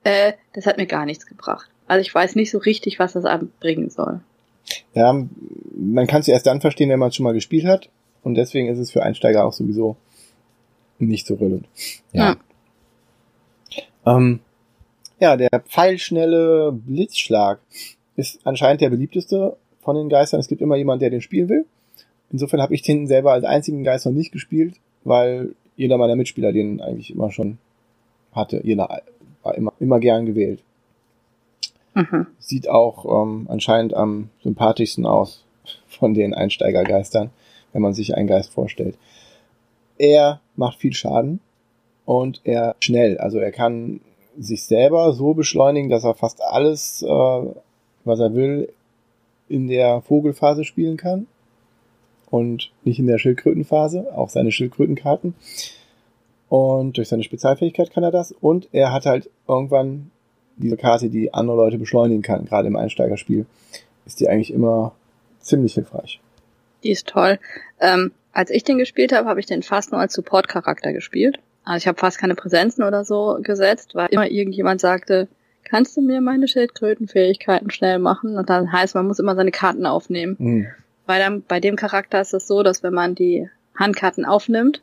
Äh, 0.03 0.33
das 0.53 0.65
hat 0.65 0.77
mir 0.77 0.85
gar 0.85 1.05
nichts 1.05 1.25
gebracht. 1.25 1.69
Also 1.87 2.01
ich 2.01 2.13
weiß 2.13 2.35
nicht 2.35 2.51
so 2.51 2.57
richtig, 2.57 2.99
was 2.99 3.13
das 3.13 3.25
bringen 3.59 3.89
soll. 3.89 4.21
Ja, 4.93 5.13
man 5.75 6.07
kann 6.07 6.21
es 6.21 6.27
erst 6.27 6.47
dann 6.47 6.61
verstehen, 6.61 6.89
wenn 6.89 6.99
man 6.99 7.09
es 7.09 7.15
schon 7.15 7.23
mal 7.23 7.33
gespielt 7.33 7.65
hat. 7.65 7.89
Und 8.23 8.35
deswegen 8.35 8.69
ist 8.69 8.79
es 8.79 8.91
für 8.91 9.03
Einsteiger 9.03 9.45
auch 9.45 9.53
sowieso 9.53 9.97
nicht 10.97 11.27
so 11.27 11.35
relevant. 11.35 11.67
Ja. 12.11 12.37
Ähm, 14.05 14.39
ja, 15.19 15.37
der 15.37 15.49
pfeilschnelle 15.67 16.71
Blitzschlag 16.71 17.59
ist 18.15 18.39
anscheinend 18.45 18.81
der 18.81 18.89
beliebteste 18.89 19.57
von 19.79 19.95
den 19.95 20.09
Geistern. 20.09 20.39
Es 20.39 20.47
gibt 20.47 20.61
immer 20.61 20.75
jemanden, 20.75 21.01
der 21.01 21.09
den 21.09 21.21
spielen 21.21 21.49
will. 21.49 21.65
Insofern 22.31 22.61
habe 22.61 22.73
ich 22.73 22.81
den 22.81 23.07
selber 23.07 23.31
als 23.33 23.45
einzigen 23.45 23.83
Geist 23.83 24.05
noch 24.05 24.13
nicht 24.13 24.31
gespielt, 24.31 24.75
weil 25.03 25.55
jeder 25.75 25.97
meiner 25.97 26.15
Mitspieler 26.15 26.51
den 26.51 26.81
eigentlich 26.81 27.11
immer 27.11 27.31
schon 27.31 27.57
hatte. 28.31 28.61
Jeder 28.63 29.01
war 29.43 29.55
immer, 29.55 29.73
immer 29.79 29.99
gern 29.99 30.25
gewählt. 30.25 30.61
Mhm. 31.93 32.27
Sieht 32.39 32.67
auch 32.69 33.23
ähm, 33.23 33.47
anscheinend 33.49 33.93
am 33.93 34.29
sympathischsten 34.43 35.05
aus 35.05 35.43
von 35.87 36.13
den 36.13 36.33
Einsteigergeistern, 36.33 37.29
wenn 37.73 37.81
man 37.81 37.93
sich 37.93 38.15
einen 38.15 38.27
Geist 38.27 38.51
vorstellt. 38.51 38.97
Er 39.97 40.41
macht 40.55 40.79
viel 40.79 40.93
Schaden 40.93 41.39
und 42.05 42.41
er 42.43 42.75
schnell, 42.79 43.17
also 43.17 43.39
er 43.39 43.51
kann 43.51 44.01
sich 44.37 44.65
selber 44.65 45.13
so 45.13 45.33
beschleunigen, 45.33 45.89
dass 45.89 46.03
er 46.03 46.15
fast 46.15 46.41
alles, 46.43 47.01
äh, 47.01 47.41
was 48.05 48.19
er 48.19 48.33
will, 48.33 48.69
in 49.49 49.67
der 49.67 50.01
Vogelphase 50.01 50.63
spielen 50.63 50.97
kann 50.97 51.27
und 52.29 52.71
nicht 52.83 52.99
in 52.99 53.07
der 53.07 53.17
Schildkrötenphase, 53.17 54.15
auch 54.15 54.29
seine 54.29 54.51
Schildkrötenkarten. 54.51 55.35
Und 56.49 56.97
durch 56.97 57.09
seine 57.09 57.23
Spezialfähigkeit 57.23 57.91
kann 57.91 58.03
er 58.03 58.11
das. 58.11 58.31
Und 58.31 58.69
er 58.71 58.91
hat 58.93 59.05
halt 59.05 59.29
irgendwann 59.47 60.11
diese 60.57 60.77
Karte, 60.77 61.09
die 61.09 61.33
andere 61.33 61.57
Leute 61.57 61.77
beschleunigen 61.77 62.21
kann, 62.21 62.45
gerade 62.45 62.67
im 62.67 62.75
Einsteigerspiel, 62.75 63.45
ist 64.05 64.19
die 64.19 64.29
eigentlich 64.29 64.53
immer 64.53 64.93
ziemlich 65.39 65.73
hilfreich. 65.73 66.19
Die 66.83 66.91
ist 66.91 67.07
toll. 67.07 67.39
Ähm, 67.79 68.11
als 68.31 68.51
ich 68.51 68.63
den 68.63 68.77
gespielt 68.77 69.11
habe, 69.11 69.27
habe 69.27 69.39
ich 69.39 69.45
den 69.45 69.63
fast 69.63 69.91
nur 69.91 69.99
als 69.99 70.13
Support-Charakter 70.13 70.93
gespielt. 70.93 71.39
Also 71.63 71.77
ich 71.77 71.87
habe 71.87 71.97
fast 71.97 72.19
keine 72.19 72.35
Präsenzen 72.35 72.83
oder 72.83 73.03
so 73.03 73.39
gesetzt, 73.41 73.95
weil 73.95 74.09
immer 74.11 74.29
irgendjemand 74.29 74.81
sagte, 74.81 75.27
kannst 75.65 75.97
du 75.97 76.01
mir 76.01 76.21
meine 76.21 76.47
Schildkrötenfähigkeiten 76.47 77.69
schnell 77.71 77.99
machen? 77.99 78.37
Und 78.37 78.49
dann 78.49 78.71
heißt, 78.71 78.95
man 78.95 79.07
muss 79.07 79.19
immer 79.19 79.35
seine 79.35 79.51
Karten 79.51 79.85
aufnehmen. 79.85 80.35
Mhm. 80.39 80.67
Bei 81.05 81.19
dem, 81.19 81.43
bei 81.47 81.59
dem 81.59 81.75
Charakter 81.75 82.21
ist 82.21 82.33
es 82.33 82.47
so, 82.47 82.63
dass 82.63 82.81
wenn 82.81 82.93
man 82.93 83.15
die 83.15 83.49
Handkarten 83.75 84.25
aufnimmt, 84.25 84.81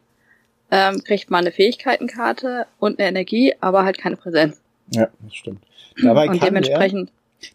ähm, 0.71 1.03
kriegt 1.05 1.31
man 1.31 1.41
eine 1.41 1.53
Fähigkeitenkarte 1.53 2.67
und 2.79 2.99
eine 2.99 3.09
Energie, 3.09 3.55
aber 3.61 3.85
halt 3.85 3.99
keine 3.99 4.17
Präsenz. 4.17 4.61
Ja, 4.91 5.09
das 5.21 5.35
stimmt. 5.35 5.63
Dabei 6.03 6.23
und 6.23 6.29
kann, 6.29 6.39
der, 6.39 6.49
dementsprechend, 6.49 7.11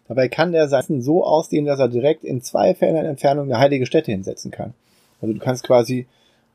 dabei 0.06 0.28
kann 0.28 0.52
der 0.52 0.68
Seiten 0.68 1.02
so 1.02 1.24
ausdehnen, 1.24 1.66
dass 1.66 1.80
er 1.80 1.88
direkt 1.88 2.24
in 2.24 2.42
zwei 2.42 2.74
Feldern 2.74 3.06
Entfernung 3.06 3.46
eine 3.46 3.58
heilige 3.58 3.86
Stätte 3.86 4.12
hinsetzen 4.12 4.50
kann. 4.50 4.74
Also 5.20 5.34
du 5.34 5.40
kannst 5.40 5.64
quasi 5.64 6.06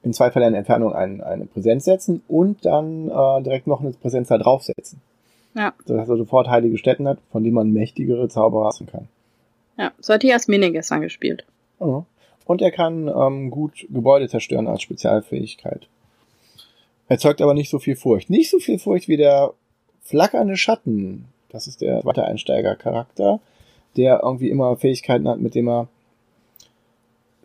in 0.03 0.13
zwei 0.13 0.31
Feldern 0.31 0.53
Entfernung 0.53 0.93
ein, 0.93 1.21
eine 1.21 1.45
Präsenz 1.45 1.85
setzen 1.85 2.21
und 2.27 2.65
dann 2.65 3.09
äh, 3.09 3.43
direkt 3.43 3.67
noch 3.67 3.81
eine 3.81 3.91
Präsenz 3.91 4.27
da 4.27 4.37
draufsetzen. 4.37 5.01
Ja, 5.55 5.73
Sodass 5.85 6.09
er 6.09 6.17
sofort 6.17 6.47
heilige 6.47 6.77
Stätten 6.77 7.07
hat, 7.07 7.19
von 7.31 7.43
denen 7.43 7.55
man 7.55 7.71
mächtigere 7.71 8.27
Zauberer 8.27 8.65
lassen 8.65 8.87
kann. 8.87 9.07
ja. 9.77 9.91
So 9.99 10.13
hat 10.13 10.23
die 10.23 10.27
Jasmine 10.27 10.71
gestern 10.71 11.01
gespielt. 11.01 11.45
Ja. 11.79 12.05
Und 12.45 12.61
er 12.61 12.71
kann 12.71 13.07
ähm, 13.07 13.51
gut 13.51 13.85
Gebäude 13.89 14.27
zerstören 14.27 14.67
als 14.67 14.81
Spezialfähigkeit. 14.81 15.87
Erzeugt 17.07 17.41
aber 17.41 17.53
nicht 17.53 17.69
so 17.69 17.79
viel 17.79 17.95
Furcht. 17.95 18.29
Nicht 18.29 18.49
so 18.49 18.59
viel 18.59 18.79
Furcht 18.79 19.07
wie 19.07 19.17
der 19.17 19.53
flackernde 20.01 20.57
Schatten. 20.57 21.25
Das 21.49 21.67
ist 21.67 21.81
der 21.81 22.01
zweite 22.01 22.25
Einsteiger-Charakter, 22.25 23.39
der 23.95 24.21
irgendwie 24.23 24.49
immer 24.49 24.75
Fähigkeiten 24.75 25.27
hat, 25.27 25.39
mit 25.39 25.55
dem 25.55 25.69
er 25.69 25.87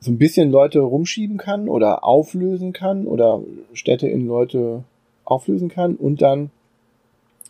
so 0.01 0.11
ein 0.11 0.19
bisschen 0.19 0.51
Leute 0.51 0.81
rumschieben 0.81 1.39
kann 1.39 1.69
oder 1.69 2.05
auflösen 2.05 2.73
kann 2.73 3.07
oder 3.07 3.43
Städte 3.73 4.09
in 4.09 4.27
Leute 4.27 4.85
auflösen 5.25 5.69
kann 5.69 5.97
und 5.97 6.23
dann 6.23 6.51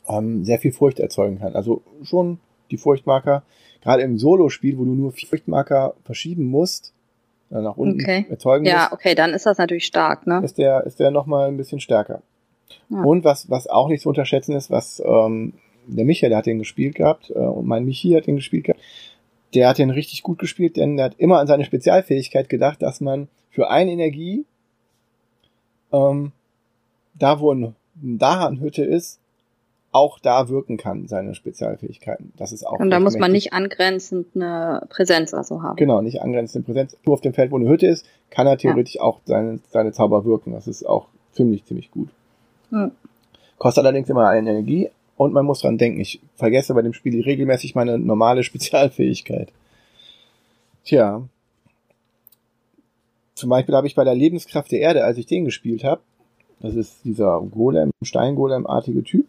ähm, 0.08 0.44
sehr 0.44 0.58
viel 0.58 0.72
Furcht 0.72 1.00
erzeugen 1.00 1.38
kann. 1.38 1.54
Also 1.54 1.82
schon 2.02 2.38
die 2.70 2.76
Furchtmarker, 2.76 3.42
gerade 3.82 4.02
im 4.02 4.18
Solo-Spiel, 4.18 4.78
wo 4.78 4.84
du 4.84 4.94
nur 4.94 5.12
Furchtmarker 5.12 5.94
verschieben 6.04 6.44
musst, 6.44 6.92
äh, 7.50 7.60
nach 7.60 7.76
unten 7.76 8.00
Okay. 8.00 8.26
erzeugen 8.28 8.64
Ja, 8.64 8.80
musst, 8.82 8.92
okay, 8.92 9.14
dann 9.14 9.32
ist 9.32 9.46
das 9.46 9.58
natürlich 9.58 9.86
stark, 9.86 10.26
ne? 10.26 10.40
ist 10.44 10.58
der, 10.58 10.84
ist 10.84 11.00
der 11.00 11.10
nochmal 11.10 11.48
ein 11.48 11.56
bisschen 11.56 11.80
stärker. 11.80 12.22
Ja. 12.90 13.02
Und 13.02 13.24
was, 13.24 13.48
was 13.50 13.66
auch 13.66 13.88
nicht 13.88 14.02
zu 14.02 14.08
unterschätzen 14.08 14.54
ist, 14.54 14.70
was 14.70 15.02
ähm, 15.04 15.54
der 15.86 16.04
Michael, 16.04 16.30
der 16.30 16.38
hat 16.38 16.46
den 16.46 16.58
gespielt 16.58 16.94
gehabt, 16.94 17.30
äh, 17.30 17.38
und 17.38 17.66
mein 17.66 17.84
Michi 17.84 18.10
hat 18.10 18.26
den 18.26 18.36
gespielt 18.36 18.64
gehabt, 18.64 18.82
der 19.54 19.68
hat 19.68 19.78
den 19.78 19.90
richtig 19.90 20.22
gut 20.22 20.38
gespielt, 20.38 20.76
denn 20.76 20.96
der 20.96 21.06
hat 21.06 21.14
immer 21.18 21.38
an 21.38 21.46
seine 21.46 21.64
Spezialfähigkeit 21.64 22.48
gedacht, 22.50 22.82
dass 22.82 23.00
man 23.00 23.28
für 23.50 23.70
eine 23.70 23.90
Energie, 23.90 24.44
ähm, 25.92 26.32
da 27.14 27.40
wo 27.40 27.52
eine 27.52 27.74
Dahan-Hütte 27.94 28.84
ist, 28.84 29.18
auch 29.90 30.18
da 30.18 30.48
wirken 30.48 30.76
kann, 30.76 31.08
seine 31.08 31.34
Spezialfähigkeiten. 31.34 32.32
Das 32.36 32.52
ist 32.52 32.66
auch 32.66 32.78
Und 32.78 32.90
da 32.90 33.00
muss 33.00 33.14
man 33.14 33.32
mächtig. 33.32 33.52
nicht 33.52 33.52
angrenzend 33.54 34.26
eine 34.34 34.86
Präsenz 34.90 35.32
also 35.32 35.62
haben. 35.62 35.76
Genau, 35.76 36.02
nicht 36.02 36.20
angrenzende 36.20 36.66
Präsenz. 36.66 36.96
Nur 37.04 37.14
auf 37.14 37.20
dem 37.22 37.32
Feld, 37.32 37.50
wo 37.50 37.56
eine 37.56 37.68
Hütte 37.68 37.86
ist, 37.86 38.04
kann 38.30 38.46
er 38.46 38.58
theoretisch 38.58 39.00
auch 39.00 39.20
seine, 39.24 39.60
seine 39.70 39.92
Zauber 39.92 40.24
wirken. 40.24 40.52
Das 40.52 40.66
ist 40.68 40.86
auch 40.86 41.06
ziemlich, 41.32 41.64
ziemlich 41.64 41.90
gut. 41.90 42.10
Hm. 42.70 42.90
Kostet 43.56 43.84
allerdings 43.84 44.10
immer 44.10 44.28
eine 44.28 44.50
Energie 44.50 44.90
und 45.16 45.32
man 45.32 45.46
muss 45.46 45.60
dran 45.60 45.78
denken. 45.78 46.00
Ich 46.00 46.20
vergesse 46.36 46.74
bei 46.74 46.82
dem 46.82 46.92
Spiel 46.92 47.20
regelmäßig 47.22 47.74
meine 47.74 47.98
normale 47.98 48.42
Spezialfähigkeit. 48.44 49.50
Tja. 50.84 51.22
Zum 53.34 53.50
Beispiel 53.50 53.74
habe 53.74 53.86
ich 53.86 53.94
bei 53.94 54.04
der 54.04 54.14
Lebenskraft 54.14 54.70
der 54.70 54.80
Erde, 54.80 55.04
als 55.04 55.16
ich 55.16 55.26
den 55.26 55.44
gespielt 55.44 55.84
habe, 55.84 56.02
Das 56.60 56.74
ist 56.74 57.04
dieser 57.04 57.40
Golem, 57.40 57.90
Steingolem-artige 58.02 59.02
Typ. 59.04 59.26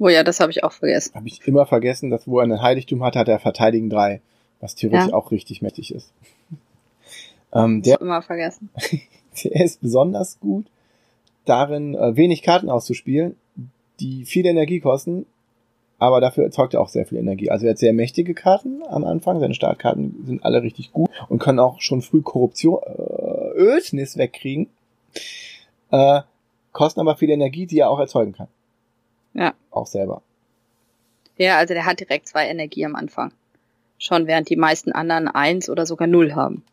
Oh 0.00 0.08
ja, 0.08 0.24
das 0.24 0.40
habe 0.40 0.50
ich 0.50 0.64
auch 0.64 0.72
vergessen. 0.72 1.14
Habe 1.14 1.28
ich 1.28 1.46
immer 1.46 1.66
vergessen, 1.66 2.08
dass 2.08 2.26
wo 2.26 2.40
er 2.40 2.44
ein 2.44 2.62
Heiligtum 2.62 3.04
hat, 3.04 3.16
hat 3.16 3.28
er 3.28 3.38
Verteidigen 3.38 3.90
3, 3.90 4.22
was 4.58 4.74
theoretisch 4.74 5.10
ja. 5.10 5.14
auch 5.14 5.30
richtig 5.30 5.60
mächtig 5.60 5.94
ist. 5.94 6.10
ähm, 7.54 7.82
der, 7.82 8.00
immer 8.00 8.22
vergessen. 8.22 8.70
der 9.44 9.62
ist 9.62 9.82
besonders 9.82 10.40
gut 10.40 10.66
darin, 11.44 11.94
äh, 11.94 12.16
wenig 12.16 12.42
Karten 12.42 12.70
auszuspielen, 12.70 13.36
die 14.00 14.24
viel 14.24 14.46
Energie 14.46 14.80
kosten, 14.80 15.26
aber 15.98 16.22
dafür 16.22 16.44
erzeugt 16.44 16.72
er 16.72 16.80
auch 16.80 16.88
sehr 16.88 17.04
viel 17.04 17.18
Energie. 17.18 17.50
Also 17.50 17.66
er 17.66 17.72
hat 17.72 17.78
sehr 17.78 17.92
mächtige 17.92 18.32
Karten 18.32 18.82
am 18.88 19.04
Anfang, 19.04 19.38
seine 19.38 19.52
Startkarten 19.52 20.24
sind 20.24 20.44
alle 20.44 20.62
richtig 20.62 20.92
gut 20.92 21.10
und 21.28 21.40
können 21.40 21.58
auch 21.58 21.82
schon 21.82 22.00
früh 22.00 22.22
Korruption, 22.22 22.80
äh, 22.82 23.58
Ödnis 23.58 24.16
wegkriegen, 24.16 24.68
äh, 25.90 26.22
kosten 26.72 27.00
aber 27.00 27.16
viel 27.16 27.28
Energie, 27.28 27.66
die 27.66 27.80
er 27.80 27.90
auch 27.90 27.98
erzeugen 27.98 28.32
kann. 28.32 28.48
Auch 29.70 29.86
selber. 29.86 30.22
Ja, 31.36 31.56
also 31.58 31.74
der 31.74 31.86
hat 31.86 32.00
direkt 32.00 32.28
zwei 32.28 32.48
Energie 32.48 32.84
am 32.84 32.96
Anfang. 32.96 33.32
Schon 33.98 34.26
während 34.26 34.48
die 34.48 34.56
meisten 34.56 34.92
anderen 34.92 35.28
eins 35.28 35.70
oder 35.70 35.86
sogar 35.86 36.06
null 36.06 36.34
haben. 36.34 36.64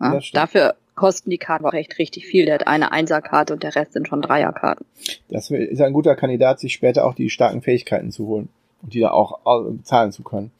Ja, 0.00 0.20
dafür 0.32 0.76
kosten 0.94 1.30
die 1.30 1.38
Karten 1.38 1.64
auch 1.64 1.72
echt 1.72 1.98
richtig 1.98 2.26
viel. 2.26 2.44
Der 2.44 2.54
hat 2.54 2.66
eine 2.66 2.92
Einserkarte 2.92 3.54
und 3.54 3.62
der 3.62 3.74
Rest 3.74 3.92
sind 3.92 4.08
schon 4.08 4.22
Dreierkarten. 4.22 4.86
Das 5.28 5.50
ist 5.50 5.80
ein 5.80 5.92
guter 5.92 6.16
Kandidat, 6.16 6.60
sich 6.60 6.72
später 6.72 7.06
auch 7.06 7.14
die 7.14 7.30
starken 7.30 7.62
Fähigkeiten 7.62 8.10
zu 8.10 8.26
holen 8.26 8.48
und 8.82 8.94
die 8.94 9.00
da 9.00 9.10
auch 9.10 9.38
zahlen 9.84 10.12
zu 10.12 10.22
können. 10.22 10.50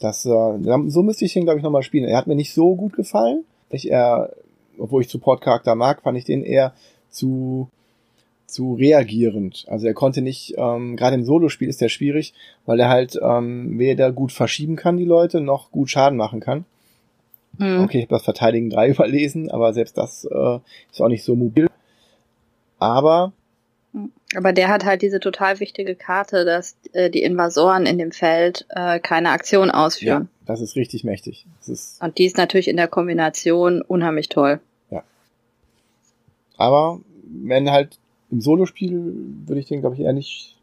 Das, 0.00 0.24
äh, 0.24 0.58
so 0.86 1.02
müsste 1.02 1.24
ich 1.24 1.34
ihn, 1.34 1.44
glaube 1.44 1.58
ich, 1.58 1.64
nochmal 1.64 1.82
spielen. 1.82 2.04
Er 2.04 2.16
hat 2.16 2.28
mir 2.28 2.36
nicht 2.36 2.54
so 2.54 2.76
gut 2.76 2.94
gefallen. 2.94 3.44
Ich 3.70 3.90
eher, 3.90 4.32
obwohl 4.78 5.02
ich 5.02 5.08
Support-Charakter 5.08 5.74
mag, 5.74 6.02
fand 6.02 6.16
ich 6.16 6.24
den 6.24 6.44
eher 6.44 6.72
zu 7.10 7.68
zu 8.48 8.74
reagierend. 8.74 9.64
Also 9.68 9.86
er 9.86 9.94
konnte 9.94 10.22
nicht, 10.22 10.54
ähm, 10.56 10.96
gerade 10.96 11.14
im 11.14 11.24
Solospiel 11.24 11.68
ist 11.68 11.80
der 11.80 11.90
schwierig, 11.90 12.32
weil 12.66 12.80
er 12.80 12.88
halt 12.88 13.18
ähm, 13.22 13.78
weder 13.78 14.10
gut 14.10 14.32
verschieben 14.32 14.74
kann, 14.74 14.96
die 14.96 15.04
Leute, 15.04 15.40
noch 15.40 15.70
gut 15.70 15.90
Schaden 15.90 16.16
machen 16.16 16.40
kann. 16.40 16.64
Mhm. 17.58 17.80
Okay, 17.80 17.98
ich 17.98 18.04
habe 18.04 18.14
das 18.14 18.24
Verteidigen 18.24 18.70
3 18.70 18.88
überlesen, 18.90 19.50
aber 19.50 19.72
selbst 19.72 19.98
das 19.98 20.24
äh, 20.24 20.58
ist 20.90 21.00
auch 21.00 21.08
nicht 21.08 21.24
so 21.24 21.36
mobil. 21.36 21.68
Aber 22.78 23.32
aber 24.36 24.52
der 24.52 24.68
hat 24.68 24.84
halt 24.84 25.00
diese 25.00 25.18
total 25.18 25.60
wichtige 25.60 25.94
Karte, 25.94 26.44
dass 26.44 26.76
äh, 26.92 27.10
die 27.10 27.22
Invasoren 27.22 27.86
in 27.86 27.98
dem 27.98 28.12
Feld 28.12 28.66
äh, 28.68 29.00
keine 29.00 29.30
Aktion 29.30 29.70
ausführen. 29.70 30.28
Ja, 30.40 30.46
das 30.46 30.60
ist 30.60 30.76
richtig 30.76 31.04
mächtig. 31.04 31.46
Das 31.58 31.68
ist 31.68 32.02
Und 32.02 32.18
die 32.18 32.26
ist 32.26 32.36
natürlich 32.36 32.68
in 32.68 32.76
der 32.76 32.88
Kombination 32.88 33.80
unheimlich 33.80 34.28
toll. 34.28 34.60
Ja. 34.90 35.02
Aber 36.58 37.00
wenn 37.24 37.70
halt 37.70 37.98
im 38.30 38.40
Solospiel 38.40 39.12
würde 39.46 39.60
ich 39.60 39.66
den, 39.66 39.80
glaube 39.80 39.96
ich, 39.96 40.02
eher 40.02 40.12
nicht. 40.12 40.56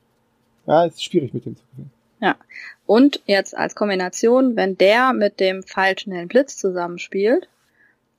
Ja, 0.68 0.86
es 0.86 0.96
ist 0.96 1.04
schwierig 1.04 1.34
mit 1.34 1.46
dem 1.46 1.56
zu 1.56 1.64
gewinnen. 1.72 1.92
Ja. 2.20 2.36
Und 2.86 3.22
jetzt 3.26 3.56
als 3.56 3.76
Kombination, 3.76 4.56
wenn 4.56 4.78
der 4.78 5.14
mit 5.14 5.40
dem 5.40 5.64
pfeilschnellen 5.64 6.28
Blitz 6.28 6.58
zusammenspielt, 6.58 7.48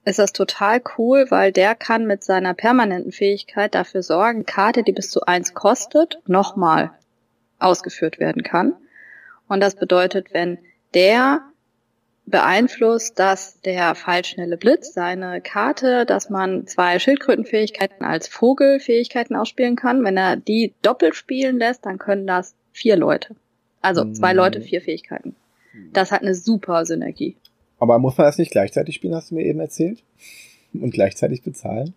ist 0.05 0.20
das 0.20 0.32
total 0.32 0.81
cool, 0.97 1.27
weil 1.31 1.51
der 1.51 1.74
kann 1.74 2.06
mit 2.06 2.23
seiner 2.23 2.55
permanenten 2.55 3.10
Fähigkeit 3.10 3.74
dafür 3.74 4.02
sorgen, 4.02 4.47
Karte, 4.47 4.85
die 4.85 4.93
bis 4.93 5.10
zu 5.10 5.23
eins 5.23 5.55
kostet, 5.55 6.20
nochmal 6.27 6.93
ausgeführt 7.59 8.20
werden 8.20 8.43
kann. 8.43 8.74
Und 9.48 9.60
das 9.60 9.74
bedeutet, 9.74 10.32
wenn 10.32 10.59
der 10.94 11.40
beeinflusst, 12.27 13.19
dass 13.19 13.61
der 13.61 13.94
fallschnelle 13.94 14.57
Blitz 14.57 14.93
seine 14.93 15.40
Karte, 15.40 16.05
dass 16.05 16.28
man 16.28 16.66
zwei 16.66 16.98
Schildkrötenfähigkeiten 16.98 18.05
als 18.05 18.27
Vogelfähigkeiten 18.27 19.36
ausspielen 19.36 19.77
kann. 19.77 20.05
Wenn 20.05 20.16
er 20.16 20.36
die 20.36 20.74
doppelt 20.82 21.15
spielen 21.15 21.59
lässt, 21.59 21.86
dann 21.86 21.98
können 21.98 22.27
das 22.27 22.55
vier 22.73 22.97
Leute. 22.97 23.36
Also 23.81 24.11
zwei 24.12 24.32
mhm. 24.32 24.39
Leute, 24.39 24.61
vier 24.61 24.81
Fähigkeiten. 24.81 25.36
Das 25.93 26.11
hat 26.11 26.23
eine 26.23 26.35
super 26.35 26.85
Synergie. 26.85 27.36
Aber 27.78 27.98
muss 27.98 28.16
man 28.16 28.27
das 28.27 28.39
nicht 28.39 28.51
gleichzeitig 28.51 28.97
spielen, 28.97 29.15
hast 29.15 29.31
du 29.31 29.35
mir 29.35 29.44
eben 29.44 29.61
erzählt? 29.61 30.03
Und 30.73 30.93
gleichzeitig 30.93 31.43
bezahlen? 31.43 31.94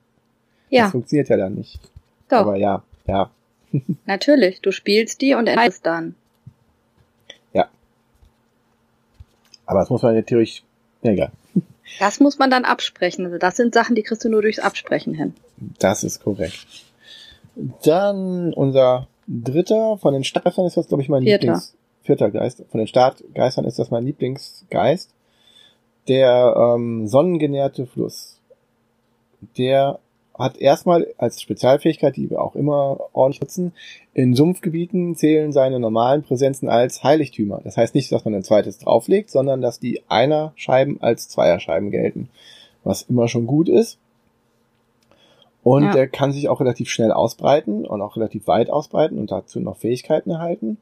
Ja. 0.69 0.84
Das 0.84 0.91
funktioniert 0.91 1.30
ja 1.30 1.38
dann 1.38 1.56
nicht. 1.56 1.80
Doch. 2.30 2.39
Aber 2.39 2.56
ja, 2.56 2.84
ja. 3.07 3.31
Natürlich, 4.06 4.61
du 4.61 4.72
spielst 4.72 5.22
die 5.22 5.34
und 5.34 5.47
entscheidest 5.47 5.85
dann. 5.85 6.15
Aber 9.69 9.81
das 9.81 9.91
muss 9.91 10.01
man 10.01 10.15
natürlich, 10.15 10.63
ja, 11.03 11.11
egal. 11.11 11.31
Das 11.99 12.19
muss 12.19 12.39
man 12.39 12.49
dann 12.49 12.65
absprechen. 12.65 13.25
Also 13.25 13.37
das 13.37 13.55
sind 13.55 13.75
Sachen, 13.75 13.93
die 13.93 14.01
kriegst 14.01 14.25
du 14.25 14.29
nur 14.29 14.41
durchs 14.41 14.57
Absprechen 14.57 15.13
hin. 15.13 15.35
Das 15.77 16.03
ist 16.03 16.23
korrekt. 16.23 16.65
Dann 17.83 18.51
unser 18.51 19.07
dritter 19.27 19.99
von 19.99 20.13
den 20.15 20.23
Startgeistern 20.23 20.65
ist 20.65 20.75
das, 20.75 20.87
glaube 20.87 21.03
ich, 21.03 21.09
mein 21.09 21.21
Vierter. 21.21 21.43
Lieblings... 21.43 21.75
Vierter 22.01 22.31
Geist. 22.31 22.63
Von 22.71 22.79
den 22.79 22.87
Startgeistern 22.87 23.65
ist 23.65 23.77
das 23.77 23.91
mein 23.91 24.05
Lieblingsgeist. 24.05 25.11
Der 26.07 26.55
ähm, 26.57 27.05
sonnengenährte 27.07 27.85
Fluss. 27.85 28.39
Der 29.55 29.99
hat 30.39 30.57
erstmal 30.57 31.07
als 31.17 31.41
Spezialfähigkeit, 31.41 32.15
die 32.15 32.29
wir 32.29 32.41
auch 32.41 32.55
immer 32.55 32.99
ordentlich 33.13 33.41
nutzen, 33.41 33.73
in 34.13 34.33
Sumpfgebieten 34.33 35.15
zählen 35.15 35.51
seine 35.51 35.79
normalen 35.79 36.23
Präsenzen 36.23 36.69
als 36.69 37.03
Heiligtümer. 37.03 37.59
Das 37.63 37.77
heißt 37.77 37.93
nicht, 37.93 38.11
dass 38.11 38.25
man 38.25 38.33
ein 38.33 38.43
zweites 38.43 38.79
drauflegt, 38.79 39.29
sondern 39.29 39.61
dass 39.61 39.79
die 39.79 40.01
Einer-Scheiben 40.07 41.01
als 41.01 41.27
Zweierscheiben 41.27 41.91
gelten. 41.91 42.29
Was 42.83 43.03
immer 43.03 43.27
schon 43.27 43.45
gut 43.45 43.67
ist. 43.67 43.99
Und 45.61 45.83
ja. 45.83 45.91
der 45.91 46.07
kann 46.07 46.31
sich 46.31 46.47
auch 46.47 46.61
relativ 46.61 46.89
schnell 46.89 47.11
ausbreiten 47.11 47.85
und 47.85 48.01
auch 48.01 48.15
relativ 48.15 48.47
weit 48.47 48.69
ausbreiten 48.69 49.19
und 49.19 49.31
dazu 49.31 49.59
noch 49.59 49.77
Fähigkeiten 49.77 50.31
erhalten. 50.31 50.77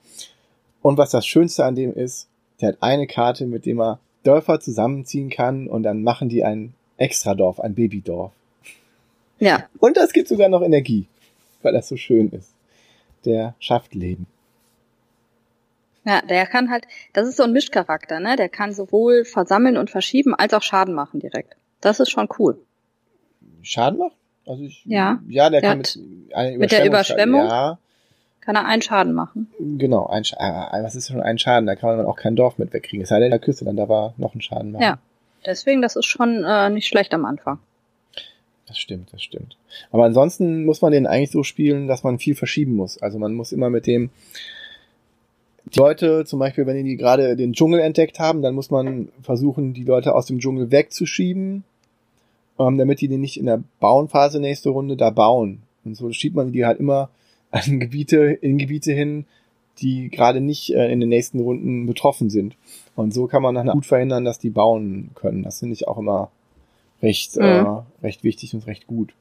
Und 0.83 0.99
was 0.99 1.09
das 1.09 1.25
Schönste 1.25 1.65
an 1.65 1.75
dem 1.75 1.93
ist, 1.93 2.27
der 2.61 2.69
hat 2.69 2.77
eine 2.81 3.07
Karte, 3.07 3.47
mit 3.47 3.65
dem 3.65 3.81
er 3.81 3.99
Dörfer 4.23 4.59
zusammenziehen 4.59 5.29
kann 5.29 5.67
und 5.67 5.83
dann 5.83 6.03
machen 6.03 6.29
die 6.29 6.43
ein 6.43 6.73
Extradorf, 6.97 7.59
ein 7.59 7.73
Babydorf. 7.73 8.31
Ja. 9.39 9.63
Und 9.79 9.97
das 9.97 10.13
gibt 10.13 10.27
sogar 10.27 10.49
noch 10.49 10.61
Energie, 10.61 11.07
weil 11.61 11.73
das 11.73 11.87
so 11.87 11.97
schön 11.97 12.29
ist. 12.29 12.53
Der 13.25 13.55
schafft 13.59 13.95
Leben. 13.95 14.27
Ja, 16.05 16.21
der 16.21 16.45
kann 16.45 16.69
halt, 16.69 16.87
das 17.11 17.27
ist 17.27 17.35
so 17.35 17.43
ein 17.43 17.51
Mischcharakter, 17.51 18.21
ne? 18.21 18.37
Der 18.37 18.47
kann 18.47 18.73
sowohl 18.73 19.25
versammeln 19.25 19.75
und 19.75 19.89
verschieben 19.89 20.33
als 20.33 20.53
auch 20.53 20.61
Schaden 20.61 20.93
machen 20.93 21.19
direkt. 21.19 21.57
Das 21.81 21.99
ist 21.99 22.09
schon 22.09 22.29
cool. 22.39 22.57
Schaden 23.61 23.99
machen? 23.99 24.13
Also 24.45 24.63
ich, 24.63 24.85
ja, 24.85 25.19
ja, 25.27 25.49
der, 25.49 25.59
der 25.59 25.69
kann 25.69 25.77
mit, 25.79 26.57
mit 26.57 26.71
der 26.71 26.85
Überschwemmung 26.85 27.45
ja. 27.45 27.77
kann 28.39 28.55
er 28.55 28.65
einen 28.65 28.81
Schaden 28.81 29.13
machen. 29.13 29.51
Genau, 29.59 30.07
ein, 30.07 30.23
äh, 30.23 30.83
was 30.83 30.95
ist 30.95 31.09
schon 31.09 31.21
ein 31.21 31.37
Schaden? 31.37 31.67
Da 31.67 31.75
kann 31.75 31.97
man 31.97 32.05
auch 32.05 32.15
kein 32.15 32.37
Dorf 32.37 32.57
mit 32.57 32.71
wegkriegen. 32.71 33.03
Es 33.03 33.09
sei 33.09 33.19
denn, 33.19 33.29
der 33.29 33.39
Küste 33.39 33.65
dann 33.65 33.75
da 33.75 33.89
war 33.89 34.13
noch 34.15 34.33
ein 34.33 34.41
Schaden 34.41 34.71
machen. 34.71 34.83
Ja, 34.83 34.99
deswegen, 35.45 35.81
das 35.81 35.97
ist 35.97 36.05
schon 36.05 36.45
äh, 36.45 36.69
nicht 36.69 36.87
schlecht 36.87 37.13
am 37.13 37.25
Anfang. 37.25 37.59
Das 38.67 38.77
stimmt, 38.77 39.13
das 39.13 39.23
stimmt. 39.23 39.57
Aber 39.91 40.03
ansonsten 40.03 40.65
muss 40.65 40.81
man 40.81 40.91
den 40.91 41.07
eigentlich 41.07 41.31
so 41.31 41.43
spielen, 41.43 41.87
dass 41.87 42.03
man 42.03 42.19
viel 42.19 42.35
verschieben 42.35 42.73
muss. 42.73 43.01
Also 43.01 43.17
man 43.17 43.33
muss 43.33 43.51
immer 43.51 43.69
mit 43.69 43.87
dem 43.87 44.09
die 45.73 45.79
Leute, 45.79 46.23
zum 46.25 46.39
Beispiel, 46.39 46.65
wenn 46.65 46.85
die 46.85 46.95
gerade 46.95 47.35
den 47.35 47.53
Dschungel 47.53 47.81
entdeckt 47.81 48.19
haben, 48.19 48.41
dann 48.41 48.55
muss 48.55 48.71
man 48.71 49.09
versuchen, 49.21 49.73
die 49.73 49.83
Leute 49.83 50.15
aus 50.15 50.25
dem 50.25 50.39
Dschungel 50.39 50.71
wegzuschieben, 50.71 51.63
ähm, 52.57 52.77
damit 52.77 53.01
die 53.01 53.09
nicht 53.09 53.37
in 53.37 53.47
der 53.47 53.61
Bauenphase 53.79 54.39
nächste 54.39 54.69
Runde 54.69 54.95
da 54.95 55.09
bauen. 55.09 55.63
Und 55.83 55.95
so 55.95 56.11
schiebt 56.11 56.35
man 56.35 56.51
die 56.51 56.65
halt 56.65 56.79
immer 56.79 57.09
an 57.51 57.79
Gebiete, 57.79 58.17
in 58.41 58.57
Gebiete 58.57 58.93
hin, 58.93 59.25
die 59.79 60.09
gerade 60.09 60.41
nicht 60.41 60.73
äh, 60.73 60.91
in 60.91 60.99
den 60.99 61.09
nächsten 61.09 61.39
Runden 61.39 61.85
betroffen 61.85 62.29
sind. 62.29 62.55
Und 62.95 63.13
so 63.13 63.27
kann 63.27 63.43
man 63.43 63.55
dann 63.55 63.67
gut 63.67 63.85
verhindern, 63.85 64.25
dass 64.25 64.39
die 64.39 64.49
bauen 64.49 65.11
können. 65.15 65.43
Das 65.43 65.59
finde 65.59 65.73
ich 65.73 65.87
auch 65.87 65.97
immer 65.97 66.31
recht, 67.01 67.35
mhm. 67.35 67.43
äh, 67.43 67.83
recht 68.03 68.23
wichtig 68.23 68.53
und 68.53 68.67
recht 68.67 68.87
gut. 68.87 69.13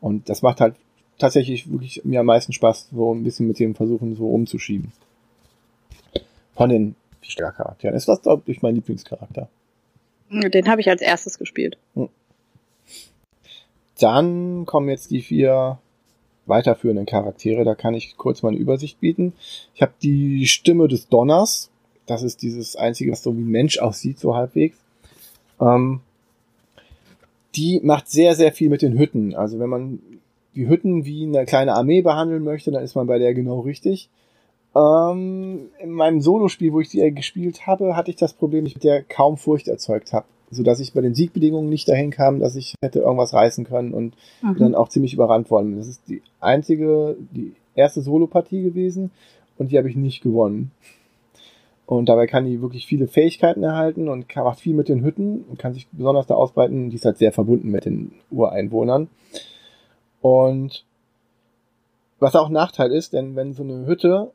Und 0.00 0.28
das 0.28 0.42
macht 0.42 0.60
halt 0.60 0.74
tatsächlich 1.18 1.70
wirklich 1.70 2.04
mir 2.04 2.20
am 2.20 2.26
meisten 2.26 2.52
Spaß, 2.52 2.90
so 2.92 3.14
ein 3.14 3.24
bisschen 3.24 3.46
mit 3.46 3.58
dem 3.58 3.74
Versuchen 3.74 4.16
so 4.16 4.28
umzuschieben. 4.28 4.92
Von 6.54 6.68
den 6.68 6.96
Charakteren. 7.36 7.96
Ist 7.96 8.08
das, 8.08 8.22
glaube 8.22 8.50
ich, 8.52 8.62
mein 8.62 8.74
Lieblingscharakter. 8.74 9.48
Den 10.30 10.68
habe 10.68 10.80
ich 10.80 10.88
als 10.88 11.02
erstes 11.02 11.38
gespielt. 11.38 11.78
Hm. 11.94 12.08
Dann 13.98 14.66
kommen 14.66 14.88
jetzt 14.88 15.10
die 15.10 15.22
vier 15.22 15.78
weiterführenden 16.46 17.06
Charaktere. 17.06 17.64
Da 17.64 17.74
kann 17.74 17.94
ich 17.94 18.16
kurz 18.16 18.42
mal 18.42 18.50
eine 18.50 18.58
Übersicht 18.58 19.00
bieten. 19.00 19.32
Ich 19.74 19.82
habe 19.82 19.92
die 20.02 20.46
Stimme 20.46 20.88
des 20.88 21.08
Donners. 21.08 21.70
Das 22.06 22.22
ist 22.22 22.42
dieses 22.42 22.76
einzige, 22.76 23.12
was 23.12 23.22
so 23.22 23.36
wie 23.36 23.40
Mensch 23.40 23.78
aussieht, 23.78 24.18
so 24.18 24.34
halbwegs. 24.34 24.76
Ähm, 25.60 26.00
die 27.56 27.80
macht 27.82 28.08
sehr, 28.08 28.34
sehr 28.34 28.52
viel 28.52 28.70
mit 28.70 28.82
den 28.82 28.98
Hütten. 28.98 29.34
Also 29.34 29.58
wenn 29.58 29.68
man 29.68 29.98
die 30.54 30.68
Hütten 30.68 31.04
wie 31.04 31.26
eine 31.26 31.44
kleine 31.46 31.74
Armee 31.74 32.02
behandeln 32.02 32.44
möchte, 32.44 32.70
dann 32.70 32.84
ist 32.84 32.94
man 32.94 33.06
bei 33.06 33.18
der 33.18 33.34
genau 33.34 33.60
richtig. 33.60 34.08
Ähm, 34.76 35.68
in 35.78 35.92
meinem 35.92 36.20
Solospiel, 36.20 36.72
wo 36.72 36.80
ich 36.80 36.90
sie 36.90 37.12
gespielt 37.12 37.66
habe, 37.66 37.96
hatte 37.96 38.10
ich 38.10 38.16
das 38.16 38.32
Problem, 38.32 38.64
dass 38.64 38.70
ich 38.70 38.76
mit 38.76 38.84
der 38.84 39.02
kaum 39.02 39.36
Furcht 39.36 39.68
erzeugt 39.68 40.12
habe. 40.12 40.26
so 40.50 40.62
dass 40.62 40.80
ich 40.80 40.92
bei 40.92 41.00
den 41.00 41.14
Siegbedingungen 41.14 41.68
nicht 41.68 41.88
dahin 41.88 42.10
kam, 42.10 42.38
dass 42.38 42.54
ich 42.54 42.74
hätte 42.80 43.00
irgendwas 43.00 43.34
reißen 43.34 43.64
können 43.64 43.92
und 43.92 44.14
mhm. 44.42 44.56
dann 44.58 44.74
auch 44.74 44.88
ziemlich 44.88 45.14
überrannt 45.14 45.50
worden. 45.50 45.76
Das 45.76 45.88
ist 45.88 46.02
die 46.08 46.22
einzige, 46.40 47.16
die 47.32 47.54
erste 47.74 48.02
Solo-Partie 48.02 48.62
gewesen 48.62 49.10
und 49.58 49.72
die 49.72 49.78
habe 49.78 49.88
ich 49.88 49.96
nicht 49.96 50.22
gewonnen. 50.22 50.70
Und 51.86 52.08
dabei 52.08 52.26
kann 52.26 52.46
die 52.46 52.62
wirklich 52.62 52.86
viele 52.86 53.08
Fähigkeiten 53.08 53.62
erhalten 53.62 54.08
und 54.08 54.28
kann, 54.28 54.44
macht 54.44 54.60
viel 54.60 54.74
mit 54.74 54.88
den 54.88 55.04
Hütten 55.04 55.44
und 55.44 55.58
kann 55.58 55.74
sich 55.74 55.86
besonders 55.92 56.26
da 56.26 56.34
ausbreiten. 56.34 56.88
Die 56.90 56.96
ist 56.96 57.04
halt 57.04 57.18
sehr 57.18 57.32
verbunden 57.32 57.70
mit 57.70 57.84
den 57.84 58.12
Ureinwohnern. 58.30 59.08
Und 60.22 60.84
was 62.20 62.34
auch 62.36 62.48
Nachteil 62.48 62.90
ist, 62.90 63.12
denn 63.12 63.36
wenn 63.36 63.52
so 63.52 63.62
eine 63.62 63.86
Hütte 63.86 64.32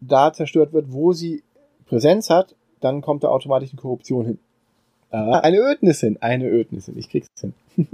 da 0.00 0.32
zerstört 0.32 0.72
wird, 0.72 0.92
wo 0.92 1.12
sie 1.12 1.42
Präsenz 1.86 2.30
hat, 2.30 2.54
dann 2.80 3.02
kommt 3.02 3.24
da 3.24 3.28
automatisch 3.28 3.70
eine 3.70 3.80
Korruption 3.80 4.24
hin. 4.24 4.38
Ah, 5.10 5.40
eine 5.40 5.58
Ödnis 5.58 6.00
hin, 6.00 6.18
eine 6.20 6.48
Ödnis 6.48 6.86
hin. 6.86 6.96
Ich 6.98 7.08
krieg's 7.08 7.28
hin. 7.40 7.54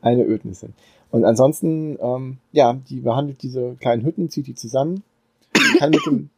eine 0.00 0.24
Ödnis 0.24 0.60
hin. 0.60 0.74
Und 1.10 1.24
ansonsten, 1.24 1.98
ähm, 2.00 2.38
ja, 2.52 2.74
die 2.74 3.00
behandelt 3.00 3.42
diese 3.42 3.76
kleinen 3.80 4.04
Hütten, 4.04 4.28
zieht 4.28 4.46
die 4.46 4.54
zusammen, 4.54 5.02
kann 5.78 5.90
mit 5.90 6.04
dem 6.06 6.30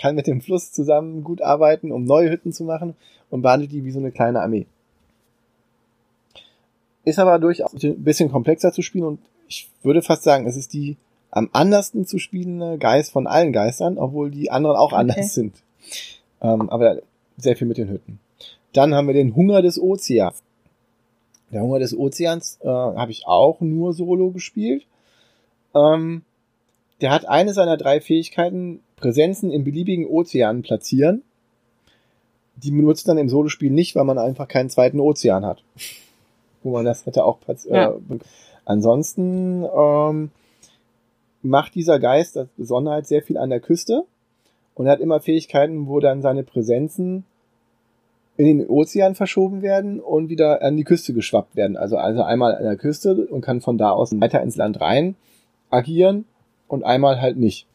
kann 0.00 0.14
mit 0.14 0.26
dem 0.26 0.40
Fluss 0.40 0.72
zusammen 0.72 1.24
gut 1.24 1.42
arbeiten, 1.42 1.92
um 1.92 2.04
neue 2.04 2.30
Hütten 2.30 2.52
zu 2.52 2.64
machen 2.64 2.94
und 3.30 3.42
behandelt 3.42 3.72
die 3.72 3.84
wie 3.84 3.90
so 3.90 3.98
eine 3.98 4.12
kleine 4.12 4.40
Armee. 4.40 4.66
Ist 7.04 7.18
aber 7.18 7.38
durchaus 7.38 7.72
ein 7.82 8.02
bisschen 8.02 8.30
komplexer 8.30 8.72
zu 8.72 8.82
spielen 8.82 9.04
und 9.04 9.20
ich 9.48 9.70
würde 9.82 10.02
fast 10.02 10.22
sagen, 10.22 10.46
es 10.46 10.56
ist 10.56 10.72
die 10.72 10.96
am 11.30 11.48
andersten 11.52 12.06
zu 12.06 12.18
spielende 12.18 12.78
Geist 12.78 13.12
von 13.12 13.26
allen 13.26 13.52
Geistern, 13.52 13.98
obwohl 13.98 14.30
die 14.30 14.50
anderen 14.50 14.76
auch 14.76 14.92
okay. 14.92 15.00
anders 15.00 15.34
sind. 15.34 15.62
Ähm, 16.40 16.70
aber 16.70 17.00
sehr 17.36 17.56
viel 17.56 17.66
mit 17.66 17.78
den 17.78 17.88
Hütten. 17.88 18.18
Dann 18.72 18.94
haben 18.94 19.06
wir 19.06 19.14
den 19.14 19.34
Hunger 19.34 19.62
des 19.62 19.80
Ozeans. 19.80 20.42
Der 21.50 21.62
Hunger 21.62 21.78
des 21.78 21.96
Ozeans 21.96 22.58
äh, 22.62 22.68
habe 22.68 23.10
ich 23.10 23.26
auch 23.26 23.60
nur 23.60 23.92
solo 23.94 24.30
gespielt. 24.30 24.86
Ähm, 25.74 26.22
der 27.00 27.10
hat 27.10 27.28
eine 27.28 27.52
seiner 27.52 27.76
drei 27.76 28.00
Fähigkeiten, 28.00 28.80
Präsenzen 28.96 29.50
in 29.50 29.64
beliebigen 29.64 30.06
Ozeanen 30.06 30.62
platzieren. 30.62 31.22
Die 32.56 32.72
benutzt 32.72 33.06
dann 33.06 33.18
im 33.18 33.28
Solospiel 33.28 33.70
nicht, 33.70 33.94
weil 33.94 34.04
man 34.04 34.18
einfach 34.18 34.48
keinen 34.48 34.68
zweiten 34.68 34.98
Ozean 34.98 35.44
hat. 35.46 35.62
Wo 36.62 36.72
man 36.72 36.84
das 36.84 37.06
hätte 37.06 37.24
auch 37.24 37.38
äh, 37.46 37.54
ja. 37.68 37.94
Ansonsten 38.64 39.64
ähm, 39.64 40.30
macht 41.42 41.74
dieser 41.76 42.00
Geist 42.00 42.36
das 42.36 42.48
Besonderheit 42.56 43.06
sehr 43.06 43.22
viel 43.22 43.38
an 43.38 43.50
der 43.50 43.60
Küste 43.60 44.04
und 44.74 44.86
er 44.86 44.92
hat 44.92 45.00
immer 45.00 45.20
Fähigkeiten, 45.20 45.86
wo 45.86 46.00
dann 46.00 46.20
seine 46.20 46.42
Präsenzen 46.42 47.24
in 48.36 48.44
den 48.44 48.68
Ozean 48.68 49.14
verschoben 49.14 49.62
werden 49.62 50.00
und 50.00 50.28
wieder 50.28 50.62
an 50.62 50.76
die 50.76 50.84
Küste 50.84 51.14
geschwappt 51.14 51.56
werden. 51.56 51.76
Also, 51.76 51.96
also 51.96 52.22
einmal 52.22 52.54
an 52.56 52.64
der 52.64 52.76
Küste 52.76 53.26
und 53.26 53.40
kann 53.40 53.60
von 53.60 53.78
da 53.78 53.90
aus 53.90 54.12
weiter 54.20 54.42
ins 54.42 54.56
Land 54.56 54.80
rein 54.80 55.16
agieren 55.70 56.24
und 56.68 56.84
einmal 56.84 57.20
halt 57.20 57.36
nicht. 57.36 57.66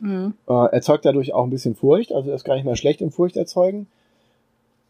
Mhm. 0.00 0.34
Äh, 0.48 0.72
erzeugt 0.72 1.04
dadurch 1.04 1.32
auch 1.34 1.44
ein 1.44 1.50
bisschen 1.50 1.74
Furcht, 1.74 2.12
also 2.12 2.32
ist 2.32 2.44
gar 2.44 2.54
nicht 2.54 2.64
mal 2.64 2.76
schlecht 2.76 3.00
im 3.00 3.10
Furcht 3.10 3.36
erzeugen. 3.36 3.86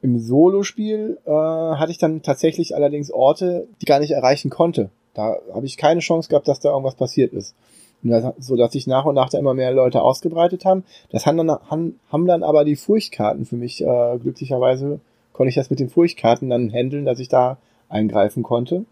Im 0.01 0.19
Solo-Spiel 0.19 1.19
äh, 1.25 1.31
hatte 1.31 1.91
ich 1.91 1.99
dann 1.99 2.23
tatsächlich 2.23 2.77
allerdings 2.77 3.11
Orte, 3.11 3.67
die 3.81 3.87
gar 3.87 3.99
nicht 3.99 4.13
erreichen 4.13 4.51
konnte. 4.51 4.91
Da 5.15 5.37
habe 5.53 5.67
ich 5.67 5.77
keine 5.77 6.01
Chance 6.01 6.29
gehabt, 6.29 6.47
dass 6.47 6.61
da 6.61 6.71
irgendwas 6.71 6.95
passiert 6.95 7.33
ist. 7.33 7.55
Das, 8.03 8.33
so 8.39 8.55
dass 8.55 8.73
sich 8.73 8.87
nach 8.87 9.07
und 9.07 9.17
nach 9.17 9.29
da 9.29 9.39
immer 9.39 9.55
mehr 9.55 9.73
Leute 9.73 10.03
ausgebreitet 10.03 10.65
haben. 10.65 10.85
Das 11.11 11.27
haben 11.27 11.37
dann, 11.37 11.51
haben, 11.51 11.99
haben 12.13 12.27
dann 12.27 12.45
aber 12.45 12.65
die 12.65 12.77
Furchtkarten 12.77 13.45
für 13.45 13.57
mich, 13.57 13.83
äh, 13.83 14.19
glücklicherweise 14.19 15.01
konnte 15.33 15.49
ich 15.49 15.57
das 15.57 15.71
mit 15.71 15.81
den 15.81 15.89
Furchtkarten 15.89 16.49
dann 16.49 16.71
handeln, 16.71 17.05
dass 17.05 17.19
ich 17.19 17.29
da 17.29 17.59
eingreifen 17.89 18.45
konnte. 18.45 18.85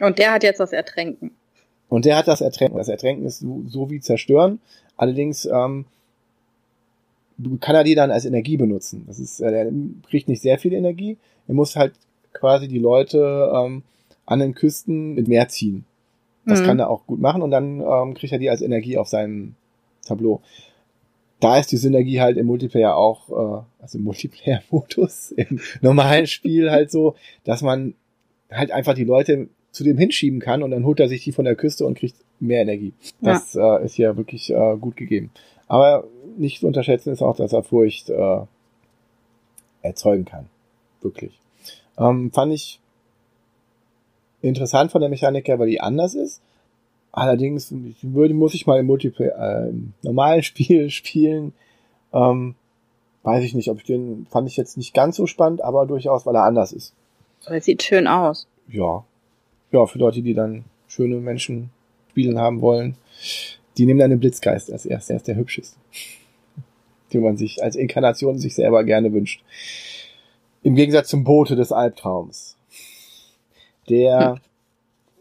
Und 0.00 0.18
der 0.18 0.32
hat 0.32 0.42
jetzt 0.42 0.60
das 0.60 0.72
Ertränken. 0.72 1.30
Und 1.88 2.04
der 2.04 2.16
hat 2.16 2.28
das 2.28 2.40
Ertränken. 2.40 2.78
Das 2.78 2.88
Ertränken 2.88 3.26
ist 3.26 3.40
so, 3.40 3.62
so 3.66 3.90
wie 3.90 4.00
Zerstören. 4.00 4.60
Allerdings 4.96 5.44
ähm, 5.44 5.84
kann 7.60 7.76
er 7.76 7.84
die 7.84 7.94
dann 7.94 8.10
als 8.10 8.24
Energie 8.24 8.56
benutzen. 8.56 9.04
Das 9.06 9.18
ist, 9.18 9.40
äh, 9.40 9.50
der 9.50 9.72
kriegt 10.08 10.28
nicht 10.28 10.42
sehr 10.42 10.58
viel 10.58 10.72
Energie. 10.72 11.16
Er 11.46 11.54
muss 11.54 11.76
halt 11.76 11.92
quasi 12.32 12.68
die 12.68 12.78
Leute 12.78 13.52
ähm, 13.54 13.82
an 14.24 14.40
den 14.40 14.54
Küsten 14.54 15.14
mit 15.14 15.28
Meer 15.28 15.48
ziehen. 15.48 15.84
Das 16.44 16.60
mhm. 16.60 16.64
kann 16.64 16.78
er 16.78 16.90
auch 16.90 17.06
gut 17.06 17.20
machen 17.20 17.42
und 17.42 17.50
dann 17.50 17.80
ähm, 17.80 18.14
kriegt 18.14 18.32
er 18.32 18.38
die 18.38 18.50
als 18.50 18.62
Energie 18.62 18.98
auf 18.98 19.08
seinem 19.08 19.54
Tableau. 20.06 20.40
Da 21.40 21.58
ist 21.58 21.70
die 21.72 21.76
Synergie 21.76 22.20
halt 22.20 22.36
im 22.36 22.46
Multiplayer 22.46 22.96
auch, 22.96 23.28
äh, 23.30 23.82
also 23.82 23.98
im 23.98 24.04
Multiplayer-Modus, 24.04 25.32
im 25.36 25.60
normalen 25.80 26.26
Spiel 26.26 26.70
halt 26.70 26.90
so, 26.90 27.14
dass 27.44 27.62
man 27.62 27.94
halt 28.50 28.70
einfach 28.70 28.94
die 28.94 29.04
Leute 29.04 29.48
zu 29.76 29.84
dem 29.84 29.98
hinschieben 29.98 30.40
kann 30.40 30.62
und 30.62 30.70
dann 30.70 30.84
holt 30.84 31.00
er 31.00 31.08
sich 31.08 31.22
die 31.22 31.32
von 31.32 31.44
der 31.44 31.54
Küste 31.54 31.84
und 31.84 31.98
kriegt 31.98 32.16
mehr 32.40 32.62
Energie. 32.62 32.94
Das 33.20 33.52
ja. 33.52 33.76
äh, 33.76 33.84
ist 33.84 33.94
hier 33.94 34.16
wirklich 34.16 34.50
äh, 34.50 34.76
gut 34.80 34.96
gegeben. 34.96 35.30
Aber 35.68 36.04
nicht 36.38 36.60
zu 36.60 36.66
unterschätzen 36.66 37.12
ist 37.12 37.20
auch, 37.20 37.36
dass 37.36 37.52
er 37.52 37.62
Furcht 37.62 38.08
äh, 38.08 38.38
erzeugen 39.82 40.24
kann. 40.24 40.46
Wirklich. 41.02 41.38
Ähm, 41.98 42.30
fand 42.32 42.54
ich 42.54 42.80
interessant 44.40 44.92
von 44.92 45.02
der 45.02 45.10
Mechanik 45.10 45.46
her, 45.46 45.58
weil 45.58 45.68
die 45.68 45.80
anders 45.80 46.14
ist. 46.14 46.40
Allerdings 47.12 47.74
würde, 48.00 48.32
muss 48.32 48.54
ich 48.54 48.66
mal 48.66 48.80
im 48.80 48.86
Multiplayer, 48.86 49.66
äh, 49.66 49.68
im 49.68 49.92
normalen 50.02 50.42
Spiel 50.42 50.88
spielen. 50.88 51.52
Ähm, 52.14 52.54
weiß 53.24 53.44
ich 53.44 53.54
nicht, 53.54 53.68
ob 53.68 53.76
ich 53.76 53.84
den 53.84 54.26
fand 54.30 54.48
ich 54.48 54.56
jetzt 54.56 54.78
nicht 54.78 54.94
ganz 54.94 55.16
so 55.16 55.26
spannend, 55.26 55.60
aber 55.60 55.84
durchaus, 55.84 56.24
weil 56.24 56.34
er 56.34 56.44
anders 56.44 56.72
ist. 56.72 56.94
Aber 57.44 57.56
es 57.56 57.66
sieht 57.66 57.82
schön 57.82 58.06
aus. 58.06 58.46
Ja. 58.68 59.04
Ja, 59.72 59.86
für 59.86 59.98
Leute, 59.98 60.22
die 60.22 60.34
dann 60.34 60.64
schöne 60.88 61.16
Menschen 61.16 61.70
spielen 62.10 62.38
haben 62.38 62.60
wollen, 62.60 62.96
die 63.76 63.86
nehmen 63.86 64.00
dann 64.00 64.10
den 64.10 64.20
Blitzgeist 64.20 64.72
als 64.72 64.86
erstes. 64.86 65.10
Er 65.10 65.16
ist 65.16 65.28
der 65.28 65.36
hübscheste. 65.36 65.76
Den 67.12 67.22
man 67.22 67.36
sich 67.36 67.62
als 67.62 67.76
Inkarnation 67.76 68.38
sich 68.38 68.54
selber 68.54 68.84
gerne 68.84 69.12
wünscht. 69.12 69.42
Im 70.62 70.74
Gegensatz 70.74 71.08
zum 71.08 71.24
Bote 71.24 71.54
des 71.54 71.72
Albtraums 71.72 72.56
der 73.88 74.32
hm. 74.32 74.40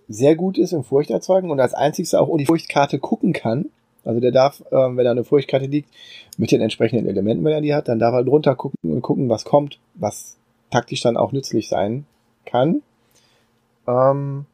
sehr 0.08 0.36
gut 0.36 0.58
ist 0.58 0.74
im 0.74 0.84
Furcht 0.84 1.10
erzeugen 1.10 1.52
und 1.52 1.60
als 1.60 1.74
einzigster 1.74 2.22
auch 2.22 2.28
um 2.28 2.38
die 2.38 2.46
Furchtkarte 2.46 3.00
gucken 3.00 3.34
kann. 3.34 3.66
Also 4.04 4.20
der 4.20 4.32
darf, 4.32 4.64
ähm, 4.72 4.98
wenn 4.98 5.06
da 5.06 5.12
eine 5.12 5.24
Furchtkarte 5.24 5.66
liegt, 5.66 5.90
mit 6.38 6.52
den 6.52 6.62
entsprechenden 6.62 7.08
Elementen, 7.08 7.44
wenn 7.44 7.54
er 7.54 7.62
die 7.62 7.74
hat, 7.74 7.88
dann 7.88 8.00
darf 8.00 8.14
er 8.14 8.24
drunter 8.24 8.56
gucken 8.56 8.78
und 8.84 9.02
gucken, 9.02 9.30
was 9.30 9.46
kommt, 9.46 9.80
was 9.96 10.38
taktisch 10.70 11.02
dann 11.02 11.18
auch 11.18 11.32
nützlich 11.32 11.70
sein 11.70 12.06
kann. 12.46 12.82
Ähm, 13.88 14.46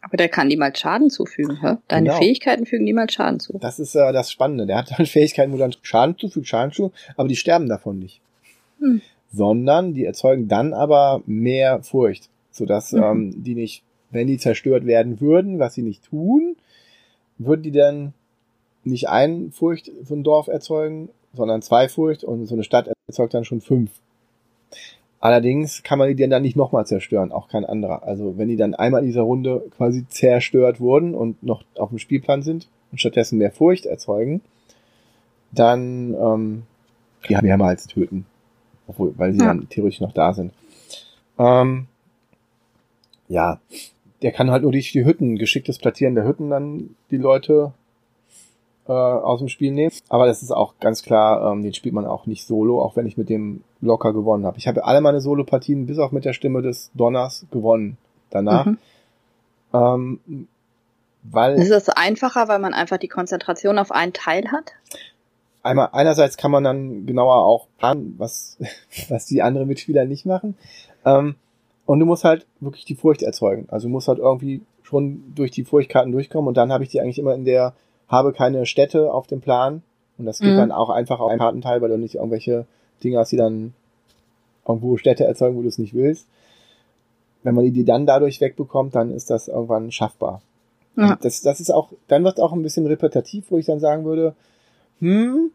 aber 0.00 0.16
der 0.18 0.28
kann 0.28 0.48
niemals 0.48 0.78
Schaden 0.78 1.08
zufügen, 1.08 1.60
hä? 1.62 1.76
Deine 1.88 2.08
genau. 2.08 2.18
Fähigkeiten 2.18 2.66
fügen 2.66 2.84
niemals 2.84 3.14
Schaden 3.14 3.40
zu. 3.40 3.58
Das 3.58 3.78
ist 3.78 3.94
äh, 3.94 4.12
das 4.12 4.30
Spannende. 4.30 4.66
Der 4.66 4.76
hat 4.76 4.90
halt 4.98 5.08
Fähigkeiten, 5.08 5.52
wo 5.52 5.56
dann 5.56 5.74
Schaden 5.82 6.18
zufügt, 6.18 6.46
Schaden 6.46 6.72
zu, 6.72 6.92
aber 7.16 7.28
die 7.28 7.36
sterben 7.36 7.68
davon 7.68 7.98
nicht. 7.98 8.20
Hm. 8.80 9.00
Sondern 9.32 9.94
die 9.94 10.04
erzeugen 10.04 10.46
dann 10.48 10.74
aber 10.74 11.22
mehr 11.26 11.82
Furcht 11.82 12.28
sodass 12.54 12.92
mhm. 12.92 13.02
ähm, 13.02 13.42
die 13.44 13.54
nicht, 13.54 13.82
wenn 14.10 14.26
die 14.26 14.38
zerstört 14.38 14.86
werden 14.86 15.20
würden, 15.20 15.58
was 15.58 15.74
sie 15.74 15.82
nicht 15.82 16.04
tun, 16.04 16.56
würden 17.38 17.62
die 17.62 17.72
dann 17.72 18.14
nicht 18.84 19.08
ein 19.08 19.50
Furcht 19.50 19.90
ein 20.10 20.22
Dorf 20.22 20.46
erzeugen, 20.46 21.08
sondern 21.32 21.62
zwei 21.62 21.88
Furcht 21.88 22.22
und 22.22 22.46
so 22.46 22.54
eine 22.54 22.64
Stadt 22.64 22.90
erzeugt 23.08 23.34
dann 23.34 23.44
schon 23.44 23.60
fünf. 23.60 23.90
Allerdings 25.24 25.82
kann 25.82 25.98
man 25.98 26.14
die 26.14 26.28
dann 26.28 26.42
nicht 26.42 26.54
nochmal 26.54 26.84
zerstören, 26.84 27.32
auch 27.32 27.48
kein 27.48 27.64
anderer. 27.64 28.02
Also 28.02 28.36
wenn 28.36 28.48
die 28.48 28.58
dann 28.58 28.74
einmal 28.74 29.00
in 29.00 29.06
dieser 29.06 29.22
Runde 29.22 29.64
quasi 29.74 30.06
zerstört 30.06 30.80
wurden 30.80 31.14
und 31.14 31.42
noch 31.42 31.64
auf 31.78 31.88
dem 31.88 31.98
Spielplan 31.98 32.42
sind 32.42 32.68
und 32.92 33.00
stattdessen 33.00 33.38
mehr 33.38 33.50
Furcht 33.50 33.86
erzeugen, 33.86 34.42
dann 35.50 36.12
ähm, 36.12 36.62
die 37.26 37.38
mehrmals 37.40 37.86
töten. 37.86 38.26
Obwohl, 38.86 39.14
weil 39.16 39.32
sie 39.32 39.38
ja. 39.38 39.46
dann 39.46 39.66
theoretisch 39.70 40.02
noch 40.02 40.12
da 40.12 40.34
sind. 40.34 40.52
Ähm, 41.38 41.86
ja, 43.28 43.60
der 44.20 44.32
kann 44.32 44.50
halt 44.50 44.60
nur 44.60 44.72
durch 44.72 44.92
die 44.92 45.06
Hütten, 45.06 45.38
geschicktes 45.38 45.78
Platzieren 45.78 46.16
der 46.16 46.26
Hütten 46.26 46.50
dann 46.50 46.96
die 47.10 47.16
Leute 47.16 47.72
äh, 48.86 48.92
aus 48.92 49.38
dem 49.38 49.48
Spiel 49.48 49.72
nehmen. 49.72 49.92
Aber 50.08 50.26
das 50.26 50.42
ist 50.42 50.50
auch 50.50 50.74
ganz 50.80 51.02
klar, 51.02 51.52
ähm, 51.52 51.62
den 51.62 51.74
spielt 51.74 51.94
man 51.94 52.06
auch 52.06 52.26
nicht 52.26 52.46
solo, 52.46 52.82
auch 52.82 52.96
wenn 52.96 53.06
ich 53.06 53.16
mit 53.16 53.28
dem 53.28 53.62
locker 53.80 54.12
gewonnen 54.12 54.46
habe. 54.46 54.58
Ich 54.58 54.68
habe 54.68 54.84
alle 54.84 55.00
meine 55.00 55.20
Solo-Partien 55.20 55.86
bis 55.86 55.98
auch 55.98 56.12
mit 56.12 56.24
der 56.24 56.32
Stimme 56.32 56.62
des 56.62 56.90
Donners 56.94 57.46
gewonnen 57.50 57.96
danach. 58.30 58.66
Mhm. 58.66 58.78
Ähm, 59.72 60.48
weil 61.22 61.54
ist 61.54 61.70
es 61.70 61.88
einfacher, 61.88 62.48
weil 62.48 62.58
man 62.58 62.74
einfach 62.74 62.98
die 62.98 63.08
Konzentration 63.08 63.78
auf 63.78 63.90
einen 63.90 64.12
Teil 64.12 64.52
hat? 64.52 64.72
Einmal, 65.62 65.88
einerseits 65.92 66.36
kann 66.36 66.50
man 66.50 66.62
dann 66.62 67.06
genauer 67.06 67.36
auch 67.36 67.68
planen, 67.78 68.14
was, 68.18 68.58
was 69.08 69.26
die 69.26 69.40
anderen 69.40 69.66
Mitspieler 69.66 70.04
nicht 70.04 70.26
machen. 70.26 70.56
Ähm, 71.06 71.36
und 71.86 72.00
du 72.00 72.06
musst 72.06 72.24
halt 72.24 72.46
wirklich 72.60 72.84
die 72.84 72.94
Furcht 72.94 73.22
erzeugen. 73.22 73.66
Also 73.70 73.88
du 73.88 73.92
musst 73.92 74.08
halt 74.08 74.18
irgendwie 74.18 74.62
schon 74.82 75.34
durch 75.34 75.50
die 75.50 75.64
Furchtkarten 75.64 76.12
durchkommen 76.12 76.48
und 76.48 76.56
dann 76.56 76.72
habe 76.72 76.84
ich 76.84 76.90
die 76.90 77.00
eigentlich 77.00 77.18
immer 77.18 77.34
in 77.34 77.46
der 77.46 77.74
habe 78.08 78.32
keine 78.32 78.66
Städte 78.66 79.12
auf 79.12 79.26
dem 79.26 79.40
Plan 79.40 79.82
und 80.18 80.26
das 80.26 80.38
geht 80.38 80.52
mhm. 80.52 80.58
dann 80.58 80.72
auch 80.72 80.90
einfach 80.90 81.20
auf 81.20 81.30
einen 81.30 81.40
Kartenteil, 81.40 81.80
weil 81.80 81.90
du 81.90 81.98
nicht 81.98 82.16
irgendwelche 82.16 82.66
Dinge 83.02 83.18
hast, 83.18 83.32
die 83.32 83.36
dann 83.36 83.74
irgendwo 84.66 84.96
Städte 84.96 85.24
erzeugen, 85.24 85.56
wo 85.56 85.62
du 85.62 85.68
es 85.68 85.78
nicht 85.78 85.94
willst. 85.94 86.26
Wenn 87.42 87.54
man 87.54 87.70
die 87.72 87.84
dann 87.84 88.06
dadurch 88.06 88.40
wegbekommt, 88.40 88.94
dann 88.94 89.10
ist 89.10 89.30
das 89.30 89.48
irgendwann 89.48 89.92
schaffbar. 89.92 90.40
Ja. 90.96 91.18
Das, 91.20 91.42
das 91.42 91.60
ist 91.60 91.70
auch, 91.70 91.90
dann 92.08 92.24
wird 92.24 92.38
es 92.38 92.42
auch 92.42 92.52
ein 92.52 92.62
bisschen 92.62 92.86
repetitiv, 92.86 93.46
wo 93.50 93.58
ich 93.58 93.66
dann 93.66 93.80
sagen 93.80 94.04
würde, 94.04 94.34
hm, 95.00 95.50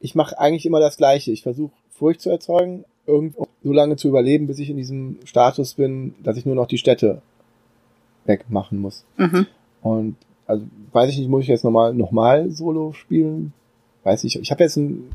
ich 0.00 0.14
mache 0.14 0.38
eigentlich 0.38 0.66
immer 0.66 0.80
das 0.80 0.96
Gleiche. 0.96 1.30
Ich 1.30 1.42
versuche 1.42 1.72
Furcht 1.90 2.20
zu 2.20 2.30
erzeugen, 2.30 2.84
irgendwo 3.06 3.46
so 3.62 3.72
lange 3.72 3.96
zu 3.96 4.08
überleben, 4.08 4.46
bis 4.46 4.58
ich 4.58 4.70
in 4.70 4.76
diesem 4.76 5.18
Status 5.24 5.74
bin, 5.74 6.14
dass 6.22 6.36
ich 6.36 6.44
nur 6.44 6.54
noch 6.54 6.66
die 6.66 6.78
Städte 6.78 7.22
wegmachen 8.26 8.78
muss. 8.78 9.04
Mhm. 9.16 9.46
Und 9.82 10.16
also 10.48 10.64
weiß 10.92 11.10
ich 11.10 11.18
nicht, 11.18 11.28
muss 11.28 11.42
ich 11.42 11.48
jetzt 11.48 11.62
nochmal 11.62 11.94
nochmal 11.94 12.50
Solo 12.50 12.92
spielen? 12.92 13.52
Weiß 14.02 14.24
ich. 14.24 14.40
Ich 14.40 14.50
habe 14.50 14.64
jetzt 14.64 14.76
ein 14.76 15.08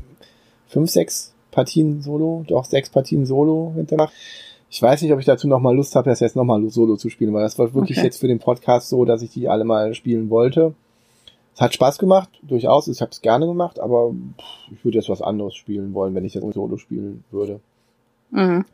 fünf, 0.66 0.88
sechs 0.90 1.34
Partien 1.50 2.00
Solo, 2.00 2.44
doch 2.46 2.64
sechs 2.64 2.88
Partien 2.88 3.26
Solo 3.26 3.72
hintermacht. 3.74 4.12
Ich 4.70 4.80
weiß 4.80 5.02
nicht, 5.02 5.12
ob 5.12 5.20
ich 5.20 5.26
dazu 5.26 5.46
nochmal 5.46 5.76
Lust 5.76 5.94
habe, 5.94 6.08
das 6.08 6.20
jetzt 6.20 6.36
nochmal 6.36 6.68
Solo 6.70 6.96
zu 6.96 7.10
spielen, 7.10 7.34
weil 7.34 7.42
das 7.42 7.58
war 7.58 7.74
wirklich 7.74 7.98
okay. 7.98 8.06
jetzt 8.06 8.20
für 8.20 8.28
den 8.28 8.38
Podcast 8.38 8.88
so, 8.88 9.04
dass 9.04 9.22
ich 9.22 9.30
die 9.30 9.48
alle 9.48 9.64
mal 9.64 9.94
spielen 9.94 10.30
wollte. 10.30 10.74
Es 11.54 11.60
hat 11.60 11.74
Spaß 11.74 11.98
gemacht, 11.98 12.30
durchaus. 12.42 12.88
Ich 12.88 13.00
habe 13.00 13.12
es 13.12 13.20
gerne 13.20 13.46
gemacht, 13.46 13.78
aber 13.78 14.12
ich 14.72 14.84
würde 14.84 14.98
jetzt 14.98 15.08
was 15.08 15.22
anderes 15.22 15.54
spielen 15.54 15.94
wollen, 15.94 16.14
wenn 16.14 16.24
ich 16.24 16.34
jetzt 16.34 16.52
Solo 16.54 16.76
spielen 16.76 17.22
würde. 17.30 17.60
Mhm. 18.30 18.64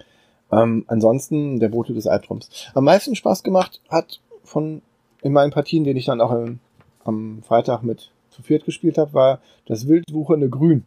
Ähm, 0.52 0.84
ansonsten 0.89 1.60
der 1.60 1.68
Bote 1.68 1.92
des 1.92 2.06
Albtraums. 2.06 2.48
Am 2.74 2.84
meisten 2.84 3.14
Spaß 3.14 3.42
gemacht 3.42 3.80
hat 3.89 4.20
von 4.42 4.82
in 5.23 5.32
meinen 5.32 5.52
Partien, 5.52 5.84
den 5.84 5.97
ich 5.97 6.07
dann 6.07 6.20
auch 6.20 6.32
im, 6.32 6.60
am 7.05 7.42
Freitag 7.42 7.82
mit 7.82 8.10
zu 8.31 8.42
viert 8.42 8.65
gespielt 8.65 8.99
habe, 8.99 9.12
war 9.12 9.40
das 9.66 9.89
wildwuchernde 9.89 10.49
Grün. 10.49 10.84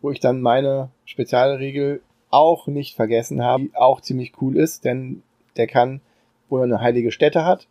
Wo 0.00 0.10
ich 0.10 0.20
dann 0.20 0.40
meine 0.40 0.90
Spezialregel 1.04 2.00
auch 2.30 2.66
nicht 2.66 2.94
vergessen 2.94 3.42
habe, 3.42 3.64
die 3.64 3.76
auch 3.76 4.00
ziemlich 4.00 4.32
cool 4.40 4.56
ist, 4.56 4.84
denn 4.84 5.22
der 5.56 5.66
kann, 5.66 6.00
wo 6.48 6.58
er 6.58 6.64
eine 6.64 6.80
heilige 6.80 7.10
Stätte 7.10 7.44
hat, 7.44 7.66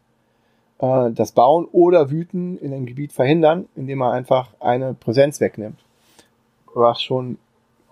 äh, 0.79 1.11
das 1.11 1.31
Bauen 1.31 1.65
oder 1.71 2.09
Wüten 2.09 2.57
in 2.57 2.73
einem 2.73 2.85
Gebiet 2.85 3.13
verhindern, 3.13 3.67
indem 3.75 4.01
er 4.01 4.11
einfach 4.11 4.53
eine 4.59 4.93
Präsenz 4.93 5.39
wegnimmt. 5.39 5.79
Was 6.73 7.01
schon 7.01 7.37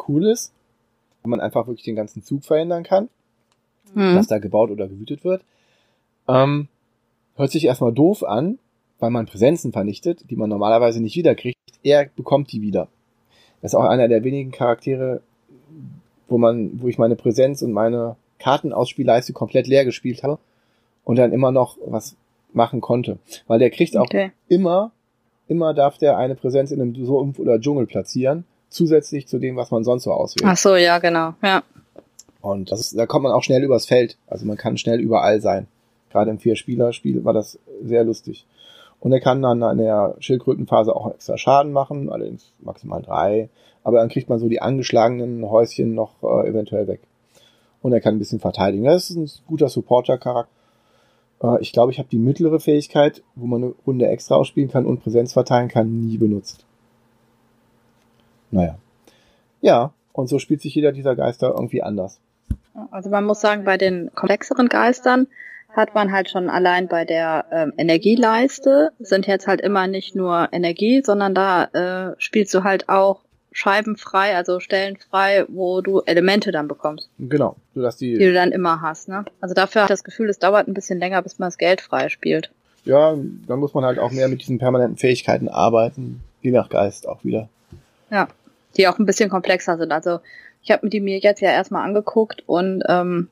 cool 0.07 0.25
ist, 0.27 0.51
wenn 1.21 1.31
man 1.31 1.39
einfach 1.39 1.67
wirklich 1.67 1.85
den 1.85 1.95
ganzen 1.95 2.23
Zug 2.23 2.43
verhindern 2.43 2.83
kann, 2.83 3.09
mhm. 3.93 4.15
dass 4.15 4.27
da 4.27 4.39
gebaut 4.39 4.71
oder 4.71 4.87
gewütet 4.87 5.23
wird. 5.23 5.43
Ähm, 6.27 6.67
hört 7.35 7.51
sich 7.51 7.65
erstmal 7.65 7.93
doof 7.93 8.23
an, 8.23 8.59
weil 8.99 9.09
man 9.09 9.25
Präsenzen 9.25 9.71
vernichtet, 9.71 10.29
die 10.29 10.35
man 10.35 10.49
normalerweise 10.49 11.01
nicht 11.01 11.15
wiederkriegt. 11.15 11.57
Er 11.83 12.09
bekommt 12.15 12.51
die 12.51 12.61
wieder. 12.61 12.87
Das 13.61 13.71
ist 13.71 13.75
auch 13.75 13.85
einer 13.85 14.07
der 14.07 14.23
wenigen 14.23 14.51
Charaktere, 14.51 15.21
wo 16.27 16.37
man, 16.37 16.81
wo 16.81 16.87
ich 16.87 16.97
meine 16.97 17.15
Präsenz 17.15 17.61
und 17.61 17.71
meine 17.71 18.15
Kartenausspielleiste 18.39 19.33
komplett 19.33 19.67
leer 19.67 19.85
gespielt 19.85 20.23
habe 20.23 20.37
und 21.03 21.17
dann 21.17 21.31
immer 21.31 21.51
noch 21.51 21.77
was 21.85 22.15
machen 22.53 22.81
konnte. 22.81 23.17
Weil 23.47 23.59
der 23.59 23.69
kriegt 23.69 23.97
auch 23.97 24.03
okay. 24.03 24.31
immer, 24.47 24.91
immer 25.47 25.73
darf 25.73 25.97
der 25.97 26.17
eine 26.17 26.35
Präsenz 26.35 26.71
in 26.71 26.81
einem 26.81 27.05
Sumpf 27.05 27.39
oder 27.39 27.59
Dschungel 27.59 27.87
platzieren, 27.87 28.45
zusätzlich 28.69 29.27
zu 29.27 29.39
dem, 29.39 29.55
was 29.55 29.71
man 29.71 29.83
sonst 29.83 30.03
so 30.03 30.11
auswählt. 30.11 30.49
Ach 30.49 30.57
so, 30.57 30.75
ja, 30.75 30.99
genau, 30.99 31.33
ja. 31.41 31.63
Und 32.41 32.71
das 32.71 32.81
ist, 32.81 32.97
da 32.97 33.05
kommt 33.05 33.23
man 33.23 33.31
auch 33.31 33.43
schnell 33.43 33.63
übers 33.63 33.85
Feld. 33.85 34.17
Also 34.27 34.45
man 34.45 34.57
kann 34.57 34.77
schnell 34.77 34.99
überall 34.99 35.39
sein. 35.39 35.67
Gerade 36.14 36.30
im 36.30 36.38
Vier-Spieler-Spiel 36.38 37.25
war 37.25 37.33
das 37.33 37.59
sehr 37.82 38.03
lustig. 38.03 38.45
Und 39.00 39.11
er 39.11 39.19
kann 39.19 39.42
dann 39.42 39.61
in 39.64 39.80
der 39.80 40.16
Schildkrötenphase 40.19 40.95
auch 40.95 41.11
extra 41.11 41.38
Schaden 41.38 41.74
machen, 41.74 42.09
allerdings 42.09 42.53
maximal 42.59 43.01
drei. 43.01 43.50
Aber 43.83 43.98
dann 43.98 44.09
kriegt 44.09 44.30
man 44.30 44.40
so 44.40 44.48
die 44.48 44.61
angeschlagenen 44.61 45.50
Häuschen 45.50 45.95
noch 45.95 46.22
äh, 46.22 46.48
eventuell 46.48 46.88
weg. 46.88 47.01
Und 47.82 47.93
er 47.93 48.00
kann 48.00 48.16
ein 48.16 48.19
bisschen 48.19 48.40
verteidigen. 48.40 48.85
Das 48.85 49.09
ist 49.09 49.17
ein 49.17 49.30
guter 49.48 49.67
Supporter-Charakter. 49.67 50.48
Äh, 51.42 51.61
ich 51.61 51.74
glaube, 51.74 51.92
ich 51.92 51.98
habe 51.98 52.09
die 52.09 52.19
mittlere 52.19 52.59
Fähigkeit, 52.59 53.24
wo 53.35 53.48
man 53.48 53.64
eine 53.64 53.74
Runde 53.88 54.08
extra 54.08 54.35
ausspielen 54.35 54.69
kann 54.69 54.85
und 54.85 55.01
Präsenz 55.01 55.33
verteilen 55.33 55.67
kann, 55.67 56.08
nie 56.08 56.17
benutzt. 56.17 56.64
Naja. 58.51 58.77
Ja, 59.61 59.93
und 60.14 60.27
so 60.27 60.38
spielt 60.38 60.61
sich 60.61 60.75
jeder 60.75 60.92
dieser 60.92 61.16
Geister 61.16 61.56
irgendwie 61.56 61.82
anders. 61.82 62.19
Also 62.92 63.09
man 63.09 63.25
muss 63.25 63.42
sagen, 63.42 63.66
bei 63.66 63.77
den 63.77 64.11
komplexeren 64.14 64.69
Geistern 64.69 65.27
hat 65.75 65.95
man 65.95 66.11
halt 66.11 66.29
schon 66.29 66.49
allein 66.49 66.87
bei 66.87 67.05
der 67.05 67.45
ähm, 67.51 67.73
Energieleiste 67.77 68.91
sind 68.99 69.27
jetzt 69.27 69.47
halt 69.47 69.61
immer 69.61 69.87
nicht 69.87 70.15
nur 70.15 70.49
Energie, 70.51 71.01
sondern 71.03 71.33
da 71.33 71.65
äh, 72.11 72.15
spielst 72.17 72.53
du 72.53 72.63
halt 72.63 72.89
auch 72.89 73.21
Scheiben 73.51 73.97
frei, 73.97 74.35
also 74.35 74.59
Stellen 74.59 74.97
frei, 74.97 75.45
wo 75.47 75.81
du 75.81 76.01
Elemente 76.01 76.51
dann 76.51 76.67
bekommst. 76.67 77.09
Genau, 77.19 77.55
so 77.75 77.81
dass 77.81 77.97
die, 77.97 78.17
die 78.17 78.25
du 78.25 78.33
dann 78.33 78.51
immer 78.51 78.81
hast, 78.81 79.09
ne? 79.09 79.25
Also 79.41 79.53
dafür 79.53 79.83
habe 79.83 79.93
ich 79.93 79.99
das 79.99 80.03
Gefühl, 80.03 80.29
es 80.29 80.39
dauert 80.39 80.67
ein 80.67 80.73
bisschen 80.73 80.99
länger, 80.99 81.21
bis 81.21 81.37
man 81.37 81.47
das 81.47 81.59
Geld 81.59 81.81
frei 81.81 82.09
spielt. 82.09 82.51
Ja, 82.83 83.15
dann 83.47 83.59
muss 83.59 83.73
man 83.73 83.85
halt 83.85 83.99
auch 83.99 84.11
mehr 84.11 84.27
mit 84.27 84.41
diesen 84.41 84.57
permanenten 84.57 84.97
Fähigkeiten 84.97 85.49
arbeiten, 85.49 86.21
je 86.41 86.51
nach 86.51 86.69
Geist 86.69 87.07
auch 87.07 87.23
wieder. 87.23 87.47
Ja, 88.09 88.27
die 88.75 88.87
auch 88.87 88.97
ein 88.97 89.05
bisschen 89.05 89.29
komplexer 89.29 89.77
sind. 89.77 89.91
Also 89.91 90.19
ich 90.63 90.71
habe 90.71 90.85
mir 90.85 90.89
die 90.89 90.99
mir 90.99 91.19
jetzt 91.19 91.41
ja 91.41 91.51
erstmal 91.51 91.85
angeguckt 91.85 92.43
und 92.47 92.83
ähm, 92.87 93.29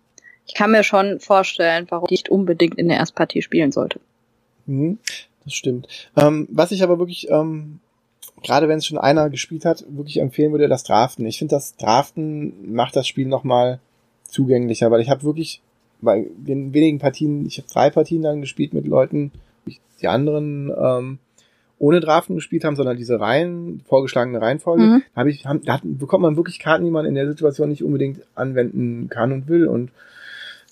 ich 0.51 0.57
kann 0.57 0.71
mir 0.71 0.83
schon 0.83 1.21
vorstellen, 1.21 1.85
warum 1.87 2.07
ich 2.07 2.11
nicht 2.11 2.29
unbedingt 2.29 2.77
in 2.77 2.89
der 2.89 2.97
Erstpartie 2.97 3.41
spielen 3.41 3.71
sollte. 3.71 4.01
Mhm, 4.65 4.97
das 5.45 5.53
stimmt. 5.53 5.87
Ähm, 6.17 6.45
was 6.51 6.73
ich 6.73 6.83
aber 6.83 6.99
wirklich 6.99 7.29
ähm, 7.29 7.79
gerade 8.43 8.67
wenn 8.67 8.79
es 8.79 8.85
schon 8.85 8.97
einer 8.97 9.29
gespielt 9.29 9.63
hat, 9.63 9.85
wirklich 9.87 10.19
empfehlen 10.19 10.51
würde, 10.51 10.67
das 10.67 10.83
Draften. 10.83 11.25
Ich 11.25 11.39
finde, 11.39 11.55
das 11.55 11.77
Draften 11.77 12.73
macht 12.73 12.97
das 12.97 13.07
Spiel 13.07 13.27
nochmal 13.27 13.79
zugänglicher, 14.23 14.91
weil 14.91 14.99
ich 14.99 15.09
habe 15.09 15.23
wirklich 15.23 15.61
bei 16.01 16.27
den 16.35 16.73
wenigen 16.73 16.99
Partien, 16.99 17.45
ich 17.45 17.59
habe 17.59 17.69
drei 17.71 17.89
Partien 17.89 18.23
dann 18.23 18.41
gespielt 18.41 18.73
mit 18.73 18.85
Leuten, 18.85 19.31
die 20.01 20.07
anderen 20.07 20.69
ähm, 20.75 21.19
ohne 21.79 22.01
Draften 22.01 22.35
gespielt 22.35 22.65
haben, 22.65 22.75
sondern 22.75 22.97
diese 22.97 23.21
Reihen, 23.21 23.83
vorgeschlagene 23.87 24.41
Reihenfolge, 24.41 24.83
mhm. 24.83 25.03
habe 25.15 25.29
ich, 25.29 25.45
hab, 25.45 25.63
da 25.63 25.79
bekommt 25.81 26.23
man 26.23 26.35
wirklich 26.35 26.59
Karten, 26.59 26.83
die 26.83 26.91
man 26.91 27.05
in 27.05 27.15
der 27.15 27.27
Situation 27.27 27.69
nicht 27.69 27.83
unbedingt 27.83 28.21
anwenden 28.35 29.07
kann 29.09 29.31
und 29.31 29.47
will. 29.47 29.67
Und 29.67 29.91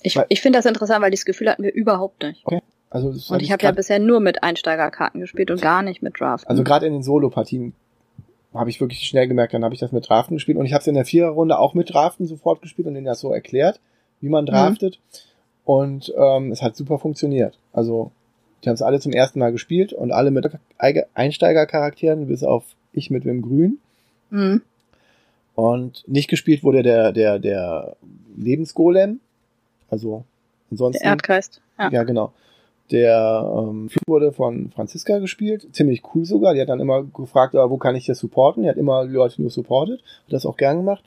ich, 0.02 0.20
ich 0.30 0.42
finde 0.42 0.60
das 0.60 0.66
interessant, 0.66 1.02
weil 1.02 1.12
dieses 1.12 1.26
Gefühl 1.26 1.50
hatten 1.50 1.64
wir 1.64 1.74
überhaupt 1.74 2.24
nicht. 2.24 2.42
Okay. 2.46 2.62
Also 2.90 3.10
und 3.34 3.42
ich 3.42 3.52
habe 3.52 3.64
ja 3.64 3.72
bisher 3.72 4.00
nur 4.00 4.20
mit 4.20 4.42
Einsteigerkarten 4.42 5.22
gespielt 5.22 5.52
und 5.52 5.62
gar 5.62 5.84
nicht 5.84 6.02
mit 6.02 6.20
Draften. 6.20 6.50
Also 6.50 6.64
gerade 6.64 6.88
in 6.88 6.94
den 6.94 7.04
Solo-Partien 7.04 7.74
habe 8.54 8.72
ich 8.72 8.82
wirklich 8.82 9.02
schnell 9.02 9.28
gemerkt, 9.28 9.54
dann 9.54 9.64
habe 9.64 9.76
ich 9.76 9.80
das 9.80 9.92
mit 9.92 10.10
Draften 10.10 10.36
gespielt 10.36 10.58
und 10.58 10.66
ich 10.66 10.74
habe 10.74 10.82
es 10.82 10.88
in 10.88 10.96
der 10.96 11.06
Viererrunde 11.06 11.60
auch 11.60 11.76
mit 11.76 11.94
Draften 11.94 12.26
sofort 12.26 12.64
gespielt 12.64 12.88
und 12.88 12.96
denen 12.96 13.06
das 13.06 13.20
so 13.20 13.32
erklärt, 13.32 13.80
wie 14.22 14.30
man 14.30 14.46
mhm. 14.46 14.50
draftet. 14.50 15.00
Mhm. 15.00 15.18
Und 15.66 16.14
ähm, 16.18 16.52
es 16.52 16.64
hat 16.64 16.76
super 16.76 16.98
funktioniert. 16.98 17.60
Also 17.74 18.12
die 18.64 18.70
haben 18.70 18.76
es 18.76 18.82
alle 18.82 19.00
zum 19.00 19.14
ersten 19.14 19.38
Mal 19.38 19.52
gespielt 19.52 19.94
und 19.94 20.12
alle 20.12 20.32
mit 20.32 20.50
Einsteigercharakteren, 21.14 22.28
bis 22.28 22.44
auf 22.44 22.64
ich 22.92 23.12
mit 23.12 23.24
dem 23.24 23.44
Grün. 23.44 23.78
Mhm. 24.32 24.64
Und 25.54 26.04
nicht 26.08 26.30
gespielt 26.30 26.64
wurde 26.64 26.82
der, 26.82 27.12
der, 27.12 27.38
der 27.38 27.98
Lebensgolem. 28.36 29.20
Also 29.90 30.24
ansonsten. 30.72 31.04
Der 31.04 31.12
Erdgeist. 31.12 31.62
Ja, 31.78 31.90
ja 31.90 32.04
genau. 32.04 32.34
Der 32.92 33.46
ähm, 33.56 33.90
wurde 34.08 34.32
von 34.32 34.72
Franziska 34.72 35.20
gespielt, 35.20 35.68
ziemlich 35.76 36.02
cool 36.14 36.26
sogar. 36.26 36.54
Die 36.56 36.62
hat 36.62 36.70
dann 36.70 36.80
immer 36.80 37.04
gefragt, 37.04 37.56
ah, 37.56 37.70
wo 37.70 37.78
kann 37.78 37.96
ich 37.96 38.08
das 38.08 38.18
supporten? 38.18 38.64
Die 38.64 38.70
hat 38.70 38.78
immer 38.78 39.04
Leute 39.04 39.42
nur 39.42 39.52
supportet, 39.52 40.02
hat 40.26 40.34
das 40.34 40.46
auch 40.46 40.58
gern 40.58 40.78
gemacht. 40.78 41.04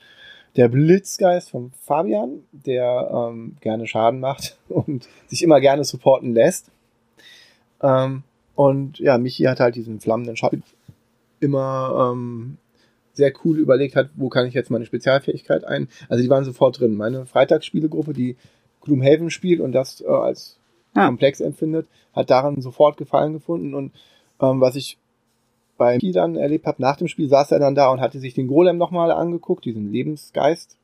Der 0.55 0.69
Blitzgeist 0.69 1.51
von 1.51 1.73
Fabian, 1.81 2.45
der 2.53 3.11
ähm, 3.13 3.57
gerne 3.61 3.87
Schaden 3.87 4.21
macht 4.21 4.59
und 4.69 5.09
sich 5.27 5.43
immer 5.43 5.61
gerne 5.61 5.85
supporten 5.85 6.35
lässt. 6.35 6.71
Ähm, 7.83 8.23
und 8.55 8.99
ja, 8.99 9.19
Michi 9.19 9.45
hat 9.45 9.59
halt 9.59 9.75
diesen 9.75 9.99
flammenden 9.99 10.37
Schaden 10.37 10.63
immer 11.41 12.13
ähm, 12.13 12.59
sehr 13.13 13.33
cool 13.45 13.59
überlegt 13.59 13.97
hat, 13.97 14.11
wo 14.15 14.29
kann 14.29 14.47
ich 14.47 14.55
jetzt 14.55 14.71
meine 14.71 14.87
Spezialfähigkeit 14.87 15.65
ein. 15.65 15.89
Also 16.09 16.23
die 16.23 16.31
waren 16.31 16.45
sofort 16.45 16.79
drin. 16.81 16.95
Meine 16.95 17.27
Freitagsspielegruppe, 17.27 18.13
die 18.13 18.37
Gloomhaven 18.83 19.31
spielt 19.31 19.61
und 19.61 19.73
das 19.73 20.01
äh, 20.01 20.07
als 20.07 20.59
ja. 20.95 21.07
komplex 21.07 21.41
empfindet, 21.41 21.87
hat 22.13 22.31
daran 22.31 22.61
sofort 22.61 22.97
Gefallen 22.97 23.33
gefunden. 23.33 23.75
Und 23.75 23.93
ähm, 24.41 24.61
was 24.61 24.77
ich 24.77 24.99
beim 25.79 25.99
Spiel 25.99 26.13
dann 26.13 26.37
erlebt 26.37 26.67
habe, 26.67 26.83
nach 26.83 26.97
dem 26.97 27.09
Spiel 27.09 27.29
saß 27.29 27.53
er 27.53 27.59
dann 27.59 27.75
da 27.75 27.91
und 27.91 28.01
hatte 28.01 28.21
sich 28.21 28.35
den 28.35 28.49
Golem 28.49 28.79
nochmal 28.79 29.11
angeguckt, 29.11 29.65
diesen 29.65 29.93
Lebensgeist. 29.93 30.77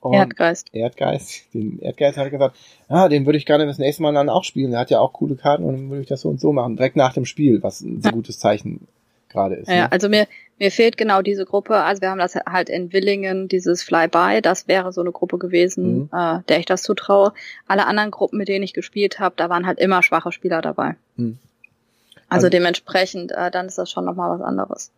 Und 0.00 0.14
Erdgeist. 0.14 0.74
Erdgeist. 0.74 1.54
Den 1.54 1.78
Erdgeist 1.78 2.18
hat 2.18 2.24
er 2.24 2.30
gesagt, 2.30 2.56
ah, 2.88 3.08
den 3.08 3.24
würde 3.24 3.38
ich 3.38 3.46
gerne 3.46 3.66
das 3.66 3.78
nächste 3.78 4.02
Mal 4.02 4.12
dann 4.12 4.28
auch 4.28 4.42
spielen. 4.42 4.72
Der 4.72 4.80
hat 4.80 4.90
ja 4.90 4.98
auch 4.98 5.12
coole 5.12 5.36
Karten 5.36 5.62
und 5.62 5.74
dann 5.74 5.90
würde 5.90 6.02
ich 6.02 6.08
das 6.08 6.22
so 6.22 6.28
und 6.28 6.40
so 6.40 6.52
machen. 6.52 6.76
Direkt 6.76 6.96
nach 6.96 7.12
dem 7.12 7.24
Spiel, 7.24 7.62
was 7.62 7.82
ein 7.82 8.02
sehr 8.02 8.10
gutes 8.10 8.40
Zeichen 8.40 8.88
gerade 9.28 9.54
ist. 9.54 9.68
Ja, 9.68 9.84
ne? 9.84 9.92
also 9.92 10.08
mir, 10.08 10.26
mir 10.62 10.70
fehlt 10.70 10.96
genau 10.96 11.22
diese 11.22 11.44
Gruppe. 11.44 11.74
Also 11.78 12.02
wir 12.02 12.10
haben 12.10 12.20
das 12.20 12.36
halt 12.36 12.68
in 12.68 12.92
Willingen, 12.92 13.48
dieses 13.48 13.82
Flyby, 13.82 14.40
das 14.42 14.68
wäre 14.68 14.92
so 14.92 15.00
eine 15.00 15.10
Gruppe 15.10 15.38
gewesen, 15.38 16.02
mhm. 16.02 16.10
äh, 16.12 16.38
der 16.48 16.60
ich 16.60 16.66
das 16.66 16.82
zutraue. 16.82 17.32
Alle 17.66 17.86
anderen 17.86 18.12
Gruppen, 18.12 18.38
mit 18.38 18.46
denen 18.46 18.62
ich 18.62 18.72
gespielt 18.72 19.18
habe, 19.18 19.34
da 19.36 19.50
waren 19.50 19.66
halt 19.66 19.80
immer 19.80 20.04
schwache 20.04 20.30
Spieler 20.30 20.62
dabei. 20.62 20.94
Mhm. 21.16 21.38
Also, 22.28 22.46
also, 22.46 22.48
dementsprechend, 22.48 23.32
äh, 23.32 23.50
dann 23.50 23.66
ist 23.66 23.76
das 23.76 23.90
schon 23.90 24.04
nochmal 24.04 24.38
was 24.38 24.40
anderes. 24.40 24.92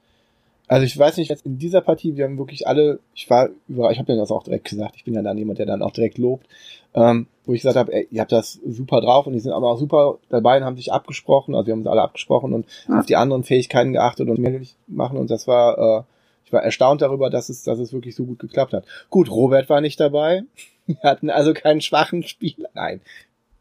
Also 0.66 0.86
ich 0.86 0.98
weiß 0.98 1.18
nicht, 1.18 1.28
jetzt 1.28 1.44
in 1.44 1.58
dieser 1.58 1.82
Partie, 1.82 2.16
wir 2.16 2.24
haben 2.24 2.38
wirklich 2.38 2.66
alle, 2.66 3.00
ich 3.14 3.28
war 3.28 3.50
über, 3.68 3.90
ich 3.90 3.98
habe 3.98 4.12
ja 4.12 4.18
das 4.18 4.30
auch 4.30 4.44
direkt 4.44 4.68
gesagt, 4.68 4.96
ich 4.96 5.04
bin 5.04 5.14
ja 5.14 5.22
dann 5.22 5.36
jemand, 5.36 5.58
der 5.58 5.66
dann 5.66 5.82
auch 5.82 5.90
direkt 5.90 6.16
lobt, 6.16 6.46
ähm, 6.94 7.26
wo 7.44 7.52
ich 7.52 7.60
gesagt 7.60 7.76
habe, 7.76 7.92
ey, 7.92 8.08
ihr 8.10 8.22
habt 8.22 8.32
das 8.32 8.60
super 8.66 9.02
drauf 9.02 9.26
und 9.26 9.34
die 9.34 9.40
sind 9.40 9.52
aber 9.52 9.70
auch 9.70 9.78
super 9.78 10.18
dabei 10.30 10.56
und 10.56 10.64
haben 10.64 10.76
sich 10.76 10.90
abgesprochen, 10.90 11.54
also 11.54 11.66
wir 11.66 11.72
haben 11.72 11.80
uns 11.80 11.88
alle 11.88 12.00
abgesprochen 12.00 12.54
und 12.54 12.66
ja. 12.88 12.98
auf 12.98 13.06
die 13.06 13.16
anderen 13.16 13.44
Fähigkeiten 13.44 13.92
geachtet 13.92 14.30
und 14.30 14.38
mehr 14.38 14.58
machen 14.86 15.18
und 15.18 15.30
das 15.30 15.46
war, 15.46 15.78
äh, 15.78 16.02
ich 16.46 16.52
war 16.52 16.62
erstaunt 16.62 17.02
darüber, 17.02 17.28
dass 17.28 17.50
es, 17.50 17.62
dass 17.64 17.78
es 17.78 17.92
wirklich 17.92 18.14
so 18.14 18.24
gut 18.24 18.38
geklappt 18.38 18.72
hat. 18.72 18.86
Gut, 19.10 19.30
Robert 19.30 19.68
war 19.68 19.82
nicht 19.82 20.00
dabei, 20.00 20.44
wir 20.86 20.96
hatten 21.02 21.28
also 21.28 21.52
keinen 21.52 21.82
schwachen 21.82 22.22
Spieler, 22.22 22.70
nein. 22.72 23.02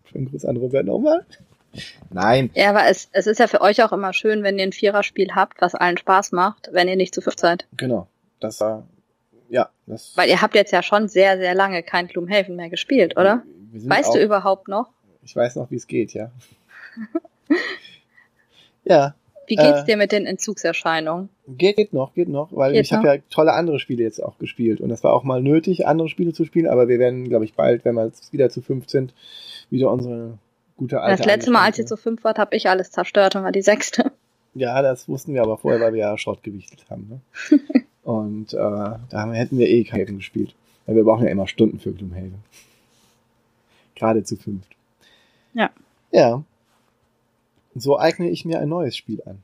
Schönen 0.05 0.29
Gruß 0.29 0.45
an 0.45 0.55
Robert 0.55 0.85
nochmal. 0.85 1.25
Nein. 2.11 2.49
Ja, 2.53 2.69
aber 2.69 2.87
es, 2.87 3.09
es 3.11 3.27
ist 3.27 3.39
ja 3.39 3.47
für 3.47 3.61
euch 3.61 3.83
auch 3.83 3.91
immer 3.91 4.13
schön, 4.13 4.43
wenn 4.43 4.57
ihr 4.57 4.65
ein 4.65 4.73
Viererspiel 4.73 5.29
habt, 5.33 5.61
was 5.61 5.75
allen 5.75 5.97
Spaß 5.97 6.31
macht, 6.31 6.69
wenn 6.71 6.87
ihr 6.87 6.95
nicht 6.95 7.13
zu 7.13 7.21
fünf 7.21 7.35
seid. 7.37 7.65
Genau. 7.77 8.07
Das 8.39 8.59
war, 8.61 8.83
ja. 9.49 9.69
Das 9.87 10.15
Weil 10.15 10.29
ihr 10.29 10.41
habt 10.41 10.55
jetzt 10.55 10.71
ja 10.71 10.83
schon 10.83 11.07
sehr, 11.07 11.37
sehr 11.37 11.55
lange 11.55 11.83
kein 11.83 12.07
Gloomhaven 12.07 12.55
mehr 12.55 12.69
gespielt, 12.69 13.17
oder? 13.17 13.43
Weißt 13.71 14.09
auch, 14.09 14.13
du 14.13 14.23
überhaupt 14.23 14.67
noch? 14.67 14.89
Ich 15.23 15.35
weiß 15.35 15.55
noch, 15.55 15.71
wie 15.71 15.75
es 15.75 15.87
geht, 15.87 16.13
ja. 16.13 16.31
ja. 18.83 19.15
Wie 19.47 19.55
geht's 19.55 19.81
äh, 19.81 19.85
dir 19.85 19.97
mit 19.97 20.11
den 20.11 20.25
Entzugserscheinungen? 20.25 21.29
Geht, 21.47 21.75
geht 21.75 21.93
noch, 21.93 22.13
geht 22.13 22.29
noch, 22.29 22.49
weil 22.51 22.73
geht 22.73 22.85
ich 22.85 22.93
habe 22.93 23.07
ja 23.07 23.17
tolle 23.29 23.53
andere 23.53 23.79
Spiele 23.79 24.03
jetzt 24.03 24.23
auch 24.23 24.37
gespielt 24.37 24.79
und 24.79 24.89
das 24.89 25.03
war 25.03 25.13
auch 25.13 25.23
mal 25.23 25.41
nötig, 25.41 25.85
andere 25.85 26.07
Spiele 26.07 26.33
zu 26.33 26.45
spielen, 26.45 26.67
aber 26.67 26.87
wir 26.87 26.99
werden, 26.99 27.27
glaube 27.27 27.43
ich, 27.43 27.53
bald, 27.53 27.83
wenn 27.83 27.95
wir 27.95 28.05
jetzt 28.05 28.31
wieder 28.31 28.49
zu 28.49 28.61
fünf 28.61 28.89
sind, 28.89 29.13
wieder 29.69 29.91
unsere 29.91 30.37
gute 30.77 31.01
alte. 31.01 31.17
Das 31.17 31.25
letzte 31.25 31.51
Mal, 31.51 31.63
als 31.63 31.79
ihr 31.79 31.85
zu 31.85 31.97
fünf 31.97 32.23
wart, 32.23 32.39
habe 32.39 32.55
ich 32.55 32.69
alles 32.69 32.91
zerstört 32.91 33.35
und 33.35 33.43
war 33.43 33.51
die 33.51 33.61
sechste. 33.61 34.11
Ja, 34.55 34.81
das 34.81 35.09
wussten 35.09 35.33
wir 35.33 35.41
aber 35.41 35.57
vorher, 35.57 35.81
weil 35.81 35.93
wir 35.93 36.01
ja 36.01 36.17
Short 36.17 36.43
gewichtet 36.43 36.85
haben. 36.89 37.21
Ne? 37.49 37.59
und 38.03 38.53
äh, 38.53 38.57
da 38.57 39.31
hätten 39.33 39.57
wir 39.57 39.67
eh 39.67 39.83
Haven 39.85 40.17
gespielt. 40.17 40.53
Weil 40.85 40.95
wir 40.95 41.03
brauchen 41.03 41.25
ja 41.25 41.31
immer 41.31 41.47
Stunden 41.47 41.79
für 41.79 41.91
Gloomhaven. 41.91 42.43
Gerade 43.95 44.23
zu 44.23 44.35
fünft. 44.35 44.75
Ja. 45.53 45.71
Ja. 46.11 46.43
So 47.75 47.97
eigne 47.97 48.29
ich 48.29 48.45
mir 48.45 48.59
ein 48.59 48.69
neues 48.69 48.95
Spiel 48.95 49.23
an. 49.25 49.41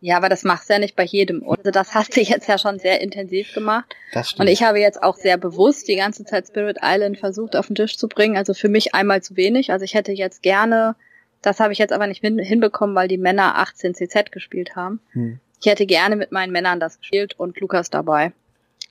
Ja, 0.00 0.18
aber 0.18 0.28
das 0.28 0.44
machst 0.44 0.68
du 0.68 0.74
ja 0.74 0.78
nicht 0.78 0.94
bei 0.94 1.04
jedem. 1.04 1.48
Also 1.48 1.70
das 1.70 1.94
hast 1.94 2.16
du 2.16 2.20
jetzt 2.20 2.48
ja 2.48 2.58
schon 2.58 2.78
sehr 2.78 3.00
intensiv 3.00 3.52
gemacht. 3.54 3.96
Das 4.12 4.30
stimmt. 4.30 4.40
Und 4.40 4.52
ich 4.52 4.62
habe 4.62 4.78
jetzt 4.78 5.02
auch 5.02 5.16
sehr 5.16 5.38
bewusst 5.38 5.88
die 5.88 5.96
ganze 5.96 6.24
Zeit 6.24 6.46
Spirit 6.46 6.78
Island 6.82 7.18
versucht 7.18 7.56
auf 7.56 7.66
den 7.66 7.76
Tisch 7.76 7.96
zu 7.96 8.08
bringen. 8.08 8.36
Also 8.36 8.52
für 8.52 8.68
mich 8.68 8.94
einmal 8.94 9.22
zu 9.22 9.36
wenig. 9.36 9.72
Also 9.72 9.84
ich 9.84 9.94
hätte 9.94 10.12
jetzt 10.12 10.42
gerne, 10.42 10.96
das 11.40 11.60
habe 11.60 11.72
ich 11.72 11.78
jetzt 11.78 11.92
aber 11.92 12.06
nicht 12.06 12.20
hin, 12.20 12.38
hinbekommen, 12.38 12.94
weil 12.94 13.08
die 13.08 13.18
Männer 13.18 13.56
18 13.56 13.94
CZ 13.94 14.32
gespielt 14.32 14.76
haben. 14.76 15.00
Hm. 15.12 15.40
Ich 15.60 15.66
hätte 15.66 15.86
gerne 15.86 16.16
mit 16.16 16.30
meinen 16.30 16.52
Männern 16.52 16.78
das 16.78 16.98
gespielt 16.98 17.34
und 17.38 17.58
Lukas 17.58 17.88
dabei. 17.88 18.32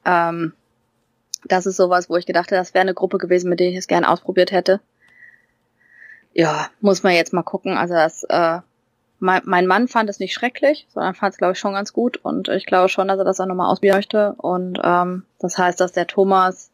Ähm, 0.06 0.54
das 1.48 1.68
ist 1.68 1.78
sowas, 1.78 2.10
wo 2.10 2.18
ich 2.18 2.26
gedacht 2.26 2.48
hätte, 2.48 2.56
das 2.56 2.74
wäre 2.74 2.82
eine 2.82 2.96
Gruppe 2.96 3.20
gewesen, 3.20 3.50
mit 3.50 3.60
der 3.60 3.68
ich 3.68 3.76
es 3.76 3.88
gerne 3.88 4.10
ausprobiert 4.10 4.52
hätte. 4.52 4.82
Ja, 6.34 6.70
muss 6.82 7.04
man 7.04 7.14
jetzt 7.14 7.34
mal 7.34 7.44
gucken. 7.44 7.78
Also 7.78 7.94
das 7.94 8.24
äh, 8.24 8.60
mein, 9.20 9.42
mein 9.46 9.68
Mann 9.68 9.88
fand 9.88 10.10
es 10.10 10.20
nicht 10.20 10.34
schrecklich, 10.34 10.88
sondern 10.90 11.16
fand 11.16 11.34
es, 11.34 11.38
glaube 11.38 11.54
ich, 11.54 11.60
schon 11.60 11.74
ganz 11.74 11.94
gut. 11.94 12.18
Und 12.18 12.50
ich 12.50 12.66
glaube 12.66 12.90
schon, 12.90 13.08
dass 13.08 13.18
er 13.18 13.26
das 13.26 13.40
auch 13.40 13.46
nochmal 13.46 13.72
ausprobieren 13.72 13.98
möchte. 13.98 14.34
Und 14.38 14.80
ähm, 14.84 15.24
das 15.40 15.58
heißt, 15.58 15.80
dass 15.80 15.94
der 15.94 16.08
Thomas 16.08 16.72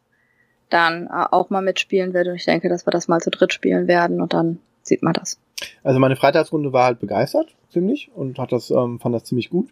dann 0.70 1.06
äh, 1.06 1.26
auch 1.30 1.50
mal 1.50 1.62
mitspielen 1.62 2.14
wird. 2.14 2.28
Und 2.28 2.34
ich 2.34 2.44
denke, 2.44 2.68
dass 2.68 2.86
wir 2.86 2.90
das 2.90 3.08
mal 3.08 3.20
zu 3.20 3.30
dritt 3.30 3.52
spielen 3.52 3.86
werden. 3.86 4.20
Und 4.20 4.32
dann 4.32 4.58
sieht 4.82 5.02
man 5.02 5.12
das. 5.12 5.38
Also 5.84 5.98
meine 5.98 6.16
Freitagsrunde 6.16 6.72
war 6.72 6.84
halt 6.84 6.98
begeistert, 6.98 7.54
ziemlich, 7.70 8.10
und 8.14 8.38
hat 8.38 8.52
das, 8.52 8.70
ähm, 8.70 8.98
fand 8.98 9.14
das 9.14 9.24
ziemlich 9.24 9.50
gut. 9.50 9.68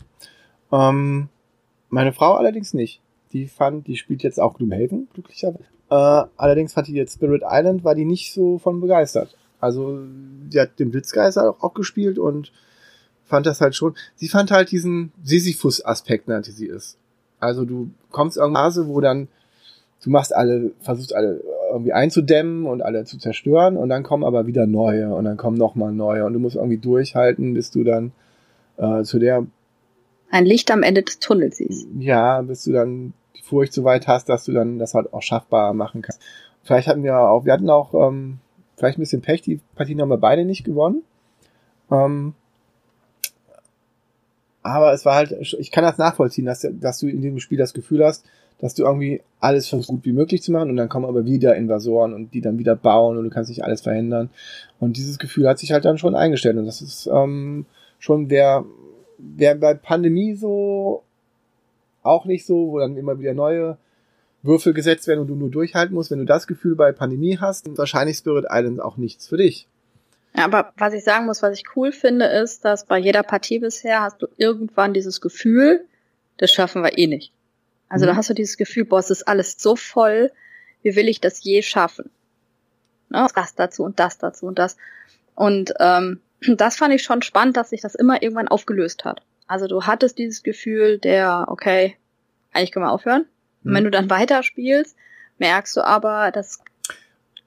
Ähm, 0.73 1.29
meine 1.89 2.13
Frau 2.13 2.35
allerdings 2.35 2.75
nicht. 2.75 3.01
Die 3.33 3.47
fand, 3.47 3.87
die 3.87 3.97
spielt 3.97 4.23
jetzt 4.23 4.41
auch 4.41 4.55
Gloomhaven, 4.55 5.09
glücklicherweise. 5.13 5.65
Äh, 5.91 6.29
allerdings 6.37 6.75
fand 6.75 6.89
die 6.89 6.95
jetzt 6.95 7.15
Spirit 7.15 7.43
Island, 7.45 7.85
war 7.85 7.95
die 7.95 8.05
nicht 8.05 8.33
so 8.33 8.59
von 8.59 8.81
begeistert. 8.81 9.37
Also, 9.61 10.01
die 10.53 10.61
hat 10.61 10.79
den 10.79 10.91
Blitzgeist 10.91 11.39
auch, 11.39 11.63
auch 11.63 11.75
gespielt 11.75 12.19
und 12.19 12.53
fand 13.25 13.47
das 13.47 13.61
halt 13.61 13.75
schon. 13.75 13.95
Sie 14.17 14.29
fand 14.29 14.51
halt 14.51 14.71
diesen 14.71 15.13
Sisyphus-Aspekt, 15.23 16.29
nannte 16.29 16.53
sie 16.53 16.69
es. 16.69 16.99
Also 17.39 17.65
du 17.65 17.91
kommst 18.11 18.37
irgendwann, 18.37 18.89
wo 18.89 19.01
dann 19.01 19.29
du 20.03 20.11
machst 20.11 20.35
alle, 20.35 20.73
versuchst 20.81 21.15
alle 21.15 21.43
irgendwie 21.71 21.93
einzudämmen 21.93 22.67
und 22.67 22.83
alle 22.83 23.05
zu 23.05 23.19
zerstören 23.19 23.77
und 23.77 23.89
dann 23.89 24.03
kommen 24.03 24.25
aber 24.25 24.47
wieder 24.47 24.67
neue 24.67 25.15
und 25.15 25.25
dann 25.25 25.37
kommen 25.37 25.57
nochmal 25.57 25.93
neue 25.93 26.25
und 26.25 26.33
du 26.33 26.39
musst 26.39 26.57
irgendwie 26.57 26.79
durchhalten, 26.79 27.55
bis 27.55 27.71
du 27.71 27.85
dann 27.85 28.13
äh, 28.77 29.03
zu 29.03 29.19
der 29.19 29.47
ein 30.31 30.47
Licht 30.47 30.71
am 30.71 30.85
Ende 30.85 31.03
des 31.03 31.19
Tunnels 31.19 31.57
siehst. 31.57 31.89
Ja, 31.99 32.43
bis 32.43 32.65
du 32.65 32.73
dann 32.73 33.15
die 33.37 33.43
Furcht 33.43 33.73
so 33.73 33.83
weit 33.83 34.07
hast, 34.07 34.29
dass 34.29 34.45
du 34.45 34.53
dann 34.53 34.79
das 34.79 34.95
halt 34.95 35.13
auch 35.13 35.23
schaffbar 35.23 35.75
machen 35.75 36.03
kannst. 36.03 36.23
Vielleicht 36.63 36.87
hatten 36.87 37.03
wir 37.03 37.19
auch, 37.19 37.45
wir 37.45 37.53
hatten 37.53 37.69
auch 37.69 37.95
ähm, 37.95 38.39
vielleicht 38.81 38.99
ein 38.99 39.03
bisschen 39.03 39.23
Pech, 39.23 39.43
die 39.43 39.61
Partien 39.77 40.01
haben 40.01 40.09
wir 40.09 40.17
beide 40.17 40.45
nicht 40.45 40.65
gewonnen. 40.65 41.03
Ähm, 41.91 42.35
aber 44.63 44.93
es 44.93 45.05
war 45.05 45.15
halt, 45.15 45.33
ich 45.33 45.71
kann 45.71 45.85
das 45.85 45.99
nachvollziehen, 45.99 46.47
dass, 46.47 46.67
dass 46.81 46.99
du 46.99 47.07
in 47.07 47.23
diesem 47.23 47.41
Spiel 47.41 47.59
das 47.59 47.73
Gefühl 47.73 48.05
hast, 48.05 48.25
dass 48.59 48.75
du 48.75 48.85
irgendwie 48.85 49.23
alles 49.39 49.69
so 49.69 49.79
gut 49.81 50.05
wie 50.05 50.13
möglich 50.13 50.43
zu 50.43 50.53
machen 50.53 50.71
und 50.71 50.77
dann 50.77 50.89
kommen 50.89 51.07
aber 51.07 51.25
wieder 51.25 51.57
Invasoren 51.57 52.13
und 52.13 52.35
die 52.35 52.41
dann 52.41 52.59
wieder 52.59 52.77
bauen 52.77 53.17
und 53.17 53.25
du 53.25 53.31
kannst 53.31 53.49
nicht 53.49 53.65
alles 53.65 53.81
verhindern. 53.81 54.29
Und 54.79 54.97
dieses 54.97 55.19
Gefühl 55.19 55.49
hat 55.49 55.59
sich 55.59 55.73
halt 55.73 55.85
dann 55.85 55.99
schon 55.99 56.15
eingestellt 56.15 56.57
und 56.57 56.67
das 56.67 56.83
ist 56.83 57.07
ähm, 57.07 57.67
schon 57.99 58.29
wer, 58.29 58.65
wer 59.19 59.55
bei 59.55 59.75
Pandemie 59.75 60.35
so 60.35 61.03
auch 62.03 62.25
nicht 62.25 62.47
so, 62.47 62.69
wo 62.69 62.79
dann 62.79 62.97
immer 62.97 63.19
wieder 63.19 63.35
neue 63.35 63.79
Würfel 64.43 64.73
gesetzt 64.73 65.07
werden 65.07 65.21
und 65.21 65.27
du 65.29 65.35
nur 65.35 65.51
durchhalten 65.51 65.95
musst, 65.95 66.11
wenn 66.11 66.19
du 66.19 66.25
das 66.25 66.47
Gefühl 66.47 66.75
bei 66.75 66.93
Pandemie 66.93 67.39
hast, 67.39 67.67
dann 67.67 67.77
wahrscheinlich 67.77 68.17
Spirit 68.17 68.47
Island 68.51 68.81
auch 68.81 68.97
nichts 68.97 69.29
für 69.29 69.37
dich. 69.37 69.69
Ja, 70.37 70.45
aber 70.45 70.73
was 70.77 70.95
ich 70.95 71.05
sagen 71.05 71.27
muss, 71.27 71.43
was 71.43 71.59
ich 71.59 71.65
cool 71.77 71.93
finde, 71.93 72.27
ist, 72.27 72.65
dass 72.65 72.87
bei 72.87 72.99
jeder 72.99 73.23
Partie 73.23 73.59
bisher 73.59 74.01
hast 74.03 74.23
du 74.23 74.29
irgendwann 74.37 74.95
dieses 74.95 75.21
Gefühl, 75.21 75.85
das 76.39 76.53
schaffen 76.53 76.83
wir 76.83 76.97
eh 76.97 77.07
nicht. 77.07 77.33
Also 77.89 78.07
mhm. 78.07 78.11
da 78.11 78.17
hast 78.17 78.31
du 78.31 78.35
dieses 78.35 78.57
Gefühl, 78.57 78.85
boah, 78.85 79.01
es 79.01 79.11
ist 79.11 79.27
alles 79.27 79.57
so 79.59 79.77
voll, 79.77 80.31
wie 80.83 80.97
will 80.97 81.09
ich 81.09 81.21
das 81.21 81.43
je 81.43 81.63
schaffen? 81.63 82.11
Ne? 83.11 83.27
Das 83.35 83.55
dazu 83.55 83.83
und 83.83 83.99
das 83.99 84.19
dazu 84.19 84.47
und 84.47 84.59
das. 84.59 84.77
Und 85.35 85.75
ähm, 85.81 86.21
das 86.57 86.77
fand 86.77 86.95
ich 86.95 87.03
schon 87.03 87.23
spannend, 87.23 87.57
dass 87.57 87.71
sich 87.71 87.81
das 87.81 87.95
immer 87.95 88.23
irgendwann 88.23 88.49
aufgelöst 88.49 89.05
hat. 89.05 89.23
Also 89.47 89.67
du 89.67 89.83
hattest 89.83 90.17
dieses 90.19 90.43
Gefühl 90.45 90.99
der, 90.99 91.47
okay, 91.49 91.97
eigentlich 92.53 92.71
können 92.71 92.87
wir 92.87 92.93
aufhören. 92.93 93.27
Und 93.65 93.75
wenn 93.75 93.83
mhm. 93.83 93.87
du 93.87 93.91
dann 93.91 94.11
weiterspielst, 94.11 94.97
merkst 95.39 95.77
du 95.77 95.83
aber, 95.83 96.31
dass, 96.31 96.61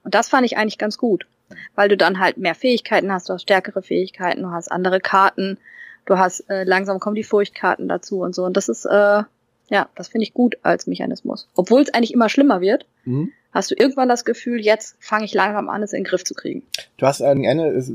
und 0.02 0.14
das 0.14 0.28
fand 0.28 0.46
ich 0.46 0.56
eigentlich 0.56 0.78
ganz 0.78 0.98
gut 0.98 1.26
weil 1.74 1.88
du 1.88 1.96
dann 1.96 2.18
halt 2.18 2.36
mehr 2.36 2.54
Fähigkeiten 2.54 3.12
hast, 3.12 3.28
du 3.28 3.34
hast 3.34 3.42
stärkere 3.42 3.82
Fähigkeiten, 3.82 4.42
du 4.42 4.50
hast 4.50 4.70
andere 4.70 5.00
Karten, 5.00 5.58
du 6.06 6.18
hast 6.18 6.48
äh, 6.50 6.64
langsam 6.64 7.00
kommen 7.00 7.16
die 7.16 7.24
Furchtkarten 7.24 7.88
dazu 7.88 8.20
und 8.20 8.34
so. 8.34 8.44
Und 8.44 8.56
das 8.56 8.68
ist, 8.68 8.84
äh, 8.84 9.22
ja, 9.70 9.88
das 9.94 10.08
finde 10.08 10.24
ich 10.24 10.34
gut 10.34 10.56
als 10.62 10.86
Mechanismus. 10.86 11.48
Obwohl 11.54 11.82
es 11.82 11.92
eigentlich 11.92 12.12
immer 12.12 12.28
schlimmer 12.28 12.60
wird, 12.60 12.86
mhm. 13.04 13.32
hast 13.52 13.70
du 13.70 13.74
irgendwann 13.74 14.08
das 14.08 14.24
Gefühl, 14.24 14.60
jetzt 14.60 14.96
fange 15.00 15.24
ich 15.24 15.34
langsam 15.34 15.68
an, 15.68 15.82
es 15.82 15.92
in 15.92 16.00
den 16.00 16.08
Griff 16.08 16.24
zu 16.24 16.34
kriegen. 16.34 16.62
Du 16.96 17.06
hast 17.06 17.22
am 17.22 17.42
Ende, 17.44 17.68
es 17.68 17.90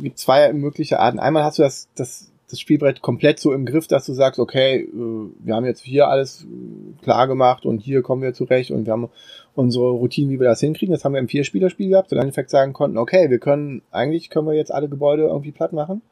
gibt 0.00 0.18
zwei 0.18 0.52
mögliche 0.52 0.98
Arten. 0.98 1.20
Einmal 1.20 1.44
hast 1.44 1.58
du 1.58 1.62
das, 1.62 1.88
das 1.94 2.31
das 2.52 2.60
Spielbrett 2.60 3.02
komplett 3.02 3.40
so 3.40 3.52
im 3.52 3.66
Griff, 3.66 3.86
dass 3.86 4.06
du 4.06 4.12
sagst, 4.12 4.38
okay, 4.38 4.82
äh, 4.82 5.30
wir 5.38 5.54
haben 5.54 5.64
jetzt 5.64 5.80
hier 5.80 6.08
alles 6.08 6.44
äh, 6.44 7.02
klar 7.02 7.26
gemacht 7.26 7.66
und 7.66 7.78
hier 7.78 8.02
kommen 8.02 8.22
wir 8.22 8.34
zurecht 8.34 8.70
und 8.70 8.86
wir 8.86 8.92
haben 8.92 9.08
unsere 9.54 9.90
Routine, 9.90 10.30
wie 10.30 10.38
wir 10.38 10.48
das 10.48 10.60
hinkriegen. 10.60 10.92
Das 10.92 11.04
haben 11.04 11.14
wir 11.14 11.20
im 11.20 11.28
Vierspielerspiel 11.28 11.88
gehabt, 11.88 12.10
so 12.10 12.16
dann 12.16 12.24
Endeffekt 12.24 12.50
sagen 12.50 12.72
konnten, 12.72 12.98
okay, 12.98 13.30
wir 13.30 13.38
können, 13.38 13.82
eigentlich 13.90 14.30
können 14.30 14.46
wir 14.46 14.54
jetzt 14.54 14.72
alle 14.72 14.88
Gebäude 14.88 15.24
irgendwie 15.24 15.52
platt 15.52 15.72
machen, 15.72 16.02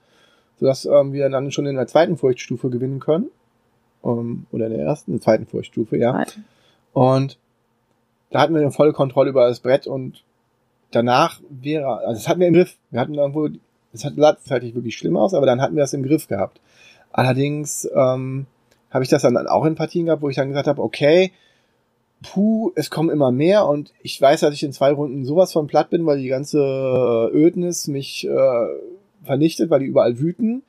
sodass 0.58 0.86
ähm, 0.86 1.12
wir 1.12 1.28
dann 1.28 1.52
schon 1.52 1.66
in 1.66 1.76
der 1.76 1.86
zweiten 1.86 2.16
Furchtstufe 2.16 2.70
gewinnen 2.70 3.00
können. 3.00 3.30
Um, 4.02 4.46
oder 4.50 4.68
in 4.68 4.72
der 4.72 4.82
ersten, 4.82 5.10
in 5.10 5.18
der 5.18 5.22
zweiten 5.22 5.46
Furchtstufe, 5.46 5.98
ja. 5.98 6.14
Und 6.94 7.38
da 8.30 8.40
hatten 8.40 8.54
wir 8.54 8.62
eine 8.62 8.70
volle 8.70 8.94
Kontrolle 8.94 9.28
über 9.28 9.46
das 9.46 9.60
Brett 9.60 9.86
und 9.86 10.24
danach 10.90 11.40
wäre, 11.50 11.98
also 11.98 12.14
das 12.14 12.28
hatten 12.28 12.40
wir 12.40 12.48
im 12.48 12.54
Griff. 12.54 12.76
Wir 12.90 13.00
hatten 13.00 13.14
irgendwo 13.14 13.48
es 13.92 14.04
hat 14.04 14.16
gleichzeitig 14.16 14.74
wirklich 14.74 14.96
schlimm 14.96 15.16
aus, 15.16 15.34
aber 15.34 15.46
dann 15.46 15.60
hatten 15.60 15.76
wir 15.76 15.82
das 15.82 15.92
im 15.92 16.02
Griff 16.02 16.28
gehabt. 16.28 16.60
Allerdings 17.12 17.88
ähm, 17.94 18.46
habe 18.90 19.04
ich 19.04 19.10
das 19.10 19.22
dann 19.22 19.36
auch 19.46 19.64
in 19.64 19.74
Partien 19.74 20.06
gehabt, 20.06 20.22
wo 20.22 20.28
ich 20.28 20.36
dann 20.36 20.48
gesagt 20.48 20.68
habe, 20.68 20.82
okay, 20.82 21.32
puh, 22.22 22.72
es 22.74 22.90
kommen 22.90 23.10
immer 23.10 23.30
mehr 23.32 23.66
und 23.66 23.92
ich 24.02 24.20
weiß, 24.20 24.40
dass 24.40 24.54
ich 24.54 24.62
in 24.62 24.72
zwei 24.72 24.92
Runden 24.92 25.24
sowas 25.24 25.52
von 25.52 25.66
platt 25.66 25.90
bin, 25.90 26.06
weil 26.06 26.18
die 26.18 26.28
ganze 26.28 26.58
äh, 26.58 27.36
Ödnis 27.36 27.88
mich 27.88 28.26
äh, 28.26 28.66
vernichtet, 29.24 29.70
weil 29.70 29.80
die 29.80 29.86
überall 29.86 30.18
wüten. 30.18 30.62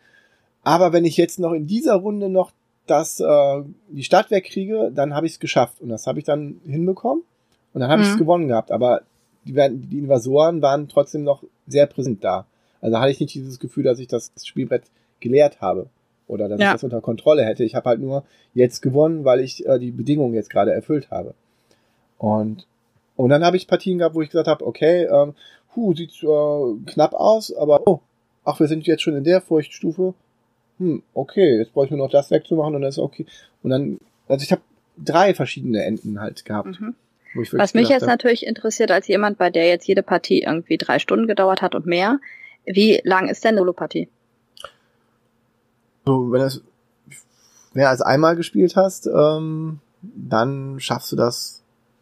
Aber 0.64 0.93
wenn 0.93 1.06
ich 1.06 1.17
jetzt 1.17 1.40
noch 1.40 1.53
in 1.53 1.67
dieser 1.67 1.95
Runde 1.95 2.30
noch 2.30 2.51
das, 2.88 3.19
äh, 3.19 3.61
die 3.90 4.03
Stadt 4.03 4.32
wegkriege, 4.32 4.91
dann 4.93 5.14
habe 5.14 5.25
ich 5.25 5.33
es 5.33 5.40
geschafft. 5.40 5.82
Und 5.82 5.90
das 5.90 6.08
habe 6.08 6.19
ich 6.19 6.25
dann 6.25 6.61
hinbekommen 6.66 7.24
und 7.74 7.82
dann 7.82 7.90
habe 7.90 8.01
mhm. 8.01 8.08
ich 8.08 8.14
es 8.14 8.17
gewonnen 8.17 8.48
gehabt. 8.48 8.72
Aber 8.72 9.01
die, 9.45 9.53
die 9.53 10.00
Invasoren 10.00 10.61
waren 10.61 10.88
trotzdem 10.88 11.24
noch 11.24 11.43
sehr 11.67 11.85
präsent 11.85 12.24
da. 12.24 12.45
Also 12.82 13.00
hatte 13.00 13.11
ich 13.11 13.19
nicht 13.19 13.34
dieses 13.34 13.60
Gefühl, 13.60 13.84
dass 13.84 14.00
ich 14.00 14.08
das 14.08 14.32
Spielbrett 14.43 14.84
geleert 15.19 15.61
habe. 15.61 15.88
oder 16.27 16.48
dass 16.48 16.61
Ja. 16.61 16.68
ich 16.68 16.74
das 16.74 16.84
unter 16.85 17.01
Kontrolle 17.01 17.43
hätte. 17.43 17.66
Ich 17.66 17.76
habe 17.76 17.90
halt 17.90 18.00
nur 18.00 18.24
jetzt 18.53 18.82
gewonnen, 18.82 19.26
weil 19.26 19.42
ich 19.42 19.66
äh, 19.66 19.80
die 19.80 19.92
Bedingungen 19.92 20.34
jetzt 20.34 20.50
gerade 20.50 20.72
erfüllt 20.74 21.11
habe. 21.11 21.34
Und 22.18 22.66
und 23.18 23.30
dann 23.30 23.43
habe 23.43 23.58
ich 23.58 23.68
Partien 23.68 23.98
gehabt, 23.98 24.16
wo 24.16 24.22
ich 24.22 24.30
gesagt 24.30 24.48
habe, 24.48 24.66
okay, 24.66 25.03
ähm, 25.11 25.34
hu, 25.76 25.93
sieht 25.93 26.11
äh, 26.24 26.92
knapp 26.92 27.14
aus, 27.14 27.53
aber 27.53 27.85
oh, 27.85 28.00
ach, 28.45 28.60
wir 28.61 28.68
sind 28.68 28.88
jetzt 28.88 29.01
schon 29.03 29.16
in 29.16 29.26
der 29.26 29.42
Furchtstufe. 29.42 30.14
Hm, 30.80 31.03
okay, 31.14 31.58
jetzt 31.58 31.74
brauche 31.74 31.85
ich 31.85 31.92
nur 31.92 32.00
noch 32.00 32.10
das 32.10 32.32
wegzumachen 32.32 32.76
und 32.76 32.82
dann 32.82 32.90
ist 32.90 32.98
okay. 32.98 33.26
Und 33.61 33.69
dann, 33.72 34.00
also 34.30 34.43
ich 34.43 34.51
habe 34.53 34.61
drei 34.98 35.34
verschiedene 35.34 35.84
Enden 35.84 36.19
halt 36.22 36.45
gehabt. 36.45 36.80
Mhm. 36.80 36.95
Wo 37.35 37.42
ich 37.42 37.51
wirklich 37.51 37.61
Was 37.61 37.74
mich 37.74 37.90
jetzt 37.90 38.03
hab, 38.03 38.10
natürlich 38.10 38.45
interessiert, 38.45 38.90
als 38.92 39.08
jemand, 39.08 39.38
bei 39.38 39.50
der 39.50 39.68
jetzt 39.68 39.85
jede 39.85 40.01
Partie 40.01 40.43
irgendwie 40.43 40.77
drei 40.77 40.98
Stunden 40.98 41.27
gedauert 41.27 41.61
hat 41.61 41.76
und 41.76 41.85
mehr, 41.85 42.19
wie 42.65 43.01
lang 43.03 43.27
ist 43.30 43.43
denn 43.43 43.49
eine 43.49 43.59
Solo-Partie? 43.59 44.09
So, 46.06 46.31
wenn 46.31 46.41
du 46.41 46.48
es 46.48 46.61
mehr 47.73 47.90
als 47.90 48.01
einmal 48.01 48.35
gespielt 48.35 48.75
hast, 48.75 49.07
ähm, 49.07 49.80
dann 50.01 50.80
schaffst 50.80 51.11
du 51.11 51.15
das 51.15 51.61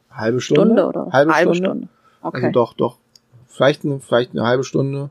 halbe 0.09 0.41
Stunde. 0.41 0.61
Stunde 0.61 0.88
oder 0.88 1.11
Halbe, 1.11 1.55
Stunde. 1.55 1.88
Okay. 2.21 2.38
Also 2.38 2.51
doch, 2.51 2.73
doch. 2.73 2.97
Vielleicht 3.47 3.83
eine, 3.83 3.99
vielleicht 3.99 4.31
eine 4.31 4.45
halbe 4.45 4.63
Stunde 4.63 5.09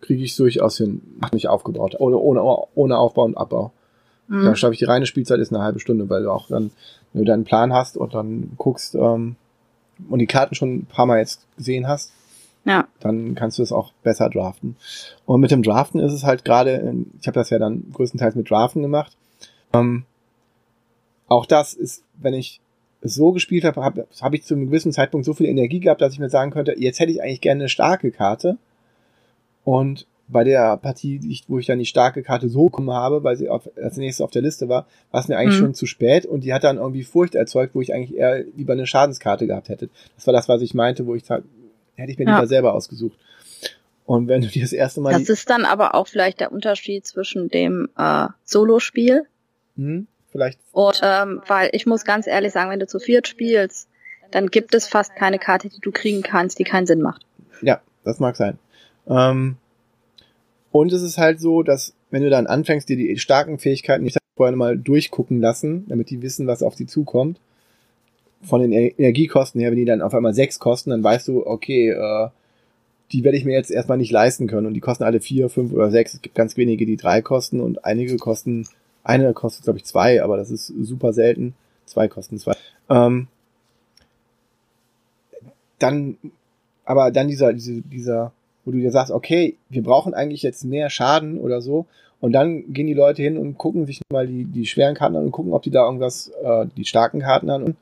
kriege 0.00 0.22
ich 0.22 0.36
durchaus 0.36 0.76
hin. 0.76 1.00
Macht 1.20 1.32
nicht 1.32 1.48
aufgebaut. 1.48 1.96
Ohne, 1.98 2.18
ohne, 2.18 2.42
ohne 2.74 2.98
Aufbau 2.98 3.24
und 3.24 3.36
Abbau. 3.36 3.72
Mhm. 4.28 4.44
Dann 4.44 4.56
schaffe 4.56 4.74
ich 4.74 4.78
die 4.78 4.84
reine 4.84 5.06
Spielzeit 5.06 5.38
ist 5.38 5.52
eine 5.52 5.62
halbe 5.62 5.80
Stunde, 5.80 6.08
weil 6.10 6.24
du 6.24 6.30
auch 6.30 6.48
dann, 6.48 6.70
wenn 7.12 7.24
du 7.24 7.30
deinen 7.30 7.44
Plan 7.44 7.72
hast 7.72 7.96
und 7.96 8.14
dann 8.14 8.52
guckst 8.56 8.94
ähm, 8.94 9.36
und 10.08 10.18
die 10.18 10.26
Karten 10.26 10.54
schon 10.54 10.74
ein 10.74 10.86
paar 10.86 11.06
Mal 11.06 11.18
jetzt 11.18 11.46
gesehen 11.56 11.86
hast, 11.88 12.12
Ja. 12.64 12.86
dann 13.00 13.34
kannst 13.34 13.58
du 13.58 13.62
es 13.64 13.72
auch 13.72 13.92
besser 14.04 14.30
draften. 14.30 14.76
Und 15.26 15.40
mit 15.40 15.50
dem 15.50 15.62
Draften 15.64 15.98
ist 15.98 16.12
es 16.12 16.24
halt 16.24 16.44
gerade, 16.44 16.76
ähm, 16.76 17.10
ich 17.20 17.26
habe 17.26 17.34
das 17.34 17.50
ja 17.50 17.58
dann 17.58 17.84
größtenteils 17.92 18.36
mit 18.36 18.48
Draften 18.48 18.82
gemacht. 18.82 19.16
Ähm, 19.74 20.04
auch 21.28 21.46
das 21.46 21.74
ist, 21.74 22.04
wenn 22.20 22.34
ich 22.34 22.60
es 23.00 23.14
so 23.14 23.32
gespielt 23.32 23.64
habe, 23.64 23.82
habe 23.82 24.06
hab 24.20 24.32
ich 24.34 24.44
zu 24.44 24.54
einem 24.54 24.66
gewissen 24.66 24.92
Zeitpunkt 24.92 25.24
so 25.24 25.34
viel 25.34 25.46
Energie 25.46 25.80
gehabt, 25.80 26.00
dass 26.00 26.12
ich 26.12 26.20
mir 26.20 26.30
sagen 26.30 26.52
könnte, 26.52 26.74
jetzt 26.78 27.00
hätte 27.00 27.10
ich 27.10 27.20
eigentlich 27.22 27.40
gerne 27.40 27.62
eine 27.62 27.68
starke 27.68 28.12
Karte. 28.12 28.58
Und 29.64 30.06
bei 30.28 30.44
der 30.44 30.76
Partie, 30.76 31.20
wo 31.48 31.58
ich 31.58 31.66
dann 31.66 31.78
die 31.78 31.84
starke 31.84 32.22
Karte 32.22 32.48
so 32.48 32.66
bekommen 32.66 32.90
habe, 32.92 33.22
weil 33.24 33.36
sie 33.36 33.48
auf, 33.48 33.68
als 33.76 33.96
nächstes 33.96 34.22
auf 34.24 34.30
der 34.30 34.42
Liste 34.42 34.68
war, 34.68 34.86
war 35.10 35.20
es 35.20 35.28
mir 35.28 35.36
eigentlich 35.36 35.58
Mhm. 35.58 35.64
schon 35.64 35.74
zu 35.74 35.86
spät 35.86 36.26
und 36.26 36.44
die 36.44 36.54
hat 36.54 36.64
dann 36.64 36.78
irgendwie 36.78 37.02
Furcht 37.02 37.34
erzeugt, 37.34 37.74
wo 37.74 37.80
ich 37.80 37.92
eigentlich 37.92 38.16
eher 38.16 38.44
lieber 38.56 38.72
eine 38.72 38.86
Schadenskarte 38.86 39.46
gehabt 39.46 39.68
hätte. 39.68 39.90
Das 40.14 40.26
war 40.26 40.32
das, 40.32 40.48
was 40.48 40.62
ich 40.62 40.74
meinte, 40.74 41.06
wo 41.06 41.14
ich 41.14 41.24
hätte 41.96 42.12
ich 42.12 42.18
mir 42.18 42.26
Ja. 42.26 42.36
lieber 42.36 42.46
selber 42.46 42.74
ausgesucht. 42.74 43.18
Und 44.04 44.28
wenn 44.28 44.40
du 44.42 44.48
dir 44.48 44.62
das 44.62 44.72
erste 44.72 45.00
Mal 45.00 45.12
Das 45.12 45.28
ist 45.28 45.48
dann 45.48 45.64
aber 45.64 45.94
auch 45.94 46.08
vielleicht 46.08 46.40
der 46.40 46.52
Unterschied 46.52 47.06
zwischen 47.06 47.48
dem 47.48 47.88
äh, 47.96 48.26
Solo-Spiel 48.44 49.26
hm, 49.76 50.06
vielleicht 50.30 50.58
und 50.72 51.00
ähm, 51.02 51.40
weil 51.46 51.70
ich 51.72 51.86
muss 51.86 52.04
ganz 52.04 52.26
ehrlich 52.26 52.52
sagen, 52.52 52.70
wenn 52.70 52.80
du 52.80 52.86
zu 52.86 52.98
viert 52.98 53.28
spielst, 53.28 53.88
dann 54.30 54.48
gibt 54.48 54.74
es 54.74 54.88
fast 54.88 55.14
keine 55.14 55.38
Karte, 55.38 55.68
die 55.68 55.80
du 55.80 55.92
kriegen 55.92 56.22
kannst, 56.22 56.58
die 56.58 56.64
keinen 56.64 56.86
Sinn 56.86 57.00
macht. 57.00 57.24
Ja, 57.62 57.80
das 58.04 58.18
mag 58.18 58.36
sein. 58.36 58.58
Ähm, 59.06 59.56
und 60.72 60.92
es 60.92 61.02
ist 61.02 61.18
halt 61.18 61.40
so, 61.40 61.62
dass 61.62 61.94
wenn 62.10 62.22
du 62.22 62.30
dann 62.30 62.46
anfängst, 62.46 62.88
dir 62.88 62.96
die 62.96 63.18
starken 63.18 63.58
Fähigkeiten 63.58 64.04
nicht 64.04 64.18
vorher 64.36 64.56
mal 64.56 64.76
durchgucken 64.76 65.40
lassen, 65.40 65.86
damit 65.88 66.10
die 66.10 66.22
wissen, 66.22 66.46
was 66.46 66.62
auf 66.62 66.74
die 66.74 66.86
zukommt, 66.86 67.38
von 68.42 68.60
den 68.60 68.72
Energiekosten 68.72 69.60
her, 69.60 69.70
wenn 69.70 69.78
die 69.78 69.84
dann 69.84 70.02
auf 70.02 70.14
einmal 70.14 70.34
sechs 70.34 70.58
kosten, 70.58 70.90
dann 70.90 71.04
weißt 71.04 71.28
du, 71.28 71.46
okay, 71.46 71.90
äh, 71.90 72.28
die 73.12 73.24
werde 73.24 73.36
ich 73.36 73.44
mir 73.44 73.54
jetzt 73.54 73.70
erstmal 73.70 73.98
nicht 73.98 74.10
leisten 74.10 74.46
können 74.46 74.66
und 74.66 74.74
die 74.74 74.80
kosten 74.80 75.04
alle 75.04 75.20
vier, 75.20 75.48
fünf 75.48 75.72
oder 75.72 75.90
sechs. 75.90 76.14
Es 76.14 76.22
gibt 76.22 76.34
ganz 76.34 76.56
wenige, 76.56 76.86
die 76.86 76.96
drei 76.96 77.20
kosten 77.22 77.60
und 77.60 77.84
einige 77.84 78.16
kosten, 78.16 78.66
eine 79.04 79.32
kostet 79.34 79.64
glaube 79.64 79.78
ich 79.78 79.84
zwei, 79.84 80.22
aber 80.22 80.36
das 80.36 80.50
ist 80.50 80.66
super 80.66 81.12
selten. 81.12 81.54
Zwei 81.84 82.08
kosten 82.08 82.38
zwei. 82.38 82.54
Ähm, 82.88 83.28
dann, 85.78 86.16
aber 86.84 87.10
dann 87.10 87.28
dieser, 87.28 87.52
diese, 87.52 87.82
dieser, 87.82 88.32
wo 88.64 88.70
du 88.70 88.78
dir 88.78 88.90
sagst, 88.90 89.12
okay, 89.12 89.56
wir 89.68 89.82
brauchen 89.82 90.14
eigentlich 90.14 90.42
jetzt 90.42 90.64
mehr 90.64 90.88
Schaden 90.90 91.38
oder 91.38 91.60
so. 91.60 91.86
Und 92.20 92.32
dann 92.32 92.72
gehen 92.72 92.86
die 92.86 92.94
Leute 92.94 93.20
hin 93.20 93.36
und 93.36 93.58
gucken 93.58 93.84
sich 93.84 94.00
mal 94.10 94.26
die, 94.26 94.44
die 94.44 94.64
schweren 94.64 94.94
Karten 94.94 95.16
an 95.16 95.24
und 95.24 95.32
gucken, 95.32 95.52
ob 95.52 95.62
die 95.62 95.72
da 95.72 95.84
irgendwas, 95.84 96.30
äh, 96.42 96.66
die 96.76 96.84
starken 96.84 97.20
Karten 97.20 97.50
an. 97.50 97.64
Und 97.64 97.76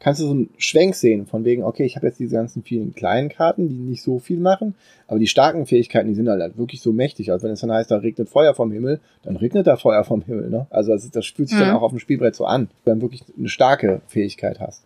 kannst 0.00 0.20
du 0.20 0.26
so 0.26 0.32
einen 0.32 0.50
Schwenk 0.56 0.94
sehen, 0.94 1.26
von 1.26 1.44
wegen, 1.44 1.62
okay, 1.62 1.84
ich 1.84 1.94
habe 1.94 2.06
jetzt 2.06 2.18
diese 2.18 2.34
ganzen 2.34 2.62
vielen 2.62 2.94
kleinen 2.94 3.28
Karten, 3.28 3.68
die 3.68 3.74
nicht 3.74 4.02
so 4.02 4.18
viel 4.18 4.40
machen, 4.40 4.74
aber 5.06 5.18
die 5.18 5.26
starken 5.26 5.66
Fähigkeiten, 5.66 6.08
die 6.08 6.14
sind 6.14 6.28
halt, 6.28 6.40
halt 6.40 6.58
wirklich 6.58 6.80
so 6.80 6.92
mächtig. 6.92 7.30
Also 7.30 7.44
wenn 7.44 7.52
es 7.52 7.60
dann 7.60 7.70
heißt, 7.70 7.90
da 7.90 7.98
regnet 7.98 8.28
Feuer 8.28 8.54
vom 8.54 8.72
Himmel, 8.72 8.98
dann 9.22 9.36
regnet 9.36 9.66
da 9.66 9.76
Feuer 9.76 10.02
vom 10.02 10.22
Himmel. 10.22 10.48
Ne? 10.50 10.66
Also 10.70 10.92
das, 10.92 11.08
das 11.10 11.26
fühlt 11.26 11.50
sich 11.50 11.58
dann 11.58 11.68
Mhm. 11.68 11.76
auch 11.76 11.82
auf 11.82 11.92
dem 11.92 12.00
Spielbrett 12.00 12.34
so 12.34 12.46
an, 12.46 12.68
wenn 12.84 12.94
du 12.94 13.00
dann 13.00 13.02
wirklich 13.02 13.24
eine 13.38 13.48
starke 13.48 14.00
Fähigkeit 14.08 14.58
hast. 14.58 14.82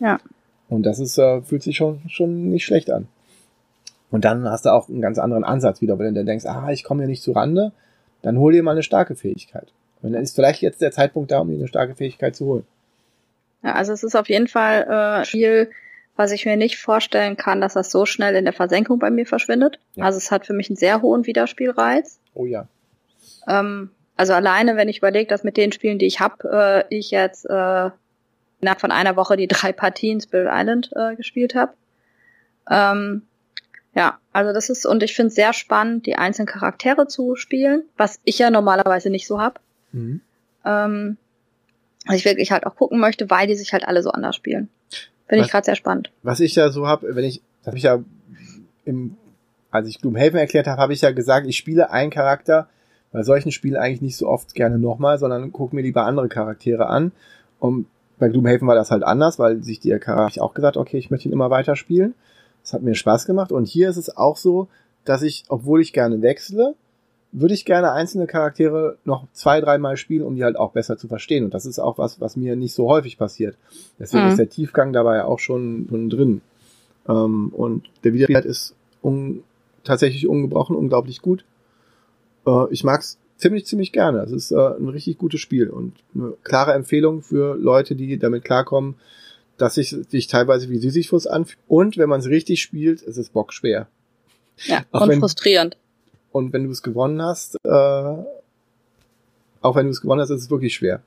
Ja. 0.00 0.18
Und 0.68 0.84
das 0.84 0.98
ist, 0.98 1.18
äh, 1.18 1.42
fühlt 1.42 1.62
sich 1.62 1.76
schon, 1.76 2.00
schon 2.08 2.48
nicht 2.48 2.64
schlecht 2.64 2.90
an. 2.90 3.06
Und 4.10 4.24
dann 4.24 4.48
hast 4.48 4.64
du 4.64 4.70
auch 4.72 4.88
einen 4.88 5.02
ganz 5.02 5.18
anderen 5.18 5.44
Ansatz 5.44 5.80
wieder, 5.80 5.98
wenn 5.98 6.14
du 6.14 6.20
dann 6.20 6.26
denkst, 6.26 6.46
ah, 6.46 6.70
ich 6.70 6.84
komme 6.84 7.02
hier 7.02 7.08
nicht 7.08 7.22
zu 7.22 7.32
Rande, 7.32 7.72
dann 8.22 8.38
hol 8.38 8.52
dir 8.52 8.62
mal 8.62 8.70
eine 8.72 8.82
starke 8.82 9.14
Fähigkeit. 9.14 9.72
Und 10.02 10.12
dann 10.12 10.22
ist 10.22 10.34
vielleicht 10.34 10.62
jetzt 10.62 10.80
der 10.80 10.92
Zeitpunkt 10.92 11.30
da, 11.30 11.40
um 11.40 11.48
dir 11.48 11.56
eine 11.56 11.68
starke 11.68 11.94
Fähigkeit 11.94 12.34
zu 12.34 12.46
holen. 12.46 12.64
Ja, 13.64 13.72
also 13.72 13.92
es 13.92 14.04
ist 14.04 14.14
auf 14.14 14.28
jeden 14.28 14.46
Fall 14.46 14.86
äh, 14.88 15.18
ein 15.20 15.24
Spiel, 15.24 15.70
was 16.16 16.30
ich 16.30 16.44
mir 16.44 16.56
nicht 16.56 16.78
vorstellen 16.78 17.36
kann, 17.36 17.60
dass 17.60 17.74
das 17.74 17.90
so 17.90 18.06
schnell 18.06 18.36
in 18.36 18.44
der 18.44 18.52
Versenkung 18.52 18.98
bei 18.98 19.10
mir 19.10 19.26
verschwindet. 19.26 19.80
Ja. 19.94 20.04
Also 20.04 20.18
es 20.18 20.30
hat 20.30 20.46
für 20.46 20.52
mich 20.52 20.68
einen 20.68 20.76
sehr 20.76 21.02
hohen 21.02 21.26
Wiederspielreiz. 21.26 22.20
Oh 22.34 22.46
ja. 22.46 22.68
Ähm, 23.48 23.90
also 24.16 24.34
alleine, 24.34 24.76
wenn 24.76 24.88
ich 24.88 24.98
überlege, 24.98 25.26
dass 25.26 25.42
mit 25.42 25.56
den 25.56 25.72
Spielen, 25.72 25.98
die 25.98 26.06
ich 26.06 26.20
habe, 26.20 26.84
äh, 26.90 26.96
ich 26.96 27.10
jetzt 27.10 27.46
äh, 27.46 27.90
innerhalb 28.60 28.80
von 28.80 28.92
einer 28.92 29.16
Woche 29.16 29.36
die 29.36 29.48
drei 29.48 29.72
Partien 29.72 30.20
Spirit 30.20 30.50
Island 30.52 30.90
äh, 30.94 31.16
gespielt 31.16 31.54
habe. 31.54 31.72
Ähm, 32.70 33.22
ja, 33.94 34.18
also 34.32 34.52
das 34.52 34.70
ist, 34.70 34.86
und 34.86 35.02
ich 35.02 35.14
finde 35.14 35.28
es 35.28 35.34
sehr 35.34 35.52
spannend, 35.52 36.06
die 36.06 36.16
einzelnen 36.16 36.46
Charaktere 36.46 37.06
zu 37.06 37.34
spielen, 37.36 37.84
was 37.96 38.20
ich 38.24 38.38
ja 38.38 38.50
normalerweise 38.50 39.08
nicht 39.10 39.26
so 39.26 39.40
hab. 39.40 39.60
Mhm. 39.92 40.20
Ähm, 40.64 41.16
was 42.06 42.16
ich 42.16 42.24
wirklich 42.24 42.52
halt 42.52 42.66
auch 42.66 42.76
gucken 42.76 43.00
möchte, 43.00 43.30
weil 43.30 43.46
die 43.46 43.54
sich 43.54 43.72
halt 43.72 43.86
alle 43.86 44.02
so 44.02 44.10
anders 44.10 44.36
spielen. 44.36 44.68
Finde 45.26 45.44
ich 45.44 45.50
gerade 45.50 45.64
sehr 45.64 45.76
spannend. 45.76 46.10
Was 46.22 46.40
ich 46.40 46.54
ja 46.54 46.68
so 46.70 46.86
habe, 46.86 47.14
wenn 47.16 47.24
ich, 47.24 47.42
habe 47.66 47.76
ich 47.76 47.84
ja 47.84 48.00
im, 48.84 49.16
als 49.70 49.88
ich 49.88 50.00
Gloomhaven 50.00 50.38
erklärt 50.38 50.66
habe, 50.66 50.80
habe 50.80 50.92
ich 50.92 51.00
ja 51.00 51.12
gesagt, 51.12 51.46
ich 51.46 51.56
spiele 51.56 51.90
einen 51.90 52.10
Charakter 52.10 52.68
bei 53.10 53.22
solchen 53.22 53.52
Spielen 53.52 53.76
eigentlich 53.76 54.02
nicht 54.02 54.16
so 54.16 54.28
oft 54.28 54.54
gerne 54.54 54.78
nochmal, 54.78 55.18
sondern 55.18 55.52
gucke 55.52 55.74
mir 55.74 55.82
lieber 55.82 56.04
andere 56.04 56.28
Charaktere 56.28 56.86
an. 56.86 57.12
Und 57.58 57.86
bei 58.18 58.28
Gloomhaven 58.28 58.68
war 58.68 58.74
das 58.74 58.90
halt 58.90 59.02
anders, 59.02 59.38
weil 59.38 59.62
sich 59.62 59.80
die 59.80 59.96
Charakter 59.98 60.42
auch 60.42 60.52
gesagt, 60.52 60.76
okay, 60.76 60.98
ich 60.98 61.10
möchte 61.10 61.28
ihn 61.28 61.32
immer 61.32 61.50
weiter 61.50 61.76
spielen. 61.76 62.14
Das 62.62 62.72
hat 62.72 62.82
mir 62.82 62.94
Spaß 62.94 63.26
gemacht. 63.26 63.52
Und 63.52 63.66
hier 63.66 63.88
ist 63.88 63.96
es 63.96 64.16
auch 64.16 64.36
so, 64.36 64.68
dass 65.04 65.22
ich, 65.22 65.44
obwohl 65.48 65.80
ich 65.80 65.92
gerne 65.92 66.22
wechsle, 66.22 66.74
würde 67.36 67.52
ich 67.54 67.64
gerne 67.64 67.92
einzelne 67.92 68.26
Charaktere 68.26 68.96
noch 69.04 69.26
zwei, 69.32 69.60
dreimal 69.60 69.96
spielen, 69.96 70.22
um 70.22 70.36
die 70.36 70.44
halt 70.44 70.56
auch 70.56 70.70
besser 70.72 70.96
zu 70.96 71.08
verstehen. 71.08 71.44
Und 71.44 71.52
das 71.52 71.66
ist 71.66 71.78
auch 71.80 71.98
was, 71.98 72.20
was 72.20 72.36
mir 72.36 72.54
nicht 72.56 72.74
so 72.74 72.88
häufig 72.88 73.18
passiert. 73.18 73.56
Deswegen 73.98 74.24
Mhm. 74.24 74.30
ist 74.30 74.38
der 74.38 74.48
Tiefgang 74.48 74.92
dabei 74.92 75.24
auch 75.24 75.40
schon, 75.40 75.86
schon 75.90 76.10
drin. 76.10 76.40
Ähm, 77.08 77.48
und 77.50 77.88
der 78.04 78.12
Wiederspielwert 78.12 78.44
ist 78.46 78.74
un 79.02 79.42
tatsächlich 79.82 80.26
ungebrochen, 80.28 80.76
unglaublich 80.76 81.20
gut. 81.22 81.44
Äh, 82.46 82.70
ich 82.70 82.84
mag's 82.84 83.18
ziemlich, 83.36 83.66
ziemlich 83.66 83.92
gerne. 83.92 84.20
Es 84.20 84.30
ist 84.32 84.50
äh, 84.52 84.56
ein 84.56 84.88
richtig 84.88 85.18
gutes 85.18 85.40
Spiel 85.40 85.68
und 85.70 85.92
eine 86.14 86.34
klare 86.44 86.72
Empfehlung 86.72 87.20
für 87.22 87.56
Leute, 87.56 87.96
die 87.96 88.16
damit 88.18 88.44
klarkommen, 88.44 88.94
dass 89.58 89.74
sich 89.74 89.90
sich 90.08 90.26
teilweise 90.28 90.68
wie 90.70 90.78
Sisyphus 90.78 91.26
anfühlt. 91.26 91.58
Und 91.68 91.98
wenn 91.98 92.08
man 92.08 92.20
es 92.20 92.26
richtig 92.28 92.62
spielt, 92.62 93.02
ist 93.02 93.18
es 93.18 93.28
bockschwer. 93.30 93.88
Ja, 94.66 94.84
Auch 94.92 95.02
und 95.02 95.08
wenn- 95.08 95.20
frustrierend. 95.20 95.76
Und 96.34 96.52
wenn 96.52 96.64
du 96.64 96.70
es 96.72 96.82
gewonnen 96.82 97.22
hast, 97.22 97.54
äh, 97.64 97.68
auch 99.62 99.76
wenn 99.76 99.86
du 99.86 99.90
es 99.90 100.00
gewonnen 100.00 100.20
hast, 100.20 100.30
ist 100.30 100.42
es 100.42 100.50
wirklich 100.50 100.74
schwer. 100.74 101.00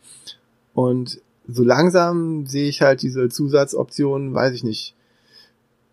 Und 0.73 1.19
so 1.49 1.63
langsam 1.65 2.45
sehe 2.45 2.69
ich 2.69 2.81
halt 2.81 3.01
diese 3.01 3.27
Zusatzoptionen, 3.27 4.33
weiß 4.33 4.53
ich 4.53 4.63
nicht. 4.63 4.95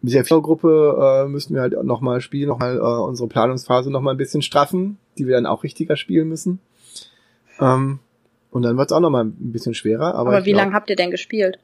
Mit 0.03 0.13
der 0.15 0.25
Vierergruppe 0.25 1.25
äh, 1.27 1.29
müssten 1.29 1.53
wir 1.53 1.63
halt 1.63 1.83
nochmal 1.83 2.21
spielen, 2.21 2.49
nochmal 2.49 2.77
äh, 2.77 2.81
unsere 2.81 3.29
Planungsphase 3.29 3.91
nochmal 3.91 4.15
ein 4.15 4.19
bisschen 4.19 4.41
straffen, 4.41 4.99
die 5.19 5.27
wir 5.27 5.35
dann 5.35 5.47
auch 5.47 5.65
richtiger 5.65 5.97
spielen 5.97 6.29
müssen. 6.29 6.61
Ähm, 7.59 7.99
und 8.53 8.63
dann 8.63 8.77
wird 8.77 8.89
es 8.89 8.97
auch 8.97 9.01
nochmal 9.01 9.25
ein 9.25 9.51
bisschen 9.53 9.75
schwerer. 9.75 10.15
Aber, 10.15 10.31
Aber, 10.31 10.45
wie 10.45 10.53
lange 10.53 10.75
habt 10.75 10.91
ihr 10.91 10.97
denn 10.97 11.11
gespielt? 11.11 11.59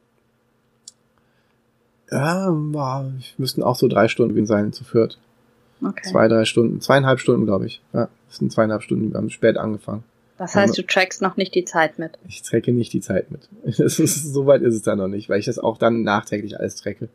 Ja, 2.10 2.48
war- 2.50 3.12
müssten 3.38 3.62
auch 3.62 3.76
so 3.76 3.86
drei 3.86 4.08
Stunden 4.08 4.44
sein 4.46 4.72
zu 4.72 4.82
viert. 4.82 5.20
Okay. 5.82 6.08
Zwei, 6.08 6.28
drei 6.28 6.44
Stunden, 6.44 6.80
zweieinhalb 6.80 7.20
Stunden, 7.20 7.46
glaube 7.46 7.66
ich. 7.66 7.80
Ja, 7.92 8.08
das 8.28 8.38
sind 8.38 8.52
zweieinhalb 8.52 8.82
Stunden, 8.82 9.12
wir 9.12 9.18
haben 9.18 9.30
spät 9.30 9.56
angefangen. 9.56 10.04
Das 10.40 10.54
heißt, 10.54 10.78
du 10.78 10.86
trackst 10.86 11.20
noch 11.20 11.36
nicht 11.36 11.54
die 11.54 11.66
Zeit 11.66 11.98
mit. 11.98 12.12
Ich 12.26 12.40
trecke 12.40 12.72
nicht 12.72 12.94
die 12.94 13.02
Zeit 13.02 13.30
mit. 13.30 13.48
Ist, 13.78 13.98
so 14.32 14.46
weit 14.46 14.62
ist 14.62 14.74
es 14.74 14.80
dann 14.80 14.96
noch 14.96 15.06
nicht, 15.06 15.28
weil 15.28 15.38
ich 15.38 15.44
das 15.44 15.58
auch 15.58 15.76
dann 15.76 16.02
nachträglich 16.02 16.58
alles 16.58 16.76
trecke. 16.76 17.10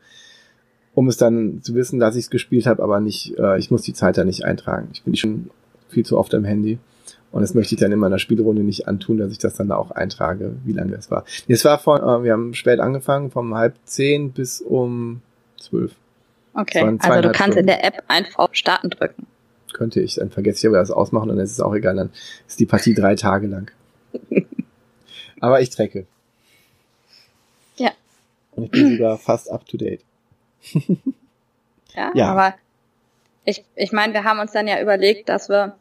Um 0.94 1.08
es 1.08 1.16
dann 1.16 1.60
zu 1.60 1.74
wissen, 1.74 1.98
dass 1.98 2.14
ich 2.14 2.26
es 2.26 2.30
gespielt 2.30 2.66
habe, 2.66 2.84
aber 2.84 3.00
nicht, 3.00 3.36
äh, 3.36 3.58
ich 3.58 3.72
muss 3.72 3.82
die 3.82 3.94
Zeit 3.94 4.16
da 4.16 4.24
nicht 4.24 4.44
eintragen. 4.44 4.90
Ich 4.92 5.02
bin 5.02 5.16
schon 5.16 5.50
viel 5.88 6.06
zu 6.06 6.16
oft 6.16 6.34
am 6.34 6.44
Handy. 6.44 6.78
Und 7.32 7.40
das 7.42 7.52
möchte 7.52 7.74
ich 7.74 7.80
dann 7.80 7.90
in 7.90 7.98
meiner 7.98 8.20
Spielrunde 8.20 8.62
nicht 8.62 8.86
antun, 8.86 9.18
dass 9.18 9.32
ich 9.32 9.38
das 9.38 9.56
dann 9.56 9.68
da 9.68 9.76
auch 9.76 9.90
eintrage, 9.90 10.54
wie 10.64 10.72
lange 10.72 10.92
das 10.92 11.10
war. 11.10 11.24
Es 11.48 11.64
war 11.64 11.80
von, 11.80 11.98
äh, 11.98 12.22
wir 12.22 12.32
haben 12.32 12.54
spät 12.54 12.78
angefangen, 12.78 13.32
vom 13.32 13.56
halb 13.56 13.74
zehn 13.86 14.30
bis 14.30 14.60
um 14.60 15.20
zwölf. 15.58 15.96
Okay, 16.56 16.98
also 17.00 17.20
du 17.20 17.32
kannst 17.32 17.38
Stunden. 17.38 17.58
in 17.58 17.66
der 17.66 17.84
App 17.84 18.02
einfach 18.08 18.38
auf 18.38 18.54
Starten 18.54 18.88
drücken. 18.88 19.26
Könnte 19.74 20.00
ich, 20.00 20.14
dann 20.14 20.30
vergesse 20.30 20.60
ich 20.60 20.66
aber 20.68 20.78
das 20.78 20.90
ausmachen 20.90 21.30
und 21.30 21.36
dann 21.36 21.44
ist 21.44 21.52
es 21.52 21.60
auch 21.60 21.74
egal, 21.74 21.96
dann 21.96 22.10
ist 22.48 22.58
die 22.58 22.64
Partie 22.64 22.94
drei 22.94 23.14
Tage 23.14 23.46
lang. 23.46 23.70
aber 25.40 25.60
ich 25.60 25.68
trecke. 25.68 26.06
Ja. 27.76 27.90
Und 28.52 28.64
ich 28.64 28.70
bin 28.70 28.96
sogar 28.96 29.18
fast 29.18 29.50
up 29.50 29.66
to 29.66 29.76
date. 29.76 30.00
ja, 31.94 32.10
ja, 32.14 32.28
aber 32.28 32.54
ich, 33.44 33.64
ich 33.74 33.92
meine, 33.92 34.14
wir 34.14 34.24
haben 34.24 34.40
uns 34.40 34.52
dann 34.52 34.66
ja 34.66 34.80
überlegt, 34.80 35.28
dass 35.28 35.50
wir, 35.50 35.76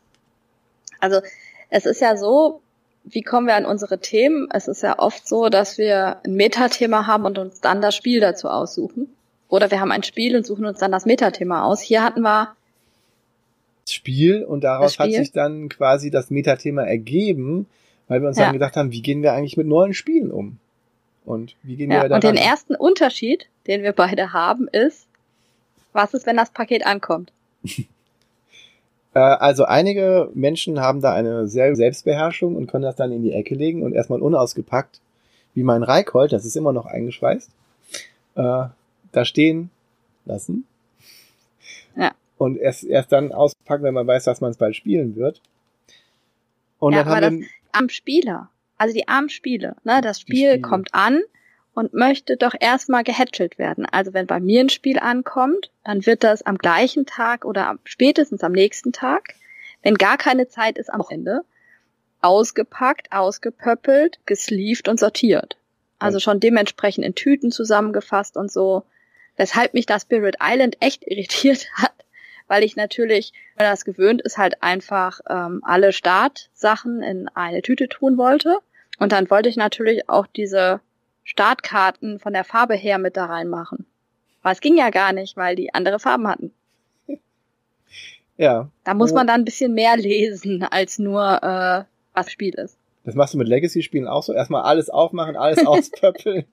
also 0.99 1.21
es 1.69 1.85
ist 1.85 2.01
ja 2.01 2.17
so, 2.17 2.61
wie 3.05 3.21
kommen 3.21 3.47
wir 3.47 3.55
an 3.55 3.65
unsere 3.65 3.99
Themen? 3.99 4.49
Es 4.51 4.67
ist 4.67 4.83
ja 4.83 4.99
oft 4.99 5.25
so, 5.25 5.47
dass 5.47 5.77
wir 5.77 6.17
ein 6.25 6.35
Metathema 6.35 7.07
haben 7.07 7.23
und 7.23 7.37
uns 7.37 7.61
dann 7.61 7.81
das 7.81 7.95
Spiel 7.95 8.19
dazu 8.19 8.49
aussuchen. 8.49 9.15
Oder 9.55 9.71
wir 9.71 9.79
haben 9.79 9.91
ein 9.91 10.03
Spiel 10.03 10.35
und 10.35 10.45
suchen 10.45 10.65
uns 10.65 10.79
dann 10.79 10.91
das 10.91 11.05
Metathema 11.05 11.63
aus. 11.63 11.81
Hier 11.81 12.03
hatten 12.03 12.21
wir 12.21 12.55
Spiel 13.87 14.43
und 14.43 14.63
daraus 14.63 14.95
Spiel. 14.95 15.05
hat 15.05 15.13
sich 15.13 15.31
dann 15.31 15.69
quasi 15.69 16.11
das 16.11 16.29
Metathema 16.29 16.83
ergeben, 16.83 17.67
weil 18.07 18.21
wir 18.21 18.27
uns 18.27 18.37
ja. 18.37 18.45
dann 18.45 18.53
gedacht 18.53 18.75
haben, 18.75 18.91
wie 18.91 19.01
gehen 19.01 19.21
wir 19.21 19.33
eigentlich 19.33 19.57
mit 19.57 19.67
neuen 19.67 19.93
Spielen 19.93 20.31
um? 20.31 20.57
Und 21.23 21.55
wie 21.63 21.75
gehen 21.75 21.91
ja, 21.91 22.03
wir 22.03 22.09
da 22.09 22.15
Und 22.15 22.23
den 22.23 22.35
ersten 22.35 22.75
Unterschied, 22.75 23.47
den 23.67 23.83
wir 23.83 23.93
beide 23.93 24.33
haben, 24.33 24.67
ist, 24.67 25.07
was 25.93 26.13
ist, 26.13 26.25
wenn 26.25 26.37
das 26.37 26.51
Paket 26.51 26.85
ankommt? 26.85 27.31
Äh, 29.15 29.19
also 29.19 29.63
einige 29.63 30.29
Menschen 30.33 30.81
haben 30.81 30.99
da 30.99 31.13
eine 31.13 31.47
sehr 31.47 31.73
Selbstbeherrschung 31.77 32.57
und 32.57 32.67
können 32.67 32.83
das 32.83 32.97
dann 32.97 33.13
in 33.13 33.23
die 33.23 33.31
Ecke 33.31 33.55
legen 33.55 33.81
und 33.81 33.93
erstmal 33.93 34.21
unausgepackt, 34.21 34.99
wie 35.53 35.63
mein 35.63 35.83
Reikhold, 35.83 36.33
das 36.33 36.43
ist 36.43 36.57
immer 36.57 36.73
noch 36.73 36.85
eingeschweißt, 36.85 37.49
äh, 38.35 38.65
da 39.15 39.25
stehen 39.25 39.69
lassen. 40.25 40.65
Ja. 41.95 42.11
Und 42.37 42.57
erst, 42.57 42.83
erst 42.83 43.11
dann 43.11 43.31
auspacken, 43.31 43.83
wenn 43.83 43.93
man 43.93 44.07
weiß, 44.07 44.25
dass 44.25 44.41
man 44.41 44.51
es 44.51 44.57
bald 44.57 44.75
spielen 44.75 45.15
wird. 45.15 45.41
Und 46.79 46.93
ja, 46.93 46.99
dann 46.99 47.07
haben 47.07 47.23
aber 47.23 47.31
wir, 47.31 47.39
das 47.41 47.49
am 47.71 47.89
Spieler. 47.89 48.49
Also 48.77 48.93
die 48.93 49.07
armen 49.07 49.29
Spiele. 49.29 49.75
Ne? 49.83 50.01
Das 50.01 50.19
Spiel 50.19 50.59
kommt 50.59 50.93
an 50.93 51.21
und 51.73 51.93
möchte 51.93 52.37
doch 52.37 52.53
erstmal 52.59 53.03
gehätschelt 53.03 53.57
werden. 53.57 53.85
Also 53.85 54.13
wenn 54.13 54.27
bei 54.27 54.39
mir 54.39 54.61
ein 54.61 54.69
Spiel 54.69 54.99
ankommt, 54.99 55.71
dann 55.83 56.05
wird 56.05 56.23
das 56.23 56.41
am 56.41 56.57
gleichen 56.57 57.05
Tag 57.05 57.45
oder 57.45 57.77
spätestens 57.83 58.43
am 58.43 58.51
nächsten 58.51 58.91
Tag, 58.91 59.35
wenn 59.83 59.95
gar 59.95 60.17
keine 60.17 60.47
Zeit 60.47 60.77
ist 60.77 60.91
am 60.91 61.03
Ende, 61.09 61.43
ausgepackt, 62.21 63.11
ausgepöppelt, 63.11 64.19
gesleeved 64.25 64.87
und 64.87 64.99
sortiert. 64.99 65.57
Also 65.99 66.19
schon 66.19 66.39
dementsprechend 66.39 67.05
in 67.05 67.15
Tüten 67.15 67.51
zusammengefasst 67.51 68.35
und 68.37 68.51
so. 68.51 68.83
Weshalb 69.37 69.73
mich 69.73 69.85
das 69.85 70.03
Spirit 70.03 70.37
Island 70.41 70.77
echt 70.79 71.03
irritiert 71.07 71.67
hat, 71.75 71.93
weil 72.47 72.63
ich 72.63 72.75
natürlich, 72.75 73.33
wenn 73.55 73.65
das 73.65 73.85
gewöhnt 73.85 74.21
ist, 74.21 74.37
halt 74.37 74.61
einfach 74.61 75.19
ähm, 75.29 75.61
alle 75.63 75.91
Startsachen 75.93 77.01
in 77.01 77.27
eine 77.29 77.61
Tüte 77.61 77.89
tun 77.89 78.17
wollte. 78.17 78.57
Und 78.99 79.11
dann 79.11 79.29
wollte 79.29 79.49
ich 79.49 79.57
natürlich 79.57 80.09
auch 80.09 80.27
diese 80.27 80.79
Startkarten 81.23 82.19
von 82.19 82.33
der 82.33 82.43
Farbe 82.43 82.75
her 82.75 82.97
mit 82.97 83.17
da 83.17 83.25
reinmachen. 83.25 83.85
Aber 84.41 84.51
es 84.51 84.61
ging 84.61 84.77
ja 84.77 84.91
gar 84.91 85.11
nicht, 85.11 85.35
weil 85.37 85.55
die 85.55 85.73
andere 85.73 85.99
Farben 85.99 86.27
hatten. 86.27 86.51
Ja. 88.37 88.69
Da 88.83 88.93
muss 88.93 89.13
man 89.13 89.27
dann 89.27 89.39
ein 89.41 89.45
bisschen 89.45 89.73
mehr 89.73 89.95
lesen, 89.95 90.61
als 90.69 90.99
nur 90.99 91.41
äh, 91.41 91.85
was 92.13 92.29
Spiel 92.29 92.53
ist. 92.55 92.77
Das 93.05 93.15
machst 93.15 93.33
du 93.33 93.37
mit 93.37 93.47
Legacy-Spielen 93.47 94.09
auch 94.09 94.23
so? 94.23 94.33
Erstmal 94.33 94.63
alles 94.63 94.89
aufmachen, 94.89 95.37
alles 95.37 95.65
auspöppeln, 95.65 96.43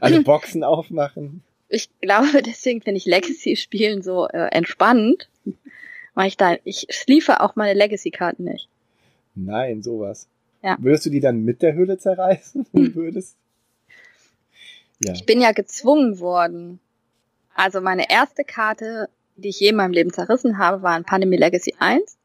alle 0.00 0.22
Boxen 0.22 0.64
aufmachen 0.64 1.42
ich 1.68 1.90
glaube, 2.00 2.42
deswegen 2.46 2.82
finde 2.82 2.98
ich 2.98 3.06
Legacy-Spielen 3.06 4.02
so 4.02 4.26
äh, 4.28 4.48
entspannend, 4.48 5.28
weil 6.14 6.28
ich 6.28 6.36
da, 6.36 6.56
ich 6.64 6.86
schliefe 6.90 7.40
auch 7.40 7.56
meine 7.56 7.74
Legacy-Karten 7.74 8.44
nicht. 8.44 8.68
Nein, 9.34 9.82
sowas. 9.82 10.28
Ja. 10.62 10.76
Würdest 10.80 11.06
du 11.06 11.10
die 11.10 11.20
dann 11.20 11.44
mit 11.44 11.62
der 11.62 11.74
Hülle 11.74 11.98
zerreißen? 11.98 12.66
Würdest? 12.72 13.36
Ja. 15.04 15.12
Ich 15.12 15.26
bin 15.26 15.40
ja 15.40 15.52
gezwungen 15.52 16.18
worden. 16.18 16.80
Also 17.54 17.80
meine 17.80 18.10
erste 18.10 18.44
Karte, 18.44 19.08
die 19.36 19.48
ich 19.48 19.60
je 19.60 19.68
in 19.68 19.76
meinem 19.76 19.92
Leben 19.92 20.12
zerrissen 20.12 20.58
habe, 20.58 20.82
war 20.82 20.92
ein 20.94 21.04
Pandemie 21.04 21.36
Legacy 21.36 21.74
1. 21.78 22.16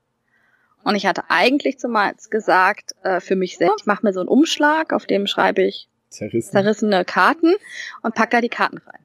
Und 0.84 0.96
ich 0.96 1.06
hatte 1.06 1.24
eigentlich 1.30 1.80
zumeist 1.80 2.32
gesagt, 2.32 2.96
äh, 3.04 3.20
für 3.20 3.36
mich 3.36 3.58
selbst, 3.58 3.82
ich 3.82 3.86
mache 3.86 4.06
mir 4.06 4.14
so 4.14 4.20
einen 4.20 4.30
Umschlag, 4.30 4.92
auf 4.92 5.06
dem 5.06 5.28
schreibe 5.28 5.64
ich 5.64 5.88
Zerrissen. 6.10 6.52
zerrissene 6.52 7.06
Karten 7.06 7.54
und 8.02 8.16
pack 8.16 8.32
da 8.32 8.42
die 8.42 8.50
Karten 8.50 8.80
rein. 8.80 9.03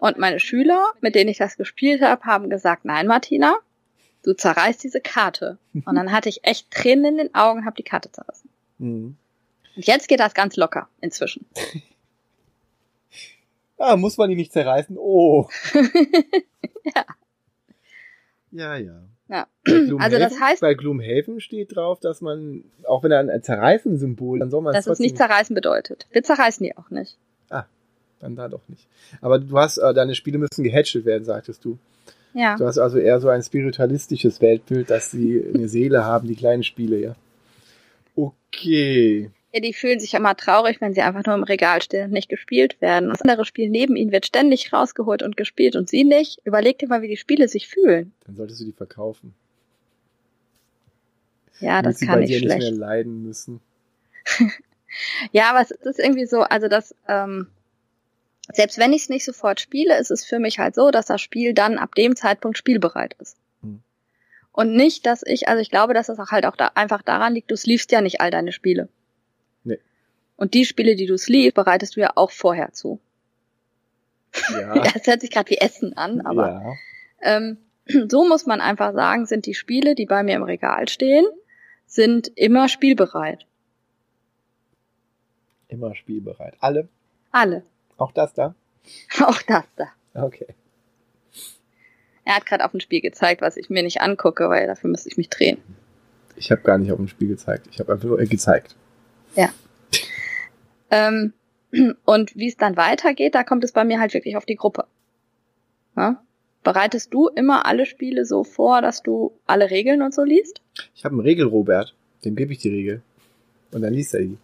Und 0.00 0.18
meine 0.18 0.40
Schüler, 0.40 0.84
mit 1.00 1.14
denen 1.14 1.30
ich 1.30 1.38
das 1.38 1.56
gespielt 1.56 2.02
habe, 2.02 2.24
haben 2.24 2.50
gesagt, 2.50 2.84
nein, 2.84 3.06
Martina, 3.06 3.56
du 4.22 4.34
zerreißt 4.34 4.82
diese 4.82 5.00
Karte. 5.00 5.58
Und 5.72 5.94
dann 5.94 6.12
hatte 6.12 6.28
ich 6.28 6.44
echt 6.44 6.70
Tränen 6.70 7.04
in 7.04 7.16
den 7.16 7.34
Augen, 7.34 7.64
habe 7.64 7.76
die 7.76 7.82
Karte 7.82 8.12
zerrissen. 8.12 8.50
Mhm. 8.78 9.16
Und 9.76 9.86
jetzt 9.86 10.08
geht 10.08 10.20
das 10.20 10.34
ganz 10.34 10.56
locker 10.56 10.88
inzwischen. 11.00 11.46
ah, 13.78 13.96
muss 13.96 14.16
man 14.16 14.30
die 14.30 14.36
nicht 14.36 14.52
zerreißen? 14.52 14.96
Oh. 14.98 15.48
ja. 16.84 17.04
Ja, 18.50 18.76
ja. 18.76 19.02
Ja. 19.28 19.46
Also 19.98 20.18
das 20.18 20.40
heißt, 20.40 20.60
bei 20.60 20.74
Gloomhaven 20.74 21.40
steht 21.40 21.74
drauf, 21.74 21.98
dass 21.98 22.20
man, 22.20 22.64
auch 22.84 23.02
wenn 23.02 23.10
da 23.10 23.18
ein 23.18 23.42
Zerreißen-Symbol, 23.42 24.38
dann 24.38 24.50
soll 24.50 24.62
man 24.62 24.74
es 24.74 24.84
Dass 24.84 24.92
es 24.92 24.98
nicht 25.00 25.16
zerreißen 25.16 25.54
bedeutet. 25.54 26.06
Wir 26.12 26.22
zerreißen 26.22 26.64
die 26.64 26.76
auch 26.76 26.90
nicht. 26.90 27.18
Ah, 27.50 27.64
dann 28.20 28.36
da 28.36 28.48
doch 28.48 28.68
nicht. 28.68 28.86
Aber 29.20 29.38
du 29.38 29.58
hast, 29.58 29.78
äh, 29.78 29.94
deine 29.94 30.14
Spiele 30.14 30.38
müssen 30.38 30.64
gehätschelt 30.64 31.04
werden, 31.04 31.24
sagtest 31.24 31.64
du. 31.64 31.78
Ja. 32.34 32.56
Du 32.56 32.66
hast 32.66 32.78
also 32.78 32.98
eher 32.98 33.20
so 33.20 33.28
ein 33.28 33.42
spiritualistisches 33.42 34.40
Weltbild, 34.40 34.90
dass 34.90 35.10
sie 35.10 35.42
eine 35.54 35.68
Seele 35.68 36.04
haben, 36.04 36.28
die 36.28 36.36
kleinen 36.36 36.62
Spiele, 36.62 36.98
ja. 36.98 37.16
Okay. 38.14 39.30
Ja, 39.52 39.60
die 39.60 39.72
fühlen 39.72 40.00
sich 40.00 40.12
immer 40.12 40.36
traurig, 40.36 40.82
wenn 40.82 40.92
sie 40.92 41.00
einfach 41.00 41.24
nur 41.24 41.34
im 41.34 41.42
Regal 41.42 41.80
stehen 41.80 42.06
und 42.06 42.12
nicht 42.12 42.28
gespielt 42.28 42.78
werden. 42.82 43.06
Und 43.06 43.12
das 43.12 43.22
andere 43.22 43.46
Spiel 43.46 43.70
neben 43.70 43.96
ihnen 43.96 44.12
wird 44.12 44.26
ständig 44.26 44.70
rausgeholt 44.70 45.22
und 45.22 45.38
gespielt 45.38 45.76
und 45.76 45.88
sie 45.88 46.04
nicht. 46.04 46.40
Überleg 46.44 46.78
dir 46.78 46.88
mal, 46.88 47.00
wie 47.00 47.08
die 47.08 47.16
Spiele 47.16 47.48
sich 47.48 47.68
fühlen. 47.68 48.12
Dann 48.26 48.36
solltest 48.36 48.60
du 48.60 48.66
die 48.66 48.72
verkaufen. 48.72 49.34
Ja, 51.60 51.80
das 51.80 52.00
kann 52.00 52.22
ich 52.22 52.36
schlecht. 52.36 52.58
nicht 52.58 52.70
mehr 52.70 52.78
leiden 52.78 53.22
müssen. 53.22 53.60
ja, 55.32 55.48
aber 55.50 55.62
es 55.62 55.70
ist 55.70 55.98
irgendwie 55.98 56.26
so, 56.26 56.42
also 56.42 56.68
das, 56.68 56.94
ähm, 57.08 57.46
selbst 58.52 58.78
wenn 58.78 58.92
ich 58.92 59.02
es 59.02 59.08
nicht 59.08 59.24
sofort 59.24 59.60
spiele, 59.60 59.98
ist 59.98 60.10
es 60.10 60.24
für 60.24 60.38
mich 60.38 60.58
halt 60.58 60.74
so, 60.74 60.90
dass 60.90 61.06
das 61.06 61.20
Spiel 61.20 61.54
dann 61.54 61.78
ab 61.78 61.94
dem 61.94 62.16
Zeitpunkt 62.16 62.56
spielbereit 62.56 63.14
ist. 63.18 63.36
Mhm. 63.62 63.82
Und 64.52 64.74
nicht, 64.74 65.06
dass 65.06 65.22
ich, 65.24 65.48
also 65.48 65.60
ich 65.60 65.70
glaube, 65.70 65.94
dass 65.94 66.06
das 66.06 66.18
auch 66.18 66.30
halt 66.30 66.46
auch 66.46 66.56
da 66.56 66.70
einfach 66.74 67.02
daran 67.02 67.34
liegt, 67.34 67.50
du 67.50 67.56
sleevest 67.56 67.90
ja 67.92 68.00
nicht 68.00 68.20
all 68.20 68.30
deine 68.30 68.52
Spiele. 68.52 68.88
Nee. 69.64 69.78
Und 70.36 70.54
die 70.54 70.64
Spiele, 70.64 70.96
die 70.96 71.06
du 71.06 71.18
sleevest, 71.18 71.54
bereitest 71.54 71.96
du 71.96 72.00
ja 72.00 72.12
auch 72.14 72.30
vorher 72.30 72.72
zu. 72.72 73.00
Ja. 74.52 74.74
das 74.94 75.06
hört 75.06 75.20
sich 75.20 75.30
gerade 75.30 75.50
wie 75.50 75.58
Essen 75.58 75.96
an, 75.96 76.20
aber 76.20 76.48
ja. 77.22 77.36
ähm, 77.36 77.58
so 78.08 78.26
muss 78.26 78.46
man 78.46 78.60
einfach 78.60 78.92
sagen, 78.94 79.26
sind 79.26 79.46
die 79.46 79.54
Spiele, 79.54 79.94
die 79.94 80.06
bei 80.06 80.22
mir 80.22 80.36
im 80.36 80.42
Regal 80.42 80.88
stehen, 80.88 81.26
sind 81.86 82.30
immer 82.36 82.68
spielbereit. 82.68 83.46
Immer 85.68 85.94
spielbereit. 85.96 86.54
Alle? 86.60 86.88
Alle. 87.32 87.64
Auch 87.96 88.12
das 88.12 88.34
da? 88.34 88.54
Auch 89.24 89.42
das 89.42 89.64
da. 89.76 89.88
Okay. 90.14 90.46
Er 92.24 92.36
hat 92.36 92.46
gerade 92.46 92.64
auf 92.64 92.74
ein 92.74 92.80
Spiel 92.80 93.00
gezeigt, 93.00 93.40
was 93.40 93.56
ich 93.56 93.70
mir 93.70 93.82
nicht 93.82 94.00
angucke, 94.00 94.48
weil 94.48 94.66
dafür 94.66 94.90
müsste 94.90 95.08
ich 95.08 95.16
mich 95.16 95.30
drehen. 95.30 95.58
Ich 96.34 96.50
habe 96.50 96.62
gar 96.62 96.76
nicht 96.76 96.90
auf 96.90 96.98
ein 96.98 97.08
Spiel 97.08 97.28
gezeigt. 97.28 97.68
Ich 97.70 97.78
habe 97.78 97.92
einfach 97.92 98.08
nur 98.08 98.18
gezeigt. 98.18 98.74
Ja. 99.36 99.50
ähm, 100.90 101.32
und 102.04 102.34
wie 102.34 102.48
es 102.48 102.56
dann 102.56 102.76
weitergeht, 102.76 103.34
da 103.34 103.44
kommt 103.44 103.64
es 103.64 103.72
bei 103.72 103.84
mir 103.84 104.00
halt 104.00 104.12
wirklich 104.12 104.36
auf 104.36 104.44
die 104.44 104.56
Gruppe. 104.56 104.86
Ja? 105.96 106.20
Bereitest 106.64 107.14
du 107.14 107.28
immer 107.28 107.64
alle 107.64 107.86
Spiele 107.86 108.24
so 108.24 108.42
vor, 108.42 108.82
dass 108.82 109.02
du 109.02 109.32
alle 109.46 109.70
Regeln 109.70 110.02
und 110.02 110.12
so 110.12 110.24
liest? 110.24 110.60
Ich 110.96 111.04
habe 111.04 111.14
einen 111.14 111.22
Regel-Robert, 111.22 111.94
dem 112.24 112.34
gebe 112.34 112.52
ich 112.52 112.58
die 112.58 112.70
Regel. 112.70 113.02
Und 113.70 113.82
dann 113.82 113.94
liest 113.94 114.14
er 114.14 114.22
die. 114.22 114.38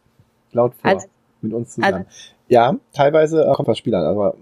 Laut 0.52 0.74
vor. 0.74 0.88
Als, 0.88 1.08
mit 1.40 1.52
uns 1.52 1.74
zusammen. 1.74 2.06
Also, 2.06 2.10
ja, 2.52 2.76
teilweise 2.92 3.46
äh, 3.46 3.52
kommt 3.54 3.68
das 3.68 3.78
Spiel 3.78 3.94
an, 3.94 4.04
aber 4.04 4.34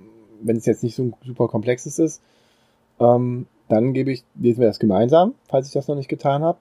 wenn 0.43 0.57
es 0.57 0.67
jetzt 0.67 0.83
nicht 0.83 0.97
so 0.97 1.05
ein 1.05 1.15
super 1.25 1.47
komplexes 1.47 2.01
ist, 2.01 2.21
ähm, 2.99 3.47
dann 3.69 3.93
gebe 3.93 4.11
ich, 4.11 4.25
lesen 4.35 4.61
wir 4.61 4.67
das 4.67 4.81
gemeinsam, 4.81 5.35
falls 5.47 5.69
ich 5.69 5.73
das 5.73 5.87
noch 5.87 5.95
nicht 5.95 6.09
getan 6.09 6.43
habe. 6.43 6.59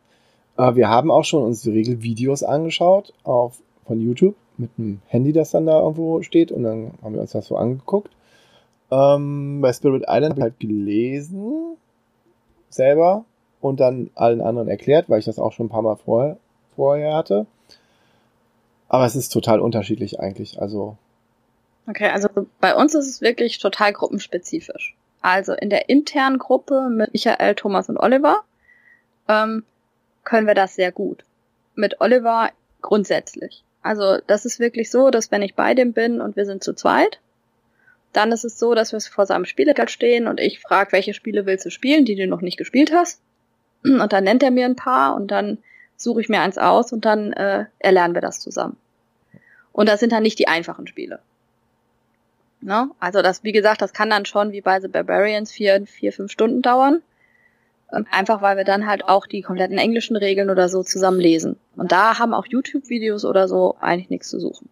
Äh, 0.57 0.75
wir 0.75 0.89
haben 0.89 1.09
auch 1.09 1.23
schon 1.23 1.43
uns 1.43 1.63
die 1.63 1.71
Regelvideos 1.71 2.43
angeschaut 2.43 3.13
auf, 3.23 3.59
von 3.87 3.99
YouTube 3.99 4.35
mit 4.57 4.69
einem 4.77 5.01
Handy, 5.07 5.33
das 5.33 5.49
dann 5.49 5.65
da 5.65 5.79
irgendwo 5.79 6.21
steht 6.21 6.51
und 6.51 6.61
dann 6.61 6.91
haben 7.01 7.15
wir 7.15 7.21
uns 7.21 7.31
das 7.31 7.47
so 7.47 7.57
angeguckt. 7.57 8.11
Ähm, 8.91 9.59
bei 9.61 9.73
Spirit 9.73 10.03
Island 10.07 10.33
habe 10.33 10.39
ich 10.39 10.43
halt 10.43 10.59
gelesen 10.59 11.77
selber 12.69 13.25
und 13.59 13.79
dann 13.79 14.11
allen 14.13 14.41
anderen 14.41 14.67
erklärt, 14.67 15.09
weil 15.09 15.17
ich 15.17 15.25
das 15.25 15.39
auch 15.39 15.53
schon 15.53 15.65
ein 15.65 15.69
paar 15.69 15.81
Mal 15.81 15.95
vorher, 15.95 16.37
vorher 16.75 17.15
hatte. 17.15 17.47
Aber 18.87 19.05
es 19.05 19.15
ist 19.15 19.29
total 19.29 19.61
unterschiedlich 19.61 20.19
eigentlich. 20.19 20.61
Also. 20.61 20.95
Okay, 21.89 22.09
also 22.09 22.29
bei 22.61 22.75
uns 22.75 22.93
ist 22.93 23.07
es 23.07 23.19
wirklich 23.19 23.57
total 23.57 23.93
gruppenspezifisch. 23.93 24.95
Also 25.21 25.53
in 25.53 25.71
der 25.71 25.89
internen 25.89 26.37
Gruppe 26.37 26.87
mit 26.87 27.13
Michael, 27.13 27.55
Thomas 27.55 27.89
und 27.89 27.97
Oliver 27.97 28.43
ähm, 29.27 29.63
können 30.23 30.45
wir 30.45 30.53
das 30.53 30.75
sehr 30.75 30.91
gut. 30.91 31.25
Mit 31.73 31.99
Oliver 31.99 32.51
grundsätzlich. 32.83 33.63
Also 33.81 34.19
das 34.27 34.45
ist 34.45 34.59
wirklich 34.59 34.91
so, 34.91 35.09
dass 35.09 35.31
wenn 35.31 35.41
ich 35.41 35.55
bei 35.55 35.73
dem 35.73 35.93
bin 35.93 36.21
und 36.21 36.35
wir 36.35 36.45
sind 36.45 36.63
zu 36.63 36.73
zweit, 36.73 37.19
dann 38.13 38.31
ist 38.31 38.45
es 38.45 38.59
so, 38.59 38.75
dass 38.75 38.93
wir 38.93 39.01
vor 39.01 39.25
seinem 39.25 39.45
Spieleregal 39.45 39.89
stehen 39.89 40.27
und 40.27 40.39
ich 40.39 40.59
frage, 40.59 40.91
welche 40.91 41.15
Spiele 41.15 41.47
willst 41.47 41.65
du 41.65 41.71
spielen, 41.71 42.05
die 42.05 42.15
du 42.15 42.27
noch 42.27 42.41
nicht 42.41 42.57
gespielt 42.57 42.91
hast. 42.93 43.19
Und 43.83 44.13
dann 44.13 44.25
nennt 44.25 44.43
er 44.43 44.51
mir 44.51 44.65
ein 44.65 44.75
paar 44.75 45.15
und 45.15 45.31
dann 45.31 45.57
suche 45.97 46.21
ich 46.21 46.29
mir 46.29 46.41
eins 46.41 46.59
aus 46.59 46.93
und 46.93 47.05
dann 47.05 47.33
äh, 47.33 47.65
erlernen 47.79 48.13
wir 48.13 48.21
das 48.21 48.39
zusammen. 48.39 48.77
Und 49.71 49.89
das 49.89 49.99
sind 49.99 50.11
dann 50.11 50.23
nicht 50.23 50.37
die 50.37 50.47
einfachen 50.47 50.85
Spiele. 50.85 51.19
Ne? 52.61 52.89
Also 52.99 53.21
das, 53.21 53.43
wie 53.43 53.51
gesagt, 53.51 53.81
das 53.81 53.93
kann 53.93 54.09
dann 54.09 54.25
schon 54.25 54.51
wie 54.51 54.61
bei 54.61 54.79
The 54.79 54.87
Barbarians 54.87 55.51
vier, 55.51 55.85
vier, 55.85 56.11
fünf 56.11 56.31
Stunden 56.31 56.61
dauern. 56.61 57.01
Ähm, 57.91 58.05
einfach 58.11 58.41
weil 58.41 58.57
wir 58.57 58.65
dann 58.65 58.85
halt 58.85 59.05
auch 59.05 59.25
die 59.25 59.41
kompletten 59.41 59.77
englischen 59.77 60.15
Regeln 60.15 60.49
oder 60.49 60.69
so 60.69 60.83
zusammen 60.83 61.19
lesen. 61.19 61.57
Und 61.75 61.91
da 61.91 62.19
haben 62.19 62.33
auch 62.33 62.45
YouTube-Videos 62.45 63.25
oder 63.25 63.47
so 63.47 63.77
eigentlich 63.79 64.09
nichts 64.09 64.29
zu 64.29 64.39
suchen. 64.39 64.69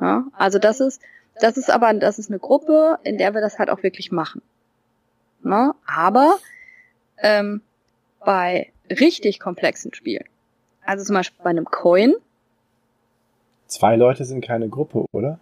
Ja? 0.00 0.24
Also 0.36 0.58
das 0.58 0.80
ist, 0.80 1.02
das 1.40 1.56
ist 1.56 1.70
aber, 1.70 1.92
das 1.94 2.18
ist 2.18 2.30
eine 2.30 2.38
Gruppe, 2.38 2.98
in 3.02 3.18
der 3.18 3.34
wir 3.34 3.40
das 3.40 3.58
halt 3.58 3.68
auch 3.68 3.82
wirklich 3.82 4.12
machen. 4.12 4.40
Ne? 5.42 5.74
Aber 5.86 6.38
ähm, 7.18 7.60
bei 8.24 8.72
richtig 8.88 9.40
komplexen 9.40 9.92
Spielen, 9.92 10.24
also 10.86 11.04
zum 11.04 11.14
Beispiel 11.14 11.42
bei 11.42 11.50
einem 11.50 11.64
Coin. 11.64 12.14
Zwei 13.66 13.96
Leute 13.96 14.24
sind 14.24 14.44
keine 14.44 14.68
Gruppe, 14.68 15.04
oder? 15.12 15.38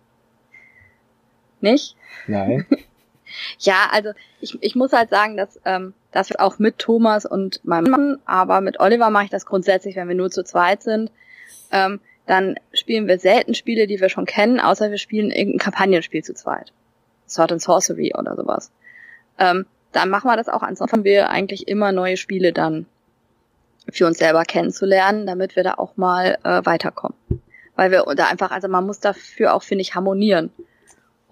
Nicht? 1.63 1.97
Nein. 2.27 2.67
ja, 3.59 3.89
also 3.91 4.11
ich, 4.41 4.59
ich 4.63 4.75
muss 4.75 4.93
halt 4.93 5.11
sagen, 5.11 5.37
dass 5.37 5.61
ähm, 5.65 5.95
das 6.11 6.35
auch 6.37 6.59
mit 6.59 6.79
Thomas 6.79 7.25
und 7.25 7.65
meinem 7.65 7.91
Mann, 7.91 8.19
aber 8.27 8.61
mit 8.61 8.81
Oliver 8.81 9.11
mache 9.11 9.25
ich 9.25 9.31
das 9.31 9.47
grundsätzlich, 9.47 9.97
wenn 9.97 10.09
wir 10.09 10.15
nur 10.15 10.31
zu 10.31 10.45
zweit 10.45 10.83
sind. 10.83 11.11
Ähm, 11.71 12.01
dann 12.27 12.57
spielen 12.73 13.09
wir 13.09 13.19
selten 13.19 13.55
Spiele, 13.55 13.87
die 13.87 14.01
wir 14.01 14.09
schon 14.09 14.27
kennen, 14.27 14.61
außer 14.61 14.91
wir 14.91 14.99
spielen 14.99 15.31
irgendein 15.31 15.59
Kampagnenspiel 15.59 16.23
zu 16.23 16.35
zweit. 16.35 16.73
Sword 17.27 17.53
and 17.53 17.63
Sorcery 17.63 18.13
oder 18.17 18.37
sowas. 18.37 18.71
Ähm, 19.39 19.67
dann 19.93 20.11
machen 20.11 20.29
wir 20.29 20.37
das 20.37 20.49
auch. 20.49 20.63
Ansonsten 20.63 20.99
haben 20.99 21.05
wir 21.05 21.31
eigentlich 21.31 21.69
immer 21.69 21.93
neue 21.93 22.17
Spiele 22.17 22.53
dann 22.53 22.87
für 23.91 24.07
uns 24.07 24.19
selber 24.19 24.45
kennenzulernen, 24.45 25.27
damit 25.27 25.57
wir 25.57 25.65
da 25.65 25.75
auch 25.75 25.97
mal 25.97 26.39
äh, 26.45 26.65
weiterkommen. 26.65 27.17
Weil 27.75 27.91
wir 27.91 28.05
da 28.15 28.27
einfach, 28.27 28.51
also 28.51 28.69
man 28.69 28.87
muss 28.87 29.01
dafür 29.01 29.55
auch, 29.55 29.63
finde 29.63 29.83
ich, 29.83 29.95
harmonieren, 29.95 30.51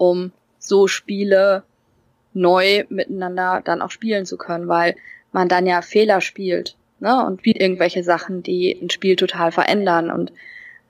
um 0.00 0.32
so 0.58 0.86
Spiele 0.86 1.62
neu 2.32 2.84
miteinander 2.88 3.60
dann 3.62 3.82
auch 3.82 3.90
spielen 3.90 4.24
zu 4.24 4.38
können, 4.38 4.66
weil 4.66 4.96
man 5.30 5.48
dann 5.48 5.66
ja 5.66 5.82
Fehler 5.82 6.22
spielt, 6.22 6.76
ne? 7.00 7.24
Und 7.26 7.40
spielt 7.40 7.60
irgendwelche 7.60 8.02
Sachen, 8.02 8.42
die 8.42 8.72
ein 8.80 8.88
Spiel 8.88 9.16
total 9.16 9.52
verändern 9.52 10.10
und 10.10 10.32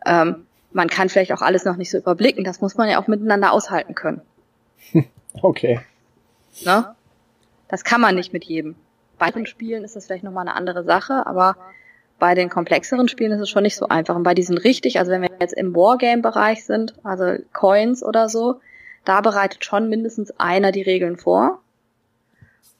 ähm, 0.06 0.46
man 0.72 0.88
kann 0.88 1.08
vielleicht 1.08 1.32
auch 1.32 1.42
alles 1.42 1.64
noch 1.64 1.76
nicht 1.76 1.90
so 1.90 1.98
überblicken. 1.98 2.44
Das 2.44 2.60
muss 2.60 2.76
man 2.76 2.88
ja 2.88 3.02
auch 3.02 3.08
miteinander 3.08 3.52
aushalten 3.52 3.94
können. 3.94 4.22
Okay. 5.42 5.78
Ne? 6.64 6.96
Das 7.68 7.84
kann 7.84 8.00
man 8.00 8.16
nicht 8.16 8.32
mit 8.32 8.42
jedem. 8.42 8.74
Bei 9.16 9.30
den 9.30 9.46
Spielen 9.46 9.84
ist 9.84 9.94
das 9.94 10.06
vielleicht 10.06 10.24
nochmal 10.24 10.48
eine 10.48 10.56
andere 10.56 10.82
Sache, 10.82 11.24
aber 11.24 11.56
bei 12.18 12.34
den 12.34 12.50
komplexeren 12.50 13.06
Spielen 13.06 13.30
ist 13.30 13.40
es 13.40 13.48
schon 13.48 13.62
nicht 13.62 13.76
so 13.76 13.86
einfach. 13.86 14.16
Und 14.16 14.24
bei 14.24 14.34
diesen 14.34 14.58
richtig, 14.58 14.98
also 14.98 15.12
wenn 15.12 15.22
wir 15.22 15.30
jetzt 15.38 15.54
im 15.54 15.72
Wargame-Bereich 15.76 16.64
sind, 16.64 16.94
also 17.04 17.36
Coins 17.52 18.02
oder 18.02 18.28
so, 18.28 18.60
da 19.04 19.20
bereitet 19.20 19.64
schon 19.64 19.88
mindestens 19.88 20.30
einer 20.38 20.72
die 20.72 20.82
Regeln 20.82 21.16
vor. 21.16 21.60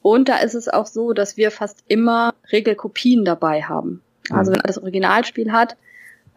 Und 0.03 0.29
da 0.29 0.39
ist 0.39 0.55
es 0.55 0.69
auch 0.69 0.87
so, 0.87 1.13
dass 1.13 1.37
wir 1.37 1.51
fast 1.51 1.85
immer 1.89 2.35
Regelkopien 2.51 3.25
dabei 3.25 3.63
haben. 3.63 4.03
Also 4.31 4.51
mhm. 4.51 4.55
wenn 4.55 4.61
er 4.63 4.69
das 4.69 4.79
Originalspiel 4.79 5.53
hat, 5.53 5.77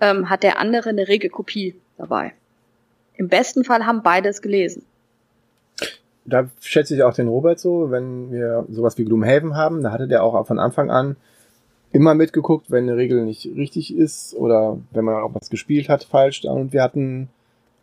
ähm, 0.01 0.29
hat 0.29 0.43
der 0.43 0.59
andere 0.59 0.89
eine 0.89 1.07
Regelkopie 1.07 1.75
dabei. 1.97 2.33
Im 3.15 3.29
besten 3.29 3.63
Fall 3.63 3.85
haben 3.85 4.03
beide 4.03 4.29
es 4.29 4.41
gelesen. 4.41 4.85
Da 6.25 6.49
schätze 6.61 6.95
ich 6.95 7.03
auch 7.03 7.13
den 7.13 7.27
Robert 7.27 7.59
so, 7.59 7.91
wenn 7.91 8.31
wir 8.31 8.65
sowas 8.69 8.97
wie 8.97 9.05
Gloomhaven 9.05 9.55
haben, 9.55 9.83
da 9.83 9.91
hatte 9.91 10.07
der 10.07 10.23
auch 10.23 10.47
von 10.47 10.57
Anfang 10.57 10.89
an 10.89 11.17
immer 11.91 12.15
mitgeguckt, 12.15 12.71
wenn 12.71 12.89
eine 12.89 12.97
Regel 12.97 13.23
nicht 13.23 13.45
richtig 13.55 13.95
ist 13.95 14.33
oder 14.35 14.79
wenn 14.91 15.05
man 15.05 15.21
auch 15.21 15.35
was 15.35 15.49
gespielt 15.49 15.89
hat 15.89 16.03
falsch. 16.05 16.43
Und 16.43 16.73
wir 16.73 16.81
hatten 16.81 17.29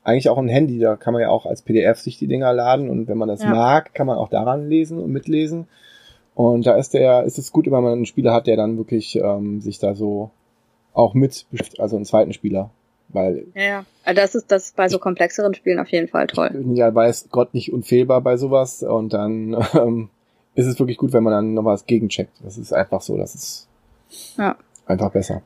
eigentlich 0.03 0.29
auch 0.29 0.39
ein 0.39 0.49
Handy, 0.49 0.79
da 0.79 0.97
kann 0.97 1.13
man 1.13 1.23
ja 1.23 1.29
auch 1.29 1.47
als 1.47 1.63
PDF 1.63 1.99
sich 1.99 2.19
die 2.19 2.27
Dinger 2.27 2.53
laden 2.53 2.89
und 2.89 3.09
wenn 3.09 3.19
man 3.19 3.29
das 3.29 3.43
ja. 3.43 3.51
mag, 3.51 3.95
kann 3.95 4.07
man 4.07 4.19
auch 4.19 4.29
daran 4.29 4.69
lesen 4.69 4.99
und 4.99 5.11
mitlesen. 5.11 5.67
Und 6.35 6.67
da 6.67 6.77
ist 6.77 6.95
der, 6.95 7.25
ist 7.25 7.39
es 7.39 7.53
gut, 7.53 7.67
wenn 7.67 7.73
man 7.73 7.93
einen 7.93 8.07
Spieler 8.07 8.33
hat, 8.33 8.47
der 8.47 8.57
dann 8.57 8.79
wirklich 8.79 9.17
ähm, 9.17 9.61
sich 9.61 9.79
da 9.79 9.95
so 9.95 10.31
auch 10.95 11.15
mit, 11.15 11.47
also 11.79 11.97
einen 11.97 12.05
zweiten 12.05 12.33
Spieler. 12.33 12.71
Weil 13.09 13.47
ja, 13.55 13.63
ja. 13.63 13.85
Also 14.05 14.21
das 14.21 14.35
ist 14.35 14.51
das 14.53 14.73
bei 14.73 14.89
so 14.89 14.99
komplexeren 14.99 15.55
Spielen 15.55 15.81
auf 15.81 15.89
jeden 15.89 16.09
Fall 16.09 16.29
toll. 16.29 16.65
Ja 16.75 16.95
weiß 16.95 17.29
Gott 17.31 17.55
nicht 17.55 17.73
unfehlbar 17.73 18.21
bei 18.21 18.37
sowas 18.37 18.83
und 18.83 19.13
dann 19.13 19.55
ähm, 19.75 20.09
ist 20.55 20.67
es 20.67 20.79
wirklich 20.79 20.97
gut, 20.97 21.13
wenn 21.13 21.25
man 21.25 21.33
dann 21.33 21.55
noch 21.55 21.65
was 21.65 21.87
gegencheckt. 21.87 22.33
Das 22.43 22.57
ist 22.57 22.73
einfach 22.73 23.01
so, 23.01 23.17
das 23.17 23.35
ist 23.35 23.69
ja. 24.39 24.57
einfach 24.87 25.11
besser. 25.11 25.43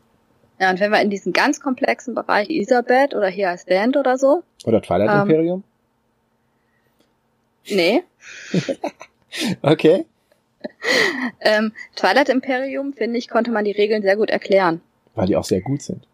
Ja, 0.59 0.71
und 0.71 0.81
wenn 0.81 0.91
wir 0.93 1.01
in 1.01 1.11
diesen 1.11 1.33
ganz 1.33 1.61
komplexen 1.61 2.15
Bereich 2.15 2.49
Elisabeth 2.49 3.15
oder 3.15 3.29
Here 3.29 3.55
I 3.55 3.59
Stand 3.59 3.97
oder 3.97 4.17
so. 4.19 4.43
Oder 4.65 4.81
Twilight 4.81 5.11
ähm, 5.11 5.23
Imperium? 5.23 5.65
Nee. 7.67 8.03
okay. 9.63 10.07
ähm, 11.41 11.73
Twilight 11.97 12.29
Imperium, 12.29 12.93
finde 12.93 13.19
ich, 13.19 13.29
konnte 13.29 13.51
man 13.51 13.65
die 13.65 13.73
Regeln 13.73 14.03
sehr 14.03 14.17
gut 14.17 14.31
erklären. 14.31 14.81
Weil 15.15 15.27
die 15.27 15.37
auch 15.37 15.45
sehr 15.45 15.61
gut 15.61 15.83
sind. 15.83 16.07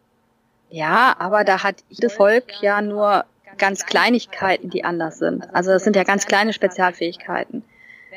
Ja, 0.70 1.17
aber 1.19 1.44
da 1.44 1.62
hat 1.62 1.77
jedes 1.89 2.15
Volk 2.15 2.62
ja 2.62 2.81
nur 2.81 3.25
ganz 3.59 3.85
Kleinigkeiten, 3.86 4.70
die 4.70 4.85
anders 4.85 5.19
sind. 5.19 5.52
Also 5.52 5.70
das 5.70 5.85
sind 5.85 5.97
ja 5.97 6.05
ganz 6.05 6.27
kleine 6.27 6.52
Spezialfähigkeiten. 6.52 7.65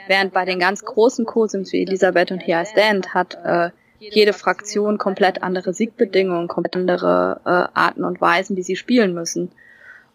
Während 0.07 0.33
bei 0.33 0.45
den 0.45 0.59
ganz 0.59 0.83
großen 0.83 1.25
Cosims 1.25 1.71
wie 1.71 1.81
Elisabeth 1.81 2.31
und 2.31 2.39
Here 2.39 2.63
I 2.63 2.65
Stand 2.65 3.13
hat 3.13 3.37
äh, 3.43 3.69
jede 4.11 4.33
Fraktion 4.33 4.97
komplett 4.97 5.43
andere 5.43 5.73
Siegbedingungen, 5.73 6.47
komplett 6.47 6.75
andere 6.75 7.41
äh, 7.45 7.77
Arten 7.79 8.03
und 8.03 8.21
Weisen, 8.21 8.55
die 8.55 8.63
sie 8.63 8.75
spielen 8.75 9.13
müssen. 9.13 9.51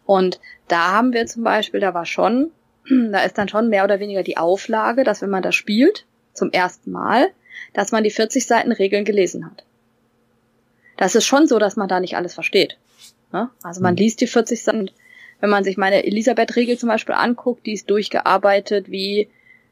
Und 0.05 0.41
da 0.68 0.92
haben 0.92 1.12
wir 1.12 1.26
zum 1.26 1.44
Beispiel, 1.44 1.81
da 1.81 1.94
war 1.94 2.07
schon, 2.07 2.50
da 2.91 3.20
ist 3.20 3.39
dann 3.39 3.49
schon 3.49 3.68
mehr 3.68 3.84
oder 3.84 4.00
weniger 4.00 4.23
die 4.23 4.36
Auflage, 4.36 5.05
dass 5.05 5.23
wenn 5.23 5.31
man 5.31 5.42
das 5.42 5.55
spielt, 5.55 6.07
zum 6.33 6.50
ersten 6.52 6.92
Mal, 6.92 7.28
dass 7.73 7.92
man 7.92 8.05
die 8.05 8.10
40 8.10 8.47
Seiten 8.47 8.73
Regeln 8.73 9.05
gelesen 9.05 9.47
hat. 9.47 9.65
Das 10.97 11.15
ist 11.15 11.26
schon 11.26 11.47
so, 11.47 11.58
dass 11.58 11.76
man 11.76 11.89
da 11.89 12.00
nicht 12.00 12.17
alles 12.17 12.34
versteht. 12.34 12.78
Ne? 13.33 13.50
Also 13.62 13.81
man 13.81 13.94
mhm. 13.94 13.99
liest 13.99 14.20
die 14.20 14.26
40 14.26 14.62
Seiten. 14.62 14.91
Wenn 15.41 15.50
man 15.50 15.62
sich 15.62 15.76
meine 15.76 16.05
Elisabeth-Regel 16.05 16.78
zum 16.78 16.89
Beispiel 16.89 17.15
anguckt, 17.15 17.67
die 17.67 17.75
ist 17.75 17.89
durchgearbeitet 17.91 18.91
wie 18.91 19.28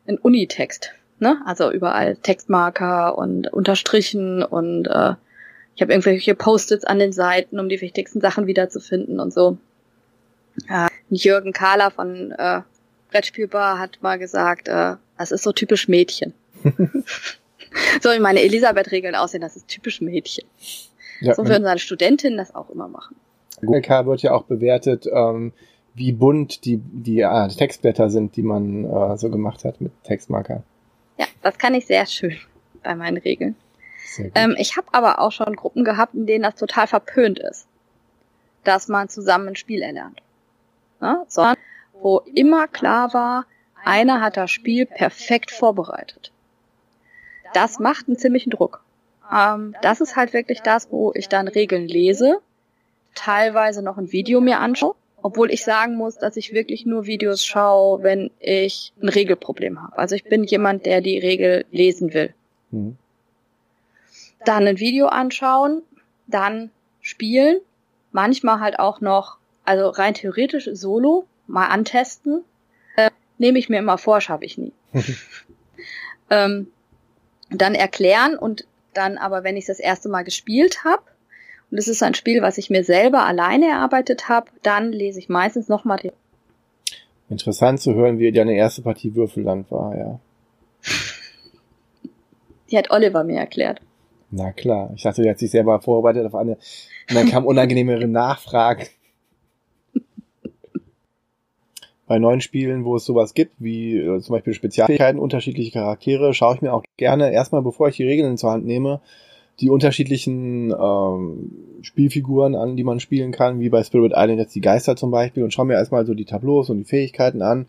ein 0.06 0.18
Unitext. 0.18 0.92
Ne? 1.18 1.40
Also 1.46 1.70
überall 1.70 2.16
Textmarker 2.16 3.16
und 3.16 3.52
Unterstrichen 3.52 4.42
und 4.42 4.86
äh, 4.86 5.14
ich 5.74 5.82
habe 5.82 5.92
irgendwelche 5.92 6.34
Post-its 6.34 6.84
an 6.84 6.98
den 6.98 7.12
Seiten, 7.12 7.60
um 7.60 7.68
die 7.68 7.80
wichtigsten 7.80 8.20
Sachen 8.20 8.46
wiederzufinden 8.46 9.20
und 9.20 9.32
so. 9.32 9.58
Äh, 10.68 10.88
Jürgen 11.10 11.52
Kahler 11.52 11.90
von 11.90 12.32
äh, 12.32 12.62
Brettspielbar 13.10 13.78
hat 13.78 13.98
mal 14.02 14.18
gesagt, 14.18 14.68
äh, 14.68 14.96
das 15.18 15.32
ist 15.32 15.42
so 15.42 15.52
typisch 15.52 15.88
Mädchen. 15.88 16.34
so 18.00 18.10
wie 18.10 18.18
meine 18.18 18.42
Elisabeth-Regeln 18.42 19.14
aussehen, 19.14 19.42
das 19.42 19.56
ist 19.56 19.68
typisch 19.68 20.00
Mädchen. 20.00 20.46
Ja, 21.20 21.34
so 21.34 21.46
würden 21.46 21.64
seine 21.64 21.78
Studentinnen 21.78 22.38
das 22.38 22.54
auch 22.54 22.70
immer 22.70 22.88
machen. 22.88 23.16
Google 23.60 23.82
wird 24.06 24.22
ja 24.22 24.32
auch 24.32 24.44
bewertet, 24.44 25.06
ähm, 25.10 25.52
wie 25.94 26.12
bunt 26.12 26.64
die, 26.64 26.76
die 26.76 27.20
äh, 27.20 27.48
Textblätter 27.48 28.10
sind, 28.10 28.36
die 28.36 28.42
man 28.42 28.84
äh, 28.84 29.16
so 29.16 29.30
gemacht 29.30 29.64
hat 29.64 29.80
mit 29.80 29.92
Textmarker. 30.04 30.62
Ja, 31.16 31.26
das 31.42 31.58
kann 31.58 31.74
ich 31.74 31.86
sehr 31.86 32.06
schön 32.06 32.38
bei 32.82 32.94
meinen 32.94 33.18
Regeln. 33.18 33.56
Ähm, 34.34 34.54
ich 34.58 34.76
habe 34.76 34.86
aber 34.92 35.20
auch 35.20 35.32
schon 35.32 35.56
Gruppen 35.56 35.84
gehabt, 35.84 36.14
in 36.14 36.26
denen 36.26 36.44
das 36.44 36.54
total 36.54 36.86
verpönt 36.86 37.38
ist, 37.38 37.66
dass 38.64 38.88
man 38.88 39.08
zusammen 39.08 39.48
ein 39.48 39.56
Spiel 39.56 39.82
erlernt. 39.82 40.22
Ja, 41.00 41.24
sondern 41.28 41.56
wo 41.92 42.20
immer 42.34 42.66
klar 42.68 43.12
war, 43.12 43.44
einer 43.84 44.20
hat 44.20 44.36
das 44.36 44.50
Spiel 44.50 44.86
perfekt 44.86 45.50
vorbereitet. 45.50 46.32
Das 47.52 47.78
macht 47.78 48.08
einen 48.08 48.16
ziemlichen 48.16 48.50
Druck. 48.50 48.82
Ähm, 49.32 49.74
das 49.82 50.00
ist 50.00 50.16
halt 50.16 50.32
wirklich 50.32 50.62
das, 50.62 50.90
wo 50.90 51.12
ich 51.14 51.28
dann 51.28 51.48
Regeln 51.48 51.86
lese, 51.86 52.40
teilweise 53.14 53.82
noch 53.82 53.98
ein 53.98 54.12
Video 54.12 54.40
mir 54.40 54.60
anschaue 54.60 54.94
obwohl 55.22 55.50
ich 55.50 55.64
sagen 55.64 55.96
muss, 55.96 56.18
dass 56.18 56.36
ich 56.36 56.52
wirklich 56.52 56.86
nur 56.86 57.06
Videos 57.06 57.44
schaue, 57.44 58.02
wenn 58.02 58.30
ich 58.38 58.92
ein 59.00 59.08
Regelproblem 59.08 59.82
habe. 59.82 59.98
Also 59.98 60.14
ich 60.14 60.24
bin 60.24 60.44
jemand, 60.44 60.86
der 60.86 61.00
die 61.00 61.18
Regel 61.18 61.64
lesen 61.70 62.14
will. 62.14 62.34
Mhm. 62.70 62.96
dann 64.44 64.66
ein 64.66 64.78
Video 64.80 65.06
anschauen, 65.06 65.82
dann 66.26 66.70
spielen, 67.00 67.60
manchmal 68.12 68.60
halt 68.60 68.78
auch 68.78 69.00
noch, 69.00 69.38
also 69.64 69.88
rein 69.88 70.14
theoretisch 70.14 70.68
solo, 70.72 71.26
mal 71.46 71.66
antesten. 71.66 72.44
Äh, 72.96 73.10
Nehme 73.38 73.58
ich 73.58 73.68
mir 73.68 73.78
immer 73.78 73.98
vor, 73.98 74.20
schaffe 74.20 74.44
ich 74.44 74.58
nie. 74.58 74.72
ähm, 76.30 76.68
dann 77.50 77.74
erklären 77.74 78.36
und 78.36 78.66
dann 78.94 79.18
aber, 79.18 79.44
wenn 79.44 79.56
ich 79.56 79.66
das 79.66 79.78
erste 79.78 80.08
Mal 80.08 80.22
gespielt 80.22 80.84
habe, 80.84 81.02
und 81.70 81.78
es 81.78 81.88
ist 81.88 82.02
ein 82.02 82.14
Spiel, 82.14 82.42
was 82.42 82.58
ich 82.58 82.70
mir 82.70 82.84
selber 82.84 83.24
alleine 83.26 83.66
erarbeitet 83.66 84.28
habe, 84.28 84.50
dann 84.62 84.92
lese 84.92 85.18
ich 85.18 85.28
meistens 85.28 85.68
nochmal 85.68 85.98
den. 85.98 86.12
Interessant 87.28 87.80
zu 87.80 87.94
hören, 87.94 88.18
wie 88.18 88.30
deine 88.30 88.54
erste 88.54 88.82
Partie 88.82 89.14
Würfelland 89.14 89.70
war, 89.70 89.96
ja. 89.96 90.20
Die 92.70 92.78
hat 92.78 92.90
Oliver 92.90 93.24
mir 93.24 93.38
erklärt. 93.38 93.80
Na 94.30 94.52
klar, 94.52 94.90
ich 94.94 95.02
dachte, 95.02 95.22
er 95.22 95.30
hat 95.30 95.38
sich 95.38 95.50
selber 95.50 95.80
vorbereitet 95.80 96.26
auf 96.26 96.34
eine, 96.34 96.52
und 97.08 97.14
dann 97.14 97.28
kam 97.28 97.46
unangenehmere 97.46 98.06
Nachfragen. 98.08 98.86
Bei 102.06 102.18
neuen 102.18 102.40
Spielen, 102.40 102.84
wo 102.84 102.96
es 102.96 103.04
sowas 103.04 103.34
gibt, 103.34 103.54
wie 103.58 103.98
äh, 103.98 104.20
zum 104.20 104.34
Beispiel 104.34 104.54
Spezialfähigkeiten, 104.54 105.20
unterschiedliche 105.20 105.72
Charaktere, 105.72 106.34
schaue 106.34 106.56
ich 106.56 106.62
mir 106.62 106.72
auch 106.72 106.82
gerne 106.96 107.32
erstmal, 107.32 107.62
bevor 107.62 107.88
ich 107.88 107.96
die 107.96 108.06
Regeln 108.06 108.36
zur 108.36 108.52
Hand 108.52 108.64
nehme, 108.64 109.00
die 109.60 109.70
unterschiedlichen 109.70 110.70
ähm, 110.78 111.50
Spielfiguren 111.82 112.54
an, 112.54 112.76
die 112.76 112.84
man 112.84 113.00
spielen 113.00 113.32
kann, 113.32 113.60
wie 113.60 113.70
bei 113.70 113.82
Spirit 113.82 114.12
Island 114.14 114.38
jetzt 114.38 114.54
die 114.54 114.60
Geister 114.60 114.96
zum 114.96 115.10
Beispiel, 115.10 115.42
und 115.42 115.52
schaue 115.52 115.66
mir 115.66 115.74
erstmal 115.74 116.04
so 116.04 116.14
die 116.14 116.24
Tableaus 116.24 116.68
und 116.68 116.78
die 116.78 116.84
Fähigkeiten 116.84 117.42
an, 117.42 117.66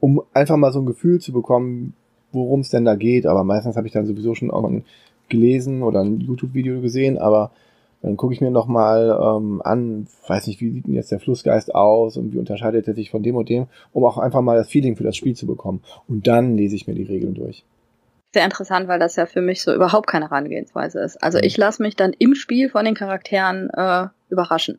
um 0.00 0.22
einfach 0.32 0.56
mal 0.56 0.72
so 0.72 0.80
ein 0.80 0.86
Gefühl 0.86 1.20
zu 1.20 1.32
bekommen, 1.32 1.94
worum 2.32 2.60
es 2.60 2.70
denn 2.70 2.84
da 2.84 2.96
geht. 2.96 3.26
Aber 3.26 3.44
meistens 3.44 3.76
habe 3.76 3.86
ich 3.86 3.92
dann 3.92 4.06
sowieso 4.06 4.34
schon 4.34 4.50
auch 4.50 4.68
gelesen 5.28 5.82
oder 5.82 6.00
ein 6.00 6.20
YouTube-Video 6.20 6.80
gesehen, 6.80 7.18
aber 7.18 7.52
dann 8.02 8.16
gucke 8.16 8.32
ich 8.32 8.40
mir 8.40 8.50
nochmal 8.50 9.18
ähm, 9.20 9.60
an, 9.64 10.06
weiß 10.28 10.46
nicht, 10.46 10.60
wie 10.60 10.70
sieht 10.70 10.86
denn 10.86 10.94
jetzt 10.94 11.10
der 11.10 11.18
Flussgeist 11.18 11.74
aus 11.74 12.16
und 12.16 12.32
wie 12.32 12.38
unterscheidet 12.38 12.86
er 12.86 12.94
sich 12.94 13.10
von 13.10 13.22
dem 13.22 13.34
und 13.36 13.48
dem, 13.48 13.66
um 13.92 14.04
auch 14.04 14.18
einfach 14.18 14.40
mal 14.40 14.56
das 14.56 14.68
Feeling 14.68 14.96
für 14.96 15.04
das 15.04 15.16
Spiel 15.16 15.34
zu 15.34 15.46
bekommen. 15.46 15.80
Und 16.06 16.26
dann 16.26 16.56
lese 16.56 16.76
ich 16.76 16.86
mir 16.86 16.94
die 16.94 17.02
Regeln 17.02 17.34
durch. 17.34 17.64
Sehr 18.38 18.44
interessant, 18.44 18.86
weil 18.86 19.00
das 19.00 19.16
ja 19.16 19.26
für 19.26 19.40
mich 19.40 19.62
so 19.62 19.74
überhaupt 19.74 20.06
keine 20.06 20.30
Herangehensweise 20.30 21.00
ist. 21.00 21.20
Also 21.20 21.38
ich 21.38 21.56
lasse 21.56 21.82
mich 21.82 21.96
dann 21.96 22.12
im 22.20 22.36
Spiel 22.36 22.68
von 22.68 22.84
den 22.84 22.94
Charakteren 22.94 23.68
äh, 23.70 24.06
überraschen. 24.30 24.78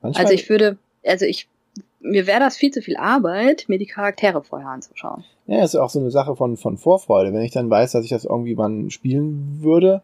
Manchmal 0.00 0.24
also 0.24 0.34
ich 0.34 0.50
würde, 0.50 0.76
also 1.06 1.24
ich, 1.24 1.46
mir 2.00 2.26
wäre 2.26 2.40
das 2.40 2.56
viel 2.56 2.72
zu 2.72 2.82
viel 2.82 2.96
Arbeit, 2.96 3.66
mir 3.68 3.78
die 3.78 3.86
Charaktere 3.86 4.42
vorher 4.42 4.70
anzuschauen. 4.70 5.22
Ja, 5.46 5.62
ist 5.62 5.76
auch 5.76 5.88
so 5.88 6.00
eine 6.00 6.10
Sache 6.10 6.34
von, 6.34 6.56
von 6.56 6.78
Vorfreude. 6.78 7.32
Wenn 7.32 7.42
ich 7.42 7.52
dann 7.52 7.70
weiß, 7.70 7.92
dass 7.92 8.02
ich 8.02 8.10
das 8.10 8.24
irgendwie 8.24 8.56
mal 8.56 8.90
spielen 8.90 9.58
würde, 9.60 10.02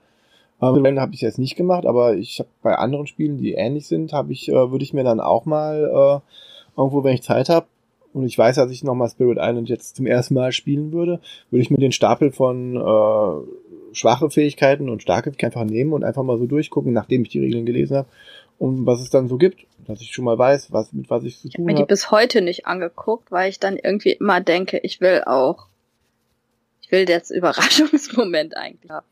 ähm, 0.62 1.00
habe 1.00 1.14
ich 1.14 1.20
jetzt 1.20 1.40
nicht 1.40 1.56
gemacht, 1.56 1.86
aber 1.86 2.14
ich 2.14 2.38
habe 2.38 2.50
bei 2.62 2.76
anderen 2.76 3.08
Spielen, 3.08 3.38
die 3.38 3.54
ähnlich 3.54 3.88
sind, 3.88 4.12
habe 4.12 4.32
ich, 4.32 4.48
äh, 4.48 4.70
würde 4.70 4.84
ich 4.84 4.94
mir 4.94 5.02
dann 5.02 5.18
auch 5.18 5.44
mal 5.44 6.22
äh, 6.22 6.80
irgendwo, 6.80 7.02
wenn 7.02 7.14
ich 7.14 7.22
Zeit 7.22 7.48
habe 7.48 7.66
und 8.12 8.24
ich 8.24 8.36
weiß, 8.36 8.56
dass 8.56 8.70
ich 8.70 8.84
nochmal 8.84 9.08
Spirit 9.08 9.38
Island 9.40 9.68
jetzt 9.68 9.96
zum 9.96 10.06
ersten 10.06 10.34
Mal 10.34 10.52
spielen 10.52 10.92
würde, 10.92 11.20
würde 11.50 11.62
ich 11.62 11.70
mir 11.70 11.78
den 11.78 11.92
Stapel 11.92 12.32
von 12.32 12.76
äh, 12.76 13.94
schwache 13.94 14.30
Fähigkeiten 14.30 14.88
und 14.88 15.02
starke 15.02 15.30
Fähigkeiten 15.30 15.58
einfach 15.58 15.70
nehmen 15.70 15.92
und 15.92 16.04
einfach 16.04 16.22
mal 16.22 16.38
so 16.38 16.46
durchgucken, 16.46 16.92
nachdem 16.92 17.22
ich 17.22 17.28
die 17.28 17.40
Regeln 17.40 17.66
gelesen 17.66 17.98
habe, 17.98 18.08
um 18.58 18.86
was 18.86 19.00
es 19.00 19.10
dann 19.10 19.28
so 19.28 19.36
gibt, 19.36 19.66
dass 19.86 20.00
ich 20.00 20.12
schon 20.12 20.24
mal 20.24 20.38
weiß, 20.38 20.72
was 20.72 20.92
mit 20.92 21.10
was 21.10 21.24
ich 21.24 21.38
zu 21.38 21.48
tun 21.48 21.52
habe. 21.52 21.62
Ich 21.62 21.68
habe 21.68 21.80
mir 21.80 21.86
die 21.86 21.88
bis 21.88 22.10
heute 22.10 22.40
nicht 22.42 22.66
angeguckt, 22.66 23.30
weil 23.30 23.50
ich 23.50 23.60
dann 23.60 23.76
irgendwie 23.76 24.12
immer 24.12 24.40
denke, 24.40 24.78
ich 24.82 25.00
will 25.00 25.22
auch, 25.26 25.66
ich 26.82 26.90
will 26.90 27.08
jetzt 27.08 27.30
Überraschungsmoment 27.30 28.56
eigentlich 28.56 28.90
haben. 28.90 29.06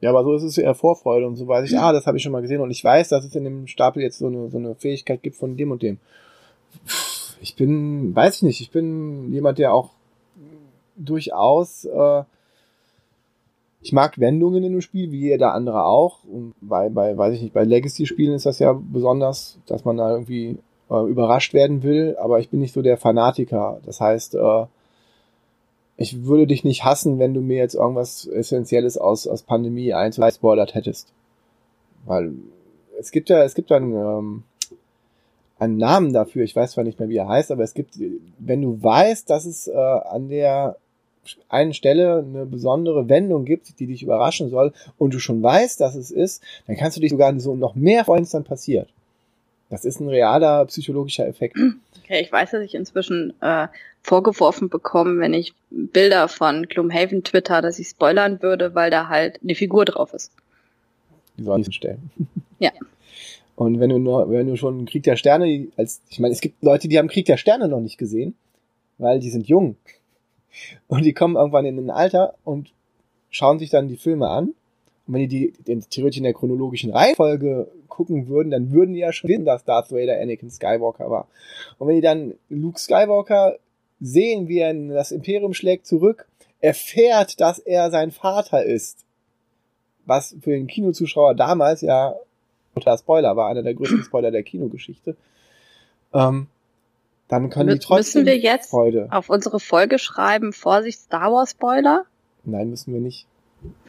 Ja, 0.00 0.10
aber 0.10 0.24
so 0.24 0.34
ist 0.34 0.42
es 0.42 0.58
eher 0.58 0.74
Vorfreude 0.74 1.26
und 1.26 1.36
so 1.36 1.48
weiß 1.48 1.70
ich, 1.70 1.78
ah, 1.78 1.92
das 1.92 2.06
habe 2.06 2.18
ich 2.18 2.22
schon 2.22 2.32
mal 2.32 2.42
gesehen 2.42 2.60
und 2.60 2.70
ich 2.70 2.84
weiß, 2.84 3.08
dass 3.08 3.24
es 3.24 3.34
in 3.34 3.44
dem 3.44 3.66
Stapel 3.66 4.02
jetzt 4.02 4.18
so 4.18 4.26
eine, 4.26 4.50
so 4.50 4.58
eine 4.58 4.74
Fähigkeit 4.74 5.22
gibt 5.22 5.36
von 5.36 5.56
dem 5.56 5.70
und 5.70 5.82
dem. 5.82 5.98
Ich 7.46 7.54
bin, 7.54 8.12
weiß 8.16 8.38
ich 8.38 8.42
nicht, 8.42 8.60
ich 8.60 8.72
bin 8.72 9.32
jemand, 9.32 9.58
der 9.58 9.72
auch 9.72 9.90
durchaus, 10.96 11.84
äh, 11.84 12.24
ich 13.80 13.92
mag 13.92 14.18
Wendungen 14.18 14.64
in 14.64 14.72
dem 14.72 14.80
Spiel, 14.80 15.12
wie 15.12 15.20
jeder 15.20 15.54
andere 15.54 15.84
auch. 15.84 16.24
Und 16.24 16.54
bei, 16.60 16.88
bei, 16.88 17.16
weiß 17.16 17.34
ich 17.34 17.42
nicht, 17.42 17.54
bei 17.54 17.62
Legacy-Spielen 17.62 18.34
ist 18.34 18.46
das 18.46 18.58
ja 18.58 18.72
besonders, 18.72 19.60
dass 19.66 19.84
man 19.84 19.96
da 19.96 20.10
irgendwie 20.10 20.58
äh, 20.90 21.08
überrascht 21.08 21.54
werden 21.54 21.84
will, 21.84 22.16
aber 22.18 22.40
ich 22.40 22.48
bin 22.48 22.58
nicht 22.58 22.74
so 22.74 22.82
der 22.82 22.96
Fanatiker. 22.96 23.80
Das 23.86 24.00
heißt, 24.00 24.34
äh, 24.34 24.66
ich 25.96 26.24
würde 26.24 26.48
dich 26.48 26.64
nicht 26.64 26.84
hassen, 26.84 27.20
wenn 27.20 27.32
du 27.32 27.42
mir 27.42 27.58
jetzt 27.58 27.76
irgendwas 27.76 28.26
Essentielles 28.26 28.98
aus, 28.98 29.28
aus 29.28 29.44
Pandemie 29.44 29.94
1 29.94 30.16
gespoilert 30.16 30.74
hättest. 30.74 31.12
Weil 32.06 32.32
es 32.98 33.12
gibt 33.12 33.28
ja, 33.28 33.44
es 33.44 33.54
gibt 33.54 33.70
dann 33.70 33.92
ähm, 33.92 34.42
einen 35.58 35.78
Namen 35.78 36.12
dafür, 36.12 36.44
ich 36.44 36.54
weiß 36.54 36.72
zwar 36.72 36.84
nicht 36.84 36.98
mehr, 36.98 37.08
wie 37.08 37.16
er 37.16 37.28
heißt, 37.28 37.50
aber 37.50 37.64
es 37.64 37.74
gibt, 37.74 37.98
wenn 38.38 38.62
du 38.62 38.82
weißt, 38.82 39.28
dass 39.30 39.46
es 39.46 39.68
äh, 39.68 39.74
an 39.74 40.28
der 40.28 40.76
einen 41.48 41.74
Stelle 41.74 42.24
eine 42.26 42.46
besondere 42.46 43.08
Wendung 43.08 43.44
gibt, 43.44 43.78
die 43.80 43.86
dich 43.86 44.02
überraschen 44.02 44.50
soll, 44.50 44.72
und 44.98 45.14
du 45.14 45.18
schon 45.18 45.42
weißt, 45.42 45.80
dass 45.80 45.94
es 45.94 46.10
ist, 46.10 46.42
dann 46.66 46.76
kannst 46.76 46.96
du 46.96 47.00
dich 47.00 47.10
sogar 47.10 47.38
so 47.40 47.56
noch 47.56 47.74
mehr 47.74 48.04
freuen, 48.04 48.22
es 48.22 48.30
dann 48.30 48.44
passiert. 48.44 48.88
Das 49.68 49.84
ist 49.84 49.98
ein 49.98 50.08
realer 50.08 50.64
psychologischer 50.66 51.26
Effekt. 51.26 51.56
Okay, 52.04 52.20
ich 52.20 52.30
weiß, 52.30 52.52
dass 52.52 52.62
ich 52.62 52.74
inzwischen 52.74 53.34
äh, 53.40 53.66
vorgeworfen 54.02 54.68
bekomme, 54.68 55.18
wenn 55.18 55.34
ich 55.34 55.54
Bilder 55.70 56.28
von 56.28 56.66
Gloomhaven 56.68 57.24
twitter, 57.24 57.62
dass 57.62 57.80
ich 57.80 57.88
spoilern 57.88 58.42
würde, 58.42 58.76
weil 58.76 58.90
da 58.90 59.08
halt 59.08 59.40
eine 59.42 59.56
Figur 59.56 59.84
drauf 59.84 60.14
ist. 60.14 60.30
Die 61.36 61.42
soll 61.42 61.58
nicht 61.58 61.74
stellen. 61.74 62.10
Ja. 62.58 62.70
Und 63.56 63.80
wenn 63.80 63.90
du 63.90 63.98
nur, 63.98 64.30
wenn 64.30 64.46
du 64.46 64.56
schon 64.56 64.84
Krieg 64.86 65.02
der 65.02 65.16
Sterne 65.16 65.68
als, 65.76 66.02
ich 66.08 66.20
meine, 66.20 66.32
es 66.32 66.40
gibt 66.40 66.62
Leute, 66.62 66.88
die 66.88 66.98
haben 66.98 67.08
Krieg 67.08 67.26
der 67.26 67.38
Sterne 67.38 67.68
noch 67.68 67.80
nicht 67.80 67.98
gesehen, 67.98 68.34
weil 68.98 69.18
die 69.18 69.30
sind 69.30 69.48
jung. 69.48 69.76
Und 70.86 71.04
die 71.04 71.12
kommen 71.12 71.36
irgendwann 71.36 71.66
in 71.66 71.78
ein 71.78 71.90
Alter 71.90 72.34
und 72.44 72.72
schauen 73.30 73.58
sich 73.58 73.70
dann 73.70 73.88
die 73.88 73.96
Filme 73.96 74.28
an 74.28 74.54
und 75.06 75.14
wenn 75.14 75.28
die 75.28 75.52
die 75.52 75.80
theoretisch 75.90 76.18
in 76.18 76.24
der 76.24 76.34
chronologischen 76.34 76.90
Reihenfolge 76.90 77.70
gucken 77.88 78.28
würden, 78.28 78.50
dann 78.50 78.72
würden 78.72 78.94
die 78.94 79.00
ja 79.00 79.12
schon 79.12 79.30
wissen, 79.30 79.44
dass 79.44 79.64
Darth 79.64 79.92
Vader 79.92 80.20
Anakin 80.20 80.50
Skywalker 80.50 81.10
war. 81.10 81.28
Und 81.78 81.88
wenn 81.88 81.96
die 81.96 82.02
dann 82.02 82.34
Luke 82.48 82.78
Skywalker 82.78 83.56
sehen, 84.00 84.48
wie 84.48 84.58
er 84.58 84.74
das 84.74 85.12
Imperium 85.12 85.54
schlägt 85.54 85.86
zurück, 85.86 86.26
erfährt, 86.60 87.40
dass 87.40 87.58
er 87.58 87.90
sein 87.90 88.10
Vater 88.10 88.64
ist. 88.64 89.04
Was 90.04 90.36
für 90.40 90.50
den 90.50 90.66
Kinozuschauer 90.66 91.34
damals 91.34 91.80
ja 91.80 92.16
unter 92.76 92.96
Spoiler 92.96 93.36
war, 93.36 93.48
einer 93.48 93.62
der 93.62 93.74
größten 93.74 94.02
Spoiler 94.04 94.30
der 94.30 94.42
Kinogeschichte. 94.42 95.16
Ähm, 96.12 96.46
dann 97.28 97.50
können 97.50 97.70
die 97.70 97.78
trotzdem 97.80 98.22
Müssen 98.22 98.26
wir 98.26 98.38
jetzt 98.38 98.70
Freude. 98.70 99.08
auf 99.10 99.30
unsere 99.30 99.58
Folge 99.58 99.98
schreiben, 99.98 100.52
Vorsicht 100.52 101.00
Star 101.00 101.32
Wars 101.32 101.50
Spoiler? 101.50 102.04
Nein, 102.44 102.70
müssen 102.70 102.92
wir 102.92 103.00
nicht. 103.00 103.26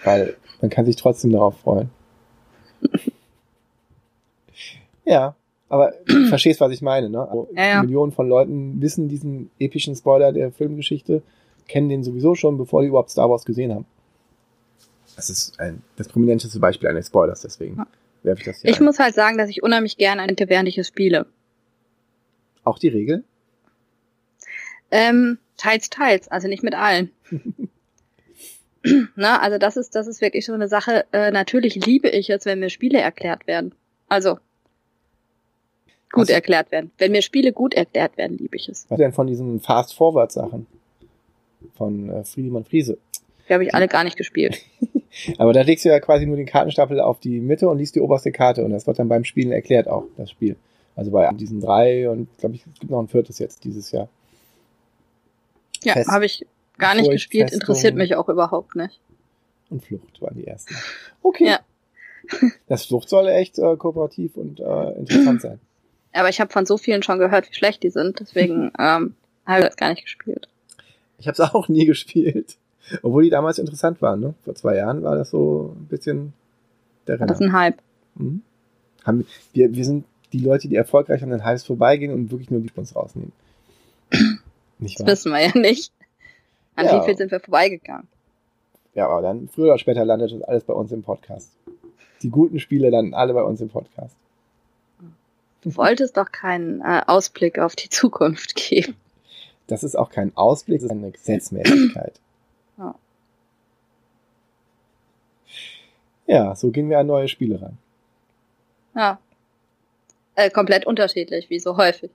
Weil 0.04 0.36
man 0.62 0.72
kann 0.72 0.86
sich 0.86 0.96
trotzdem 0.96 1.32
darauf 1.32 1.60
freuen. 1.60 1.92
ja, 5.06 5.36
aber 5.70 5.94
du 6.08 6.26
verstehst, 6.28 6.62
was 6.62 6.72
ich 6.72 6.82
meine, 6.82 7.10
ne? 7.10 7.22
Also 7.30 7.50
ja, 7.54 7.66
ja. 7.66 7.82
Millionen 7.84 8.12
von 8.12 8.28
Leuten 8.28 8.82
wissen 8.82 9.10
diesen 9.10 9.52
epischen 9.60 9.96
Spoiler 9.96 10.32
der 10.32 10.52
Filmgeschichte, 10.52 11.22
kennen 11.68 11.90
den 11.90 12.04
sowieso 12.04 12.34
schon, 12.34 12.58
bevor 12.58 12.82
die 12.82 12.88
überhaupt 12.88 13.12
Star 13.12 13.30
Wars 13.30 13.46
gesehen 13.46 13.74
haben. 13.76 13.86
Das 15.16 15.30
ist 15.30 15.60
ein, 15.60 15.84
das 15.98 16.08
prominenteste 16.08 16.60
Beispiel 16.60 16.90
eines 16.90 17.08
Spoilers, 17.08 17.42
deswegen 17.42 17.78
ja. 17.78 17.88
Werfe 18.24 18.42
ich 18.42 18.46
das 18.46 18.62
hier 18.62 18.70
Ich 18.72 18.80
ein. 18.80 18.86
muss 18.86 19.00
halt 19.00 19.16
sagen, 19.16 19.38
dass 19.38 19.50
ich 19.50 19.64
unheimlich 19.64 19.98
gerne 19.98 20.22
ein 20.22 20.36
während 20.38 20.68
ich 20.70 20.78
es 20.78 20.88
spiele. 20.88 21.28
Auch 22.64 22.80
die 22.80 22.90
Regel? 22.90 23.24
Ähm, 24.92 25.38
teils, 25.58 25.90
teils, 25.90 26.28
also 26.28 26.48
nicht 26.48 26.64
mit 26.64 26.76
allen. 26.76 27.12
Na, 29.16 29.40
also 29.42 29.58
das 29.58 29.76
ist, 29.76 29.96
das 29.96 30.08
ist 30.08 30.22
wirklich 30.22 30.46
so 30.46 30.54
eine 30.54 30.68
Sache. 30.68 31.06
Äh, 31.12 31.32
natürlich 31.32 31.76
liebe 31.76 32.10
ich 32.10 32.30
es, 32.30 32.46
wenn 32.46 32.60
mir 32.60 32.70
Spiele 32.70 33.00
erklärt 33.00 33.48
werden. 33.48 33.74
Also 34.08 34.40
gut 36.12 36.24
was? 36.24 36.30
erklärt 36.30 36.72
werden. 36.72 36.92
Wenn 36.98 37.12
mir 37.12 37.22
Spiele 37.22 37.52
gut 37.52 37.74
erklärt 37.74 38.18
werden, 38.18 38.38
liebe 38.38 38.56
ich 38.56 38.70
es. 38.70 38.86
Was 38.90 38.98
denn 38.98 39.12
von 39.14 39.28
diesen 39.28 39.60
Fast-Forward-Sachen? 39.60 40.68
Von 41.76 42.10
äh, 42.10 42.24
Friedemann 42.24 42.64
Friese. 42.64 42.98
Die 43.48 43.54
habe 43.54 43.64
ich 43.64 43.74
alle 43.74 43.88
gar 43.88 44.04
nicht 44.04 44.18
gespielt. 44.18 44.62
Aber 45.38 45.54
da 45.54 45.62
legst 45.62 45.86
du 45.86 45.90
ja 45.90 46.00
quasi 46.00 46.26
nur 46.26 46.36
den 46.36 46.46
Kartenstapel 46.46 47.00
auf 47.00 47.20
die 47.20 47.40
Mitte 47.40 47.68
und 47.70 47.78
liest 47.78 47.96
die 47.96 48.02
oberste 48.02 48.32
Karte 48.32 48.64
und 48.64 48.72
das 48.72 48.86
wird 48.86 49.00
dann 49.00 49.08
beim 49.08 49.24
Spielen 49.24 49.52
erklärt 49.52 49.88
auch, 49.88 50.06
das 50.18 50.30
Spiel. 50.30 50.56
Also 50.96 51.12
bei 51.12 51.30
diesen 51.34 51.60
drei 51.60 52.10
und 52.10 52.28
glaube 52.38 52.56
ich, 52.56 52.66
es 52.66 52.80
gibt 52.80 52.92
noch 52.92 53.00
ein 53.00 53.08
viertes 53.08 53.40
jetzt 53.40 53.64
dieses 53.64 53.92
Jahr. 53.92 54.10
Ja, 55.84 55.96
habe 56.08 56.26
ich 56.26 56.46
Gar 56.78 56.96
nicht 56.96 57.10
gespielt, 57.10 57.52
interessiert 57.52 57.96
mich 57.96 58.16
auch 58.16 58.30
überhaupt 58.30 58.76
nicht. 58.76 59.00
Und 59.70 59.84
Flucht 59.84 60.22
waren 60.22 60.36
die 60.36 60.48
ersten. 60.48 60.76
Okay. 61.22 61.48
Ja. 61.48 61.60
Das 62.68 62.86
Flucht 62.86 63.08
soll 63.08 63.30
echt 63.30 63.58
äh, 63.58 63.78
kooperativ 63.78 64.36
und 64.36 64.60
äh, 64.60 64.92
interessant 64.98 65.42
sein. 65.42 65.60
Aber 66.12 66.28
ich 66.28 66.42
habe 66.42 66.52
von 66.52 66.66
so 66.66 66.78
vielen 66.78 67.02
schon 67.02 67.20
gehört, 67.20 67.50
wie 67.50 67.54
schlecht 67.54 67.84
die 67.84 67.90
sind, 67.90 68.20
deswegen 68.20 68.74
ähm, 68.78 69.16
habe 69.46 69.60
ich 69.60 69.66
das 69.66 69.78
gar 69.78 69.90
nicht 69.92 70.04
gespielt. 70.04 70.50
Ich 71.20 71.28
habe 71.28 71.42
es 71.42 71.54
auch 71.54 71.70
nie 71.70 71.86
gespielt. 71.86 72.58
Obwohl 73.02 73.24
die 73.24 73.30
damals 73.30 73.60
interessant 73.60 74.02
waren, 74.02 74.20
ne? 74.20 74.34
Vor 74.44 74.56
zwei 74.56 74.76
Jahren 74.76 75.04
war 75.04 75.16
das 75.16 75.30
so 75.30 75.76
ein 75.78 75.86
bisschen 75.86 76.34
der 77.08 77.16
Renner. 77.16 77.28
Das 77.28 77.40
ist 77.40 77.46
ein 77.46 77.54
Hype. 77.54 77.78
Mhm. 78.16 78.42
Haben, 79.04 79.26
wir, 79.54 79.74
wir 79.74 79.86
sind 79.86 80.06
die 80.34 80.40
Leute, 80.40 80.68
die 80.68 80.76
erfolgreich 80.76 81.24
an 81.24 81.30
den 81.30 81.46
Hypes 81.46 81.66
vorbeigehen 81.66 82.14
und 82.14 82.32
wirklich 82.32 82.52
nur 82.52 82.60
die 82.60 82.70
Spons 82.70 82.96
rausnehmen. 82.96 83.32
Nicht 84.80 85.00
wahr? 85.00 85.06
Das 85.06 85.20
wissen 85.20 85.32
wir 85.32 85.42
ja 85.42 85.58
nicht. 85.58 85.92
An 86.76 86.86
ja. 86.86 87.02
wie 87.02 87.06
viel 87.06 87.18
sind 87.18 87.32
wir 87.32 87.40
vorbeigegangen? 87.40 88.08
Ja, 88.94 89.08
aber 89.08 89.22
dann 89.22 89.48
früher 89.48 89.70
oder 89.70 89.80
später 89.80 90.06
landet 90.06 90.32
das 90.32 90.42
alles 90.44 90.64
bei 90.64 90.74
uns 90.74 90.92
im 90.92 91.02
Podcast. 91.02 91.52
Die 92.22 92.30
guten 92.30 92.60
Spiele 92.60 92.90
landen 92.90 93.14
alle 93.14 93.34
bei 93.34 93.42
uns 93.42 93.62
im 93.62 93.70
Podcast. 93.70 94.16
Du 95.62 95.76
wolltest 95.76 96.18
doch 96.18 96.32
keinen 96.32 96.82
äh, 96.82 97.02
Ausblick 97.08 97.60
auf 97.60 97.76
die 97.76 97.90
Zukunft 97.90 98.56
geben. 98.56 98.96
Das 99.66 99.84
ist 99.84 99.96
auch 99.96 100.10
kein 100.10 100.36
Ausblick, 100.38 100.82
das 100.82 100.86
ist 100.86 100.92
eine 100.92 101.12
Gesetzmäßigkeit. 101.12 102.20
Ja. 102.78 102.96
ja, 106.28 106.56
so 106.56 106.70
gehen 106.70 106.90
wir 106.90 107.00
an 107.00 107.08
neue 107.08 107.28
Spiele 107.28 107.62
ran. 107.62 107.78
Ja. 108.96 109.20
Äh, 110.36 110.52
komplett 110.52 110.86
unterschiedlich, 110.86 111.50
wie 111.50 111.60
so 111.60 111.78
häufig. 111.78 112.12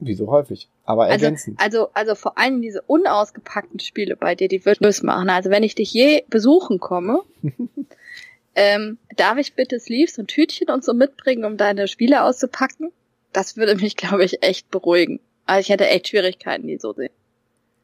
Wie 0.00 0.14
so 0.14 0.28
häufig, 0.28 0.68
aber 0.84 1.04
also, 1.04 1.24
ergänzend. 1.24 1.60
Also, 1.60 1.88
also 1.92 2.14
vor 2.14 2.38
allem 2.38 2.62
diese 2.62 2.82
unausgepackten 2.82 3.80
Spiele 3.80 4.14
bei 4.14 4.36
dir, 4.36 4.46
die 4.46 4.64
wird 4.64 4.80
Lust 4.80 5.02
machen. 5.02 5.28
Also 5.28 5.50
wenn 5.50 5.64
ich 5.64 5.74
dich 5.74 5.92
je 5.92 6.22
besuchen 6.28 6.78
komme, 6.78 7.22
ähm, 8.54 8.98
darf 9.16 9.38
ich 9.38 9.54
bitte 9.54 9.80
Sleeves 9.80 10.18
und 10.18 10.28
Tütchen 10.28 10.70
und 10.70 10.84
so 10.84 10.94
mitbringen, 10.94 11.44
um 11.44 11.56
deine 11.56 11.88
Spiele 11.88 12.22
auszupacken? 12.22 12.92
Das 13.32 13.56
würde 13.56 13.74
mich, 13.74 13.96
glaube 13.96 14.24
ich, 14.24 14.42
echt 14.42 14.70
beruhigen. 14.70 15.18
Also 15.46 15.60
ich 15.60 15.68
hätte 15.70 15.88
echt 15.88 16.08
Schwierigkeiten, 16.08 16.68
die 16.68 16.78
so 16.78 16.92
sehen. 16.92 17.12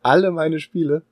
Alle 0.03 0.31
meine 0.31 0.61
Spiele? 0.61 1.03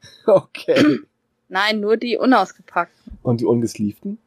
Okay. 0.26 1.00
Nein, 1.48 1.80
nur 1.80 1.96
die 1.96 2.16
unausgepackten. 2.16 3.18
Und 3.22 3.40
die 3.40 3.44
ungesleevten? 3.44 4.18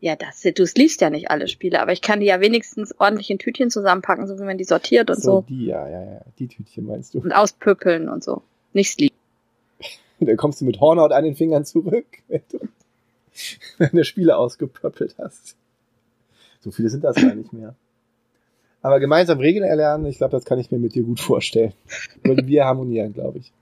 Ja, 0.00 0.14
das, 0.14 0.42
du 0.42 0.64
liest 0.76 1.00
ja 1.00 1.10
nicht 1.10 1.30
alle 1.30 1.48
Spiele, 1.48 1.80
aber 1.80 1.92
ich 1.92 2.02
kann 2.02 2.20
die 2.20 2.26
ja 2.26 2.40
wenigstens 2.40 2.94
ordentlich 2.98 3.30
in 3.30 3.38
Tütchen 3.38 3.70
zusammenpacken, 3.70 4.26
so 4.26 4.38
wie 4.38 4.44
man 4.44 4.58
die 4.58 4.64
sortiert 4.64 5.10
und 5.10 5.20
so. 5.20 5.30
so. 5.30 5.44
Die, 5.48 5.66
ja, 5.66 5.88
ja, 5.88 6.04
ja, 6.04 6.20
die 6.38 6.48
Tütchen 6.48 6.86
meinst 6.86 7.14
du. 7.14 7.20
Und 7.20 7.32
auspöppeln 7.32 8.08
und 8.08 8.22
so. 8.22 8.42
Nicht 8.72 8.90
sleeve. 8.90 9.12
Dann 10.20 10.36
kommst 10.36 10.60
du 10.60 10.64
mit 10.64 10.80
Hornhaut 10.80 11.12
an 11.12 11.24
den 11.24 11.34
Fingern 11.34 11.64
zurück, 11.64 12.06
wenn 12.28 12.42
du 12.50 12.68
deine 13.78 14.04
Spiele 14.04 14.36
ausgepöppelt 14.36 15.16
hast. 15.18 15.56
So 16.60 16.70
viele 16.70 16.88
sind 16.88 17.04
das 17.04 17.16
gar 17.16 17.34
nicht 17.34 17.52
mehr. 17.52 17.74
Aber 18.82 19.00
gemeinsam 19.00 19.40
Regeln 19.40 19.64
erlernen, 19.64 20.06
ich 20.06 20.18
glaube, 20.18 20.32
das 20.32 20.44
kann 20.44 20.58
ich 20.58 20.70
mir 20.70 20.78
mit 20.78 20.94
dir 20.94 21.02
gut 21.02 21.20
vorstellen. 21.20 21.72
Würden 22.22 22.46
wir 22.46 22.64
harmonieren, 22.64 23.12
glaube 23.12 23.38
ich. 23.38 23.52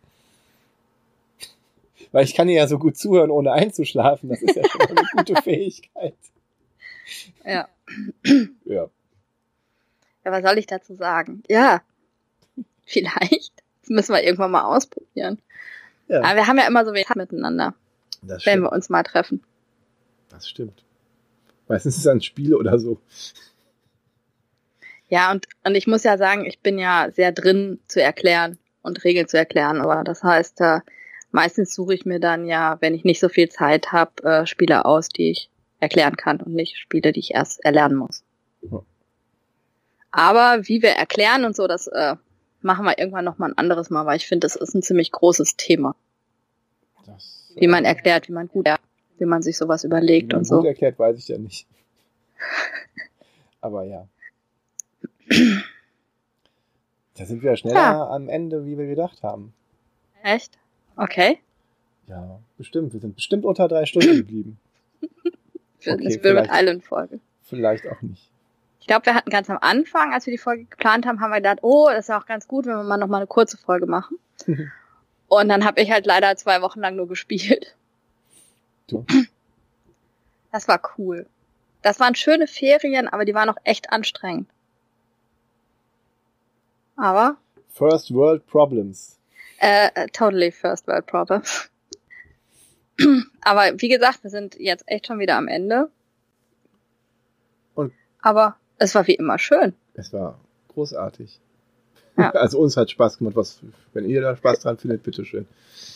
Weil 2.15 2.23
ich 2.27 2.37
kann 2.37 2.47
dir 2.47 2.55
ja 2.55 2.69
so 2.69 2.79
gut 2.79 2.97
zuhören, 2.97 3.33
ohne 3.33 3.51
einzuschlafen. 3.51 4.29
Das 4.29 4.41
ist 4.41 4.55
ja 4.55 4.63
schon 4.69 4.83
eine 4.83 5.03
gute 5.17 5.35
Fähigkeit. 5.43 6.15
Ja. 7.45 7.69
Ja. 8.65 8.89
Ja, 10.25 10.31
was 10.31 10.45
soll 10.45 10.57
ich 10.59 10.69
dazu 10.69 10.95
sagen? 10.95 11.43
Ja. 11.49 11.83
Vielleicht. 12.85 13.53
Das 13.81 13.89
müssen 13.89 14.15
wir 14.15 14.23
irgendwann 14.23 14.53
mal 14.53 14.63
ausprobieren. 14.63 15.43
Ja. 16.07 16.23
Aber 16.23 16.37
wir 16.37 16.47
haben 16.47 16.57
ja 16.57 16.69
immer 16.69 16.85
so 16.85 16.93
wenig 16.93 17.13
miteinander. 17.17 17.75
Das 18.23 18.47
wenn 18.47 18.61
wir 18.61 18.71
uns 18.71 18.89
mal 18.91 19.03
treffen. 19.03 19.43
Das 20.29 20.49
stimmt. 20.49 20.85
Meistens 21.67 21.97
ist 21.97 22.03
es 22.03 22.07
ein 22.07 22.23
Spiel 22.23 22.55
oder 22.55 22.79
so. 22.79 23.01
Ja, 25.09 25.33
und, 25.33 25.49
und 25.65 25.75
ich 25.75 25.89
muss 25.89 26.05
ja 26.05 26.17
sagen, 26.17 26.45
ich 26.45 26.61
bin 26.61 26.79
ja 26.79 27.09
sehr 27.11 27.33
drin 27.33 27.81
zu 27.89 28.01
erklären 28.01 28.57
und 28.83 29.03
Regeln 29.03 29.27
zu 29.27 29.37
erklären. 29.37 29.81
Aber 29.81 30.05
das 30.05 30.23
heißt, 30.23 30.61
äh, 30.61 30.79
meistens 31.35 31.75
suche 31.75 31.95
ich 31.95 32.07
mir 32.07 32.21
dann 32.21 32.47
ja, 32.47 32.79
wenn 32.81 32.95
ich 32.95 33.05
nicht 33.05 33.19
so 33.19 33.29
viel 33.29 33.49
Zeit 33.49 33.91
habe, 33.91 34.23
äh, 34.23 34.47
Spiele 34.47 34.85
aus, 34.85 35.09
die 35.09 35.33
ich 35.33 35.51
erklären 35.81 36.17
kann 36.17 36.41
und 36.41 36.55
nicht 36.55 36.79
Spiele, 36.79 37.13
die 37.13 37.21
ich 37.21 37.35
erst 37.35 37.63
erlernen 37.65 37.97
muss. 37.97 38.23
Ja. 38.63 38.83
Aber 40.13 40.69
wie 40.69 40.81
wir 40.81 40.91
erklären 40.91 41.45
und 41.45 41.57
so, 41.57 41.67
das 41.67 41.89
äh, 41.89 42.15
machen 42.63 42.85
wir 42.85 42.99
irgendwann 42.99 43.25
noch 43.25 43.39
mal 43.39 43.51
ein 43.51 43.59
anderes 43.59 43.91
Mal, 43.91 44.07
weil 44.07 44.17
ich 44.17 44.29
finde, 44.29 44.45
das 44.45 44.55
ist 44.55 44.75
ein 44.75 44.83
ziemlich 44.83 45.11
großes 45.11 45.57
Thema. 45.57 45.97
Das, 47.05 47.53
wie 47.57 47.67
man 47.67 47.85
erklärt, 47.85 48.29
wie 48.29 48.33
man 48.33 48.47
gut, 48.47 48.69
wie 49.19 49.27
man 49.27 49.43
sich 49.43 49.59
sowas 49.59 49.83
überlegt 49.83 50.29
wie 50.29 50.37
man 50.37 50.39
und 50.39 50.45
so. 50.45 50.59
Gut 50.59 50.67
erklärt, 50.67 51.01
weiß 51.01 51.19
ich 51.19 51.27
ja 51.27 51.37
nicht. 51.37 51.67
Aber 53.61 53.83
ja. 53.85 54.07
Da 57.17 57.27
sind 57.27 57.43
wir 57.43 57.51
ja 57.51 57.57
schneller 57.57 57.77
ja. 57.77 58.09
am 58.09 58.29
Ende, 58.29 58.67
wie 58.67 58.77
wir 58.77 58.87
gedacht 58.89 59.23
haben. 59.23 59.55
Echt? 60.25 60.59
Okay. 60.97 61.39
Ja, 62.07 62.39
bestimmt. 62.59 62.93
Wir 62.93 63.01
sind 63.01 63.17
bestimmt 63.17 63.45
unter 63.45 63.69
drei 63.69 63.87
Stunden 63.87 64.17
geblieben. 64.17 64.59
Für 65.79 65.93
okay, 65.93 66.01
eine 66.01 66.11
Spirit 66.11 66.49
Island 66.51 66.85
Folge. 66.85 67.21
Vielleicht 67.43 67.87
auch 67.87 68.01
nicht. 68.03 68.31
Ich 68.81 68.87
glaube, 68.87 69.07
wir 69.07 69.15
hatten 69.15 69.31
ganz 69.31 69.49
am 69.49 69.59
Anfang, 69.61 70.13
als 70.13 70.27
wir 70.27 70.33
die 70.33 70.39
Folge 70.39 70.65
geplant 70.65 71.07
haben, 71.07 71.21
haben 71.21 71.31
wir 71.31 71.39
gedacht, 71.39 71.61
oh, 71.63 71.89
das 71.91 72.09
ist 72.09 72.15
auch 72.15 72.27
ganz 72.27 72.47
gut, 72.47 72.67
wenn 72.67 72.77
wir 72.77 72.83
mal 72.83 72.99
noch 72.99 73.09
mal 73.09 73.19
eine 73.19 73.27
kurze 73.27 73.57
Folge 73.57 73.87
machen. 73.87 74.19
Und 75.29 75.49
dann 75.49 75.65
habe 75.65 75.81
ich 75.81 75.91
halt 75.91 76.07
leider 76.07 76.37
zwei 76.37 76.61
Wochen 76.61 76.81
lang 76.81 76.97
nur 76.97 77.09
gespielt. 77.09 77.77
Du? 78.87 79.07
Das 80.53 80.69
war 80.69 80.81
cool. 80.99 81.27
Das 81.83 81.99
waren 81.99 82.15
schöne 82.15 82.47
Ferien, 82.47 83.09
aber 83.09 83.25
die 83.25 83.35
waren 83.35 83.49
auch 83.49 83.57
echt 83.65 83.91
anstrengend. 83.91 84.49
Aber? 86.97 87.37
First 87.71 88.13
World 88.15 88.47
Problems. 88.47 89.19
Äh, 89.65 90.09
totally 90.13 90.51
first 90.51 90.87
world 90.87 91.07
problems. 91.07 91.71
Aber 93.41 93.81
wie 93.81 93.89
gesagt, 93.89 94.23
wir 94.23 94.29
sind 94.29 94.57
jetzt 94.59 94.85
echt 94.87 95.07
schon 95.07 95.19
wieder 95.19 95.37
am 95.37 95.49
Ende. 95.49 95.89
Und 97.75 97.95
Aber 98.21 98.57
es 98.77 98.95
war 98.95 99.07
wie 99.07 99.15
immer 99.15 99.39
schön. 99.39 99.73
Es 99.95 100.13
war 100.13 100.39
großartig. 100.69 101.41
Ja. 102.19 102.31
Also 102.35 102.59
uns 102.59 102.77
hat 102.77 102.91
Spaß 102.91 103.17
gemacht. 103.17 103.37
Was, 103.37 103.61
wenn 103.95 104.05
ihr 104.05 104.21
da 104.21 104.37
Spaß 104.37 104.61
dran 104.61 104.77
findet, 104.77 105.03
bitteschön. 105.03 105.47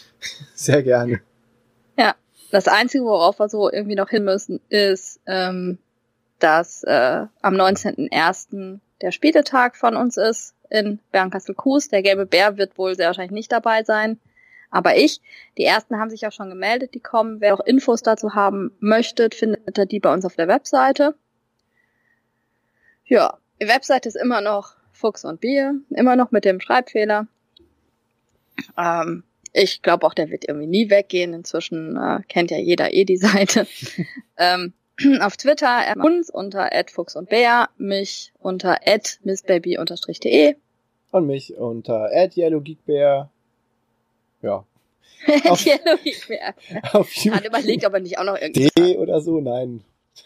Sehr 0.54 0.82
gerne. 0.82 1.20
Ja. 1.98 2.14
Das 2.50 2.68
Einzige, 2.68 3.04
worauf 3.04 3.38
wir 3.38 3.50
so 3.50 3.70
irgendwie 3.70 3.96
noch 3.96 4.08
hin 4.08 4.24
müssen, 4.24 4.60
ist, 4.70 5.20
ähm, 5.26 5.76
dass 6.38 6.84
äh, 6.84 7.26
am 7.42 7.54
19.01. 7.54 8.80
der 9.02 9.12
Spieletag 9.12 9.76
von 9.76 9.94
uns 9.94 10.16
ist 10.16 10.54
in 10.70 10.98
Bernkastel-Kues. 11.12 11.88
Der 11.88 12.02
gelbe 12.02 12.26
Bär 12.26 12.56
wird 12.56 12.78
wohl 12.78 12.94
sehr 12.94 13.06
wahrscheinlich 13.06 13.32
nicht 13.32 13.52
dabei 13.52 13.82
sein. 13.84 14.18
Aber 14.70 14.96
ich, 14.96 15.20
die 15.56 15.64
ersten 15.64 15.98
haben 15.98 16.10
sich 16.10 16.26
auch 16.26 16.32
schon 16.32 16.50
gemeldet, 16.50 16.94
die 16.94 17.00
kommen. 17.00 17.40
Wer 17.40 17.54
auch 17.54 17.64
Infos 17.64 18.02
dazu 18.02 18.34
haben 18.34 18.72
möchtet, 18.80 19.34
findet 19.34 19.78
ihr 19.78 19.86
die 19.86 20.00
bei 20.00 20.12
uns 20.12 20.24
auf 20.24 20.36
der 20.36 20.48
Webseite. 20.48 21.14
Ja, 23.06 23.38
die 23.60 23.68
Webseite 23.68 24.08
ist 24.08 24.16
immer 24.16 24.40
noch 24.40 24.74
Fuchs 24.92 25.24
und 25.24 25.40
Bier, 25.40 25.80
immer 25.90 26.16
noch 26.16 26.30
mit 26.30 26.44
dem 26.44 26.60
Schreibfehler. 26.60 27.26
Ähm, 28.76 29.22
ich 29.52 29.82
glaube 29.82 30.06
auch, 30.06 30.14
der 30.14 30.30
wird 30.30 30.46
irgendwie 30.46 30.66
nie 30.66 30.90
weggehen. 30.90 31.32
Inzwischen 31.32 31.96
äh, 31.96 32.20
kennt 32.28 32.50
ja 32.50 32.58
jeder 32.58 32.92
eh 32.92 33.04
die 33.04 33.16
Seite. 33.16 33.66
ähm, 34.36 34.74
auf 35.20 35.36
Twitter 35.36 35.94
uns 36.02 36.30
unter 36.30 36.70
@fuchs 36.88 37.16
und 37.16 37.28
bär, 37.28 37.68
mich 37.76 38.32
unter 38.40 38.78
missbaby_de 39.24 40.56
und 41.10 41.26
mich 41.26 41.56
unter 41.56 42.10
@yellowgeekbär. 42.34 43.30
Ja. 44.42 44.64
auf, 45.48 45.66
Yellowgeekbär. 45.66 46.54
auf 46.92 47.12
YouTube. 47.12 47.34
Hat 47.34 47.46
überlegt, 47.46 47.84
ob 47.84 47.94
er 47.94 48.00
nicht 48.00 48.18
auch 48.18 48.24
noch 48.24 48.38
irgendwie 48.40 48.68
D 48.76 48.96
oder 48.98 49.20
so, 49.20 49.40
nein. 49.40 49.82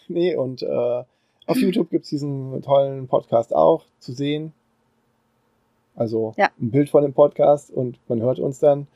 Nee, 0.07 0.35
und 0.35 0.61
äh, 0.61 1.03
auf 1.45 1.57
YouTube 1.57 1.89
gibt's 1.89 2.09
diesen 2.09 2.61
tollen 2.61 3.07
Podcast 3.07 3.55
auch 3.55 3.85
zu 3.99 4.13
sehen. 4.13 4.53
Also 5.95 6.33
ja. 6.37 6.49
ein 6.59 6.71
Bild 6.71 6.89
von 6.89 7.03
dem 7.03 7.13
Podcast 7.13 7.71
und 7.71 7.99
man 8.07 8.21
hört 8.21 8.39
uns 8.39 8.59
dann 8.59 8.87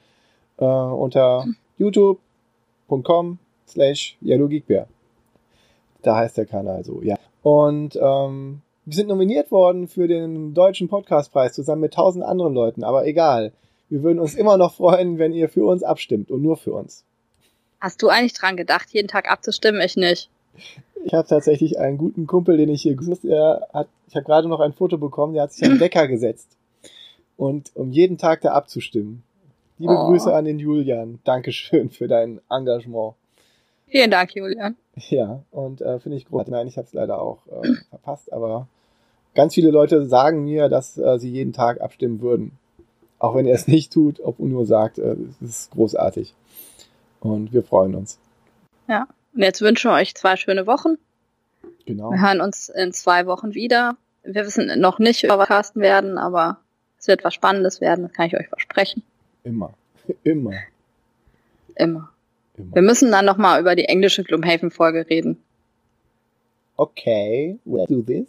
äh, 0.57 0.65
unter 0.65 1.45
youtube.com 1.77 3.39
slash 3.67 4.17
yellowgeekbär. 4.21 4.87
Da 6.01 6.15
heißt 6.15 6.37
der 6.37 6.45
Kanal 6.45 6.83
so, 6.83 7.01
ja. 7.01 7.15
Und 7.43 7.95
ähm, 7.95 8.61
wir 8.85 8.95
sind 8.95 9.07
nominiert 9.07 9.51
worden 9.51 9.87
für 9.87 10.07
den 10.07 10.53
Deutschen 10.53 10.87
Podcastpreis 10.87 11.53
zusammen 11.53 11.81
mit 11.81 11.93
tausend 11.93 12.23
anderen 12.23 12.53
Leuten, 12.53 12.83
aber 12.83 13.05
egal. 13.05 13.51
Wir 13.89 14.03
würden 14.03 14.19
uns 14.19 14.35
immer 14.35 14.57
noch 14.57 14.73
freuen, 14.73 15.17
wenn 15.17 15.33
ihr 15.33 15.49
für 15.49 15.65
uns 15.65 15.83
abstimmt 15.83 16.29
und 16.29 16.41
nur 16.41 16.57
für 16.57 16.73
uns. 16.73 17.05
Hast 17.79 18.01
du 18.01 18.09
eigentlich 18.09 18.33
dran 18.33 18.57
gedacht, 18.57 18.89
jeden 18.91 19.07
Tag 19.07 19.29
abzustimmen? 19.31 19.81
Ich 19.81 19.95
nicht. 19.95 20.29
Ich 21.05 21.13
habe 21.13 21.27
tatsächlich 21.27 21.79
einen 21.79 21.97
guten 21.97 22.27
Kumpel, 22.27 22.57
den 22.57 22.69
ich 22.69 22.81
hier. 22.81 22.97
Der 23.23 23.67
hat, 23.73 23.87
ich 24.07 24.15
habe 24.15 24.25
gerade 24.25 24.47
noch 24.47 24.59
ein 24.59 24.73
Foto 24.73 24.97
bekommen, 24.97 25.33
der 25.33 25.43
hat 25.43 25.53
sich 25.53 25.63
an 25.69 25.79
Wecker 25.79 26.07
gesetzt. 26.07 26.57
Und 27.37 27.71
um 27.75 27.91
jeden 27.91 28.17
Tag 28.17 28.41
da 28.41 28.53
abzustimmen. 28.53 29.23
Liebe 29.77 29.93
oh. 29.93 30.07
Grüße 30.07 30.33
an 30.33 30.45
den 30.45 30.59
Julian. 30.59 31.19
Dankeschön 31.23 31.89
für 31.89 32.07
dein 32.07 32.41
Engagement. 32.49 33.13
Vielen 33.87 34.11
Dank, 34.11 34.35
Julian. 34.35 34.75
Ja, 35.09 35.43
und 35.51 35.81
äh, 35.81 35.99
finde 35.99 36.17
ich 36.17 36.25
groß. 36.25 36.47
Nein, 36.47 36.67
ich 36.67 36.77
habe 36.77 36.87
es 36.87 36.93
leider 36.93 37.21
auch 37.21 37.45
äh, 37.47 37.75
verpasst, 37.91 38.33
aber 38.33 38.67
ganz 39.35 39.53
viele 39.53 39.69
Leute 39.69 40.07
sagen 40.07 40.43
mir, 40.43 40.69
dass 40.69 40.97
äh, 40.97 41.19
sie 41.19 41.29
jeden 41.29 41.53
Tag 41.53 41.81
abstimmen 41.81 42.19
würden. 42.19 42.57
Auch 43.19 43.35
wenn 43.35 43.45
er 43.45 43.53
es 43.53 43.67
nicht 43.67 43.93
tut, 43.93 44.19
ob 44.19 44.39
nur 44.39 44.65
sagt, 44.65 44.97
äh, 44.97 45.15
es 45.39 45.49
ist 45.49 45.71
großartig. 45.71 46.33
Und 47.19 47.53
wir 47.53 47.61
freuen 47.61 47.93
uns. 47.93 48.17
Ja. 48.87 49.07
Und 49.35 49.43
jetzt 49.43 49.61
wünschen 49.61 49.91
wir 49.91 49.95
euch 49.95 50.15
zwei 50.15 50.35
schöne 50.35 50.65
Wochen. 50.65 50.97
Genau. 51.85 52.09
Wir 52.09 52.21
hören 52.21 52.41
uns 52.41 52.69
in 52.69 52.91
zwei 52.91 53.27
Wochen 53.27 53.53
wieder. 53.53 53.97
Wir 54.23 54.45
wissen 54.45 54.79
noch 54.79 54.97
nicht, 54.97 55.23
über 55.23 55.37
was 55.37 55.47
casten 55.47 55.81
werden, 55.81 56.17
aber 56.17 56.57
es 56.97 57.07
wird 57.07 57.23
was 57.23 57.35
Spannendes 57.35 57.81
werden, 57.81 58.03
das 58.03 58.13
kann 58.13 58.27
ich 58.27 58.35
euch 58.35 58.47
versprechen. 58.47 59.03
Immer. 59.43 59.73
Immer. 60.23 60.53
Immer. 61.75 62.09
Immer. 62.57 62.75
Wir 62.75 62.81
müssen 62.81 63.11
dann 63.11 63.25
nochmal 63.25 63.61
über 63.61 63.75
die 63.75 63.85
englische 63.85 64.23
Gloomhaven-Folge 64.23 65.09
reden. 65.09 65.41
Okay, 66.75 67.57
we'll 67.65 67.87
do 67.87 68.01
this. 68.01 68.27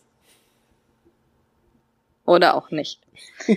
Oder 2.25 2.55
auch 2.55 2.71
nicht. 2.71 3.01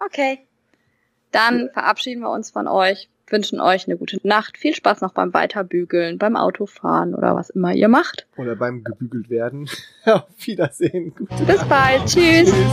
okay. 0.00 0.38
Dann 1.32 1.70
verabschieden 1.72 2.20
wir 2.20 2.30
uns 2.30 2.50
von 2.50 2.66
euch, 2.66 3.08
wünschen 3.28 3.60
euch 3.60 3.86
eine 3.86 3.96
gute 3.96 4.18
Nacht, 4.26 4.58
viel 4.58 4.74
Spaß 4.74 5.00
noch 5.00 5.14
beim 5.14 5.32
Weiterbügeln, 5.32 6.18
beim 6.18 6.36
Autofahren 6.36 7.14
oder 7.14 7.36
was 7.36 7.50
immer 7.50 7.72
ihr 7.72 7.88
macht. 7.88 8.26
Oder 8.36 8.56
beim 8.56 8.84
gebügelt 8.84 9.30
werden. 9.30 9.70
Auf 10.04 10.24
Wiedersehen. 10.38 11.14
Gute 11.14 11.44
Bis 11.44 11.64
bald. 11.64 12.04
Tschüss. 12.06 12.50
Tschüss. 12.50 12.66